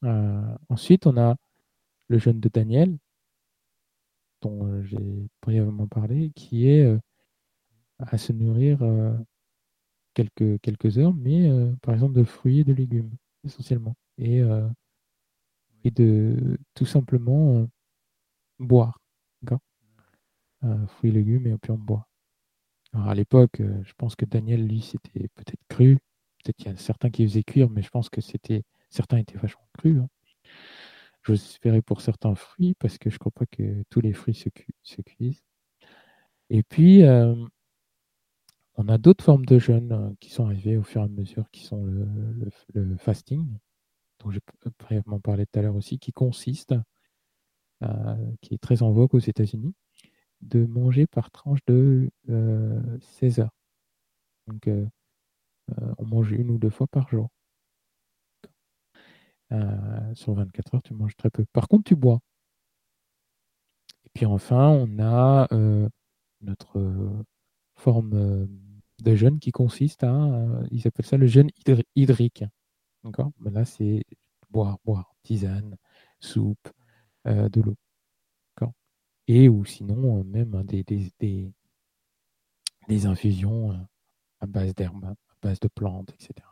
Euh, 0.05 0.56
ensuite, 0.68 1.06
on 1.06 1.16
a 1.16 1.36
le 2.08 2.18
jeûne 2.18 2.40
de 2.40 2.48
Daniel, 2.48 2.98
dont 4.42 4.66
euh, 4.66 4.82
j'ai 4.82 5.28
brièvement 5.40 5.86
parlé, 5.86 6.31
qui 6.34 6.68
est 6.68 6.97
à 7.98 8.18
se 8.18 8.32
nourrir 8.32 8.81
quelques, 10.14 10.60
quelques 10.60 10.98
heures, 10.98 11.14
mais 11.14 11.50
par 11.82 11.94
exemple 11.94 12.14
de 12.14 12.24
fruits 12.24 12.60
et 12.60 12.64
de 12.64 12.72
légumes, 12.72 13.10
essentiellement. 13.44 13.94
Et, 14.18 14.42
et 15.84 15.90
de 15.90 16.58
tout 16.74 16.86
simplement 16.86 17.66
boire. 18.58 18.98
Fruits 20.89 21.10
et 21.10 21.12
légumes 21.12 21.47
et 21.47 21.52
opium 21.52 21.76
bois. 21.76 22.08
Alors 22.94 23.08
à 23.08 23.14
l'époque, 23.14 23.60
euh, 23.60 23.82
je 23.84 23.92
pense 23.96 24.16
que 24.16 24.24
Daniel, 24.24 24.66
lui, 24.66 24.82
c'était 24.82 25.28
peut-être 25.34 25.64
cru. 25.68 25.98
Peut-être 26.44 26.56
qu'il 26.56 26.66
y 26.66 26.74
a 26.74 26.76
certains 26.76 27.10
qui 27.10 27.26
faisaient 27.26 27.42
cuire, 27.42 27.70
mais 27.70 27.82
je 27.82 27.90
pense 27.90 28.10
que 28.10 28.20
c'était 28.20 28.64
certains 28.90 29.18
étaient 29.18 29.38
vachement 29.38 29.66
crus. 29.78 29.98
Hein. 29.98 30.08
Je 31.22 31.34
espérais 31.34 31.82
pour 31.82 32.00
certains 32.00 32.34
fruits, 32.34 32.74
parce 32.74 32.98
que 32.98 33.08
je 33.08 33.14
ne 33.14 33.18
crois 33.18 33.32
pas 33.32 33.46
que 33.46 33.84
tous 33.90 34.00
les 34.00 34.12
fruits 34.12 34.34
se, 34.34 35.00
cuisent. 35.00 35.42
Et 36.50 36.62
puis, 36.64 37.04
euh, 37.04 37.34
on 38.74 38.88
a 38.88 38.98
d'autres 38.98 39.24
formes 39.24 39.46
de 39.46 39.58
jeûne 39.58 40.16
qui 40.20 40.30
sont 40.30 40.46
arrivées 40.46 40.76
au 40.76 40.82
fur 40.82 41.00
et 41.02 41.04
à 41.04 41.08
mesure, 41.08 41.48
qui 41.50 41.64
sont 41.64 41.84
le, 41.84 42.96
fasting, 42.98 43.46
dont 44.18 44.30
j'ai 44.30 44.40
brièvement 44.78 45.20
parlé 45.20 45.46
tout 45.46 45.58
à 45.58 45.62
l'heure 45.62 45.76
aussi, 45.76 45.98
qui 45.98 46.12
consiste, 46.12 46.74
qui 48.40 48.54
est 48.54 48.62
très 48.62 48.82
en 48.82 48.92
vogue 48.92 49.14
aux 49.14 49.18
États-Unis, 49.18 49.74
de 50.42 50.66
manger 50.66 51.06
par 51.06 51.30
tranche 51.30 51.60
de 51.66 52.10
16 52.26 53.38
euh, 53.38 53.42
heures. 53.42 53.54
Donc, 54.48 54.66
euh, 54.68 54.86
euh, 55.80 55.94
on 55.98 56.06
mange 56.06 56.32
une 56.32 56.50
ou 56.50 56.58
deux 56.58 56.70
fois 56.70 56.86
par 56.88 57.08
jour. 57.08 57.28
sur 60.14 60.34
24 60.34 60.74
heures, 60.74 60.82
tu 60.82 60.94
manges 60.94 61.16
très 61.16 61.30
peu. 61.30 61.44
Par 61.52 61.68
contre, 61.68 61.84
tu 61.84 61.94
bois. 61.94 62.20
Et 64.04 64.10
puis 64.14 64.26
enfin, 64.26 64.68
on 64.68 64.98
a 64.98 65.46
notre 66.40 67.24
forme 67.74 68.48
de 69.02 69.14
jeûne 69.14 69.38
qui 69.40 69.52
consiste 69.52 70.04
à, 70.04 70.48
ils 70.70 70.86
appellent 70.86 71.06
ça 71.06 71.16
le 71.18 71.26
jeûne 71.26 71.50
hydrique. 71.96 72.44
D'accord? 73.04 73.32
Là, 73.44 73.64
c'est 73.64 74.04
boire, 74.50 74.78
boire, 74.84 75.14
tisane, 75.22 75.76
soupe, 76.20 76.68
de 77.26 77.60
l'eau 77.60 77.76
et 79.32 79.48
ou 79.48 79.64
sinon 79.64 80.18
euh, 80.18 80.24
même 80.24 80.62
des, 80.64 80.84
des, 80.84 81.10
des, 82.88 83.06
infusions 83.06 83.72
euh, 83.72 83.76
à 84.40 84.46
base 84.46 84.74
d'herbes, 84.74 85.04
à 85.04 85.14
base 85.40 85.58
de 85.58 85.68
plantes, 85.68 86.12
etc. 86.12 86.46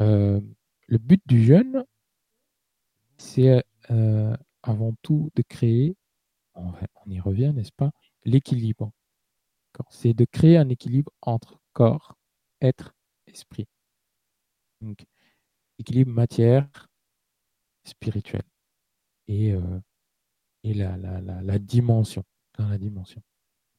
Euh, 0.00 0.40
le 0.86 0.98
but 0.98 1.22
du 1.26 1.42
jeûne, 1.42 1.84
c'est 3.16 3.64
avant 4.62 4.94
tout 5.02 5.30
de 5.34 5.42
créer, 5.42 5.96
on, 6.54 6.72
y 7.06 7.20
revient, 7.20 7.52
n'est-ce 7.54 7.72
pas, 7.72 7.90
l'équilibre. 8.24 8.92
C'est 9.88 10.14
de 10.14 10.24
créer 10.24 10.58
un 10.58 10.68
équilibre 10.68 11.12
entre 11.22 11.60
corps, 11.72 12.18
être, 12.60 12.94
esprit. 13.26 13.66
Donc, 14.80 15.04
équilibre 15.78 16.12
matière, 16.12 16.88
spirituel. 17.84 18.42
Et 19.28 19.54
et 20.62 20.74
la, 20.74 20.96
la, 20.96 21.20
la, 21.20 21.58
dimension, 21.58 22.24
dans 22.58 22.68
la 22.68 22.78
dimension. 22.78 23.22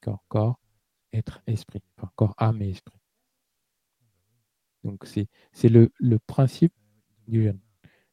Corps, 0.00 0.24
corps, 0.28 0.58
être, 1.12 1.40
esprit. 1.46 1.82
Corps, 2.16 2.34
âme 2.38 2.62
et 2.62 2.70
esprit. 2.70 2.98
Donc, 4.84 5.06
c'est 5.06 5.68
le, 5.68 5.92
le 5.98 6.18
principe 6.18 6.72
du 7.28 7.44
jeûne. 7.44 7.60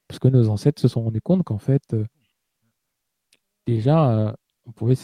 Parce 0.07 0.19
que 0.19 0.27
nos 0.27 0.49
ancêtres 0.49 0.81
se 0.81 0.87
sont 0.87 1.03
rendus 1.03 1.21
compte 1.21 1.43
qu'en 1.43 1.57
fait, 1.57 1.93
euh, 1.93 2.05
déjà, 3.65 4.27
euh, 4.27 4.33
pouvait, 4.75 4.95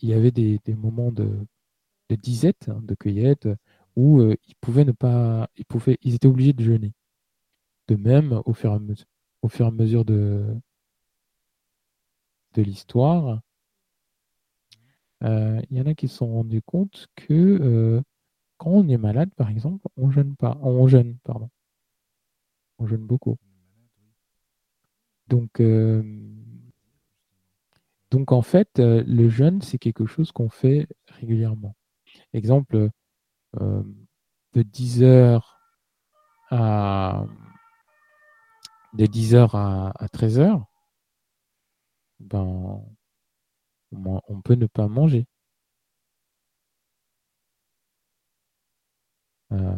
il 0.00 0.08
y 0.08 0.14
avait 0.14 0.30
des, 0.30 0.60
moments 0.74 1.12
de, 1.12 1.46
de 2.08 2.16
disette, 2.16 2.68
hein, 2.68 2.80
de 2.82 2.94
cueillette, 2.94 3.48
où 3.96 4.20
euh, 4.20 4.36
ils 4.48 4.56
pouvaient 4.60 4.84
ne 4.84 4.92
pas, 4.92 5.48
ils 5.56 5.64
pouvaient, 5.66 5.98
ils 6.02 6.14
étaient 6.14 6.28
obligés 6.28 6.52
de 6.52 6.64
jeûner. 6.64 6.92
De 7.88 7.96
même, 7.96 8.40
au 8.46 8.54
fur 8.54 8.72
et 8.72 8.74
à 8.74 8.80
au 9.42 9.48
fur 9.48 9.66
et 9.66 9.68
à 9.68 9.72
mesure 9.72 10.04
de, 10.04 10.44
de 12.54 12.62
l'histoire, 12.62 13.40
euh, 15.22 15.60
il 15.70 15.76
y 15.76 15.80
en 15.80 15.86
a 15.86 15.94
qui 15.94 16.08
se 16.08 16.16
sont 16.16 16.32
rendus 16.32 16.62
compte 16.62 17.08
que 17.14 17.34
euh, 17.34 18.00
quand 18.56 18.70
on 18.70 18.88
est 18.88 18.96
malade, 18.96 19.30
par 19.36 19.50
exemple, 19.50 19.86
on 19.96 20.10
jeûne 20.10 20.34
pas, 20.36 20.58
on 20.62 20.86
jeûne, 20.88 21.16
pardon, 21.24 21.50
on 22.78 22.86
jeûne 22.86 23.06
beaucoup. 23.06 23.36
Donc, 25.28 25.60
euh, 25.60 26.02
en 28.12 28.42
fait, 28.42 28.78
le 28.78 29.28
jeûne, 29.28 29.62
c'est 29.62 29.78
quelque 29.78 30.06
chose 30.06 30.32
qu'on 30.32 30.48
fait 30.48 30.88
régulièrement. 31.08 31.76
Exemple, 32.32 32.90
de 33.54 34.62
10h 34.62 35.42
à 36.50 37.24
de 38.92 39.06
10h 39.06 39.50
à, 39.54 40.06
13h, 40.12 40.64
ben, 42.20 42.82
on 43.92 44.42
peut 44.42 44.54
ne 44.54 44.66
pas 44.66 44.88
manger. 44.88 45.26
Euh, 49.52 49.74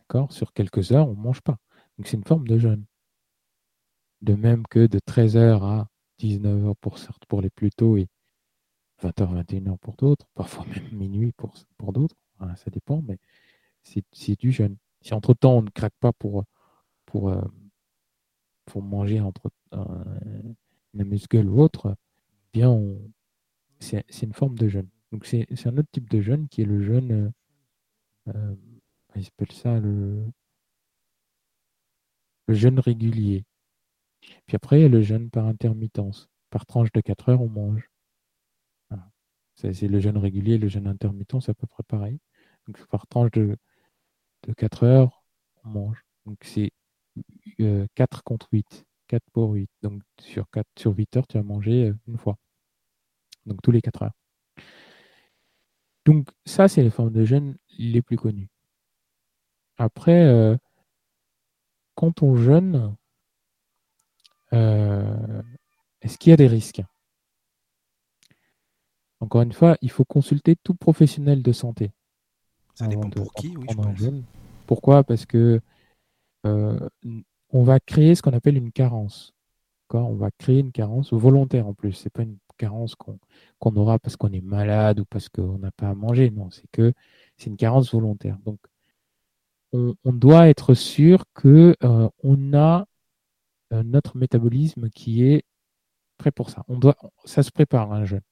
d'accord 0.00 0.32
Sur 0.32 0.52
quelques 0.52 0.92
heures, 0.92 1.08
on 1.08 1.14
ne 1.14 1.20
mange 1.22 1.40
pas. 1.40 1.58
Donc 1.98 2.06
c'est 2.08 2.16
une 2.16 2.24
forme 2.24 2.46
de 2.48 2.58
jeûne. 2.58 2.84
De 4.22 4.34
même 4.34 4.66
que 4.66 4.86
de 4.86 4.98
13h 4.98 5.62
à 5.62 5.88
19h 6.20 6.74
pour, 6.80 6.98
pour 7.28 7.40
les 7.42 7.50
plus 7.50 7.70
tôt 7.70 7.96
et 7.96 8.08
20h, 9.02 9.44
21h 9.44 9.78
pour 9.78 9.96
d'autres, 9.96 10.26
parfois 10.34 10.64
même 10.66 10.88
minuit 10.92 11.32
pour, 11.32 11.92
d'autres, 11.92 12.16
ça 12.56 12.70
dépend, 12.70 13.02
mais 13.02 13.18
c'est 13.82 14.38
du 14.38 14.52
jeûne. 14.52 14.76
Si 15.02 15.14
entre-temps 15.14 15.58
on 15.58 15.62
ne 15.62 15.70
craque 15.70 15.94
pas 16.00 16.12
pour, 16.12 16.44
euh, 17.14 17.40
manger 18.76 19.20
entre 19.20 19.50
euh, 19.74 19.84
une 20.96 21.02
amuse-gueule 21.02 21.48
ou 21.48 21.60
autre, 21.60 21.96
eh 22.54 22.58
bien 22.58 22.80
c'est 23.80 24.22
une 24.22 24.32
forme 24.32 24.56
de 24.58 24.68
jeûne. 24.68 24.88
Donc 25.12 25.26
c'est 25.26 25.46
un 25.66 25.76
autre 25.78 25.88
type 25.92 26.10
de 26.10 26.20
jeûne 26.20 26.48
qui 26.48 26.62
est 26.62 26.64
le 26.64 26.82
jeûne 26.82 27.32
euh, 28.28 28.54
il 29.14 29.24
s'appelle 29.24 29.52
ça 29.52 29.78
le, 29.78 30.24
le 32.48 32.54
jeûne 32.54 32.78
régulier. 32.80 33.44
Puis 34.46 34.56
après, 34.56 34.80
il 34.80 34.82
y 34.82 34.86
a 34.86 34.88
le 34.88 35.02
jeûne 35.02 35.30
par 35.30 35.46
intermittence. 35.46 36.28
Par 36.50 36.66
tranche 36.66 36.92
de 36.92 37.00
4 37.00 37.30
heures, 37.30 37.42
on 37.42 37.48
mange. 37.48 37.90
C'est 39.54 39.88
le 39.88 40.00
jeûne 40.00 40.18
régulier, 40.18 40.58
le 40.58 40.68
jeûne 40.68 40.86
intermittent, 40.86 41.40
c'est 41.40 41.50
à 41.50 41.54
peu 41.54 41.66
près 41.66 41.82
pareil. 41.82 42.18
Donc 42.66 42.84
par 42.88 43.06
tranche 43.06 43.30
de, 43.30 43.56
de 44.42 44.52
4 44.52 44.84
heures, 44.84 45.24
on 45.64 45.70
mange. 45.70 46.04
Donc 46.26 46.38
c'est 46.44 46.72
4 47.94 48.18
euh, 48.18 48.22
contre 48.24 48.48
8. 48.52 48.84
4 49.06 49.22
pour 49.32 49.52
8. 49.52 49.70
Donc 49.82 50.02
sur, 50.20 50.48
4, 50.50 50.66
sur 50.76 50.96
8 50.96 51.16
heures, 51.16 51.26
tu 51.26 51.38
vas 51.38 51.44
manger 51.44 51.88
euh, 51.88 51.94
une 52.08 52.18
fois. 52.18 52.36
Donc 53.46 53.60
tous 53.62 53.70
les 53.70 53.80
4 53.80 54.02
heures. 54.02 54.12
Donc 56.04 56.28
ça, 56.44 56.68
c'est 56.68 56.82
les 56.82 56.90
formes 56.90 57.12
de 57.12 57.24
jeûne 57.24 57.56
les 57.78 58.02
plus 58.02 58.16
connues. 58.16 58.48
Après, 59.76 60.24
euh, 60.24 60.56
quand 61.94 62.22
on 62.22 62.36
jeûne, 62.36 62.94
euh, 64.52 65.42
est-ce 66.00 66.16
qu'il 66.16 66.30
y 66.30 66.32
a 66.32 66.36
des 66.36 66.46
risques? 66.46 66.82
Encore 69.20 69.42
une 69.42 69.52
fois, 69.52 69.76
il 69.80 69.90
faut 69.90 70.04
consulter 70.04 70.56
tout 70.56 70.74
professionnel 70.74 71.42
de 71.42 71.52
santé. 71.52 71.90
Ça 72.74 72.86
dépend 72.86 73.10
pour 73.10 73.32
qui, 73.32 73.56
oui, 73.56 73.66
je 73.70 73.74
pense. 73.74 74.00
Pourquoi? 74.66 75.02
Parce 75.04 75.26
que 75.26 75.60
euh, 76.44 76.88
on 77.50 77.62
va 77.62 77.80
créer 77.80 78.14
ce 78.14 78.22
qu'on 78.22 78.32
appelle 78.32 78.56
une 78.56 78.72
carence. 78.72 79.32
On 79.92 80.14
va 80.14 80.30
créer 80.32 80.60
une 80.60 80.72
carence 80.72 81.12
volontaire 81.12 81.66
en 81.66 81.74
plus. 81.74 81.92
Ce 81.92 82.04
n'est 82.04 82.10
pas 82.10 82.22
une 82.22 82.38
carence 82.58 82.94
qu'on 82.96 83.76
aura 83.76 83.98
parce 83.98 84.16
qu'on 84.16 84.32
est 84.32 84.40
malade 84.40 85.00
ou 85.00 85.04
parce 85.04 85.28
qu'on 85.28 85.58
n'a 85.58 85.70
pas 85.70 85.90
à 85.90 85.94
manger. 85.94 86.30
Non, 86.30 86.50
c'est 86.50 86.68
que 86.72 86.92
c'est 87.36 87.50
une 87.50 87.56
carence 87.56 87.92
volontaire. 87.92 88.38
Donc, 88.44 88.58
on, 89.72 89.94
doit 90.12 90.48
être 90.48 90.74
sûr 90.74 91.24
que 91.34 91.76
euh, 91.84 92.08
a 92.54 92.86
euh, 93.72 93.82
notre 93.82 94.16
métabolisme 94.16 94.90
qui 94.90 95.24
est 95.24 95.44
prêt 96.18 96.30
pour 96.30 96.50
ça. 96.50 96.64
On 96.68 96.78
doit, 96.78 96.96
ça 97.24 97.42
se 97.42 97.50
prépare 97.50 97.92
un 97.92 98.04
jeûne. 98.04 98.22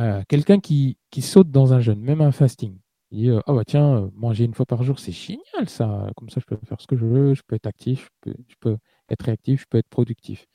Euh, 0.00 0.22
quelqu'un 0.28 0.58
qui, 0.58 0.96
saute 1.20 1.50
dans 1.50 1.74
un 1.74 1.80
jeûne, 1.80 2.00
même 2.00 2.22
un 2.22 2.32
fasting, 2.32 2.78
il 3.12 3.18
dit 3.18 3.30
ah 3.46 3.52
bah 3.52 3.64
tiens, 3.66 4.10
manger 4.14 4.44
une 4.44 4.54
fois 4.54 4.66
par 4.66 4.82
jour, 4.82 4.98
c'est 4.98 5.12
génial 5.12 5.68
ça. 5.68 6.10
Comme 6.16 6.30
ça, 6.30 6.40
je 6.40 6.46
peux 6.46 6.56
faire 6.66 6.80
ce 6.80 6.86
que 6.86 6.96
je 6.96 7.04
veux, 7.06 7.34
je 7.34 7.42
peux 7.46 7.56
être 7.56 7.66
actif, 7.66 8.10
je 8.26 8.54
peux, 8.60 8.78
être 9.10 9.22
réactif, 9.22 9.62
je 9.62 9.66
peux 9.68 9.78
être 9.78 9.88
productif. 9.88 10.46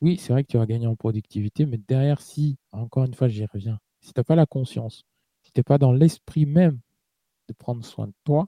Oui, 0.00 0.16
c'est 0.18 0.32
vrai 0.32 0.44
que 0.44 0.48
tu 0.48 0.58
vas 0.58 0.66
gagner 0.66 0.86
en 0.86 0.96
productivité, 0.96 1.66
mais 1.66 1.78
derrière, 1.78 2.20
si, 2.20 2.58
encore 2.72 3.04
une 3.04 3.14
fois, 3.14 3.28
j'y 3.28 3.44
reviens, 3.46 3.78
si 4.00 4.12
tu 4.12 4.20
n'as 4.20 4.24
pas 4.24 4.34
la 4.34 4.46
conscience, 4.46 5.04
si 5.42 5.52
tu 5.52 5.60
n'es 5.60 5.64
pas 5.64 5.78
dans 5.78 5.92
l'esprit 5.92 6.46
même 6.46 6.80
de 7.48 7.54
prendre 7.54 7.84
soin 7.84 8.08
de 8.08 8.14
toi, 8.24 8.46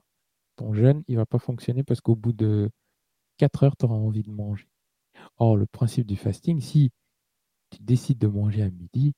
ton 0.57 0.73
jeûne, 0.73 1.03
il 1.07 1.17
va 1.17 1.25
pas 1.25 1.39
fonctionner 1.39 1.83
parce 1.83 2.01
qu'au 2.01 2.15
bout 2.15 2.33
de 2.33 2.69
4 3.37 3.63
heures, 3.63 3.77
tu 3.77 3.85
auras 3.85 3.95
envie 3.95 4.23
de 4.23 4.31
manger. 4.31 4.67
Or, 5.37 5.57
le 5.57 5.65
principe 5.67 6.07
du 6.07 6.15
fasting, 6.17 6.61
si 6.61 6.91
tu 7.71 7.81
décides 7.81 8.19
de 8.19 8.27
manger 8.27 8.63
à 8.63 8.69
midi, 8.69 9.13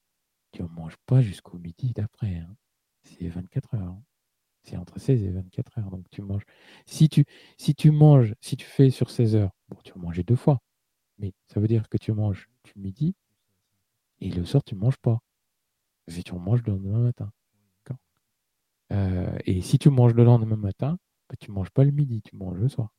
tu 0.51 0.64
ne 0.64 0.67
manges 0.67 0.98
pas 1.06 1.22
jusqu'au 1.22 1.57
midi 1.57 1.93
d'après. 1.93 2.38
Hein. 2.38 2.56
C'est 3.03 3.27
24 3.30 3.75
heures. 3.75 3.82
Hein. 3.83 4.03
C'est 4.66 4.77
entre 4.77 5.00
16 5.00 5.24
et 5.24 5.30
24 5.30 5.80
heures. 5.80 5.92
Donc 5.92 6.06
tu 6.11 6.22
manges. 6.22 6.44
Si 6.85 7.08
tu, 7.08 7.26
si 7.58 7.76
tu 7.76 7.92
manges, 7.92 8.34
si 8.42 8.58
tu 8.58 8.66
fais 8.66 8.90
sur 8.90 9.10
16 9.10 9.35
heures, 9.35 9.52
bon, 9.69 9.77
tu 9.84 9.94
vas 9.94 10.02
manger 10.02 10.24
deux 10.24 10.35
fois. 10.35 10.60
Mais 11.19 11.34
ça 11.48 11.60
veut 11.60 11.68
dire 11.68 11.88
que 11.88 11.98
tu 11.98 12.11
manges 12.11 12.50
du 12.64 12.74
midi 12.76 13.16
et 14.22 14.30
le 14.30 14.45
soir, 14.45 14.64
tu 14.64 14.76
ne 14.76 14.80
manges 14.80 14.98
pas. 14.98 15.19
Et 16.08 16.24
tu 16.24 16.34
manges 16.34 16.61
le 16.66 16.74
lendemain 16.74 17.00
matin. 17.00 17.32
Euh, 18.94 19.35
et 19.45 19.61
si 19.61 19.80
tu 19.80 19.90
manges 19.90 20.14
le 20.14 20.24
lendemain 20.24 20.56
matin, 20.56 20.98
bah, 21.27 21.35
tu 21.40 21.50
ne 21.50 21.56
manges 21.56 21.72
pas 21.72 21.84
le 21.84 21.90
midi, 21.92 22.22
tu 22.22 22.35
manges 22.35 22.60
le 22.60 22.69
soir. 22.69 22.90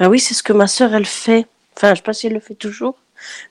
Ah 0.00 0.10
oui, 0.10 0.18
c'est 0.18 0.34
ce 0.34 0.42
que 0.42 0.52
ma 0.52 0.66
soeur, 0.66 0.92
elle 0.94 1.06
fait. 1.06 1.46
Enfin, 1.76 1.88
je 1.88 1.92
ne 1.92 1.96
sais 1.96 2.02
pas 2.02 2.12
si 2.12 2.26
elle 2.26 2.32
le 2.32 2.40
fait 2.40 2.56
toujours. 2.56 2.98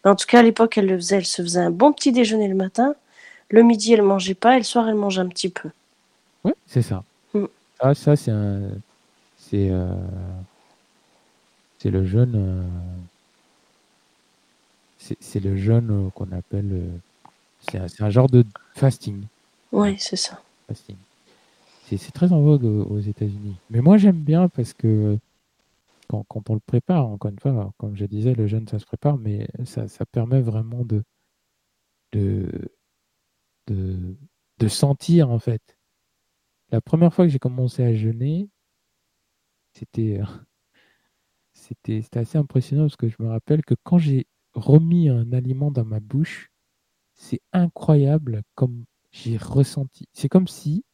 Mais 0.03 0.11
en 0.11 0.15
tout 0.15 0.25
cas, 0.27 0.39
à 0.39 0.43
l'époque, 0.43 0.77
elle 0.77 0.87
le 0.87 0.97
faisait. 0.97 1.17
Elle 1.17 1.25
se 1.25 1.41
faisait 1.41 1.61
un 1.61 1.71
bon 1.71 1.93
petit 1.93 2.11
déjeuner 2.11 2.47
le 2.47 2.55
matin. 2.55 2.95
Le 3.49 3.63
midi, 3.63 3.93
elle 3.93 4.01
ne 4.01 4.05
mangeait 4.05 4.33
pas. 4.33 4.55
Et 4.55 4.57
le 4.57 4.63
soir, 4.63 4.87
elle 4.89 4.95
mange 4.95 5.19
un 5.19 5.27
petit 5.27 5.49
peu. 5.49 5.69
C'est 6.67 6.81
ça. 6.81 7.03
Ah, 7.79 7.93
ça, 7.93 8.15
c'est 8.15 8.31
un. 8.31 8.69
C'est. 9.37 9.69
Euh, 9.69 9.95
c'est 11.79 11.91
le 11.91 12.05
jeûne. 12.05 12.33
Euh, 12.35 12.67
c'est 15.19 15.39
le 15.39 15.55
jeûne 15.55 16.11
qu'on 16.15 16.31
appelle. 16.31 16.89
C'est 17.69 17.77
un, 17.77 17.87
un 17.99 18.09
genre 18.09 18.29
de 18.29 18.45
fasting. 18.75 19.23
Oui, 19.71 19.95
c'est 19.99 20.15
ça. 20.15 20.41
C'est 21.85 22.11
très 22.11 22.33
en 22.33 22.41
vogue 22.41 22.65
aux 22.65 22.99
États-Unis. 22.99 23.55
Mais 23.69 23.79
moi, 23.79 23.97
j'aime 23.97 24.19
bien 24.19 24.49
parce 24.49 24.73
que 24.73 25.17
quand, 26.07 26.49
on 26.49 26.53
le 26.53 26.59
prépare, 26.59 27.05
encore 27.05 27.31
une 27.31 27.39
fois, 27.39 27.73
comme 27.77 27.95
je 27.95 28.05
disais, 28.05 28.33
le 28.33 28.47
jeûne, 28.47 28.67
ça 28.67 28.79
se 28.79 28.85
prépare, 28.85 29.17
mais 29.17 29.47
ça, 29.65 29.87
permet 30.05 30.41
vraiment 30.41 30.83
de, 30.83 31.03
de, 32.13 32.69
de, 33.67 34.67
sentir, 34.67 35.29
en 35.29 35.39
fait. 35.39 35.76
La 36.71 36.81
première 36.81 37.13
fois 37.13 37.25
que 37.25 37.31
j'ai 37.31 37.39
commencé 37.39 37.83
à 37.83 37.93
jeûner, 37.93 38.49
c'était 39.73 40.21
c'était 41.53 42.19
assez 42.19 42.37
impressionnant 42.37 42.83
parce 42.83 42.95
que 42.95 43.09
je 43.09 43.15
me 43.19 43.27
rappelle 43.29 43.63
que 43.65 43.75
quand 43.83 43.97
j'ai 43.97 44.27
remis 44.53 45.09
un 45.09 45.31
aliment 45.33 45.71
dans 45.71 45.85
ma 45.85 45.99
bouche, 45.99 46.51
c'est 47.15 47.41
incroyable 47.51 48.43
comme 48.55 48.85
j'ai 49.11 49.37
ressenti. 49.37 50.07
C'est 50.13 50.29
comme 50.29 50.47
si 50.47 50.85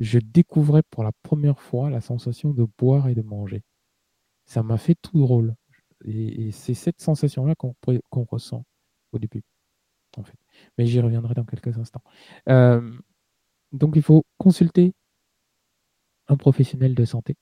je 0.00 0.18
découvrais 0.18 0.82
pour 0.90 1.02
la 1.02 1.12
première 1.22 1.60
fois 1.60 1.90
la 1.90 2.00
sensation 2.00 2.50
de 2.52 2.66
boire 2.78 3.08
et 3.08 3.14
de 3.14 3.22
manger. 3.22 3.62
Ça 4.44 4.62
m'a 4.62 4.78
fait 4.78 4.96
tout 5.00 5.18
drôle. 5.18 5.54
Et, 6.04 6.52
c'est 6.52 6.74
cette 6.74 7.00
sensation-là 7.00 7.54
qu'on 7.56 8.24
ressent 8.24 8.64
au 9.12 9.18
début. 9.18 9.42
Mais 10.78 10.86
j'y 10.86 11.00
reviendrai 11.00 11.34
dans 11.34 11.44
quelques 11.44 11.78
instants. 11.78 12.02
Euh, 12.48 12.96
donc 13.76 13.96
il 13.96 14.02
faut 14.02 14.24
consulter 14.38 14.92
un 16.28 16.36
professionnel 16.36 16.94
de 16.94 17.04
santé. 17.04 17.36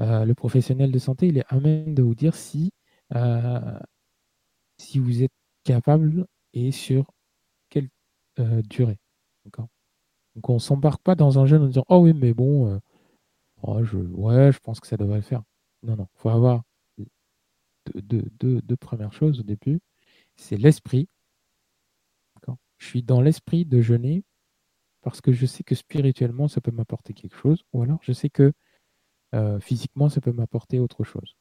Euh, 0.00 0.24
le 0.24 0.34
professionnel 0.34 0.90
de 0.90 0.98
santé, 0.98 1.28
il 1.28 1.38
est 1.38 1.44
à 1.48 1.60
même 1.60 1.94
de 1.94 2.02
vous 2.02 2.14
dire 2.14 2.34
si, 2.34 2.72
euh, 3.14 3.78
si 4.78 4.98
vous 4.98 5.22
êtes 5.22 5.32
capable 5.64 6.26
et 6.52 6.72
sur 6.72 7.10
euh, 8.40 8.62
durée. 8.62 8.98
Donc 10.34 10.50
on 10.50 10.54
ne 10.54 10.58
s'embarque 10.58 11.02
pas 11.02 11.14
dans 11.14 11.38
un 11.38 11.46
jeûne 11.46 11.62
en 11.62 11.66
disant 11.68 11.84
Oh 11.88 11.98
oui, 11.98 12.12
mais 12.12 12.34
bon, 12.34 12.80
oh, 13.62 13.84
je, 13.84 13.96
ouais, 13.96 14.50
je 14.50 14.58
pense 14.58 14.80
que 14.80 14.88
ça 14.88 14.96
devrait 14.96 15.18
le 15.18 15.22
faire. 15.22 15.42
Non, 15.84 15.96
non, 15.96 16.08
il 16.12 16.18
faut 16.18 16.30
avoir 16.30 16.64
deux, 17.94 18.76
premières 18.76 19.12
choses 19.12 19.38
au 19.40 19.42
début. 19.44 19.80
C'est 20.36 20.56
l'esprit. 20.56 21.08
Je 22.84 22.90
suis 22.90 23.02
dans 23.02 23.22
l'esprit 23.22 23.64
de 23.64 23.80
jeûner 23.80 24.24
parce 25.00 25.22
que 25.22 25.32
je 25.32 25.46
sais 25.46 25.64
que 25.64 25.74
spirituellement, 25.74 26.48
ça 26.48 26.60
peut 26.60 26.70
m'apporter 26.70 27.14
quelque 27.14 27.34
chose, 27.34 27.64
ou 27.72 27.82
alors 27.82 27.98
je 28.02 28.12
sais 28.12 28.28
que 28.28 28.52
euh, 29.34 29.58
physiquement, 29.58 30.10
ça 30.10 30.20
peut 30.20 30.32
m'apporter 30.32 30.80
autre 30.80 31.02
chose. 31.02 31.34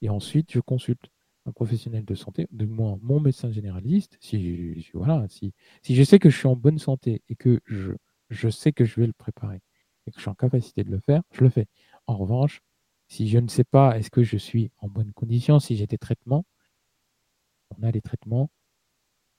Et 0.00 0.08
ensuite, 0.10 0.52
je 0.52 0.60
consulte 0.60 1.10
un 1.44 1.50
professionnel 1.50 2.04
de 2.04 2.14
santé, 2.14 2.46
de 2.52 2.66
moins 2.66 3.00
mon 3.02 3.18
médecin 3.18 3.50
généraliste, 3.50 4.16
si, 4.20 4.88
voilà, 4.94 5.26
si, 5.28 5.52
si 5.82 5.96
je 5.96 6.04
sais 6.04 6.20
que 6.20 6.30
je 6.30 6.38
suis 6.38 6.46
en 6.46 6.54
bonne 6.54 6.78
santé 6.78 7.20
et 7.28 7.34
que 7.34 7.60
je, 7.64 7.90
je 8.30 8.48
sais 8.48 8.70
que 8.70 8.84
je 8.84 9.00
vais 9.00 9.08
le 9.08 9.12
préparer 9.12 9.62
et 10.06 10.12
que 10.12 10.18
je 10.18 10.20
suis 10.20 10.30
en 10.30 10.36
capacité 10.36 10.84
de 10.84 10.92
le 10.92 11.00
faire, 11.00 11.22
je 11.32 11.42
le 11.42 11.50
fais. 11.50 11.66
En 12.06 12.16
revanche, 12.16 12.60
si 13.08 13.28
je 13.28 13.38
ne 13.38 13.48
sais 13.48 13.64
pas 13.64 13.98
est-ce 13.98 14.10
que 14.10 14.22
je 14.22 14.36
suis 14.36 14.70
en 14.78 14.88
bonne 14.88 15.12
condition, 15.12 15.58
si 15.58 15.74
j'ai 15.76 15.88
des 15.88 15.98
traitements, 15.98 16.44
on 17.76 17.82
a 17.82 17.90
les 17.90 18.02
traitements, 18.02 18.50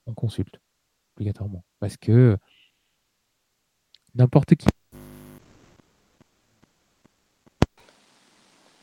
on 0.08 0.14
consulte 0.14 0.60
obligatoirement. 1.18 1.64
Parce 1.80 1.98
que 1.98 2.38
n'importe 4.16 4.56
qui. 4.56 4.68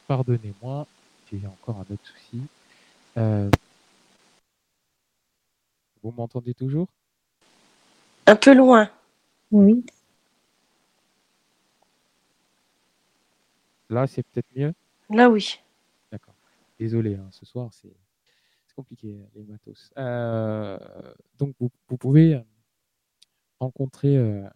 Pardonnez-moi, 0.09 0.87
j'ai 1.31 1.47
encore 1.47 1.79
un 1.79 1.93
autre 1.93 2.05
souci. 2.05 2.43
Euh, 3.17 3.51
vous 6.03 6.13
m'entendez 6.13 6.53
toujours? 6.55 6.89
Un 8.27 8.37
peu 8.37 8.55
loin. 8.55 8.91
Oui. 9.51 9.85
Là, 13.89 14.07
c'est 14.07 14.23
peut-être 14.25 14.49
mieux? 14.57 14.75
Là, 15.11 15.31
oui. 15.31 15.61
D'accord. 16.11 16.35
Désolé, 16.79 17.15
hein, 17.15 17.29
ce 17.31 17.47
soir, 17.47 17.71
c'est 17.73 17.93
compliqué, 18.75 19.19
les 19.35 19.45
matos. 19.45 19.91
Euh, 19.99 20.79
donc, 21.39 21.55
vous, 21.59 21.71
pouvez 21.99 22.43
rencontrer 23.61 24.17
euh, 24.17 24.49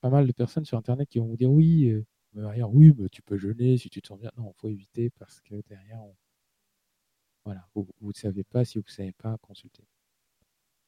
pas 0.00 0.10
mal 0.10 0.26
de 0.26 0.32
personnes 0.32 0.64
sur 0.64 0.78
Internet 0.78 1.08
qui 1.08 1.18
vont 1.18 1.26
vous 1.26 1.36
dire 1.36 1.50
oui, 1.50 1.88
euh, 1.88 2.04
oui, 2.34 2.92
mais 2.96 3.08
tu 3.08 3.22
peux 3.22 3.36
jeûner 3.36 3.78
si 3.78 3.90
tu 3.90 4.00
te 4.02 4.08
sens 4.08 4.18
bien. 4.18 4.30
Non, 4.36 4.52
il 4.56 4.60
faut 4.60 4.68
éviter 4.68 5.10
parce 5.10 5.40
que 5.40 5.60
derrière, 5.68 6.02
voilà, 7.44 7.68
vous 7.74 7.88
ne 8.00 8.12
savez 8.12 8.44
pas, 8.44 8.64
si 8.64 8.78
vous 8.78 8.84
ne 8.86 8.92
savez 8.92 9.12
pas, 9.12 9.36
consulter. 9.38 9.84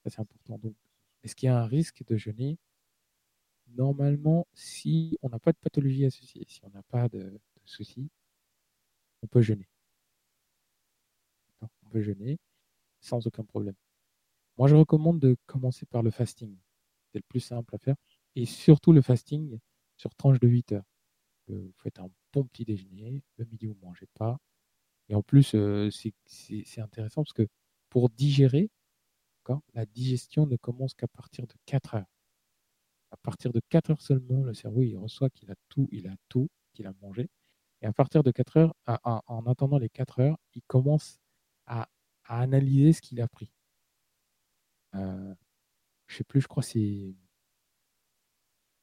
Ça, 0.05 0.11
c'est 0.11 0.21
important. 0.21 0.59
Donc, 0.59 0.75
est-ce 1.23 1.35
qu'il 1.35 1.47
y 1.47 1.51
a 1.51 1.59
un 1.59 1.67
risque 1.67 2.05
de 2.07 2.17
jeûner? 2.17 2.59
Normalement, 3.69 4.47
si 4.53 5.19
on 5.23 5.29
n'a 5.29 5.39
pas 5.39 5.53
de 5.53 5.59
pathologie 5.59 6.05
associée, 6.05 6.45
si 6.49 6.61
on 6.65 6.71
n'a 6.71 6.83
pas 6.83 7.09
de, 7.09 7.19
de 7.19 7.41
soucis, 7.65 8.11
on 9.23 9.27
peut 9.27 9.41
jeûner. 9.43 9.69
On 11.85 11.89
peut 11.91 12.03
jeûner 12.03 12.39
sans 13.01 13.27
aucun 13.27 13.45
problème. 13.45 13.75
Moi, 14.57 14.69
je 14.69 14.77
recommande 14.77 15.19
de 15.19 15.37
commencer 15.47 15.87
par 15.87 16.03
le 16.03 16.11
fasting. 16.11 16.57
C'est 17.13 17.19
le 17.19 17.25
plus 17.29 17.41
simple 17.41 17.75
à 17.75 17.79
faire. 17.79 17.97
Et 18.37 18.47
surtout 18.47 18.93
le 18.93 19.03
fasting 19.03 19.59
sur 19.97 20.15
tranche 20.15 20.41
de 20.41 20.49
8 20.49 20.73
heures. 20.73 20.85
Euh, 21.51 21.61
vous 21.67 21.75
faites 21.83 21.99
un 21.99 22.09
bon 22.33 22.45
petit 22.45 22.65
déjeuner, 22.65 23.23
le 23.37 23.45
midi 23.45 23.67
vous 23.67 23.75
ne 23.75 23.81
mangez 23.81 24.07
pas. 24.15 24.39
Et 25.09 25.15
en 25.15 25.23
plus, 25.23 25.55
euh, 25.55 25.91
c'est 26.27 26.81
intéressant 26.81 27.23
parce 27.23 27.33
que 27.33 27.47
pour 27.91 28.11
digérer, 28.11 28.71
la 29.75 29.85
digestion 29.87 30.47
ne 30.47 30.57
commence 30.57 30.95
qu'à 30.95 31.09
partir 31.09 31.47
de 31.47 31.55
4 31.67 31.97
heures. 31.97 32.11
À 33.11 33.17
partir 33.19 33.53
de 33.53 33.61
4 33.69 33.91
heures 33.91 34.01
seulement, 34.01 34.43
le 34.43 34.55
cerveau 34.55 34.83
il 34.83 34.97
reçoit 34.97 35.31
qu'il 35.31 35.51
a 35.51 35.55
tout, 35.69 35.89
il 35.93 36.09
a 36.09 36.17
tout 36.29 36.49
qu'il 36.73 36.87
a 36.87 36.95
mangé. 37.03 37.29
Et 37.83 37.87
à 37.87 37.93
partir 37.93 38.23
de 38.23 38.31
4 38.31 38.57
heures, 38.57 38.75
en 39.05 39.47
attendant 39.47 39.79
les 39.79 39.91
4 39.91 40.21
heures, 40.21 40.39
il 40.55 40.63
commence 40.67 41.19
à, 41.67 41.89
analyser 42.27 42.93
ce 42.95 43.03
qu'il 43.03 43.21
a 43.21 43.29
pris. 43.29 43.51
Euh, 44.95 45.35
je 46.07 46.17
sais 46.17 46.25
plus, 46.25 46.41
je 46.41 46.49
crois 46.49 46.63
c'est 46.63 47.15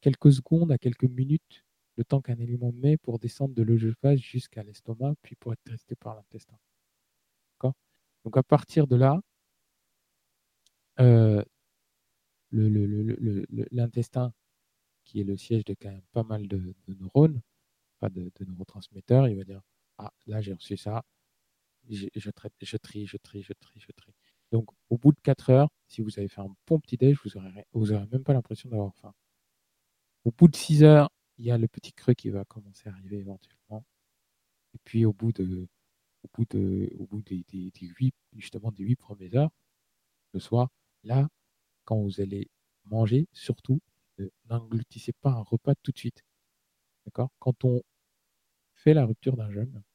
quelques 0.02 0.34
secondes 0.34 0.72
à 0.72 0.78
quelques 0.78 1.06
minutes 1.06 1.66
le 1.98 2.04
temps 2.04 2.22
qu'un 2.22 2.40
aliment 2.40 2.72
met 2.74 2.98
pour 2.98 3.20
descendre 3.20 3.54
de 3.56 3.64
l'œsophage 3.64 4.20
jusqu'à 4.20 4.64
l'estomac, 4.64 5.16
puis 5.22 5.36
pour 5.36 5.54
être 5.54 5.64
testé 5.64 5.96
par 5.96 6.16
l'intestin. 6.16 6.58
Donc 8.24 8.38
à 8.38 8.44
partir 8.44 8.88
de 8.88 8.96
là, 8.96 9.20
euh, 11.00 11.44
l'intestin, 12.52 14.34
qui 15.06 15.22
est 15.22 15.24
le 15.24 15.38
siège 15.38 15.66
de 15.66 15.74
quand 15.74 15.90
même 15.90 16.04
pas 16.12 16.24
mal 16.24 16.48
de, 16.48 16.76
neurones, 16.88 17.42
pas 18.00 18.10
de, 18.10 18.32
neurotransmetteurs, 18.46 19.28
il 19.28 19.38
va 19.38 19.44
dire 19.44 19.62
Ah, 19.98 20.14
là 20.28 20.42
j'ai 20.42 20.54
reçu 20.54 20.78
ça, 20.78 21.04
je, 21.90 22.08
trie, 22.32 22.52
je 22.62 22.78
trie, 22.78 23.08
je 23.08 23.18
trie, 23.18 23.80
je 23.80 23.92
trie. 23.92 24.14
Donc 24.52 24.70
au 24.90 24.98
bout 24.98 25.12
de 25.12 25.20
4 25.22 25.50
heures, 25.50 25.70
si 25.88 26.02
vous 26.02 26.20
avez 26.20 26.28
fait 26.28 26.42
un 26.42 26.54
bon 26.68 26.80
petit 26.80 26.98
déj, 26.98 27.18
vous 27.24 27.40
n'aurez 27.40 27.66
vous 27.74 27.88
même 27.88 28.24
pas 28.24 28.34
l'impression 28.34 28.70
d'avoir 28.70 28.94
faim. 28.96 29.14
Au 30.26 30.32
bout 30.32 30.48
de 30.48 30.56
6 30.56 30.84
heures, 30.84 31.10
il 31.38 31.46
y 31.46 31.52
a 31.52 31.58
le 31.58 31.68
petit 31.68 31.94
creux 31.94 32.14
qui 32.14 32.30
va 32.30 32.46
commencer 32.46 32.90
à 32.90 32.92
arriver 32.94 33.18
éventuellement. 33.18 33.86
Et 34.74 34.80
puis 34.84 35.06
au 35.06 35.14
bout 35.14 35.32
de, 35.34 35.68
au 36.24 36.30
bout 36.34 36.46
de, 36.50 36.90
au 37.00 37.08
bout 37.08 37.22
des, 37.24 37.44
des, 37.50 37.72
8, 37.82 38.14
justement 38.34 38.72
des 38.72 38.84
8 38.84 38.96
premières 38.98 39.36
heures, 39.36 39.52
le 40.34 40.40
soir, 40.40 40.70
là, 41.04 41.28
quand 41.86 41.98
vous 42.02 42.22
allez 42.22 42.50
manger, 42.86 43.28
surtout, 43.34 43.82
n'engloutissez 44.50 45.14
pas 45.14 45.32
un 45.32 45.42
repas 45.42 45.76
tout 45.84 45.92
de 45.92 45.98
suite. 45.98 46.24
D'accord? 47.06 47.32
Quand 47.40 47.64
on 47.66 47.82
fait 48.76 48.94
la 48.94 49.06
rupture 49.06 49.38
d'un 49.38 49.52
jeûne, 49.52 49.76
euh, 49.78 49.91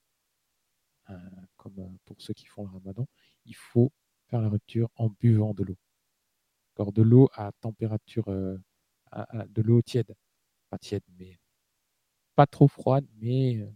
comme 1.57 1.79
euh, 1.79 1.99
pour 2.05 2.21
ceux 2.21 2.35
qui 2.35 2.47
font 2.47 2.65
le 2.65 2.71
ramadan, 2.71 3.07
il 3.45 3.55
faut 3.55 3.93
faire 4.29 4.41
la 4.41 4.49
rupture 4.49 4.91
en 4.97 5.09
buvant 5.09 5.55
de 5.55 5.65
l'eau. 5.65 5.77
De 6.93 7.03
l'eau 7.03 7.31
à 7.35 7.53
température, 7.61 8.29
euh, 8.29 8.59
de 9.49 9.63
l'eau 9.63 9.81
tiède 9.83 10.15
pas 10.69 10.79
tiède, 10.79 11.03
mais 11.19 11.39
pas 12.35 12.47
trop 12.47 12.69
froide, 12.69 13.07
mais 13.17 13.57
euh, 13.59 13.71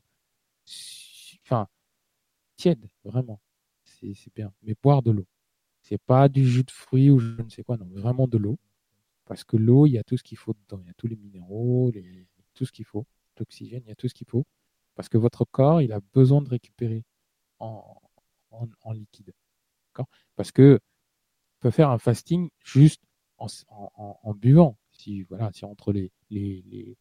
enfin 1.45 1.69
tiède, 2.57 2.89
vraiment. 3.05 3.41
C'est 3.85 4.35
bien. 4.35 4.53
Mais 4.63 4.75
boire 4.83 5.03
de 5.03 5.11
l'eau. 5.11 5.27
C'est 5.83 6.01
pas 6.01 6.29
du 6.29 6.47
jus 6.47 6.65
de 6.65 6.71
fruits 6.71 7.11
ou 7.11 7.19
je 7.19 7.43
ne 7.43 7.49
sais 7.51 7.63
quoi, 7.63 7.77
non, 7.77 7.87
vraiment 7.91 8.27
de 8.29 8.39
l'eau. 8.39 8.59
Parce 9.27 9.45
que 9.45 9.57
l'eau, 9.57 9.87
il 9.87 9.93
y 9.93 9.99
a 9.99 10.05
tout 10.05 10.17
ce 10.17 10.23
qu'il 10.23 10.39
faut 10.39 10.55
dedans. 10.55 10.81
Il 10.83 10.87
y 10.87 10.91
a 10.91 10.95
tous 10.95 11.07
les 11.07 11.17
minéraux, 11.17 11.93
tout 12.55 12.65
ce 12.67 12.73
qu'il 12.73 12.85
faut, 12.85 13.07
l'oxygène, 13.39 13.83
il 13.85 13.89
y 13.89 13.93
a 13.93 13.95
tout 13.95 14.09
ce 14.09 14.15
qu'il 14.15 14.27
faut. 14.27 14.47
Parce 14.95 15.09
que 15.09 15.19
votre 15.19 15.45
corps, 15.45 15.83
il 15.83 15.93
a 15.93 16.01
besoin 16.15 16.43
de 16.43 16.49
récupérer 16.49 17.05
en, 17.61 18.01
en, 18.51 18.93
liquide. 18.93 19.33
Parce 20.37 20.53
que 20.53 20.81
peut 21.61 21.71
faire 21.71 21.91
un 21.91 21.99
fasting 21.99 22.51
juste 22.65 23.03
en, 23.39 23.49
en 23.69 24.35
buvant 24.35 24.77
si, 25.01 25.23
voilà, 25.25 25.51
si 25.53 25.65
entre 25.65 25.93
les, 25.93 26.13
les, 26.31 26.97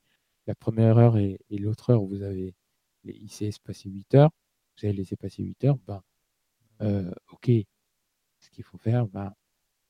la 0.48 0.56
première 0.56 0.98
heure 0.98 1.18
et, 1.18 1.40
l'autre 1.52 1.92
heure, 1.92 2.04
vous 2.04 2.22
avez 2.24 2.56
les 3.04 3.14
ICS 3.14 3.60
passé 3.64 3.90
8 3.90 4.16
heures, 4.16 4.32
vous 4.78 4.86
avez 4.86 4.96
laissé 4.96 5.16
passer 5.16 5.44
8 5.44 5.64
heures, 5.66 5.78
ben, 5.88 6.02
euh, 6.82 7.12
ok, 7.32 7.52
ce 8.40 8.50
qu'il 8.52 8.64
faut 8.64 8.78
faire, 8.78 9.08
ben, 9.08 9.34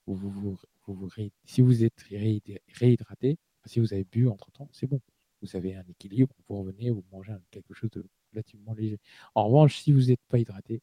vous, 0.07 0.15
vous, 0.15 0.57
vous, 0.87 1.09
si 1.45 1.61
vous 1.61 1.83
êtes 1.83 2.01
réhydraté, 2.09 3.37
si 3.65 3.79
vous 3.79 3.93
avez 3.93 4.05
bu 4.05 4.27
entre-temps, 4.27 4.69
c'est 4.71 4.87
bon. 4.87 4.99
Vous 5.41 5.55
avez 5.55 5.75
un 5.75 5.83
équilibre, 5.87 6.35
vous 6.47 6.59
revenez, 6.59 6.89
vous 6.89 7.03
mangez 7.11 7.33
quelque 7.51 7.73
chose 7.73 7.89
de 7.91 8.05
relativement 8.33 8.73
léger. 8.73 8.99
En 9.35 9.45
revanche, 9.47 9.79
si 9.79 9.91
vous 9.91 10.05
n'êtes 10.07 10.21
pas 10.27 10.39
hydraté, 10.39 10.81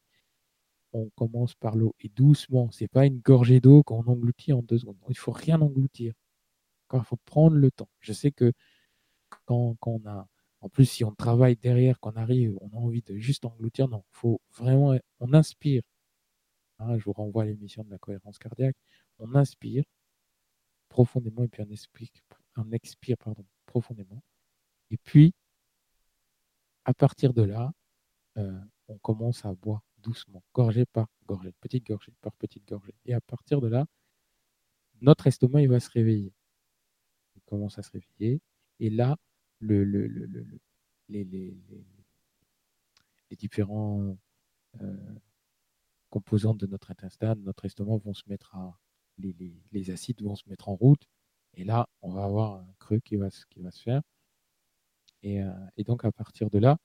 on 0.93 1.11
commence 1.11 1.55
par 1.55 1.77
l'eau 1.77 1.95
et 2.01 2.09
doucement. 2.09 2.71
C'est 2.71 2.89
pas 2.89 3.07
une 3.07 3.21
gorgée 3.21 3.61
d'eau 3.61 3.83
qu'on 3.83 4.07
engloutit 4.07 4.53
en 4.53 4.63
deux 4.63 4.79
secondes. 4.79 4.97
Il 5.09 5.17
faut 5.19 5.33
rien 5.33 5.61
engloutir. 5.61 6.15
Il 6.93 7.03
faut 7.03 7.19
prendre 7.25 7.57
le 7.57 7.71
temps. 7.71 7.89
Je 8.01 8.13
sais 8.13 8.31
que 8.33 8.53
quand, 9.47 9.77
on 9.87 10.07
a, 10.07 10.29
en 10.61 10.69
plus, 10.69 10.87
si 10.87 11.05
on 11.05 11.15
travaille 11.15 11.57
derrière, 11.57 12.01
qu'on 12.01 12.17
arrive, 12.17 12.57
on 12.61 12.69
a 12.71 12.81
envie 12.81 13.03
de 13.03 13.17
juste 13.17 13.45
engloutir. 13.45 13.89
Non, 13.89 14.05
faut 14.11 14.41
vraiment, 14.57 14.97
on 15.21 15.35
inspire. 15.35 15.83
Hein, 16.79 16.99
je 16.99 17.05
vous 17.05 17.13
renvoie 17.13 17.43
à 17.45 17.47
l'émission 17.47 17.85
de 17.85 17.91
la 17.91 17.99
cohérence 17.99 18.39
cardiaque. 18.39 18.77
On 19.19 19.35
inspire 19.35 19.85
profondément 20.89 21.45
et 21.45 21.49
puis 21.49 21.63
on 22.57 22.73
expire, 22.73 23.17
profondément. 23.67 24.23
Et 24.91 24.97
puis, 24.99 25.35
à 26.85 26.95
partir 26.95 27.33
de 27.33 27.43
là, 27.43 27.73
euh, 28.39 28.59
on 28.89 28.99
commence 28.99 29.45
à 29.45 29.55
boire 29.55 29.83
doucement, 29.99 30.43
gorgée 30.55 30.87
par 30.87 31.09
gorgée, 31.27 31.53
petite 31.61 31.87
gorgée 31.87 32.13
par 32.21 32.33
petite 32.35 32.67
gorgée. 32.69 32.95
Et 33.05 33.15
à 33.15 33.21
partir 33.21 33.61
de 33.61 33.69
là, 33.69 33.87
notre 35.01 35.27
estomac 35.27 35.63
il 35.63 35.69
va 35.69 35.81
se 35.81 35.91
réveiller 35.91 36.33
commence 37.47 37.79
à 37.79 37.83
se 37.83 37.91
réveiller. 37.93 38.43
Et 38.81 38.91
là, 38.91 39.17
le, 39.61 39.85
le, 39.85 40.07
le, 40.07 40.47
les, 41.09 41.57
différents 43.39 44.17
euh, 44.83 45.15
composantes 46.11 46.59
de 46.59 46.67
notre 46.67 46.91
intestin, 46.91 47.35
notre 47.37 47.65
estomac 47.65 47.97
vont 47.99 48.15
se 48.15 48.25
mettre 48.27 48.55
à. 48.55 48.79
Les, 49.19 49.91
acides 49.91 50.21
vont 50.21 50.37
se 50.37 50.47
mettre 50.49 50.69
en 50.69 50.75
route. 50.75 51.09
Et 51.55 51.65
là, 51.65 51.89
on 52.03 52.13
va 52.13 52.25
avoir 52.25 52.57
un 52.61 52.75
creux 52.79 53.01
qui 53.01 53.17
va 53.17 53.31
se 53.31 53.47
faire. 53.83 54.03
Et, 55.27 55.43
euh, 55.43 55.51
et, 55.77 55.83
donc, 55.83 56.05
à 56.05 56.13
partir 56.13 56.51
de 56.51 56.59
là, 56.61 56.79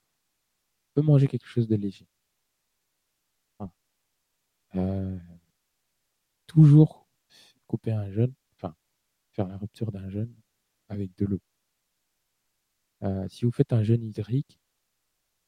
on 0.95 1.01
peut 1.01 1.05
manger 1.05 1.27
quelque 1.27 1.45
chose 1.45 1.67
de 1.67 1.75
léger. 1.75 2.07
Euh, 4.75 5.19
toujours 6.47 7.05
couper 7.67 7.91
un 7.91 8.09
jeûne, 8.09 8.33
enfin, 8.55 8.73
faire 9.31 9.47
la 9.47 9.57
rupture 9.57 9.91
d'un 9.91 10.09
jeûne 10.09 10.33
avec 10.87 11.15
de 11.17 11.25
l'eau. 11.25 11.41
Euh, 13.03 13.27
si 13.27 13.43
vous 13.45 13.51
faites 13.51 13.73
un 13.73 13.83
jeûne 13.83 14.01
hydrique, 14.01 14.59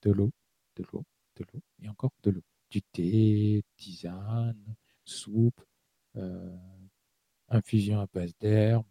de 0.04 0.12
l'eau, 0.12 0.32
de 0.76 0.84
l'eau, 0.92 1.06
de 1.38 1.46
l'eau 1.52 1.62
et 1.82 1.90
encore 1.90 2.12
de 2.22 2.32
l'eau. 2.32 2.44
Du 2.70 2.82
thé, 2.84 3.64
tisane, 3.78 4.76
soupe, 5.06 5.64
infusion 7.48 8.02
à 8.02 8.08
base 8.08 8.38
d'herbe. 8.40 8.86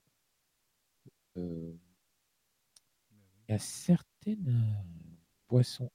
Euh, 3.42 3.48
il 3.48 3.52
y 3.52 3.54
a 3.54 3.58
certaines 3.58 4.84
boissons 5.48 5.90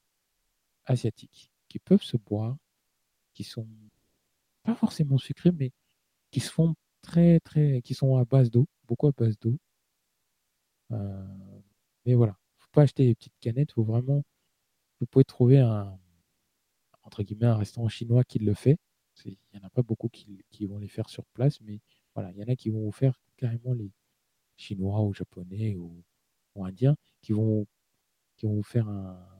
asiatiques 0.86 1.50
qui 1.68 1.78
peuvent 1.78 2.02
se 2.02 2.16
boire, 2.16 2.56
qui 3.34 3.44
sont 3.44 3.68
pas 4.62 4.74
forcément 4.74 5.18
sucrées, 5.18 5.52
mais 5.52 5.72
qui 6.30 6.40
se 6.40 6.50
font 6.50 6.74
très 7.02 7.40
très, 7.40 7.82
qui 7.82 7.94
sont 7.94 8.16
à 8.16 8.24
base 8.24 8.50
d'eau, 8.50 8.66
beaucoup 8.86 9.08
à 9.08 9.12
base 9.12 9.38
d'eau, 9.38 9.58
mais 10.90 12.14
voilà, 12.14 12.38
faut 12.58 12.70
pas 12.72 12.82
acheter 12.82 13.06
des 13.06 13.14
petites 13.14 13.38
canettes, 13.40 13.72
faut 13.72 13.84
vraiment, 13.84 14.24
vous 15.00 15.06
pouvez 15.06 15.24
trouver 15.24 15.58
un, 15.58 15.98
entre 17.02 17.22
guillemets, 17.22 17.46
un 17.46 17.56
restaurant 17.56 17.88
chinois 17.88 18.24
qui 18.24 18.38
le 18.38 18.54
fait. 18.54 18.78
Il 19.24 19.36
n'y 19.52 19.60
en 19.60 19.66
a 19.66 19.70
pas 19.70 19.82
beaucoup 19.82 20.08
qui, 20.08 20.44
qui, 20.50 20.66
vont 20.66 20.78
les 20.78 20.88
faire 20.88 21.08
sur 21.08 21.24
place, 21.26 21.60
mais 21.60 21.80
voilà, 22.14 22.30
il 22.32 22.38
y 22.38 22.44
en 22.44 22.48
a 22.48 22.56
qui 22.56 22.70
vont 22.70 22.80
vous 22.84 22.92
faire 22.92 23.20
carrément 23.36 23.72
les 23.74 23.90
chinois 24.56 25.02
ou 25.02 25.12
japonais 25.12 25.76
ou 25.76 26.04
indiens 26.64 26.96
qui 27.22 27.32
vont, 27.32 27.66
qui 28.36 28.46
vont 28.46 28.54
vous 28.54 28.62
faire 28.62 28.88
un, 28.88 29.38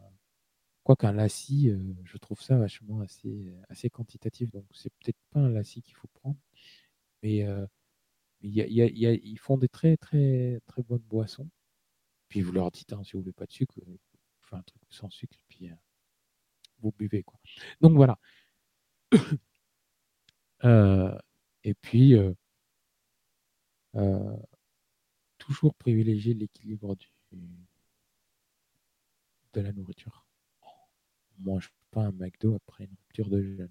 quoi 0.88 0.96
qu'un 0.96 1.12
lacis, 1.12 1.68
euh, 1.68 1.78
je 2.04 2.16
trouve 2.16 2.40
ça 2.40 2.56
vachement 2.56 3.02
assez, 3.02 3.52
assez 3.68 3.90
quantitatif. 3.90 4.50
Donc, 4.50 4.64
c'est 4.72 4.88
peut-être 4.94 5.18
pas 5.28 5.40
un 5.40 5.50
lacis 5.50 5.82
qu'il 5.82 5.94
faut 5.94 6.08
prendre. 6.14 6.38
Mais 7.22 7.44
euh, 7.44 7.66
ils 8.40 9.38
font 9.38 9.58
des 9.58 9.68
très, 9.68 9.98
très, 9.98 10.62
très 10.66 10.82
bonnes 10.82 11.02
boissons. 11.02 11.50
Puis 12.28 12.40
vous 12.40 12.52
leur 12.52 12.70
dites, 12.70 12.94
hein, 12.94 13.04
si 13.04 13.12
vous 13.12 13.20
voulez 13.20 13.34
pas 13.34 13.44
de 13.44 13.52
sucre, 13.52 13.74
vous 13.84 13.98
faites 14.40 14.58
un 14.58 14.62
truc 14.62 14.82
sans 14.88 15.10
sucre, 15.10 15.36
puis 15.48 15.68
euh, 15.68 15.74
vous 16.80 16.92
buvez. 16.92 17.22
Quoi. 17.22 17.38
Donc 17.82 17.94
voilà. 17.94 18.18
et 21.64 21.74
puis, 21.74 22.14
toujours 25.36 25.74
privilégier 25.74 26.32
l'équilibre 26.32 26.96
du, 26.96 27.10
de 29.54 29.60
la 29.60 29.72
nourriture 29.72 30.28
mange 31.38 31.72
pas 31.90 32.04
un 32.06 32.12
McDo 32.12 32.54
après 32.56 32.84
une 32.84 32.94
rupture 32.94 33.30
de 33.30 33.42
jeûne. 33.42 33.68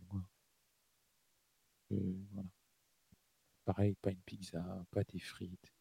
Euh, 1.91 2.25
voilà. 2.31 2.49
Pareil, 3.65 3.95
pas 4.01 4.11
une 4.11 4.21
pizza, 4.21 4.85
pas 4.91 5.03
des 5.03 5.19
frites. 5.19 5.73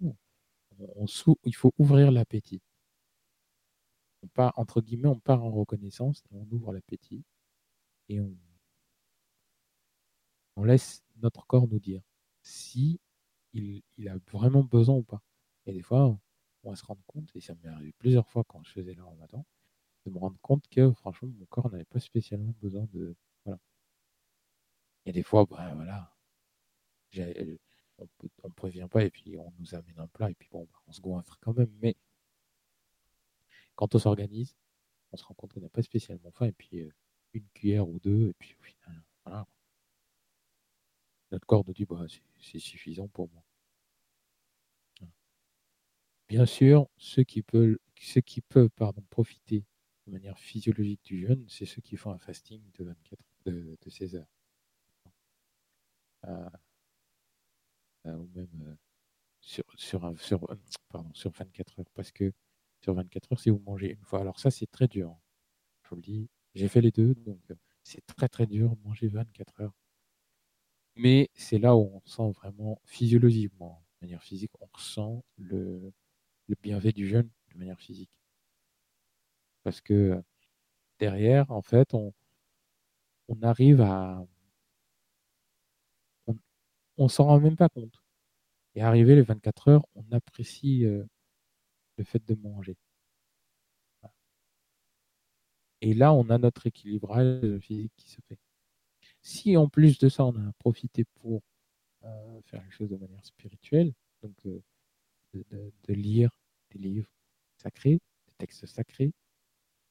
On, 0.00 1.06
il 1.44 1.54
faut 1.54 1.72
ouvrir 1.78 2.10
l'appétit. 2.10 2.62
On 4.22 4.28
part, 4.28 4.52
entre 4.58 4.80
guillemets, 4.80 5.08
on 5.08 5.18
part 5.18 5.42
en 5.44 5.50
reconnaissance, 5.50 6.22
on 6.30 6.46
ouvre 6.50 6.72
l'appétit 6.72 7.24
et 8.08 8.20
on, 8.20 8.36
on 10.56 10.64
laisse 10.64 11.02
notre 11.16 11.46
corps 11.46 11.68
nous 11.68 11.78
dire 11.80 12.02
si 12.42 13.00
il, 13.52 13.82
il, 13.96 14.08
a 14.08 14.18
vraiment 14.30 14.62
besoin 14.62 14.96
ou 14.96 15.02
pas. 15.02 15.22
Et 15.66 15.72
des 15.72 15.82
fois, 15.82 16.18
on 16.64 16.70
va 16.70 16.76
se 16.76 16.84
rendre 16.84 17.02
compte, 17.06 17.30
et 17.34 17.40
ça 17.40 17.54
m'est 17.62 17.68
arrivé 17.68 17.92
plusieurs 17.98 18.28
fois 18.28 18.44
quand 18.44 18.62
je 18.64 18.72
faisais 18.72 18.94
le 18.94 19.04
ramadan, 19.04 19.44
de 20.06 20.10
me 20.10 20.18
rendre 20.18 20.38
compte 20.40 20.66
que 20.68 20.92
franchement, 20.92 21.28
mon 21.38 21.46
corps 21.46 21.70
n'avait 21.70 21.84
pas 21.84 22.00
spécialement 22.00 22.54
besoin 22.60 22.86
de. 22.92 23.16
Voilà. 23.44 23.58
A 25.06 25.12
des 25.12 25.22
fois, 25.22 25.46
ben 25.46 25.74
voilà, 25.74 26.12
on 27.16 28.48
ne 28.48 28.52
prévient 28.54 28.88
pas 28.90 29.04
et 29.04 29.10
puis 29.10 29.36
on 29.36 29.52
nous 29.58 29.74
amène 29.74 29.98
un 29.98 30.06
plat 30.08 30.30
et 30.30 30.34
puis 30.34 30.48
bon, 30.50 30.68
bah, 30.70 30.78
on 30.86 30.92
se 30.92 31.00
goinfre 31.00 31.38
quand 31.40 31.56
même. 31.56 31.72
Mais 31.80 31.96
quand 33.74 33.94
on 33.94 33.98
s'organise, 33.98 34.56
on 35.12 35.16
se 35.16 35.24
rend 35.24 35.34
compte 35.34 35.52
qu'on 35.54 35.60
n'a 35.60 35.68
pas 35.68 35.82
spécialement 35.82 36.30
faim 36.32 36.46
et 36.46 36.52
puis 36.52 36.80
euh, 36.80 36.90
une 37.32 37.46
cuillère 37.54 37.88
ou 37.88 37.98
deux 38.00 38.28
et 38.28 38.34
puis 38.34 38.54
au 38.60 38.62
final, 38.62 39.02
voilà. 39.24 39.46
Notre 41.30 41.46
corps 41.46 41.64
nous 41.66 41.74
dit, 41.74 41.84
bah, 41.84 42.06
c'est 42.40 42.58
suffisant 42.58 43.08
pour 43.08 43.30
moi. 43.30 43.42
Bien 46.28 46.44
sûr, 46.44 46.88
ceux 46.98 47.24
qui 47.24 47.42
peuvent, 47.42 47.78
ceux 47.98 48.20
qui 48.20 48.40
peuvent 48.42 48.70
pardon, 48.70 49.02
profiter 49.10 49.64
de 50.06 50.12
manière 50.12 50.38
physiologique 50.38 51.02
du 51.04 51.20
jeûne, 51.26 51.44
c'est 51.48 51.64
ceux 51.66 51.80
qui 51.80 51.96
font 51.96 52.10
un 52.10 52.18
fasting 52.18 52.62
de 52.78 52.84
24 52.84 53.20
de, 53.46 53.76
16 53.86 54.16
heures. 54.16 54.28
Euh, 56.26 56.50
euh, 58.06 58.16
ou 58.16 58.28
même 58.34 58.48
euh, 58.66 58.74
sur, 59.40 59.64
sur, 59.76 60.20
sur, 60.20 60.40
pardon, 60.90 61.12
sur 61.14 61.30
24 61.30 61.80
heures. 61.80 61.90
Parce 61.94 62.12
que 62.12 62.32
sur 62.82 62.94
24 62.94 63.32
heures, 63.32 63.40
si 63.40 63.50
vous 63.50 63.60
mangez 63.60 63.92
une 63.92 64.04
fois, 64.04 64.20
alors 64.20 64.38
ça 64.38 64.50
c'est 64.50 64.70
très 64.70 64.88
dur. 64.88 65.10
Hein. 65.10 65.20
Je 65.84 65.90
vous 65.90 65.96
le 65.96 66.02
dis, 66.02 66.28
j'ai 66.54 66.68
fait 66.68 66.82
les 66.82 66.90
deux, 66.90 67.14
donc 67.14 67.40
c'est 67.82 68.04
très 68.06 68.28
très 68.28 68.46
dur 68.46 68.76
manger 68.84 69.08
24 69.08 69.62
heures. 69.62 69.74
Mais 70.96 71.30
c'est 71.34 71.58
là 71.58 71.76
où 71.76 71.90
on 71.94 72.02
sent 72.04 72.30
vraiment 72.32 72.80
physiologiquement, 72.84 73.82
de 74.00 74.06
manière 74.06 74.22
physique, 74.22 74.50
on 74.60 74.66
ressent 74.72 75.24
le, 75.36 75.92
le 76.48 76.56
bienfait 76.62 76.92
du 76.92 77.06
jeûne 77.06 77.30
de 77.52 77.58
manière 77.58 77.80
physique. 77.80 78.10
Parce 79.62 79.80
que 79.80 80.22
derrière, 80.98 81.50
en 81.50 81.62
fait, 81.62 81.94
on, 81.94 82.12
arrive 83.42 83.80
à. 83.82 84.26
On, 86.26 86.36
on 86.96 87.08
s'en 87.08 87.24
rend 87.24 87.40
même 87.40 87.56
pas 87.56 87.68
compte. 87.68 88.02
Et 88.74 88.82
arrivé 88.82 89.14
les 89.14 89.22
24 89.22 89.68
heures, 89.68 89.86
on 89.94 90.04
apprécie 90.12 90.84
euh, 90.84 91.04
le 91.98 92.04
fait 92.04 92.24
de 92.24 92.34
manger. 92.34 92.76
Et 95.80 95.94
là, 95.94 96.12
on 96.12 96.28
a 96.30 96.38
notre 96.38 96.66
équilibrage 96.66 97.58
physique 97.60 97.92
qui 97.96 98.10
se 98.10 98.20
fait. 98.28 98.38
Si 99.22 99.56
en 99.56 99.68
plus 99.68 99.98
de 99.98 100.08
ça, 100.08 100.24
on 100.24 100.34
a 100.36 100.52
profité 100.58 101.04
pour 101.20 101.42
euh, 102.04 102.40
faire 102.46 102.62
les 102.64 102.70
choses 102.70 102.90
de 102.90 102.96
manière 102.96 103.24
spirituelle, 103.24 103.92
donc 104.22 104.36
euh, 104.46 104.62
de, 105.34 105.92
lire 105.92 106.37
des 106.72 106.78
livres 106.78 107.08
sacrés, 107.56 108.00
des 108.26 108.34
textes 108.38 108.66
sacrés, 108.66 109.12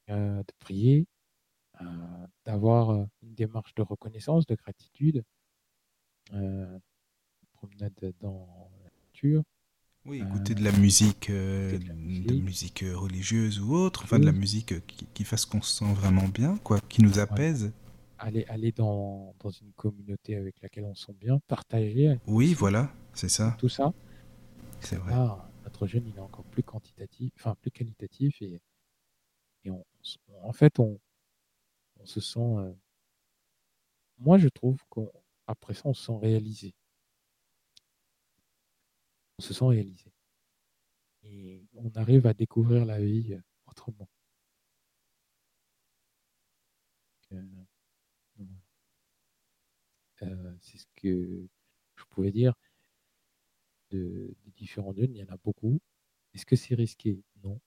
euh, 0.10 0.38
de 0.40 0.54
prier, 0.60 1.06
euh, 1.82 1.86
d'avoir 2.46 2.92
euh, 2.92 3.06
une 3.24 3.36
démarche 3.36 3.76
de 3.76 3.82
reconnaissance, 3.82 4.46
de 4.46 4.56
gratitude, 4.56 5.24
promenade 7.54 8.14
dans 8.22 8.70
la 8.84 8.90
nature. 9.06 9.44
Oui, 10.06 10.20
écouter 10.22 10.56
de 10.56 10.64
la 10.64 10.72
musique, 10.72 11.30
de, 11.30 11.94
musique. 12.34 12.86
religieuse 12.94 13.60
ou 13.60 13.74
autre, 13.74 14.04
enfin 14.06 14.20
de 14.20 14.26
la 14.26 14.32
musique 14.32 14.74
qui, 15.14 15.24
fasse 15.26 15.46
qu'on 15.46 15.62
se 15.62 15.80
sent 15.80 15.94
vraiment 15.94 16.30
bien, 16.30 16.58
quoi, 16.58 16.80
qui 16.88 17.02
nous 17.02 17.20
apaise. 17.20 17.74
Aller, 18.18 18.46
aller 18.48 18.72
dans, 18.72 19.36
dans, 19.40 19.50
une 19.50 19.74
communauté 19.74 20.38
avec 20.38 20.62
laquelle 20.62 20.86
on 20.86 20.96
se 20.96 21.08
sent 21.08 21.16
bien, 21.20 21.40
partager. 21.48 22.18
Oui, 22.28 22.54
voilà, 22.54 22.90
c'est 23.14 23.30
ça. 23.30 23.56
Tout 23.60 23.70
ça. 23.70 23.94
C'est 24.80 24.96
vrai. 24.96 25.14
Notre 25.78 25.88
jeune, 25.88 26.08
il 26.08 26.16
est 26.18 26.20
encore 26.20 26.46
plus 26.46 26.64
quantitatif, 26.64 27.32
enfin 27.36 27.54
plus 27.56 27.70
qualitatif 27.72 28.42
et, 28.42 28.60
on, 29.68 29.86
en 30.42 30.54
fait, 30.54 30.80
on, 30.80 31.00
se 32.06 32.20
sent. 32.22 32.40
Euh, 32.40 32.74
moi, 34.18 34.38
je 34.38 34.48
trouve 34.48 34.82
qu'après 34.90 35.74
ça, 35.74 35.84
on 35.86 35.94
se 35.94 36.06
sent 36.06 36.18
réalisé. 36.20 36.74
On 39.38 39.44
se 39.44 39.54
sent 39.54 39.66
réalisé. 39.66 40.12
Et 41.24 41.66
on 41.76 41.92
arrive 41.96 42.26
à 42.28 42.34
découvrir 42.34 42.86
la 42.86 43.00
vie 43.00 43.34
euh, 43.34 43.42
autrement. 43.68 44.08
Euh, 50.24 50.56
c'est 50.62 50.78
ce 50.78 50.86
que 50.96 51.48
je 51.96 52.04
pouvais 52.06 52.32
dire 52.32 52.54
de, 53.92 54.36
différents 54.58 54.94
jeunes. 54.94 55.16
Il 55.16 55.18
y 55.18 55.24
en 55.24 55.34
a 55.34 55.38
beaucoup. 55.38 55.80
Est-ce 56.34 56.46
que 56.46 56.56
c'est 56.56 56.76
risqué? 56.76 57.24
Non 57.44 57.60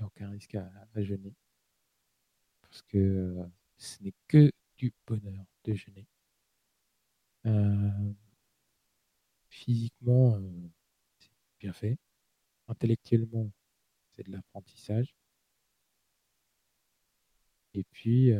n'y 0.00 0.04
a 0.04 0.06
aucun 0.06 0.30
risque 0.30 0.54
à, 0.54 1.02
jeûner. 1.02 1.34
Parce 2.62 2.82
que 2.82 2.98
euh, 2.98 3.46
ce 3.76 4.02
n'est 4.02 4.14
que 4.28 4.50
du 4.76 4.92
bonheur 5.06 5.44
de 5.64 5.74
jeûner. 5.74 6.06
Euh, 7.46 8.12
physiquement, 9.48 10.36
euh, 10.36 10.70
c'est 11.18 11.30
bien 11.58 11.72
fait. 11.72 11.98
Intellectuellement, 12.68 13.50
c'est 14.14 14.24
de 14.26 14.32
l'apprentissage. 14.32 15.14
Et 17.74 17.84
puis, 17.84 18.32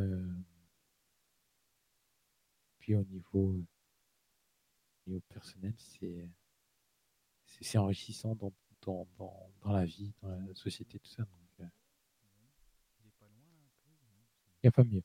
puis 2.79 2.95
au 2.97 3.01
au 3.01 3.63
niveau 5.07 5.21
personnel, 5.29 5.75
c'est 5.79 6.29
c'est 7.61 7.79
enrichissant 7.79 8.35
dans, 8.35 8.53
dans, 8.83 9.07
dans, 9.19 9.73
la 9.73 9.85
vie, 9.85 10.13
dans 10.23 10.29
la 10.29 10.55
société, 10.55 10.99
tout 10.99 11.11
ça. 11.11 11.27
Il 14.63 14.67
n'y 14.67 14.69
a 14.69 14.73
pas 14.73 14.85
mieux 14.85 15.03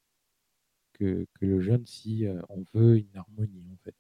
que, 0.95 1.27
le 1.40 1.61
jeune 1.61 1.85
si 1.85 2.25
euh, 2.25 2.42
on 2.50 2.64
veut 2.74 2.98
une 2.98 3.16
harmonie 3.16 3.69
en 3.72 3.77
fait. 3.77 3.95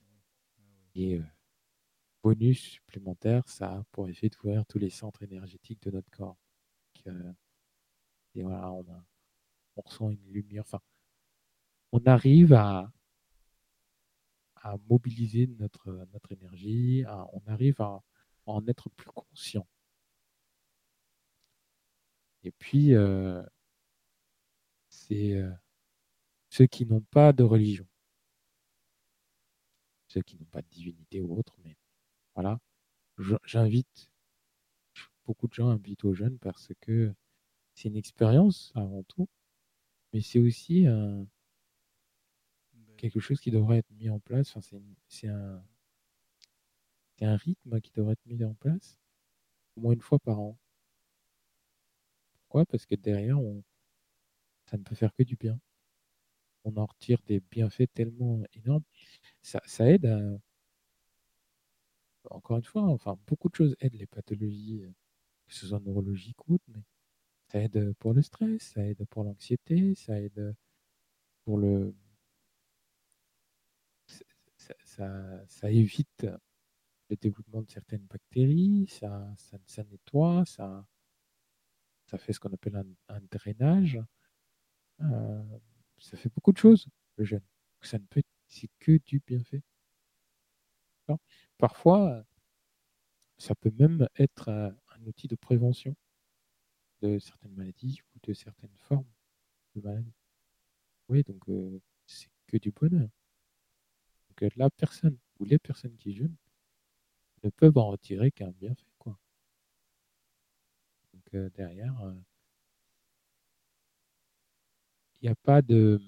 Et 0.95 1.15
euh, 1.15 1.23
bonus 2.23 2.59
supplémentaire, 2.59 3.47
ça 3.47 3.79
a 3.79 3.83
pour 3.91 4.07
effet 4.07 4.29
d'ouvrir 4.29 4.65
tous 4.65 4.79
les 4.79 4.89
centres 4.89 5.23
énergétiques 5.23 5.81
de 5.83 5.91
notre 5.91 6.09
corps. 6.09 6.37
Euh, 7.07 7.33
et 8.33 8.43
voilà, 8.43 8.71
on, 8.71 8.85
on 9.75 9.81
ressent 9.81 10.09
une 10.09 10.31
lumière. 10.31 10.63
Enfin, 10.65 10.81
on 11.91 12.03
arrive 12.05 12.53
à, 12.53 12.91
à 14.55 14.77
mobiliser 14.89 15.47
notre, 15.47 15.91
notre 16.13 16.31
énergie, 16.31 17.03
on 17.33 17.41
arrive 17.47 17.79
à, 17.81 18.01
en 18.45 18.65
être 18.67 18.89
plus 18.89 19.07
conscient. 19.07 19.67
Et 22.43 22.51
puis, 22.51 22.93
c'est 24.89 25.33
euh, 25.33 25.51
ceux 26.49 26.67
qui 26.67 26.85
n'ont 26.85 27.01
pas 27.01 27.33
de 27.33 27.43
religion, 27.43 27.87
ceux 30.07 30.21
qui 30.21 30.37
n'ont 30.37 30.45
pas 30.45 30.61
de 30.61 30.67
divinité 30.69 31.21
ou 31.21 31.37
autre, 31.37 31.57
mais 31.63 31.75
voilà, 32.35 32.59
j'invite, 33.45 34.09
beaucoup 35.25 35.47
de 35.47 35.53
gens 35.53 35.69
invitent 35.69 36.05
au 36.05 36.13
jeûne 36.13 36.37
parce 36.39 36.71
que 36.81 37.13
c'est 37.73 37.89
une 37.89 37.97
expérience 37.97 38.71
avant 38.75 39.03
tout, 39.03 39.27
mais 40.13 40.21
c'est 40.21 40.39
aussi 40.39 40.85
quelque 42.97 43.19
chose 43.19 43.39
qui 43.39 43.51
devrait 43.51 43.79
être 43.79 43.91
mis 43.91 44.09
en 44.09 44.19
place. 44.19 44.55
Enfin, 44.55 44.79
c'est 45.07 45.27
un, 45.27 45.63
un 47.21 47.37
rythme 47.37 47.79
qui 47.81 47.91
devrait 47.91 48.13
être 48.13 48.25
mis 48.25 48.43
en 48.43 48.53
place 48.55 48.99
au 49.75 49.81
moins 49.81 49.93
une 49.93 50.01
fois 50.01 50.19
par 50.19 50.39
an. 50.39 50.57
Pourquoi? 52.39 52.65
Parce 52.65 52.85
que 52.85 52.95
derrière, 52.95 53.39
on, 53.39 53.63
ça 54.65 54.77
ne 54.77 54.83
peut 54.83 54.95
faire 54.95 55.13
que 55.13 55.23
du 55.23 55.35
bien. 55.35 55.59
On 56.63 56.75
en 56.77 56.85
retire 56.85 57.19
des 57.27 57.39
bienfaits 57.39 57.87
tellement 57.93 58.43
énormes. 58.53 58.83
Ça, 59.41 59.61
ça 59.65 59.89
aide 59.89 60.05
à, 60.05 60.19
encore 62.31 62.57
une 62.57 62.63
fois, 62.63 62.83
enfin, 62.83 63.17
beaucoup 63.27 63.49
de 63.49 63.55
choses 63.55 63.75
aident 63.79 63.95
les 63.95 64.07
pathologies, 64.07 64.83
que 65.47 65.53
ce 65.53 65.67
soit 65.67 65.79
neurologiques 65.79 66.47
ou 66.47 66.55
autres, 66.55 66.65
mais 66.69 66.83
ça 67.47 67.61
aide 67.61 67.93
pour 67.99 68.13
le 68.13 68.21
stress, 68.21 68.61
ça 68.73 68.85
aide 68.85 69.05
pour 69.05 69.23
l'anxiété, 69.23 69.95
ça 69.95 70.19
aide 70.19 70.55
pour 71.43 71.57
le. 71.57 71.95
Ça, 75.47 75.71
évite 75.71 76.25
le 77.09 77.15
développement 77.15 77.61
de 77.61 77.69
certaines 77.69 78.05
bactéries, 78.05 78.87
ça, 78.87 79.33
ça, 79.65 79.83
nettoie, 79.83 80.43
ça, 80.45 80.85
ça 82.05 82.17
fait 82.17 82.33
ce 82.33 82.39
qu'on 82.39 82.53
appelle 82.53 82.83
un, 83.07 83.21
drainage. 83.31 83.99
Euh, 85.01 85.43
ça 85.97 86.17
fait 86.17 86.29
beaucoup 86.29 86.51
de 86.51 86.57
choses, 86.57 86.87
le 87.17 87.25
jeûne. 87.25 87.43
Ça 87.81 87.99
ne 87.99 88.05
peut 88.05 88.21
c'est 88.47 88.69
que 88.79 88.99
du 89.05 89.21
bienfait. 89.25 89.61
Parfois, 91.57 92.25
ça 93.37 93.55
peut 93.55 93.71
même 93.77 94.07
être 94.15 94.49
un, 94.49 94.75
outil 95.05 95.27
de 95.27 95.35
prévention 95.35 95.95
de 97.01 97.19
certaines 97.19 97.53
maladies 97.53 98.01
ou 98.13 98.19
de 98.23 98.33
certaines 98.33 98.75
formes 98.75 99.11
de 99.75 99.81
maladies. 99.81 100.15
Oui, 101.09 101.21
donc 101.23 101.47
euh, 101.49 101.79
c'est 102.07 102.29
que 102.47 102.57
du 102.57 102.71
bonheur. 102.71 103.09
Donc 104.29 104.43
euh, 104.43 104.49
la 104.55 104.69
personne 104.71 105.17
ou 105.39 105.45
les 105.45 105.59
personnes 105.59 105.95
qui 105.97 106.13
jeûnent 106.13 106.35
ne 107.45 107.49
peuvent 107.49 107.77
en 107.77 107.89
retirer 107.89 108.31
qu'un 108.31 108.51
bienfait. 108.51 108.83
Quoi. 108.97 109.17
Donc 111.13 111.23
euh, 111.35 111.49
derrière, 111.51 111.95
il 115.21 115.25
n'y 115.25 115.29
a 115.29 115.35
pas 115.35 115.61
de 115.61 115.99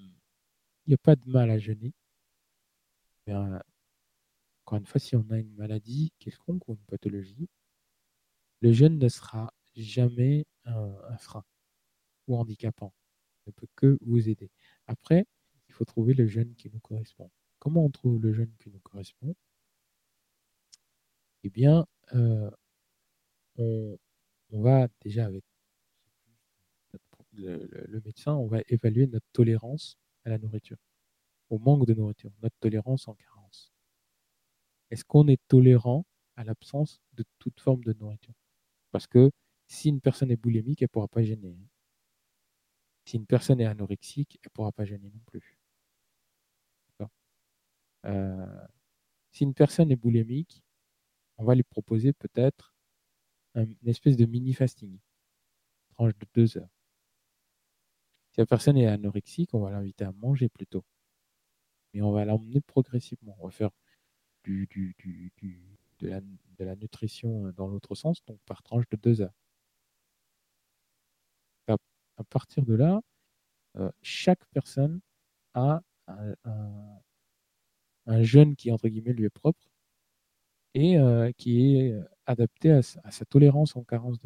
a 0.90 0.96
pas 0.96 1.16
de 1.16 1.28
mal 1.30 1.50
à 1.50 1.58
jeûner. 1.58 1.92
Mais, 3.26 3.34
encore 3.34 4.78
une 4.78 4.86
fois, 4.86 5.00
si 5.00 5.16
on 5.16 5.26
a 5.30 5.38
une 5.38 5.54
maladie 5.54 6.12
quelconque 6.18 6.68
ou 6.68 6.74
une 6.74 6.84
pathologie, 6.86 7.48
le 8.60 8.72
jeûne 8.72 8.98
ne 8.98 9.08
sera 9.08 9.52
jamais 9.76 10.46
un, 10.64 11.16
frein 11.18 11.44
ou 12.26 12.36
handicapant. 12.36 12.92
Il 13.46 13.50
ne 13.50 13.52
peut 13.52 13.68
que 13.76 13.98
vous 14.02 14.28
aider. 14.28 14.50
Après, 14.86 15.26
il 15.68 15.74
faut 15.74 15.84
trouver 15.84 16.14
le 16.14 16.26
jeûne 16.26 16.54
qui 16.54 16.70
nous 16.70 16.80
correspond. 16.80 17.30
Comment 17.58 17.84
on 17.84 17.90
trouve 17.90 18.20
le 18.20 18.32
jeûne 18.32 18.52
qui 18.58 18.70
nous 18.70 18.80
correspond? 18.80 19.34
Eh 21.48 21.50
bien, 21.50 21.86
euh, 22.12 22.50
on, 23.56 23.96
va 24.52 24.86
déjà 25.00 25.24
avec 25.24 25.42
le, 27.32 28.02
médecin, 28.04 28.34
on 28.34 28.46
va 28.46 28.58
évaluer 28.68 29.06
notre 29.06 29.24
tolérance 29.32 29.96
à 30.26 30.28
la 30.28 30.36
nourriture, 30.36 30.76
au 31.48 31.58
manque 31.58 31.86
de 31.86 31.94
nourriture, 31.94 32.30
notre 32.42 32.56
tolérance 32.60 33.08
en 33.08 33.14
carence. 33.14 33.72
Est-ce 34.90 35.06
qu'on 35.06 35.26
est 35.26 35.40
tolérant 35.48 36.04
à 36.36 36.44
l'absence 36.44 37.00
de 37.14 37.24
toute 37.38 37.58
forme 37.60 37.82
de 37.82 37.94
nourriture? 37.94 38.34
Parce 38.90 39.06
que 39.06 39.30
si 39.68 39.88
une 39.88 40.02
personne 40.02 40.30
est 40.30 40.36
boulimique, 40.36 40.82
elle 40.82 40.88
ne 40.88 40.92
pourra 40.92 41.08
pas 41.08 41.22
gêner. 41.22 41.56
Hein. 41.58 41.66
Si 43.06 43.16
une 43.16 43.24
personne 43.24 43.62
est 43.62 43.64
anorexique, 43.64 44.38
elle 44.42 44.50
ne 44.50 44.52
pourra 44.52 44.72
pas 44.72 44.84
gêner 44.84 45.10
non 45.10 45.22
plus. 45.24 45.58
Euh, 48.04 48.66
si 49.32 49.44
une 49.44 49.54
personne 49.54 49.90
est 49.90 49.96
boulimique, 49.96 50.62
on 51.38 51.44
va 51.44 51.54
lui 51.54 51.62
proposer 51.62 52.12
peut-être 52.12 52.74
une 53.54 53.76
espèce 53.86 54.16
de 54.16 54.26
mini 54.26 54.52
fasting, 54.52 54.98
tranche 55.90 56.12
de 56.18 56.26
deux 56.34 56.58
heures. 56.58 56.68
Si 58.32 58.40
la 58.40 58.46
personne 58.46 58.76
est 58.76 58.86
anorexique, 58.86 59.54
on 59.54 59.60
va 59.60 59.70
l'inviter 59.70 60.04
à 60.04 60.12
manger 60.12 60.48
plutôt. 60.48 60.84
Mais 61.92 62.02
on 62.02 62.12
va 62.12 62.24
l'emmener 62.24 62.60
progressivement. 62.60 63.36
On 63.40 63.46
va 63.46 63.50
faire 63.50 63.70
de, 64.44 64.66
la, 66.58 66.76
nutrition 66.76 67.46
euh, 67.46 67.52
dans 67.52 67.68
l'autre 67.68 67.94
sens, 67.94 68.24
donc 68.26 68.38
par 68.46 68.62
tranche 68.62 68.88
de 68.90 68.96
deux 68.96 69.20
heures. 69.20 69.34
À, 72.16 72.24
partir 72.24 72.64
de 72.64 72.74
là, 72.74 73.00
euh, 73.76 73.92
chaque 74.02 74.44
personne 74.46 75.00
a 75.54 75.82
un, 76.08 76.34
jeûne 78.22 78.56
qui, 78.56 78.72
entre 78.72 78.88
guillemets, 78.88 79.12
lui 79.12 79.26
est 79.26 79.30
propre 79.30 79.60
et 80.74 80.98
euh, 80.98 81.32
qui 81.36 81.76
est 81.76 81.94
adapté 82.26 82.70
à, 82.72 82.82
sa 82.82 83.24
tolérance 83.26 83.76
en 83.76 83.84
carence, 83.84 84.18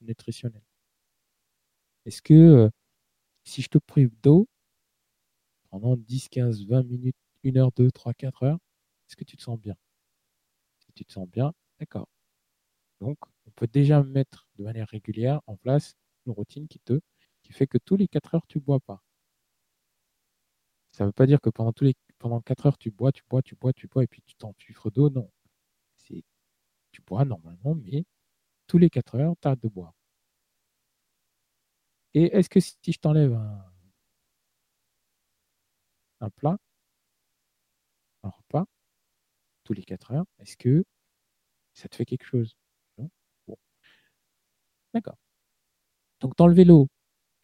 nutritionnelle. 0.00 0.62
Est-ce 2.06 2.22
que 2.22 2.70
si 3.44 3.62
je 3.62 3.68
te 3.68 3.78
prive 3.78 4.10
d'eau 4.22 4.48
pendant 5.70 5.96
10, 5.96 6.28
15, 6.28 6.66
20 6.66 6.82
minutes, 6.84 7.16
1 7.44 7.56
heure, 7.56 7.72
2, 7.72 7.90
3, 7.90 8.14
4 8.14 8.42
heures, 8.44 8.58
est-ce 9.08 9.16
que 9.16 9.24
tu 9.24 9.36
te 9.36 9.42
sens 9.42 9.58
bien? 9.58 9.74
Si 10.78 10.92
tu 10.94 11.04
te 11.04 11.12
sens 11.12 11.28
bien, 11.28 11.52
d'accord. 11.80 12.08
Donc, 13.00 13.18
on 13.46 13.50
peut 13.52 13.66
déjà 13.66 14.02
mettre 14.02 14.48
de 14.56 14.64
manière 14.64 14.88
régulière 14.88 15.40
en 15.46 15.56
place 15.56 15.94
une 16.26 16.32
routine 16.32 16.68
qui 16.68 16.80
te 16.80 17.00
qui 17.42 17.52
fait 17.52 17.66
que 17.66 17.78
tous 17.78 17.96
les 17.96 18.08
4 18.08 18.34
heures, 18.34 18.46
tu 18.48 18.58
ne 18.58 18.64
bois 18.64 18.80
pas. 18.80 19.02
Ça 20.92 21.04
ne 21.04 21.08
veut 21.08 21.12
pas 21.12 21.26
dire 21.26 21.40
que 21.40 21.50
pendant, 21.50 21.72
tous 21.72 21.84
les, 21.84 21.94
pendant 22.24 22.40
4 22.40 22.64
heures, 22.64 22.78
tu 22.78 22.90
bois, 22.90 23.12
tu 23.12 23.22
bois, 23.28 23.42
tu 23.42 23.54
bois, 23.54 23.74
tu 23.74 23.86
bois, 23.86 24.02
et 24.02 24.06
puis 24.06 24.22
tu 24.22 24.34
t'enfuifres 24.36 24.90
d'eau. 24.90 25.10
Non. 25.10 25.30
Tu 26.90 27.02
bois 27.06 27.26
normalement, 27.26 27.74
mais 27.74 28.06
tous 28.66 28.78
les 28.78 28.88
4 28.88 29.16
heures, 29.16 29.34
tu 29.42 29.46
arrêtes 29.46 29.62
de 29.62 29.68
boire. 29.68 29.92
Et 32.14 32.34
est-ce 32.34 32.48
que 32.48 32.60
si 32.60 32.78
je 32.86 32.98
t'enlève 32.98 33.34
un, 33.34 33.72
un 36.20 36.30
plat, 36.30 36.56
un 38.22 38.30
repas, 38.30 38.64
tous 39.64 39.74
les 39.74 39.84
4 39.84 40.12
heures, 40.12 40.24
est-ce 40.38 40.56
que 40.56 40.82
ça 41.74 41.90
te 41.90 41.96
fait 41.96 42.06
quelque 42.06 42.24
chose? 42.24 42.56
Non? 42.96 43.10
Bon. 43.46 43.58
D'accord. 44.94 45.18
Donc, 46.20 46.36
t'enlever 46.36 46.64
l'eau 46.64 46.88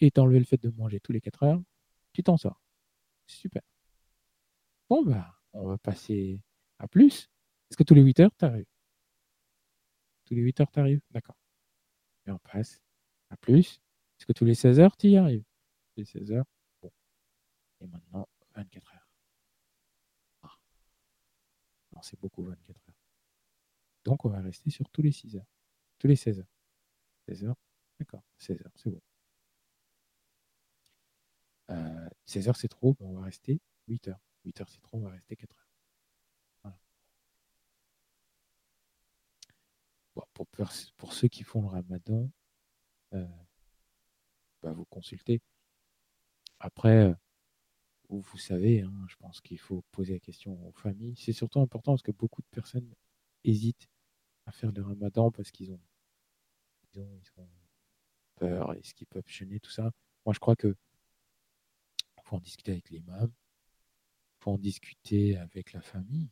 et 0.00 0.10
t'enlever 0.10 0.38
le 0.38 0.46
fait 0.46 0.56
de 0.62 0.70
manger 0.70 1.00
tous 1.00 1.12
les 1.12 1.20
4 1.20 1.42
heures, 1.42 1.60
tu 2.14 2.22
t'en 2.22 2.38
sors. 2.38 2.62
Super. 3.26 3.62
Bon, 4.90 5.02
bah, 5.02 5.40
on 5.54 5.66
va 5.68 5.78
passer 5.78 6.42
à 6.78 6.86
plus. 6.88 7.30
Est-ce 7.70 7.78
que 7.78 7.84
tous 7.84 7.94
les 7.94 8.02
8 8.02 8.20
heures, 8.20 8.34
t'arrives? 8.36 8.66
Tous 10.26 10.34
les 10.34 10.42
8 10.42 10.60
heures, 10.60 10.70
t'arrives? 10.70 11.00
D'accord. 11.10 11.38
Et 12.26 12.30
on 12.30 12.38
passe 12.38 12.82
à 13.30 13.36
plus. 13.38 13.80
Est-ce 14.18 14.26
que 14.26 14.32
tous 14.32 14.44
les 14.44 14.54
16 14.54 14.80
heures, 14.80 14.96
tu 14.96 15.08
y 15.08 15.16
arrives? 15.16 15.44
Les 15.96 16.04
16 16.04 16.32
heures 16.32 16.46
Bon. 16.82 16.90
Et 17.80 17.86
maintenant, 17.86 18.28
24 18.54 18.92
heures 18.94 19.10
c'est 22.02 22.18
beaucoup 22.20 22.42
24 22.42 22.88
heures. 22.88 22.94
Donc, 24.04 24.24
on 24.24 24.28
va 24.28 24.40
rester 24.40 24.70
sur 24.70 24.88
tous 24.90 25.02
les 25.02 25.12
6 25.12 25.36
heures. 25.36 25.46
Tous 25.98 26.06
les 26.06 26.16
16 26.16 26.40
heures. 26.40 26.52
16 27.28 27.44
heures 27.44 27.56
D'accord, 27.98 28.24
16 28.38 28.62
heures, 28.62 28.72
c'est 28.76 28.90
bon. 28.90 29.02
16 32.24 32.46
euh, 32.46 32.48
heures, 32.48 32.56
c'est 32.56 32.68
trop, 32.68 32.96
on 33.00 33.12
va 33.12 33.24
rester 33.24 33.60
8 33.88 34.08
heures. 34.08 34.20
8 34.44 34.60
heures, 34.60 34.68
c'est 34.68 34.82
trop, 34.82 34.98
on 34.98 35.02
va 35.02 35.10
rester 35.10 35.36
4 35.36 35.56
heures. 35.56 35.70
pour, 40.34 40.46
pour, 40.98 41.12
ceux 41.12 41.28
qui 41.28 41.42
font 41.42 41.62
le 41.62 41.68
ramadan, 41.68 42.30
euh, 43.14 43.26
bah, 44.62 44.72
vous 44.72 44.84
consultez. 44.86 45.40
Après, 46.58 47.06
euh, 47.06 47.14
vous 48.08 48.38
savez, 48.38 48.82
hein, 48.82 49.06
je 49.08 49.16
pense 49.16 49.40
qu'il 49.40 49.58
faut 49.58 49.82
poser 49.92 50.14
la 50.14 50.20
question 50.20 50.66
aux 50.66 50.72
familles. 50.72 51.16
C'est 51.16 51.32
surtout 51.32 51.60
important 51.60 51.92
parce 51.92 52.02
que 52.02 52.12
beaucoup 52.12 52.42
de 52.42 52.48
personnes 52.50 52.92
hésitent 53.44 53.88
à 54.46 54.52
faire 54.52 54.72
le 54.72 54.82
ramadan 54.82 55.30
parce 55.30 55.50
qu'ils 55.50 55.72
ont, 55.72 55.80
peur, 58.36 58.72
est-ce 58.74 58.94
qu'ils 58.94 59.06
peuvent 59.06 59.22
jeûner, 59.26 59.60
tout 59.60 59.70
ça. 59.70 59.92
Moi, 60.26 60.34
je 60.34 60.40
crois 60.40 60.56
que 60.56 60.74
faut 62.24 62.36
en 62.36 62.40
discuter 62.40 62.72
avec 62.72 62.90
l'imam, 62.90 63.32
faut 64.40 64.52
en 64.52 64.58
discuter 64.58 65.36
avec 65.36 65.72
la 65.72 65.80
famille, 65.80 66.30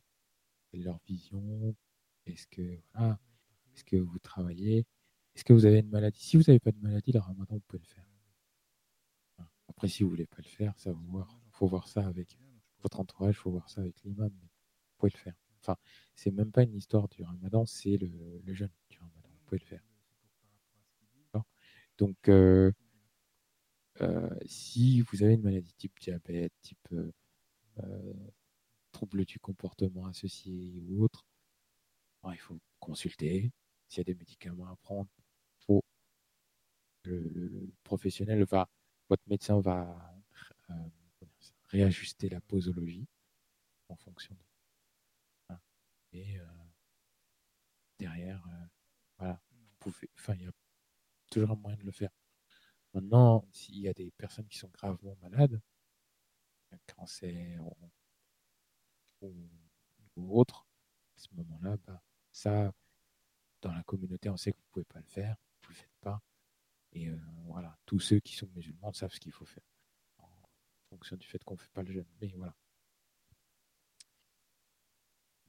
leur 0.73 0.99
vision. 1.07 1.75
Est-ce 2.25 2.47
que, 2.47 2.81
voilà, 2.93 3.19
est-ce 3.73 3.83
que 3.83 3.95
vous 3.95 4.19
travaillez? 4.19 4.85
Est-ce 5.35 5.45
que 5.45 5.53
vous 5.53 5.65
avez 5.65 5.79
une 5.79 5.89
maladie? 5.89 6.19
Si 6.19 6.37
vous 6.37 6.43
n'avez 6.47 6.59
pas 6.59 6.71
de 6.71 6.79
maladie, 6.79 7.11
le 7.11 7.19
ramadan, 7.19 7.55
vous 7.55 7.63
pouvez 7.67 7.81
le 7.81 7.87
faire. 7.87 8.05
Après, 9.67 9.87
si 9.87 10.03
vous 10.03 10.09
voulez 10.09 10.25
pas 10.25 10.41
le 10.43 10.49
faire, 10.49 10.77
ça 10.77 10.91
voir 10.91 11.39
faut 11.51 11.67
voir 11.67 11.87
ça 11.87 12.05
avec 12.05 12.37
votre 12.81 12.99
entourage, 12.99 13.35
il 13.35 13.37
faut 13.37 13.51
voir 13.51 13.69
ça 13.69 13.81
avec 13.81 14.01
l'imam, 14.03 14.31
mais 14.41 14.47
vous 14.47 14.97
pouvez 14.97 15.11
le 15.13 15.19
faire. 15.19 15.35
Enfin, 15.61 15.77
c'est 16.15 16.31
même 16.31 16.51
pas 16.51 16.63
une 16.63 16.75
histoire 16.75 17.07
du 17.09 17.23
ramadan, 17.23 17.65
c'est 17.65 17.97
le, 17.97 18.41
jeûne 18.53 18.71
du 18.89 18.97
ramadan, 18.99 19.29
vous 19.29 19.43
pouvez 19.45 19.59
le 19.59 19.65
faire. 19.65 19.83
Donc, 21.97 22.29
si 24.45 25.01
vous 25.01 25.23
avez 25.23 25.33
une 25.33 25.43
maladie 25.43 25.73
type 25.73 25.99
diabète, 25.99 26.53
type 26.61 26.87
trouble 28.91 29.25
du 29.25 29.39
comportement 29.39 30.07
associé 30.07 30.81
ou 30.87 31.03
autre, 31.03 31.25
il 32.31 32.39
faut 32.39 32.59
consulter. 32.79 33.51
S'il 33.87 33.99
y 33.99 34.01
a 34.01 34.03
des 34.03 34.15
médicaments 34.15 34.67
à 34.67 34.75
prendre, 34.77 35.09
le, 37.05 37.73
professionnel 37.83 38.43
va, 38.43 38.69
votre 39.09 39.23
médecin 39.27 39.59
va 39.59 40.13
réajuster 41.67 42.29
la 42.29 42.41
posologie 42.41 43.07
en 43.89 43.95
fonction 43.95 44.35
de. 44.35 45.55
Et 46.11 46.39
derrière, 47.99 48.43
voilà, 49.17 49.39
vous 49.81 49.93
il 50.33 50.41
y 50.41 50.47
a 50.47 50.51
toujours 51.29 51.51
un 51.51 51.55
moyen 51.55 51.77
de 51.77 51.83
le 51.83 51.91
faire. 51.91 52.09
Maintenant, 52.93 53.47
s'il 53.51 53.77
y 53.77 53.87
a 53.87 53.93
des 53.93 54.11
personnes 54.11 54.47
qui 54.47 54.57
sont 54.57 54.69
gravement 54.69 55.15
malades, 55.21 55.61
cancer 56.95 57.61
ou, 59.21 60.39
autre, 60.39 60.67
à 61.17 61.19
ce 61.19 61.27
moment-là, 61.33 61.77
bah, 61.85 62.01
ça, 62.31 62.73
dans 63.61 63.73
la 63.73 63.83
communauté, 63.83 64.29
on 64.29 64.37
sait 64.37 64.51
que 64.51 64.57
vous 64.57 64.63
ne 64.67 64.71
pouvez 64.71 64.85
pas 64.85 64.99
le 64.99 65.07
faire, 65.07 65.35
vous 65.63 65.69
ne 65.69 65.75
le 65.75 65.81
faites 65.81 65.97
pas. 66.01 66.21
Et 66.93 67.09
voilà, 67.45 67.77
tous 67.85 67.99
ceux 67.99 68.19
qui 68.19 68.35
sont 68.35 68.49
musulmans 68.55 68.93
savent 68.93 69.13
ce 69.13 69.19
qu'il 69.19 69.31
faut 69.31 69.45
faire 69.45 69.63
fonction 70.89 71.15
du 71.17 71.27
fait 71.27 71.43
qu'on 71.43 71.53
ne 71.53 71.59
fait 71.59 71.71
pas 71.71 71.83
le 71.83 71.91
jeûne. 71.91 72.07
Mais 72.21 72.33
voilà. 72.35 72.55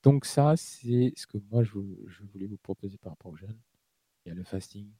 Donc 0.02 0.24
ça, 0.24 0.56
c'est 0.56 1.12
ce 1.16 1.26
que 1.26 1.38
moi, 1.50 1.62
je, 1.62 1.72
voulais 1.72 2.46
vous 2.46 2.58
proposer 2.58 2.96
par 2.98 3.12
rapport 3.12 3.32
au 3.32 3.36
jeûne. 3.36 3.58
Il 4.24 4.28
y 4.30 4.32
a 4.32 4.34
le 4.34 4.44
fasting, 4.44 4.90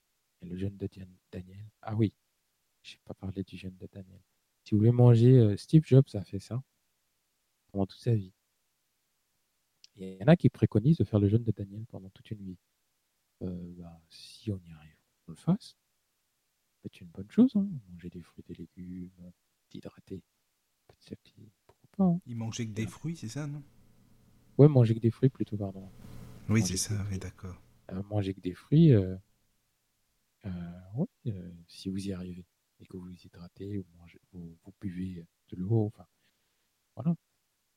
il 0.40 0.48
y 0.48 0.50
a 0.50 0.52
le 0.52 0.58
jeûne 0.58 0.76
de 0.76 0.88
Daniel. 1.30 1.70
Ah 1.82 1.94
oui, 1.94 2.12
je 2.82 2.94
n'ai 2.94 3.00
pas 3.04 3.14
parlé 3.14 3.42
du 3.42 3.56
jeûne 3.56 3.76
de 3.76 3.88
Daniel. 3.90 4.20
Si 4.70 4.76
vous 4.76 4.82
voulez 4.82 4.92
manger, 4.92 5.36
euh, 5.36 5.56
Steve 5.56 5.82
Jobs 5.84 6.06
a 6.14 6.22
fait 6.22 6.38
ça 6.38 6.62
pendant 7.72 7.86
toute 7.86 7.98
sa 7.98 8.14
vie. 8.14 8.32
Il 9.96 10.16
y 10.16 10.22
en 10.22 10.28
a 10.28 10.36
qui 10.36 10.48
préconisent 10.48 10.98
de 10.98 11.02
faire 11.02 11.18
le 11.18 11.28
jeûne 11.28 11.42
de 11.42 11.50
Daniel 11.50 11.84
pendant 11.86 12.08
toute 12.10 12.30
une 12.30 12.40
vie. 12.40 12.56
Euh, 13.42 13.74
bah, 13.76 14.00
si 14.08 14.52
on 14.52 14.60
y 14.60 14.70
arrive, 14.70 14.94
on 15.26 15.32
le 15.32 15.36
fasse. 15.36 15.76
C'est 16.84 17.00
une 17.00 17.08
bonne 17.08 17.28
chose, 17.32 17.50
hein. 17.56 17.66
manger 17.90 18.10
des 18.10 18.22
fruits, 18.22 18.44
des 18.46 18.54
légumes. 18.54 19.10
Pourquoi 21.66 21.88
pas 21.96 22.04
hein. 22.04 22.20
Il 22.26 22.36
mangeait 22.36 22.66
que 22.66 22.72
des 22.72 22.86
fruits, 22.86 23.16
c'est 23.16 23.26
ça, 23.26 23.48
non? 23.48 23.64
Ouais, 24.56 24.68
manger 24.68 24.94
que 24.94 25.00
des 25.00 25.10
fruits 25.10 25.30
plutôt, 25.30 25.56
pardon. 25.56 25.90
Oui, 26.48 26.62
c'est 26.64 26.76
ça, 26.76 26.94
oui, 27.10 27.18
d'accord. 27.18 27.60
Euh, 27.90 28.04
manger 28.04 28.34
que 28.34 28.40
des 28.40 28.54
fruits, 28.54 28.92
euh, 28.92 29.16
si 31.66 31.88
vous 31.88 32.06
y 32.06 32.12
arrivez 32.12 32.44
et 32.80 32.86
que 32.86 32.96
vous 32.96 33.04
vous 33.04 33.20
hydratez, 33.24 33.78
ou 33.78 33.86
vous, 34.32 34.56
vous, 34.64 34.74
buvez 34.80 35.26
de 35.50 35.56
l'eau, 35.56 35.86
enfin, 35.86 36.06
voilà. 36.96 37.14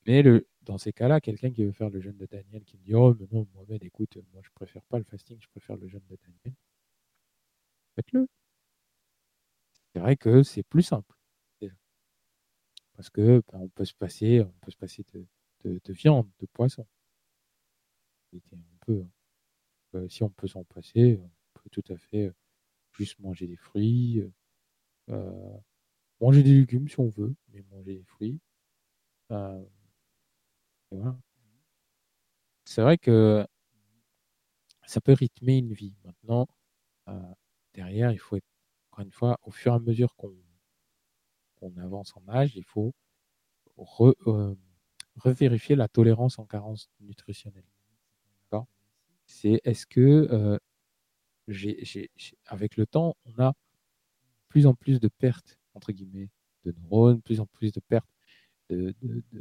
Mais 0.05 0.21
le, 0.21 0.47
dans 0.63 0.77
ces 0.77 0.93
cas-là, 0.93 1.21
quelqu'un 1.21 1.51
qui 1.51 1.63
veut 1.63 1.71
faire 1.71 1.89
le 1.89 2.01
jeûne 2.01 2.17
de 2.17 2.25
Daniel, 2.25 2.63
qui 2.65 2.77
me 2.77 2.83
dit 2.83 2.95
Oh, 2.95 3.15
mais 3.19 3.27
non, 3.31 3.47
Mohamed, 3.53 3.83
écoute, 3.83 4.17
moi 4.33 4.41
je 4.43 4.49
préfère 4.53 4.83
pas 4.85 4.97
le 4.97 5.05
fasting, 5.05 5.39
je 5.41 5.47
préfère 5.49 5.77
le 5.77 5.87
jeûne 5.87 6.03
de 6.09 6.17
Daniel, 6.17 6.55
faites-le. 7.95 8.27
C'est 9.93 9.99
vrai 9.99 10.17
que 10.17 10.43
c'est 10.43 10.63
plus 10.63 10.81
simple 10.81 11.15
parce 12.95 13.09
que 13.09 13.43
ben, 13.51 13.59
on 13.59 13.69
peut 13.69 13.85
se 13.85 13.93
passer, 13.93 14.41
on 14.41 14.53
peut 14.61 14.71
se 14.71 14.77
passer 14.77 15.05
de, 15.63 15.93
viande, 15.93 16.29
de 16.39 16.45
poisson. 16.47 16.85
On 18.33 18.39
peut, 18.85 19.03
hein. 19.03 19.09
euh, 19.95 20.09
si 20.09 20.23
on 20.23 20.29
peut 20.29 20.47
s'en 20.47 20.63
passer, 20.63 21.19
on 21.21 21.29
peut 21.53 21.69
tout 21.71 21.83
à 21.89 21.97
fait 21.97 22.27
euh, 22.27 22.35
juste 22.93 23.19
manger 23.19 23.47
des 23.47 23.55
fruits, 23.55 24.19
euh, 24.19 24.31
manger 25.07 26.43
des 26.43 26.53
légumes 26.53 26.87
si 26.87 26.99
on 26.99 27.09
veut, 27.09 27.35
mais 27.49 27.63
manger 27.71 27.95
des 27.95 28.03
fruits. 28.03 28.39
C'est 32.65 32.81
vrai 32.81 32.97
que 32.97 33.45
ça 34.85 35.01
peut 35.01 35.13
rythmer 35.13 35.57
une 35.57 35.73
vie. 35.73 35.95
Maintenant, 36.03 36.47
derrière, 37.73 38.11
il 38.11 38.19
faut 38.19 38.35
être, 38.37 38.45
encore 38.91 39.05
une 39.05 39.11
fois, 39.11 39.39
au 39.43 39.51
fur 39.51 39.73
et 39.73 39.75
à 39.75 39.79
mesure 39.79 40.15
qu'on 40.15 40.33
on 41.61 41.77
avance 41.77 42.13
en 42.15 42.27
âge, 42.29 42.55
il 42.55 42.63
faut 42.65 42.93
euh, 44.27 44.55
revérifier 45.15 45.75
la 45.75 45.87
tolérance 45.87 46.37
en 46.39 46.45
carence 46.45 46.89
nutritionnelle. 46.99 47.63
C'est 49.25 49.61
est-ce 49.63 49.85
que 49.85 50.27
euh, 50.31 50.59
avec 52.45 52.75
le 52.75 52.85
temps, 52.85 53.15
on 53.25 53.41
a 53.41 53.53
plus 54.53 54.67
en 54.67 54.75
plus 54.75 54.99
de 54.99 55.07
pertes, 55.07 55.57
entre 55.73 55.91
guillemets, 55.91 56.29
de 56.63 56.71
neurones, 56.73 57.23
plus 57.23 57.39
en 57.39 57.47
plus 57.47 57.71
de 57.71 57.79
pertes 57.79 58.07
de, 58.69 58.93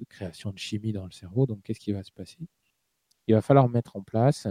création 0.08 0.52
de 0.52 0.58
chimie 0.58 0.94
dans 0.94 1.04
le 1.04 1.10
cerveau. 1.10 1.44
Donc, 1.44 1.62
qu'est-ce 1.62 1.80
qui 1.80 1.92
va 1.92 2.02
se 2.02 2.10
passer? 2.10 2.38
Il 3.26 3.34
va 3.34 3.42
falloir 3.42 3.68
mettre 3.68 3.94
en 3.94 4.02
place 4.02 4.48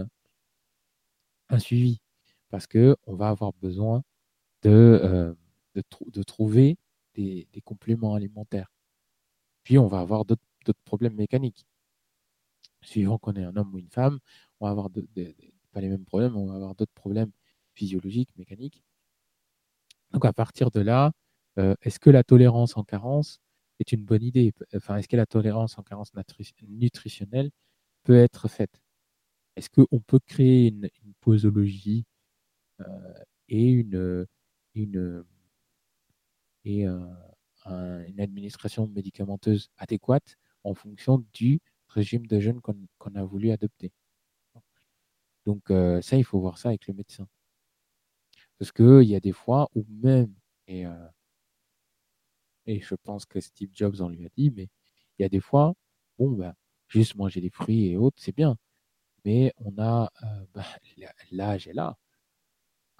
un 1.48 1.58
suivi 1.58 2.00
parce 2.48 2.68
qu'on 2.68 3.16
va 3.16 3.30
avoir 3.30 3.52
besoin 3.54 4.04
de, 4.62 4.70
euh, 4.70 5.34
de 5.74 6.22
trouver 6.22 6.78
des, 7.14 7.48
compléments 7.64 8.14
alimentaires. 8.14 8.70
Puis 9.64 9.78
on 9.78 9.88
va 9.88 9.98
avoir 9.98 10.24
d'autres 10.24 10.40
problèmes 10.84 11.16
mécaniques. 11.16 11.66
Suivant 12.82 13.18
qu'on 13.18 13.32
est 13.32 13.42
un 13.44 13.56
homme 13.56 13.74
ou 13.74 13.80
une 13.80 13.90
femme, 13.90 14.20
on 14.60 14.66
va 14.66 14.70
avoir 14.70 14.90
pas 15.72 15.80
les 15.80 15.88
mêmes 15.88 16.04
problèmes, 16.04 16.36
on 16.36 16.46
va 16.46 16.54
avoir 16.54 16.76
d'autres 16.76 16.94
problèmes 16.94 17.32
physiologiques, 17.74 18.30
mécaniques. 18.36 18.80
Donc 20.12 20.24
à 20.24 20.32
partir 20.32 20.70
de 20.70 20.80
là, 20.80 21.12
euh, 21.58 21.74
est-ce 21.82 21.98
que 22.00 22.10
la 22.10 22.24
tolérance 22.24 22.76
en 22.76 22.84
carence 22.84 23.40
est 23.80 23.92
une 23.92 24.04
bonne 24.04 24.22
idée? 24.22 24.52
Enfin, 24.74 24.96
est-ce 24.96 25.08
que 25.08 25.16
la 25.16 25.26
tolérance 25.26 25.78
en 25.78 25.82
carence 25.82 26.12
nutritionnelle 26.68 27.50
peut 28.04 28.16
être 28.16 28.48
faite? 28.48 28.80
Est-ce 29.56 29.70
qu'on 29.70 30.00
peut 30.00 30.20
créer 30.20 30.68
une, 30.68 30.88
posologie 31.20 32.04
euh, 32.80 33.14
et 33.48 33.70
une, 33.70 34.26
et 34.74 34.82
une 34.84 35.24
administration 38.20 38.86
médicamenteuse 38.88 39.70
adéquate 39.78 40.36
en 40.64 40.74
fonction 40.74 41.24
du 41.34 41.60
régime 41.88 42.26
de 42.26 42.40
jeûne 42.40 42.60
qu'on 42.60 43.14
a 43.14 43.24
voulu 43.24 43.50
adopter? 43.50 43.92
Donc 45.46 45.70
euh, 45.70 46.00
ça, 46.02 46.16
il 46.16 46.24
faut 46.24 46.40
voir 46.40 46.58
ça 46.58 46.68
avec 46.68 46.86
le 46.86 46.94
médecin. 46.94 47.26
Parce 48.62 48.70
qu'il 48.70 49.08
y 49.08 49.16
a 49.16 49.20
des 49.20 49.32
fois 49.32 49.68
où 49.74 49.84
même, 49.88 50.32
et, 50.68 50.86
euh, 50.86 51.08
et 52.66 52.80
je 52.80 52.94
pense 52.94 53.26
que 53.26 53.40
Steve 53.40 53.70
Jobs 53.72 54.00
en 54.00 54.08
lui 54.08 54.24
a 54.24 54.28
dit, 54.36 54.52
mais 54.52 54.68
il 55.18 55.22
y 55.22 55.24
a 55.24 55.28
des 55.28 55.40
fois, 55.40 55.74
bon, 56.16 56.30
bah, 56.30 56.54
juste 56.86 57.16
manger 57.16 57.40
des 57.40 57.50
fruits 57.50 57.88
et 57.88 57.96
autres, 57.96 58.22
c'est 58.22 58.36
bien. 58.36 58.56
Mais 59.24 59.52
on 59.58 59.76
a, 59.78 60.12
bah, 60.54 60.64
l'âge 61.32 61.66
est 61.66 61.72
là. 61.72 61.96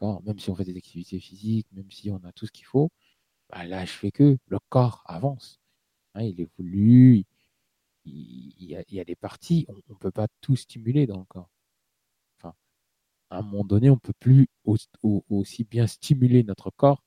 Même 0.00 0.40
si 0.40 0.50
on 0.50 0.56
fait 0.56 0.64
des 0.64 0.76
activités 0.76 1.20
physiques, 1.20 1.68
même 1.70 1.88
si 1.92 2.10
on 2.10 2.16
a 2.24 2.32
tout 2.32 2.46
ce 2.46 2.50
qu'il 2.50 2.66
faut, 2.66 2.90
bah, 3.50 3.64
là, 3.64 3.84
je 3.84 3.92
fais 3.92 4.10
que 4.10 4.38
le 4.48 4.58
corps 4.68 5.04
avance. 5.06 5.60
Hein, 6.14 6.24
il 6.24 6.40
évolue, 6.40 7.24
il, 8.04 8.54
il, 8.58 8.84
y 8.90 9.00
a, 9.00 9.04
des 9.04 9.16
parties, 9.16 9.66
on 9.68 9.74
ne 9.74 9.98
peut 10.00 10.10
pas 10.10 10.26
tout 10.40 10.56
stimuler 10.56 11.06
dans 11.06 11.20
le 11.20 11.26
corps. 11.26 11.51
À 13.32 13.38
un 13.38 13.42
moment 13.42 13.64
donné, 13.64 13.88
on 13.88 13.94
ne 13.94 13.98
peut 13.98 14.12
plus 14.12 14.46
aussi 14.64 15.64
bien 15.64 15.86
stimuler 15.86 16.44
notre 16.44 16.70
corps 16.70 17.02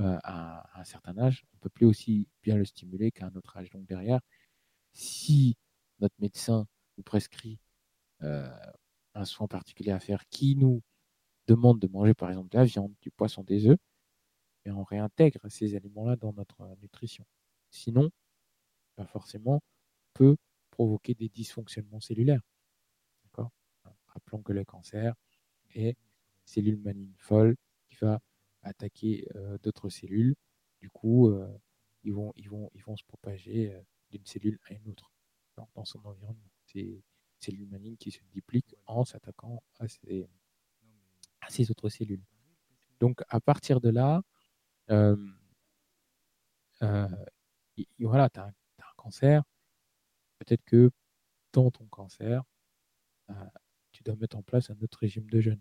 euh, 0.00 0.18
à, 0.22 0.78
un 0.78 0.84
certain 0.84 1.16
âge, 1.16 1.46
on 1.54 1.56
ne 1.56 1.60
peut 1.60 1.70
plus 1.70 1.86
aussi 1.86 2.28
bien 2.42 2.56
le 2.56 2.66
stimuler 2.66 3.10
qu'à 3.10 3.24
un 3.26 3.34
autre 3.36 3.56
âge. 3.56 3.70
Donc 3.70 3.86
derrière, 3.86 4.20
si 4.92 5.56
notre 6.00 6.14
médecin 6.18 6.66
nous 6.98 7.04
prescrit 7.04 7.58
euh, 8.22 8.46
un 9.14 9.24
soin 9.24 9.48
particulier 9.48 9.92
à 9.92 9.98
faire 9.98 10.28
qui 10.28 10.56
nous 10.56 10.82
demande 11.46 11.78
de 11.80 11.88
manger 11.88 12.12
par 12.12 12.28
exemple 12.28 12.50
de 12.50 12.58
la 12.58 12.64
viande, 12.64 12.94
du 13.00 13.10
poisson, 13.10 13.42
des 13.42 13.66
œufs, 13.66 13.78
et 14.66 14.70
on 14.70 14.84
réintègre 14.84 15.40
ces 15.48 15.74
aliments-là 15.74 16.16
dans 16.16 16.34
notre 16.34 16.76
nutrition. 16.82 17.24
Sinon, 17.70 18.10
forcément, 19.06 19.62
peut 20.12 20.36
provoquer 20.70 21.14
des 21.14 21.30
dysfonctionnements 21.30 22.00
cellulaires. 22.00 22.42
Rappelons 24.08 24.42
que 24.42 24.52
le 24.52 24.64
cancer 24.64 25.14
est 25.76 25.96
cellule 26.44 26.78
maligne 26.78 27.14
folle 27.18 27.56
qui 27.88 27.96
va 27.96 28.20
attaquer 28.62 29.26
euh, 29.36 29.58
d'autres 29.62 29.88
cellules. 29.88 30.34
Du 30.80 30.90
coup, 30.90 31.28
euh, 31.28 31.48
ils, 32.04 32.12
vont, 32.12 32.32
ils, 32.36 32.48
vont, 32.48 32.70
ils 32.74 32.82
vont 32.82 32.96
se 32.96 33.04
propager 33.04 33.74
d'une 34.10 34.24
cellule 34.26 34.58
à 34.68 34.74
une 34.74 34.88
autre 34.88 35.10
dans, 35.56 35.84
son 35.84 35.98
environnement. 36.04 36.50
C'est 36.66 37.02
cellules 37.40 37.68
malignes 37.68 37.96
qui 37.96 38.10
se 38.10 38.20
dupliquent 38.32 38.74
en 38.86 39.04
s'attaquant 39.04 39.62
à 39.78 39.88
ces, 39.88 40.26
à 41.40 41.50
ces 41.50 41.70
autres 41.70 41.88
cellules. 41.88 42.24
Donc, 43.00 43.22
à 43.28 43.40
partir 43.40 43.80
de 43.80 43.90
là, 43.90 44.22
euh, 44.90 45.16
euh, 46.82 47.08
voilà, 48.00 48.30
tu 48.30 48.40
as, 48.40 48.46
un 48.46 48.52
cancer, 48.96 49.42
peut-être 50.38 50.64
que 50.64 50.90
dans 51.52 51.70
ton 51.70 51.86
cancer, 51.86 52.42
euh, 53.30 53.34
dois 54.06 54.16
mettre 54.16 54.36
en 54.36 54.42
place 54.42 54.70
un 54.70 54.76
autre 54.82 54.98
régime 55.00 55.28
de 55.30 55.40
jeûne. 55.40 55.60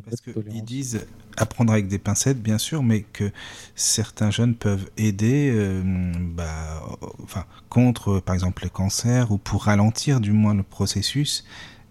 Parce 0.00 0.20
qu'ils 0.20 0.64
disent 0.64 1.06
apprendre 1.36 1.72
avec 1.72 1.86
des 1.86 1.98
pincettes, 1.98 2.42
bien 2.42 2.58
sûr, 2.58 2.82
mais 2.82 3.02
que 3.02 3.30
certains 3.74 4.30
jeunes 4.30 4.54
peuvent 4.54 4.90
aider 4.96 5.50
euh, 5.54 5.82
bah, 6.16 6.82
enfin, 7.22 7.44
contre, 7.68 8.20
par 8.20 8.34
exemple, 8.34 8.62
les 8.62 8.70
cancers 8.70 9.30
ou 9.32 9.38
pour 9.38 9.64
ralentir 9.64 10.20
du 10.20 10.32
moins 10.32 10.54
le 10.54 10.62
processus. 10.62 11.44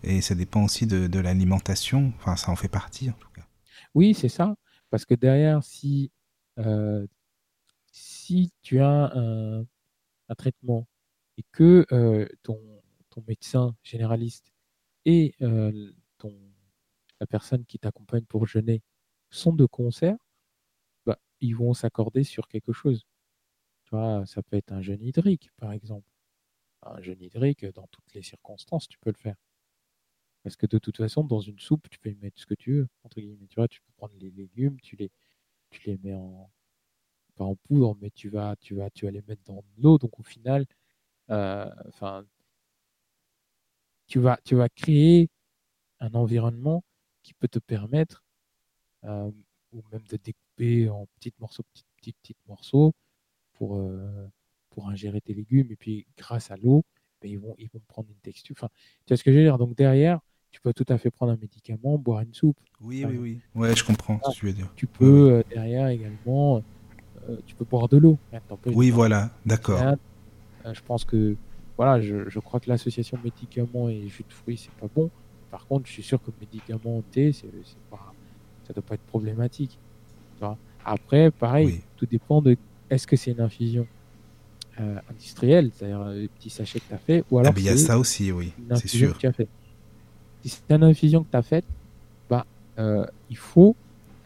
Et 0.04 0.22
ça 0.22 0.34
dépend 0.34 0.64
aussi 0.64 0.88
de, 0.88 1.20
l'alimentation. 1.20 2.12
Enfin, 2.18 2.36
ça 2.36 2.52
en 2.52 2.56
fait 2.56 2.70
partie, 2.70 3.10
en 3.10 3.14
tout 3.14 3.30
cas. 3.36 3.46
Oui, 3.94 4.16
c'est 4.16 4.30
ça. 4.30 4.56
Parce 4.90 5.06
que 5.06 5.14
derrière, 5.14 5.64
si, 5.64 6.12
euh, 6.58 7.06
si 7.92 8.52
tu 8.64 8.80
as 8.80 9.12
un, 9.16 9.66
traitement 10.38 10.88
et 11.38 11.44
que 11.52 11.86
euh, 11.92 12.26
ton, 12.42 12.58
ton 13.10 13.22
médecin 13.28 13.76
généraliste 13.84 14.51
et 15.06 15.36
ton 16.18 16.34
la 17.22 17.28
personne 17.28 17.66
qui 17.66 17.80
t'accompagne 17.80 18.26
pour 18.26 18.48
jeûner 18.48 18.82
sont 19.30 19.54
de 19.54 19.66
concert, 19.68 20.18
bah, 21.06 21.20
ils 21.42 21.56
vont 21.56 21.74
s'accorder 21.74 22.24
sur 22.24 22.48
quelque 22.48 22.74
chose. 22.74 23.06
Tu 23.86 23.92
vois, 23.92 24.26
ça 24.26 24.44
peut 24.44 24.58
être 24.58 24.72
un 24.74 24.82
jeûne 24.82 25.04
hydrique, 25.04 25.52
par 25.58 25.72
exemple. 25.74 26.10
Un 26.84 27.02
jeûne 27.02 27.22
hydrique, 27.22 27.66
dans 27.66 27.88
toutes 27.88 28.14
les 28.16 28.24
circonstances, 28.24 28.88
tu 28.90 29.00
peux 29.00 29.12
le 29.12 29.18
faire. 29.18 29.36
Parce 30.44 30.56
que 30.56 30.66
de 30.66 30.78
toute 30.80 30.98
façon, 30.98 31.24
dans 31.24 31.40
une 31.40 31.60
soupe, 31.60 31.88
tu 31.90 32.00
peux 32.00 32.10
y 32.10 32.16
mettre 32.16 32.40
ce 32.40 32.46
que 32.46 32.54
tu 32.56 32.74
veux, 32.74 32.88
entre 33.04 33.20
guillemets. 33.22 33.48
Tu 33.48 33.56
vois, 33.56 33.68
tu 33.68 33.82
peux 33.82 33.92
prendre 33.98 34.16
les 34.20 34.32
légumes, 34.32 34.80
tu 34.82 34.96
les, 34.96 35.12
tu 35.72 35.82
les 35.88 35.98
mets 36.00 36.16
en, 36.16 36.52
pas 37.36 37.46
en 37.46 37.56
poudre, 37.56 37.98
mais 38.02 38.12
tu 38.12 38.30
vas, 38.30 38.56
tu 38.58 38.76
vas, 38.76 38.90
tu 38.92 39.06
vas 39.06 39.12
les 39.12 39.24
mettre 39.28 39.44
dans 39.46 39.64
l'eau. 39.78 39.98
Donc 40.00 40.20
au 40.20 40.24
final, 40.24 40.66
euh, 41.32 41.70
tu 44.12 44.20
vas, 44.20 44.38
tu 44.44 44.56
vas 44.56 44.68
créer 44.68 45.30
un 46.02 46.14
environnement 46.16 46.84
qui 47.24 47.34
peut 47.34 47.48
te 47.48 47.60
permettre, 47.60 48.26
euh, 49.06 49.32
ou 49.72 49.82
même 49.90 50.02
de 50.10 50.18
découper 50.18 50.90
en 50.90 51.08
petits 51.16 51.34
morceaux, 51.40 51.64
petits, 51.72 51.86
petits, 51.96 52.14
petits 52.22 52.36
morceaux 52.46 52.94
pour, 53.54 53.78
euh, 53.78 54.28
pour 54.70 54.90
ingérer 54.90 55.22
tes 55.22 55.34
légumes. 55.34 55.72
Et 55.72 55.78
puis, 55.78 56.08
grâce 56.18 56.52
à 56.52 56.58
l'eau, 56.58 56.84
ben, 57.22 57.32
ils, 57.32 57.40
vont, 57.40 57.56
ils 57.58 57.70
vont 57.70 57.80
prendre 57.88 58.10
une 58.10 58.20
texture. 58.20 58.54
Enfin, 58.58 58.68
tu 59.06 59.14
vois 59.14 59.18
ce 59.18 59.24
que 59.24 59.32
je 59.32 59.38
veux 59.38 59.44
dire? 59.44 59.58
Donc, 59.58 59.78
derrière, 59.78 60.20
tu 60.52 60.60
peux 60.60 60.74
tout 60.74 60.86
à 60.90 60.98
fait 60.98 61.10
prendre 61.10 61.32
un 61.32 61.38
médicament, 61.38 61.98
boire 61.98 62.20
une 62.20 62.34
soupe. 62.34 62.60
Oui, 62.82 63.06
oui, 63.06 63.18
oui. 63.18 63.40
Ouais, 63.56 63.74
je 63.74 63.86
comprends 63.86 64.20
ce 64.26 64.32
que 64.32 64.40
tu 64.40 64.46
veux 64.48 64.54
dire. 64.54 64.70
Tu 64.76 64.88
peux, 64.88 65.36
euh, 65.36 65.44
derrière 65.50 65.88
également, 65.88 66.62
tu 67.46 67.56
peux 67.56 67.64
boire 67.64 67.88
de 67.88 67.96
l'eau. 67.96 68.20
Oui, 68.66 68.90
voilà, 68.90 69.32
d'accord. 69.46 69.96
je 70.66 70.82
pense 70.82 71.06
que, 71.06 71.38
voilà, 71.82 72.00
je, 72.00 72.30
je 72.30 72.40
crois 72.40 72.60
que 72.60 72.70
l'association 72.70 73.18
médicaments 73.24 73.90
et 73.90 74.08
jus 74.08 74.24
de 74.30 74.32
fruits, 74.32 74.56
c'est 74.56 74.72
pas 74.74 74.86
bon. 74.96 75.10
Par 75.50 75.66
contre, 75.66 75.88
je 75.88 75.94
suis 75.94 76.04
sûr 76.04 76.22
que 76.22 76.30
médicamenté, 76.40 77.32
c'est, 77.32 77.48
pas, 77.90 78.14
ça 78.68 78.72
doit 78.72 78.84
pas 78.84 78.94
être 78.94 79.08
problématique. 79.08 79.80
Après, 80.86 81.32
pareil, 81.32 81.82
tout 81.98 82.06
dépend 82.06 82.40
de 82.40 82.56
est-ce 82.92 83.08
que 83.08 83.16
c'est 83.16 83.32
une 83.32 83.42
infusion 83.42 83.88
euh, 84.80 85.00
industrielle, 85.10 85.72
c'est-à-dire 85.74 86.06
les 86.10 86.28
petits 86.28 86.52
sachets 86.52 86.82
que 86.82 86.86
tu 86.88 86.94
as 86.94 87.00
fait, 87.00 87.24
ou 87.32 87.40
alors. 87.40 87.52
Ah, 87.56 87.60
il 87.60 87.66
y 87.66 87.70
a 87.70 87.78
ça 87.78 87.98
aussi, 87.98 88.32
oui, 88.32 88.54
c'est 88.76 88.88
sûr. 88.88 89.18
Que 89.18 89.26
as 89.26 89.34
fait. 89.34 89.48
Si 90.44 90.50
c'est 90.50 90.76
une 90.76 90.84
infusion 90.84 91.24
que 91.24 91.32
tu 91.32 91.38
as 91.38 91.42
faite, 91.42 91.66
bah, 92.30 92.46
euh, 92.78 93.08
il 93.32 93.38
faut 93.38 93.76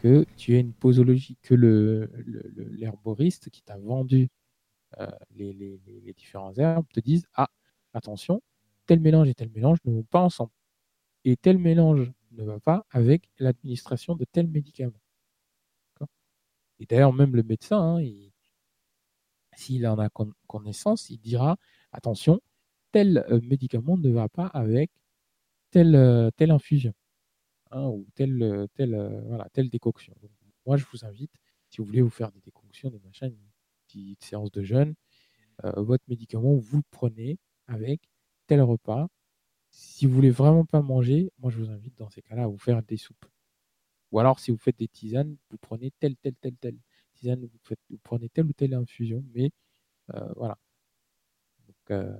que 0.02 0.26
tu 0.36 0.56
aies 0.56 0.60
une 0.60 0.72
posologie, 0.72 1.38
que 1.40 1.54
le, 1.54 2.10
l'herboriste 2.78 3.48
qui 3.48 3.62
t'a 3.62 3.78
vendu 3.78 4.28
les, 5.34 5.52
les, 5.52 6.14
différents 6.14 6.54
herbes 6.54 6.86
te 6.92 7.00
dise 7.00 7.26
Ah, 7.34 7.50
attention, 7.92 8.42
tel 8.86 9.00
mélange 9.00 9.28
et 9.28 9.34
tel 9.34 9.50
mélange 9.50 9.78
ne 9.84 9.92
vont 9.92 10.04
pas 10.04 10.20
ensemble 10.20 10.52
et 11.24 11.36
tel 11.36 11.58
mélange 11.58 12.12
ne 12.32 12.44
va 12.44 12.60
pas 12.60 12.86
avec 12.90 13.28
l'administration 13.38 14.14
de 14.14 14.24
tel 14.24 14.46
médicament. 14.46 15.00
Et 16.78 16.86
d'ailleurs, 16.86 17.12
même 17.12 17.34
le 17.34 17.42
médecin, 17.42 17.98
hein, 17.98 18.04
s'il 19.56 19.86
en 19.88 19.98
a 19.98 20.08
connaissance, 20.46 21.10
il 21.10 21.18
dira 21.18 21.56
attention, 21.90 22.40
tel 22.92 23.24
euh, 23.30 23.40
médicament 23.42 23.96
ne 23.96 24.10
va 24.10 24.28
pas 24.28 24.46
avec 24.46 24.90
telle, 25.70 25.96
euh, 25.96 26.30
telle 26.36 26.50
infusion 26.50 26.94
hein, 27.70 27.86
ou 27.86 28.06
telle, 28.14 28.42
euh, 28.42 29.64
décoction. 29.70 30.14
moi, 30.64 30.76
je 30.76 30.84
vous 30.92 31.04
invite, 31.04 31.32
si 31.70 31.78
vous 31.78 31.86
voulez 31.86 32.02
vous 32.02 32.10
faire 32.10 32.30
des 32.30 32.40
décoctions, 32.40 32.90
des 32.90 33.00
machins, 33.00 33.34
séance 34.20 34.50
de 34.52 34.62
jeûne, 34.62 34.94
votre 35.76 36.04
médicament, 36.08 36.54
vous 36.56 36.78
le 36.78 36.84
prenez 36.90 37.38
avec 37.66 38.00
tel 38.46 38.62
repas 38.62 39.08
si 39.76 40.06
vous 40.06 40.14
voulez 40.14 40.30
vraiment 40.30 40.64
pas 40.64 40.80
manger, 40.80 41.30
moi 41.38 41.50
je 41.50 41.58
vous 41.58 41.70
invite 41.70 41.96
dans 41.98 42.08
ces 42.08 42.22
cas-là 42.22 42.44
à 42.44 42.46
vous 42.46 42.58
faire 42.58 42.82
des 42.82 42.96
soupes. 42.96 43.26
Ou 44.10 44.18
alors 44.18 44.40
si 44.40 44.50
vous 44.50 44.56
faites 44.56 44.78
des 44.78 44.88
tisanes, 44.88 45.36
vous 45.50 45.58
prenez 45.58 45.90
telle, 46.00 46.16
telle, 46.16 46.34
telle, 46.36 46.56
telle 46.56 46.78
tisane, 47.14 47.44
vous, 47.44 47.58
faites, 47.62 47.80
vous 47.90 47.98
prenez 48.02 48.28
telle 48.30 48.46
ou 48.46 48.52
telle 48.52 48.74
infusion, 48.74 49.22
mais 49.34 49.50
euh, 50.14 50.32
voilà. 50.36 50.58
Donc, 51.66 51.90
euh, 51.90 52.16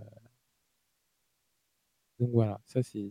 donc, 2.19 2.31
voilà, 2.31 2.61
ça 2.65 2.83
c'est 2.83 3.11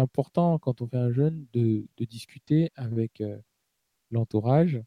important 0.00 0.58
quand 0.58 0.80
on 0.82 0.86
fait 0.86 0.96
un 0.96 1.12
jeûne 1.12 1.46
de, 1.52 1.86
discuter 1.98 2.70
avec 2.76 3.20
euh, 3.20 3.38
l'entourage, 4.10 4.80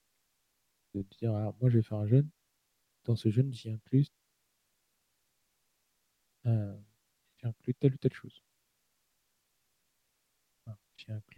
de 1.03 1.15
dire 1.17 1.33
ah, 1.35 1.53
moi 1.61 1.69
je 1.69 1.77
vais 1.77 1.83
faire 1.83 1.97
un 1.97 2.07
jeûne, 2.07 2.29
dans 3.05 3.15
ce 3.15 3.29
jeûne 3.29 3.53
j'y 3.53 3.69
inclus 3.71 4.07
inclus 7.43 7.73
telle 7.75 7.93
ou 7.93 7.97
telle 7.97 8.13
chose. 8.13 8.41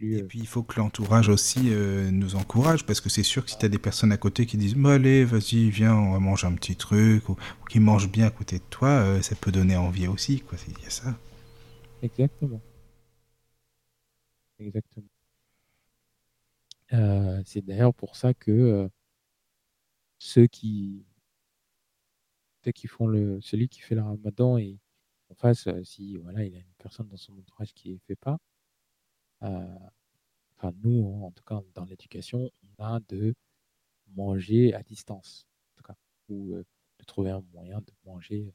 et 0.00 0.22
euh, 0.22 0.26
puis 0.26 0.38
il 0.38 0.46
faut 0.46 0.62
que 0.62 0.78
l'entourage 0.78 1.28
aussi 1.28 1.72
euh, 1.72 2.10
nous 2.10 2.36
encourage, 2.36 2.86
parce 2.86 3.00
que 3.00 3.08
c'est 3.08 3.22
sûr 3.22 3.44
que 3.44 3.50
si 3.50 3.58
tu 3.58 3.66
as 3.66 3.68
des 3.68 3.78
personnes 3.78 4.12
à 4.12 4.16
côté 4.16 4.46
qui 4.46 4.56
disent 4.56 4.74
bah, 4.74 4.94
Allez, 4.94 5.24
vas-y, 5.24 5.68
viens, 5.70 5.94
on 5.94 6.12
va 6.12 6.18
manger 6.18 6.46
un 6.46 6.54
petit 6.54 6.76
truc, 6.76 7.28
ou, 7.28 7.36
qui 7.68 7.80
mangent 7.80 8.10
bien 8.10 8.26
à 8.26 8.30
côté 8.30 8.58
de 8.58 8.64
toi, 8.70 8.88
euh, 8.88 9.22
ça 9.22 9.34
peut 9.36 9.52
donner 9.52 9.76
envie 9.76 10.06
aussi. 10.06 10.40
Quoi. 10.40 10.56
Il 10.68 10.82
y 10.82 10.86
a 10.86 10.90
ça. 10.90 11.18
Exactement. 12.02 12.60
Exactement. 14.58 15.06
c'est 17.44 17.64
d'ailleurs 17.64 17.94
pour 17.94 18.16
ça 18.16 18.34
que 18.34 18.90
ceux 20.18 20.46
qui, 20.46 21.04
qui 22.72 22.86
font 22.86 23.06
le, 23.06 23.40
celui 23.40 23.68
qui 23.68 23.80
fait 23.80 23.94
le 23.94 24.02
ramadan 24.02 24.58
et 24.58 24.78
en 25.30 25.34
face, 25.34 25.66
euh, 25.66 25.82
si 25.84 26.16
voilà, 26.16 26.44
il 26.44 26.52
y 26.52 26.56
a 26.56 26.60
une 26.60 26.74
personne 26.78 27.08
dans 27.08 27.16
son 27.16 27.36
entourage 27.38 27.72
qui 27.74 27.92
ne 27.92 27.98
fait 28.06 28.16
pas, 28.16 28.38
euh, 29.42 29.78
enfin 30.56 30.72
nous, 30.82 31.04
en 31.22 31.30
tout 31.32 31.44
cas 31.44 31.60
dans 31.74 31.84
l'éducation, 31.84 32.50
on 32.78 32.84
a 32.84 33.00
de 33.08 33.34
manger 34.08 34.74
à 34.74 34.82
distance, 34.82 35.46
en 35.72 35.76
tout 35.76 35.82
cas, 35.84 35.96
ou 36.28 36.54
euh, 36.54 36.64
de 36.98 37.04
trouver 37.04 37.30
un 37.30 37.42
moyen 37.52 37.80
de 37.80 37.92
manger 38.04 38.52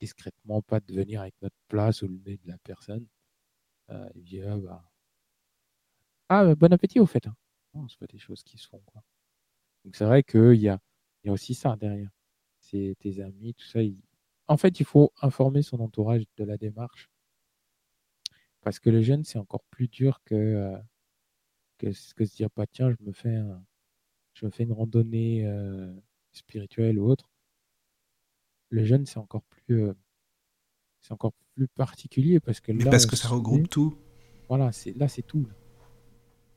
discrètement, 0.00 0.62
pas 0.62 0.80
de 0.80 0.94
venir 0.94 1.20
avec 1.20 1.34
notre 1.42 1.56
place 1.68 2.02
au 2.02 2.08
le 2.08 2.18
nez 2.26 2.38
de 2.38 2.48
la 2.48 2.58
personne. 2.58 3.06
et 4.14 4.20
dire, 4.22 4.46
ah, 4.52 4.58
bah, 4.58 4.90
ah 6.28 6.44
bah, 6.44 6.54
bon 6.54 6.72
appétit 6.72 7.00
au 7.00 7.06
fait. 7.06 7.26
Hein. 7.26 7.36
c'est 7.88 7.98
pas 7.98 8.06
des 8.06 8.18
choses 8.18 8.42
qui 8.44 8.56
se 8.56 8.68
font. 8.68 8.80
Quoi. 8.86 9.02
Donc 9.84 9.96
c'est 9.96 10.04
vrai 10.04 10.22
qu'il 10.22 10.60
y 10.60 10.68
a, 10.68 10.78
y 11.24 11.28
a 11.28 11.32
aussi 11.32 11.54
ça 11.54 11.76
derrière. 11.76 12.10
C'est 12.60 12.94
tes 13.00 13.20
amis, 13.20 13.54
tout 13.54 13.66
ça, 13.66 13.80
en 14.50 14.56
fait, 14.56 14.80
il 14.80 14.86
faut 14.86 15.12
informer 15.22 15.62
son 15.62 15.80
entourage 15.80 16.24
de 16.36 16.44
la 16.44 16.56
démarche. 16.56 17.08
Parce 18.62 18.80
que 18.80 18.90
le 18.90 19.00
jeune, 19.00 19.22
c'est 19.22 19.38
encore 19.38 19.62
plus 19.70 19.86
dur 19.88 20.20
que, 20.24 20.34
euh, 20.34 20.76
que, 21.78 21.86
que, 22.14 22.24
se 22.24 22.34
dire, 22.34 22.48
bah, 22.56 22.66
tiens, 22.66 22.90
je 22.90 22.96
me 23.04 23.12
fais, 23.12 23.38
je 24.34 24.46
me 24.46 24.50
fais 24.50 24.64
une 24.64 24.72
randonnée 24.72 25.46
euh, 25.46 25.94
spirituelle 26.32 26.98
ou 26.98 27.08
autre. 27.08 27.30
Le 28.70 28.84
jeune, 28.84 29.06
c'est 29.06 29.18
encore 29.18 29.42
plus, 29.42 29.84
euh, 29.84 29.94
c'est 31.00 31.12
encore 31.12 31.32
plus 31.54 31.68
particulier 31.68 32.40
parce 32.40 32.60
que 32.60 32.72
là, 32.72 32.90
parce 32.90 33.06
que 33.06 33.16
ça 33.16 33.28
regroupe 33.28 33.68
tout. 33.68 33.96
Voilà, 34.48 34.72
c'est 34.72 34.96
là, 34.96 35.06
c'est 35.06 35.22
tout. 35.22 35.48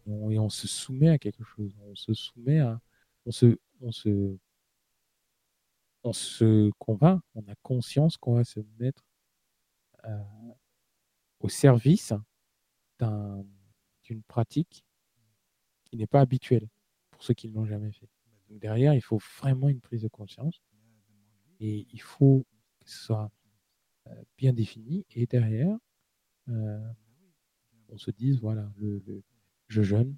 et 0.08 0.40
on 0.40 0.50
se 0.50 0.68
soumet 0.68 1.10
à 1.10 1.20
quelque 1.20 1.44
chose. 1.44 1.76
On 1.82 1.94
se 1.94 2.14
soumet 2.14 2.60
à, 2.60 2.82
on 3.26 3.32
se, 3.32 3.58
on 3.82 3.92
se 3.92 4.38
on 6.04 6.14
se 6.14 6.70
convainc, 6.80 7.22
on 7.34 7.42
a 7.48 7.56
conscience 7.62 8.18
qu'on 8.18 8.36
va 8.36 8.44
se 8.44 8.60
mettre 8.78 9.06
euh, 10.06 10.24
au 11.40 11.50
service 11.50 12.14
d'une 13.00 14.24
pratique 14.28 14.86
qui 15.86 15.98
n'est 15.98 16.08
pas 16.08 16.22
habituelle 16.22 16.68
pour 17.12 17.24
ceux 17.24 17.34
qui 17.34 17.50
ne 17.50 17.56
l'ont 17.56 17.66
jamais 17.66 17.92
fait. 17.92 18.10
Donc 18.50 18.60
derrière, 18.60 18.94
il 18.94 19.02
faut 19.02 19.20
vraiment 19.40 19.70
une 19.70 19.82
prise 19.82 20.02
de 20.02 20.08
conscience 20.08 20.62
et 21.60 21.88
il 21.92 22.02
faut 22.02 22.46
que 22.80 22.90
ce 22.90 23.06
soit 23.06 23.32
euh, 24.08 24.24
bien 24.38 24.54
défini 24.54 25.06
et 25.12 25.26
derrière, 25.26 25.78
euh, 26.50 26.94
on 27.90 27.98
se 27.98 28.12
dise 28.12 28.40
voilà, 28.40 28.70
je 29.68 29.82
jeûne 29.82 30.18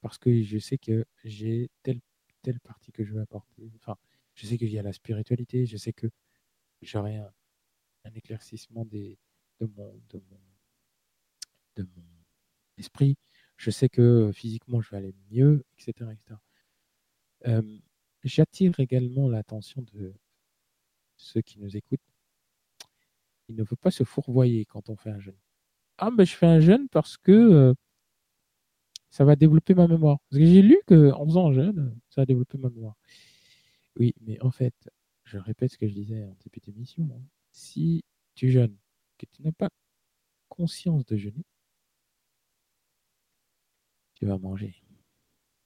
parce 0.00 0.16
que 0.16 0.42
je 0.42 0.58
sais 0.58 0.78
que 0.78 1.04
j'ai 1.24 1.70
telle, 1.82 2.00
telle 2.42 2.60
partie 2.60 2.92
que 2.92 3.04
je 3.04 3.14
vais 3.14 3.20
apporter. 3.20 3.70
Enfin, 3.76 3.96
je 4.34 4.46
sais 4.46 4.58
qu'il 4.58 4.70
y 4.70 4.78
a 4.78 4.82
la 4.82 4.92
spiritualité, 4.92 5.66
je 5.66 5.76
sais 5.76 5.92
que 5.92 6.08
j'aurai 6.82 7.16
un, 7.16 7.32
éclaircissement 8.14 8.84
des, 8.84 9.18
de, 9.60 9.66
mon, 9.66 10.00
de, 10.08 10.18
mon, 10.30 10.40
de, 11.76 11.82
mon, 11.82 12.02
l'esprit. 12.76 13.16
Je 13.56 13.70
sais 13.70 13.88
que 13.88 14.30
physiquement, 14.32 14.80
je 14.80 14.90
vais 14.90 14.96
aller 14.96 15.14
mieux, 15.30 15.64
etc. 15.78 16.10
J'attire 18.24 18.78
également 18.80 19.28
l'attention 19.28 19.82
de 19.92 20.14
ceux 21.16 21.40
qui 21.42 21.58
nous 21.58 21.76
écoutent. 21.76 22.00
Il 23.48 23.56
ne 23.56 23.64
faut 23.64 23.76
pas 23.76 23.90
se 23.90 24.04
fourvoyer 24.04 24.64
quand 24.64 24.88
on 24.88 24.96
fait 24.96 25.10
un 25.10 25.18
jeûne. 25.18 25.38
Ah, 25.98 26.10
mais 26.10 26.24
je 26.24 26.36
fais 26.36 26.46
un 26.46 26.60
jeûne 26.60 26.88
parce 26.88 27.16
que 27.16 27.74
ça 29.10 29.24
va 29.24 29.36
développer 29.36 29.74
ma 29.74 29.88
mémoire. 29.88 30.18
Parce 30.30 30.40
que 30.40 30.46
j'ai 30.46 30.62
lu 30.62 30.78
qu'en 30.86 31.26
faisant 31.26 31.48
un 31.48 31.52
jeûne, 31.52 31.98
ça 32.08 32.22
va 32.22 32.26
développer 32.26 32.58
ma 32.58 32.70
mémoire. 32.70 32.96
Oui, 33.96 34.14
mais 34.20 34.40
en 34.42 34.50
fait, 34.50 34.74
je 35.24 35.38
répète 35.38 35.72
ce 35.72 35.78
que 35.78 35.88
je 35.88 35.94
disais 35.94 36.24
en 36.24 36.36
début 36.44 36.60
d'émission. 36.60 37.08
Hein. 37.12 37.22
Si 37.52 38.04
tu 38.34 38.50
jeûnes, 38.50 38.76
que 39.18 39.26
tu 39.26 39.42
n'as 39.42 39.52
pas 39.52 39.68
conscience 40.48 41.04
de 41.06 41.16
jeûner, 41.16 41.44
tu 44.14 44.26
vas 44.26 44.38
manger. 44.38 44.74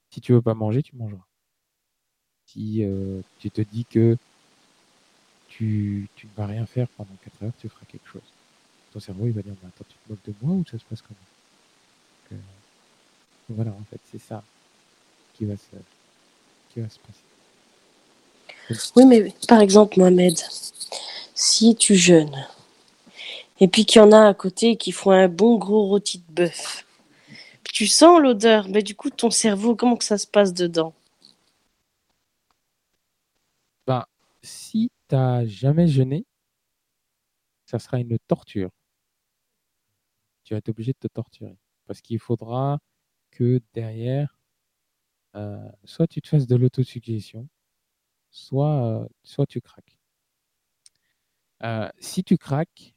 Si 0.09 0.21
tu 0.21 0.33
veux 0.33 0.41
pas 0.41 0.53
manger, 0.53 0.81
tu 0.81 0.95
mangeras. 0.95 1.27
Si 2.45 2.83
euh, 2.83 3.21
tu 3.39 3.51
te 3.51 3.61
dis 3.61 3.85
que 3.85 4.17
tu, 5.49 6.09
ne 6.23 6.29
vas 6.35 6.47
rien 6.47 6.65
faire 6.65 6.87
pendant 6.89 7.15
4 7.23 7.43
heures, 7.43 7.53
tu 7.59 7.69
feras 7.69 7.85
quelque 7.85 8.07
chose. 8.07 8.33
Ton 8.91 8.99
cerveau, 8.99 9.27
il 9.27 9.33
va 9.33 9.41
dire, 9.41 9.53
attends, 9.53 9.85
tu 9.87 9.95
te 9.95 10.09
moques 10.09 10.25
de 10.25 10.33
moi 10.41 10.55
ou 10.55 10.65
ça 10.65 10.77
se 10.77 10.85
passe 10.85 11.01
comment? 11.01 11.19
Euh, 12.31 12.35
Voilà, 13.49 13.71
en 13.71 13.83
fait, 13.89 13.99
c'est 14.11 14.21
ça 14.21 14.43
qui 15.33 15.45
va 15.45 15.55
se, 15.55 15.75
qui 16.73 16.81
va 16.81 16.89
se 16.89 16.99
passer. 16.99 17.19
Oui, 18.95 19.05
mais 19.05 19.33
par 19.47 19.61
exemple, 19.61 19.99
Mohamed, 19.99 20.37
si 21.35 21.75
tu 21.75 21.95
jeûnes, 21.95 22.47
et 23.59 23.67
puis 23.67 23.85
qu'il 23.85 24.01
y 24.01 24.03
en 24.03 24.11
a 24.11 24.27
à 24.27 24.33
côté 24.33 24.75
qui 24.75 24.91
font 24.91 25.11
un 25.11 25.27
bon 25.27 25.57
gros 25.57 25.87
rôti 25.87 26.17
de 26.17 26.33
bœuf, 26.33 26.85
tu 27.71 27.87
sens 27.87 28.21
l'odeur, 28.21 28.67
mais 28.69 28.81
du 28.81 28.95
coup, 28.95 29.09
ton 29.09 29.29
cerveau, 29.29 29.75
comment 29.75 29.97
que 29.97 30.05
ça 30.05 30.17
se 30.17 30.25
passe 30.25 30.53
dedans? 30.53 30.93
Ben, 33.85 34.05
si 34.41 34.89
tu 35.09 35.15
n'as 35.15 35.45
jamais 35.45 35.87
jeûné, 35.87 36.25
ça 37.65 37.77
sera 37.79 37.99
une 37.99 38.17
torture. 38.27 38.69
Tu 40.45 40.53
vas 40.53 40.59
être 40.59 40.69
obligé 40.69 40.93
de 40.93 40.97
te 40.97 41.07
torturer. 41.07 41.57
Parce 41.85 42.01
qu'il 42.01 42.19
faudra 42.19 42.79
que 43.35 43.61
derrière, 43.73 44.39
euh, 45.35 45.69
soit 45.83 46.07
tu 46.07 46.21
te 46.21 46.27
fasses 46.29 46.47
de 46.47 46.55
l'autosuggestion, 46.55 47.49
soit, 48.31 49.03
euh, 49.03 49.07
soit 49.23 49.45
tu 49.45 49.61
craques. 49.61 49.99
Euh, 51.63 51.89
si 51.99 52.23
tu 52.23 52.37
craques, 52.37 52.95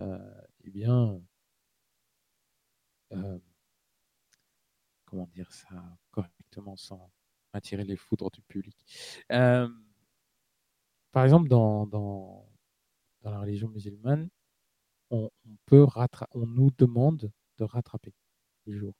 eh 0.00 0.70
bien, 0.70 1.20
comment 5.06 5.26
dire 5.28 5.52
ça 5.52 5.98
correctement 6.10 6.76
sans 6.76 7.10
attirer 7.52 7.84
les 7.84 7.96
foudres 7.96 8.30
du 8.30 8.42
public. 8.42 8.76
par 9.28 11.24
exemple, 11.24 11.48
dans, 11.48 11.86
dans, 11.86 12.46
dans, 13.22 13.30
la 13.30 13.40
religion 13.40 13.68
musulmane, 13.68 14.28
on, 15.10 15.30
peut 15.66 15.86
on 16.32 16.46
nous 16.46 16.70
demande 16.78 17.32
de 17.56 17.64
rattraper 17.64 18.14
les 18.68 18.78
jours 18.78 18.94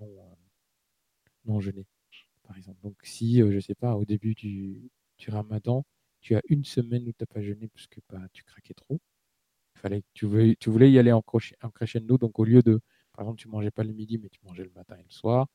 non, 0.00 0.06
euh, 0.06 0.34
non 1.44 1.60
par 2.42 2.56
exemple. 2.56 2.78
Donc, 2.82 2.96
si, 3.02 3.38
je 3.38 3.60
sais 3.60 3.74
pas, 3.74 3.94
au 3.96 4.04
début 4.04 4.34
du, 4.34 4.90
du 5.18 5.30
ramadan, 5.30 5.84
tu 6.20 6.34
as 6.36 6.42
une 6.48 6.64
semaine 6.64 7.02
où 7.08 7.12
tu 7.12 7.16
n'as 7.20 7.26
pas 7.26 7.42
jeûné 7.42 7.68
parce 7.68 7.86
que 7.86 8.00
bah, 8.10 8.20
tu 8.32 8.44
craquais 8.44 8.74
trop, 8.74 9.00
fallait, 9.76 10.02
tu, 10.14 10.26
voulais, 10.26 10.56
tu 10.60 10.70
voulais 10.70 10.90
y 10.90 10.98
aller 10.98 11.12
en, 11.12 11.22
en 11.62 11.70
crescendo, 11.70 12.18
donc 12.18 12.38
au 12.38 12.44
lieu 12.44 12.62
de, 12.62 12.80
par 13.12 13.24
exemple, 13.24 13.40
tu 13.40 13.48
mangeais 13.48 13.70
pas 13.70 13.84
le 13.84 13.92
midi, 13.92 14.18
mais 14.18 14.28
tu 14.30 14.40
mangeais 14.44 14.64
le 14.64 14.72
matin 14.74 14.96
et 14.98 15.02
le 15.04 15.10
soir. 15.10 15.46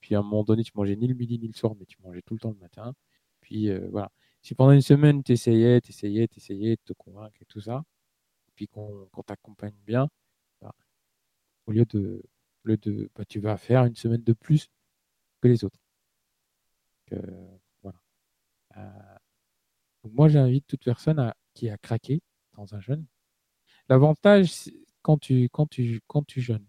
Puis 0.00 0.14
à 0.14 0.20
un 0.20 0.22
moment 0.22 0.44
donné, 0.44 0.64
tu 0.64 0.72
mangeais 0.76 0.96
ni 0.96 1.08
le 1.08 1.14
midi 1.14 1.38
ni 1.38 1.48
le 1.48 1.54
soir, 1.54 1.74
mais 1.78 1.86
tu 1.86 1.98
mangeais 2.02 2.22
tout 2.22 2.34
le 2.34 2.40
temps 2.40 2.50
le 2.52 2.58
matin. 2.58 2.94
Puis 3.40 3.70
euh, 3.70 3.88
voilà. 3.90 4.10
Si 4.42 4.54
pendant 4.54 4.72
une 4.72 4.82
semaine, 4.82 5.22
tu 5.24 5.32
essayais, 5.32 5.80
tu 5.82 5.90
essayais, 5.92 6.28
tu 6.28 6.38
essayais 6.38 6.76
de 6.76 6.82
te 6.84 6.92
convaincre 6.94 7.36
et 7.42 7.46
tout 7.46 7.60
ça, 7.60 7.82
puis 8.56 8.68
qu'on 8.68 9.08
t'accompagne 9.26 9.74
bien, 9.86 10.08
bah, 10.62 10.74
au 11.66 11.72
lieu 11.72 11.84
de, 11.86 12.22
bah, 12.64 13.24
tu 13.28 13.40
vas 13.40 13.56
faire 13.56 13.84
une 13.84 13.96
semaine 13.96 14.22
de 14.22 14.32
plus 14.32 14.70
que 15.40 15.48
les 15.48 15.64
autres. 15.64 15.78
Euh, 17.12 17.58
donc 20.02 20.12
moi, 20.14 20.28
j'invite 20.28 20.66
toute 20.66 20.84
personne 20.84 21.32
qui 21.54 21.68
a 21.68 21.76
craqué 21.76 22.22
dans 22.54 22.74
un 22.74 22.80
jeûne. 22.80 23.06
L'avantage, 23.88 24.70
quand 25.02 25.18
tu, 25.18 25.48
quand, 25.50 25.66
tu, 25.66 26.00
jeûnes, 26.36 26.66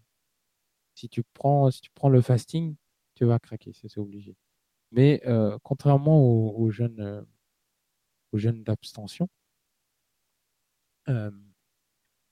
si 0.94 1.08
tu 1.08 1.22
prends, 1.34 1.70
le 2.10 2.20
fasting, 2.20 2.76
tu 3.14 3.24
vas 3.24 3.38
craquer, 3.38 3.72
c'est 3.72 3.98
obligé. 3.98 4.36
Mais 4.90 5.22
euh, 5.26 5.58
contrairement 5.62 6.20
aux, 6.22 6.70
jeunes, 6.70 7.00
euh, 7.00 7.22
aux 8.32 8.38
d'abstention, 8.38 9.28
euh, 11.08 11.30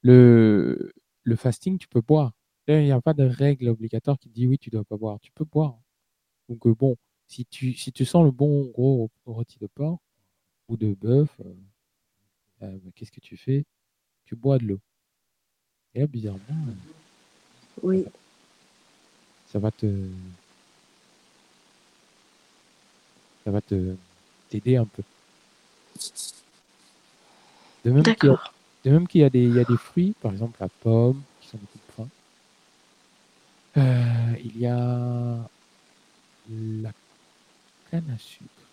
le, 0.02 0.92
le 1.22 1.36
fasting, 1.36 1.78
tu 1.78 1.88
peux 1.88 2.00
boire. 2.00 2.32
Il 2.78 2.84
n'y 2.84 2.92
a 2.92 3.00
pas 3.00 3.14
de 3.14 3.24
règle 3.24 3.68
obligatoire 3.68 4.18
qui 4.18 4.28
dit 4.28 4.46
oui, 4.46 4.58
tu 4.58 4.70
dois 4.70 4.84
pas 4.84 4.96
boire. 4.96 5.18
Tu 5.20 5.32
peux 5.32 5.44
boire. 5.44 5.76
Donc 6.48 6.66
bon, 6.68 6.96
si 7.26 7.44
tu, 7.46 7.74
si 7.74 7.92
tu 7.92 8.04
sens 8.04 8.24
le 8.24 8.30
bon 8.30 8.66
gros 8.66 9.10
rôti 9.26 9.58
de 9.58 9.66
porc 9.66 10.00
ou 10.68 10.76
de 10.76 10.94
bœuf, 10.94 11.28
bah, 12.60 12.68
qu'est-ce 12.94 13.12
que 13.12 13.20
tu 13.20 13.36
fais? 13.36 13.64
Tu 14.24 14.36
bois 14.36 14.58
de 14.58 14.64
l'eau. 14.64 14.80
Et 15.94 16.00
là, 16.00 16.06
bizarrement, 16.06 16.40
oui 17.82 18.06
ça 19.50 19.58
va 19.58 19.70
te 19.70 19.86
ça 23.44 23.50
va 23.50 23.60
te 23.60 23.96
t'aider 24.48 24.76
un 24.76 24.84
peu. 24.84 25.02
De 27.84 27.90
même 27.90 29.08
qu'il 29.08 29.20
y 29.20 29.24
a, 29.24 29.26
y 29.26 29.30
des 29.30 29.42
il 29.42 29.54
y 29.54 29.58
a 29.58 29.64
des 29.64 29.76
fruits, 29.76 30.14
par 30.20 30.32
exemple 30.32 30.56
la 30.60 30.68
pomme, 30.68 31.20
qui 31.40 31.48
sont 31.48 31.58
beaucoup 31.58 31.78
de 31.78 31.92
points. 31.94 32.08
Euh, 33.76 34.34
il 34.44 34.58
y 34.58 34.66
a 34.66 35.50
la 36.50 36.92
canne 37.90 38.10
à 38.10 38.18
sucre, 38.18 38.72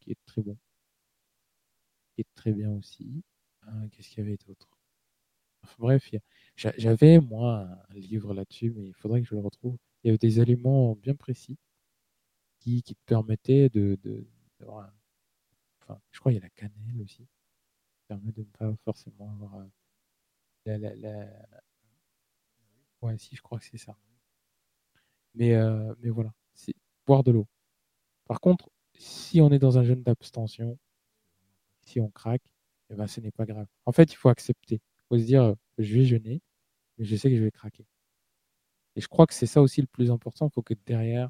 qui 0.00 0.12
est 0.12 0.18
très 0.26 0.42
bon, 0.42 0.56
qui 2.14 2.22
est 2.22 2.34
très 2.34 2.52
bien 2.52 2.70
aussi. 2.72 3.22
Hein, 3.62 3.88
qu'est-ce 3.92 4.08
qu'il 4.08 4.24
y 4.24 4.26
avait 4.26 4.38
d'autre? 4.48 4.68
Bref, 5.78 6.10
j'avais 6.56 7.18
moi 7.20 7.68
un 7.90 7.94
livre 7.94 8.32
là-dessus, 8.34 8.70
mais 8.74 8.86
il 8.86 8.94
faudrait 8.94 9.20
que 9.20 9.28
je 9.28 9.34
le 9.34 9.40
retrouve. 9.40 9.76
Il 10.02 10.06
y 10.08 10.10
avait 10.10 10.18
des 10.18 10.40
éléments 10.40 10.94
bien 10.94 11.14
précis 11.14 11.58
qui, 12.60 12.82
qui 12.82 12.94
permettaient 13.06 13.68
de, 13.68 13.96
de 14.02 14.26
d'avoir 14.58 14.90
enfin, 15.82 16.00
je 16.12 16.20
crois 16.20 16.32
qu'il 16.32 16.40
y 16.40 16.44
a 16.44 16.46
la 16.46 16.50
cannelle 16.50 17.02
aussi, 17.02 17.24
qui 17.24 18.04
permet 18.08 18.32
de 18.32 18.40
ne 18.42 18.46
pas 18.58 18.74
forcément 18.84 19.30
avoir 19.32 19.56
euh, 19.56 19.64
la, 20.66 20.78
la, 20.78 20.94
la... 20.96 21.26
Ouais, 23.04 23.16
si, 23.18 23.36
je 23.36 23.42
crois 23.42 23.58
que 23.58 23.64
c'est 23.64 23.78
ça. 23.78 23.96
Mais, 25.34 25.54
euh, 25.54 25.94
mais 26.00 26.10
voilà, 26.10 26.32
c'est 26.54 26.74
boire 27.06 27.22
de 27.24 27.32
l'eau. 27.32 27.46
Par 28.26 28.40
contre, 28.40 28.70
si 28.94 29.40
on 29.40 29.50
est 29.52 29.58
dans 29.58 29.78
un 29.78 29.84
jeûne 29.84 30.02
d'abstention, 30.02 30.78
si 31.82 32.00
on 32.00 32.10
craque, 32.10 32.42
eh 32.90 32.94
ben, 32.94 33.06
ce 33.06 33.20
n'est 33.20 33.30
pas 33.32 33.46
grave. 33.46 33.66
En 33.86 33.92
fait, 33.92 34.12
il 34.12 34.16
faut 34.16 34.28
accepter 34.28 34.80
faut 35.08 35.18
se 35.18 35.24
dire, 35.24 35.54
je 35.78 35.94
vais 35.94 36.04
jeûner, 36.04 36.42
mais 36.98 37.04
je 37.04 37.16
sais 37.16 37.30
que 37.30 37.36
je 37.36 37.42
vais 37.44 37.50
craquer. 37.50 37.86
Et 38.96 39.00
je 39.00 39.08
crois 39.08 39.26
que 39.26 39.34
c'est 39.34 39.46
ça 39.46 39.62
aussi 39.62 39.80
le 39.80 39.86
plus 39.86 40.10
important. 40.10 40.48
Il 40.48 40.52
faut 40.52 40.62
que 40.62 40.74
derrière, 40.86 41.28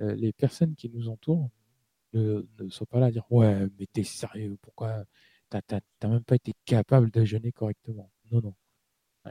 euh, 0.00 0.14
les 0.16 0.32
personnes 0.32 0.74
qui 0.76 0.90
nous 0.90 1.08
entourent 1.08 1.50
ne, 2.14 2.44
soient 2.70 2.86
pas 2.86 3.00
là 3.00 3.06
à 3.06 3.10
dire 3.10 3.30
Ouais, 3.32 3.66
mais 3.78 3.86
t'es 3.92 4.04
sérieux, 4.04 4.58
pourquoi? 4.62 5.04
T'as 5.50 5.62
même 6.04 6.24
pas 6.24 6.36
été 6.36 6.54
capable 6.66 7.10
de 7.10 7.24
jeûner 7.24 7.52
correctement 7.52 8.10
Non, 8.32 8.40
non. 8.42 8.54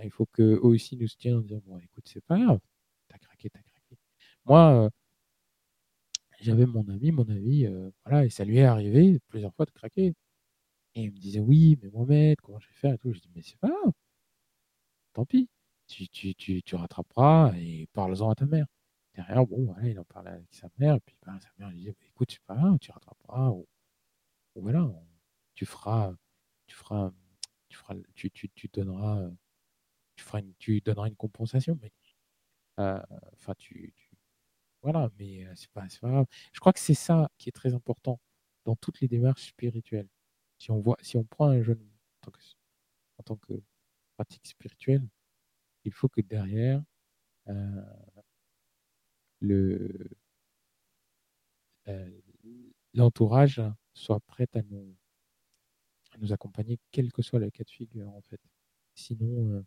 Il 0.03 0.11
faut 0.11 0.25
qu'eux 0.27 0.59
aussi 0.61 0.97
nous 0.97 1.07
tiennent 1.07 1.35
en 1.37 1.41
disant 1.41 1.61
Bon, 1.65 1.79
écoute, 1.79 2.05
c'est 2.07 2.23
pas 2.25 2.39
grave, 2.39 2.59
t'as 3.07 3.17
craqué, 3.19 3.49
t'as 3.49 3.61
craqué. 3.61 3.97
Moi, 4.45 4.85
euh, 4.85 4.89
j'avais 6.41 6.65
mon 6.65 6.87
ami, 6.89 7.11
mon 7.11 7.27
ami, 7.29 7.65
euh, 7.65 7.89
voilà, 8.05 8.25
et 8.25 8.29
ça 8.29 8.45
lui 8.45 8.57
est 8.57 8.63
arrivé 8.63 9.19
plusieurs 9.27 9.53
fois 9.55 9.65
de 9.65 9.71
craquer. 9.71 10.13
Et 10.95 11.03
il 11.03 11.11
me 11.11 11.17
disait, 11.19 11.39
oui, 11.39 11.77
mais 11.81 11.89
Mohamed, 11.89 12.39
comment 12.41 12.59
je 12.59 12.67
vais 12.67 12.73
faire 12.75 12.93
et 12.93 12.97
tout. 12.97 13.13
Je 13.13 13.19
dis, 13.19 13.29
mais 13.35 13.41
c'est 13.43 13.57
pas 13.59 13.69
grave. 13.69 13.93
Tant 15.13 15.25
pis. 15.25 15.49
Tu, 15.87 16.07
tu, 16.09 16.35
tu, 16.35 16.61
tu 16.63 16.75
rattraperas 16.75 17.53
et 17.57 17.87
parle-en 17.93 18.29
à 18.29 18.35
ta 18.35 18.45
mère. 18.45 18.65
Derrière, 19.15 19.45
bon, 19.45 19.73
il 19.83 19.99
en 19.99 20.03
parlait 20.05 20.31
avec 20.31 20.53
sa 20.53 20.69
mère. 20.77 20.95
Et 20.95 20.99
puis, 21.01 21.15
ben, 21.25 21.39
sa 21.39 21.49
mère 21.57 21.69
lui 21.69 21.77
disait, 21.79 21.91
bah, 21.99 22.05
écoute, 22.07 22.31
c'est 22.31 22.43
pas 22.45 22.55
grave, 22.55 22.77
tu 22.79 22.91
rattraperas. 22.91 23.51
Ou, 23.51 23.67
voilà, 24.55 24.89
tu 25.55 25.65
feras, 25.65 26.13
tu 26.67 26.75
feras, 26.75 27.11
tu 27.69 27.77
feras, 27.77 27.95
tu, 28.15 28.31
tu, 28.31 28.49
tu 28.49 28.67
donneras, 28.73 29.29
tu 30.17 30.25
feras 30.25 30.39
une, 30.41 30.53
tu 30.59 30.81
donneras 30.81 31.07
une 31.07 31.15
compensation. 31.15 31.79
Mais, 31.81 31.91
euh, 32.79 33.01
enfin, 33.35 33.53
tu, 33.57 33.93
voilà, 34.83 35.09
mais 35.19 35.45
euh, 35.45 35.53
c'est 35.55 35.71
pas, 35.71 35.85
pas 36.01 36.09
grave. 36.09 36.25
Je 36.53 36.59
crois 36.59 36.73
que 36.73 36.79
c'est 36.79 36.93
ça 36.93 37.29
qui 37.37 37.49
est 37.49 37.53
très 37.53 37.73
important 37.73 38.19
dans 38.65 38.75
toutes 38.75 39.01
les 39.01 39.07
démarches 39.07 39.47
spirituelles 39.49 40.09
si 40.57 40.71
on 40.71 40.79
voit, 40.79 40.97
si 41.01 41.17
on 41.17 41.23
prend 41.23 41.49
un 41.49 41.61
jeune 41.61 41.83
en 43.19 43.23
tant 43.23 43.37
que, 43.37 43.53
pratique 44.15 44.47
spirituelle, 44.47 45.07
il 45.85 45.93
faut 45.93 46.09
que 46.09 46.21
derrière, 46.21 46.83
euh, 47.49 47.83
le 49.41 50.09
l'entourage 52.93 53.61
soit 53.93 54.19
prêt 54.21 54.47
à 54.53 54.61
nous, 54.63 54.95
à 56.11 56.17
nous 56.17 56.33
accompagner, 56.33 56.79
quel 56.91 57.11
que 57.13 57.21
soit 57.21 57.39
le 57.39 57.49
cas 57.49 57.63
de 57.63 57.69
figure, 57.69 58.09
en 58.09 58.21
fait. 58.21 58.41
Sinon, 58.95 59.65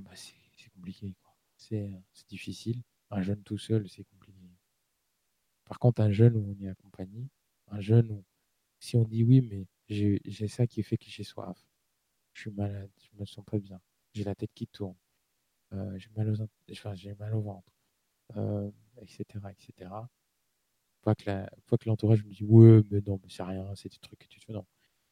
bah, 0.00 0.12
c'est 0.16 0.70
compliqué. 0.70 1.14
C'est 1.56 2.02
difficile. 2.28 2.82
Un 3.10 3.22
jeune 3.22 3.42
tout 3.42 3.58
seul, 3.58 3.88
c'est 3.88 4.04
compliqué. 4.04 4.38
Par 5.64 5.78
contre, 5.78 6.02
un 6.02 6.12
jeune 6.12 6.36
où 6.36 6.54
on 6.56 6.64
est 6.64 6.68
accompagné, 6.68 7.28
un 7.68 7.80
jeune 7.80 8.10
où, 8.10 8.24
si 8.80 8.96
on 8.96 9.04
dit 9.04 9.24
oui, 9.24 9.40
mais 9.40 9.66
j'ai 9.88 10.48
ça 10.48 10.66
qui 10.66 10.82
fait 10.82 10.96
que 10.96 11.06
j'ai 11.08 11.24
soif, 11.24 11.66
je 12.32 12.42
suis 12.42 12.50
malade, 12.50 12.90
je 12.98 13.18
me 13.18 13.24
sens 13.24 13.44
pas 13.44 13.58
bien, 13.58 13.80
j'ai 14.12 14.24
la 14.24 14.34
tête 14.34 14.52
qui 14.54 14.66
tourne, 14.66 14.96
euh, 15.72 15.98
j'ai 15.98 16.10
mal, 16.16 16.30
aux, 16.30 16.36
mal 17.18 17.34
au 17.34 17.40
ventre, 17.42 17.72
etc., 19.02 19.24
euh, 19.44 19.48
etc. 19.50 19.90
Pas 21.02 21.14
que 21.14 21.88
l'entourage 21.88 22.24
me 22.24 22.32
dit 22.32 22.44
ouais, 22.44 22.82
mais 22.90 23.00
non, 23.06 23.20
mais 23.22 23.28
c'est 23.30 23.42
rien, 23.42 23.74
c'est 23.74 23.90
des 23.90 23.98
trucs 23.98 24.18
que 24.20 24.28
tu 24.28 24.40
fais, 24.40 24.52
non. 24.52 24.66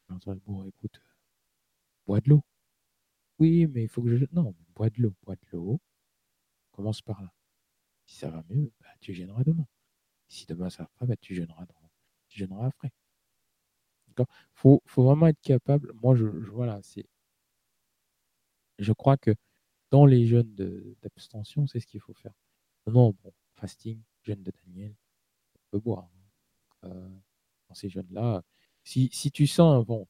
L'entourage, 0.09 0.41
bon, 0.47 0.65
écoute, 0.65 0.97
euh, 0.99 1.13
bois 2.07 2.21
de 2.21 2.31
l'eau. 2.31 2.45
Oui, 3.39 3.67
mais 3.67 3.83
il 3.85 3.89
faut 3.89 4.03
que 4.03 4.17
je. 4.17 4.25
Non, 4.33 4.55
bois 4.75 4.91
de 4.91 5.03
l'eau, 5.03 5.15
bois 5.25 5.37
de 5.37 5.47
l'eau. 5.53 5.81
Commence 6.73 7.03
par 7.03 7.23
là. 7.23 7.33
Si 8.07 8.17
ça 8.17 8.31
va 8.31 8.45
mieux, 8.49 8.73
bah, 8.81 8.89
tu 9.01 9.15
gêneras 9.15 9.45
demain. 9.45 9.67
Si 10.29 10.47
demain 10.47 10.71
ça 10.71 10.85
va 10.85 10.91
pas, 10.99 11.07
bah, 11.07 11.17
tu 11.21 11.35
gêneras, 11.35 11.67
tu 12.29 12.39
gêneras 12.39 12.67
après. 12.67 12.93
Il 14.19 14.25
faut, 14.55 14.83
faut 14.87 15.05
vraiment 15.05 15.29
être 15.29 15.41
capable. 15.41 15.93
Moi, 16.03 16.15
je, 16.17 16.25
voilà, 16.27 16.81
c'est. 16.83 17.07
Je 18.79 18.93
crois 18.93 19.17
que 19.17 19.35
dans 19.91 20.07
les 20.07 20.27
jeunes 20.27 20.55
d'abstention, 21.03 21.67
c'est 21.67 21.81
ce 21.81 21.87
qu'il 21.87 22.01
faut 22.01 22.15
faire. 22.15 22.33
Non, 22.87 23.15
bon, 23.23 23.33
fasting, 23.55 24.01
jeûne 24.23 24.43
de 24.43 24.53
Daniel, 24.65 24.95
on 25.55 25.61
peut 25.71 25.81
boire. 25.81 26.11
Hein. 26.85 26.89
Euh, 26.89 27.09
dans 27.69 27.75
ces 27.75 27.89
jeunes-là, 27.89 28.43
si, 28.85 29.09
si, 29.13 29.31
tu 29.31 29.47
sens 29.47 29.75
un 29.75 29.83
vent, 29.83 30.07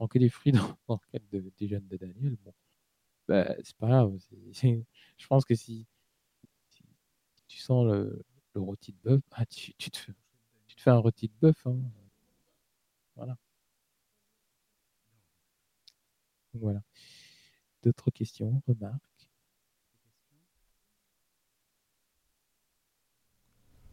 prends 0.00 0.08
que 0.08 0.18
des 0.18 0.30
fruits 0.30 0.52
dans, 0.52 0.78
le 0.88 0.96
cadre 1.12 1.50
des 1.58 1.68
jeunes 1.68 1.86
de 1.86 1.98
Daniel, 1.98 2.36
bon, 2.42 2.54
bah, 3.28 3.54
c'est 3.62 3.76
pas 3.76 3.88
grave. 3.88 4.18
je 4.50 5.26
pense 5.26 5.44
que 5.44 5.54
si, 5.54 5.86
tu 7.46 7.58
sens 7.58 7.84
le, 7.84 8.24
rôti 8.54 8.92
de 8.92 8.98
bœuf, 9.02 9.20
tu, 9.50 9.74
te 9.74 9.98
fais, 9.98 10.14
tu, 10.68 10.76
te 10.76 10.80
fais, 10.80 10.90
un 10.90 10.96
rôti 10.96 11.28
de 11.28 11.34
bœuf. 11.38 11.66
Hein. 11.66 11.76
Voilà. 13.14 13.36
Voilà. 16.54 16.82
D'autres 17.82 18.10
questions, 18.10 18.62
remarques? 18.66 19.09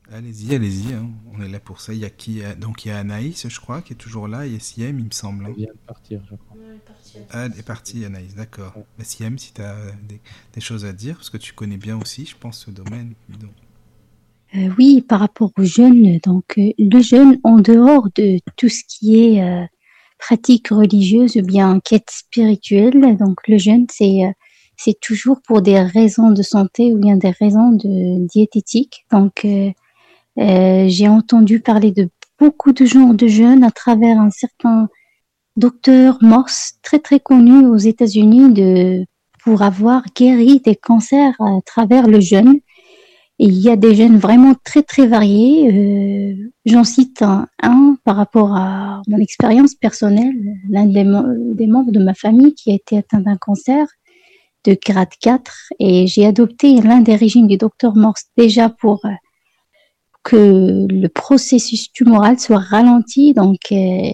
Allez-y, 0.10 0.56
allez-y, 0.56 0.94
hein. 0.94 1.10
on 1.34 1.44
est 1.44 1.50
là 1.50 1.60
pour 1.60 1.82
ça. 1.82 1.94
Il 1.94 2.00
y 2.00 2.06
a 2.06 2.10
qui 2.10 2.42
Donc 2.60 2.86
il 2.86 2.90
y 2.90 2.92
a 2.92 3.00
Anaïs, 3.00 3.48
je 3.48 3.60
crois, 3.60 3.82
qui 3.82 3.94
est 3.94 3.98
toujours 3.98 4.27
là. 4.27 4.45
Il 4.45 4.53
y 4.53 4.56
a 4.56 4.60
Siem, 4.60 5.00
il 5.00 5.06
me 5.06 5.11
semble. 5.11 5.45
Hein. 5.45 5.50
Elle 5.50 5.64
vient 5.64 5.74
de 5.74 5.86
partir, 5.86 6.22
je 6.30 6.36
crois. 6.36 6.58
ah, 7.32 7.45
elle 7.45 7.60
est 7.60 7.64
partie, 7.64 8.06
Anaïs, 8.06 8.34
d'accord. 8.36 8.74
Ouais. 8.77 9.03
Siem, 9.03 9.38
si 9.38 9.53
tu 9.53 9.61
as 9.61 9.76
des, 10.53 10.61
choses 10.61 10.86
à 10.86 10.94
dire, 10.94 11.16
parce 11.16 11.30
que 11.30 11.38
tu 11.38 11.52
connais 11.53 11.77
bien 11.77 12.00
aussi, 12.00 12.26
je 12.26 12.38
pense, 12.38 12.66
ce 12.66 12.72
domaine. 12.72 13.16
Euh, 14.56 14.69
oui, 14.77 15.02
par 15.02 15.19
rapport 15.19 15.52
aux 15.58 15.64
jeunes, 15.64 16.19
donc 16.19 16.58
euh, 16.58 16.72
le 16.80 17.02
jeune, 17.02 17.38
en 17.44 17.58
dehors 17.58 18.08
de 18.16 18.40
tout 18.56 18.69
ce 18.69 18.84
qui 18.88 19.22
est 19.22 19.44
euh, 19.44 19.66
pratique 20.19 20.69
religieuse 20.69 21.36
ou 21.36 21.42
bien 21.42 21.82
quête 21.82 22.10
spirituelle, 22.10 23.18
donc 23.18 23.45
le 23.48 23.58
jeune, 23.58 23.88
c'est 23.92 24.22
c'est 24.80 25.00
toujours 25.02 25.42
pour 25.42 25.64
des 25.64 25.82
raisons 25.82 26.30
de 26.30 26.44
santé 26.44 26.94
ou 26.94 27.00
bien 27.00 27.18
des 27.18 27.32
raisons 27.32 27.72
de 27.72 28.26
diététique. 28.27 29.06
Donc 29.11 29.45
j'ai 30.38 31.08
entendu 31.08 31.60
parler 31.60 31.92
de 31.92 32.10
beaucoup 32.40 32.72
de 32.72 32.86
gens 32.86 33.14
de 33.14 33.28
jeunes 33.28 33.64
à 33.64 33.72
travers 33.72 34.20
un 34.20 34.30
certain 34.30 34.88
docteur 35.56 36.20
Morse 36.22 36.74
très 36.84 37.00
très 37.00 37.20
connu 37.20 37.66
aux 37.66 37.78
États-Unis 37.78 38.54
de 38.54 39.06
pour 39.44 39.62
avoir 39.62 40.04
guéri 40.16 40.60
des 40.60 40.76
cancers 40.76 41.34
à 41.40 41.60
travers 41.66 42.08
le 42.08 42.20
jeûne 42.20 42.60
il 43.40 43.54
y 43.54 43.70
a 43.70 43.76
des 43.76 43.96
jeunes 43.96 44.18
vraiment 44.18 44.56
très 44.64 44.82
très 44.82 45.06
variés. 45.06 45.72
Euh, 45.72 46.52
J'en 46.66 46.84
cite 46.84 47.22
un, 47.22 47.98
par 48.04 48.16
rapport 48.16 48.56
à 48.56 49.02
mon 49.08 49.20
expérience 49.20 49.76
personnelle. 49.76 50.34
L'un 50.70 50.86
des, 50.86 51.06
des, 51.56 51.68
membres 51.68 51.92
de 51.92 52.00
ma 52.00 52.14
famille 52.14 52.54
qui 52.56 52.72
a 52.72 52.76
été 52.76 52.98
atteint 52.98 53.20
d'un 53.20 53.38
cancer 53.38 53.86
de 54.66 54.78
grade 54.84 55.14
4 55.22 55.74
et 55.80 56.08
j'ai 56.08 56.26
adopté 56.26 56.82
l'un 56.82 57.00
des 57.00 57.16
régimes 57.16 57.48
du 57.48 57.58
docteur 57.58 57.96
Morse 57.96 58.26
déjà 58.36 58.70
pour 58.70 59.06
euh, 59.06 59.10
que 60.28 60.86
le 60.90 61.08
processus 61.08 61.90
tumoral 61.94 62.38
soit 62.38 62.60
ralenti. 62.60 63.34
Donc 63.34 63.72
euh, 63.72 64.12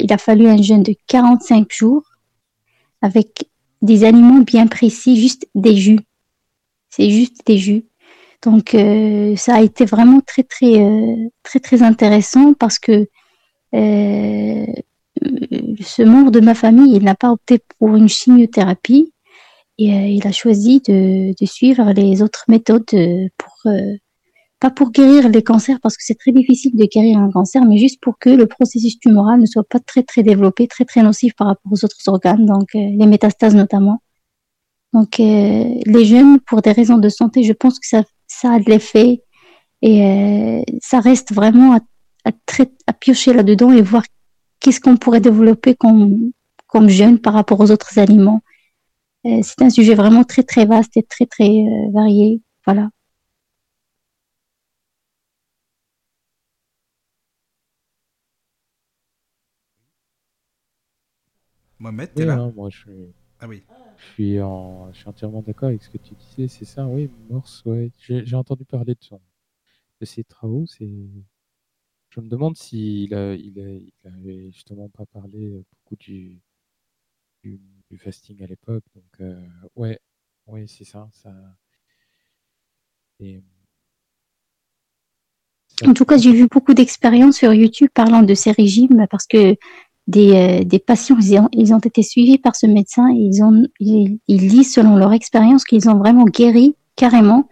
il 0.00 0.12
a 0.12 0.18
fallu 0.18 0.46
un 0.46 0.62
jeûne 0.62 0.84
de 0.84 0.94
45 1.08 1.72
jours 1.72 2.04
avec 3.02 3.50
des 3.82 4.04
aliments 4.04 4.38
bien 4.38 4.68
précis, 4.68 5.20
juste 5.20 5.48
des 5.56 5.76
jus. 5.76 5.98
C'est 6.88 7.10
juste 7.10 7.44
des 7.46 7.58
jus. 7.58 7.84
Donc 8.44 8.76
euh, 8.76 9.34
ça 9.34 9.56
a 9.56 9.60
été 9.60 9.84
vraiment 9.86 10.20
très 10.20 10.44
très 10.44 10.78
euh, 10.78 11.16
très 11.42 11.58
très 11.58 11.82
intéressant 11.82 12.54
parce 12.54 12.78
que 12.78 13.08
ce 13.72 14.72
membre 16.02 16.30
de 16.30 16.38
ma 16.38 16.54
famille, 16.54 16.94
il 16.94 17.02
n'a 17.02 17.16
pas 17.16 17.32
opté 17.32 17.58
pour 17.78 17.96
une 17.96 18.08
chimiothérapie 18.08 19.12
et 19.78 20.14
il 20.14 20.24
a 20.28 20.32
choisi 20.32 20.80
de, 20.86 21.34
suivre 21.44 21.90
les 21.92 22.22
autres 22.22 22.44
méthodes 22.48 22.86
pour 23.36 23.72
pas 24.60 24.70
pour 24.70 24.90
guérir 24.90 25.28
les 25.28 25.42
cancers 25.42 25.78
parce 25.82 25.96
que 25.96 26.02
c'est 26.04 26.18
très 26.18 26.32
difficile 26.32 26.74
de 26.74 26.84
guérir 26.86 27.18
un 27.18 27.30
cancer, 27.30 27.64
mais 27.64 27.78
juste 27.78 28.00
pour 28.00 28.18
que 28.18 28.30
le 28.30 28.46
processus 28.46 28.98
tumoral 28.98 29.40
ne 29.40 29.46
soit 29.46 29.68
pas 29.68 29.80
très 29.80 30.02
très 30.02 30.22
développé, 30.22 30.66
très 30.66 30.84
très 30.84 31.02
nocif 31.02 31.34
par 31.34 31.48
rapport 31.48 31.72
aux 31.72 31.84
autres 31.84 31.96
organes, 32.06 32.46
donc 32.46 32.72
les 32.72 33.06
métastases 33.06 33.54
notamment. 33.54 34.00
Donc 34.92 35.18
les 35.18 36.04
jeunes, 36.04 36.40
pour 36.40 36.62
des 36.62 36.72
raisons 36.72 36.96
de 36.96 37.08
santé, 37.10 37.42
je 37.42 37.52
pense 37.52 37.78
que 37.78 37.86
ça 37.86 38.02
ça 38.26 38.52
a 38.52 38.58
de 38.58 38.64
l'effet 38.70 39.22
et 39.82 40.04
euh, 40.04 40.62
ça 40.80 41.00
reste 41.00 41.32
vraiment 41.32 41.74
à, 41.74 41.80
à, 42.24 42.92
piocher 42.92 43.32
là-dedans 43.32 43.72
et 43.72 43.82
voir 43.82 44.04
qu'est-ce 44.60 44.80
qu'on 44.80 44.96
pourrait 44.96 45.20
développer 45.20 45.74
comme, 45.74 46.32
comme 46.66 46.88
jeune 46.88 47.18
par 47.18 47.34
rapport 47.34 47.60
aux 47.60 47.70
autres 47.70 47.98
aliments. 47.98 48.42
Euh, 49.26 49.40
c'est 49.42 49.62
un 49.62 49.70
sujet 49.70 49.94
vraiment 49.94 50.24
très 50.24 50.42
très 50.42 50.66
vaste 50.66 50.96
et 50.96 51.02
très 51.02 51.26
très 51.26 51.48
euh, 51.48 51.90
varié. 51.92 52.40
Voilà. 52.64 52.90
Mohamed, 61.86 62.14
t'es 62.14 62.24
là? 62.24 62.50
moi, 62.52 62.68
je 62.68 62.90
Ah 63.38 63.46
oui. 63.46 63.62
Je 63.96 64.04
suis, 64.12 64.40
en, 64.40 64.92
je 64.92 64.98
suis 64.98 65.08
entièrement 65.08 65.40
d'accord 65.40 65.68
avec 65.68 65.84
ce 65.84 65.88
que 65.88 65.98
tu 65.98 66.14
disais, 66.14 66.48
c'est 66.48 66.64
ça, 66.64 66.84
oui, 66.84 67.08
Morse, 67.30 67.62
ouais. 67.64 67.92
J'ai 68.00 68.34
entendu 68.34 68.64
parler 68.64 68.94
de, 68.94 69.04
son, 69.04 69.20
de 70.00 70.04
ses 70.04 70.24
travaux, 70.24 70.66
c'est... 70.66 70.90
Je 72.10 72.20
me 72.20 72.28
demande 72.28 72.56
s'il 72.56 73.14
a, 73.14 73.34
il, 73.34 73.60
a, 73.60 73.68
il 73.68 73.92
avait 74.04 74.50
justement 74.50 74.88
pas 74.88 75.06
parlé 75.06 75.62
beaucoup 75.70 75.96
du, 75.96 76.40
du, 77.44 77.60
fasting 77.98 78.42
à 78.42 78.46
l'époque, 78.46 78.84
donc 78.94 79.20
euh, 79.20 79.46
ouais, 79.76 80.00
ouais, 80.48 80.66
c'est 80.66 80.84
ça, 80.84 81.08
ça... 81.12 81.32
En 85.84 85.92
tout 85.92 86.04
cas, 86.04 86.16
j'ai 86.16 86.32
vu 86.32 86.48
beaucoup 86.50 86.74
d'expériences 86.74 87.36
sur 87.36 87.52
YouTube 87.52 87.90
parlant 87.92 88.22
de 88.22 88.34
ces 88.34 88.50
régimes 88.50 89.06
parce 89.10 89.26
que 89.26 89.56
des, 90.06 90.32
euh, 90.32 90.64
des 90.64 90.78
patients, 90.78 91.16
ils 91.20 91.38
ont, 91.38 91.48
ils 91.52 91.74
ont, 91.74 91.78
été 91.78 92.02
suivis 92.02 92.38
par 92.38 92.54
ce 92.54 92.66
médecin 92.66 93.08
et 93.10 93.18
ils, 93.18 93.42
ont, 93.42 93.66
ils, 93.80 94.18
disent 94.28 94.72
selon 94.72 94.96
leur 94.96 95.12
expérience 95.12 95.64
qu'ils 95.64 95.88
ont 95.88 95.96
vraiment 95.96 96.24
guéri 96.24 96.76
carrément, 96.94 97.48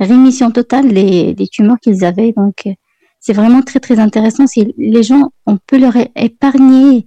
rémission 0.00 0.50
totale 0.50 0.92
des, 0.92 1.34
des 1.34 1.46
tumeurs 1.46 1.78
qu'ils 1.80 2.04
avaient. 2.04 2.32
Donc, 2.32 2.66
euh, 2.66 2.72
c'est 3.20 3.32
vraiment 3.32 3.62
très 3.62 3.80
très 3.80 3.98
intéressant. 3.98 4.46
Si 4.46 4.72
les 4.78 5.02
gens, 5.02 5.30
on 5.46 5.58
peut 5.58 5.78
leur 5.78 5.94
épargner 6.16 7.04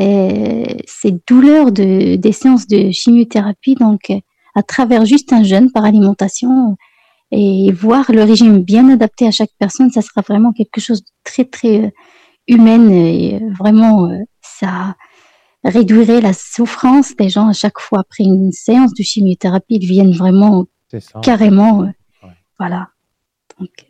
euh, 0.00 0.64
ces 0.86 1.14
douleurs 1.26 1.72
de, 1.72 2.16
des 2.16 2.32
séances 2.32 2.66
de 2.66 2.90
chimiothérapie, 2.90 3.74
donc 3.74 4.12
à 4.54 4.62
travers 4.62 5.04
juste 5.04 5.32
un 5.32 5.42
jeûne 5.42 5.70
par 5.70 5.84
alimentation 5.84 6.76
et 7.30 7.70
voir 7.72 8.10
le 8.10 8.22
régime 8.22 8.60
bien 8.62 8.88
adapté 8.88 9.26
à 9.26 9.30
chaque 9.30 9.50
personne, 9.58 9.90
ça 9.90 10.00
sera 10.00 10.22
vraiment 10.22 10.52
quelque 10.52 10.80
chose 10.80 11.02
de 11.02 11.10
très 11.24 11.44
très 11.44 11.92
humaine 12.46 12.90
et 12.90 13.40
vraiment 13.58 14.08
ça 14.58 14.96
réduirait 15.64 16.20
la 16.20 16.32
souffrance 16.32 17.16
des 17.16 17.28
gens 17.28 17.48
à 17.48 17.52
chaque 17.52 17.78
fois 17.78 18.00
après 18.00 18.24
une 18.24 18.52
séance 18.52 18.94
de 18.94 19.02
chimiothérapie. 19.02 19.76
Ils 19.76 19.86
viennent 19.86 20.12
vraiment 20.12 20.66
carrément. 21.22 21.82
Euh, 21.82 22.28
voilà. 22.58 22.90
Donc, 23.58 23.86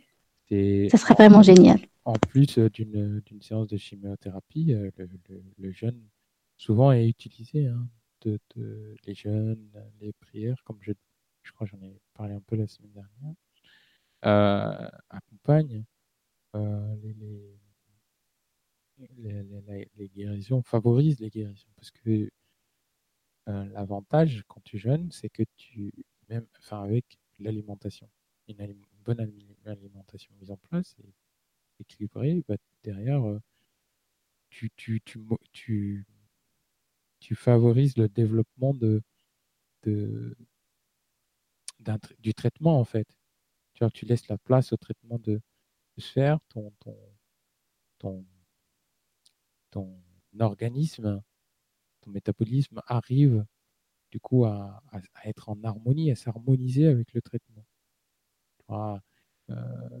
ça 0.89 0.97
serait 0.97 1.13
vraiment 1.13 1.41
génial. 1.41 1.79
En 2.05 2.13
plus 2.13 2.57
euh, 2.57 2.69
d'une 2.69 3.41
séance 3.41 3.67
de 3.67 3.77
chimiothérapie, 3.77 4.73
euh, 4.73 4.89
le, 5.57 5.71
jeûne 5.71 6.01
souvent 6.57 6.91
est 6.91 7.07
utilisé. 7.07 7.67
Hein. 7.67 7.87
de, 8.21 8.39
les 9.05 9.13
jeunes, 9.13 9.69
les 10.01 10.11
prières, 10.13 10.57
comme 10.63 10.79
je, 10.81 10.91
je 11.43 11.51
crois 11.51 11.67
j'en 11.67 11.81
ai 11.81 11.99
parlé 12.13 12.33
un 12.33 12.41
peu 12.41 12.55
la 12.55 12.67
semaine 12.67 12.91
dernière, 12.91 13.35
euh, 14.25 14.89
euh, 16.55 16.95
les, 17.01 17.58
les, 19.17 20.09
guérisons, 20.09 20.61
favorisent 20.63 21.19
les 21.19 21.29
guérisons. 21.29 21.67
Parce 21.75 21.91
que 21.91 22.29
euh, 23.47 23.65
l'avantage 23.69 24.43
quand 24.47 24.61
tu 24.63 24.77
jeûnes, 24.77 25.11
c'est 25.11 25.29
que 25.29 25.43
tu, 25.57 25.93
même, 26.29 26.45
enfin 26.59 26.83
avec 26.83 27.05
l'alimentation, 27.39 28.09
une, 28.47 28.75
bonne 29.05 29.19
alimentation 29.65 30.33
mise 30.39 30.51
en 30.51 30.57
place 30.57 30.95
et 31.03 31.13
équilibrée, 31.79 32.43
bah, 32.47 32.57
derrière, 32.83 33.23
tu, 34.49 34.69
tu, 34.75 35.01
tu, 35.01 35.19
tu 35.51 36.05
tu 37.19 37.35
favorises 37.35 37.97
le 37.97 38.07
développement 38.09 38.73
de, 38.73 39.01
de 39.83 40.35
du 42.19 42.33
traitement 42.33 42.79
en 42.79 42.85
fait. 42.85 43.07
Tu, 43.73 43.85
tu 43.93 44.05
laisses 44.05 44.27
la 44.27 44.37
place 44.37 44.73
au 44.73 44.77
traitement 44.77 45.19
de, 45.19 45.41
se 45.97 46.11
faire, 46.11 46.39
ton, 46.49 46.73
ton, 47.99 48.25
ton 49.71 50.01
organisme, 50.39 51.21
ton 52.01 52.11
métabolisme 52.11 52.81
arrive 52.87 53.45
du 54.11 54.19
coup 54.19 54.45
à, 54.45 54.81
être 55.25 55.49
en 55.49 55.63
harmonie, 55.63 56.11
à 56.11 56.15
s'harmoniser 56.15 56.87
avec 56.87 57.13
le 57.13 57.21
traitement. 57.21 57.65
Euh, 58.71 59.99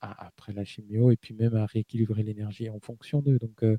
après 0.00 0.52
la 0.52 0.64
chimio 0.64 1.10
et 1.10 1.16
puis 1.16 1.34
même 1.34 1.54
à 1.54 1.66
rééquilibrer 1.66 2.22
l'énergie 2.22 2.70
en 2.70 2.80
fonction 2.80 3.20
d'eux. 3.22 3.38
Donc, 3.38 3.62
euh, 3.62 3.78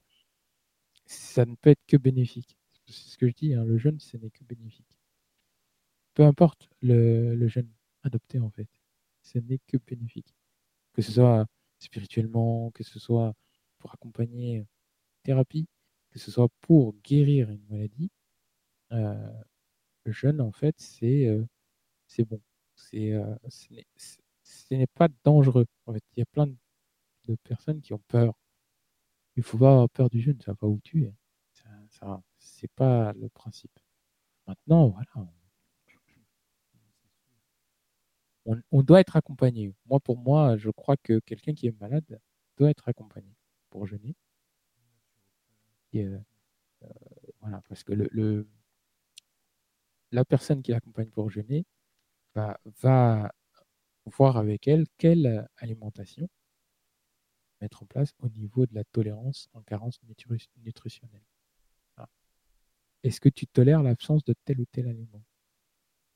ça 1.06 1.46
ne 1.46 1.56
peut 1.56 1.72
être 1.72 1.86
que 1.88 1.98
bénéfique. 1.98 2.58
C'est 2.88 3.10
ce 3.12 3.18
que 3.18 3.28
je 3.28 3.34
dis, 3.34 3.54
hein, 3.54 3.64
le 3.66 3.78
jeûne, 3.78 4.00
ce 4.00 4.18
n'est 4.18 4.30
que 4.32 4.44
bénéfique. 4.44 4.98
Peu 6.14 6.24
importe 6.24 6.70
le 6.82 7.48
jeûne 7.48 7.70
adopté, 8.04 8.40
en 8.40 8.50
fait, 8.52 8.68
ce 9.24 9.40
n'est 9.40 9.60
que 9.68 9.78
bénéfique. 9.78 10.36
Que 10.94 11.02
ce 11.02 11.12
soit 11.14 11.48
spirituellement, 11.80 12.72
que 12.72 12.84
ce 12.84 13.00
soit 13.00 13.34
pour 13.80 13.94
accompagner 13.94 14.66
thérapie, 15.24 15.67
que 16.11 16.19
ce 16.19 16.32
soit 16.32 16.50
pour 16.61 16.95
guérir 17.03 17.50
une 17.50 17.64
maladie, 17.69 18.11
euh, 18.91 19.32
le 20.06 20.11
jeûne, 20.11 20.41
en 20.41 20.51
fait, 20.51 20.75
c'est 20.80 21.27
euh, 21.27 21.45
bon. 22.25 22.41
Euh, 22.95 23.35
ce 24.43 24.74
n'est 24.74 24.88
pas 24.88 25.08
dangereux. 25.24 25.67
En 25.85 25.93
fait, 25.93 26.03
il 26.16 26.19
y 26.19 26.24
a 26.24 26.25
plein 26.25 26.48
de 26.48 27.35
personnes 27.43 27.82
qui 27.82 27.93
ont 27.93 28.01
peur 28.08 28.33
il 29.35 29.43
faut 29.43 29.58
pas 29.58 29.72
avoir 29.72 29.90
peur 29.90 30.09
du 30.09 30.19
jeûne, 30.22 30.40
ça 30.41 30.51
va 30.51 30.56
pas 30.56 30.67
vous 30.67 30.80
tuer. 30.82 31.14
Ça, 31.53 31.69
ça 31.90 32.22
c'est 32.38 32.72
pas 32.72 33.14
le 33.14 33.30
principe. 33.30 33.72
Maintenant, 34.48 34.90
voilà. 34.90 35.30
On, 38.72 38.82
doit 38.82 39.00
être 39.00 39.16
accompagné. 39.16 39.74
Moi, 39.85 40.00
pour 40.00 40.17
moi, 40.17 40.58
je 40.58 40.69
crois 40.72 40.98
que 40.98 41.19
quelqu'un 41.19 41.53
qui 41.53 41.67
est 41.67 41.80
malade 41.80 42.19
doit 42.58 42.72
être 42.72 42.90
accompagné 42.90 43.35
pour 43.69 43.85
jeûner. 43.85 44.16
Euh, 45.95 46.18
euh, 46.84 46.88
voilà, 47.42 47.61
parce 47.68 47.84
que 47.84 47.94
le, 47.94 48.48
la 50.11 50.26
personne 50.26 50.61
qui 50.61 50.72
l'accompagne 50.72 51.10
pour 51.10 51.30
jeûner 51.30 51.66
va, 52.36 52.60
voir 54.06 54.38
avec 54.38 54.68
elle 54.68 54.86
quelle 54.98 55.48
alimentation 55.58 56.28
mettre 57.61 57.84
en 57.84 57.86
place 57.86 58.14
au 58.20 58.30
niveau 58.30 58.66
de 58.66 58.74
la 58.74 58.84
tolérance 58.86 59.48
en 59.53 59.61
carence 59.61 60.00
nutritionnelle. 60.58 61.24
Est-ce 63.03 63.20
que 63.20 63.30
tu 63.30 63.48
tolères 63.48 63.84
l'absence 63.84 64.24
de 64.24 64.36
tel 64.45 64.60
ou 64.61 64.66
tel 64.66 64.88
aliment? 64.88 65.24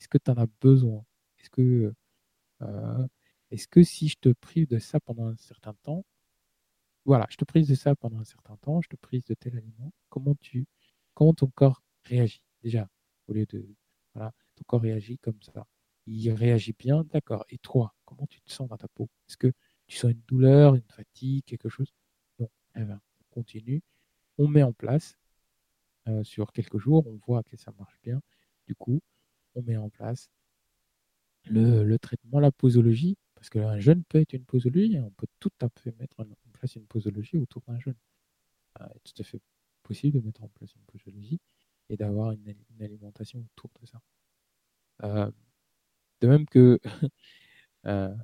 Est-ce 0.00 0.08
que 0.08 0.18
tu 0.18 0.30
en 0.30 0.36
as 0.36 0.46
besoin? 0.60 1.04
Est-ce 1.38 1.92
euh, 2.62 3.08
est 3.50 3.66
que 3.66 3.82
si 3.82 4.08
je 4.08 4.16
te 4.20 4.28
prive 4.28 4.68
de 4.68 4.78
ça 4.78 5.00
pendant 5.00 5.26
un 5.26 5.36
certain 5.36 5.74
temps, 5.82 6.04
voilà, 7.06 7.26
je 7.30 7.36
te 7.36 7.44
prive 7.44 7.68
de 7.68 7.74
ça 7.74 7.94
pendant 7.94 8.18
un 8.18 8.24
certain 8.24 8.56
temps, 8.56 8.80
je 8.82 8.88
te 8.88 8.96
prive 8.96 9.22
de 9.24 9.34
tel 9.34 9.56
aliment, 9.56 9.92
comment 10.08 10.34
tu, 10.40 10.66
comment 11.14 11.34
ton 11.34 11.46
corps 11.48 11.82
réagit? 12.04 12.42
Déjà 12.62 12.88
au 13.28 13.32
lieu 13.32 13.46
de, 13.46 13.66
voilà, 14.14 14.32
ton 14.56 14.64
corps 14.66 14.82
réagit 14.82 15.18
comme 15.18 15.40
ça. 15.42 15.66
Il 16.06 16.30
réagit 16.30 16.74
bien, 16.78 17.04
d'accord. 17.04 17.44
Et 17.48 17.58
toi, 17.58 17.94
comment 18.04 18.26
tu 18.26 18.40
te 18.40 18.50
sens 18.50 18.68
dans 18.68 18.76
ta 18.76 18.88
peau? 18.88 19.08
Est-ce 19.28 19.36
que 19.36 19.52
tu 19.86 19.96
sens 19.96 20.12
une 20.12 20.22
douleur, 20.28 20.74
une 20.74 20.82
fatigue, 20.88 21.44
quelque 21.44 21.68
chose? 21.68 21.92
Non, 22.38 22.48
eh 22.76 22.84
ben, 22.84 23.00
on 23.20 23.34
continue, 23.34 23.82
on 24.38 24.48
met 24.48 24.62
en 24.62 24.72
place 24.72 25.16
euh, 26.08 26.22
sur 26.24 26.52
quelques 26.52 26.78
jours, 26.78 27.06
on 27.06 27.18
voit 27.26 27.42
que 27.42 27.56
ça 27.56 27.72
marche 27.78 27.98
bien. 28.02 28.20
Du 28.66 28.74
coup, 28.74 29.00
on 29.54 29.62
met 29.62 29.76
en 29.76 29.90
place 29.90 30.30
le, 31.44 31.96
traitement, 31.98 32.40
la 32.40 32.52
posologie, 32.52 33.16
parce 33.34 33.48
qu'un 33.50 33.78
jeûne 33.78 34.02
peut 34.04 34.20
être 34.20 34.32
une 34.32 34.44
posologie, 34.44 34.98
on 35.00 35.10
peut 35.10 35.26
tout 35.40 35.52
à 35.60 35.68
fait 35.80 35.94
mettre 35.98 36.20
place 36.66 36.76
une 36.76 36.86
posologie 36.86 37.36
autour 37.38 37.62
d'un 37.68 37.78
jeûne. 37.78 37.94
Euh, 38.80 38.86
c'est 39.04 39.14
tout 39.14 39.22
à 39.22 39.24
fait 39.24 39.40
possible 39.82 40.20
de 40.20 40.26
mettre 40.26 40.42
en 40.42 40.48
place 40.48 40.74
une 40.74 40.82
posologie 40.82 41.40
et 41.88 41.96
d'avoir 41.96 42.32
une, 42.32 42.54
alimentation 42.80 43.44
autour 43.56 43.70
de 43.80 43.86
ça. 43.86 44.00
Euh, 45.04 45.30
de 46.20 46.28
même 46.28 46.46
que 46.46 46.80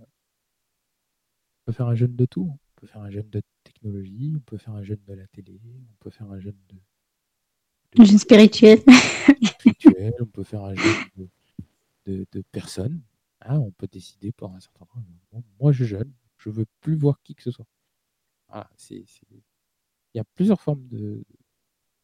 On 1.63 1.67
peut 1.67 1.73
faire 1.73 1.87
un 1.87 1.95
jeûne 1.95 2.17
de 2.17 2.27
tout. 2.27 2.51
On 2.51 2.81
peut 2.81 2.87
faire 2.89 3.03
un 3.03 3.11
jeûne 3.11 3.31
de 3.31 3.41
technologie, 3.63 4.33
on 4.37 4.41
peut 4.41 4.59
faire 4.59 4.75
un 4.75 4.83
jeûne 4.83 5.03
de 5.07 5.15
la 5.15 5.29
télé, 5.29 5.61
on 5.65 5.95
peut 6.01 6.11
faire 6.11 6.29
un 6.29 6.41
jeûne 6.41 6.59
de. 6.69 8.01
Un 8.01 8.05
jeûne 8.05 8.19
spirituel. 8.19 8.81
on 10.21 10.27
peut 10.27 10.43
faire 10.43 10.65
un 10.65 10.75
jeûne 10.75 11.29
de, 12.07 12.27
de, 12.33 12.43
personnes. 12.51 13.01
Hein, 13.43 13.59
on 13.59 13.71
peut 13.71 13.87
décider 13.87 14.33
pour 14.33 14.53
un 14.53 14.59
certain 14.59 14.87
temps. 14.87 15.45
Moi, 15.61 15.71
je 15.71 15.85
jeûne, 15.85 16.13
je 16.39 16.51
veux 16.51 16.67
plus 16.81 16.97
voir 16.97 17.23
qui 17.23 17.37
que 17.37 17.43
ce 17.45 17.53
soit. 17.53 17.67
Il 20.15 20.19
y 20.19 20.21
a 20.21 20.25
plusieurs 20.25 20.61
formes 20.61 20.87
de, 20.89 21.25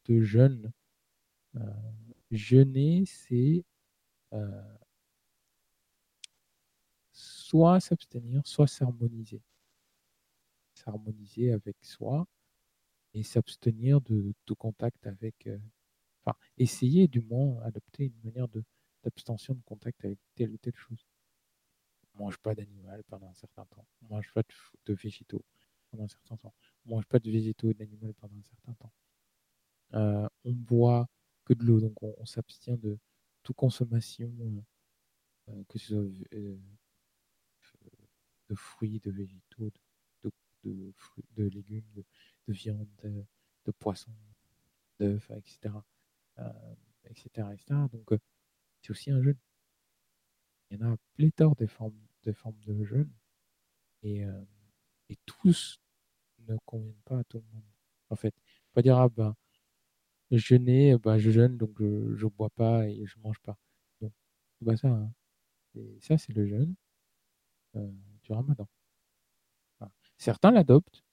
de 0.06 0.20
jeûne. 0.22 0.72
Euh, 1.56 1.60
jeûner, 2.30 3.04
c'est 3.06 3.64
euh, 4.32 4.78
soit 7.12 7.80
s'abstenir, 7.80 8.46
soit 8.46 8.66
s'harmoniser. 8.66 9.42
S'harmoniser 10.74 11.52
avec 11.52 11.76
soi 11.82 12.26
et 13.14 13.22
s'abstenir 13.22 14.00
de 14.00 14.34
tout 14.44 14.56
contact 14.56 15.06
avec. 15.06 15.46
Euh, 15.46 15.58
enfin, 16.24 16.36
essayer 16.56 17.08
du 17.08 17.20
moins 17.20 17.60
adopter 17.62 18.04
une 18.06 18.20
manière 18.22 18.48
d'abstention 19.02 19.54
de, 19.54 19.62
contact 19.62 20.04
avec 20.04 20.18
telle 20.34 20.50
ou 20.50 20.58
telle 20.58 20.76
chose. 20.76 21.06
Mange 22.14 22.38
pas 22.38 22.54
d'animal 22.54 23.04
pendant 23.04 23.28
un 23.28 23.34
certain 23.34 23.64
temps. 23.66 23.86
On 24.02 24.14
mange 24.14 24.32
pas 24.32 24.42
de, 24.86 24.94
végétaux 24.94 25.44
pendant 25.90 26.04
un 26.04 26.08
certain 26.08 26.36
temps. 26.36 26.54
On 26.86 26.90
mange 26.90 27.06
pas 27.06 27.18
de 27.18 27.30
végétaux 27.30 27.70
et 27.70 27.74
d'animal 27.74 28.14
pendant 28.14 28.36
un 28.36 28.42
certain 28.42 28.72
temps. 28.74 28.92
Euh, 29.94 30.28
on 30.44 30.52
boit 30.52 31.08
que 31.44 31.54
de 31.54 31.64
l'eau, 31.64 31.80
donc 31.80 32.02
on, 32.02 32.26
s'abstient 32.26 32.76
de 32.76 32.98
toute 33.42 33.56
consommation, 33.56 34.30
euh, 35.48 35.64
que 35.68 35.78
ce 35.78 35.94
soit 35.94 36.04
de 38.48 38.54
fruits, 38.54 39.00
de 39.00 39.10
végétaux, 39.10 39.70
de, 40.64 40.92
fruits, 40.96 41.24
de 41.36 41.44
légumes, 41.44 41.90
de, 41.94 42.04
viande, 42.52 42.88
de, 43.02 43.72
poissons, 43.72 44.12
d'œufs, 44.98 45.30
etc. 45.30 45.74
etc., 47.04 47.48
etc. 47.52 47.80
Donc, 47.92 48.12
euh, 48.12 48.18
c'est 48.82 48.90
aussi 48.90 49.10
un 49.10 49.22
jeûne. 49.22 49.38
Il 50.70 50.78
y 50.78 50.84
en 50.84 50.92
a 50.92 50.96
pléthore 51.14 51.56
des 51.56 51.66
formes, 51.66 51.98
de 52.24 52.32
formes 52.32 52.58
de 52.66 52.84
jeûne 52.84 53.10
et, 54.02 54.24
euh, 54.24 54.44
et 55.08 55.16
tous 55.26 55.80
ne 56.46 56.56
conviennent 56.66 57.02
pas 57.04 57.18
à 57.18 57.24
tout 57.24 57.38
le 57.38 57.44
monde. 57.54 57.64
En 58.10 58.16
fait, 58.16 58.34
pas 58.72 58.82
dire, 58.82 58.98
ah 58.98 59.08
ben, 59.08 59.34
jeûner, 60.30 60.96
ben, 60.98 61.18
je 61.18 61.30
jeûne, 61.30 61.56
donc 61.56 61.76
je 61.78 61.84
ne 62.24 62.30
bois 62.30 62.50
pas 62.50 62.88
et 62.88 63.04
je 63.06 63.18
mange 63.20 63.40
pas. 63.40 63.58
Donc, 64.00 64.12
pas 64.64 64.76
ça. 64.76 64.88
Hein. 64.88 65.12
Et 65.74 65.98
ça, 66.00 66.18
c'est 66.18 66.32
le 66.32 66.46
jeûne. 66.46 66.74
Euh, 67.76 67.90
ramadan. 68.28 68.68
Certains 70.18 70.50
l'adoptent, 70.50 71.04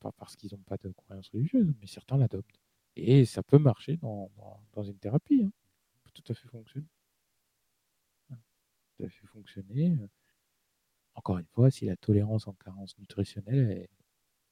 pas 0.00 0.12
parce 0.12 0.36
qu'ils 0.36 0.52
n'ont 0.52 0.62
pas 0.62 0.76
de 0.76 0.90
croyance 0.90 1.28
religieuse, 1.30 1.72
mais 1.80 1.86
certains 1.86 2.18
l'adoptent. 2.18 2.60
Et 2.96 3.24
ça 3.24 3.42
peut 3.42 3.58
marcher 3.58 3.96
dans, 3.96 4.30
dans, 4.72 4.82
une 4.82 4.98
thérapie. 4.98 5.42
Hein. 5.42 5.52
Tout 6.12 6.22
à 6.28 6.34
fait 6.34 6.48
fonctionner. 6.48 6.86
Tout 8.28 9.04
à 9.04 9.08
fait 9.08 9.26
fonctionner. 9.26 9.98
Encore 11.14 11.38
une 11.38 11.46
fois, 11.46 11.70
si 11.70 11.86
la 11.86 11.96
tolérance 11.96 12.46
en 12.46 12.54
carence 12.54 12.96
nutritionnelle 12.98 13.88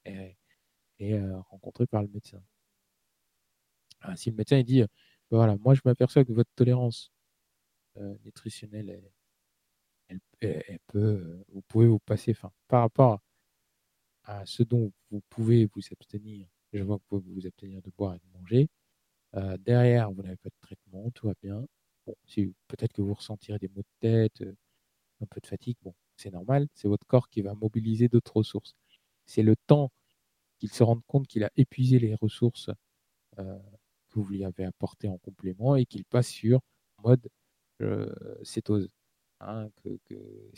est, 0.04 0.36
euh, 1.00 1.40
rencontrée 1.50 1.86
par 1.86 2.02
le 2.02 2.08
médecin. 2.08 2.42
Si 4.16 4.30
le 4.30 4.36
médecin 4.36 4.62
dit, 4.62 4.80
ben 4.80 4.88
voilà, 5.30 5.56
moi 5.56 5.74
je 5.74 5.80
m'aperçois 5.84 6.24
que 6.24 6.32
votre 6.32 6.50
tolérance 6.54 7.12
euh, 7.98 8.16
nutritionnelle 8.24 8.90
est, 8.90 9.12
elle, 10.40 10.78
peut, 10.86 11.44
vous 11.48 11.62
pouvez 11.62 11.86
vous 11.86 11.98
passer, 11.98 12.34
par 12.68 12.80
rapport 12.82 13.20
à 14.24 14.44
ce 14.46 14.62
dont 14.62 14.92
vous 15.10 15.22
pouvez 15.28 15.66
vous 15.66 15.82
abstenir, 15.92 16.48
je 16.72 16.82
vois 16.82 16.98
que 16.98 17.02
vous 17.10 17.20
pouvez 17.20 17.34
vous 17.34 17.46
abstenir 17.46 17.82
de 17.82 17.90
boire 17.96 18.14
et 18.14 18.18
de 18.18 18.38
manger, 18.38 18.68
derrière, 19.58 20.10
vous 20.12 20.22
n'avez 20.22 20.36
pas 20.36 20.48
de 20.48 20.54
traitement, 20.62 21.10
tout 21.10 21.26
va 21.26 21.34
bien. 21.42 21.64
Bon, 22.06 22.14
peut-être 22.68 22.92
que 22.92 23.02
vous 23.02 23.14
ressentirez 23.14 23.58
des 23.58 23.68
maux 23.68 23.82
de 23.82 23.86
tête, 24.00 24.42
un 25.20 25.26
peu 25.26 25.40
de 25.40 25.46
fatigue. 25.46 25.76
Bon, 25.82 25.94
c'est 26.18 26.30
normal, 26.32 26.68
c'est 26.74 26.88
votre 26.88 27.06
corps 27.06 27.28
qui 27.28 27.42
va 27.42 27.54
mobiliser 27.54 28.08
d'autres 28.08 28.36
ressources. 28.36 28.74
C'est 29.26 29.42
le 29.42 29.56
temps 29.56 29.90
qu'il 30.58 30.70
se 30.72 30.82
rende 30.82 31.02
compte 31.06 31.26
qu'il 31.28 31.44
a 31.44 31.50
épuisé 31.56 31.98
les 31.98 32.14
ressources 32.14 32.70
que 33.36 34.18
vous 34.18 34.26
lui 34.26 34.44
avez 34.44 34.64
apportées 34.64 35.08
en 35.08 35.18
complément 35.18 35.76
et 35.76 35.86
qu'il 35.86 36.04
passe 36.04 36.28
sur 36.28 36.60
mode 37.02 37.28
cétose, 38.42 38.88
hein, 39.40 39.68
que, 39.82 39.98
que 40.04 40.50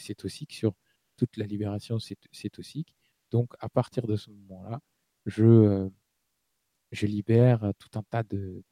sur 0.49 0.75
toute 1.17 1.37
la 1.37 1.47
libération 1.47 1.99
cétosique. 2.33 2.95
Donc, 3.31 3.53
à 3.61 3.69
partir 3.69 4.07
de 4.07 4.17
ce 4.17 4.31
moment-là, 4.31 4.81
je, 5.27 5.89
je 6.93 7.07
libère 7.07 7.73
tout 7.79 7.99
un 7.99 8.03
tas 8.03 8.23
de, 8.23 8.65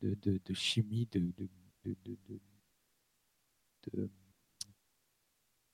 de, 0.00 0.54
chimie, 0.54 1.06
de, 1.12 1.32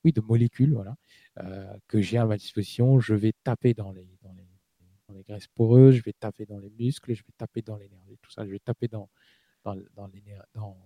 oui, 0.05 0.13
de 0.13 0.21
molécules 0.21 0.73
voilà, 0.73 0.97
que 1.87 2.01
j'ai 2.01 2.19
à 2.19 2.27
ma 2.27 2.37
disposition. 2.37 3.01
Je 3.01 3.15
vais 3.15 3.33
taper 3.45 3.75
dans 3.75 3.93
les, 3.93 4.09
les, 4.37 5.15
les 5.15 5.23
graisses 5.25 5.49
poreuses, 5.49 5.97
je 5.97 6.03
vais 6.03 6.13
taper 6.13 6.47
dans 6.47 6.59
les 6.59 6.71
muscles, 6.71 7.15
je 7.15 7.23
vais 7.23 7.33
taper 7.37 7.63
dans 7.63 7.77
l'énergie, 7.77 8.19
tout 8.23 8.31
ça. 8.31 8.45
Je 8.45 8.51
vais 8.51 8.59
taper 8.61 8.89
dans, 8.89 9.09
dans, 9.65 9.77
dans, 10.55 10.77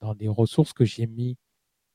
dans 0.00 0.14
des 0.14 0.28
ressources 0.28 0.72
que 0.72 0.84
j'ai 0.84 1.06
mis 1.06 1.36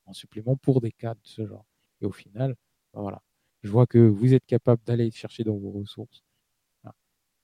en 0.06 0.12
supplément 0.12 0.56
pour 0.56 0.80
des 0.80 0.92
cas 0.92 1.14
de 1.14 1.20
ce 1.22 1.46
genre. 1.46 1.66
Et 2.00 2.06
au 2.06 2.12
final, 2.12 2.56
ben 2.92 3.02
voilà, 3.02 3.22
je 3.62 3.70
vois 3.70 3.86
que 3.86 3.98
vous 3.98 4.34
êtes 4.34 4.46
capable 4.46 4.82
d'aller 4.84 5.10
chercher 5.10 5.44
dans 5.44 5.56
vos 5.56 5.70
ressources. 5.70 6.24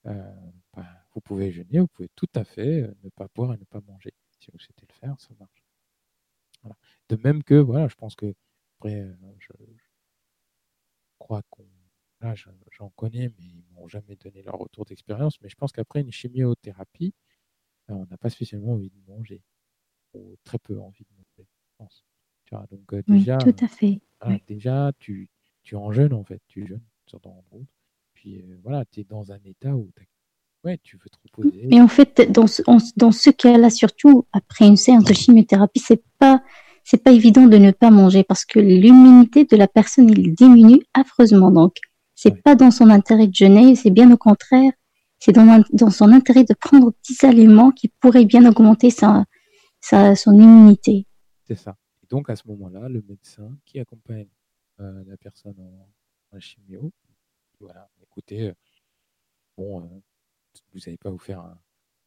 Euh, 0.07 0.51
ben, 0.75 0.87
vous 1.15 1.21
pouvez 1.21 1.51
jeûner, 1.51 1.81
vous 1.81 1.89
pouvez 1.89 2.09
tout 2.15 2.29
à 2.37 2.45
fait 2.45 2.83
euh, 2.83 2.95
ne 3.03 3.09
pas 3.11 3.27
boire 3.35 3.53
et 3.55 3.59
ne 3.59 3.65
pas 3.65 3.81
manger. 3.81 4.13
Si 4.39 4.51
vous 4.53 4.59
souhaitez 4.61 4.87
le 4.89 4.95
faire, 4.95 5.21
ça 5.21 5.31
marche. 5.41 5.65
De 7.09 7.17
même 7.17 7.43
que, 7.43 7.55
voilà, 7.55 7.89
je 7.89 7.97
pense 7.97 8.15
que, 8.15 8.33
après, 8.79 9.01
euh, 9.01 9.15
je, 9.39 9.53
crois 11.19 11.43
qu'on. 11.51 11.67
Là, 12.23 12.35
j'en 12.35 12.89
connais, 12.97 13.29
mais 13.29 13.45
ils 13.45 13.65
m'ont 13.75 13.89
jamais 13.89 14.17
donné 14.17 14.43
leur 14.43 14.57
retour 14.57 14.87
d'expérience. 14.87 15.39
Mais 15.43 15.51
je 15.51 15.55
pense 15.55 15.71
qu'après 15.71 16.01
une 16.01 16.11
chimiothérapie, 16.11 17.13
on 17.89 18.07
n'a 18.07 18.17
pas 18.17 18.31
spécialement 18.31 18.73
envie 18.73 18.89
de 18.89 18.99
manger, 19.07 19.43
ou 20.15 20.35
très 20.43 20.59
peu 20.59 20.81
envie 20.81 21.05
de 21.05 21.15
manger, 21.15 21.47
je 21.47 21.69
pense. 21.77 22.05
donc, 22.71 22.95
déjà, 23.07 23.37
tout 23.37 23.55
à 23.63 23.69
fait. 23.69 24.01
Déjà, 24.47 24.93
tu, 24.99 25.29
tu 25.63 25.77
en 25.77 25.93
jeûnes 25.93 26.15
en 26.15 26.25
fait, 26.25 26.41
tu 26.49 26.67
jeûnes 26.67 26.81
route. 27.51 27.69
Puis 28.15 28.41
euh, 28.41 28.59
voilà, 28.63 28.85
tu 28.87 29.01
es 29.01 29.05
dans 29.05 29.33
un 29.33 29.39
état 29.45 29.75
où 29.75 29.91
ouais, 30.65 30.79
tu 30.83 30.97
veux 30.97 31.11
te 31.11 31.19
reposer. 31.23 31.69
Et 31.71 31.81
en 31.81 31.89
fait, 31.89 32.31
dans 32.31 32.47
ce, 32.47 32.63
dans 32.97 33.13
ce 33.13 33.31
cas-là, 33.31 33.71
surtout 33.71 34.27
après 34.33 34.67
une 34.67 34.77
séance 34.77 35.05
de 35.05 35.13
chimiothérapie, 35.13 35.81
c'est 35.81 36.03
pas 36.19 36.43
c'est 36.89 37.03
pas 37.03 37.11
évident 37.11 37.47
de 37.47 37.57
ne 37.57 37.73
pas 37.73 37.91
manger 37.91 38.23
parce 38.23 38.45
que 38.45 38.61
l'immunité 38.61 39.45
de 39.45 39.57
la 39.57 39.67
personne 39.67 40.09
il 40.09 40.35
diminue 40.37 40.83
affreusement. 40.95 41.51
Donc, 41.51 41.79
c'est 42.15 42.41
pas 42.43 42.55
dans 42.55 42.71
son 42.71 42.91
intérêt 42.91 43.27
de 43.27 43.35
jeûner, 43.35 43.75
c'est 43.75 43.91
bien 43.91 44.09
au 44.13 44.17
contraire, 44.17 44.73
c'est 45.19 45.33
dans, 45.33 45.65
dans 45.73 45.91
son 45.91 46.13
intérêt 46.13 46.45
de 46.45 46.55
prendre 46.55 46.93
des 47.09 47.27
aliments 47.27 47.73
qui 47.73 47.89
pourraient 47.89 48.25
bien 48.25 48.49
augmenter 48.49 48.91
sa, 48.91 49.25
sa 49.81 50.15
son 50.15 50.35
immunité. 50.35 51.07
C'est 51.43 51.57
ça. 51.57 51.77
Et 52.05 52.07
donc 52.09 52.31
à 52.31 52.37
ce 52.37 52.47
moment-là, 52.47 52.89
le 52.89 53.03
médecin 53.09 53.51
qui 53.65 53.81
accompagne 53.81 54.29
euh, 54.79 55.03
la 55.09 55.17
personne 55.17 55.59
en, 55.59 56.39
chimio. 56.39 56.93
Voilà, 57.59 57.91
écoutez, 58.01 58.51
euh, 58.51 58.55
bon, 59.57 59.81
euh, 59.81 59.87
vous 60.73 60.81
n'allez 60.87 60.99
pas 60.99 61.11
vous 61.11 61.19
faire 61.19 61.41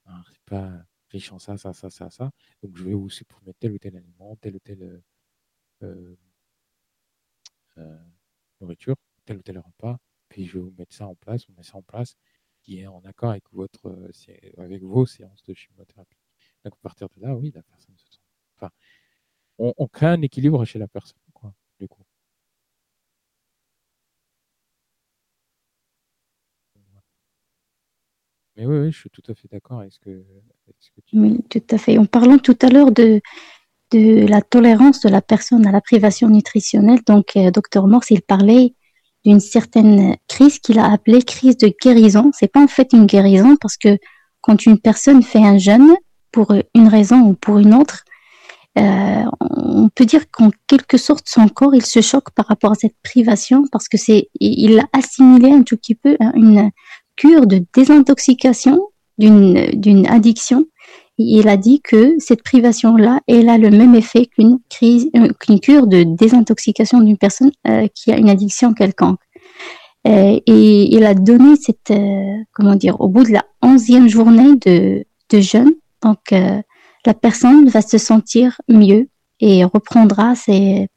un, 0.05 0.21
repas 0.21 0.71
riche 1.11 1.31
en 1.31 1.39
ça, 1.39 1.57
ça, 1.57 1.73
ça, 1.73 1.89
ça, 1.89 2.09
ça. 2.09 2.31
Donc 2.63 2.77
je 2.77 2.83
vais 2.83 2.93
vous 2.93 3.09
supprimer 3.09 3.53
tel 3.59 3.73
ou 3.73 3.79
tel 3.79 3.97
aliment, 3.97 4.35
tel 4.37 4.55
ou 4.55 4.59
tel 4.59 5.01
nourriture, 8.61 8.95
tel 9.25 9.37
ou 9.37 9.41
tel 9.41 9.57
repas. 9.59 9.97
Puis 10.29 10.45
je 10.45 10.53
vais 10.57 10.63
vous 10.63 10.73
mettre 10.77 10.93
ça 10.95 11.07
en 11.07 11.15
place, 11.15 11.47
on 11.49 11.53
met 11.53 11.63
ça 11.63 11.77
en 11.77 11.81
place 11.81 12.15
qui 12.61 12.79
est 12.81 12.87
en 12.87 12.99
accord 13.05 13.31
avec 13.31 13.45
votre 13.51 14.09
avec 14.57 14.83
vos 14.83 15.05
séances 15.05 15.43
de 15.43 15.53
chimiothérapie. 15.53 16.17
Donc 16.63 16.73
à 16.73 16.77
partir 16.81 17.07
de 17.15 17.21
là, 17.21 17.35
oui, 17.35 17.51
la 17.55 17.63
personne 17.63 17.97
se 17.97 18.11
sent. 18.11 18.19
Enfin, 18.57 18.69
on 19.59 19.87
crée 19.87 20.07
un 20.07 20.21
équilibre 20.23 20.65
chez 20.65 20.79
la 20.79 20.87
personne, 20.87 21.19
quoi, 21.33 21.53
du 21.79 21.87
coup. 21.87 22.03
Oui, 28.65 28.91
je 28.91 28.97
suis 28.97 29.09
tout 29.09 29.23
à 29.29 29.33
fait 29.33 29.47
d'accord 29.51 29.79
avec 29.79 29.93
ce 29.93 29.99
que, 29.99 30.23
tu 30.79 30.91
dis. 31.07 31.19
Oui, 31.19 31.39
tout 31.49 31.75
à 31.75 31.77
fait. 31.77 31.97
En 31.97 32.05
parlant 32.05 32.37
tout 32.37 32.57
à 32.61 32.69
l'heure 32.69 32.91
de, 32.91 33.21
de 33.91 34.25
la 34.27 34.41
tolérance 34.41 35.01
de 35.01 35.09
la 35.09 35.21
personne 35.21 35.65
à 35.65 35.71
la 35.71 35.81
privation 35.81 36.29
nutritionnelle, 36.29 36.99
donc 37.05 37.35
euh, 37.35 37.51
docteur 37.51 37.87
Morse, 37.87 38.11
il 38.11 38.21
parlait 38.21 38.73
d'une 39.25 39.39
certaine 39.39 40.15
crise 40.27 40.59
qu'il 40.59 40.79
a 40.79 40.91
appelée 40.91 41.21
crise 41.21 41.57
de 41.57 41.73
guérison. 41.81 42.31
C'est 42.33 42.51
pas 42.51 42.61
en 42.61 42.67
fait 42.67 42.93
une 42.93 43.05
guérison 43.05 43.55
parce 43.57 43.77
que 43.77 43.97
quand 44.41 44.65
une 44.65 44.79
personne 44.79 45.23
fait 45.23 45.43
un 45.43 45.57
jeûne 45.57 45.95
pour 46.31 46.53
une 46.73 46.87
raison 46.87 47.19
ou 47.21 47.33
pour 47.33 47.59
une 47.59 47.73
autre, 47.73 48.05
euh, 48.77 49.23
on 49.39 49.89
peut 49.89 50.05
dire 50.05 50.29
qu'en 50.31 50.51
quelque 50.67 50.97
sorte 50.97 51.27
son 51.27 51.49
corps 51.49 51.73
il 51.73 51.85
se 51.85 52.01
choque 52.01 52.29
par 52.31 52.45
rapport 52.45 52.71
à 52.71 52.75
cette 52.75 52.95
privation 53.03 53.65
parce 53.71 53.87
que 53.87 53.97
c'est 53.97 54.29
il 54.39 54.79
a 54.79 54.85
assimilé 54.93 55.51
un 55.51 55.63
tout 55.63 55.75
petit 55.75 55.95
peu 55.95 56.15
hein, 56.19 56.31
une 56.35 56.69
cure 57.19 57.47
de 57.47 57.63
désintoxication 57.73 58.81
d'une 59.17 60.07
addiction. 60.07 60.65
il 61.17 61.49
a 61.49 61.57
dit 61.57 61.81
que 61.81 62.15
cette 62.19 62.43
privation-là, 62.43 63.19
elle 63.27 63.49
a 63.49 63.57
le 63.57 63.69
même 63.69 63.93
effet 63.93 64.25
qu'une 64.25 64.59
euh, 64.83 65.27
qu'une 65.37 65.59
cure 65.59 65.87
de 65.87 66.03
désintoxication 66.03 67.01
d'une 67.01 67.17
personne 67.17 67.51
euh, 67.67 67.87
qui 67.93 68.13
a 68.13 68.17
une 68.17 68.29
addiction 68.29 68.73
quelconque. 68.73 69.19
Euh, 70.07 70.39
et 70.45 70.95
il 70.95 71.03
a 71.03 71.13
donné 71.13 71.57
cette, 71.57 71.93
comment 72.53 72.75
dire, 72.75 73.01
au 73.01 73.09
bout 73.09 73.25
de 73.25 73.33
la 73.33 73.43
onzième 73.61 74.07
journée 74.07 74.55
de, 74.55 75.03
de 75.29 75.39
jeûne, 75.41 75.73
donc 76.01 76.31
la 76.31 77.13
personne 77.13 77.67
va 77.67 77.81
se 77.81 77.97
sentir 77.97 78.61
mieux 78.69 79.09
et 79.41 79.65
reprendra 79.65 80.35
ses, 80.35 80.87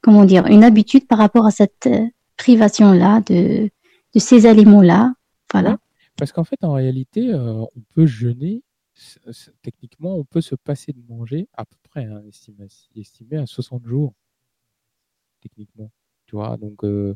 comment 0.00 0.24
dire, 0.24 0.46
une 0.46 0.64
habitude 0.64 1.06
par 1.06 1.18
rapport 1.18 1.44
à 1.44 1.50
cette 1.50 1.90
privation-là 2.38 3.20
de, 3.26 3.68
de 4.14 4.18
ces 4.18 4.46
aliments-là 4.46 5.12
Parce 6.16 6.32
qu'en 6.32 6.44
fait, 6.44 6.62
en 6.64 6.72
réalité, 6.72 7.32
euh, 7.32 7.64
on 7.74 7.80
peut 7.94 8.06
jeûner. 8.06 8.62
Techniquement, 9.62 10.16
on 10.16 10.24
peut 10.24 10.40
se 10.40 10.54
passer 10.54 10.92
de 10.92 11.02
manger 11.06 11.48
à 11.52 11.66
peu 11.66 11.76
près, 11.82 12.04
hein, 12.06 12.22
estimé, 12.94 13.36
à 13.36 13.46
60 13.46 13.84
jours. 13.86 14.14
Techniquement. 15.40 15.90
Tu 16.26 16.36
vois, 16.36 16.56
donc, 16.56 16.82
euh, 16.84 17.14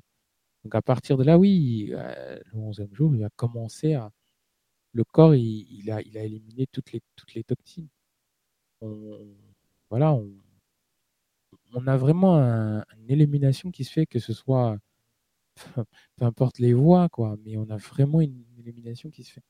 donc 0.65 0.75
à 0.75 0.83
partir 0.83 1.17
de 1.17 1.25
là, 1.25 1.39
oui, 1.39 1.89
euh, 1.93 2.39
le 2.53 2.59
11e 2.59 2.95
jour, 2.95 3.15
il 3.15 3.23
va 3.23 3.31
commencer 3.37 3.95
à. 3.95 4.11
Le 4.93 5.05
corps, 5.05 5.37
il, 5.37 5.91
a, 5.91 6.03
il 6.03 6.19
a 6.19 6.25
éliminé 6.25 6.67
toutes 6.67 6.93
les, 6.93 7.01
toutes 7.17 7.35
les 7.35 7.45
toxines. 7.45 7.89
voilà, 9.89 10.15
on, 11.73 11.87
a 11.87 11.97
vraiment 11.97 12.37
une 12.41 13.09
élimination 13.11 13.71
qui 13.71 13.85
se 13.85 13.93
fait, 13.93 14.07
que 14.07 14.19
ce 14.19 14.33
soit 14.33 14.79
peu 16.17 16.25
importe 16.25 16.59
les 16.59 16.73
voies, 16.73 17.09
quoi, 17.09 17.37
mais 17.45 17.57
on 17.57 17.69
a 17.71 17.77
vraiment 17.77 18.21
une, 18.21 18.45
élimination 18.59 19.11
qui 19.11 19.25
se 19.25 19.33
fait. 19.33 19.43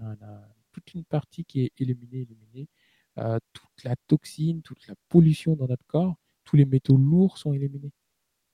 On 0.00 0.12
a 0.12 0.48
toute 0.72 0.94
une 0.94 1.04
partie 1.04 1.44
qui 1.44 1.62
est 1.62 1.72
éliminée, 1.78 2.20
éliminée. 2.20 2.68
Euh, 3.18 3.38
toute 3.52 3.84
la 3.84 3.96
toxine, 4.06 4.62
toute 4.62 4.86
la 4.86 4.94
pollution 5.08 5.56
dans 5.56 5.66
notre 5.66 5.84
corps, 5.86 6.14
tous 6.44 6.56
les 6.56 6.64
métaux 6.64 6.96
lourds 6.96 7.38
sont 7.38 7.52
éliminés. 7.52 7.92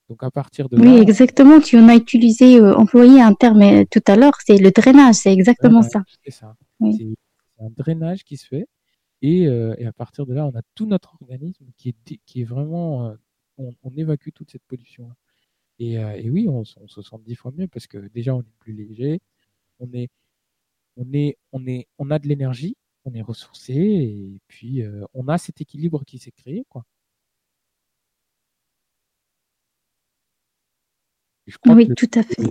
Donc 0.09 0.23
à 0.23 0.31
partir 0.31 0.67
de 0.67 0.77
oui, 0.77 0.97
exactement. 0.97 1.59
Tu 1.59 1.77
en 1.77 1.87
as 1.89 1.95
utilisé, 1.95 2.59
euh, 2.59 2.75
employé 2.75 3.21
un 3.21 3.33
terme 3.33 3.61
euh, 3.61 3.83
tout 3.89 4.01
à 4.07 4.15
l'heure, 4.15 4.37
c'est 4.45 4.57
le 4.57 4.71
drainage, 4.71 5.15
c'est 5.15 5.31
exactement 5.31 5.83
ça. 5.83 6.03
C'est 6.23 6.31
ça. 6.31 6.55
C'est 6.81 7.07
un 7.59 7.69
drainage 7.69 8.23
qui 8.23 8.37
se 8.37 8.47
fait. 8.47 8.67
Et, 9.21 9.43
et, 9.43 9.85
à 9.85 9.93
partir 9.93 10.27
de 10.27 10.33
là, 10.33 10.45
on 10.45 10.55
a 10.55 10.61
tout 10.75 10.85
notre 10.85 11.17
organisme 11.21 11.65
qui 11.75 11.89
est, 11.89 12.19
qui 12.25 12.41
est 12.41 12.45
vraiment. 12.45 13.15
on, 13.57 13.73
on 13.83 13.91
évacue 13.95 14.29
toute 14.33 14.51
cette 14.51 14.63
pollution-là. 14.67 15.15
Euh, 15.81 16.11
et, 16.15 16.29
oui, 16.29 16.47
on, 16.47 16.63
se 16.65 17.01
sent 17.01 17.15
dix 17.25 17.35
fois 17.35 17.51
mieux 17.55 17.67
parce 17.67 17.87
que 17.87 17.97
déjà, 18.09 18.35
on 18.35 18.41
est 18.41 18.55
plus 18.59 18.73
léger, 18.73 19.19
on, 19.79 19.91
est, 19.93 20.09
on, 20.97 21.11
est, 21.13 21.37
on, 21.51 21.65
est, 21.67 21.87
on 21.99 22.11
a 22.11 22.19
de 22.19 22.27
l'énergie, 22.27 22.75
on 23.05 23.13
est 23.13 23.21
ressourcé, 23.21 23.73
et 23.75 24.41
puis 24.47 24.81
euh, 24.83 25.05
on 25.13 25.27
a 25.27 25.37
cet 25.37 25.61
équilibre 25.61 26.03
qui 26.05 26.19
s'est 26.19 26.31
créé. 26.31 26.65
Quoi. 26.69 26.85
oui, 31.67 31.87
tout 31.95 32.09
à 32.15 32.23
fait. 32.23 32.41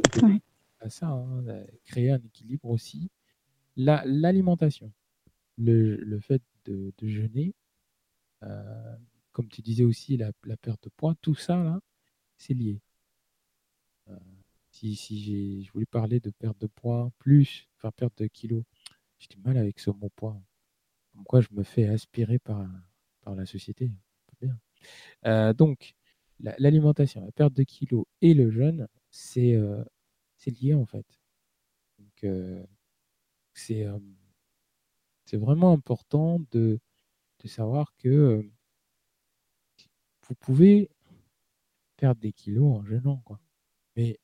ça, 0.89 1.09
hein, 1.09 1.45
créer 1.85 2.11
un 2.11 2.19
équilibre 2.19 2.71
aussi. 2.71 3.11
L'alimentation, 3.77 4.93
le, 5.59 6.19
fait 6.21 6.43
de, 6.65 6.93
jeûner, 7.03 7.55
euh, 8.43 8.97
comme 9.33 9.49
tu 9.49 9.63
disais 9.63 9.85
aussi, 9.85 10.17
la, 10.17 10.33
la, 10.45 10.57
perte 10.57 10.85
de 10.85 10.91
poids, 10.97 11.15
tout 11.21 11.35
ça, 11.35 11.57
là, 11.63 11.81
c'est 12.39 12.55
lié. 12.55 12.81
Si, 14.77 14.95
si 14.95 15.21
j'ai, 15.23 15.71
voulais 15.73 15.87
parler 15.87 16.21
de 16.21 16.29
perte 16.31 16.61
de 16.61 16.67
poids 16.67 17.11
plus, 17.19 17.67
enfin 17.77 17.91
perte 17.93 18.19
de 18.23 18.27
kilos 18.27 18.63
j'ai 19.19 19.29
du 19.29 19.39
mal 19.39 19.57
avec 19.57 19.81
ce 19.81 19.89
mot 19.91 20.11
poids. 20.11 20.39
Pourquoi 21.15 21.41
je 21.41 21.49
me 21.53 21.63
fais 21.63 21.87
aspirer 21.89 22.39
par, 22.39 22.69
par 23.23 23.35
la 23.35 23.47
société. 23.47 23.91
Euh, 25.25 25.55
donc, 25.55 25.95
l'alimentation, 26.41 27.25
la, 27.25 27.33
perte 27.33 27.55
de 27.55 27.63
kilos 27.63 28.05
et 28.21 28.35
le 28.35 28.51
jeûne, 28.51 28.87
c'est 29.11 29.55
euh, 29.55 29.83
lié 30.47 30.75
en 30.75 30.85
fait. 30.85 31.07
Donc, 31.99 32.25
euh, 32.25 32.63
c'est 33.55 33.87
vraiment 35.33 35.73
important 35.73 36.41
de, 36.51 36.79
de 37.43 37.49
savoir 37.49 37.95
que 37.97 38.47
vous 40.29 40.35
pouvez 40.35 40.91
perdre 41.97 42.21
des 42.21 42.33
kilos 42.35 42.77
en 42.77 42.85
jeûnant. 42.85 43.23
Quoi. 43.25 43.41
Mais 43.97 44.21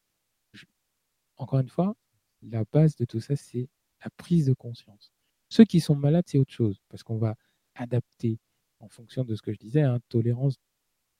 encore 1.42 1.60
une 1.60 1.68
fois, 1.68 1.96
la 2.42 2.64
base 2.72 2.96
de 2.96 3.04
tout 3.04 3.20
ça, 3.20 3.36
c'est 3.36 3.68
la 4.04 4.10
prise 4.10 4.46
de 4.46 4.54
conscience. 4.54 5.12
Ceux 5.48 5.64
qui 5.64 5.80
sont 5.80 5.94
malades, 5.94 6.24
c'est 6.26 6.38
autre 6.38 6.52
chose, 6.52 6.80
parce 6.88 7.02
qu'on 7.02 7.18
va 7.18 7.36
adapter 7.74 8.38
en 8.80 8.88
fonction 8.88 9.24
de 9.24 9.34
ce 9.34 9.42
que 9.42 9.52
je 9.52 9.58
disais, 9.58 9.82
hein, 9.82 9.98
tolérance 10.08 10.56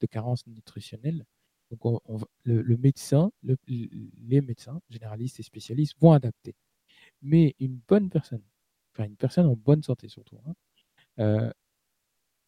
de 0.01 0.07
carence 0.07 0.47
nutritionnelle. 0.47 1.25
Donc 1.71 2.03
le, 2.45 2.77
médecin, 2.77 3.33
les 3.67 4.41
médecins, 4.41 4.81
généralistes 4.91 5.41
et 5.41 5.43
spécialistes 5.43 5.95
vont 6.01 6.13
adapter. 6.13 6.55
Mais 7.23 7.55
une 7.59 7.81
bonne 7.89 8.11
personne, 8.11 8.43
enfin 8.93 9.05
une 9.05 9.17
personne 9.17 9.47
en 9.47 9.57
bonne 9.57 9.83
santé 9.83 10.09
surtout, 10.09 10.39
hein, 10.47 11.53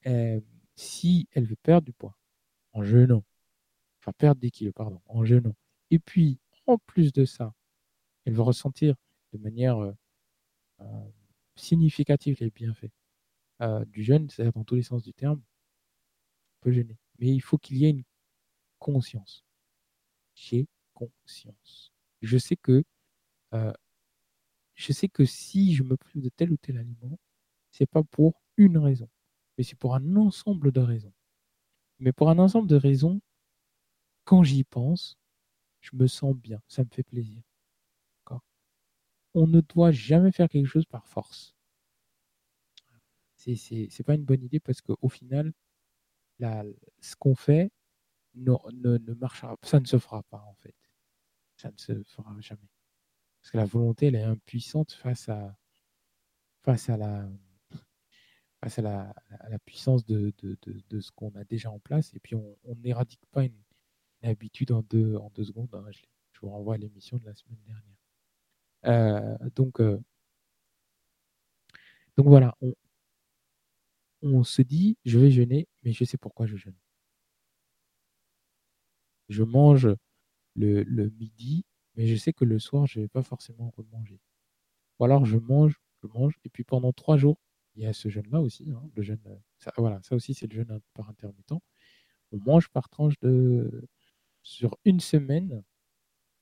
euh, 0.06 0.40
si 0.76 1.26
elle 1.32 1.46
veut 1.46 1.56
perdre 1.56 1.86
du 1.86 1.92
poids 1.92 2.16
en 2.72 2.82
jeûnant, 2.82 3.24
enfin 4.00 4.12
perdre 4.12 4.40
des 4.40 4.50
kilos, 4.50 4.74
pardon, 4.74 5.00
en 5.06 5.24
jeûnant, 5.24 5.56
et 5.90 5.98
puis 5.98 6.38
en 6.66 6.78
plus 6.78 7.12
de 7.12 7.24
ça, 7.24 7.54
elle 8.24 8.34
va 8.34 8.42
ressentir 8.44 8.94
de 9.32 9.38
manière 9.38 9.78
euh, 9.78 9.92
euh, 10.80 11.10
significative 11.56 12.36
les 12.40 12.50
bienfaits 12.50 12.90
euh, 13.62 13.84
du 13.86 14.02
jeûne, 14.02 14.28
c'est-à-dire 14.30 14.52
dans 14.52 14.64
tous 14.64 14.76
les 14.76 14.82
sens 14.82 15.02
du 15.02 15.12
terme, 15.12 15.42
peut 16.60 16.72
gêner. 16.72 16.98
Mais 17.18 17.28
il 17.28 17.40
faut 17.40 17.58
qu'il 17.58 17.76
y 17.78 17.86
ait 17.86 17.90
une 17.90 18.04
conscience. 18.78 19.44
J'ai 20.34 20.66
conscience. 20.94 21.92
Je 22.22 22.38
sais 22.38 22.56
que 22.56 22.84
je 24.74 24.92
sais 24.92 25.08
que 25.08 25.24
si 25.24 25.74
je 25.74 25.84
me 25.84 25.96
prive 25.96 26.20
de 26.20 26.28
tel 26.28 26.50
ou 26.50 26.56
tel 26.56 26.78
aliment, 26.78 27.18
c'est 27.70 27.86
pas 27.86 28.02
pour 28.02 28.42
une 28.56 28.78
raison, 28.78 29.08
mais 29.56 29.64
c'est 29.64 29.78
pour 29.78 29.94
un 29.94 30.16
ensemble 30.16 30.72
de 30.72 30.80
raisons. 30.80 31.12
Mais 32.00 32.12
pour 32.12 32.28
un 32.30 32.38
ensemble 32.40 32.68
de 32.68 32.76
raisons, 32.76 33.20
quand 34.24 34.42
j'y 34.42 34.64
pense, 34.64 35.16
je 35.80 35.90
me 35.94 36.06
sens 36.08 36.34
bien, 36.34 36.60
ça 36.66 36.82
me 36.82 36.88
fait 36.90 37.04
plaisir. 37.04 37.40
On 39.34 39.46
ne 39.46 39.60
doit 39.60 39.90
jamais 39.90 40.32
faire 40.32 40.48
quelque 40.48 40.66
chose 40.66 40.86
par 40.86 41.06
force. 41.06 41.54
C'est, 43.36 43.56
c'est, 43.56 44.02
pas 44.04 44.14
une 44.14 44.24
bonne 44.24 44.42
idée 44.42 44.60
parce 44.60 44.80
qu'au 44.80 45.08
final, 45.08 45.52
ce 46.40 47.16
qu'on 47.18 47.34
fait 47.34 47.70
ne, 48.34 48.54
ne, 48.72 49.14
marchera 49.14 49.56
Ça 49.62 49.80
ne 49.80 49.86
se 49.86 49.98
fera 49.98 50.22
pas 50.24 50.40
en 50.40 50.54
fait. 50.54 50.74
Ça 51.56 51.70
ne 51.70 51.76
se 51.76 52.02
fera 52.04 52.34
jamais. 52.40 52.70
Parce 53.40 53.50
que 53.50 53.56
la 53.58 53.66
volonté, 53.66 54.06
elle 54.06 54.14
est 54.14 54.22
impuissante 54.22 54.92
face 54.92 55.28
à, 55.28 55.56
la, 56.64 57.28
puissance 59.66 60.06
de, 60.06 60.32
ce 61.00 61.10
qu'on 61.12 61.34
a 61.34 61.44
déjà 61.44 61.70
en 61.70 61.78
place. 61.78 62.14
Et 62.14 62.20
puis, 62.20 62.34
on 62.34 62.56
n'éradique 62.76 63.24
pas 63.30 63.44
une, 63.44 63.62
habitude 64.22 64.72
en 64.72 64.80
deux, 64.82 65.18
secondes. 65.42 65.74
Hein. 65.74 65.84
Je, 65.90 66.40
vous 66.40 66.48
renvoie 66.50 66.74
à 66.74 66.78
l'émission 66.78 67.18
de 67.18 67.26
la 67.26 67.34
semaine 67.34 67.60
dernière. 67.66 68.03
Euh, 68.86 69.36
donc, 69.54 69.80
euh, 69.80 69.98
donc 72.16 72.26
voilà, 72.26 72.54
on, 74.22 74.42
se 74.44 74.62
dit, 74.62 74.96
je 75.04 75.18
vais 75.18 75.30
jeûner, 75.30 75.68
mais 75.82 75.92
je 75.92 76.04
sais 76.04 76.16
pourquoi 76.18 76.46
je 76.46 76.56
jeûne. 76.56 76.74
Je 79.28 79.42
mange 79.42 79.88
le, 80.54 80.82
le 80.84 81.10
midi, 81.10 81.64
mais 81.96 82.06
je 82.06 82.16
sais 82.16 82.32
que 82.32 82.44
le 82.44 82.58
soir, 82.58 82.86
je 82.86 82.98
ne 83.00 83.04
vais 83.04 83.08
pas 83.08 83.22
forcément 83.22 83.72
remanger. 83.76 84.20
Ou 84.98 85.04
alors 85.04 85.24
je 85.24 85.38
mange, 85.38 85.80
je 86.02 86.08
mange, 86.08 86.38
et 86.44 86.48
puis 86.50 86.64
pendant 86.64 86.92
trois 86.92 87.16
jours, 87.16 87.38
il 87.76 87.82
y 87.82 87.86
a 87.86 87.92
ce 87.92 88.08
jeûne-là 88.08 88.40
aussi, 88.40 88.70
hein, 88.70 88.82
le 88.94 89.02
jeûne, 89.02 89.20
ça, 89.58 89.72
voilà, 89.76 90.00
ça 90.02 90.14
aussi 90.14 90.34
c'est 90.34 90.46
le 90.46 90.54
jeûne 90.56 90.80
par 90.94 91.08
intermittent. 91.10 91.52
On 92.32 92.38
mange 92.38 92.68
par 92.70 92.88
tranche 92.88 93.18
de, 93.20 93.88
sur 94.42 94.76
une 94.84 95.00
semaine, 95.00 95.62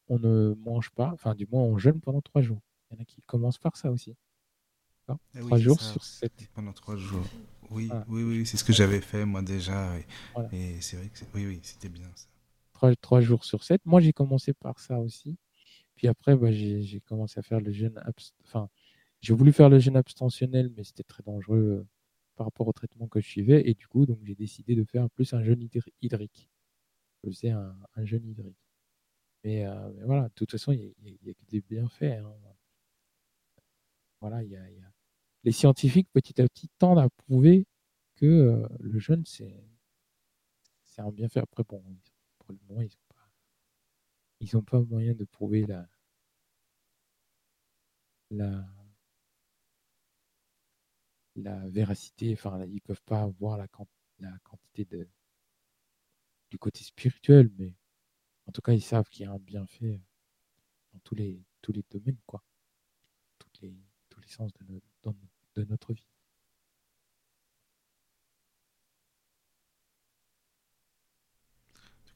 on 0.08 0.18
ne 0.18 0.54
mange 0.64 0.90
pas, 0.90 1.10
enfin 1.12 1.34
du 1.34 1.46
moins 1.46 1.62
on 1.62 1.78
jeûne 1.78 2.00
pendant 2.00 2.20
trois 2.20 2.42
jours. 2.42 2.60
Il 2.90 2.94
y 2.94 2.98
en 2.98 3.02
a 3.02 3.04
qui 3.04 3.22
commencent 3.22 3.58
par 3.58 3.76
ça 3.76 3.90
aussi. 3.90 4.14
Ah 5.08 5.16
trois 5.40 5.58
jours 5.58 5.80
sur 5.80 6.04
sept. 6.04 6.32
Pendant 6.54 6.72
trois 6.72 6.96
jours. 6.96 7.24
Oui, 7.70 7.90
oui, 8.08 8.22
oui, 8.22 8.46
c'est 8.46 8.56
ce 8.56 8.64
que 8.64 8.72
j'avais 8.72 9.00
fait 9.00 9.24
moi 9.24 9.42
déjà. 9.42 9.96
Et, 10.52 10.80
c'est 10.80 10.96
vrai 10.96 11.08
que 11.08 11.20
oui, 11.34 11.46
oui, 11.46 11.60
c'était 11.62 11.88
bien 11.88 12.10
ça. 12.14 12.28
Trois, 13.00 13.20
jours 13.20 13.44
sur 13.44 13.62
sept. 13.62 13.80
Moi 13.84 14.00
j'ai 14.00 14.12
commencé 14.12 14.52
par 14.52 14.78
ça 14.80 14.98
aussi. 14.98 15.38
Puis 15.94 16.08
après, 16.08 16.36
bah, 16.36 16.50
j'ai 16.50 17.00
commencé 17.06 17.38
à 17.38 17.42
faire 17.42 17.60
le 17.60 17.70
jeûne. 17.70 18.02
Enfin, 18.44 18.68
j'ai 19.20 19.34
voulu 19.34 19.52
faire 19.52 19.68
le 19.68 19.78
jeûne 19.78 19.96
abstentionnel, 19.96 20.72
mais 20.76 20.82
c'était 20.82 21.04
très 21.04 21.22
dangereux 21.22 21.58
euh, 21.58 21.86
par 22.34 22.46
rapport 22.46 22.66
au 22.66 22.72
traitement 22.72 23.06
que 23.06 23.20
je 23.20 23.28
suivais. 23.28 23.62
Et 23.68 23.74
du 23.74 23.86
coup, 23.86 24.04
donc 24.04 24.18
j'ai 24.24 24.34
décidé 24.34 24.74
de 24.74 24.84
faire 24.84 25.08
plus 25.10 25.32
un 25.32 25.44
jeûne 25.44 25.68
hydrique. 26.00 26.50
Je 27.22 27.30
faisais 27.30 27.50
un, 27.50 27.76
un 27.94 28.04
jeûne 28.04 28.26
hydrique. 28.26 28.61
Mais, 29.44 29.64
euh, 29.66 29.90
mais, 29.94 30.04
voilà, 30.04 30.28
de 30.28 30.34
toute 30.34 30.50
façon, 30.50 30.72
il 30.72 30.94
n'y 31.02 31.30
a, 31.30 31.34
que 31.34 31.44
des 31.48 31.60
bienfaits. 31.60 32.02
Hein. 32.04 32.34
Voilà, 34.20 34.42
il 34.42 34.50
y 34.50 34.56
a, 34.56 34.62
Les 35.44 35.52
scientifiques, 35.52 36.08
petit 36.12 36.40
à 36.40 36.48
petit, 36.48 36.68
tendent 36.78 37.00
à 37.00 37.08
prouver 37.10 37.66
que 38.16 38.26
euh, 38.26 38.68
le 38.80 38.98
jeûne, 38.98 39.24
c'est 39.26 39.52
un 40.98 41.10
bienfait. 41.10 41.40
Après, 41.40 41.64
bon, 41.68 41.82
pour 42.38 42.52
le 42.52 42.58
moment, 42.68 42.82
ils 44.40 44.50
n'ont 44.54 44.62
pas, 44.62 44.78
pas 44.78 44.84
moyen 44.84 45.14
de 45.14 45.24
prouver 45.24 45.66
la, 45.66 45.88
la, 48.30 48.64
la 51.36 51.68
véracité, 51.68 52.32
enfin, 52.34 52.64
ils 52.66 52.80
peuvent 52.80 53.02
pas 53.04 53.26
voir 53.38 53.58
la, 53.58 53.66
la 54.18 54.38
quantité 54.44 54.84
de, 54.84 55.08
du 56.50 56.58
côté 56.58 56.84
spirituel, 56.84 57.50
mais 57.58 57.74
en 58.46 58.52
tout 58.52 58.62
cas, 58.62 58.72
ils 58.72 58.82
savent 58.82 59.08
qu'il 59.08 59.26
y 59.26 59.28
a 59.28 59.32
un 59.32 59.38
bienfait 59.38 60.00
dans 60.92 61.00
tous 61.00 61.14
les, 61.14 61.42
tous 61.60 61.72
les 61.72 61.84
domaines, 61.90 62.18
quoi. 62.26 62.42
Les, 63.60 63.76
tous 64.08 64.20
les 64.20 64.28
sens 64.28 64.50
de, 64.54 64.82
de 65.54 65.64
notre 65.64 65.92
vie. 65.92 66.08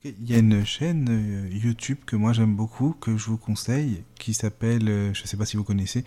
Il 0.04 0.30
y 0.30 0.34
a 0.34 0.38
une 0.38 0.64
chaîne 0.64 1.08
euh, 1.08 1.48
YouTube 1.48 1.98
que 2.06 2.16
moi 2.16 2.32
j'aime 2.32 2.54
beaucoup, 2.54 2.92
que 2.92 3.16
je 3.16 3.26
vous 3.26 3.38
conseille, 3.38 4.04
qui 4.18 4.34
s'appelle, 4.34 4.88
euh, 4.88 5.14
je 5.14 5.22
ne 5.22 5.26
sais 5.26 5.36
pas 5.36 5.46
si 5.46 5.56
vous 5.56 5.64
connaissez, 5.64 6.04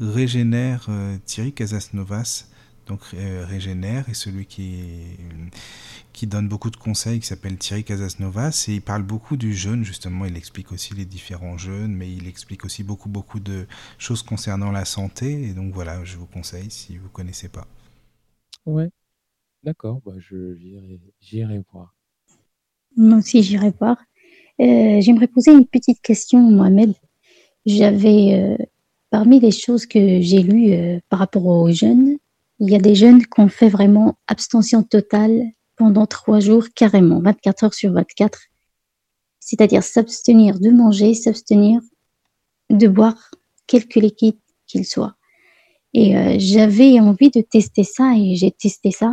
Régénère 0.00 0.86
euh, 0.88 1.18
Thierry 1.24 1.52
Casasnovas 1.52 2.48
donc 2.86 3.00
euh, 3.14 3.44
Régénère, 3.46 4.08
et 4.08 4.14
celui 4.14 4.46
qui, 4.46 4.80
qui 6.12 6.26
donne 6.26 6.48
beaucoup 6.48 6.70
de 6.70 6.76
conseils, 6.76 7.20
qui 7.20 7.26
s'appelle 7.26 7.56
Thierry 7.56 7.84
Casasnovas, 7.84 8.66
et 8.68 8.74
il 8.74 8.82
parle 8.82 9.02
beaucoup 9.02 9.36
du 9.36 9.54
jeûne, 9.54 9.84
justement, 9.84 10.24
il 10.24 10.36
explique 10.36 10.72
aussi 10.72 10.94
les 10.94 11.04
différents 11.04 11.58
jeûnes, 11.58 11.94
mais 11.94 12.10
il 12.12 12.26
explique 12.26 12.64
aussi 12.64 12.82
beaucoup, 12.82 13.08
beaucoup 13.08 13.40
de 13.40 13.66
choses 13.98 14.22
concernant 14.22 14.70
la 14.70 14.84
santé, 14.84 15.44
et 15.44 15.54
donc 15.54 15.72
voilà, 15.72 16.04
je 16.04 16.16
vous 16.16 16.26
conseille 16.26 16.70
si 16.70 16.96
vous 16.96 17.04
ne 17.04 17.12
connaissez 17.12 17.48
pas. 17.48 17.66
Ouais, 18.66 18.90
d'accord, 19.62 20.00
bah 20.04 20.12
j'irai 21.20 21.62
voir. 21.72 21.94
Moi 22.96 23.18
aussi, 23.18 23.42
j'irai 23.42 23.72
voir. 23.78 23.96
Euh, 24.60 25.00
j'aimerais 25.00 25.28
poser 25.28 25.52
une 25.52 25.66
petite 25.66 26.00
question, 26.02 26.40
Mohamed. 26.40 26.94
J'avais, 27.64 28.34
euh, 28.34 28.64
parmi 29.10 29.40
les 29.40 29.50
choses 29.50 29.86
que 29.86 30.20
j'ai 30.20 30.42
lues 30.42 31.00
par 31.08 31.20
rapport 31.20 31.46
aux 31.46 31.70
jeunes, 31.70 32.18
il 32.62 32.70
y 32.70 32.76
a 32.76 32.78
des 32.78 32.94
jeunes 32.94 33.22
qui 33.26 33.40
ont 33.40 33.48
fait 33.48 33.68
vraiment 33.68 34.16
abstention 34.28 34.84
totale 34.84 35.42
pendant 35.74 36.06
trois 36.06 36.38
jours 36.38 36.66
carrément, 36.76 37.20
24 37.20 37.64
heures 37.64 37.74
sur 37.74 37.92
24. 37.92 38.38
C'est-à-dire 39.40 39.82
s'abstenir 39.82 40.60
de 40.60 40.70
manger, 40.70 41.14
s'abstenir 41.14 41.80
de 42.70 42.86
boire 42.86 43.32
quelque 43.66 43.98
liquide 43.98 44.38
qu'il 44.68 44.86
soit. 44.86 45.16
Et 45.92 46.16
euh, 46.16 46.36
j'avais 46.38 47.00
envie 47.00 47.30
de 47.30 47.40
tester 47.40 47.82
ça 47.82 48.12
et 48.16 48.36
j'ai 48.36 48.52
testé 48.52 48.92
ça. 48.92 49.12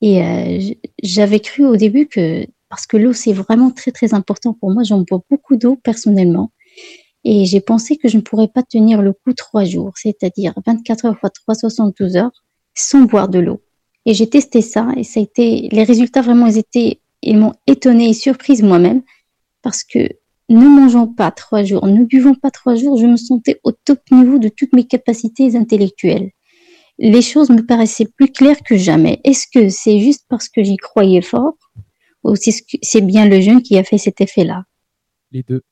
Et 0.00 0.22
euh, 0.22 0.72
j'avais 1.02 1.40
cru 1.40 1.66
au 1.66 1.76
début 1.76 2.06
que, 2.06 2.46
parce 2.68 2.86
que 2.86 2.96
l'eau 2.96 3.12
c'est 3.12 3.32
vraiment 3.32 3.72
très 3.72 3.90
très 3.90 4.14
important 4.14 4.54
pour 4.54 4.70
moi, 4.70 4.84
j'en 4.84 5.00
bois 5.00 5.20
beaucoup 5.28 5.56
d'eau 5.56 5.74
personnellement. 5.74 6.52
Et 7.28 7.44
j'ai 7.44 7.60
pensé 7.60 7.96
que 7.96 8.06
je 8.06 8.18
ne 8.18 8.22
pourrais 8.22 8.46
pas 8.46 8.62
tenir 8.62 9.02
le 9.02 9.12
coup 9.12 9.32
trois 9.32 9.64
jours, 9.64 9.94
c'est-à-dire 9.96 10.54
24 10.64 11.06
heures 11.06 11.18
fois 11.18 11.28
372 11.28 12.16
heures 12.16 12.44
sans 12.72 13.02
boire 13.02 13.28
de 13.28 13.40
l'eau. 13.40 13.64
Et 14.04 14.14
j'ai 14.14 14.28
testé 14.28 14.62
ça 14.62 14.90
et 14.96 15.02
ça 15.02 15.18
a 15.18 15.24
été, 15.24 15.68
les 15.72 15.82
résultats 15.82 16.22
vraiment, 16.22 16.46
ils 16.46 16.58
étaient, 16.58 17.00
ils 17.22 17.36
m'ont 17.36 17.54
étonnée 17.66 18.10
et 18.10 18.12
surprise 18.12 18.62
moi-même 18.62 19.02
parce 19.60 19.82
que 19.82 20.08
ne 20.50 20.68
mangeant 20.68 21.08
pas 21.08 21.32
trois 21.32 21.64
jours, 21.64 21.84
ne 21.88 22.04
buvant 22.04 22.36
pas 22.36 22.52
trois 22.52 22.76
jours, 22.76 22.96
je 22.96 23.06
me 23.06 23.16
sentais 23.16 23.58
au 23.64 23.72
top 23.72 23.98
niveau 24.12 24.38
de 24.38 24.48
toutes 24.48 24.72
mes 24.72 24.84
capacités 24.84 25.56
intellectuelles. 25.56 26.30
Les 27.00 27.22
choses 27.22 27.50
me 27.50 27.66
paraissaient 27.66 28.06
plus 28.16 28.30
claires 28.30 28.62
que 28.64 28.76
jamais. 28.76 29.20
Est-ce 29.24 29.46
que 29.52 29.68
c'est 29.68 29.98
juste 29.98 30.26
parce 30.28 30.48
que 30.48 30.62
j'y 30.62 30.76
croyais 30.76 31.22
fort 31.22 31.56
ou 32.22 32.36
c'est 32.36 33.00
bien 33.00 33.28
le 33.28 33.40
jeûne 33.40 33.62
qui 33.62 33.76
a 33.76 33.82
fait 33.82 33.98
cet 33.98 34.20
effet-là? 34.20 34.62
Les 35.32 35.42
deux. 35.42 35.62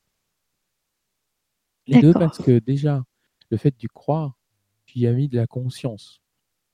Les 1.87 2.01
deux 2.01 2.13
parce 2.13 2.39
que 2.39 2.59
déjà, 2.59 3.03
le 3.49 3.57
fait 3.57 3.75
d'y 3.77 3.87
croire, 3.87 4.37
tu 4.85 4.99
y 4.99 5.07
as 5.07 5.13
mis 5.13 5.27
de 5.27 5.37
la 5.37 5.47
conscience. 5.47 6.21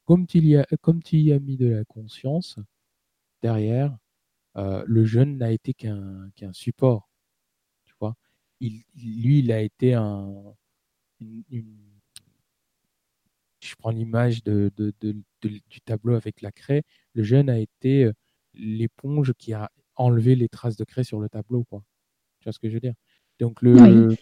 Comme 0.05 0.27
tu 0.27 0.39
y 0.39 0.57
as, 0.57 0.65
comme 0.81 1.03
tu 1.03 1.17
y 1.17 1.33
as 1.33 1.39
mis 1.39 1.57
de 1.57 1.67
la 1.67 1.85
conscience, 1.85 2.57
derrière, 3.41 3.97
euh, 4.57 4.83
le 4.85 5.05
jeûne 5.05 5.37
n'a 5.37 5.51
été 5.51 5.73
qu'un 5.73 6.53
support 6.53 7.11
lui, 8.61 9.39
il 9.39 9.51
a 9.51 9.61
été 9.61 9.93
un, 9.93 10.55
je 11.19 11.61
prends 13.77 13.91
l'image 13.91 14.43
de, 14.43 14.71
du 15.41 15.81
tableau 15.81 16.15
avec 16.15 16.41
la 16.41 16.51
craie. 16.51 16.83
Le 17.13 17.23
jeune 17.23 17.49
a 17.49 17.59
été 17.59 18.05
euh, 18.05 18.13
l'éponge 18.53 19.33
qui 19.33 19.53
a 19.53 19.69
enlevé 19.95 20.35
les 20.35 20.49
traces 20.49 20.77
de 20.77 20.83
craie 20.83 21.03
sur 21.03 21.19
le 21.19 21.29
tableau, 21.29 21.63
quoi. 21.65 21.83
Tu 22.39 22.45
vois 22.45 22.53
ce 22.53 22.59
que 22.59 22.69
je 22.69 22.75
veux 22.75 22.79
dire? 22.79 22.95
Donc 23.39 23.61
le, 23.61 24.15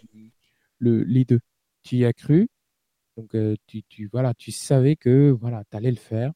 le, 0.80 1.04
les 1.04 1.26
deux. 1.26 1.40
Tu 1.84 1.98
y 1.98 2.06
as 2.06 2.14
cru, 2.14 2.50
donc 3.18 3.36
euh, 3.36 3.56
tu, 3.68 3.84
tu, 3.84 4.08
voilà, 4.12 4.34
tu 4.36 4.52
savais 4.52 4.96
que 4.96 5.32
voilà, 5.32 5.64
tu 5.72 5.78
allais 5.78 5.92
le 5.92 5.98
faire. 5.98 6.34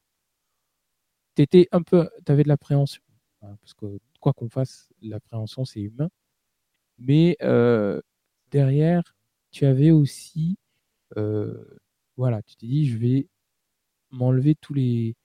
Tu 1.36 1.42
étais 1.42 1.68
un 1.72 1.82
peu, 1.82 2.08
tu 2.24 2.32
avais 2.32 2.42
de 2.44 2.48
l'appréhension, 2.48 3.02
hein, 3.42 3.56
parce 3.60 3.74
que 3.74 3.98
quoi 4.20 4.32
qu'on 4.32 4.48
fasse, 4.48 4.90
l'appréhension 5.02 5.64
c'est 5.64 5.80
humain. 5.80 6.08
Mais 6.98 7.36
euh, 7.42 8.00
derrière, 8.50 9.02
tu 9.50 9.66
avais 9.66 9.90
aussi, 9.92 10.58
euh, 11.18 11.78
voilà, 12.16 12.42
tu 12.42 12.56
t'es 12.56 12.66
dit, 12.66 12.86
je 12.88 12.98
vais 12.98 13.28
m'enlever 14.10 14.54
tous 14.56 14.74
les. 14.74 15.16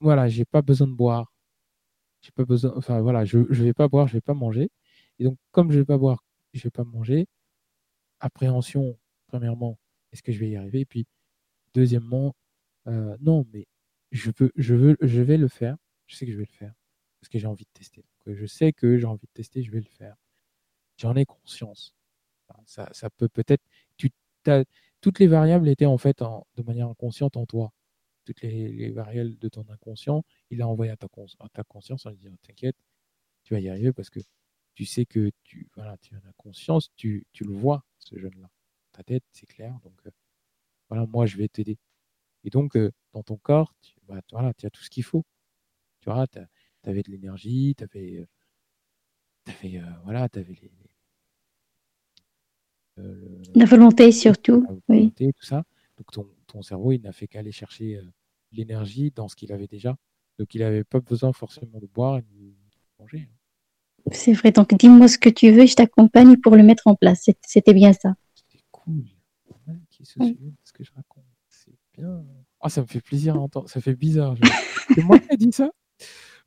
Voilà, 0.00 0.28
j'ai 0.28 0.44
pas 0.44 0.62
besoin 0.62 0.86
de 0.88 0.92
boire. 0.94 1.32
J'ai 2.22 2.32
pas 2.32 2.44
besoin. 2.44 2.72
Enfin 2.76 3.00
voilà, 3.00 3.24
je, 3.24 3.40
je 3.50 3.64
vais 3.64 3.74
pas 3.74 3.88
boire, 3.88 4.08
je 4.08 4.14
vais 4.14 4.20
pas 4.20 4.34
manger. 4.34 4.70
Et 5.18 5.24
donc, 5.24 5.38
comme 5.52 5.72
je 5.72 5.78
vais 5.80 5.84
pas 5.84 5.98
boire, 5.98 6.24
je 6.52 6.62
vais 6.64 6.70
pas 6.70 6.84
manger. 6.84 7.26
Appréhension, 8.20 8.98
premièrement, 9.28 9.78
est-ce 10.12 10.22
que 10.22 10.32
je 10.32 10.38
vais 10.38 10.50
y 10.50 10.56
arriver? 10.56 10.80
Et 10.80 10.86
puis, 10.86 11.06
deuxièmement, 11.74 12.34
euh, 12.86 13.16
non, 13.20 13.46
mais 13.52 13.66
je 14.12 14.30
veux, 14.38 14.52
je 14.56 14.74
veux, 14.74 14.96
je 15.00 15.20
vais 15.20 15.36
le 15.36 15.48
faire. 15.48 15.76
Je 16.06 16.16
sais 16.16 16.26
que 16.26 16.32
je 16.32 16.38
vais 16.38 16.46
le 16.50 16.56
faire 16.56 16.74
parce 17.20 17.28
que 17.28 17.38
j'ai 17.38 17.46
envie 17.46 17.64
de 17.64 17.70
tester. 17.72 18.04
Donc, 18.26 18.36
je 18.36 18.46
sais 18.46 18.72
que 18.72 18.96
j'ai 18.98 19.06
envie 19.06 19.26
de 19.26 19.32
tester, 19.32 19.62
je 19.62 19.70
vais 19.70 19.80
le 19.80 19.84
faire. 19.84 20.16
J'en 20.96 21.14
ai 21.16 21.24
conscience. 21.24 21.94
ça, 22.66 23.10
peut 23.16 23.28
peut-être. 23.28 23.64
Toutes 25.00 25.18
les 25.20 25.26
variables 25.26 25.68
étaient 25.68 25.86
en 25.86 25.98
fait 25.98 26.22
de 26.56 26.62
manière 26.62 26.88
inconsciente 26.88 27.36
en 27.36 27.46
toi. 27.46 27.72
Toutes 28.24 28.42
les, 28.42 28.90
variables 28.90 29.38
de 29.38 29.48
ton 29.48 29.64
inconscient, 29.68 30.24
il 30.50 30.62
a 30.62 30.68
envoyé 30.68 30.92
à 30.92 30.96
ta, 30.96 31.06
à 31.40 31.48
ta 31.48 31.64
conscience 31.64 32.06
en 32.06 32.10
lui 32.10 32.18
disant 32.18 32.36
T'inquiète, 32.42 32.76
tu 33.44 33.54
vas 33.54 33.60
y 33.60 33.68
arriver 33.68 33.92
parce 33.92 34.10
que 34.10 34.20
tu 34.78 34.84
sais 34.84 35.06
que 35.06 35.32
tu, 35.42 35.68
voilà, 35.74 35.96
tu 35.96 36.14
en 36.14 36.18
as 36.18 36.32
conscience, 36.36 36.92
tu, 36.94 37.26
tu 37.32 37.42
le 37.42 37.52
vois, 37.52 37.84
ce 37.98 38.16
jeune-là. 38.16 38.48
Ta 38.92 39.02
tête, 39.02 39.24
c'est 39.32 39.46
clair. 39.46 39.76
Donc, 39.82 39.98
euh, 40.06 40.10
voilà, 40.88 41.04
moi, 41.06 41.26
je 41.26 41.36
vais 41.36 41.48
t'aider. 41.48 41.78
Et 42.44 42.50
donc, 42.50 42.76
euh, 42.76 42.92
dans 43.12 43.24
ton 43.24 43.38
corps, 43.38 43.74
tu, 43.80 43.96
bah, 44.06 44.20
voilà, 44.30 44.54
tu 44.54 44.66
as 44.66 44.70
tout 44.70 44.80
ce 44.84 44.88
qu'il 44.88 45.02
faut. 45.02 45.24
Tu 46.00 46.10
vois, 46.10 46.28
tu 46.28 46.38
avais 46.84 47.02
de 47.02 47.10
l'énergie, 47.10 47.74
tu 47.76 47.82
avais, 47.82 48.28
avais, 49.48 49.78
euh, 49.78 49.90
voilà, 50.04 50.28
avais 50.32 50.44
les, 50.44 50.70
euh, 53.00 53.42
la 53.56 53.64
volonté 53.64 54.12
surtout, 54.12 54.64
oui. 54.88 55.12
tout 55.18 55.44
ça. 55.44 55.64
Donc 55.96 56.12
ton, 56.12 56.28
ton 56.46 56.62
cerveau, 56.62 56.92
il 56.92 57.02
n'a 57.02 57.10
fait 57.10 57.26
qu'aller 57.26 57.50
chercher 57.50 57.96
euh, 57.96 58.04
l'énergie 58.52 59.10
dans 59.10 59.26
ce 59.26 59.34
qu'il 59.34 59.52
avait 59.52 59.66
déjà. 59.66 59.96
Donc 60.38 60.54
il 60.54 60.60
n'avait 60.60 60.84
pas 60.84 61.00
besoin 61.00 61.32
forcément 61.32 61.80
de 61.80 61.86
boire 61.86 62.18
et 62.18 62.22
de 62.22 62.54
manger. 63.00 63.28
C'est 64.12 64.32
vrai. 64.32 64.52
Donc 64.52 64.74
dis-moi 64.74 65.08
ce 65.08 65.18
que 65.18 65.28
tu 65.28 65.50
veux, 65.52 65.66
je 65.66 65.74
t'accompagne 65.74 66.36
pour 66.36 66.56
le 66.56 66.62
mettre 66.62 66.86
en 66.86 66.94
place. 66.94 67.28
C'était 67.46 67.74
bien 67.74 67.92
ça. 67.92 68.14
C'est 68.34 68.62
cool. 68.70 69.04
qui 69.90 70.04
se 70.04 70.18
ce 70.64 70.72
que 70.72 70.84
je 70.84 70.92
raconte. 70.92 71.24
C'est 71.48 71.74
bien. 71.96 72.24
Ah, 72.60 72.68
ça 72.68 72.80
me 72.80 72.86
fait 72.86 73.00
plaisir 73.00 73.36
à 73.36 73.38
entendre. 73.38 73.68
Ça 73.68 73.80
fait 73.80 73.94
bizarre. 73.94 74.36
C'est 74.94 75.02
moi 75.02 75.18
qui 75.18 75.28
ai 75.30 75.36
dit 75.36 75.52
ça? 75.52 75.70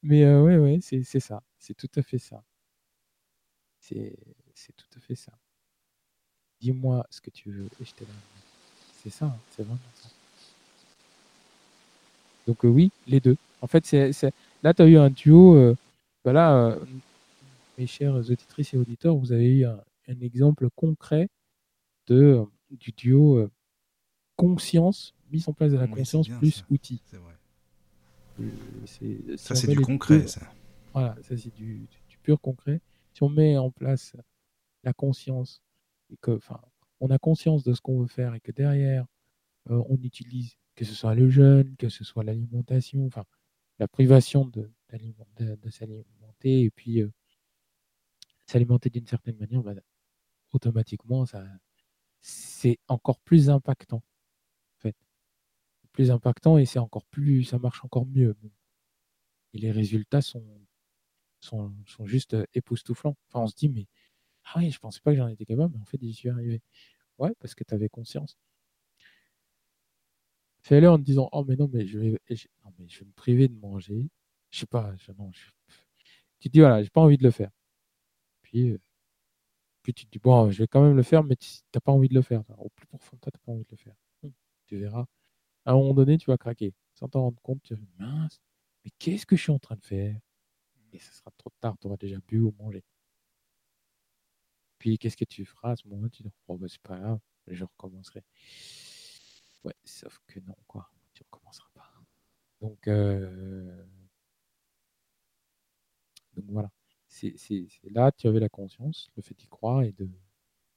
Mais 0.03 0.23
euh, 0.23 0.41
ouais, 0.41 0.57
ouais, 0.57 0.79
c'est 0.81 1.19
ça. 1.19 1.43
C'est 1.59 1.75
tout 1.75 1.91
à 1.95 2.01
fait 2.01 2.17
ça. 2.17 2.43
C'est 3.79 4.15
tout 4.75 4.97
à 4.97 4.99
fait 4.99 5.15
ça. 5.15 5.31
Dis-moi 6.59 7.05
ce 7.09 7.21
que 7.21 7.29
tu 7.29 7.51
veux 7.51 7.65
et 7.79 7.85
je 7.85 7.93
donne. 7.99 8.07
C'est 9.03 9.09
ça, 9.09 9.25
hein, 9.25 9.37
c'est 9.49 9.63
vraiment 9.63 9.79
ça. 9.95 10.09
Donc 12.47 12.63
euh, 12.65 12.67
oui, 12.67 12.91
les 13.07 13.19
deux. 13.19 13.37
En 13.61 13.67
fait, 13.67 13.85
c'est 13.85 14.11
là, 14.63 14.73
tu 14.73 14.81
as 14.81 14.85
eu 14.85 14.97
un 14.97 15.09
duo. 15.09 15.55
Euh, 15.55 15.75
bah 16.23 16.33
là, 16.33 16.55
euh, 16.55 16.79
mes 17.77 17.87
chères 17.87 18.15
auditrices 18.15 18.73
et 18.73 18.77
auditeurs, 18.77 19.15
vous 19.15 19.31
avez 19.31 19.59
eu 19.59 19.65
un, 19.65 19.81
exemple 20.19 20.69
concret 20.75 21.29
de, 22.07 22.43
du 22.69 22.91
duo 22.91 23.49
conscience, 24.35 25.13
mise 25.31 25.47
en 25.47 25.53
place 25.53 25.71
de 25.71 25.77
la 25.77 25.87
conscience 25.87 26.27
plus 26.27 26.65
outil. 26.69 27.01
C'est 27.05 27.17
vrai. 27.17 27.35
ça, 29.37 29.55
c'est 29.55 29.67
du 29.67 29.79
concret, 29.79 30.27
ça. 30.27 30.41
Voilà, 30.93 31.15
ça, 31.21 31.37
c'est 31.37 31.53
du, 31.53 31.87
pur 32.23 32.41
concret. 32.41 32.81
Si 33.13 33.23
on 33.23 33.29
met 33.29 33.57
en 33.57 33.71
place 33.71 34.15
la 34.83 34.93
conscience 34.93 35.61
et 36.11 36.17
que, 36.17 36.31
enfin, 36.31 36.59
on 36.99 37.09
a 37.09 37.17
conscience 37.17 37.63
de 37.63 37.73
ce 37.73 37.81
qu'on 37.81 37.99
veut 37.99 38.07
faire 38.07 38.35
et 38.35 38.39
que 38.39 38.51
derrière, 38.51 39.05
on 39.69 39.97
utilise, 40.01 40.55
que 40.75 40.85
ce 40.85 40.93
soit 40.93 41.15
le 41.15 41.29
jeûne, 41.29 41.75
que 41.77 41.89
ce 41.89 42.03
soit 42.03 42.23
l'alimentation, 42.23 43.05
enfin, 43.05 43.25
la 43.79 43.87
privation 43.87 44.45
de, 44.45 44.71
de, 44.91 45.69
s'alimenter 45.69 46.63
et 46.63 46.71
puis 46.71 47.03
s'alimenter 48.51 48.89
d'une 48.89 49.07
certaine 49.07 49.37
manière, 49.37 49.63
bah, 49.63 49.73
automatiquement, 50.53 51.25
ça, 51.25 51.45
c'est 52.21 52.79
encore 52.87 53.19
plus 53.21 53.49
impactant. 53.49 54.03
Plus 55.93 56.11
impactant 56.11 56.57
et 56.57 56.65
c'est 56.65 56.79
encore 56.79 57.05
plus, 57.05 57.43
ça 57.43 57.59
marche 57.59 57.83
encore 57.83 58.05
mieux. 58.05 58.35
Et 59.53 59.59
les 59.59 59.71
résultats 59.71 60.21
sont, 60.21 60.45
sont, 61.41 61.73
sont 61.85 62.05
juste 62.05 62.35
époustouflants. 62.53 63.17
Enfin, 63.27 63.41
on 63.43 63.47
se 63.47 63.55
dit, 63.55 63.69
mais 63.69 63.87
ah 64.45 64.59
oui, 64.59 64.71
je 64.71 64.79
pensais 64.79 65.01
pas 65.01 65.11
que 65.11 65.17
j'en 65.17 65.27
étais 65.29 65.45
capable, 65.45 65.75
mais 65.75 65.81
en 65.81 65.85
fait, 65.85 65.99
j'y 66.01 66.13
suis 66.13 66.29
arrivé. 66.29 66.61
Ouais, 67.19 67.33
parce 67.39 67.55
que 67.55 67.63
tu 67.65 67.73
avais 67.73 67.89
conscience. 67.89 68.37
Fais-le 70.61 70.89
en 70.89 70.97
te 70.97 71.03
disant 71.03 71.29
Oh, 71.33 71.43
mais 71.47 71.55
non, 71.55 71.69
mais 71.71 71.85
je 71.87 71.99
vais, 71.99 72.11
non, 72.65 72.73
mais 72.79 72.87
je 72.87 72.99
vais 72.99 73.05
me 73.05 73.11
priver 73.13 73.47
de 73.47 73.55
manger. 73.55 74.09
Je 74.51 74.59
sais 74.59 74.65
pas, 74.65 74.93
non, 75.17 75.31
tu 76.39 76.49
te 76.49 76.53
dis 76.53 76.59
Voilà, 76.59 76.83
j'ai 76.83 76.89
pas 76.89 77.01
envie 77.01 77.17
de 77.17 77.23
le 77.23 77.31
faire. 77.31 77.51
Puis, 78.51 78.71
euh, 78.71 78.79
puis 79.83 79.93
tu 79.93 80.05
te 80.05 80.11
dis 80.11 80.19
Bon, 80.19 80.49
je 80.51 80.59
vais 80.63 80.67
quand 80.67 80.81
même 80.83 80.95
le 80.95 81.03
faire, 81.03 81.23
mais 81.23 81.35
tu 81.35 81.49
n'as 81.73 81.81
pas 81.81 81.91
envie 81.91 82.07
de 82.09 82.13
le 82.13 82.21
faire. 82.21 82.43
Au 82.57 82.69
plus 82.69 82.85
profond 82.87 83.15
de 83.17 83.21
toi, 83.21 83.31
tu 83.31 83.37
n'as 83.39 83.45
pas 83.45 83.51
envie 83.53 83.63
de 83.63 83.71
le 83.71 83.77
faire. 83.77 83.95
Hum, 84.23 84.31
tu 84.67 84.77
verras. 84.77 85.05
À 85.65 85.71
un 85.73 85.75
moment 85.75 85.93
donné, 85.93 86.17
tu 86.17 86.27
vas 86.31 86.37
craquer. 86.37 86.73
Sans 86.95 87.07
t'en 87.09 87.21
rendre 87.23 87.41
compte, 87.41 87.61
tu 87.63 87.75
vas 87.75 87.81
Mince, 87.99 88.41
mais 88.85 88.91
qu'est-ce 88.99 89.25
que 89.25 89.35
je 89.35 89.43
suis 89.43 89.51
en 89.51 89.59
train 89.59 89.75
de 89.75 89.83
faire? 89.83 90.17
Et 90.93 90.99
ce 90.99 91.13
sera 91.13 91.31
trop 91.37 91.51
tard, 91.61 91.77
tu 91.79 91.87
auras 91.87 91.97
déjà 91.97 92.17
bu 92.27 92.41
ou 92.41 92.53
mangé. 92.59 92.83
Puis 94.79 94.97
qu'est-ce 94.97 95.15
que 95.17 95.25
tu 95.25 95.45
feras 95.45 95.71
à 95.71 95.75
ce 95.77 95.87
moment-là? 95.87 96.09
Tu 96.09 96.23
dis, 96.23 96.31
oh, 96.47 96.57
bah, 96.57 96.67
c'est 96.69 96.81
pas 96.81 96.97
grave, 96.99 97.19
je 97.47 97.63
recommencerai. 97.63 98.23
Ouais, 99.63 99.75
sauf 99.85 100.19
que 100.27 100.39
non, 100.39 100.55
quoi. 100.67 100.89
Tu 101.13 101.23
recommenceras 101.23 101.69
pas. 101.73 101.91
Donc, 102.61 102.87
euh, 102.87 103.85
donc 106.35 106.45
voilà. 106.49 106.71
C'est 107.11 107.35
là, 107.91 108.11
tu 108.13 108.27
avais 108.27 108.39
la 108.39 108.49
conscience, 108.49 109.09
le 109.17 109.21
fait 109.21 109.35
d'y 109.35 109.47
croire 109.47 109.83
et 109.83 109.91
de, 109.91 110.09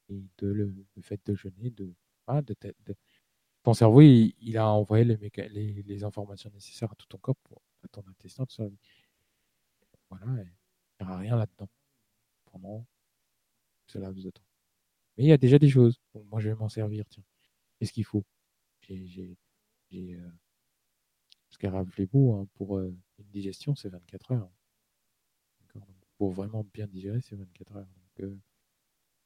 et 0.08 0.20
de 0.38 0.48
le, 0.48 0.74
fait 1.00 1.20
de 1.26 1.34
jeûner, 1.34 1.70
de, 1.70 1.94
de, 2.28 2.96
ton 3.62 3.72
cerveau, 3.72 4.00
il, 4.02 4.58
a 4.58 4.68
envoyé 4.68 5.04
les, 5.04 5.16
les, 5.48 5.82
les, 5.82 6.04
informations 6.04 6.50
nécessaires 6.50 6.90
à 6.92 6.96
tout 6.96 7.06
ton 7.06 7.18
corps, 7.18 7.36
pour, 7.44 7.62
à 7.84 7.88
ton 7.88 8.02
intestin, 8.08 8.44
tout 8.46 8.54
ça. 8.54 8.64
Voilà, 10.10 10.26
il 10.42 11.06
n'y 11.06 11.06
aura 11.06 11.18
rien 11.18 11.36
là-dedans 11.36 11.68
pendant 12.46 12.84
ce 13.86 13.98
laps 13.98 14.24
de 14.24 14.30
temps. 14.30 14.42
Mais 15.16 15.24
il 15.24 15.28
y 15.28 15.32
a 15.32 15.38
déjà 15.38 15.58
des 15.58 15.68
choses. 15.68 16.00
moi, 16.30 16.40
je 16.40 16.48
vais 16.48 16.56
m'en 16.56 16.68
servir. 16.68 17.04
Tiens, 17.08 17.24
qu'est-ce 17.78 17.92
qu'il 17.92 18.04
faut? 18.04 18.24
J'ai. 18.82 19.36
Euh... 19.94 20.30
Parce 21.48 21.72
rappelez-vous, 21.72 22.32
hein, 22.32 22.48
pour 22.54 22.78
euh, 22.78 22.92
une 23.18 23.30
digestion, 23.30 23.76
c'est 23.76 23.88
24 23.88 24.32
heures. 24.32 24.50
Pour 26.24 26.32
vraiment 26.32 26.64
bien 26.72 26.86
digérer, 26.86 27.20
c'est 27.20 27.36
24 27.36 27.76
heures. 27.76 27.86
Euh, 28.20 28.34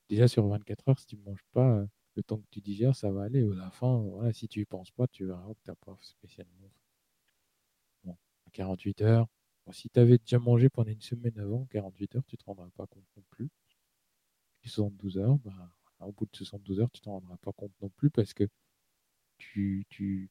déjà 0.08 0.26
sur 0.26 0.48
24 0.48 0.88
heures, 0.88 0.98
si 0.98 1.06
tu 1.06 1.16
ne 1.16 1.22
manges 1.22 1.44
pas, 1.52 1.76
euh, 1.76 1.86
le 2.16 2.24
temps 2.24 2.38
que 2.38 2.46
tu 2.50 2.60
digères, 2.60 2.96
ça 2.96 3.08
va 3.12 3.22
aller. 3.22 3.40
À 3.40 3.54
la 3.54 3.70
fin, 3.70 3.98
voilà, 3.98 4.32
si 4.32 4.48
tu 4.48 4.62
y 4.62 4.64
penses 4.64 4.90
pas, 4.90 5.06
tu 5.06 5.24
verras 5.26 5.54
que 5.54 5.60
tu 5.62 5.70
n'as 5.70 5.76
pas 5.76 5.96
spécialement. 6.00 6.72
Bon, 8.02 8.16
à 8.46 8.50
48 8.50 9.02
heures, 9.02 9.28
si 9.70 9.88
tu 9.90 10.00
avais 10.00 10.18
déjà 10.18 10.40
mangé 10.40 10.68
pendant 10.68 10.90
une 10.90 11.00
semaine 11.00 11.38
avant, 11.38 11.66
48 11.66 12.16
heures, 12.16 12.24
tu 12.26 12.34
ne 12.34 12.38
te 12.38 12.44
rendras 12.46 12.68
pas 12.70 12.88
compte 12.88 13.06
non 13.16 13.22
plus. 13.30 13.48
72 14.64 15.18
heures, 15.18 15.38
bah, 15.38 15.72
au 16.00 16.10
bout 16.10 16.26
de 16.26 16.36
72 16.36 16.80
heures, 16.80 16.90
tu 16.90 16.98
ne 17.02 17.04
t'en 17.04 17.12
rendras 17.12 17.36
pas 17.36 17.52
compte 17.52 17.72
non 17.80 17.90
plus 17.90 18.10
parce 18.10 18.34
que 18.34 18.48
tu, 19.38 19.86
tu 19.88 20.30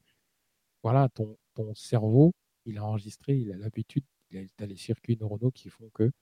voilà, 0.84 1.08
ton, 1.08 1.38
ton 1.54 1.74
cerveau, 1.76 2.34
il 2.66 2.78
a 2.78 2.84
enregistré, 2.84 3.38
il 3.38 3.54
a 3.54 3.58
l'habitude, 3.58 4.04
il 4.32 4.50
a, 4.60 4.66
les 4.66 4.76
circuits 4.76 5.18
neuronaux 5.18 5.52
qui 5.52 5.70
font 5.70 5.90
que 5.94 6.04
tu 6.10 6.14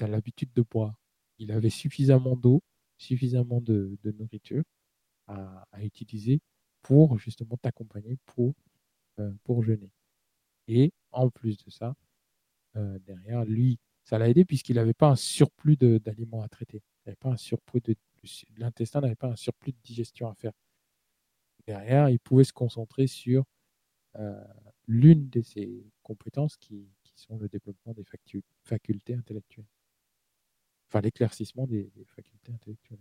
as, 0.00 0.06
l'habitude 0.06 0.52
de 0.54 0.62
boire. 0.62 0.94
Il 1.38 1.52
avait 1.52 1.70
suffisamment 1.70 2.36
d'eau, 2.36 2.62
suffisamment 2.98 3.60
de, 3.60 3.98
nourriture 4.04 4.64
à, 5.26 5.64
utiliser 5.80 6.40
pour 6.82 7.18
justement 7.18 7.56
t'accompagner 7.56 8.18
pour, 8.26 8.54
euh, 9.18 9.32
pour 9.44 9.62
jeûner. 9.62 9.90
Et 10.68 10.92
en 11.12 11.30
plus 11.30 11.56
de 11.64 11.70
ça, 11.70 11.94
euh, 12.76 12.98
derrière, 13.00 13.44
lui, 13.44 13.78
ça 14.04 14.18
l'a 14.18 14.28
aidé 14.28 14.44
puisqu'il 14.44 14.76
n'avait 14.76 14.94
pas 14.94 15.10
un 15.10 15.16
surplus 15.16 15.76
d'aliments 15.76 16.42
à 16.42 16.48
traiter. 16.48 16.82
Il 17.04 17.08
n'avait 17.08 17.16
pas 17.16 17.30
un 17.30 17.36
surplus 17.36 17.80
de, 17.80 17.96
l'intestin 18.56 19.00
n'avait 19.00 19.14
pas 19.14 19.28
un 19.28 19.36
surplus 19.36 19.72
de 19.72 19.78
digestion 19.82 20.28
à 20.28 20.34
faire. 20.34 20.52
Derrière, 21.66 22.08
il 22.08 22.18
pouvait 22.18 22.44
se 22.44 22.52
concentrer 22.52 23.06
sur 23.06 23.44
euh, 24.16 24.44
l'une 24.86 25.28
de 25.28 25.42
ses 25.42 25.86
compétences 26.02 26.56
qui, 26.56 26.88
sont 27.14 27.36
le 27.36 27.46
développement 27.46 27.92
des 27.92 28.04
facultés 28.64 29.14
intellectuelles. 29.14 29.66
Enfin, 30.92 31.00
l'éclaircissement 31.00 31.66
des, 31.66 31.90
facultés 32.14 32.52
intellectuelles. 32.52 32.98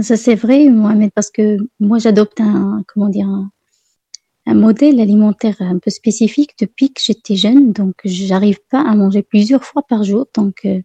Ça 0.00 0.16
c'est 0.16 0.36
vrai, 0.36 0.68
Mohamed, 0.68 1.10
parce 1.12 1.30
que 1.32 1.56
moi 1.80 1.98
j'adopte 1.98 2.40
un, 2.40 2.84
comment 2.86 3.08
dire, 3.08 3.26
un, 3.26 3.50
modèle 4.54 5.00
alimentaire 5.00 5.56
un 5.58 5.78
peu 5.78 5.90
spécifique 5.90 6.52
depuis 6.60 6.92
que 6.92 7.00
j'étais 7.02 7.34
jeune. 7.34 7.72
Donc, 7.72 7.94
j'arrive 8.04 8.60
pas 8.70 8.80
à 8.80 8.94
manger 8.94 9.22
plusieurs 9.22 9.64
fois 9.64 9.82
par 9.82 10.04
jour. 10.04 10.26
Donc, 10.36 10.64
euh, 10.64 10.80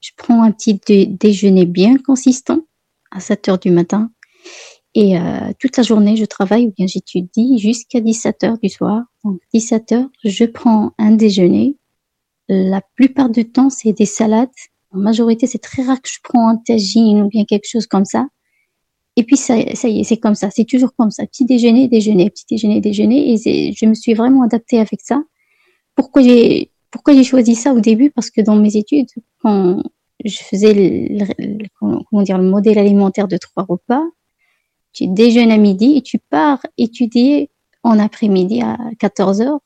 je 0.00 0.10
prends 0.16 0.42
un 0.42 0.50
petit 0.50 0.80
déjeuner 1.06 1.66
bien 1.66 1.96
consistant 1.98 2.66
à 3.12 3.20
7 3.20 3.48
heures 3.48 3.58
du 3.60 3.70
matin. 3.70 4.10
Et 4.94 5.16
euh, 5.16 5.52
toute 5.60 5.76
la 5.76 5.84
journée, 5.84 6.16
je 6.16 6.24
travaille 6.24 6.66
ou 6.66 6.72
bien 6.76 6.88
j'étudie 6.88 7.60
jusqu'à 7.60 8.00
17 8.00 8.42
heures 8.42 8.58
du 8.58 8.68
soir. 8.68 9.04
Donc, 9.22 9.40
17 9.52 9.92
heures, 9.92 10.08
je 10.24 10.44
prends 10.44 10.94
un 10.98 11.12
déjeuner. 11.12 11.76
La 12.48 12.82
plupart 12.94 13.30
du 13.30 13.50
temps, 13.50 13.70
c'est 13.70 13.92
des 13.92 14.06
salades. 14.06 14.48
En 14.92 14.98
majorité, 14.98 15.46
c'est 15.46 15.58
très 15.58 15.82
rare 15.82 16.00
que 16.00 16.08
je 16.08 16.18
prends 16.22 16.48
un 16.48 16.56
tagine 16.56 17.22
ou 17.22 17.28
bien 17.28 17.44
quelque 17.44 17.68
chose 17.68 17.86
comme 17.86 18.04
ça. 18.04 18.26
Et 19.16 19.22
puis 19.22 19.36
ça, 19.36 19.54
ça 19.74 19.88
y 19.88 20.00
est, 20.00 20.04
c'est 20.04 20.16
comme 20.16 20.34
ça, 20.34 20.50
c'est 20.50 20.64
toujours 20.64 20.90
comme 20.96 21.12
ça, 21.12 21.24
petit 21.26 21.44
déjeuner, 21.44 21.86
déjeuner, 21.86 22.30
petit 22.30 22.46
déjeuner, 22.50 22.80
déjeuner, 22.80 23.32
et 23.32 23.72
je 23.72 23.86
me 23.86 23.94
suis 23.94 24.12
vraiment 24.12 24.42
adaptée 24.42 24.80
avec 24.80 25.00
ça. 25.02 25.22
Pourquoi 25.94 26.22
j'ai 26.22 26.68
choisi 27.22 27.54
ça 27.54 27.72
au 27.72 27.80
début? 27.80 28.10
Parce 28.10 28.30
que 28.30 28.40
dans 28.40 28.56
mes 28.56 28.76
études, 28.76 29.06
quand 29.40 29.80
je 30.24 30.36
faisais 30.36 30.74
le, 30.74 31.66
comment 31.78 32.22
dire 32.22 32.38
le 32.38 32.50
modèle 32.50 32.76
alimentaire 32.76 33.28
de 33.28 33.36
trois 33.36 33.62
repas, 33.62 34.02
tu 34.92 35.06
déjeunes 35.06 35.52
à 35.52 35.58
midi 35.58 35.96
et 35.96 36.02
tu 36.02 36.18
pars 36.18 36.64
étudier 36.76 37.50
en 37.84 38.00
après-midi 38.00 38.62
à 38.62 38.76
14 38.98 39.42
heures. 39.42 39.60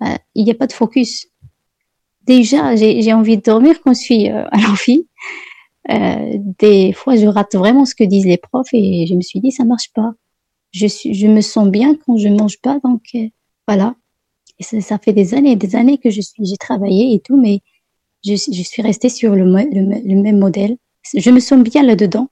Bah, 0.00 0.18
il 0.34 0.44
n'y 0.44 0.50
a 0.50 0.54
pas 0.54 0.66
de 0.66 0.72
focus. 0.72 1.26
Déjà, 2.26 2.74
j'ai 2.74 3.12
envie 3.12 3.36
de 3.36 3.42
dormir 3.42 3.80
quand 3.82 3.94
je 3.94 4.00
suis 4.00 4.30
euh, 4.30 4.44
à 4.50 4.60
l'amphi. 4.60 5.06
Euh, 5.90 6.38
des 6.58 6.92
fois, 6.92 7.14
je 7.14 7.26
rate 7.26 7.54
vraiment 7.54 7.84
ce 7.84 7.94
que 7.94 8.02
disent 8.02 8.26
les 8.26 8.36
profs 8.36 8.72
et 8.72 9.06
je 9.06 9.14
me 9.14 9.20
suis 9.20 9.40
dit, 9.40 9.52
ça 9.52 9.64
marche 9.64 9.92
pas. 9.94 10.12
Je, 10.72 11.26
me 11.28 11.40
sens 11.40 11.68
bien 11.68 11.96
quand 12.04 12.18
je 12.18 12.28
mange 12.28 12.60
pas, 12.60 12.78
donc 12.82 13.02
euh, 13.14 13.28
voilà. 13.68 13.94
Et 14.58 14.80
ça, 14.80 14.98
fait 14.98 15.12
des 15.12 15.34
années 15.34 15.52
et 15.52 15.56
des 15.56 15.76
années 15.76 15.98
que 15.98 16.10
je 16.10 16.20
suis, 16.20 16.44
j'ai 16.44 16.56
travaillé 16.56 17.14
et 17.14 17.20
tout, 17.20 17.36
mais 17.36 17.60
je, 18.24 18.34
suis 18.34 18.82
restée 18.82 19.08
sur 19.08 19.36
le, 19.36 19.44
le, 19.44 20.22
même 20.22 20.38
modèle. 20.38 20.76
Je 21.14 21.30
me 21.30 21.40
sens 21.40 21.62
bien 21.62 21.82
là-dedans. 21.82 22.28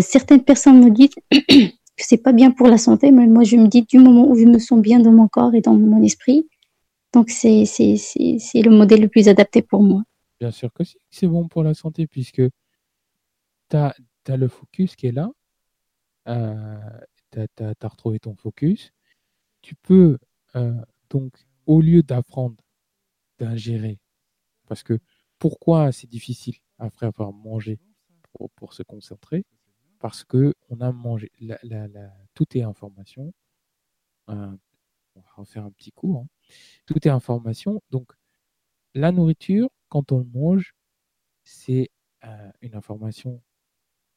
Certaines 0.00 0.42
personnes 0.42 0.82
me 0.82 0.90
disent 0.90 1.14
que 1.30 2.04
c'est 2.04 2.16
pas 2.22 2.32
bien 2.32 2.50
pour 2.50 2.68
la 2.68 2.78
santé, 2.78 3.10
mais 3.10 3.26
moi 3.26 3.44
je 3.44 3.56
me 3.56 3.68
dis 3.68 3.82
du 3.82 3.98
moment 3.98 4.28
où 4.28 4.36
je 4.36 4.44
me 4.44 4.58
sens 4.58 4.80
bien 4.80 4.98
dans 4.98 5.12
mon 5.12 5.28
corps 5.28 5.54
et 5.54 5.60
dans 5.60 5.74
mon 5.74 6.02
esprit, 6.02 6.46
donc 7.16 7.30
c'est, 7.30 7.64
le 7.64 8.68
modèle 8.68 9.00
le 9.00 9.08
plus 9.08 9.28
adapté 9.28 9.62
pour 9.62 9.82
moi. 9.82 10.02
Bien 10.38 10.50
sûr 10.50 10.70
que 10.70 10.82
c'est 11.08 11.26
bon 11.26 11.48
pour 11.48 11.62
la 11.62 11.72
santé, 11.72 12.06
puisque 12.06 12.42
tu 13.70 13.76
as, 13.76 13.94
le 14.28 14.48
focus 14.48 14.96
qui 14.96 15.06
est 15.06 15.12
là, 15.12 15.30
euh, 16.28 16.76
tu 17.32 17.40
as, 17.40 17.88
retrouvé 17.88 18.18
ton 18.18 18.34
focus. 18.34 18.92
Tu 19.62 19.74
peux, 19.76 20.18
euh, 20.56 20.74
donc, 21.08 21.32
au 21.64 21.80
lieu 21.80 22.02
d'apprendre, 22.02 22.56
d'ingérer, 23.38 23.98
parce 24.68 24.82
que 24.82 24.98
pourquoi 25.38 25.92
c'est 25.92 26.10
difficile 26.10 26.56
après 26.78 27.06
avoir 27.06 27.32
mangé 27.32 27.78
pour, 28.56 28.74
se 28.74 28.82
concentrer? 28.82 29.46
Parce 30.00 30.22
que 30.22 30.52
on 30.68 30.82
a 30.82 30.92
mangé, 30.92 31.32
la, 31.40 31.88
tout 32.34 32.58
est 32.58 32.62
information. 32.62 33.32
Euh, 34.28 34.54
on 35.16 35.20
va 35.20 35.30
en 35.36 35.44
faire 35.44 35.64
un 35.64 35.70
petit 35.70 35.92
coup. 35.92 36.18
Hein. 36.18 36.26
Tout 36.86 37.06
est 37.06 37.10
information. 37.10 37.82
Donc, 37.90 38.12
la 38.94 39.12
nourriture, 39.12 39.68
quand 39.88 40.12
on 40.12 40.24
mange, 40.24 40.74
c'est 41.44 41.90
euh, 42.24 42.50
une 42.62 42.74
information 42.74 43.42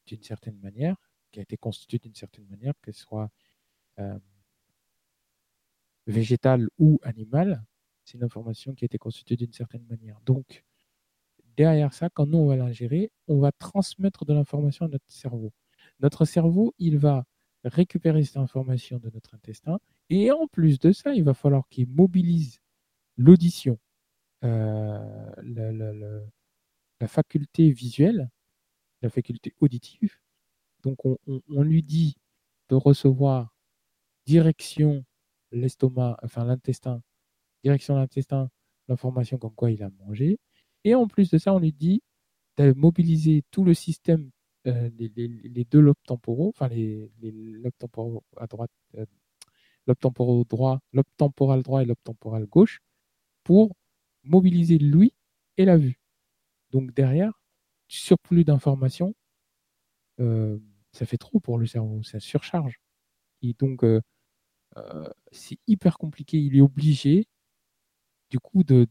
d'une 0.05 0.23
certaine 0.23 0.57
manière, 0.59 0.95
qui 1.31 1.39
a 1.39 1.43
été 1.43 1.57
constituée 1.57 1.99
d'une 1.99 2.15
certaine 2.15 2.47
manière, 2.47 2.73
qu'elle 2.81 2.95
soit 2.95 3.29
euh, 3.99 4.19
végétale 6.07 6.67
ou 6.79 6.99
animale, 7.03 7.63
c'est 8.03 8.17
une 8.17 8.23
information 8.23 8.73
qui 8.73 8.85
a 8.85 8.87
été 8.87 8.97
constituée 8.97 9.35
d'une 9.35 9.53
certaine 9.53 9.85
manière. 9.85 10.19
Donc, 10.25 10.63
derrière 11.57 11.93
ça, 11.93 12.09
quand 12.09 12.25
nous, 12.25 12.39
on 12.39 12.47
va 12.47 12.55
l'ingérer, 12.55 13.11
on 13.27 13.39
va 13.39 13.51
transmettre 13.51 14.25
de 14.25 14.33
l'information 14.33 14.85
à 14.85 14.89
notre 14.89 15.11
cerveau. 15.11 15.51
Notre 15.99 16.25
cerveau, 16.25 16.73
il 16.79 16.97
va 16.97 17.25
récupérer 17.63 18.23
cette 18.23 18.37
information 18.37 18.97
de 18.97 19.09
notre 19.11 19.35
intestin, 19.35 19.79
et 20.09 20.31
en 20.31 20.47
plus 20.47 20.79
de 20.79 20.91
ça, 20.91 21.13
il 21.13 21.23
va 21.23 21.33
falloir 21.33 21.67
qu'il 21.69 21.88
mobilise 21.88 22.59
l'audition, 23.17 23.77
euh, 24.43 25.31
la, 26.99 27.07
faculté 27.07 27.69
visuelle, 27.71 28.29
la 29.01 29.09
faculté 29.09 29.53
auditive. 29.59 30.17
Donc 30.83 30.97
on, 31.05 31.61
lui 31.61 31.83
dit 31.83 32.15
de 32.69 32.75
recevoir 32.75 33.53
direction 34.25 35.03
l'estomac, 35.51 36.17
enfin 36.23 36.45
l'intestin, 36.45 37.01
direction 37.63 37.95
l'intestin, 37.95 38.49
l'information 38.88 39.38
comme 39.38 39.53
quoi 39.53 39.71
il 39.71 39.83
a 39.83 39.89
mangé. 39.99 40.39
Et 40.85 40.95
en 40.95 41.07
plus 41.07 41.29
de 41.29 41.38
ça, 41.38 41.53
on 41.53 41.59
lui 41.59 41.73
dit 41.73 42.01
de 42.57 42.73
mobiliser 42.73 43.43
tout 43.51 43.63
le 43.63 43.73
système, 43.73 44.31
euh, 44.67 44.89
les, 44.97 45.65
deux 45.65 45.79
lobes 45.79 45.95
temporaux, 46.05 46.49
enfin 46.49 46.67
les, 46.69 47.09
lobes 47.21 47.77
temporaux 47.77 48.23
à 48.38 48.47
droite, 48.47 48.71
euh, 48.95 49.05
lobe 49.89 49.99
temporal 49.99 50.45
droit, 50.45 50.79
droit 51.63 51.81
et 51.81 51.85
lobe 51.85 51.97
temporal 52.03 52.45
gauche, 52.45 52.79
pour 53.43 53.75
mobiliser 54.23 54.77
l'ouïe 54.77 55.13
et 55.57 55.65
la 55.65 55.77
vue. 55.77 55.99
Donc 56.71 56.93
derrière, 56.93 57.41
surplus 57.87 58.43
d'informations, 58.43 59.15
euh, 60.19 60.59
ça 60.91 61.05
fait 61.05 61.17
trop 61.17 61.39
pour 61.39 61.57
le 61.57 61.65
cerveau, 61.65 62.03
ça 62.03 62.19
surcharge. 62.19 62.79
Et 63.41 63.53
donc, 63.53 63.83
euh, 63.83 64.01
euh, 64.77 65.09
c'est 65.31 65.57
hyper 65.67 65.97
compliqué. 65.97 66.37
Il 66.39 66.55
est 66.55 66.61
obligé, 66.61 67.27
du 68.29 68.39
coup, 68.39 68.63
de, 68.63 68.85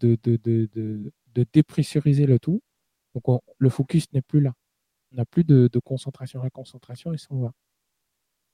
dépressuriser 1.53 2.27
le 2.27 2.39
tout. 2.39 2.63
Donc, 3.15 3.43
le 3.59 3.69
focus 3.69 4.13
n'est 4.13 4.23
plus 4.23 4.41
là. 4.41 4.55
On 5.13 5.17
n'a 5.17 5.25
plus 5.25 5.45
de, 5.45 5.69
concentration. 5.85 6.43
La 6.43 6.51
concentration, 6.51 7.13
il 7.13 7.19
s'en 7.19 7.39
va. 7.41 7.53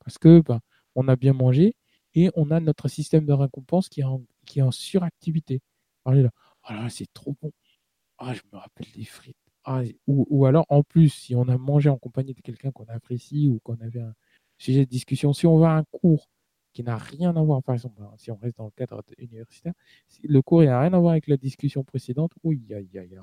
Parce 0.05 0.19
que 0.19 0.41
ben, 0.41 0.61
on 0.95 1.09
a 1.09 1.17
bien 1.17 1.33
mangé 1.33 1.75
et 2.15 2.31
on 2.37 2.51
a 2.51 2.61
notre 2.61 2.89
système 2.89 3.27
de 3.27 3.33
récompense 3.33 3.89
qui 3.89 4.01
est 4.01 4.05
en, 4.05 4.23
qui 4.47 4.61
est 4.61 4.63
en 4.63 4.71
suractivité. 4.71 5.61
Alors, 6.05 6.23
là, 6.23 6.31
oh 6.71 6.89
c'est 6.89 7.13
trop 7.13 7.37
bon. 7.43 7.53
Ah, 8.19 8.35
je 8.35 8.43
me 8.53 8.59
rappelle 8.59 8.87
des 8.95 9.05
frites. 9.05 9.37
Ah, 9.65 9.83
ou, 10.07 10.47
alors, 10.47 10.67
en 10.69 10.83
plus, 10.83 11.09
si 11.09 11.35
on 11.35 11.49
a 11.49 11.57
mangé 11.59 11.89
en 11.89 11.99
compagnie 11.99 12.35
de 12.35 12.41
quelqu'un 12.43 12.71
qu'on 12.71 12.85
apprécie 12.87 13.49
ou 13.49 13.61
qu'on 13.61 13.81
avait 13.81 14.01
un 14.01 14.15
sujet 14.59 14.85
de 14.85 14.91
discussion, 14.91 15.33
si 15.33 15.47
on 15.47 15.59
va 15.59 15.71
à 15.71 15.79
un 15.79 15.85
cours 15.85 16.29
qui 16.75 16.83
n'a 16.85 16.99
rien 16.99 17.35
à 17.37 17.43
voir, 17.43 17.63
par 17.63 17.75
exemple, 17.75 18.03
hein, 18.03 18.13
si 18.19 18.31
on 18.31 18.37
reste 18.37 18.59
dans 18.59 18.67
le 18.67 18.73
cadre 18.73 19.03
universitaire, 19.19 19.73
si 20.09 20.21
le 20.27 20.43
cours 20.43 20.63
n'a 20.63 20.81
rien 20.81 20.93
à 20.93 20.99
voir 20.99 21.13
avec 21.13 21.29
la 21.29 21.37
discussion 21.39 21.83
précédente, 21.85 22.33
oui, 22.43 22.63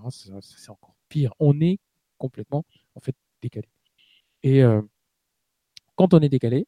c'est 0.09 0.69
encore 0.69 0.95
pire. 1.09 1.33
On 1.39 1.59
est 1.61 1.79
complètement, 2.17 2.65
en 2.95 3.01
fait, 3.01 3.15
décalé. 3.41 3.67
Et 4.43 4.63
euh, 4.63 4.81
quand 5.95 6.13
on 6.13 6.19
est 6.19 6.29
décalé, 6.29 6.67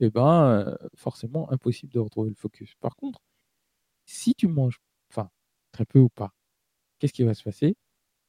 eh 0.00 0.10
ben, 0.10 0.66
euh, 0.66 0.76
forcément, 0.96 1.50
impossible 1.52 1.92
de 1.92 2.00
retrouver 2.00 2.30
le 2.30 2.36
focus. 2.36 2.74
Par 2.80 2.96
contre, 2.96 3.20
si 4.06 4.34
tu 4.34 4.48
manges 4.48 4.80
très 5.72 5.84
peu 5.84 6.00
ou 6.00 6.08
pas. 6.08 6.32
Qu'est-ce 6.98 7.12
qui 7.12 7.24
va 7.24 7.34
se 7.34 7.42
passer? 7.42 7.76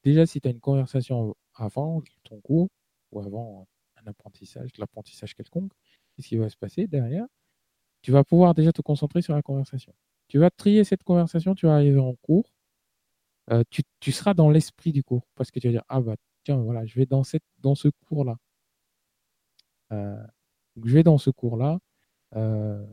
Déjà, 0.03 0.25
si 0.25 0.41
tu 0.41 0.47
as 0.47 0.51
une 0.51 0.59
conversation 0.59 1.35
avant 1.55 2.01
ton 2.23 2.39
cours 2.41 2.69
ou 3.11 3.19
avant 3.21 3.67
un 3.97 4.07
apprentissage, 4.07 4.69
l'apprentissage 4.77 5.35
quelconque, 5.35 5.71
qu'est-ce 6.15 6.29
qui 6.29 6.37
va 6.37 6.49
se 6.49 6.57
passer 6.57 6.87
derrière? 6.87 7.25
Tu 8.01 8.11
vas 8.11 8.23
pouvoir 8.23 8.55
déjà 8.55 8.71
te 8.71 8.81
concentrer 8.81 9.21
sur 9.21 9.35
la 9.35 9.41
conversation. 9.41 9.93
Tu 10.27 10.39
vas 10.39 10.49
trier 10.49 10.83
cette 10.83 11.03
conversation, 11.03 11.55
tu 11.55 11.67
vas 11.67 11.75
arriver 11.75 11.99
en 11.99 12.15
cours, 12.15 12.51
euh, 13.51 13.63
tu, 13.69 14.11
seras 14.11 14.33
dans 14.33 14.49
l'esprit 14.49 14.91
du 14.91 15.03
cours 15.03 15.27
parce 15.35 15.51
que 15.51 15.59
tu 15.59 15.67
vas 15.67 15.73
dire, 15.73 15.83
ah 15.89 16.01
bah 16.01 16.15
tiens, 16.43 16.57
voilà, 16.57 16.85
je 16.85 16.95
vais 16.95 17.05
dans 17.05 17.23
ce 17.23 17.87
cours-là. 18.07 18.37
Euh, 19.91 20.25
je 20.83 20.93
vais 20.93 21.03
dans 21.03 21.17
ce 21.17 21.29
cours-là, 21.29 21.79
euh, 22.35 22.85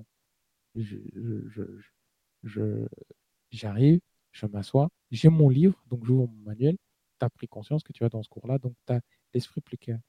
j'arrive, 3.51 4.01
je, 4.33 4.47
m'assois, 4.47 4.89
j'ai 5.11 5.29
mon 5.29 5.49
livre, 5.49 5.83
donc 5.87 6.05
j'ouvre 6.05 6.29
mon 6.29 6.43
manuel, 6.45 6.77
tu 7.19 7.25
as 7.25 7.31
pris 7.31 7.49
conscience 7.49 7.83
que 7.83 7.93
tu 7.93 8.03
vas 8.03 8.09
dans 8.09 8.23
ce 8.23 8.29
cours-là, 8.29 8.59
donc 8.59 8.75
tu 8.87 8.93
as 8.93 9.01
l'esprit 9.35 9.61
plus 9.61 9.77
clair. 9.77 10.01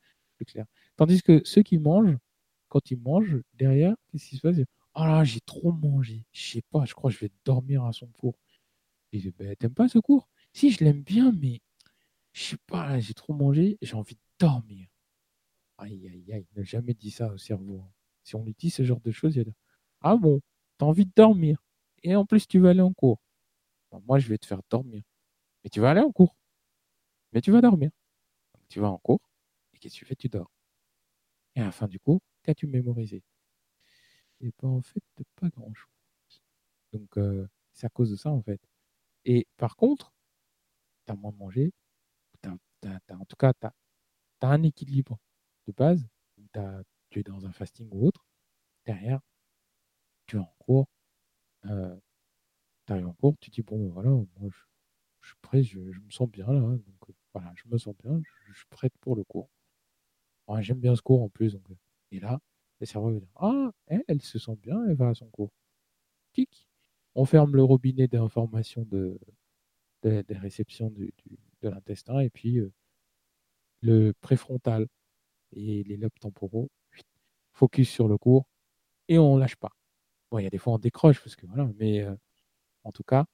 Tandis 0.95 1.21
que 1.21 1.41
ceux 1.43 1.63
qui 1.63 1.77
mangent, 1.77 2.17
quand 2.69 2.91
ils 2.91 2.99
mangent, 2.99 3.41
derrière, 3.53 3.95
qu'est-ce 4.07 4.29
qui 4.29 4.37
se 4.37 4.41
passe? 4.41 4.57
Oh 4.95 5.03
là, 5.03 5.23
j'ai 5.23 5.41
trop 5.41 5.71
mangé, 5.71 6.25
je 6.31 6.53
sais 6.53 6.63
pas, 6.71 6.85
je 6.85 6.93
crois 6.93 7.09
que 7.09 7.15
je 7.15 7.21
vais 7.21 7.31
dormir 7.45 7.83
à 7.85 7.93
son 7.93 8.07
cours. 8.07 8.37
Je 9.13 9.29
ben, 9.31 9.55
t'aimes 9.55 9.73
pas 9.73 9.87
ce 9.87 9.99
cours? 9.99 10.29
Si, 10.53 10.71
je 10.71 10.83
l'aime 10.83 11.01
bien, 11.01 11.31
mais 11.31 11.61
je 12.33 12.43
sais 12.43 12.57
pas, 12.67 12.99
j'ai 12.99 13.13
trop 13.13 13.33
mangé, 13.33 13.77
j'ai 13.81 13.95
envie 13.95 14.15
de 14.15 14.21
dormir. 14.39 14.87
Aïe, 15.79 16.09
aïe, 16.09 16.33
aïe, 16.33 16.47
ne 16.55 16.63
jamais 16.63 16.93
dit 16.93 17.09
ça 17.09 17.31
au 17.31 17.37
cerveau. 17.37 17.81
Hein. 17.81 17.91
Si 18.23 18.35
on 18.35 18.43
lui 18.43 18.53
dit 18.53 18.69
ce 18.69 18.83
genre 18.83 18.99
de 18.99 19.11
choses, 19.11 19.35
il 19.35 19.39
va 19.39 19.43
dire 19.45 19.53
Ah 20.01 20.17
bon, 20.17 20.41
t'as 20.77 20.85
envie 20.85 21.05
de 21.05 21.11
dormir. 21.15 21.63
Et 22.03 22.15
en 22.15 22.25
plus, 22.25 22.47
tu 22.47 22.59
vas 22.59 22.71
aller 22.71 22.81
en 22.81 22.93
cours. 22.93 23.21
moi, 24.05 24.19
je 24.19 24.27
vais 24.27 24.37
te 24.37 24.45
faire 24.45 24.61
dormir. 24.69 25.03
Mais 25.63 25.69
tu 25.69 25.79
vas 25.79 25.91
aller 25.91 26.01
en 26.01 26.11
cours. 26.11 26.35
Mais 27.33 27.41
tu 27.41 27.51
vas 27.51 27.61
dormir. 27.61 27.91
tu 28.69 28.79
vas 28.79 28.89
en 28.89 28.97
cours. 28.97 29.21
Et 29.73 29.79
qu'est-ce 29.79 29.95
que 29.95 29.99
tu 29.99 30.05
fais? 30.05 30.15
Tu 30.15 30.29
dors. 30.29 30.51
Et 31.55 31.61
à 31.61 31.65
la 31.65 31.71
fin 31.71 31.87
du 31.87 31.99
cours, 31.99 32.21
qu'as-tu 32.43 32.67
mémorisé? 32.67 33.23
Et 34.41 34.51
pas 34.51 34.67
ben, 34.67 34.73
en 34.73 34.81
fait, 34.81 35.03
pas 35.35 35.49
grand-chose. 35.49 35.89
Donc, 36.93 37.17
euh, 37.17 37.47
c'est 37.73 37.85
à 37.87 37.89
cause 37.89 38.11
de 38.11 38.15
ça, 38.15 38.31
en 38.31 38.41
fait. 38.41 38.61
Et 39.25 39.47
par 39.57 39.75
contre, 39.75 40.13
tu 41.05 41.13
as 41.13 41.15
moins 41.15 41.31
mangé. 41.33 41.73
en 42.45 43.25
tout 43.25 43.35
cas, 43.37 43.53
tu 43.53 43.67
as, 43.67 43.73
un 44.41 44.63
équilibre 44.63 45.19
de 45.69 45.75
base. 45.75 46.07
tu 47.09 47.19
es 47.19 47.23
dans 47.23 47.45
un 47.45 47.51
fasting 47.51 47.87
ou 47.91 48.07
autre. 48.07 48.25
Derrière, 48.85 49.19
tu 50.25 50.37
es 50.37 50.39
en 50.39 50.53
cours. 50.59 50.87
Euh, 51.65 51.95
tu 52.85 52.93
arrives 52.93 53.07
en 53.07 53.13
cours, 53.13 53.37
tu 53.39 53.49
dis, 53.49 53.61
bon, 53.61 53.77
ben 53.77 53.91
voilà, 53.91 54.09
moi, 54.09 54.49
je, 55.21 55.27
suis 55.27 55.37
prêt, 55.41 55.63
je, 55.63 55.79
me 55.79 56.09
sens 56.09 56.29
bien 56.29 56.47
là. 56.47 56.61
Donc, 56.61 57.09
euh, 57.09 57.13
voilà, 57.33 57.53
je 57.55 57.63
me 57.67 57.77
sens 57.77 57.95
bien, 58.03 58.19
je, 58.47 58.53
suis 58.53 58.65
prête 58.69 58.93
pour 59.01 59.15
le 59.15 59.23
cours. 59.23 59.49
J'aime 60.61 60.79
bien 60.79 60.95
ce 60.95 61.01
cours 61.01 61.21
en 61.21 61.29
plus. 61.29 61.53
Donc, 61.53 61.77
et 62.11 62.19
là, 62.19 62.39
le 62.79 62.85
cerveau 62.85 63.11
va 63.11 63.19
dire, 63.19 63.29
ah, 63.35 63.71
elle, 63.87 64.21
se 64.21 64.39
sent 64.39 64.55
bien, 64.61 64.83
elle 64.85 64.95
va 64.95 65.09
à 65.09 65.13
son 65.13 65.29
cours. 65.29 65.51
Tic, 66.33 66.67
on 67.15 67.25
ferme 67.25 67.55
le 67.55 67.63
robinet 67.63 68.07
d'information 68.07 68.83
de, 68.85 69.19
des 70.03 70.37
réceptions 70.37 70.89
de 70.89 71.11
l'intestin 71.61 72.19
et 72.19 72.29
puis 72.29 72.57
euh, 72.59 72.71
le 73.81 74.13
préfrontal 74.21 74.87
et 75.53 75.83
les 75.83 75.97
lobes 75.97 76.17
temporaux, 76.19 76.69
focus 77.53 77.89
sur 77.89 78.07
le 78.07 78.17
cours 78.17 78.45
et 79.09 79.19
on 79.19 79.37
lâche 79.37 79.57
pas. 79.57 79.71
Bon, 80.31 80.39
il 80.39 80.43
y 80.45 80.47
a 80.47 80.51
des 80.51 80.57
fois 80.59 80.73
on 80.73 80.79
décroche 80.79 81.21
parce 81.21 81.35
que 81.35 81.47
voilà, 81.47 81.69
mais 81.79 82.01
euh, 82.01 82.15
en 82.85 82.91
tout 82.91 83.03
cas, 83.03 83.25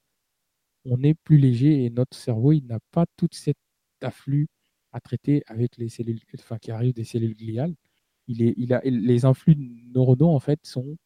on 0.86 1.02
est 1.02 1.14
plus 1.14 1.38
léger 1.38 1.84
et 1.84 1.90
notre 1.90 2.16
cerveau, 2.16 2.52
il 2.52 2.66
n'a 2.66 2.80
pas 2.92 3.06
tout 3.16 3.28
cet 3.32 3.56
afflux 4.02 4.48
à 4.92 5.00
traiter 5.00 5.42
avec 5.46 5.76
les 5.78 5.88
cellules, 5.88 6.20
enfin 6.38 6.58
qui 6.58 6.70
arrivent 6.70 6.94
des 6.94 7.04
cellules 7.04 7.36
gliales. 7.36 7.74
Il 8.28 8.42
est, 8.42 8.54
il 8.56 8.72
a, 8.74 8.80
les 8.84 9.24
influx 9.24 9.56
neuronaux 9.94 10.30
en 10.30 10.40
fait 10.40 10.60
sont 10.64 10.96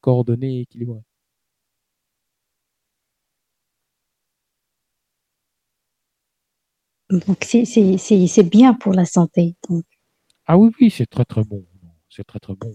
coordonnés 0.00 0.58
et 0.58 0.60
équilibrés. 0.62 1.04
Donc 7.10 7.44
c'est 7.44 8.48
bien 8.50 8.74
pour 8.74 8.94
la 8.94 9.04
santé. 9.04 9.54
Ah 10.46 10.58
oui, 10.58 10.70
oui, 10.80 10.90
c'est 10.90 11.06
très 11.06 11.24
très 11.24 11.44
bon. 11.44 11.64
C'est 12.08 12.24
très 12.24 12.38
très 12.38 12.54
bon. 12.54 12.74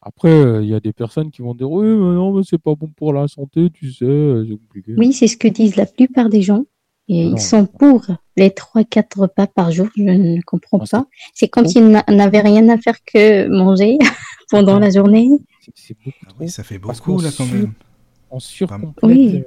Après, 0.00 0.30
euh, 0.30 0.62
il 0.62 0.68
y 0.68 0.74
a 0.74 0.80
des 0.80 0.92
personnes 0.92 1.30
qui 1.30 1.40
vont 1.40 1.54
dire 1.54 1.70
oui, 1.70 1.86
mais 1.86 2.14
non, 2.14 2.32
mais 2.32 2.42
c'est 2.44 2.58
pas 2.58 2.74
bon 2.74 2.88
pour 2.88 3.12
la 3.12 3.26
santé, 3.26 3.70
tu 3.70 3.90
sais, 3.90 4.42
c'est 4.48 4.56
compliqué. 4.56 4.94
Oui, 4.98 5.12
c'est 5.12 5.26
ce 5.26 5.36
que 5.36 5.48
disent 5.48 5.76
la 5.76 5.86
plupart 5.86 6.28
des 6.28 6.42
gens. 6.42 6.64
Et 7.06 7.26
ils 7.26 7.40
sont 7.40 7.66
pour 7.66 8.06
les 8.36 8.48
3-4 8.48 9.20
repas 9.20 9.46
par 9.46 9.70
jour, 9.70 9.88
je 9.94 10.02
ne 10.02 10.40
comprends 10.40 10.78
ah, 10.80 10.86
pas. 10.90 11.06
C'est 11.34 11.48
comme 11.48 11.66
s'ils 11.66 11.90
n'avaient 11.90 12.40
rien 12.40 12.66
à 12.70 12.78
faire 12.78 12.96
que 13.04 13.46
manger 13.48 13.98
pendant 14.50 14.78
la 14.78 14.90
journée. 14.90 15.28
C'est 15.74 15.96
beaucoup 16.02 16.16
ah 16.26 16.32
Oui, 16.40 16.48
ça 16.48 16.62
fait 16.64 16.78
beaucoup 16.78 17.20
là 17.20 17.28
quand 17.36 17.46
même. 17.46 17.74
On 18.30 18.40
surcomplète. 18.40 18.94
Oui. 19.02 19.36
Euh, 19.36 19.42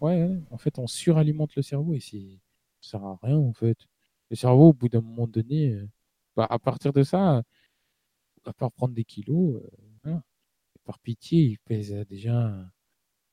ouais, 0.00 0.30
en 0.50 0.56
fait, 0.56 0.78
on 0.78 0.86
suralimente 0.86 1.54
le 1.54 1.62
cerveau 1.62 1.92
et 1.94 2.00
ça 2.00 2.16
sert 2.80 3.04
à 3.04 3.18
rien 3.22 3.36
en 3.36 3.52
fait. 3.52 3.76
Le 4.30 4.36
cerveau, 4.36 4.70
au 4.70 4.72
bout 4.72 4.88
d'un 4.88 5.02
moment 5.02 5.26
donné, 5.26 5.68
euh, 5.68 5.86
bah, 6.36 6.46
à 6.48 6.58
partir 6.58 6.92
de 6.92 7.02
ça, 7.02 7.42
à 8.44 8.52
part 8.52 8.72
prendre 8.72 8.94
des 8.94 9.04
kilos, 9.04 9.62
euh, 10.06 10.16
par 10.84 10.98
pitié, 10.98 11.42
il 11.42 11.58
pèse 11.58 11.92
déjà 12.08 12.52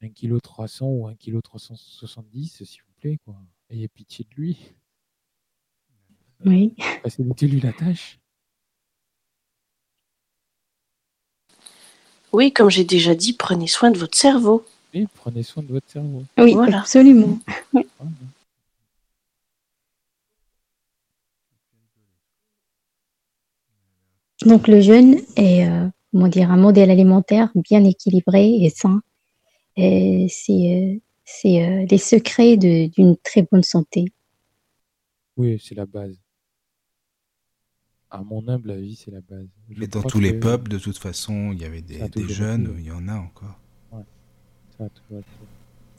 1 0.02 0.10
kg 0.10 0.40
300 0.42 0.88
ou 0.88 1.08
1 1.08 1.16
kg 1.16 1.42
370, 1.42 2.64
s'il 2.64 2.82
vous 2.84 2.94
plaît, 3.00 3.18
quoi. 3.26 3.36
Ayez 3.70 3.88
pitié 3.88 4.26
de 4.30 4.36
lui. 4.36 4.58
Oui. 6.46 6.74
Facilitez-lui 7.04 7.60
la 7.60 7.74
tâche. 7.74 8.18
Oui, 12.32 12.54
comme 12.54 12.70
j'ai 12.70 12.86
déjà 12.86 13.14
dit, 13.14 13.34
prenez 13.34 13.68
soin 13.68 13.92
de 13.92 13.98
votre 13.98 14.18
cerveau. 14.18 14.66
Oui, 14.94 15.06
prenez 15.16 15.44
soin 15.44 15.64
de 15.64 15.68
votre 15.68 15.90
cerveau. 15.90 16.24
Oui, 16.38 16.54
voilà. 16.54 16.80
absolument. 16.80 17.40
Donc 24.46 24.68
le 24.68 24.80
jeûne 24.80 25.18
est 25.36 25.68
euh, 25.68 26.28
dire, 26.30 26.52
un 26.52 26.58
modèle 26.58 26.90
alimentaire 26.92 27.52
bien 27.56 27.84
équilibré 27.84 28.56
et 28.62 28.70
sain. 28.70 29.02
Et 29.76 30.28
c'est 30.30 30.96
euh, 30.96 31.00
c'est 31.26 31.64
euh, 31.64 31.86
les 31.90 31.98
secrets 31.98 32.58
d'une 32.58 33.16
très 33.18 33.44
bonne 33.44 33.64
santé. 33.64 34.06
Oui, 35.38 35.62
c'est 35.64 35.76
la 35.76 35.86
base. 35.86 36.18
À 38.10 38.24
mon 38.24 38.48
humble 38.48 38.72
avis, 38.72 38.96
c'est 38.96 39.12
la 39.12 39.22
base. 39.22 39.46
Mais 39.70 39.88
dans 39.88 40.02
tous 40.02 40.20
les 40.20 40.34
peuples, 40.34 40.70
de 40.70 40.80
toute 40.80 40.98
façon, 40.98 41.52
il 41.54 41.62
y 41.62 41.66
avait 41.66 41.82
des, 41.82 42.10
des 42.10 42.28
jeunes, 42.28 42.76
il 42.80 42.86
y 42.86 42.92
en 42.92 43.08
a 43.08 43.16
encore. 43.16 43.60
Ouais. 43.92 44.90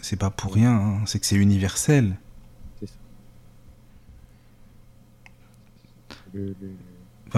C'est 0.00 0.18
pas 0.18 0.30
pour 0.30 0.54
rien, 0.54 0.72
hein. 0.72 1.06
c'est 1.06 1.20
que 1.20 1.26
c'est 1.26 1.36
universel. 1.36 2.16
C'est 2.80 2.88
ça. 2.88 2.94
Le, 6.34 6.56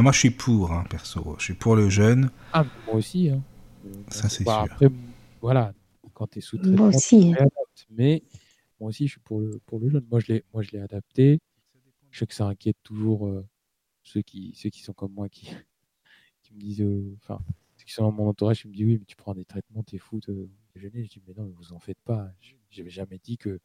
moi, 0.01 0.13
je 0.13 0.19
suis 0.19 0.31
pour, 0.31 0.73
hein, 0.73 0.85
perso. 0.89 1.37
Je 1.39 1.45
suis 1.45 1.55
pour 1.55 1.77
le 1.77 1.91
jeune. 1.91 2.31
Ah, 2.53 2.65
moi 2.87 2.97
aussi. 2.97 3.29
Hein. 3.29 3.43
Ça, 4.09 4.29
c'est 4.29 4.45
bah, 4.45 4.65
sûr. 4.65 4.73
Après, 4.73 4.89
voilà, 5.41 5.75
quand 6.15 6.29
tu 6.29 6.39
es 6.39 6.41
sous 6.41 6.57
traitement, 6.57 6.87
moi 6.87 6.89
aussi. 6.89 7.35
mais 7.91 8.23
moi 8.81 8.89
aussi, 8.89 9.07
je 9.07 9.13
suis 9.13 9.21
pour 9.21 9.41
le, 9.41 9.61
pour 9.67 9.79
le 9.79 9.91
jeune. 9.91 10.07
Moi, 10.11 10.21
je 10.21 10.71
l'ai 10.71 10.81
adapté. 10.81 11.41
Je 12.11 12.19
sais 12.19 12.27
que 12.27 12.35
ça 12.35 12.47
inquiète 12.47 12.77
toujours 12.83 13.27
euh, 13.27 13.47
ceux, 14.03 14.23
qui, 14.23 14.53
ceux 14.55 14.71
qui 14.71 14.83
sont 14.83 14.93
comme 14.93 15.13
moi, 15.13 15.29
qui, 15.29 15.51
qui 16.43 16.55
me 16.55 16.61
disent, 16.61 16.83
euh, 16.83 17.17
enfin, 17.23 17.41
ceux 17.77 17.85
qui 17.85 17.93
sont 17.93 18.03
dans 18.03 18.13
mon 18.13 18.29
entourage, 18.29 18.63
qui 18.63 18.69
me 18.69 18.75
disent, 18.75 18.87
oui, 18.87 18.99
mais 18.99 19.05
tu 19.05 19.17
prends 19.17 19.35
des 19.35 19.45
traitements, 19.45 19.83
t'es 19.83 19.99
fou 19.99 20.21
de 20.21 20.49
déjeuner. 20.75 21.05
Je 21.05 21.11
dis, 21.11 21.23
mais 21.27 21.35
non, 21.35 21.51
vous 21.57 21.73
en 21.73 21.79
faites 21.79 22.01
pas. 22.05 22.31
Je 22.41 22.79
n'avais 22.79 22.91
jamais 22.91 23.19
dit 23.19 23.39
que, 23.39 23.61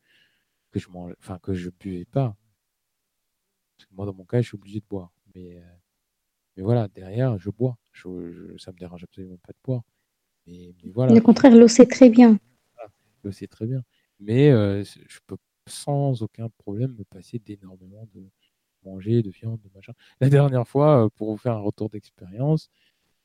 que 0.72 0.80
je 0.80 0.88
enfin, 1.20 1.40
que 1.40 1.54
je 1.54 1.70
buvais 1.70 2.06
pas. 2.06 2.36
Parce 3.76 3.86
que 3.86 3.96
moi, 3.96 4.06
dans 4.06 4.14
mon 4.14 4.26
cas, 4.26 4.42
je 4.42 4.48
suis 4.48 4.56
obligé 4.56 4.80
de 4.80 4.86
boire. 4.90 5.12
Mais, 5.36 5.58
euh, 5.58 5.62
mais 6.58 6.64
voilà, 6.64 6.88
derrière, 6.88 7.38
je 7.38 7.52
bois. 7.52 7.78
Je, 7.94 8.58
ça 8.58 8.72
me 8.72 8.78
dérange 8.78 9.04
absolument 9.04 9.38
pas 9.38 9.54
de 9.54 9.58
boire. 9.64 9.84
Mais, 10.48 10.74
voilà. 10.94 11.14
Au 11.14 11.22
contraire, 11.22 11.56
l'eau, 11.56 11.68
c'est 11.68 11.86
très 11.86 12.10
bien. 12.10 12.40
L'eau, 13.24 13.32
c'est 13.32 13.48
très 13.48 13.68
bien. 13.68 13.84
Mais 14.20 14.50
euh, 14.50 14.84
je 14.84 15.20
peux 15.28 15.38
sans 15.68 16.24
aucun 16.24 16.50
problème 16.50 16.96
me 16.98 17.04
passer 17.04 17.40
d'énormément 17.40 18.08
de 18.16 18.24
manger, 18.84 19.22
de 19.22 19.30
viande, 19.30 19.60
de 19.62 19.70
machin. 19.76 19.94
La 20.22 20.30
dernière 20.30 20.68
fois, 20.68 21.06
euh, 21.06 21.10
pour 21.16 21.32
vous 21.32 21.38
faire 21.38 21.54
un 21.54 21.62
retour 21.62 21.90
d'expérience, 21.90 22.70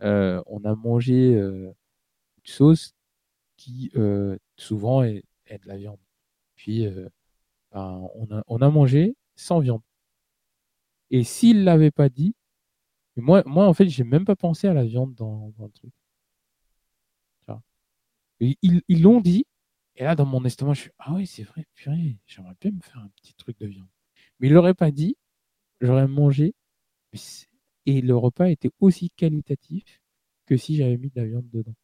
euh, 0.03 0.43
on 0.47 0.65
a 0.65 0.75
mangé 0.75 1.35
une 1.35 1.75
sauce 2.45 2.95
qui 3.57 3.93
souvent 4.57 5.05
est, 5.05 5.25
de 5.49 5.69
la 5.69 5.77
viande. 5.77 6.01
Puis 6.57 6.87
ben, 7.71 8.09
on, 8.15 8.31
a, 8.31 8.43
on 8.47 8.61
a 8.61 8.69
mangé 8.69 9.17
sans 9.37 9.61
viande. 9.61 9.83
Et 11.11 11.25
s'il 11.25 11.61
ne 11.61 11.65
l'avait 11.65 11.91
pas 11.91 12.09
dit, 12.09 12.35
moi, 13.17 13.43
moi, 13.47 13.67
en 13.67 13.75
fait, 13.75 13.89
j'ai 13.89 14.05
même 14.05 14.25
pas 14.25 14.37
pensé 14.37 14.67
à 14.69 14.75
la 14.75 14.85
viande 14.85 15.15
dans, 15.15 15.53
le 15.59 15.71
truc. 15.71 15.93
ils 18.41 19.03
l'ont 19.03 19.21
dit, 19.21 19.45
et 19.97 20.05
là, 20.05 20.15
dans 20.15 20.27
mon 20.27 20.45
estomac, 20.45 20.75
je 20.75 20.81
suis 20.83 20.91
Ah 20.99 21.13
oui, 21.15 21.27
c'est 21.27 21.43
vrai, 21.43 21.67
purée, 21.75 22.19
j'aimerais 22.27 22.57
bien 22.61 22.71
me 22.71 22.81
faire 22.81 22.99
un 22.99 23.09
petit 23.21 23.35
truc 23.35 23.59
de 23.59 23.67
viande. 23.67 23.89
Mais 24.41 24.49
ils 24.49 24.53
l'auraient 24.53 24.75
pas 24.75 24.91
dit, 24.91 25.17
j'aurais 25.81 26.09
mangé, 26.09 26.55
et 27.87 28.01
le 28.01 28.17
repas 28.17 28.49
était 28.49 28.71
aussi 28.81 29.11
qualitatif 29.11 30.01
que 30.47 30.57
si 30.57 30.77
j'avais 30.77 30.97
mis 30.97 31.11
de 31.11 31.21
la 31.21 31.27
viande 31.27 31.49
dedans. 31.51 31.75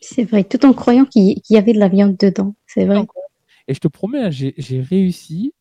C'est 0.00 0.24
vrai, 0.24 0.44
tout 0.44 0.64
en 0.64 0.72
croyant 0.72 1.04
qu'il 1.04 1.42
y 1.50 1.56
avait 1.56 1.74
de 1.74 1.78
la 1.78 1.88
viande 1.88 2.16
dedans, 2.16 2.54
c'est 2.66 2.86
vrai. 2.86 3.04
Et 3.68 3.74
je 3.74 3.80
te 3.80 3.88
promets, 3.88 4.24
hein, 4.24 4.30
j'ai 4.30 4.80
réussi 4.80 5.52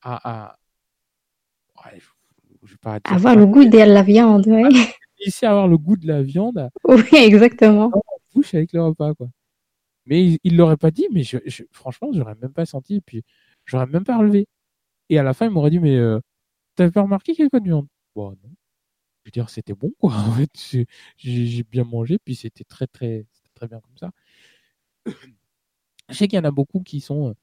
à, 0.00 0.56
avoir 3.04 3.36
le 3.36 3.46
goût 3.46 3.64
de 3.64 3.76
la 3.78 4.02
viande, 4.02 4.46
ouais. 4.46 4.68
À 5.42 5.50
avoir 5.50 5.68
le 5.68 5.78
goût 5.78 5.96
de 5.96 6.06
la 6.06 6.22
viande. 6.22 6.70
Oui, 6.88 7.04
exactement. 7.12 7.90
bouche 8.34 8.54
avec 8.54 8.72
le 8.72 8.82
repas, 8.82 9.14
quoi. 9.14 9.28
Mais 10.06 10.38
il 10.44 10.52
ne 10.52 10.58
l'aurait 10.58 10.76
pas 10.76 10.90
dit, 10.90 11.08
mais 11.12 11.22
je, 11.22 11.38
je, 11.46 11.64
franchement, 11.72 12.10
j'aurais 12.12 12.34
même 12.36 12.52
pas 12.52 12.66
senti, 12.66 12.96
et 12.96 13.00
puis 13.00 13.22
j'aurais 13.64 13.86
même 13.86 14.04
pas 14.04 14.18
relevé. 14.18 14.46
Et 15.10 15.18
à 15.18 15.22
la 15.22 15.34
fin, 15.34 15.46
il 15.46 15.52
m'aurait 15.52 15.70
dit, 15.70 15.80
mais 15.80 15.96
euh, 15.96 16.20
t'avais 16.76 16.90
pas 16.92 17.02
remarqué 17.02 17.34
qu'il 17.34 17.44
y 17.44 17.48
avait 17.50 17.60
de 17.60 17.66
viande? 17.66 17.88
Bon, 18.16 18.30
non. 18.30 18.50
Je 19.24 19.28
veux 19.28 19.32
dire, 19.32 19.50
c'était 19.50 19.74
bon, 19.74 19.92
quoi. 19.98 20.12
En 20.28 20.32
fait, 20.32 20.86
j'ai 21.18 21.64
bien 21.64 21.84
mangé, 21.84 22.18
puis 22.18 22.34
c'était 22.36 22.64
très, 22.64 22.86
très, 22.86 23.26
très 23.54 23.68
bien 23.68 23.80
comme 23.80 23.98
ça. 23.98 24.10
Je 26.08 26.14
sais 26.14 26.28
qu'il 26.28 26.36
y 26.36 26.40
en 26.40 26.44
a 26.44 26.50
beaucoup 26.50 26.80
qui 26.80 27.00
sont 27.00 27.30
euh, 27.30 27.34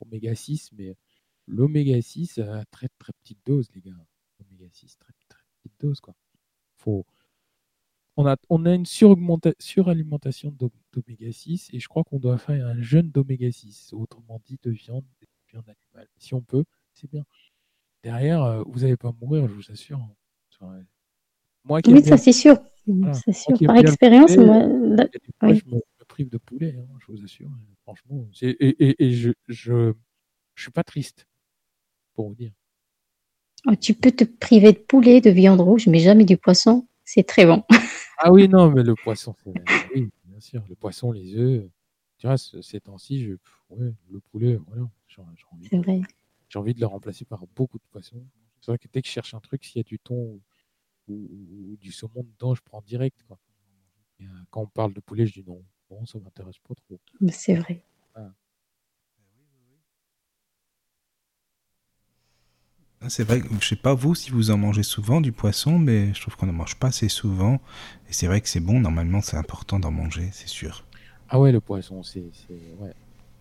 oméga 0.00 0.34
6, 0.34 0.70
mais 0.72 0.96
l'oméga 1.46 2.00
6 2.00 2.38
à 2.38 2.64
très, 2.70 2.88
très 2.98 3.12
petite 3.22 3.38
dose, 3.46 3.68
les 3.74 3.80
gars. 3.82 3.92
6, 4.68 4.98
très, 4.98 5.12
très 5.28 5.42
petite 5.62 5.80
dose, 5.80 6.00
quoi. 6.00 6.14
Faut, 6.76 7.04
on 8.16 8.26
a, 8.26 8.36
on 8.48 8.66
a 8.66 8.74
une 8.74 8.86
suralimentation 8.86 10.54
d'oméga 10.92 11.32
6 11.32 11.70
et 11.72 11.80
je 11.80 11.88
crois 11.88 12.04
qu'on 12.04 12.18
doit 12.18 12.38
faire 12.38 12.66
un 12.66 12.80
jeûne 12.80 13.10
d'oméga 13.10 13.50
6, 13.50 13.92
autrement 13.92 14.40
dit 14.44 14.58
de 14.62 14.70
viande, 14.70 15.04
viande 15.50 15.64
animale. 15.68 16.08
Si 16.18 16.34
on 16.34 16.42
peut, 16.42 16.64
c'est 16.92 17.10
bien. 17.10 17.24
Derrière, 18.02 18.42
euh, 18.42 18.62
vous 18.66 18.80
n'allez 18.80 18.96
pas 18.96 19.12
mourir, 19.20 19.48
je 19.48 19.54
vous 19.54 19.70
assure. 19.70 19.98
Hein. 19.98 20.84
Moi 21.64 21.80
oui, 21.86 22.02
ça 22.02 22.16
c'est 22.16 22.32
sûr. 22.32 22.56
sûr. 22.86 23.66
Par 23.66 23.76
expérience, 23.76 24.36
moi, 24.36 24.64
je 24.64 25.64
me, 25.66 25.80
prive 26.08 26.28
de 26.28 26.38
poulet, 26.38 26.74
hein, 26.76 26.98
je 26.98 27.12
vous 27.12 27.24
assure. 27.24 27.50
Franchement, 27.82 28.26
et, 28.42 29.04
et, 29.04 29.12
je, 29.12 29.30
je, 29.48 29.92
je 30.54 30.62
suis 30.62 30.72
pas 30.72 30.84
triste, 30.84 31.26
pour 32.14 32.28
vous 32.28 32.34
dire. 32.34 32.52
Oh, 33.66 33.74
tu 33.76 33.94
peux 33.94 34.10
te 34.10 34.24
priver 34.24 34.72
de 34.72 34.78
poulet, 34.78 35.20
de 35.20 35.30
viande 35.30 35.60
rouge, 35.60 35.86
mais 35.86 35.98
jamais 35.98 36.24
du 36.24 36.36
poisson. 36.36 36.86
C'est 37.04 37.26
très 37.26 37.46
bon. 37.46 37.64
Ah 38.22 38.30
oui, 38.30 38.50
non, 38.50 38.70
mais 38.70 38.82
le 38.82 38.94
poisson, 38.94 39.34
oui, 39.94 40.10
bien 40.26 40.40
sûr, 40.40 40.62
le 40.68 40.74
poisson, 40.74 41.10
les 41.10 41.34
œufs. 41.36 41.64
Tu 42.18 42.26
vois, 42.26 42.36
ces 42.36 42.78
temps-ci, 42.78 43.24
je... 43.24 43.32
le 43.78 44.20
poulet, 44.30 44.56
voilà, 44.66 44.86
j'ai 45.08 45.22
envie, 45.22 46.02
envie, 46.54 46.74
de 46.74 46.80
le 46.80 46.86
remplacer 46.86 47.24
par 47.24 47.46
beaucoup 47.56 47.78
de 47.78 47.82
poissons. 47.90 48.22
C'est 48.60 48.72
vrai 48.72 48.78
que 48.78 48.88
dès 48.92 49.00
que 49.00 49.08
je 49.08 49.12
cherche 49.12 49.32
un 49.32 49.40
truc, 49.40 49.64
s'il 49.64 49.78
y 49.78 49.80
a 49.80 49.84
du 49.84 49.98
thon 49.98 50.38
ou, 51.08 51.76
du 51.80 51.92
saumon 51.92 52.24
dedans, 52.24 52.54
je 52.54 52.60
prends 52.62 52.82
direct. 52.82 53.22
Quoi. 53.26 53.38
Euh, 54.20 54.24
quand 54.50 54.60
on 54.60 54.66
parle 54.66 54.92
de 54.92 55.00
poulet, 55.00 55.24
je 55.24 55.40
dis 55.40 55.44
non, 55.46 55.64
bon, 55.88 56.04
ça 56.04 56.18
m'intéresse 56.18 56.58
pas 56.58 56.74
trop. 56.74 57.00
C'est 57.30 57.54
vrai. 57.54 57.82
Ah, 58.14 58.30
c'est 63.08 63.24
vrai, 63.24 63.42
je 63.60 63.66
sais 63.66 63.76
pas 63.76 63.94
vous 63.94 64.14
si 64.14 64.30
vous 64.30 64.50
en 64.50 64.58
mangez 64.58 64.82
souvent 64.82 65.20
du 65.20 65.32
poisson, 65.32 65.78
mais 65.78 66.12
je 66.14 66.20
trouve 66.20 66.36
qu'on 66.36 66.46
n'en 66.46 66.52
mange 66.52 66.76
pas 66.76 66.88
assez 66.88 67.08
souvent. 67.08 67.60
Et 68.08 68.12
c'est 68.12 68.26
vrai 68.26 68.40
que 68.40 68.48
c'est 68.48 68.60
bon, 68.60 68.80
normalement 68.80 69.20
c'est 69.20 69.36
important 69.36 69.78
d'en 69.78 69.90
manger, 69.90 70.28
c'est 70.32 70.48
sûr. 70.48 70.84
Ah 71.28 71.40
ouais, 71.40 71.52
le 71.52 71.60
poisson, 71.60 72.02
c'est. 72.02 72.24
Ouais. 72.78 72.92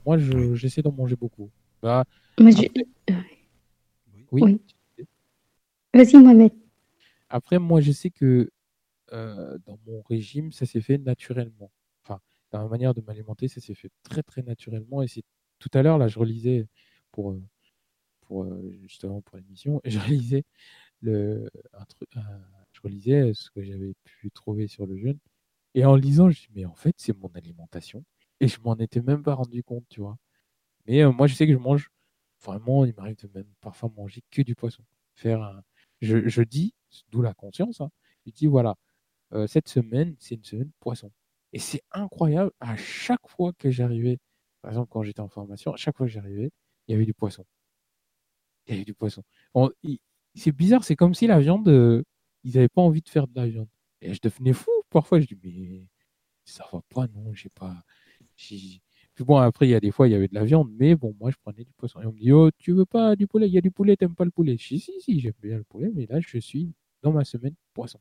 Moi, 0.05 0.17
j'essaie 0.55 0.81
d'en 0.81 0.91
manger 0.91 1.15
beaucoup. 1.15 1.49
Bah, 1.81 2.05
oui. 2.39 2.71
oui. 4.31 4.61
Vas-y, 5.93 6.17
Mohamed. 6.17 6.51
Après, 7.29 7.57
moi, 7.57 7.81
je 7.81 7.91
sais 7.91 8.11
que 8.11 8.51
euh, 9.11 9.57
dans 9.65 9.79
mon 9.87 10.01
régime, 10.03 10.51
ça 10.51 10.65
s'est 10.65 10.81
fait 10.81 10.99
naturellement. 10.99 11.71
Enfin, 12.03 12.19
dans 12.51 12.61
ma 12.63 12.69
manière 12.69 12.93
de 12.93 13.01
m'alimenter, 13.01 13.47
ça 13.47 13.59
s'est 13.59 13.73
fait 13.73 13.91
très, 14.03 14.21
très 14.23 14.43
naturellement. 14.43 15.01
Et 15.01 15.07
c'est 15.07 15.23
tout 15.57 15.69
à 15.73 15.81
l'heure, 15.81 15.97
là, 15.97 16.07
je 16.07 16.19
relisais 16.19 16.67
pour. 17.11 17.31
Euh, 17.31 17.41
pour 18.29 18.43
euh, 18.45 18.71
justement 18.83 19.21
pour 19.21 19.37
l'émission. 19.37 19.81
Et 19.83 19.91
je 19.91 19.99
relisais 19.99 20.45
le 21.01 21.49
je 22.73 22.81
relisais 22.83 23.33
ce 23.33 23.49
que 23.51 23.63
j'avais 23.63 23.93
pu 24.05 24.31
trouver 24.31 24.67
sur 24.67 24.85
le 24.87 24.97
jeûne. 24.97 25.19
Et 25.75 25.85
en 25.85 25.95
lisant 25.95 26.29
je 26.29 26.41
dis 26.41 26.49
mais 26.55 26.65
en 26.65 26.75
fait 26.75 26.95
c'est 26.97 27.17
mon 27.17 27.29
alimentation. 27.35 28.05
Et 28.41 28.47
je 28.47 28.61
m'en 28.61 28.75
étais 28.77 29.01
même 29.01 29.23
pas 29.23 29.35
rendu 29.35 29.63
compte 29.63 29.85
tu 29.89 30.01
vois. 30.01 30.17
Mais 30.87 31.03
euh, 31.03 31.11
moi 31.11 31.27
je 31.27 31.35
sais 31.35 31.47
que 31.47 31.53
je 31.53 31.57
mange 31.59 31.89
vraiment 32.45 32.85
il 32.85 32.93
m'arrive 32.95 33.17
de 33.17 33.29
même 33.35 33.47
parfois 33.61 33.91
manger 33.97 34.23
que 34.31 34.41
du 34.43 34.55
poisson. 34.55 34.83
Faire 35.15 35.61
je 36.01 36.41
dis 36.43 36.73
d'où 37.11 37.21
la 37.21 37.33
conscience 37.33 37.81
hein, 37.81 37.91
je 38.25 38.31
dis 38.31 38.47
voilà 38.47 38.75
euh, 39.33 39.47
cette 39.47 39.69
semaine 39.69 40.15
c'est 40.19 40.35
une 40.35 40.45
semaine 40.45 40.71
poisson. 40.79 41.11
Et 41.53 41.59
c'est 41.59 41.83
incroyable 41.91 42.51
à 42.61 42.77
chaque 42.77 43.27
fois 43.27 43.53
que 43.53 43.71
j'arrivais 43.71 44.19
par 44.61 44.71
exemple 44.71 44.89
quand 44.91 45.03
j'étais 45.03 45.21
en 45.21 45.29
formation 45.29 45.73
à 45.73 45.77
chaque 45.77 45.97
fois 45.97 46.07
que 46.07 46.11
j'arrivais 46.13 46.51
il 46.87 46.93
y 46.93 46.95
avait 46.95 47.05
du 47.05 47.13
poisson 47.15 47.45
il 48.69 48.73
y 48.73 48.75
avait 48.77 48.85
du 48.85 48.93
poisson. 48.93 49.23
C'est 50.35 50.51
bizarre, 50.51 50.83
c'est 50.83 50.95
comme 50.95 51.13
si 51.13 51.27
la 51.27 51.39
viande, 51.39 51.67
euh, 51.67 52.03
ils 52.43 52.55
n'avaient 52.55 52.69
pas 52.69 52.81
envie 52.81 53.01
de 53.01 53.09
faire 53.09 53.27
de 53.27 53.35
la 53.35 53.47
viande. 53.47 53.67
Et 54.01 54.13
je 54.13 54.19
devenais 54.21 54.53
fou. 54.53 54.71
Parfois, 54.89 55.19
je 55.19 55.27
dis, 55.27 55.37
mais 55.43 55.87
ça 56.45 56.65
va 56.71 56.81
pas, 56.89 57.07
non, 57.07 57.33
j'ai 57.33 57.49
pas. 57.49 57.83
Puis 58.35 58.81
bon, 59.19 59.37
après, 59.37 59.67
il 59.67 59.71
y 59.71 59.75
a 59.75 59.79
des 59.79 59.91
fois, 59.91 60.07
il 60.07 60.11
y 60.11 60.15
avait 60.15 60.27
de 60.27 60.35
la 60.35 60.45
viande, 60.45 60.71
mais 60.79 60.95
bon, 60.95 61.15
moi, 61.19 61.31
je 61.31 61.37
prenais 61.41 61.63
du 61.63 61.73
poisson. 61.73 62.01
Et 62.01 62.05
on 62.05 62.13
me 62.13 62.19
dit, 62.19 62.31
oh, 62.31 62.49
tu 62.57 62.73
veux 62.73 62.85
pas 62.85 63.15
du 63.15 63.27
poulet? 63.27 63.47
Il 63.47 63.53
y 63.53 63.57
a 63.57 63.61
du 63.61 63.71
poulet, 63.71 63.97
t'aimes 63.97 64.15
pas 64.15 64.25
le 64.25 64.31
poulet? 64.31 64.57
Je 64.57 64.67
dis, 64.69 64.79
si, 64.79 65.01
si, 65.01 65.19
j'aime 65.19 65.33
bien 65.41 65.57
le 65.57 65.63
poulet, 65.63 65.91
mais 65.93 66.05
là, 66.05 66.19
je 66.21 66.37
suis 66.39 66.73
dans 67.01 67.11
ma 67.11 67.25
semaine 67.25 67.55
poisson. 67.73 67.99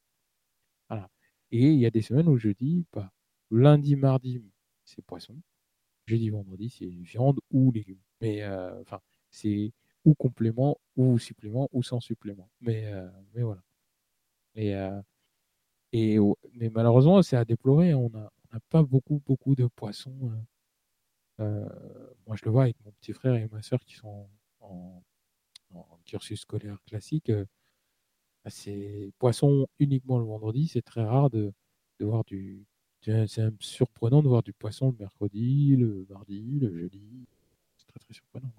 Voilà. 0.89 1.11
Et 1.51 1.73
il 1.73 1.81
y 1.81 1.87
a 1.87 1.91
des 1.91 2.03
semaines 2.03 2.29
où 2.29 2.37
je 2.39 2.51
dis, 2.51 2.85
pas 2.93 3.13
lundi, 3.51 3.97
mardi, 3.97 4.43
c'est 4.85 5.03
poisson. 5.05 5.37
Jeudi, 6.07 6.31
vendredi, 6.31 6.71
c'est 6.71 6.87
viande 6.87 7.41
ou 7.51 7.73
légumes. 7.73 8.01
Mais, 8.21 8.43
euh, 8.43 8.81
enfin, 8.83 9.01
c'est 9.31 9.73
ou 10.05 10.15
complément, 10.15 10.79
ou 10.97 11.19
supplément, 11.19 11.69
ou 11.73 11.83
sans 11.83 12.01
supplément. 12.01 12.49
Mais, 12.61 12.87
euh, 12.87 13.09
mais 13.35 13.43
voilà. 13.43 13.63
Et, 14.55 14.75
euh, 14.75 15.01
et, 15.93 16.19
mais 16.55 16.71
malheureusement, 16.71 17.23
c'est 17.23 17.37
à 17.37 17.45
déplorer. 17.45 17.93
Hein. 17.93 17.99
On 17.99 18.11
n'a 18.11 18.33
on 18.55 18.59
pas 18.71 18.83
beaucoup, 18.83 19.23
beaucoup 19.27 19.55
de 19.55 19.67
poissons. 19.67 20.33
Euh, 21.41 21.69
moi, 22.27 22.37
je 22.37 22.45
le 22.45 22.51
vois 22.51 22.65
avec 22.65 22.77
mon 22.85 22.93
petit 22.93 23.13
frère 23.13 23.35
et 23.35 23.49
ma 23.49 23.63
soeur 23.63 23.81
qui 23.81 23.95
sont 23.95 24.29
en, 24.61 25.03
cursus 26.07 26.41
scolaire 26.41 26.79
classique. 26.87 27.31
Bah, 27.31 28.51
c'est 28.51 29.13
poisson 29.19 29.67
uniquement 29.79 30.19
le 30.19 30.25
vendredi. 30.25 30.69
C'est 30.69 30.83
très 30.83 31.05
rare 31.05 31.31
de, 31.31 31.53
de 32.01 32.05
voir 32.07 32.25
du. 32.25 32.67
C'est 33.03 33.27
surprenant 33.61 34.23
de 34.23 34.29
voir 34.29 34.43
du 34.43 34.53
poisson 34.53 34.91
le 34.91 34.97
mercredi, 34.99 35.77
le 35.77 36.07
mardi, 36.11 36.59
le 36.61 36.77
jeudi. 36.77 37.27
C'est 37.77 37.87
très 37.87 38.01
très 38.01 38.15
surprenant. 38.15 38.53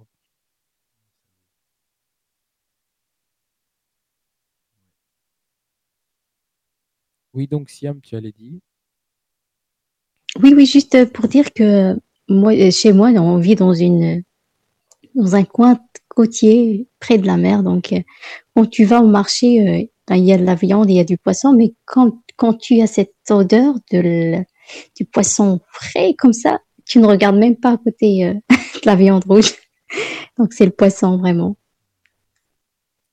Oui, 7.34 7.48
donc 7.48 7.70
Siam, 7.70 8.00
tu 8.02 8.16
allais 8.16 8.32
dire? 8.32 8.60
Oui, 10.42 10.54
oui, 10.56 10.66
juste 10.66 11.12
pour 11.12 11.28
dire 11.28 11.54
que 11.54 11.96
moi, 12.28 12.54
chez 12.72 12.94
moi, 12.94 13.10
on 13.10 13.38
vit 13.38 13.56
dans 13.56 13.74
une 13.74 14.24
dans 15.16 15.36
un 15.36 15.44
coin 15.44 15.80
côtier 16.08 16.88
près 17.00 17.18
de 17.18 17.26
la 17.26 17.38
mer. 17.38 17.64
Donc, 17.64 17.94
quand 18.56 18.66
tu 18.66 18.86
vas 18.86 19.02
au 19.02 19.08
marché, 19.08 19.68
euh, 19.68 20.16
il 20.16 20.26
y 20.26 20.34
a 20.34 20.38
de 20.38 20.44
la 20.44 20.56
viande, 20.56 20.90
il 20.90 20.96
y 20.96 21.00
a 21.00 21.04
du 21.04 21.18
poisson, 21.18 21.54
mais 21.54 21.74
quand, 21.86 22.14
quand 22.36 22.54
tu 22.54 22.82
as 22.82 22.88
cette 22.88 23.14
odeur 23.30 23.76
de 23.92 24.44
du 24.96 25.06
poisson 25.06 25.62
frais 25.72 26.14
comme 26.18 26.34
ça, 26.34 26.60
tu 26.86 27.00
ne 27.00 27.08
regardes 27.08 27.38
même 27.38 27.56
pas 27.56 27.72
à 27.72 27.78
côté 27.78 28.26
euh, 28.26 28.34
de 28.50 28.86
la 28.86 28.96
viande 28.96 29.24
rouge. 29.26 29.54
Donc, 30.38 30.54
c'est 30.54 30.66
le 30.66 30.72
poisson 30.72 31.18
vraiment. 31.18 31.56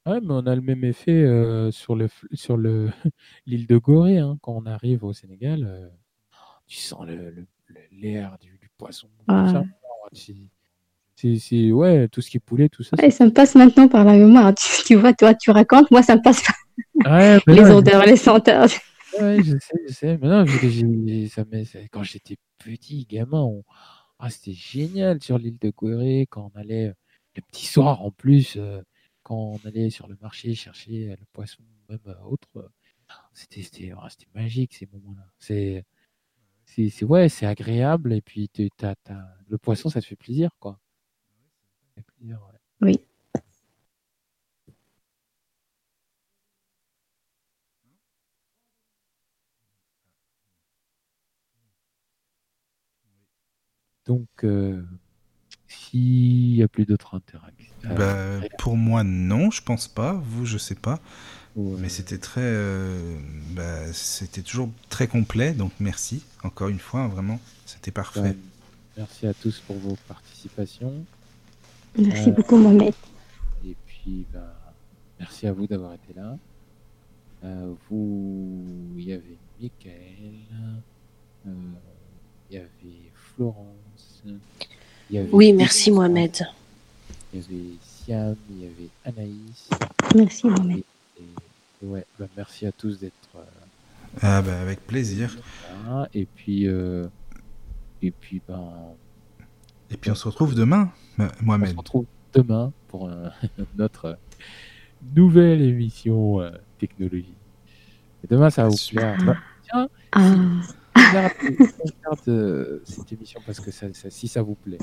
Ouais, 0.06 0.20
mais 0.20 0.30
on 0.30 0.46
a 0.46 0.54
le 0.54 0.60
même 0.60 0.84
effet 0.84 1.10
euh, 1.10 1.72
sur 1.72 1.96
le 1.96 2.08
sur 2.32 2.56
le 2.56 2.90
l'île 3.46 3.66
de 3.66 3.76
Gorée 3.76 4.18
hein. 4.18 4.38
quand 4.40 4.52
on 4.52 4.64
arrive 4.66 5.02
au 5.02 5.12
Sénégal, 5.12 5.64
euh, 5.64 5.88
tu 6.68 6.76
sens 6.76 7.04
le, 7.06 7.46
l'air 7.90 8.38
du, 8.40 8.70
poisson, 8.78 9.08
ah. 9.26 9.62
C'est 11.16 11.72
ouais, 11.72 12.08
tout 12.08 12.20
ce 12.20 12.30
qui 12.30 12.36
est 12.36 12.40
poulet, 12.40 12.68
tout 12.68 12.82
ça. 12.82 12.96
ça 13.10 13.24
me 13.24 13.30
passe 13.30 13.54
maintenant 13.54 13.88
par 13.88 14.04
la 14.04 14.12
mémoire. 14.12 14.52
Tu, 14.86 14.96
vois, 14.96 15.14
toi, 15.14 15.34
tu 15.34 15.50
racontes, 15.50 15.90
moi, 15.90 16.02
ça 16.02 16.14
me 16.14 16.22
passe 16.22 16.42
pas. 16.42 17.38
les 17.46 17.70
odeurs, 17.70 18.04
les 18.04 18.16
senteurs. 18.16 18.68
Ouais, 19.18 19.42
je 19.42 19.56
sais, 19.58 19.80
je 19.88 19.92
sais. 19.94 20.18
Mais 20.20 20.28
non, 20.28 20.44
ça 21.26 21.42
quand 21.90 22.02
j'étais 22.02 22.36
petit, 22.58 23.06
gamin, 23.08 23.50
ah, 24.18 24.28
c'était 24.28 24.52
génial 24.52 25.22
sur 25.22 25.38
l'île 25.38 25.58
de 25.58 25.72
Gorée 25.74 26.26
quand 26.28 26.52
on 26.54 26.58
allait 26.58 26.92
le 27.34 27.42
petit 27.50 27.66
soir 27.66 28.02
en 28.02 28.10
plus 28.10 28.58
quand 29.26 29.58
on 29.64 29.66
allait 29.66 29.90
sur 29.90 30.06
le 30.06 30.16
marché 30.22 30.54
chercher 30.54 31.08
le 31.08 31.24
poisson, 31.32 31.64
même 31.88 31.98
autre, 32.24 32.70
c'était 33.32 33.92
magique 34.34 34.72
ces 34.74 34.88
moments-là. 34.92 35.28
C'est 35.38 35.84
c'est 36.64 37.04
ouais, 37.04 37.28
c'est 37.28 37.46
agréable 37.46 38.12
et 38.12 38.20
puis 38.20 38.50
le 39.48 39.58
poisson, 39.58 39.90
ça 39.90 40.00
te 40.00 40.06
fait 40.06 40.16
plaisir, 40.16 40.50
quoi. 40.60 40.78
Oui. 42.80 42.98
Donc, 54.06 54.46
s'il 55.68 56.54
n'y 56.54 56.62
a 56.62 56.68
plus 56.68 56.86
d'autres 56.86 57.14
interactions. 57.14 57.55
Bah, 57.94 58.40
pour 58.58 58.76
moi, 58.76 59.04
non, 59.04 59.50
je 59.50 59.62
pense 59.62 59.88
pas. 59.88 60.20
Vous, 60.24 60.46
je 60.46 60.58
sais 60.58 60.74
pas. 60.74 61.00
Mais 61.56 61.88
c'était 61.88 62.18
très, 62.18 62.54
bah, 63.52 63.92
c'était 63.92 64.42
toujours 64.42 64.68
très 64.90 65.06
complet, 65.06 65.52
donc 65.52 65.72
merci 65.80 66.22
encore 66.46 66.68
une 66.68 66.78
fois, 66.78 67.08
vraiment, 67.08 67.40
c'était 67.66 67.90
parfait. 67.90 68.36
merci 68.96 69.26
à 69.26 69.34
tous 69.34 69.60
pour 69.66 69.76
vos 69.76 69.96
participations. 70.08 70.92
Merci 71.98 72.30
beaucoup 72.30 72.56
Mohamed. 72.56 72.94
Et 73.66 73.76
puis, 73.86 74.24
bah, 74.32 74.54
merci 75.18 75.46
à 75.46 75.52
vous 75.52 75.66
d'avoir 75.66 75.94
été 75.94 76.14
là. 76.14 76.38
Euh, 77.44 77.72
vous, 77.90 78.62
il 78.96 79.04
y 79.04 79.12
avait 79.12 79.38
Michael, 79.60 80.34
euh, 81.46 81.50
il 82.50 82.56
y 82.56 82.58
avait 82.58 83.12
Florence. 83.34 84.22
y 85.10 85.18
avait 85.18 85.28
oui, 85.32 85.52
merci 85.52 85.90
Mohamed. 85.90 86.46
Il 87.36 87.42
y 87.42 87.44
avait 87.44 87.76
Siam, 87.82 88.36
il 88.50 88.62
y 88.62 88.66
avait 88.66 88.88
Anaïs. 89.04 89.68
Merci 90.14 90.46
Mohamed. 90.46 90.82
ouais, 91.82 92.06
bah, 92.18 92.26
merci 92.34 92.66
à 92.66 92.72
tous 92.72 92.98
d'être. 92.98 93.12
Euh, 93.34 93.40
ah 94.22 94.40
bah, 94.40 94.58
avec 94.60 94.86
plaisir. 94.86 95.36
Et 96.14 96.24
puis, 96.24 96.64
et 96.64 98.10
puis 98.10 98.40
ben. 98.48 98.72
Et 99.90 99.96
puis 99.98 100.10
on 100.10 100.14
se 100.14 100.26
retrouve 100.26 100.54
demain, 100.54 100.90
Mohamed. 101.42 101.68
On 101.68 101.72
se 101.72 101.76
retrouve 101.76 102.06
demain 102.32 102.72
pour 102.88 103.10
notre 103.76 104.18
nouvelle 105.14 105.60
émission 105.60 106.40
technologie. 106.78 107.34
Et 108.24 108.26
demain, 108.28 108.48
ça 108.48 108.62
va 108.62 108.68
vous 108.70 108.76
plaire. 108.90 109.18
Bah, 109.24 109.36
tiens, 109.62 109.88
ah. 110.12 110.24
Euh, 112.28 112.80
cette 112.84 113.12
émission 113.12 113.40
parce 113.44 113.60
que 113.60 113.70
ça, 113.70 113.86
si 113.92 114.28
ça 114.28 114.42
vous 114.42 114.54
plaît. 114.54 114.78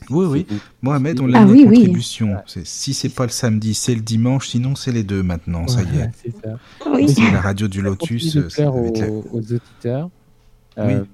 Ah, 0.00 0.04
oui, 0.10 0.26
oui. 0.26 0.60
Mohamed, 0.82 1.20
on 1.20 1.26
l'a 1.26 1.42
ah, 1.42 1.46
oui, 1.46 1.64
contribution. 1.64 2.36
Si 2.46 2.94
c'est 2.94 3.08
pas 3.08 3.24
le 3.24 3.30
samedi, 3.30 3.74
c'est 3.74 3.94
le 3.94 4.00
dimanche. 4.00 4.48
Sinon, 4.48 4.74
c'est 4.74 4.92
les 4.92 5.04
deux 5.04 5.22
maintenant. 5.22 5.66
Ça 5.68 5.82
y 5.82 5.98
est. 5.98 6.10
c'est 6.14 6.34
ça. 6.42 6.58
Oui. 6.90 7.14
la 7.32 7.40
radio 7.40 7.68
du 7.68 7.82
Lotus. 7.82 8.36
Euh, 8.36 8.48
ça 8.48 8.70
aux, 8.70 8.92
aux, 9.32 9.38
auditeurs. 9.38 10.10
Euh, 10.78 11.04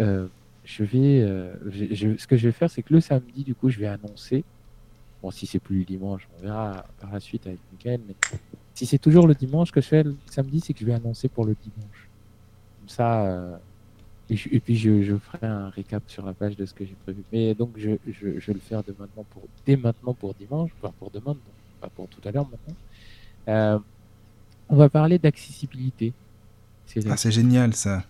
euh, 0.00 0.26
je 0.64 0.84
vais, 0.84 1.94
je, 1.94 2.16
ce 2.16 2.26
que 2.26 2.36
je 2.36 2.48
vais 2.48 2.52
faire, 2.52 2.70
c'est 2.70 2.82
que 2.82 2.92
le 2.92 3.00
samedi, 3.00 3.44
du 3.44 3.54
coup, 3.54 3.70
je 3.70 3.78
vais 3.78 3.86
annoncer. 3.86 4.44
Bon, 5.22 5.30
si 5.30 5.46
c'est 5.46 5.58
plus 5.58 5.78
le 5.78 5.84
dimanche, 5.84 6.28
on 6.38 6.42
verra 6.42 6.84
par 7.00 7.12
la 7.12 7.20
suite 7.20 7.46
avec 7.46 7.58
Michael. 7.72 8.00
Mais 8.06 8.14
si 8.74 8.86
c'est 8.86 8.98
toujours 8.98 9.26
le 9.26 9.34
dimanche 9.34 9.72
que 9.72 9.80
je 9.80 9.88
fais 9.88 10.02
le 10.02 10.16
samedi, 10.30 10.60
c'est 10.60 10.72
que 10.72 10.80
je 10.80 10.86
vais 10.86 10.94
annoncer 10.94 11.28
pour 11.28 11.44
le 11.44 11.56
dimanche. 11.60 12.08
Comme 12.78 12.88
ça, 12.88 13.60
et, 14.30 14.60
puis 14.60 14.76
je, 14.76 15.16
ferai 15.16 15.46
un 15.46 15.70
récap 15.70 16.02
sur 16.06 16.24
la 16.24 16.32
page 16.34 16.56
de 16.56 16.66
ce 16.66 16.74
que 16.74 16.84
j'ai 16.84 16.96
prévu. 17.04 17.22
Mais 17.32 17.54
donc 17.54 17.72
je, 17.76 17.90
je, 18.06 18.28
vais 18.28 18.52
le 18.52 18.60
faire 18.60 18.82
de 18.82 18.94
maintenant 18.98 19.24
pour, 19.30 19.42
dès 19.66 19.76
maintenant 19.76 20.14
pour 20.14 20.34
dimanche, 20.34 20.70
enfin 20.80 20.92
pour 20.98 21.10
demain, 21.10 21.36
pas 21.80 21.88
pour 21.88 22.08
tout 22.08 22.20
à 22.26 22.30
l'heure 22.30 22.48
maintenant. 22.48 22.76
Euh, 23.48 23.78
on 24.68 24.76
va 24.76 24.88
parler 24.88 25.18
d'accessibilité. 25.18 26.12
C'est 26.86 27.06
ah, 27.08 27.16
c'est 27.16 27.30
génial 27.30 27.74
ça. 27.74 28.04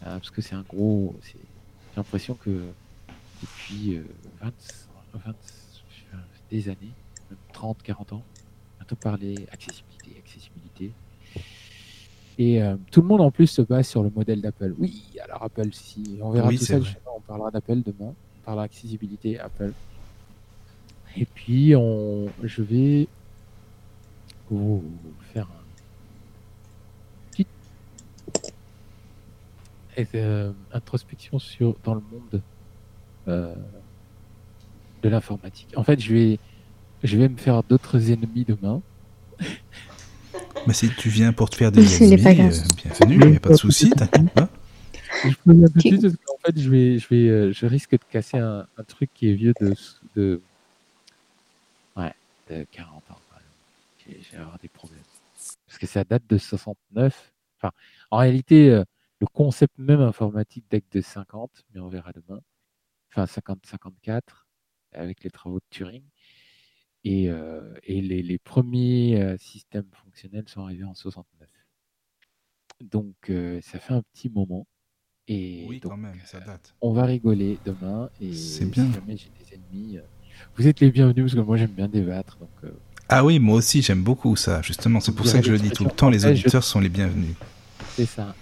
Ah, 0.00 0.14
parce 0.14 0.30
que 0.30 0.42
c'est 0.42 0.54
un 0.54 0.64
gros. 0.68 1.14
J'ai 1.24 1.38
l'impression 1.96 2.34
que 2.34 2.64
depuis 3.40 3.98
20, 4.40 4.48
euh, 4.48 4.50
20, 5.14 5.34
des 6.50 6.68
années, 6.68 6.92
30, 7.52 7.82
40 7.82 8.12
ans, 8.14 8.22
parler 8.94 9.46
accessibilité, 9.52 10.16
accessibilité. 10.18 10.92
Et 12.38 12.62
euh, 12.62 12.76
tout 12.90 13.02
le 13.02 13.08
monde 13.08 13.20
en 13.20 13.30
plus 13.30 13.46
se 13.46 13.62
base 13.62 13.86
sur 13.86 14.02
le 14.02 14.10
modèle 14.10 14.40
d'Apple. 14.40 14.74
Oui, 14.78 15.04
alors 15.22 15.42
Apple, 15.42 15.68
si 15.72 16.18
on 16.22 16.30
verra 16.30 16.48
tout 16.48 16.56
ça, 16.56 16.78
on 17.14 17.20
parlera 17.20 17.50
d'Apple 17.50 17.82
demain, 17.82 18.14
on 18.14 18.44
parlera 18.44 18.64
accessibilité 18.64 19.38
Apple. 19.38 19.72
Et 21.16 21.26
puis 21.26 21.76
on, 21.76 22.28
je 22.42 22.62
vais 22.62 23.08
vous 24.50 24.82
faire 25.32 25.46
un 25.46 25.62
petit 27.30 27.46
euh, 30.14 30.52
introspection 30.72 31.38
sur 31.38 31.76
dans 31.84 31.94
le 31.94 32.00
monde 32.00 32.40
euh, 33.28 33.54
de 35.02 35.08
l'informatique. 35.08 35.68
En 35.76 35.84
fait, 35.84 36.00
je 36.00 36.14
vais 36.14 36.38
je 37.02 37.16
vais 37.18 37.28
me 37.28 37.36
faire 37.36 37.62
d'autres 37.62 38.10
ennemis 38.10 38.44
demain. 38.44 38.80
Mais 40.66 40.74
si 40.74 40.88
tu 40.94 41.08
viens 41.08 41.32
pour 41.32 41.50
te 41.50 41.56
faire 41.56 41.72
des 41.72 42.02
ennemis, 42.02 42.24
euh, 42.24 42.50
bienvenue, 42.76 43.18
il 43.20 43.30
n'y 43.30 43.36
a 43.36 43.40
pas 43.40 43.50
de 43.50 43.56
souci, 43.56 43.90
t'inquiète 43.90 44.30
pas. 44.30 44.48
Je 45.24 45.34
peux 45.44 45.60
parce 45.60 46.16
qu'en 46.24 46.38
fait, 46.44 46.58
je, 46.58 46.70
vais, 46.70 46.98
je, 46.98 47.08
vais, 47.08 47.28
euh, 47.28 47.52
je 47.52 47.66
risque 47.66 47.92
de 47.92 48.04
casser 48.10 48.38
un, 48.38 48.66
un, 48.76 48.84
truc 48.84 49.10
qui 49.12 49.30
est 49.30 49.34
vieux 49.34 49.54
de, 49.60 49.74
de, 50.16 50.40
ouais, 51.96 52.12
de 52.48 52.66
40 52.70 53.02
ans. 53.10 53.18
Je 54.08 54.36
vais 54.36 54.42
avoir 54.42 54.58
des 54.58 54.68
problèmes. 54.68 55.02
Parce 55.66 55.78
que 55.78 55.86
ça 55.86 56.04
date 56.04 56.24
de 56.28 56.38
69. 56.38 57.32
Enfin, 57.58 57.72
en 58.10 58.18
réalité, 58.18 58.70
euh, 58.70 58.84
le 59.20 59.26
concept 59.26 59.78
même 59.78 60.00
informatique 60.00 60.64
date 60.70 60.84
de 60.92 61.00
50, 61.00 61.50
mais 61.74 61.80
on 61.80 61.88
verra 61.88 62.12
demain. 62.12 62.40
Enfin, 63.10 63.24
50-54, 63.24 64.20
avec 64.92 65.22
les 65.22 65.30
travaux 65.30 65.58
de 65.58 65.64
Turing. 65.70 66.02
Et, 67.04 67.28
euh, 67.28 67.60
et 67.84 68.00
les, 68.00 68.22
les, 68.22 68.38
premiers 68.38 69.20
euh, 69.20 69.36
systèmes 69.36 69.88
fonctionnels 70.04 70.44
sont 70.48 70.62
arrivés 70.62 70.84
en 70.84 70.94
69. 70.94 71.48
Donc 72.80 73.14
euh, 73.28 73.60
ça 73.62 73.78
fait 73.78 73.94
un 73.94 74.02
petit 74.14 74.28
moment. 74.28 74.66
Et 75.28 75.64
oui, 75.68 75.80
quand 75.80 75.96
même, 75.96 76.18
ça 76.24 76.40
date. 76.40 76.74
On 76.80 76.92
va 76.92 77.04
rigoler 77.04 77.58
demain. 77.64 78.08
Et 78.20 78.32
c'est 78.34 78.66
bien. 78.66 78.86
Si 78.86 78.92
jamais 78.92 79.16
j'ai 79.16 79.30
des 79.30 79.54
ennemis, 79.54 79.98
vous 80.56 80.66
êtes 80.66 80.80
les 80.80 80.90
bienvenus 80.90 81.24
parce 81.24 81.34
que 81.34 81.40
moi 81.40 81.56
j'aime 81.56 81.70
bien 81.70 81.88
débattre. 81.88 82.38
Donc, 82.38 82.72
ah 83.08 83.24
oui, 83.24 83.38
moi 83.38 83.56
aussi 83.56 83.82
j'aime 83.82 84.02
beaucoup 84.02 84.36
ça. 84.36 84.62
Justement, 84.62 85.00
c'est 85.00 85.14
pour 85.14 85.26
ça 85.26 85.40
que 85.40 85.46
je 85.46 85.52
le 85.52 85.58
dis 85.58 85.70
tout 85.70 85.84
le 85.84 85.90
temps. 85.90 86.08
Les 86.08 86.24
auditeurs 86.26 86.64
sont 86.64 86.80
les 86.80 86.88
bienvenus. 86.88 87.34
C'est 87.90 88.06
ça. 88.06 88.34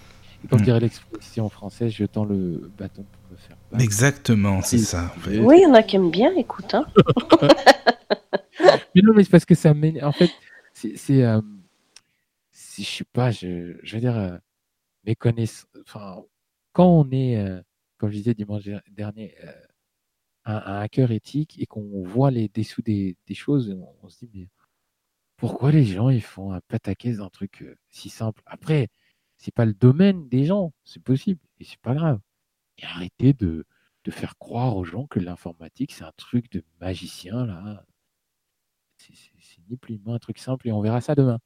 Et 0.43 0.47
quand 0.47 0.57
mm. 0.57 0.63
dirait 0.63 0.79
l'expression 0.79 1.49
française, 1.49 1.91
je 1.91 2.05
tends 2.05 2.25
le 2.25 2.71
bâton 2.77 3.03
pour 3.03 3.31
me 3.31 3.37
faire 3.37 3.57
Exactement, 3.79 4.61
c'est 4.61 4.79
ça. 4.79 5.13
Oui, 5.27 5.57
il 5.57 5.63
y 5.63 5.65
en 5.65 5.73
a 5.73 5.83
qui 5.83 5.97
aiment 5.97 6.11
bien, 6.11 6.33
écoute. 6.35 6.73
Hein. 6.73 6.85
mais 8.59 9.01
non, 9.01 9.13
mais 9.15 9.23
c'est 9.23 9.31
parce 9.31 9.45
que 9.45 9.55
ça 9.55 9.73
m'énerve. 9.73 10.07
En 10.07 10.11
fait, 10.11 10.31
c'est. 10.73 11.23
Euh, 11.23 11.41
si 12.51 12.83
je 12.83 12.89
sais 12.89 13.03
pas, 13.05 13.31
je, 13.31 13.77
je 13.83 13.95
veux 13.95 14.01
dire, 14.01 14.17
euh, 14.17 14.37
mes 15.05 15.15
connaissances. 15.15 15.67
Enfin, 15.81 16.23
quand 16.73 16.87
on 16.87 17.09
est, 17.11 17.37
euh, 17.37 17.61
comme 17.97 18.11
je 18.11 18.17
disais 18.17 18.33
dimanche 18.33 18.63
dernier, 18.91 19.35
un, 20.45 20.81
hacker 20.81 21.11
éthique 21.11 21.59
et 21.59 21.65
qu'on 21.65 22.03
voit 22.03 22.31
les 22.31 22.49
dessous 22.49 22.81
des, 22.81 23.17
des 23.27 23.35
choses, 23.35 23.77
on, 24.03 24.09
se 24.09 24.25
dit, 24.25 24.29
mais 24.33 24.47
pourquoi 25.37 25.71
les 25.71 25.85
gens 25.85 26.09
ils 26.09 26.21
font 26.21 26.51
un 26.53 26.61
pataquès 26.61 27.17
d'un 27.17 27.29
truc 27.29 27.65
si 27.89 28.09
simple? 28.09 28.41
Après, 28.45 28.89
c'est 29.37 29.53
pas 29.53 29.65
le 29.65 29.73
domaine 29.73 30.27
des 30.29 30.45
gens, 30.45 30.73
c'est 30.85 31.03
possible 31.03 31.41
et 31.59 31.65
c'est 31.65 31.79
pas 31.79 31.95
grave. 31.95 32.19
Et 32.77 32.85
arrêtez 32.85 33.33
de, 33.33 33.65
de 34.03 34.11
faire 34.11 34.37
croire 34.37 34.75
aux 34.77 34.83
gens 34.83 35.07
que 35.07 35.19
l'informatique 35.19 35.91
c'est 35.91 36.03
un 36.03 36.13
truc 36.17 36.51
de 36.51 36.63
magicien 36.79 37.45
là 37.45 37.85
c'est 39.07 39.61
ni 39.69 39.77
plus 39.77 39.95
ni 39.95 40.01
moins 40.05 40.15
un 40.15 40.19
truc 40.19 40.37
simple 40.37 40.67
et 40.67 40.71
on 40.71 40.81
verra 40.81 41.01
ça 41.01 41.15
demain. 41.15 41.39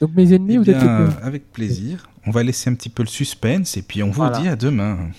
Donc 0.00 0.12
mes 0.14 0.32
ennemis, 0.32 0.54
eh 0.54 0.58
vous 0.58 0.70
êtes 0.70 0.82
Avec 1.22 1.52
plaisir. 1.52 2.08
On 2.26 2.30
va 2.30 2.42
laisser 2.42 2.70
un 2.70 2.74
petit 2.74 2.88
peu 2.88 3.02
le 3.02 3.08
suspense 3.08 3.76
et 3.76 3.82
puis 3.82 4.02
on 4.02 4.10
vous 4.10 4.28
dit 4.30 4.48
à 4.48 4.56
demain. 4.56 5.10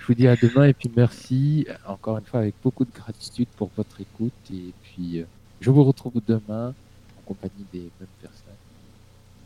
Je 0.00 0.06
vous 0.06 0.14
dis 0.14 0.26
à 0.26 0.36
demain 0.36 0.64
et 0.64 0.72
puis 0.72 0.90
merci 0.96 1.66
encore 1.86 2.18
une 2.18 2.24
fois 2.24 2.40
avec 2.40 2.54
beaucoup 2.62 2.84
de 2.84 2.90
gratitude 2.90 3.48
pour 3.56 3.70
votre 3.76 4.00
écoute 4.00 4.32
et 4.52 4.72
puis 4.82 5.20
euh, 5.20 5.24
je 5.60 5.70
vous 5.70 5.84
retrouve 5.84 6.20
demain 6.26 6.74
en 7.18 7.22
compagnie 7.26 7.66
des 7.72 7.90
mêmes 8.00 8.08
personnes 8.20 8.54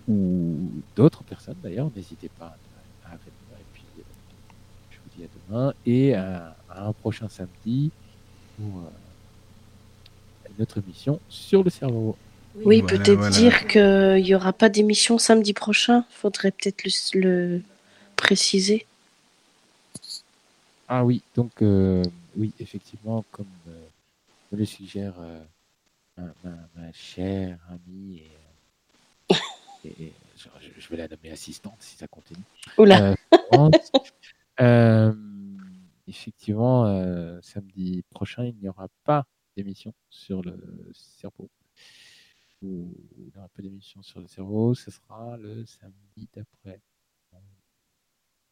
ou 0.08 0.70
d'autres 0.94 1.24
personnes 1.24 1.56
d'ailleurs. 1.62 1.90
N'hésitez 1.94 2.30
pas 2.38 2.56
à 3.04 3.10
venir 3.10 3.58
et 3.58 3.64
puis 3.72 3.84
euh, 3.98 4.02
je 4.90 4.96
vous 4.96 5.18
dis 5.18 5.24
à 5.24 5.28
demain 5.48 5.74
et 5.84 6.14
à, 6.14 6.56
un 6.70 6.92
prochain 6.92 7.28
samedi 7.28 7.90
euh, 8.60 8.64
notre 10.58 10.78
émission 10.78 11.20
sur 11.28 11.62
le 11.62 11.70
cerveau. 11.70 12.16
Oui, 12.62 12.82
peut-être 12.82 13.30
dire 13.30 13.66
qu'il 13.66 14.22
n'y 14.22 14.34
aura 14.34 14.52
pas 14.52 14.68
d'émission 14.68 15.18
samedi 15.18 15.52
prochain. 15.52 16.04
faudrait 16.10 16.52
peut-être 16.52 16.84
le, 17.14 17.62
préciser. 18.16 18.86
Ah 20.86 21.04
oui, 21.04 21.22
donc 21.34 21.62
euh, 21.62 22.02
oui, 22.36 22.52
effectivement, 22.60 23.24
comme 23.32 23.46
euh, 23.68 23.86
le 24.52 24.64
suggère 24.64 25.14
euh, 25.18 25.40
ma, 26.44 26.92
chère 26.92 27.58
amie, 27.70 28.22
et, 29.84 30.12
je, 30.78 30.88
vais 30.88 30.96
la 30.96 31.08
nommer 31.08 31.30
assistante 31.32 31.76
si 31.80 31.96
ça 31.96 32.06
continue. 32.06 32.44
Oula. 32.78 33.14
effectivement, 36.06 36.84
samedi 37.42 38.04
prochain, 38.10 38.44
il 38.44 38.54
n'y 38.62 38.68
aura 38.68 38.86
pas 39.04 39.26
d'émission 39.56 39.94
sur 40.08 40.42
le 40.42 40.58
cerveau. 40.92 41.50
Ou 42.62 42.94
il 43.18 43.36
aura 43.36 43.48
pas 43.48 43.62
d'émission 43.62 44.02
sur 44.02 44.20
le 44.20 44.26
cerveau, 44.26 44.74
ce 44.74 44.90
sera 44.90 45.36
le 45.36 45.64
samedi 45.66 46.28
d'après. 46.32 46.80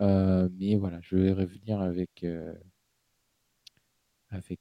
mais 0.00 0.76
voilà, 0.76 1.00
je 1.00 1.16
vais 1.16 1.32
revenir 1.32 1.80
avec 1.80 2.24
avec. 4.32 4.60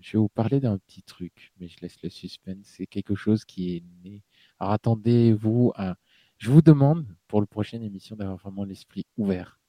je 0.00 0.12
vais 0.12 0.18
vous 0.18 0.28
parler 0.28 0.60
d'un 0.60 0.78
petit 0.78 1.02
truc, 1.02 1.52
mais 1.58 1.68
je 1.68 1.78
laisse 1.80 2.00
le 2.02 2.08
suspense. 2.08 2.64
C'est 2.64 2.86
quelque 2.86 3.14
chose 3.14 3.44
qui 3.44 3.76
est 3.76 3.84
né. 4.04 4.22
Alors 4.58 4.72
attendez-vous 4.72 5.72
à. 5.76 5.96
Je 6.38 6.50
vous 6.50 6.62
demande 6.62 7.06
pour 7.28 7.40
la 7.40 7.46
prochaine 7.46 7.82
émission 7.82 8.16
d'avoir 8.16 8.36
vraiment 8.36 8.64
l'esprit 8.64 9.06
ouvert, 9.16 9.60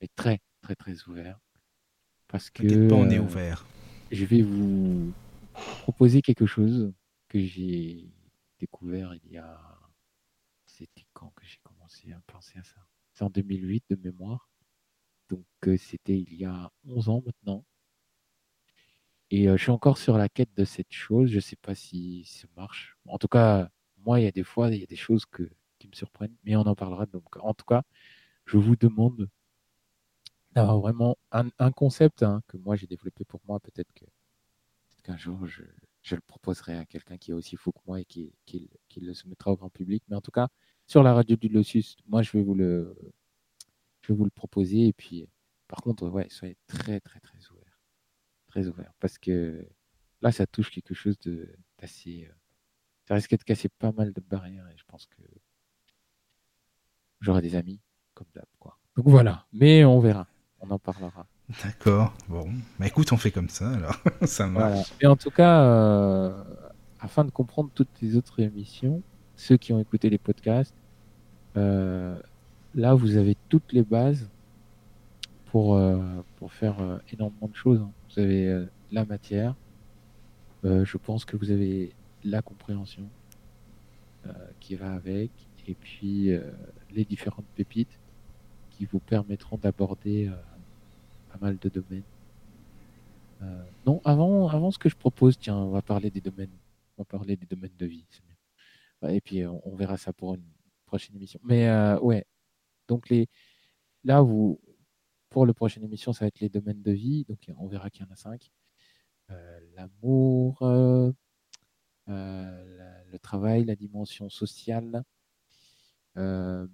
mais 0.00 0.08
très 0.14 0.40
très 0.60 0.74
très 0.74 1.02
ouvert, 1.08 1.38
parce 2.28 2.50
que. 2.50 2.88
Pas, 2.88 2.96
on 2.96 3.08
est 3.08 3.18
ouvert. 3.18 3.66
Je 4.12 4.26
vais 4.26 4.42
vous 4.42 5.14
proposer 5.54 6.20
quelque 6.20 6.44
chose 6.44 6.92
que 7.28 7.40
j'ai 7.40 8.12
découvert 8.60 9.14
il 9.14 9.32
y 9.32 9.38
a. 9.38 9.58
C'était 10.66 11.06
quand 11.14 11.32
que 11.34 11.46
j'ai 11.46 11.56
commencé 11.62 12.12
à 12.12 12.20
penser 12.26 12.58
à 12.58 12.62
ça? 12.62 12.86
C'est 13.14 13.24
en 13.24 13.30
2008 13.30 13.84
de 13.88 13.96
mémoire. 13.96 14.50
Donc 15.30 15.46
c'était 15.78 16.18
il 16.18 16.34
y 16.34 16.44
a 16.44 16.70
11 16.84 17.08
ans 17.08 17.22
maintenant. 17.24 17.64
Et 19.30 19.46
je 19.46 19.56
suis 19.56 19.70
encore 19.70 19.96
sur 19.96 20.18
la 20.18 20.28
quête 20.28 20.54
de 20.54 20.66
cette 20.66 20.92
chose. 20.92 21.30
Je 21.30 21.36
ne 21.36 21.40
sais 21.40 21.56
pas 21.56 21.74
si 21.74 22.24
ça 22.26 22.46
marche. 22.54 22.98
En 23.06 23.16
tout 23.16 23.28
cas, 23.28 23.70
moi, 23.96 24.20
il 24.20 24.24
y 24.24 24.26
a 24.26 24.30
des 24.30 24.44
fois, 24.44 24.68
il 24.70 24.80
y 24.80 24.82
a 24.82 24.86
des 24.86 24.94
choses 24.96 25.24
que, 25.24 25.50
qui 25.78 25.88
me 25.88 25.94
surprennent, 25.94 26.36
mais 26.44 26.54
on 26.56 26.60
en 26.66 26.74
parlera. 26.74 27.06
Donc, 27.06 27.24
en 27.38 27.54
tout 27.54 27.64
cas, 27.64 27.82
je 28.44 28.58
vous 28.58 28.76
demande 28.76 29.30
d'avoir 30.54 30.78
vraiment 30.80 31.16
un, 31.30 31.72
concept 31.72 32.22
hein, 32.22 32.42
que 32.48 32.56
moi 32.58 32.76
j'ai 32.76 32.86
développé 32.86 33.24
pour 33.24 33.40
moi. 33.46 33.60
Peut-être 33.60 33.92
que 33.94 34.04
qu'un 35.02 35.16
jour 35.16 35.46
je, 35.46 35.62
le 36.10 36.20
proposerai 36.20 36.76
à 36.78 36.84
quelqu'un 36.84 37.16
qui 37.18 37.32
est 37.32 37.34
aussi 37.34 37.56
fou 37.56 37.72
que 37.72 37.80
moi 37.86 38.00
et 38.00 38.04
qui, 38.04 38.32
qui, 38.46 38.70
le 39.00 39.14
soumettra 39.14 39.52
au 39.52 39.56
grand 39.56 39.70
public. 39.70 40.02
Mais 40.08 40.16
en 40.16 40.20
tout 40.20 40.30
cas, 40.30 40.48
sur 40.86 41.02
la 41.02 41.14
radio 41.14 41.36
du 41.36 41.48
Lotus, 41.48 41.96
moi 42.06 42.22
je 42.22 42.32
vais 42.32 42.42
vous 42.42 42.54
le, 42.54 42.96
je 44.02 44.12
vais 44.12 44.16
vous 44.16 44.24
le 44.24 44.30
proposer. 44.30 44.86
Et 44.88 44.92
puis, 44.92 45.28
par 45.68 45.80
contre, 45.80 46.08
ouais, 46.08 46.28
soyez 46.30 46.56
très, 46.66 47.00
très, 47.00 47.20
très 47.20 47.38
ouverts 47.50 47.72
très 48.52 48.68
ouvert 48.68 48.92
parce 49.00 49.18
que 49.18 49.66
là, 50.20 50.30
ça 50.30 50.46
touche 50.46 50.70
quelque 50.70 50.94
chose 50.94 51.16
d'assez. 51.78 52.28
Euh, 52.30 52.34
ça 53.08 53.14
risque 53.14 53.36
de 53.36 53.42
casser 53.42 53.68
pas 53.68 53.92
mal 53.92 54.12
de 54.12 54.20
barrières 54.20 54.68
et 54.68 54.76
je 54.76 54.84
pense 54.86 55.06
que 55.06 55.22
j'aurai 57.20 57.42
des 57.42 57.56
amis 57.56 57.80
comme 58.14 58.28
d'hab, 58.34 58.46
quoi. 58.58 58.78
Donc 58.96 59.08
voilà, 59.08 59.46
mais 59.52 59.84
on 59.84 59.98
verra, 59.98 60.28
on 60.62 60.70
en 60.70 60.78
parlera. 60.78 61.26
D'accord, 61.62 62.14
bon, 62.28 62.48
bah 62.78 62.86
écoute, 62.86 63.12
on 63.12 63.18
fait 63.18 63.30
comme 63.30 63.50
ça 63.50 63.68
alors, 63.70 63.96
ça 64.22 64.46
marche. 64.46 64.92
Et 65.00 65.06
en 65.06 65.16
tout 65.16 65.30
cas, 65.30 65.62
euh, 65.62 66.42
afin 67.00 67.24
de 67.24 67.30
comprendre 67.30 67.70
toutes 67.74 68.00
les 68.00 68.16
autres 68.16 68.40
émissions, 68.40 69.02
ceux 69.36 69.58
qui 69.58 69.72
ont 69.72 69.80
écouté 69.80 70.08
les 70.08 70.18
podcasts, 70.18 70.74
euh, 71.56 72.18
là 72.74 72.94
vous 72.94 73.16
avez 73.16 73.36
toutes 73.50 73.72
les 73.72 73.82
bases 73.82 74.30
pour, 75.46 75.78
pour 76.38 76.52
faire 76.54 76.76
énormément 77.12 77.48
de 77.48 77.54
choses. 77.54 77.80
Hein 77.80 77.90
vous 78.14 78.22
avez 78.22 78.48
euh, 78.48 78.66
la 78.90 79.04
matière, 79.04 79.54
euh, 80.64 80.84
je 80.84 80.96
pense 80.96 81.24
que 81.24 81.36
vous 81.36 81.50
avez 81.50 81.92
la 82.24 82.42
compréhension 82.42 83.08
euh, 84.26 84.32
qui 84.60 84.74
va 84.74 84.92
avec, 84.92 85.30
et 85.66 85.74
puis 85.74 86.30
les 86.90 87.04
différentes 87.04 87.46
pépites 87.54 88.00
qui 88.70 88.84
vous 88.86 88.98
permettront 88.98 89.58
d'aborder 89.58 90.28
pas 91.32 91.38
mal 91.40 91.58
de 91.58 91.68
domaines. 91.68 92.02
non, 93.86 94.00
avant, 94.04 94.48
avant 94.48 94.70
ce 94.70 94.78
que 94.78 94.88
je 94.88 94.96
propose, 94.96 95.38
tiens, 95.38 95.56
on 95.56 95.70
va 95.70 95.82
parler 95.82 96.10
des 96.10 96.20
domaines. 96.20 96.56
On 96.96 97.02
va 97.02 97.04
parler 97.04 97.36
des 97.36 97.46
domaines 97.46 97.76
de 97.78 97.86
vie. 97.86 98.06
Et 99.08 99.20
puis 99.20 99.44
on, 99.46 99.74
verra 99.74 99.96
ça 99.96 100.12
pour 100.12 100.34
une 100.34 100.44
prochaine 100.86 101.16
émission. 101.16 101.40
Mais 101.42 101.68
ouais, 102.02 102.24
donc 102.86 103.08
les, 103.08 103.28
là 104.04 104.20
vous, 104.20 104.60
pour 105.32 105.46
la 105.46 105.54
prochaine 105.54 105.82
émission, 105.82 106.12
ça 106.12 106.24
va 106.24 106.28
être 106.28 106.40
les 106.40 106.50
domaines 106.50 106.82
de 106.82 106.92
vie. 106.92 107.24
Donc, 107.24 107.38
on 107.56 107.66
verra 107.66 107.90
qu'il 107.90 108.04
y 108.04 108.08
en 108.08 108.12
a 108.12 108.16
cinq. 108.16 108.52
Euh, 109.30 109.60
l'amour, 109.74 110.62
euh, 110.62 111.10
euh, 112.08 113.02
le 113.10 113.18
travail, 113.18 113.64
la 113.64 113.74
dimension 113.74 114.28
sociale, 114.28 115.02
la 116.14 116.68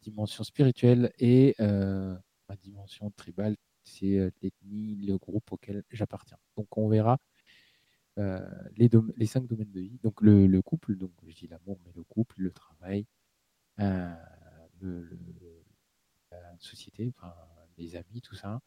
dimension 0.00 0.42
spirituelle 0.44 1.12
et 1.18 1.54
la 2.48 2.56
dimension 2.56 3.10
tribale, 3.10 3.56
c'est 3.84 4.32
l'ethnie, 4.42 4.96
le 4.96 5.16
groupe 5.18 5.52
auquel 5.52 5.82
j'appartiens. 5.90 6.38
Donc, 6.56 6.76
on 6.76 6.88
verra 6.88 7.18
les, 8.16 8.90
les, 9.16 9.26
cinq 9.26 9.46
domaines 9.46 9.70
de 9.70 9.80
vie. 9.80 9.98
Donc, 10.02 10.20
le, 10.20 10.60
couple, 10.60 10.96
donc 10.96 11.12
je 11.26 11.34
dis 11.34 11.46
l'amour, 11.46 11.78
mais 11.84 11.92
le 11.94 12.02
couple, 12.04 12.40
le 12.40 12.50
travail, 12.50 13.06
le 13.78 15.18
société, 16.58 17.12
enfin, 17.16 17.32
les 17.76 17.96
amis, 17.96 18.20
tout 18.22 18.34
ça, 18.34 18.60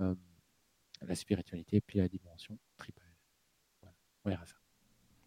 euh, 0.00 0.14
la 1.02 1.14
spiritualité, 1.14 1.80
puis 1.80 1.98
la 1.98 2.08
dimension 2.08 2.58
tribale. 2.76 3.04
Voilà, 3.80 3.96
on 4.24 4.30
verra 4.30 4.46
ça. 4.46 4.56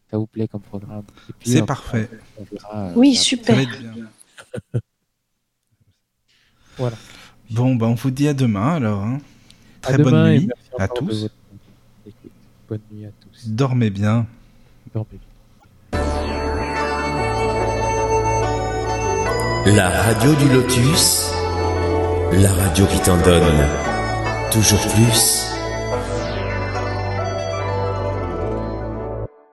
Ça 0.09 0.17
vous 0.17 0.27
plaît 0.27 0.47
comme 0.47 0.61
programme? 0.61 1.05
C'est 1.43 1.65
parfait. 1.65 2.09
Euh, 2.73 2.93
oui, 2.95 3.15
super. 3.15 3.57
voilà. 6.77 6.97
Bon, 7.51 7.75
ben, 7.75 7.88
on 7.88 7.93
vous 7.95 8.11
dit 8.11 8.27
à 8.27 8.33
demain 8.33 8.75
alors. 8.75 9.03
Hein. 9.03 9.19
Très 9.81 9.97
bonne 9.97 10.30
nuit 10.30 10.49
à 10.80 10.88
tous. 10.88 11.27
Bonne 12.69 12.80
nuit 12.91 13.05
à 13.05 13.09
tous. 13.19 13.47
Dormez 13.47 13.89
bien. 13.89 14.25
Dormez 14.93 15.07
bien. 15.11 15.19
La 19.65 19.89
radio 19.89 20.33
du 20.35 20.49
Lotus 20.49 21.31
la 22.39 22.53
radio 22.53 22.85
qui 22.85 22.99
t'en 23.01 23.17
donne 23.21 23.67
toujours 24.51 24.80
plus. 24.88 25.50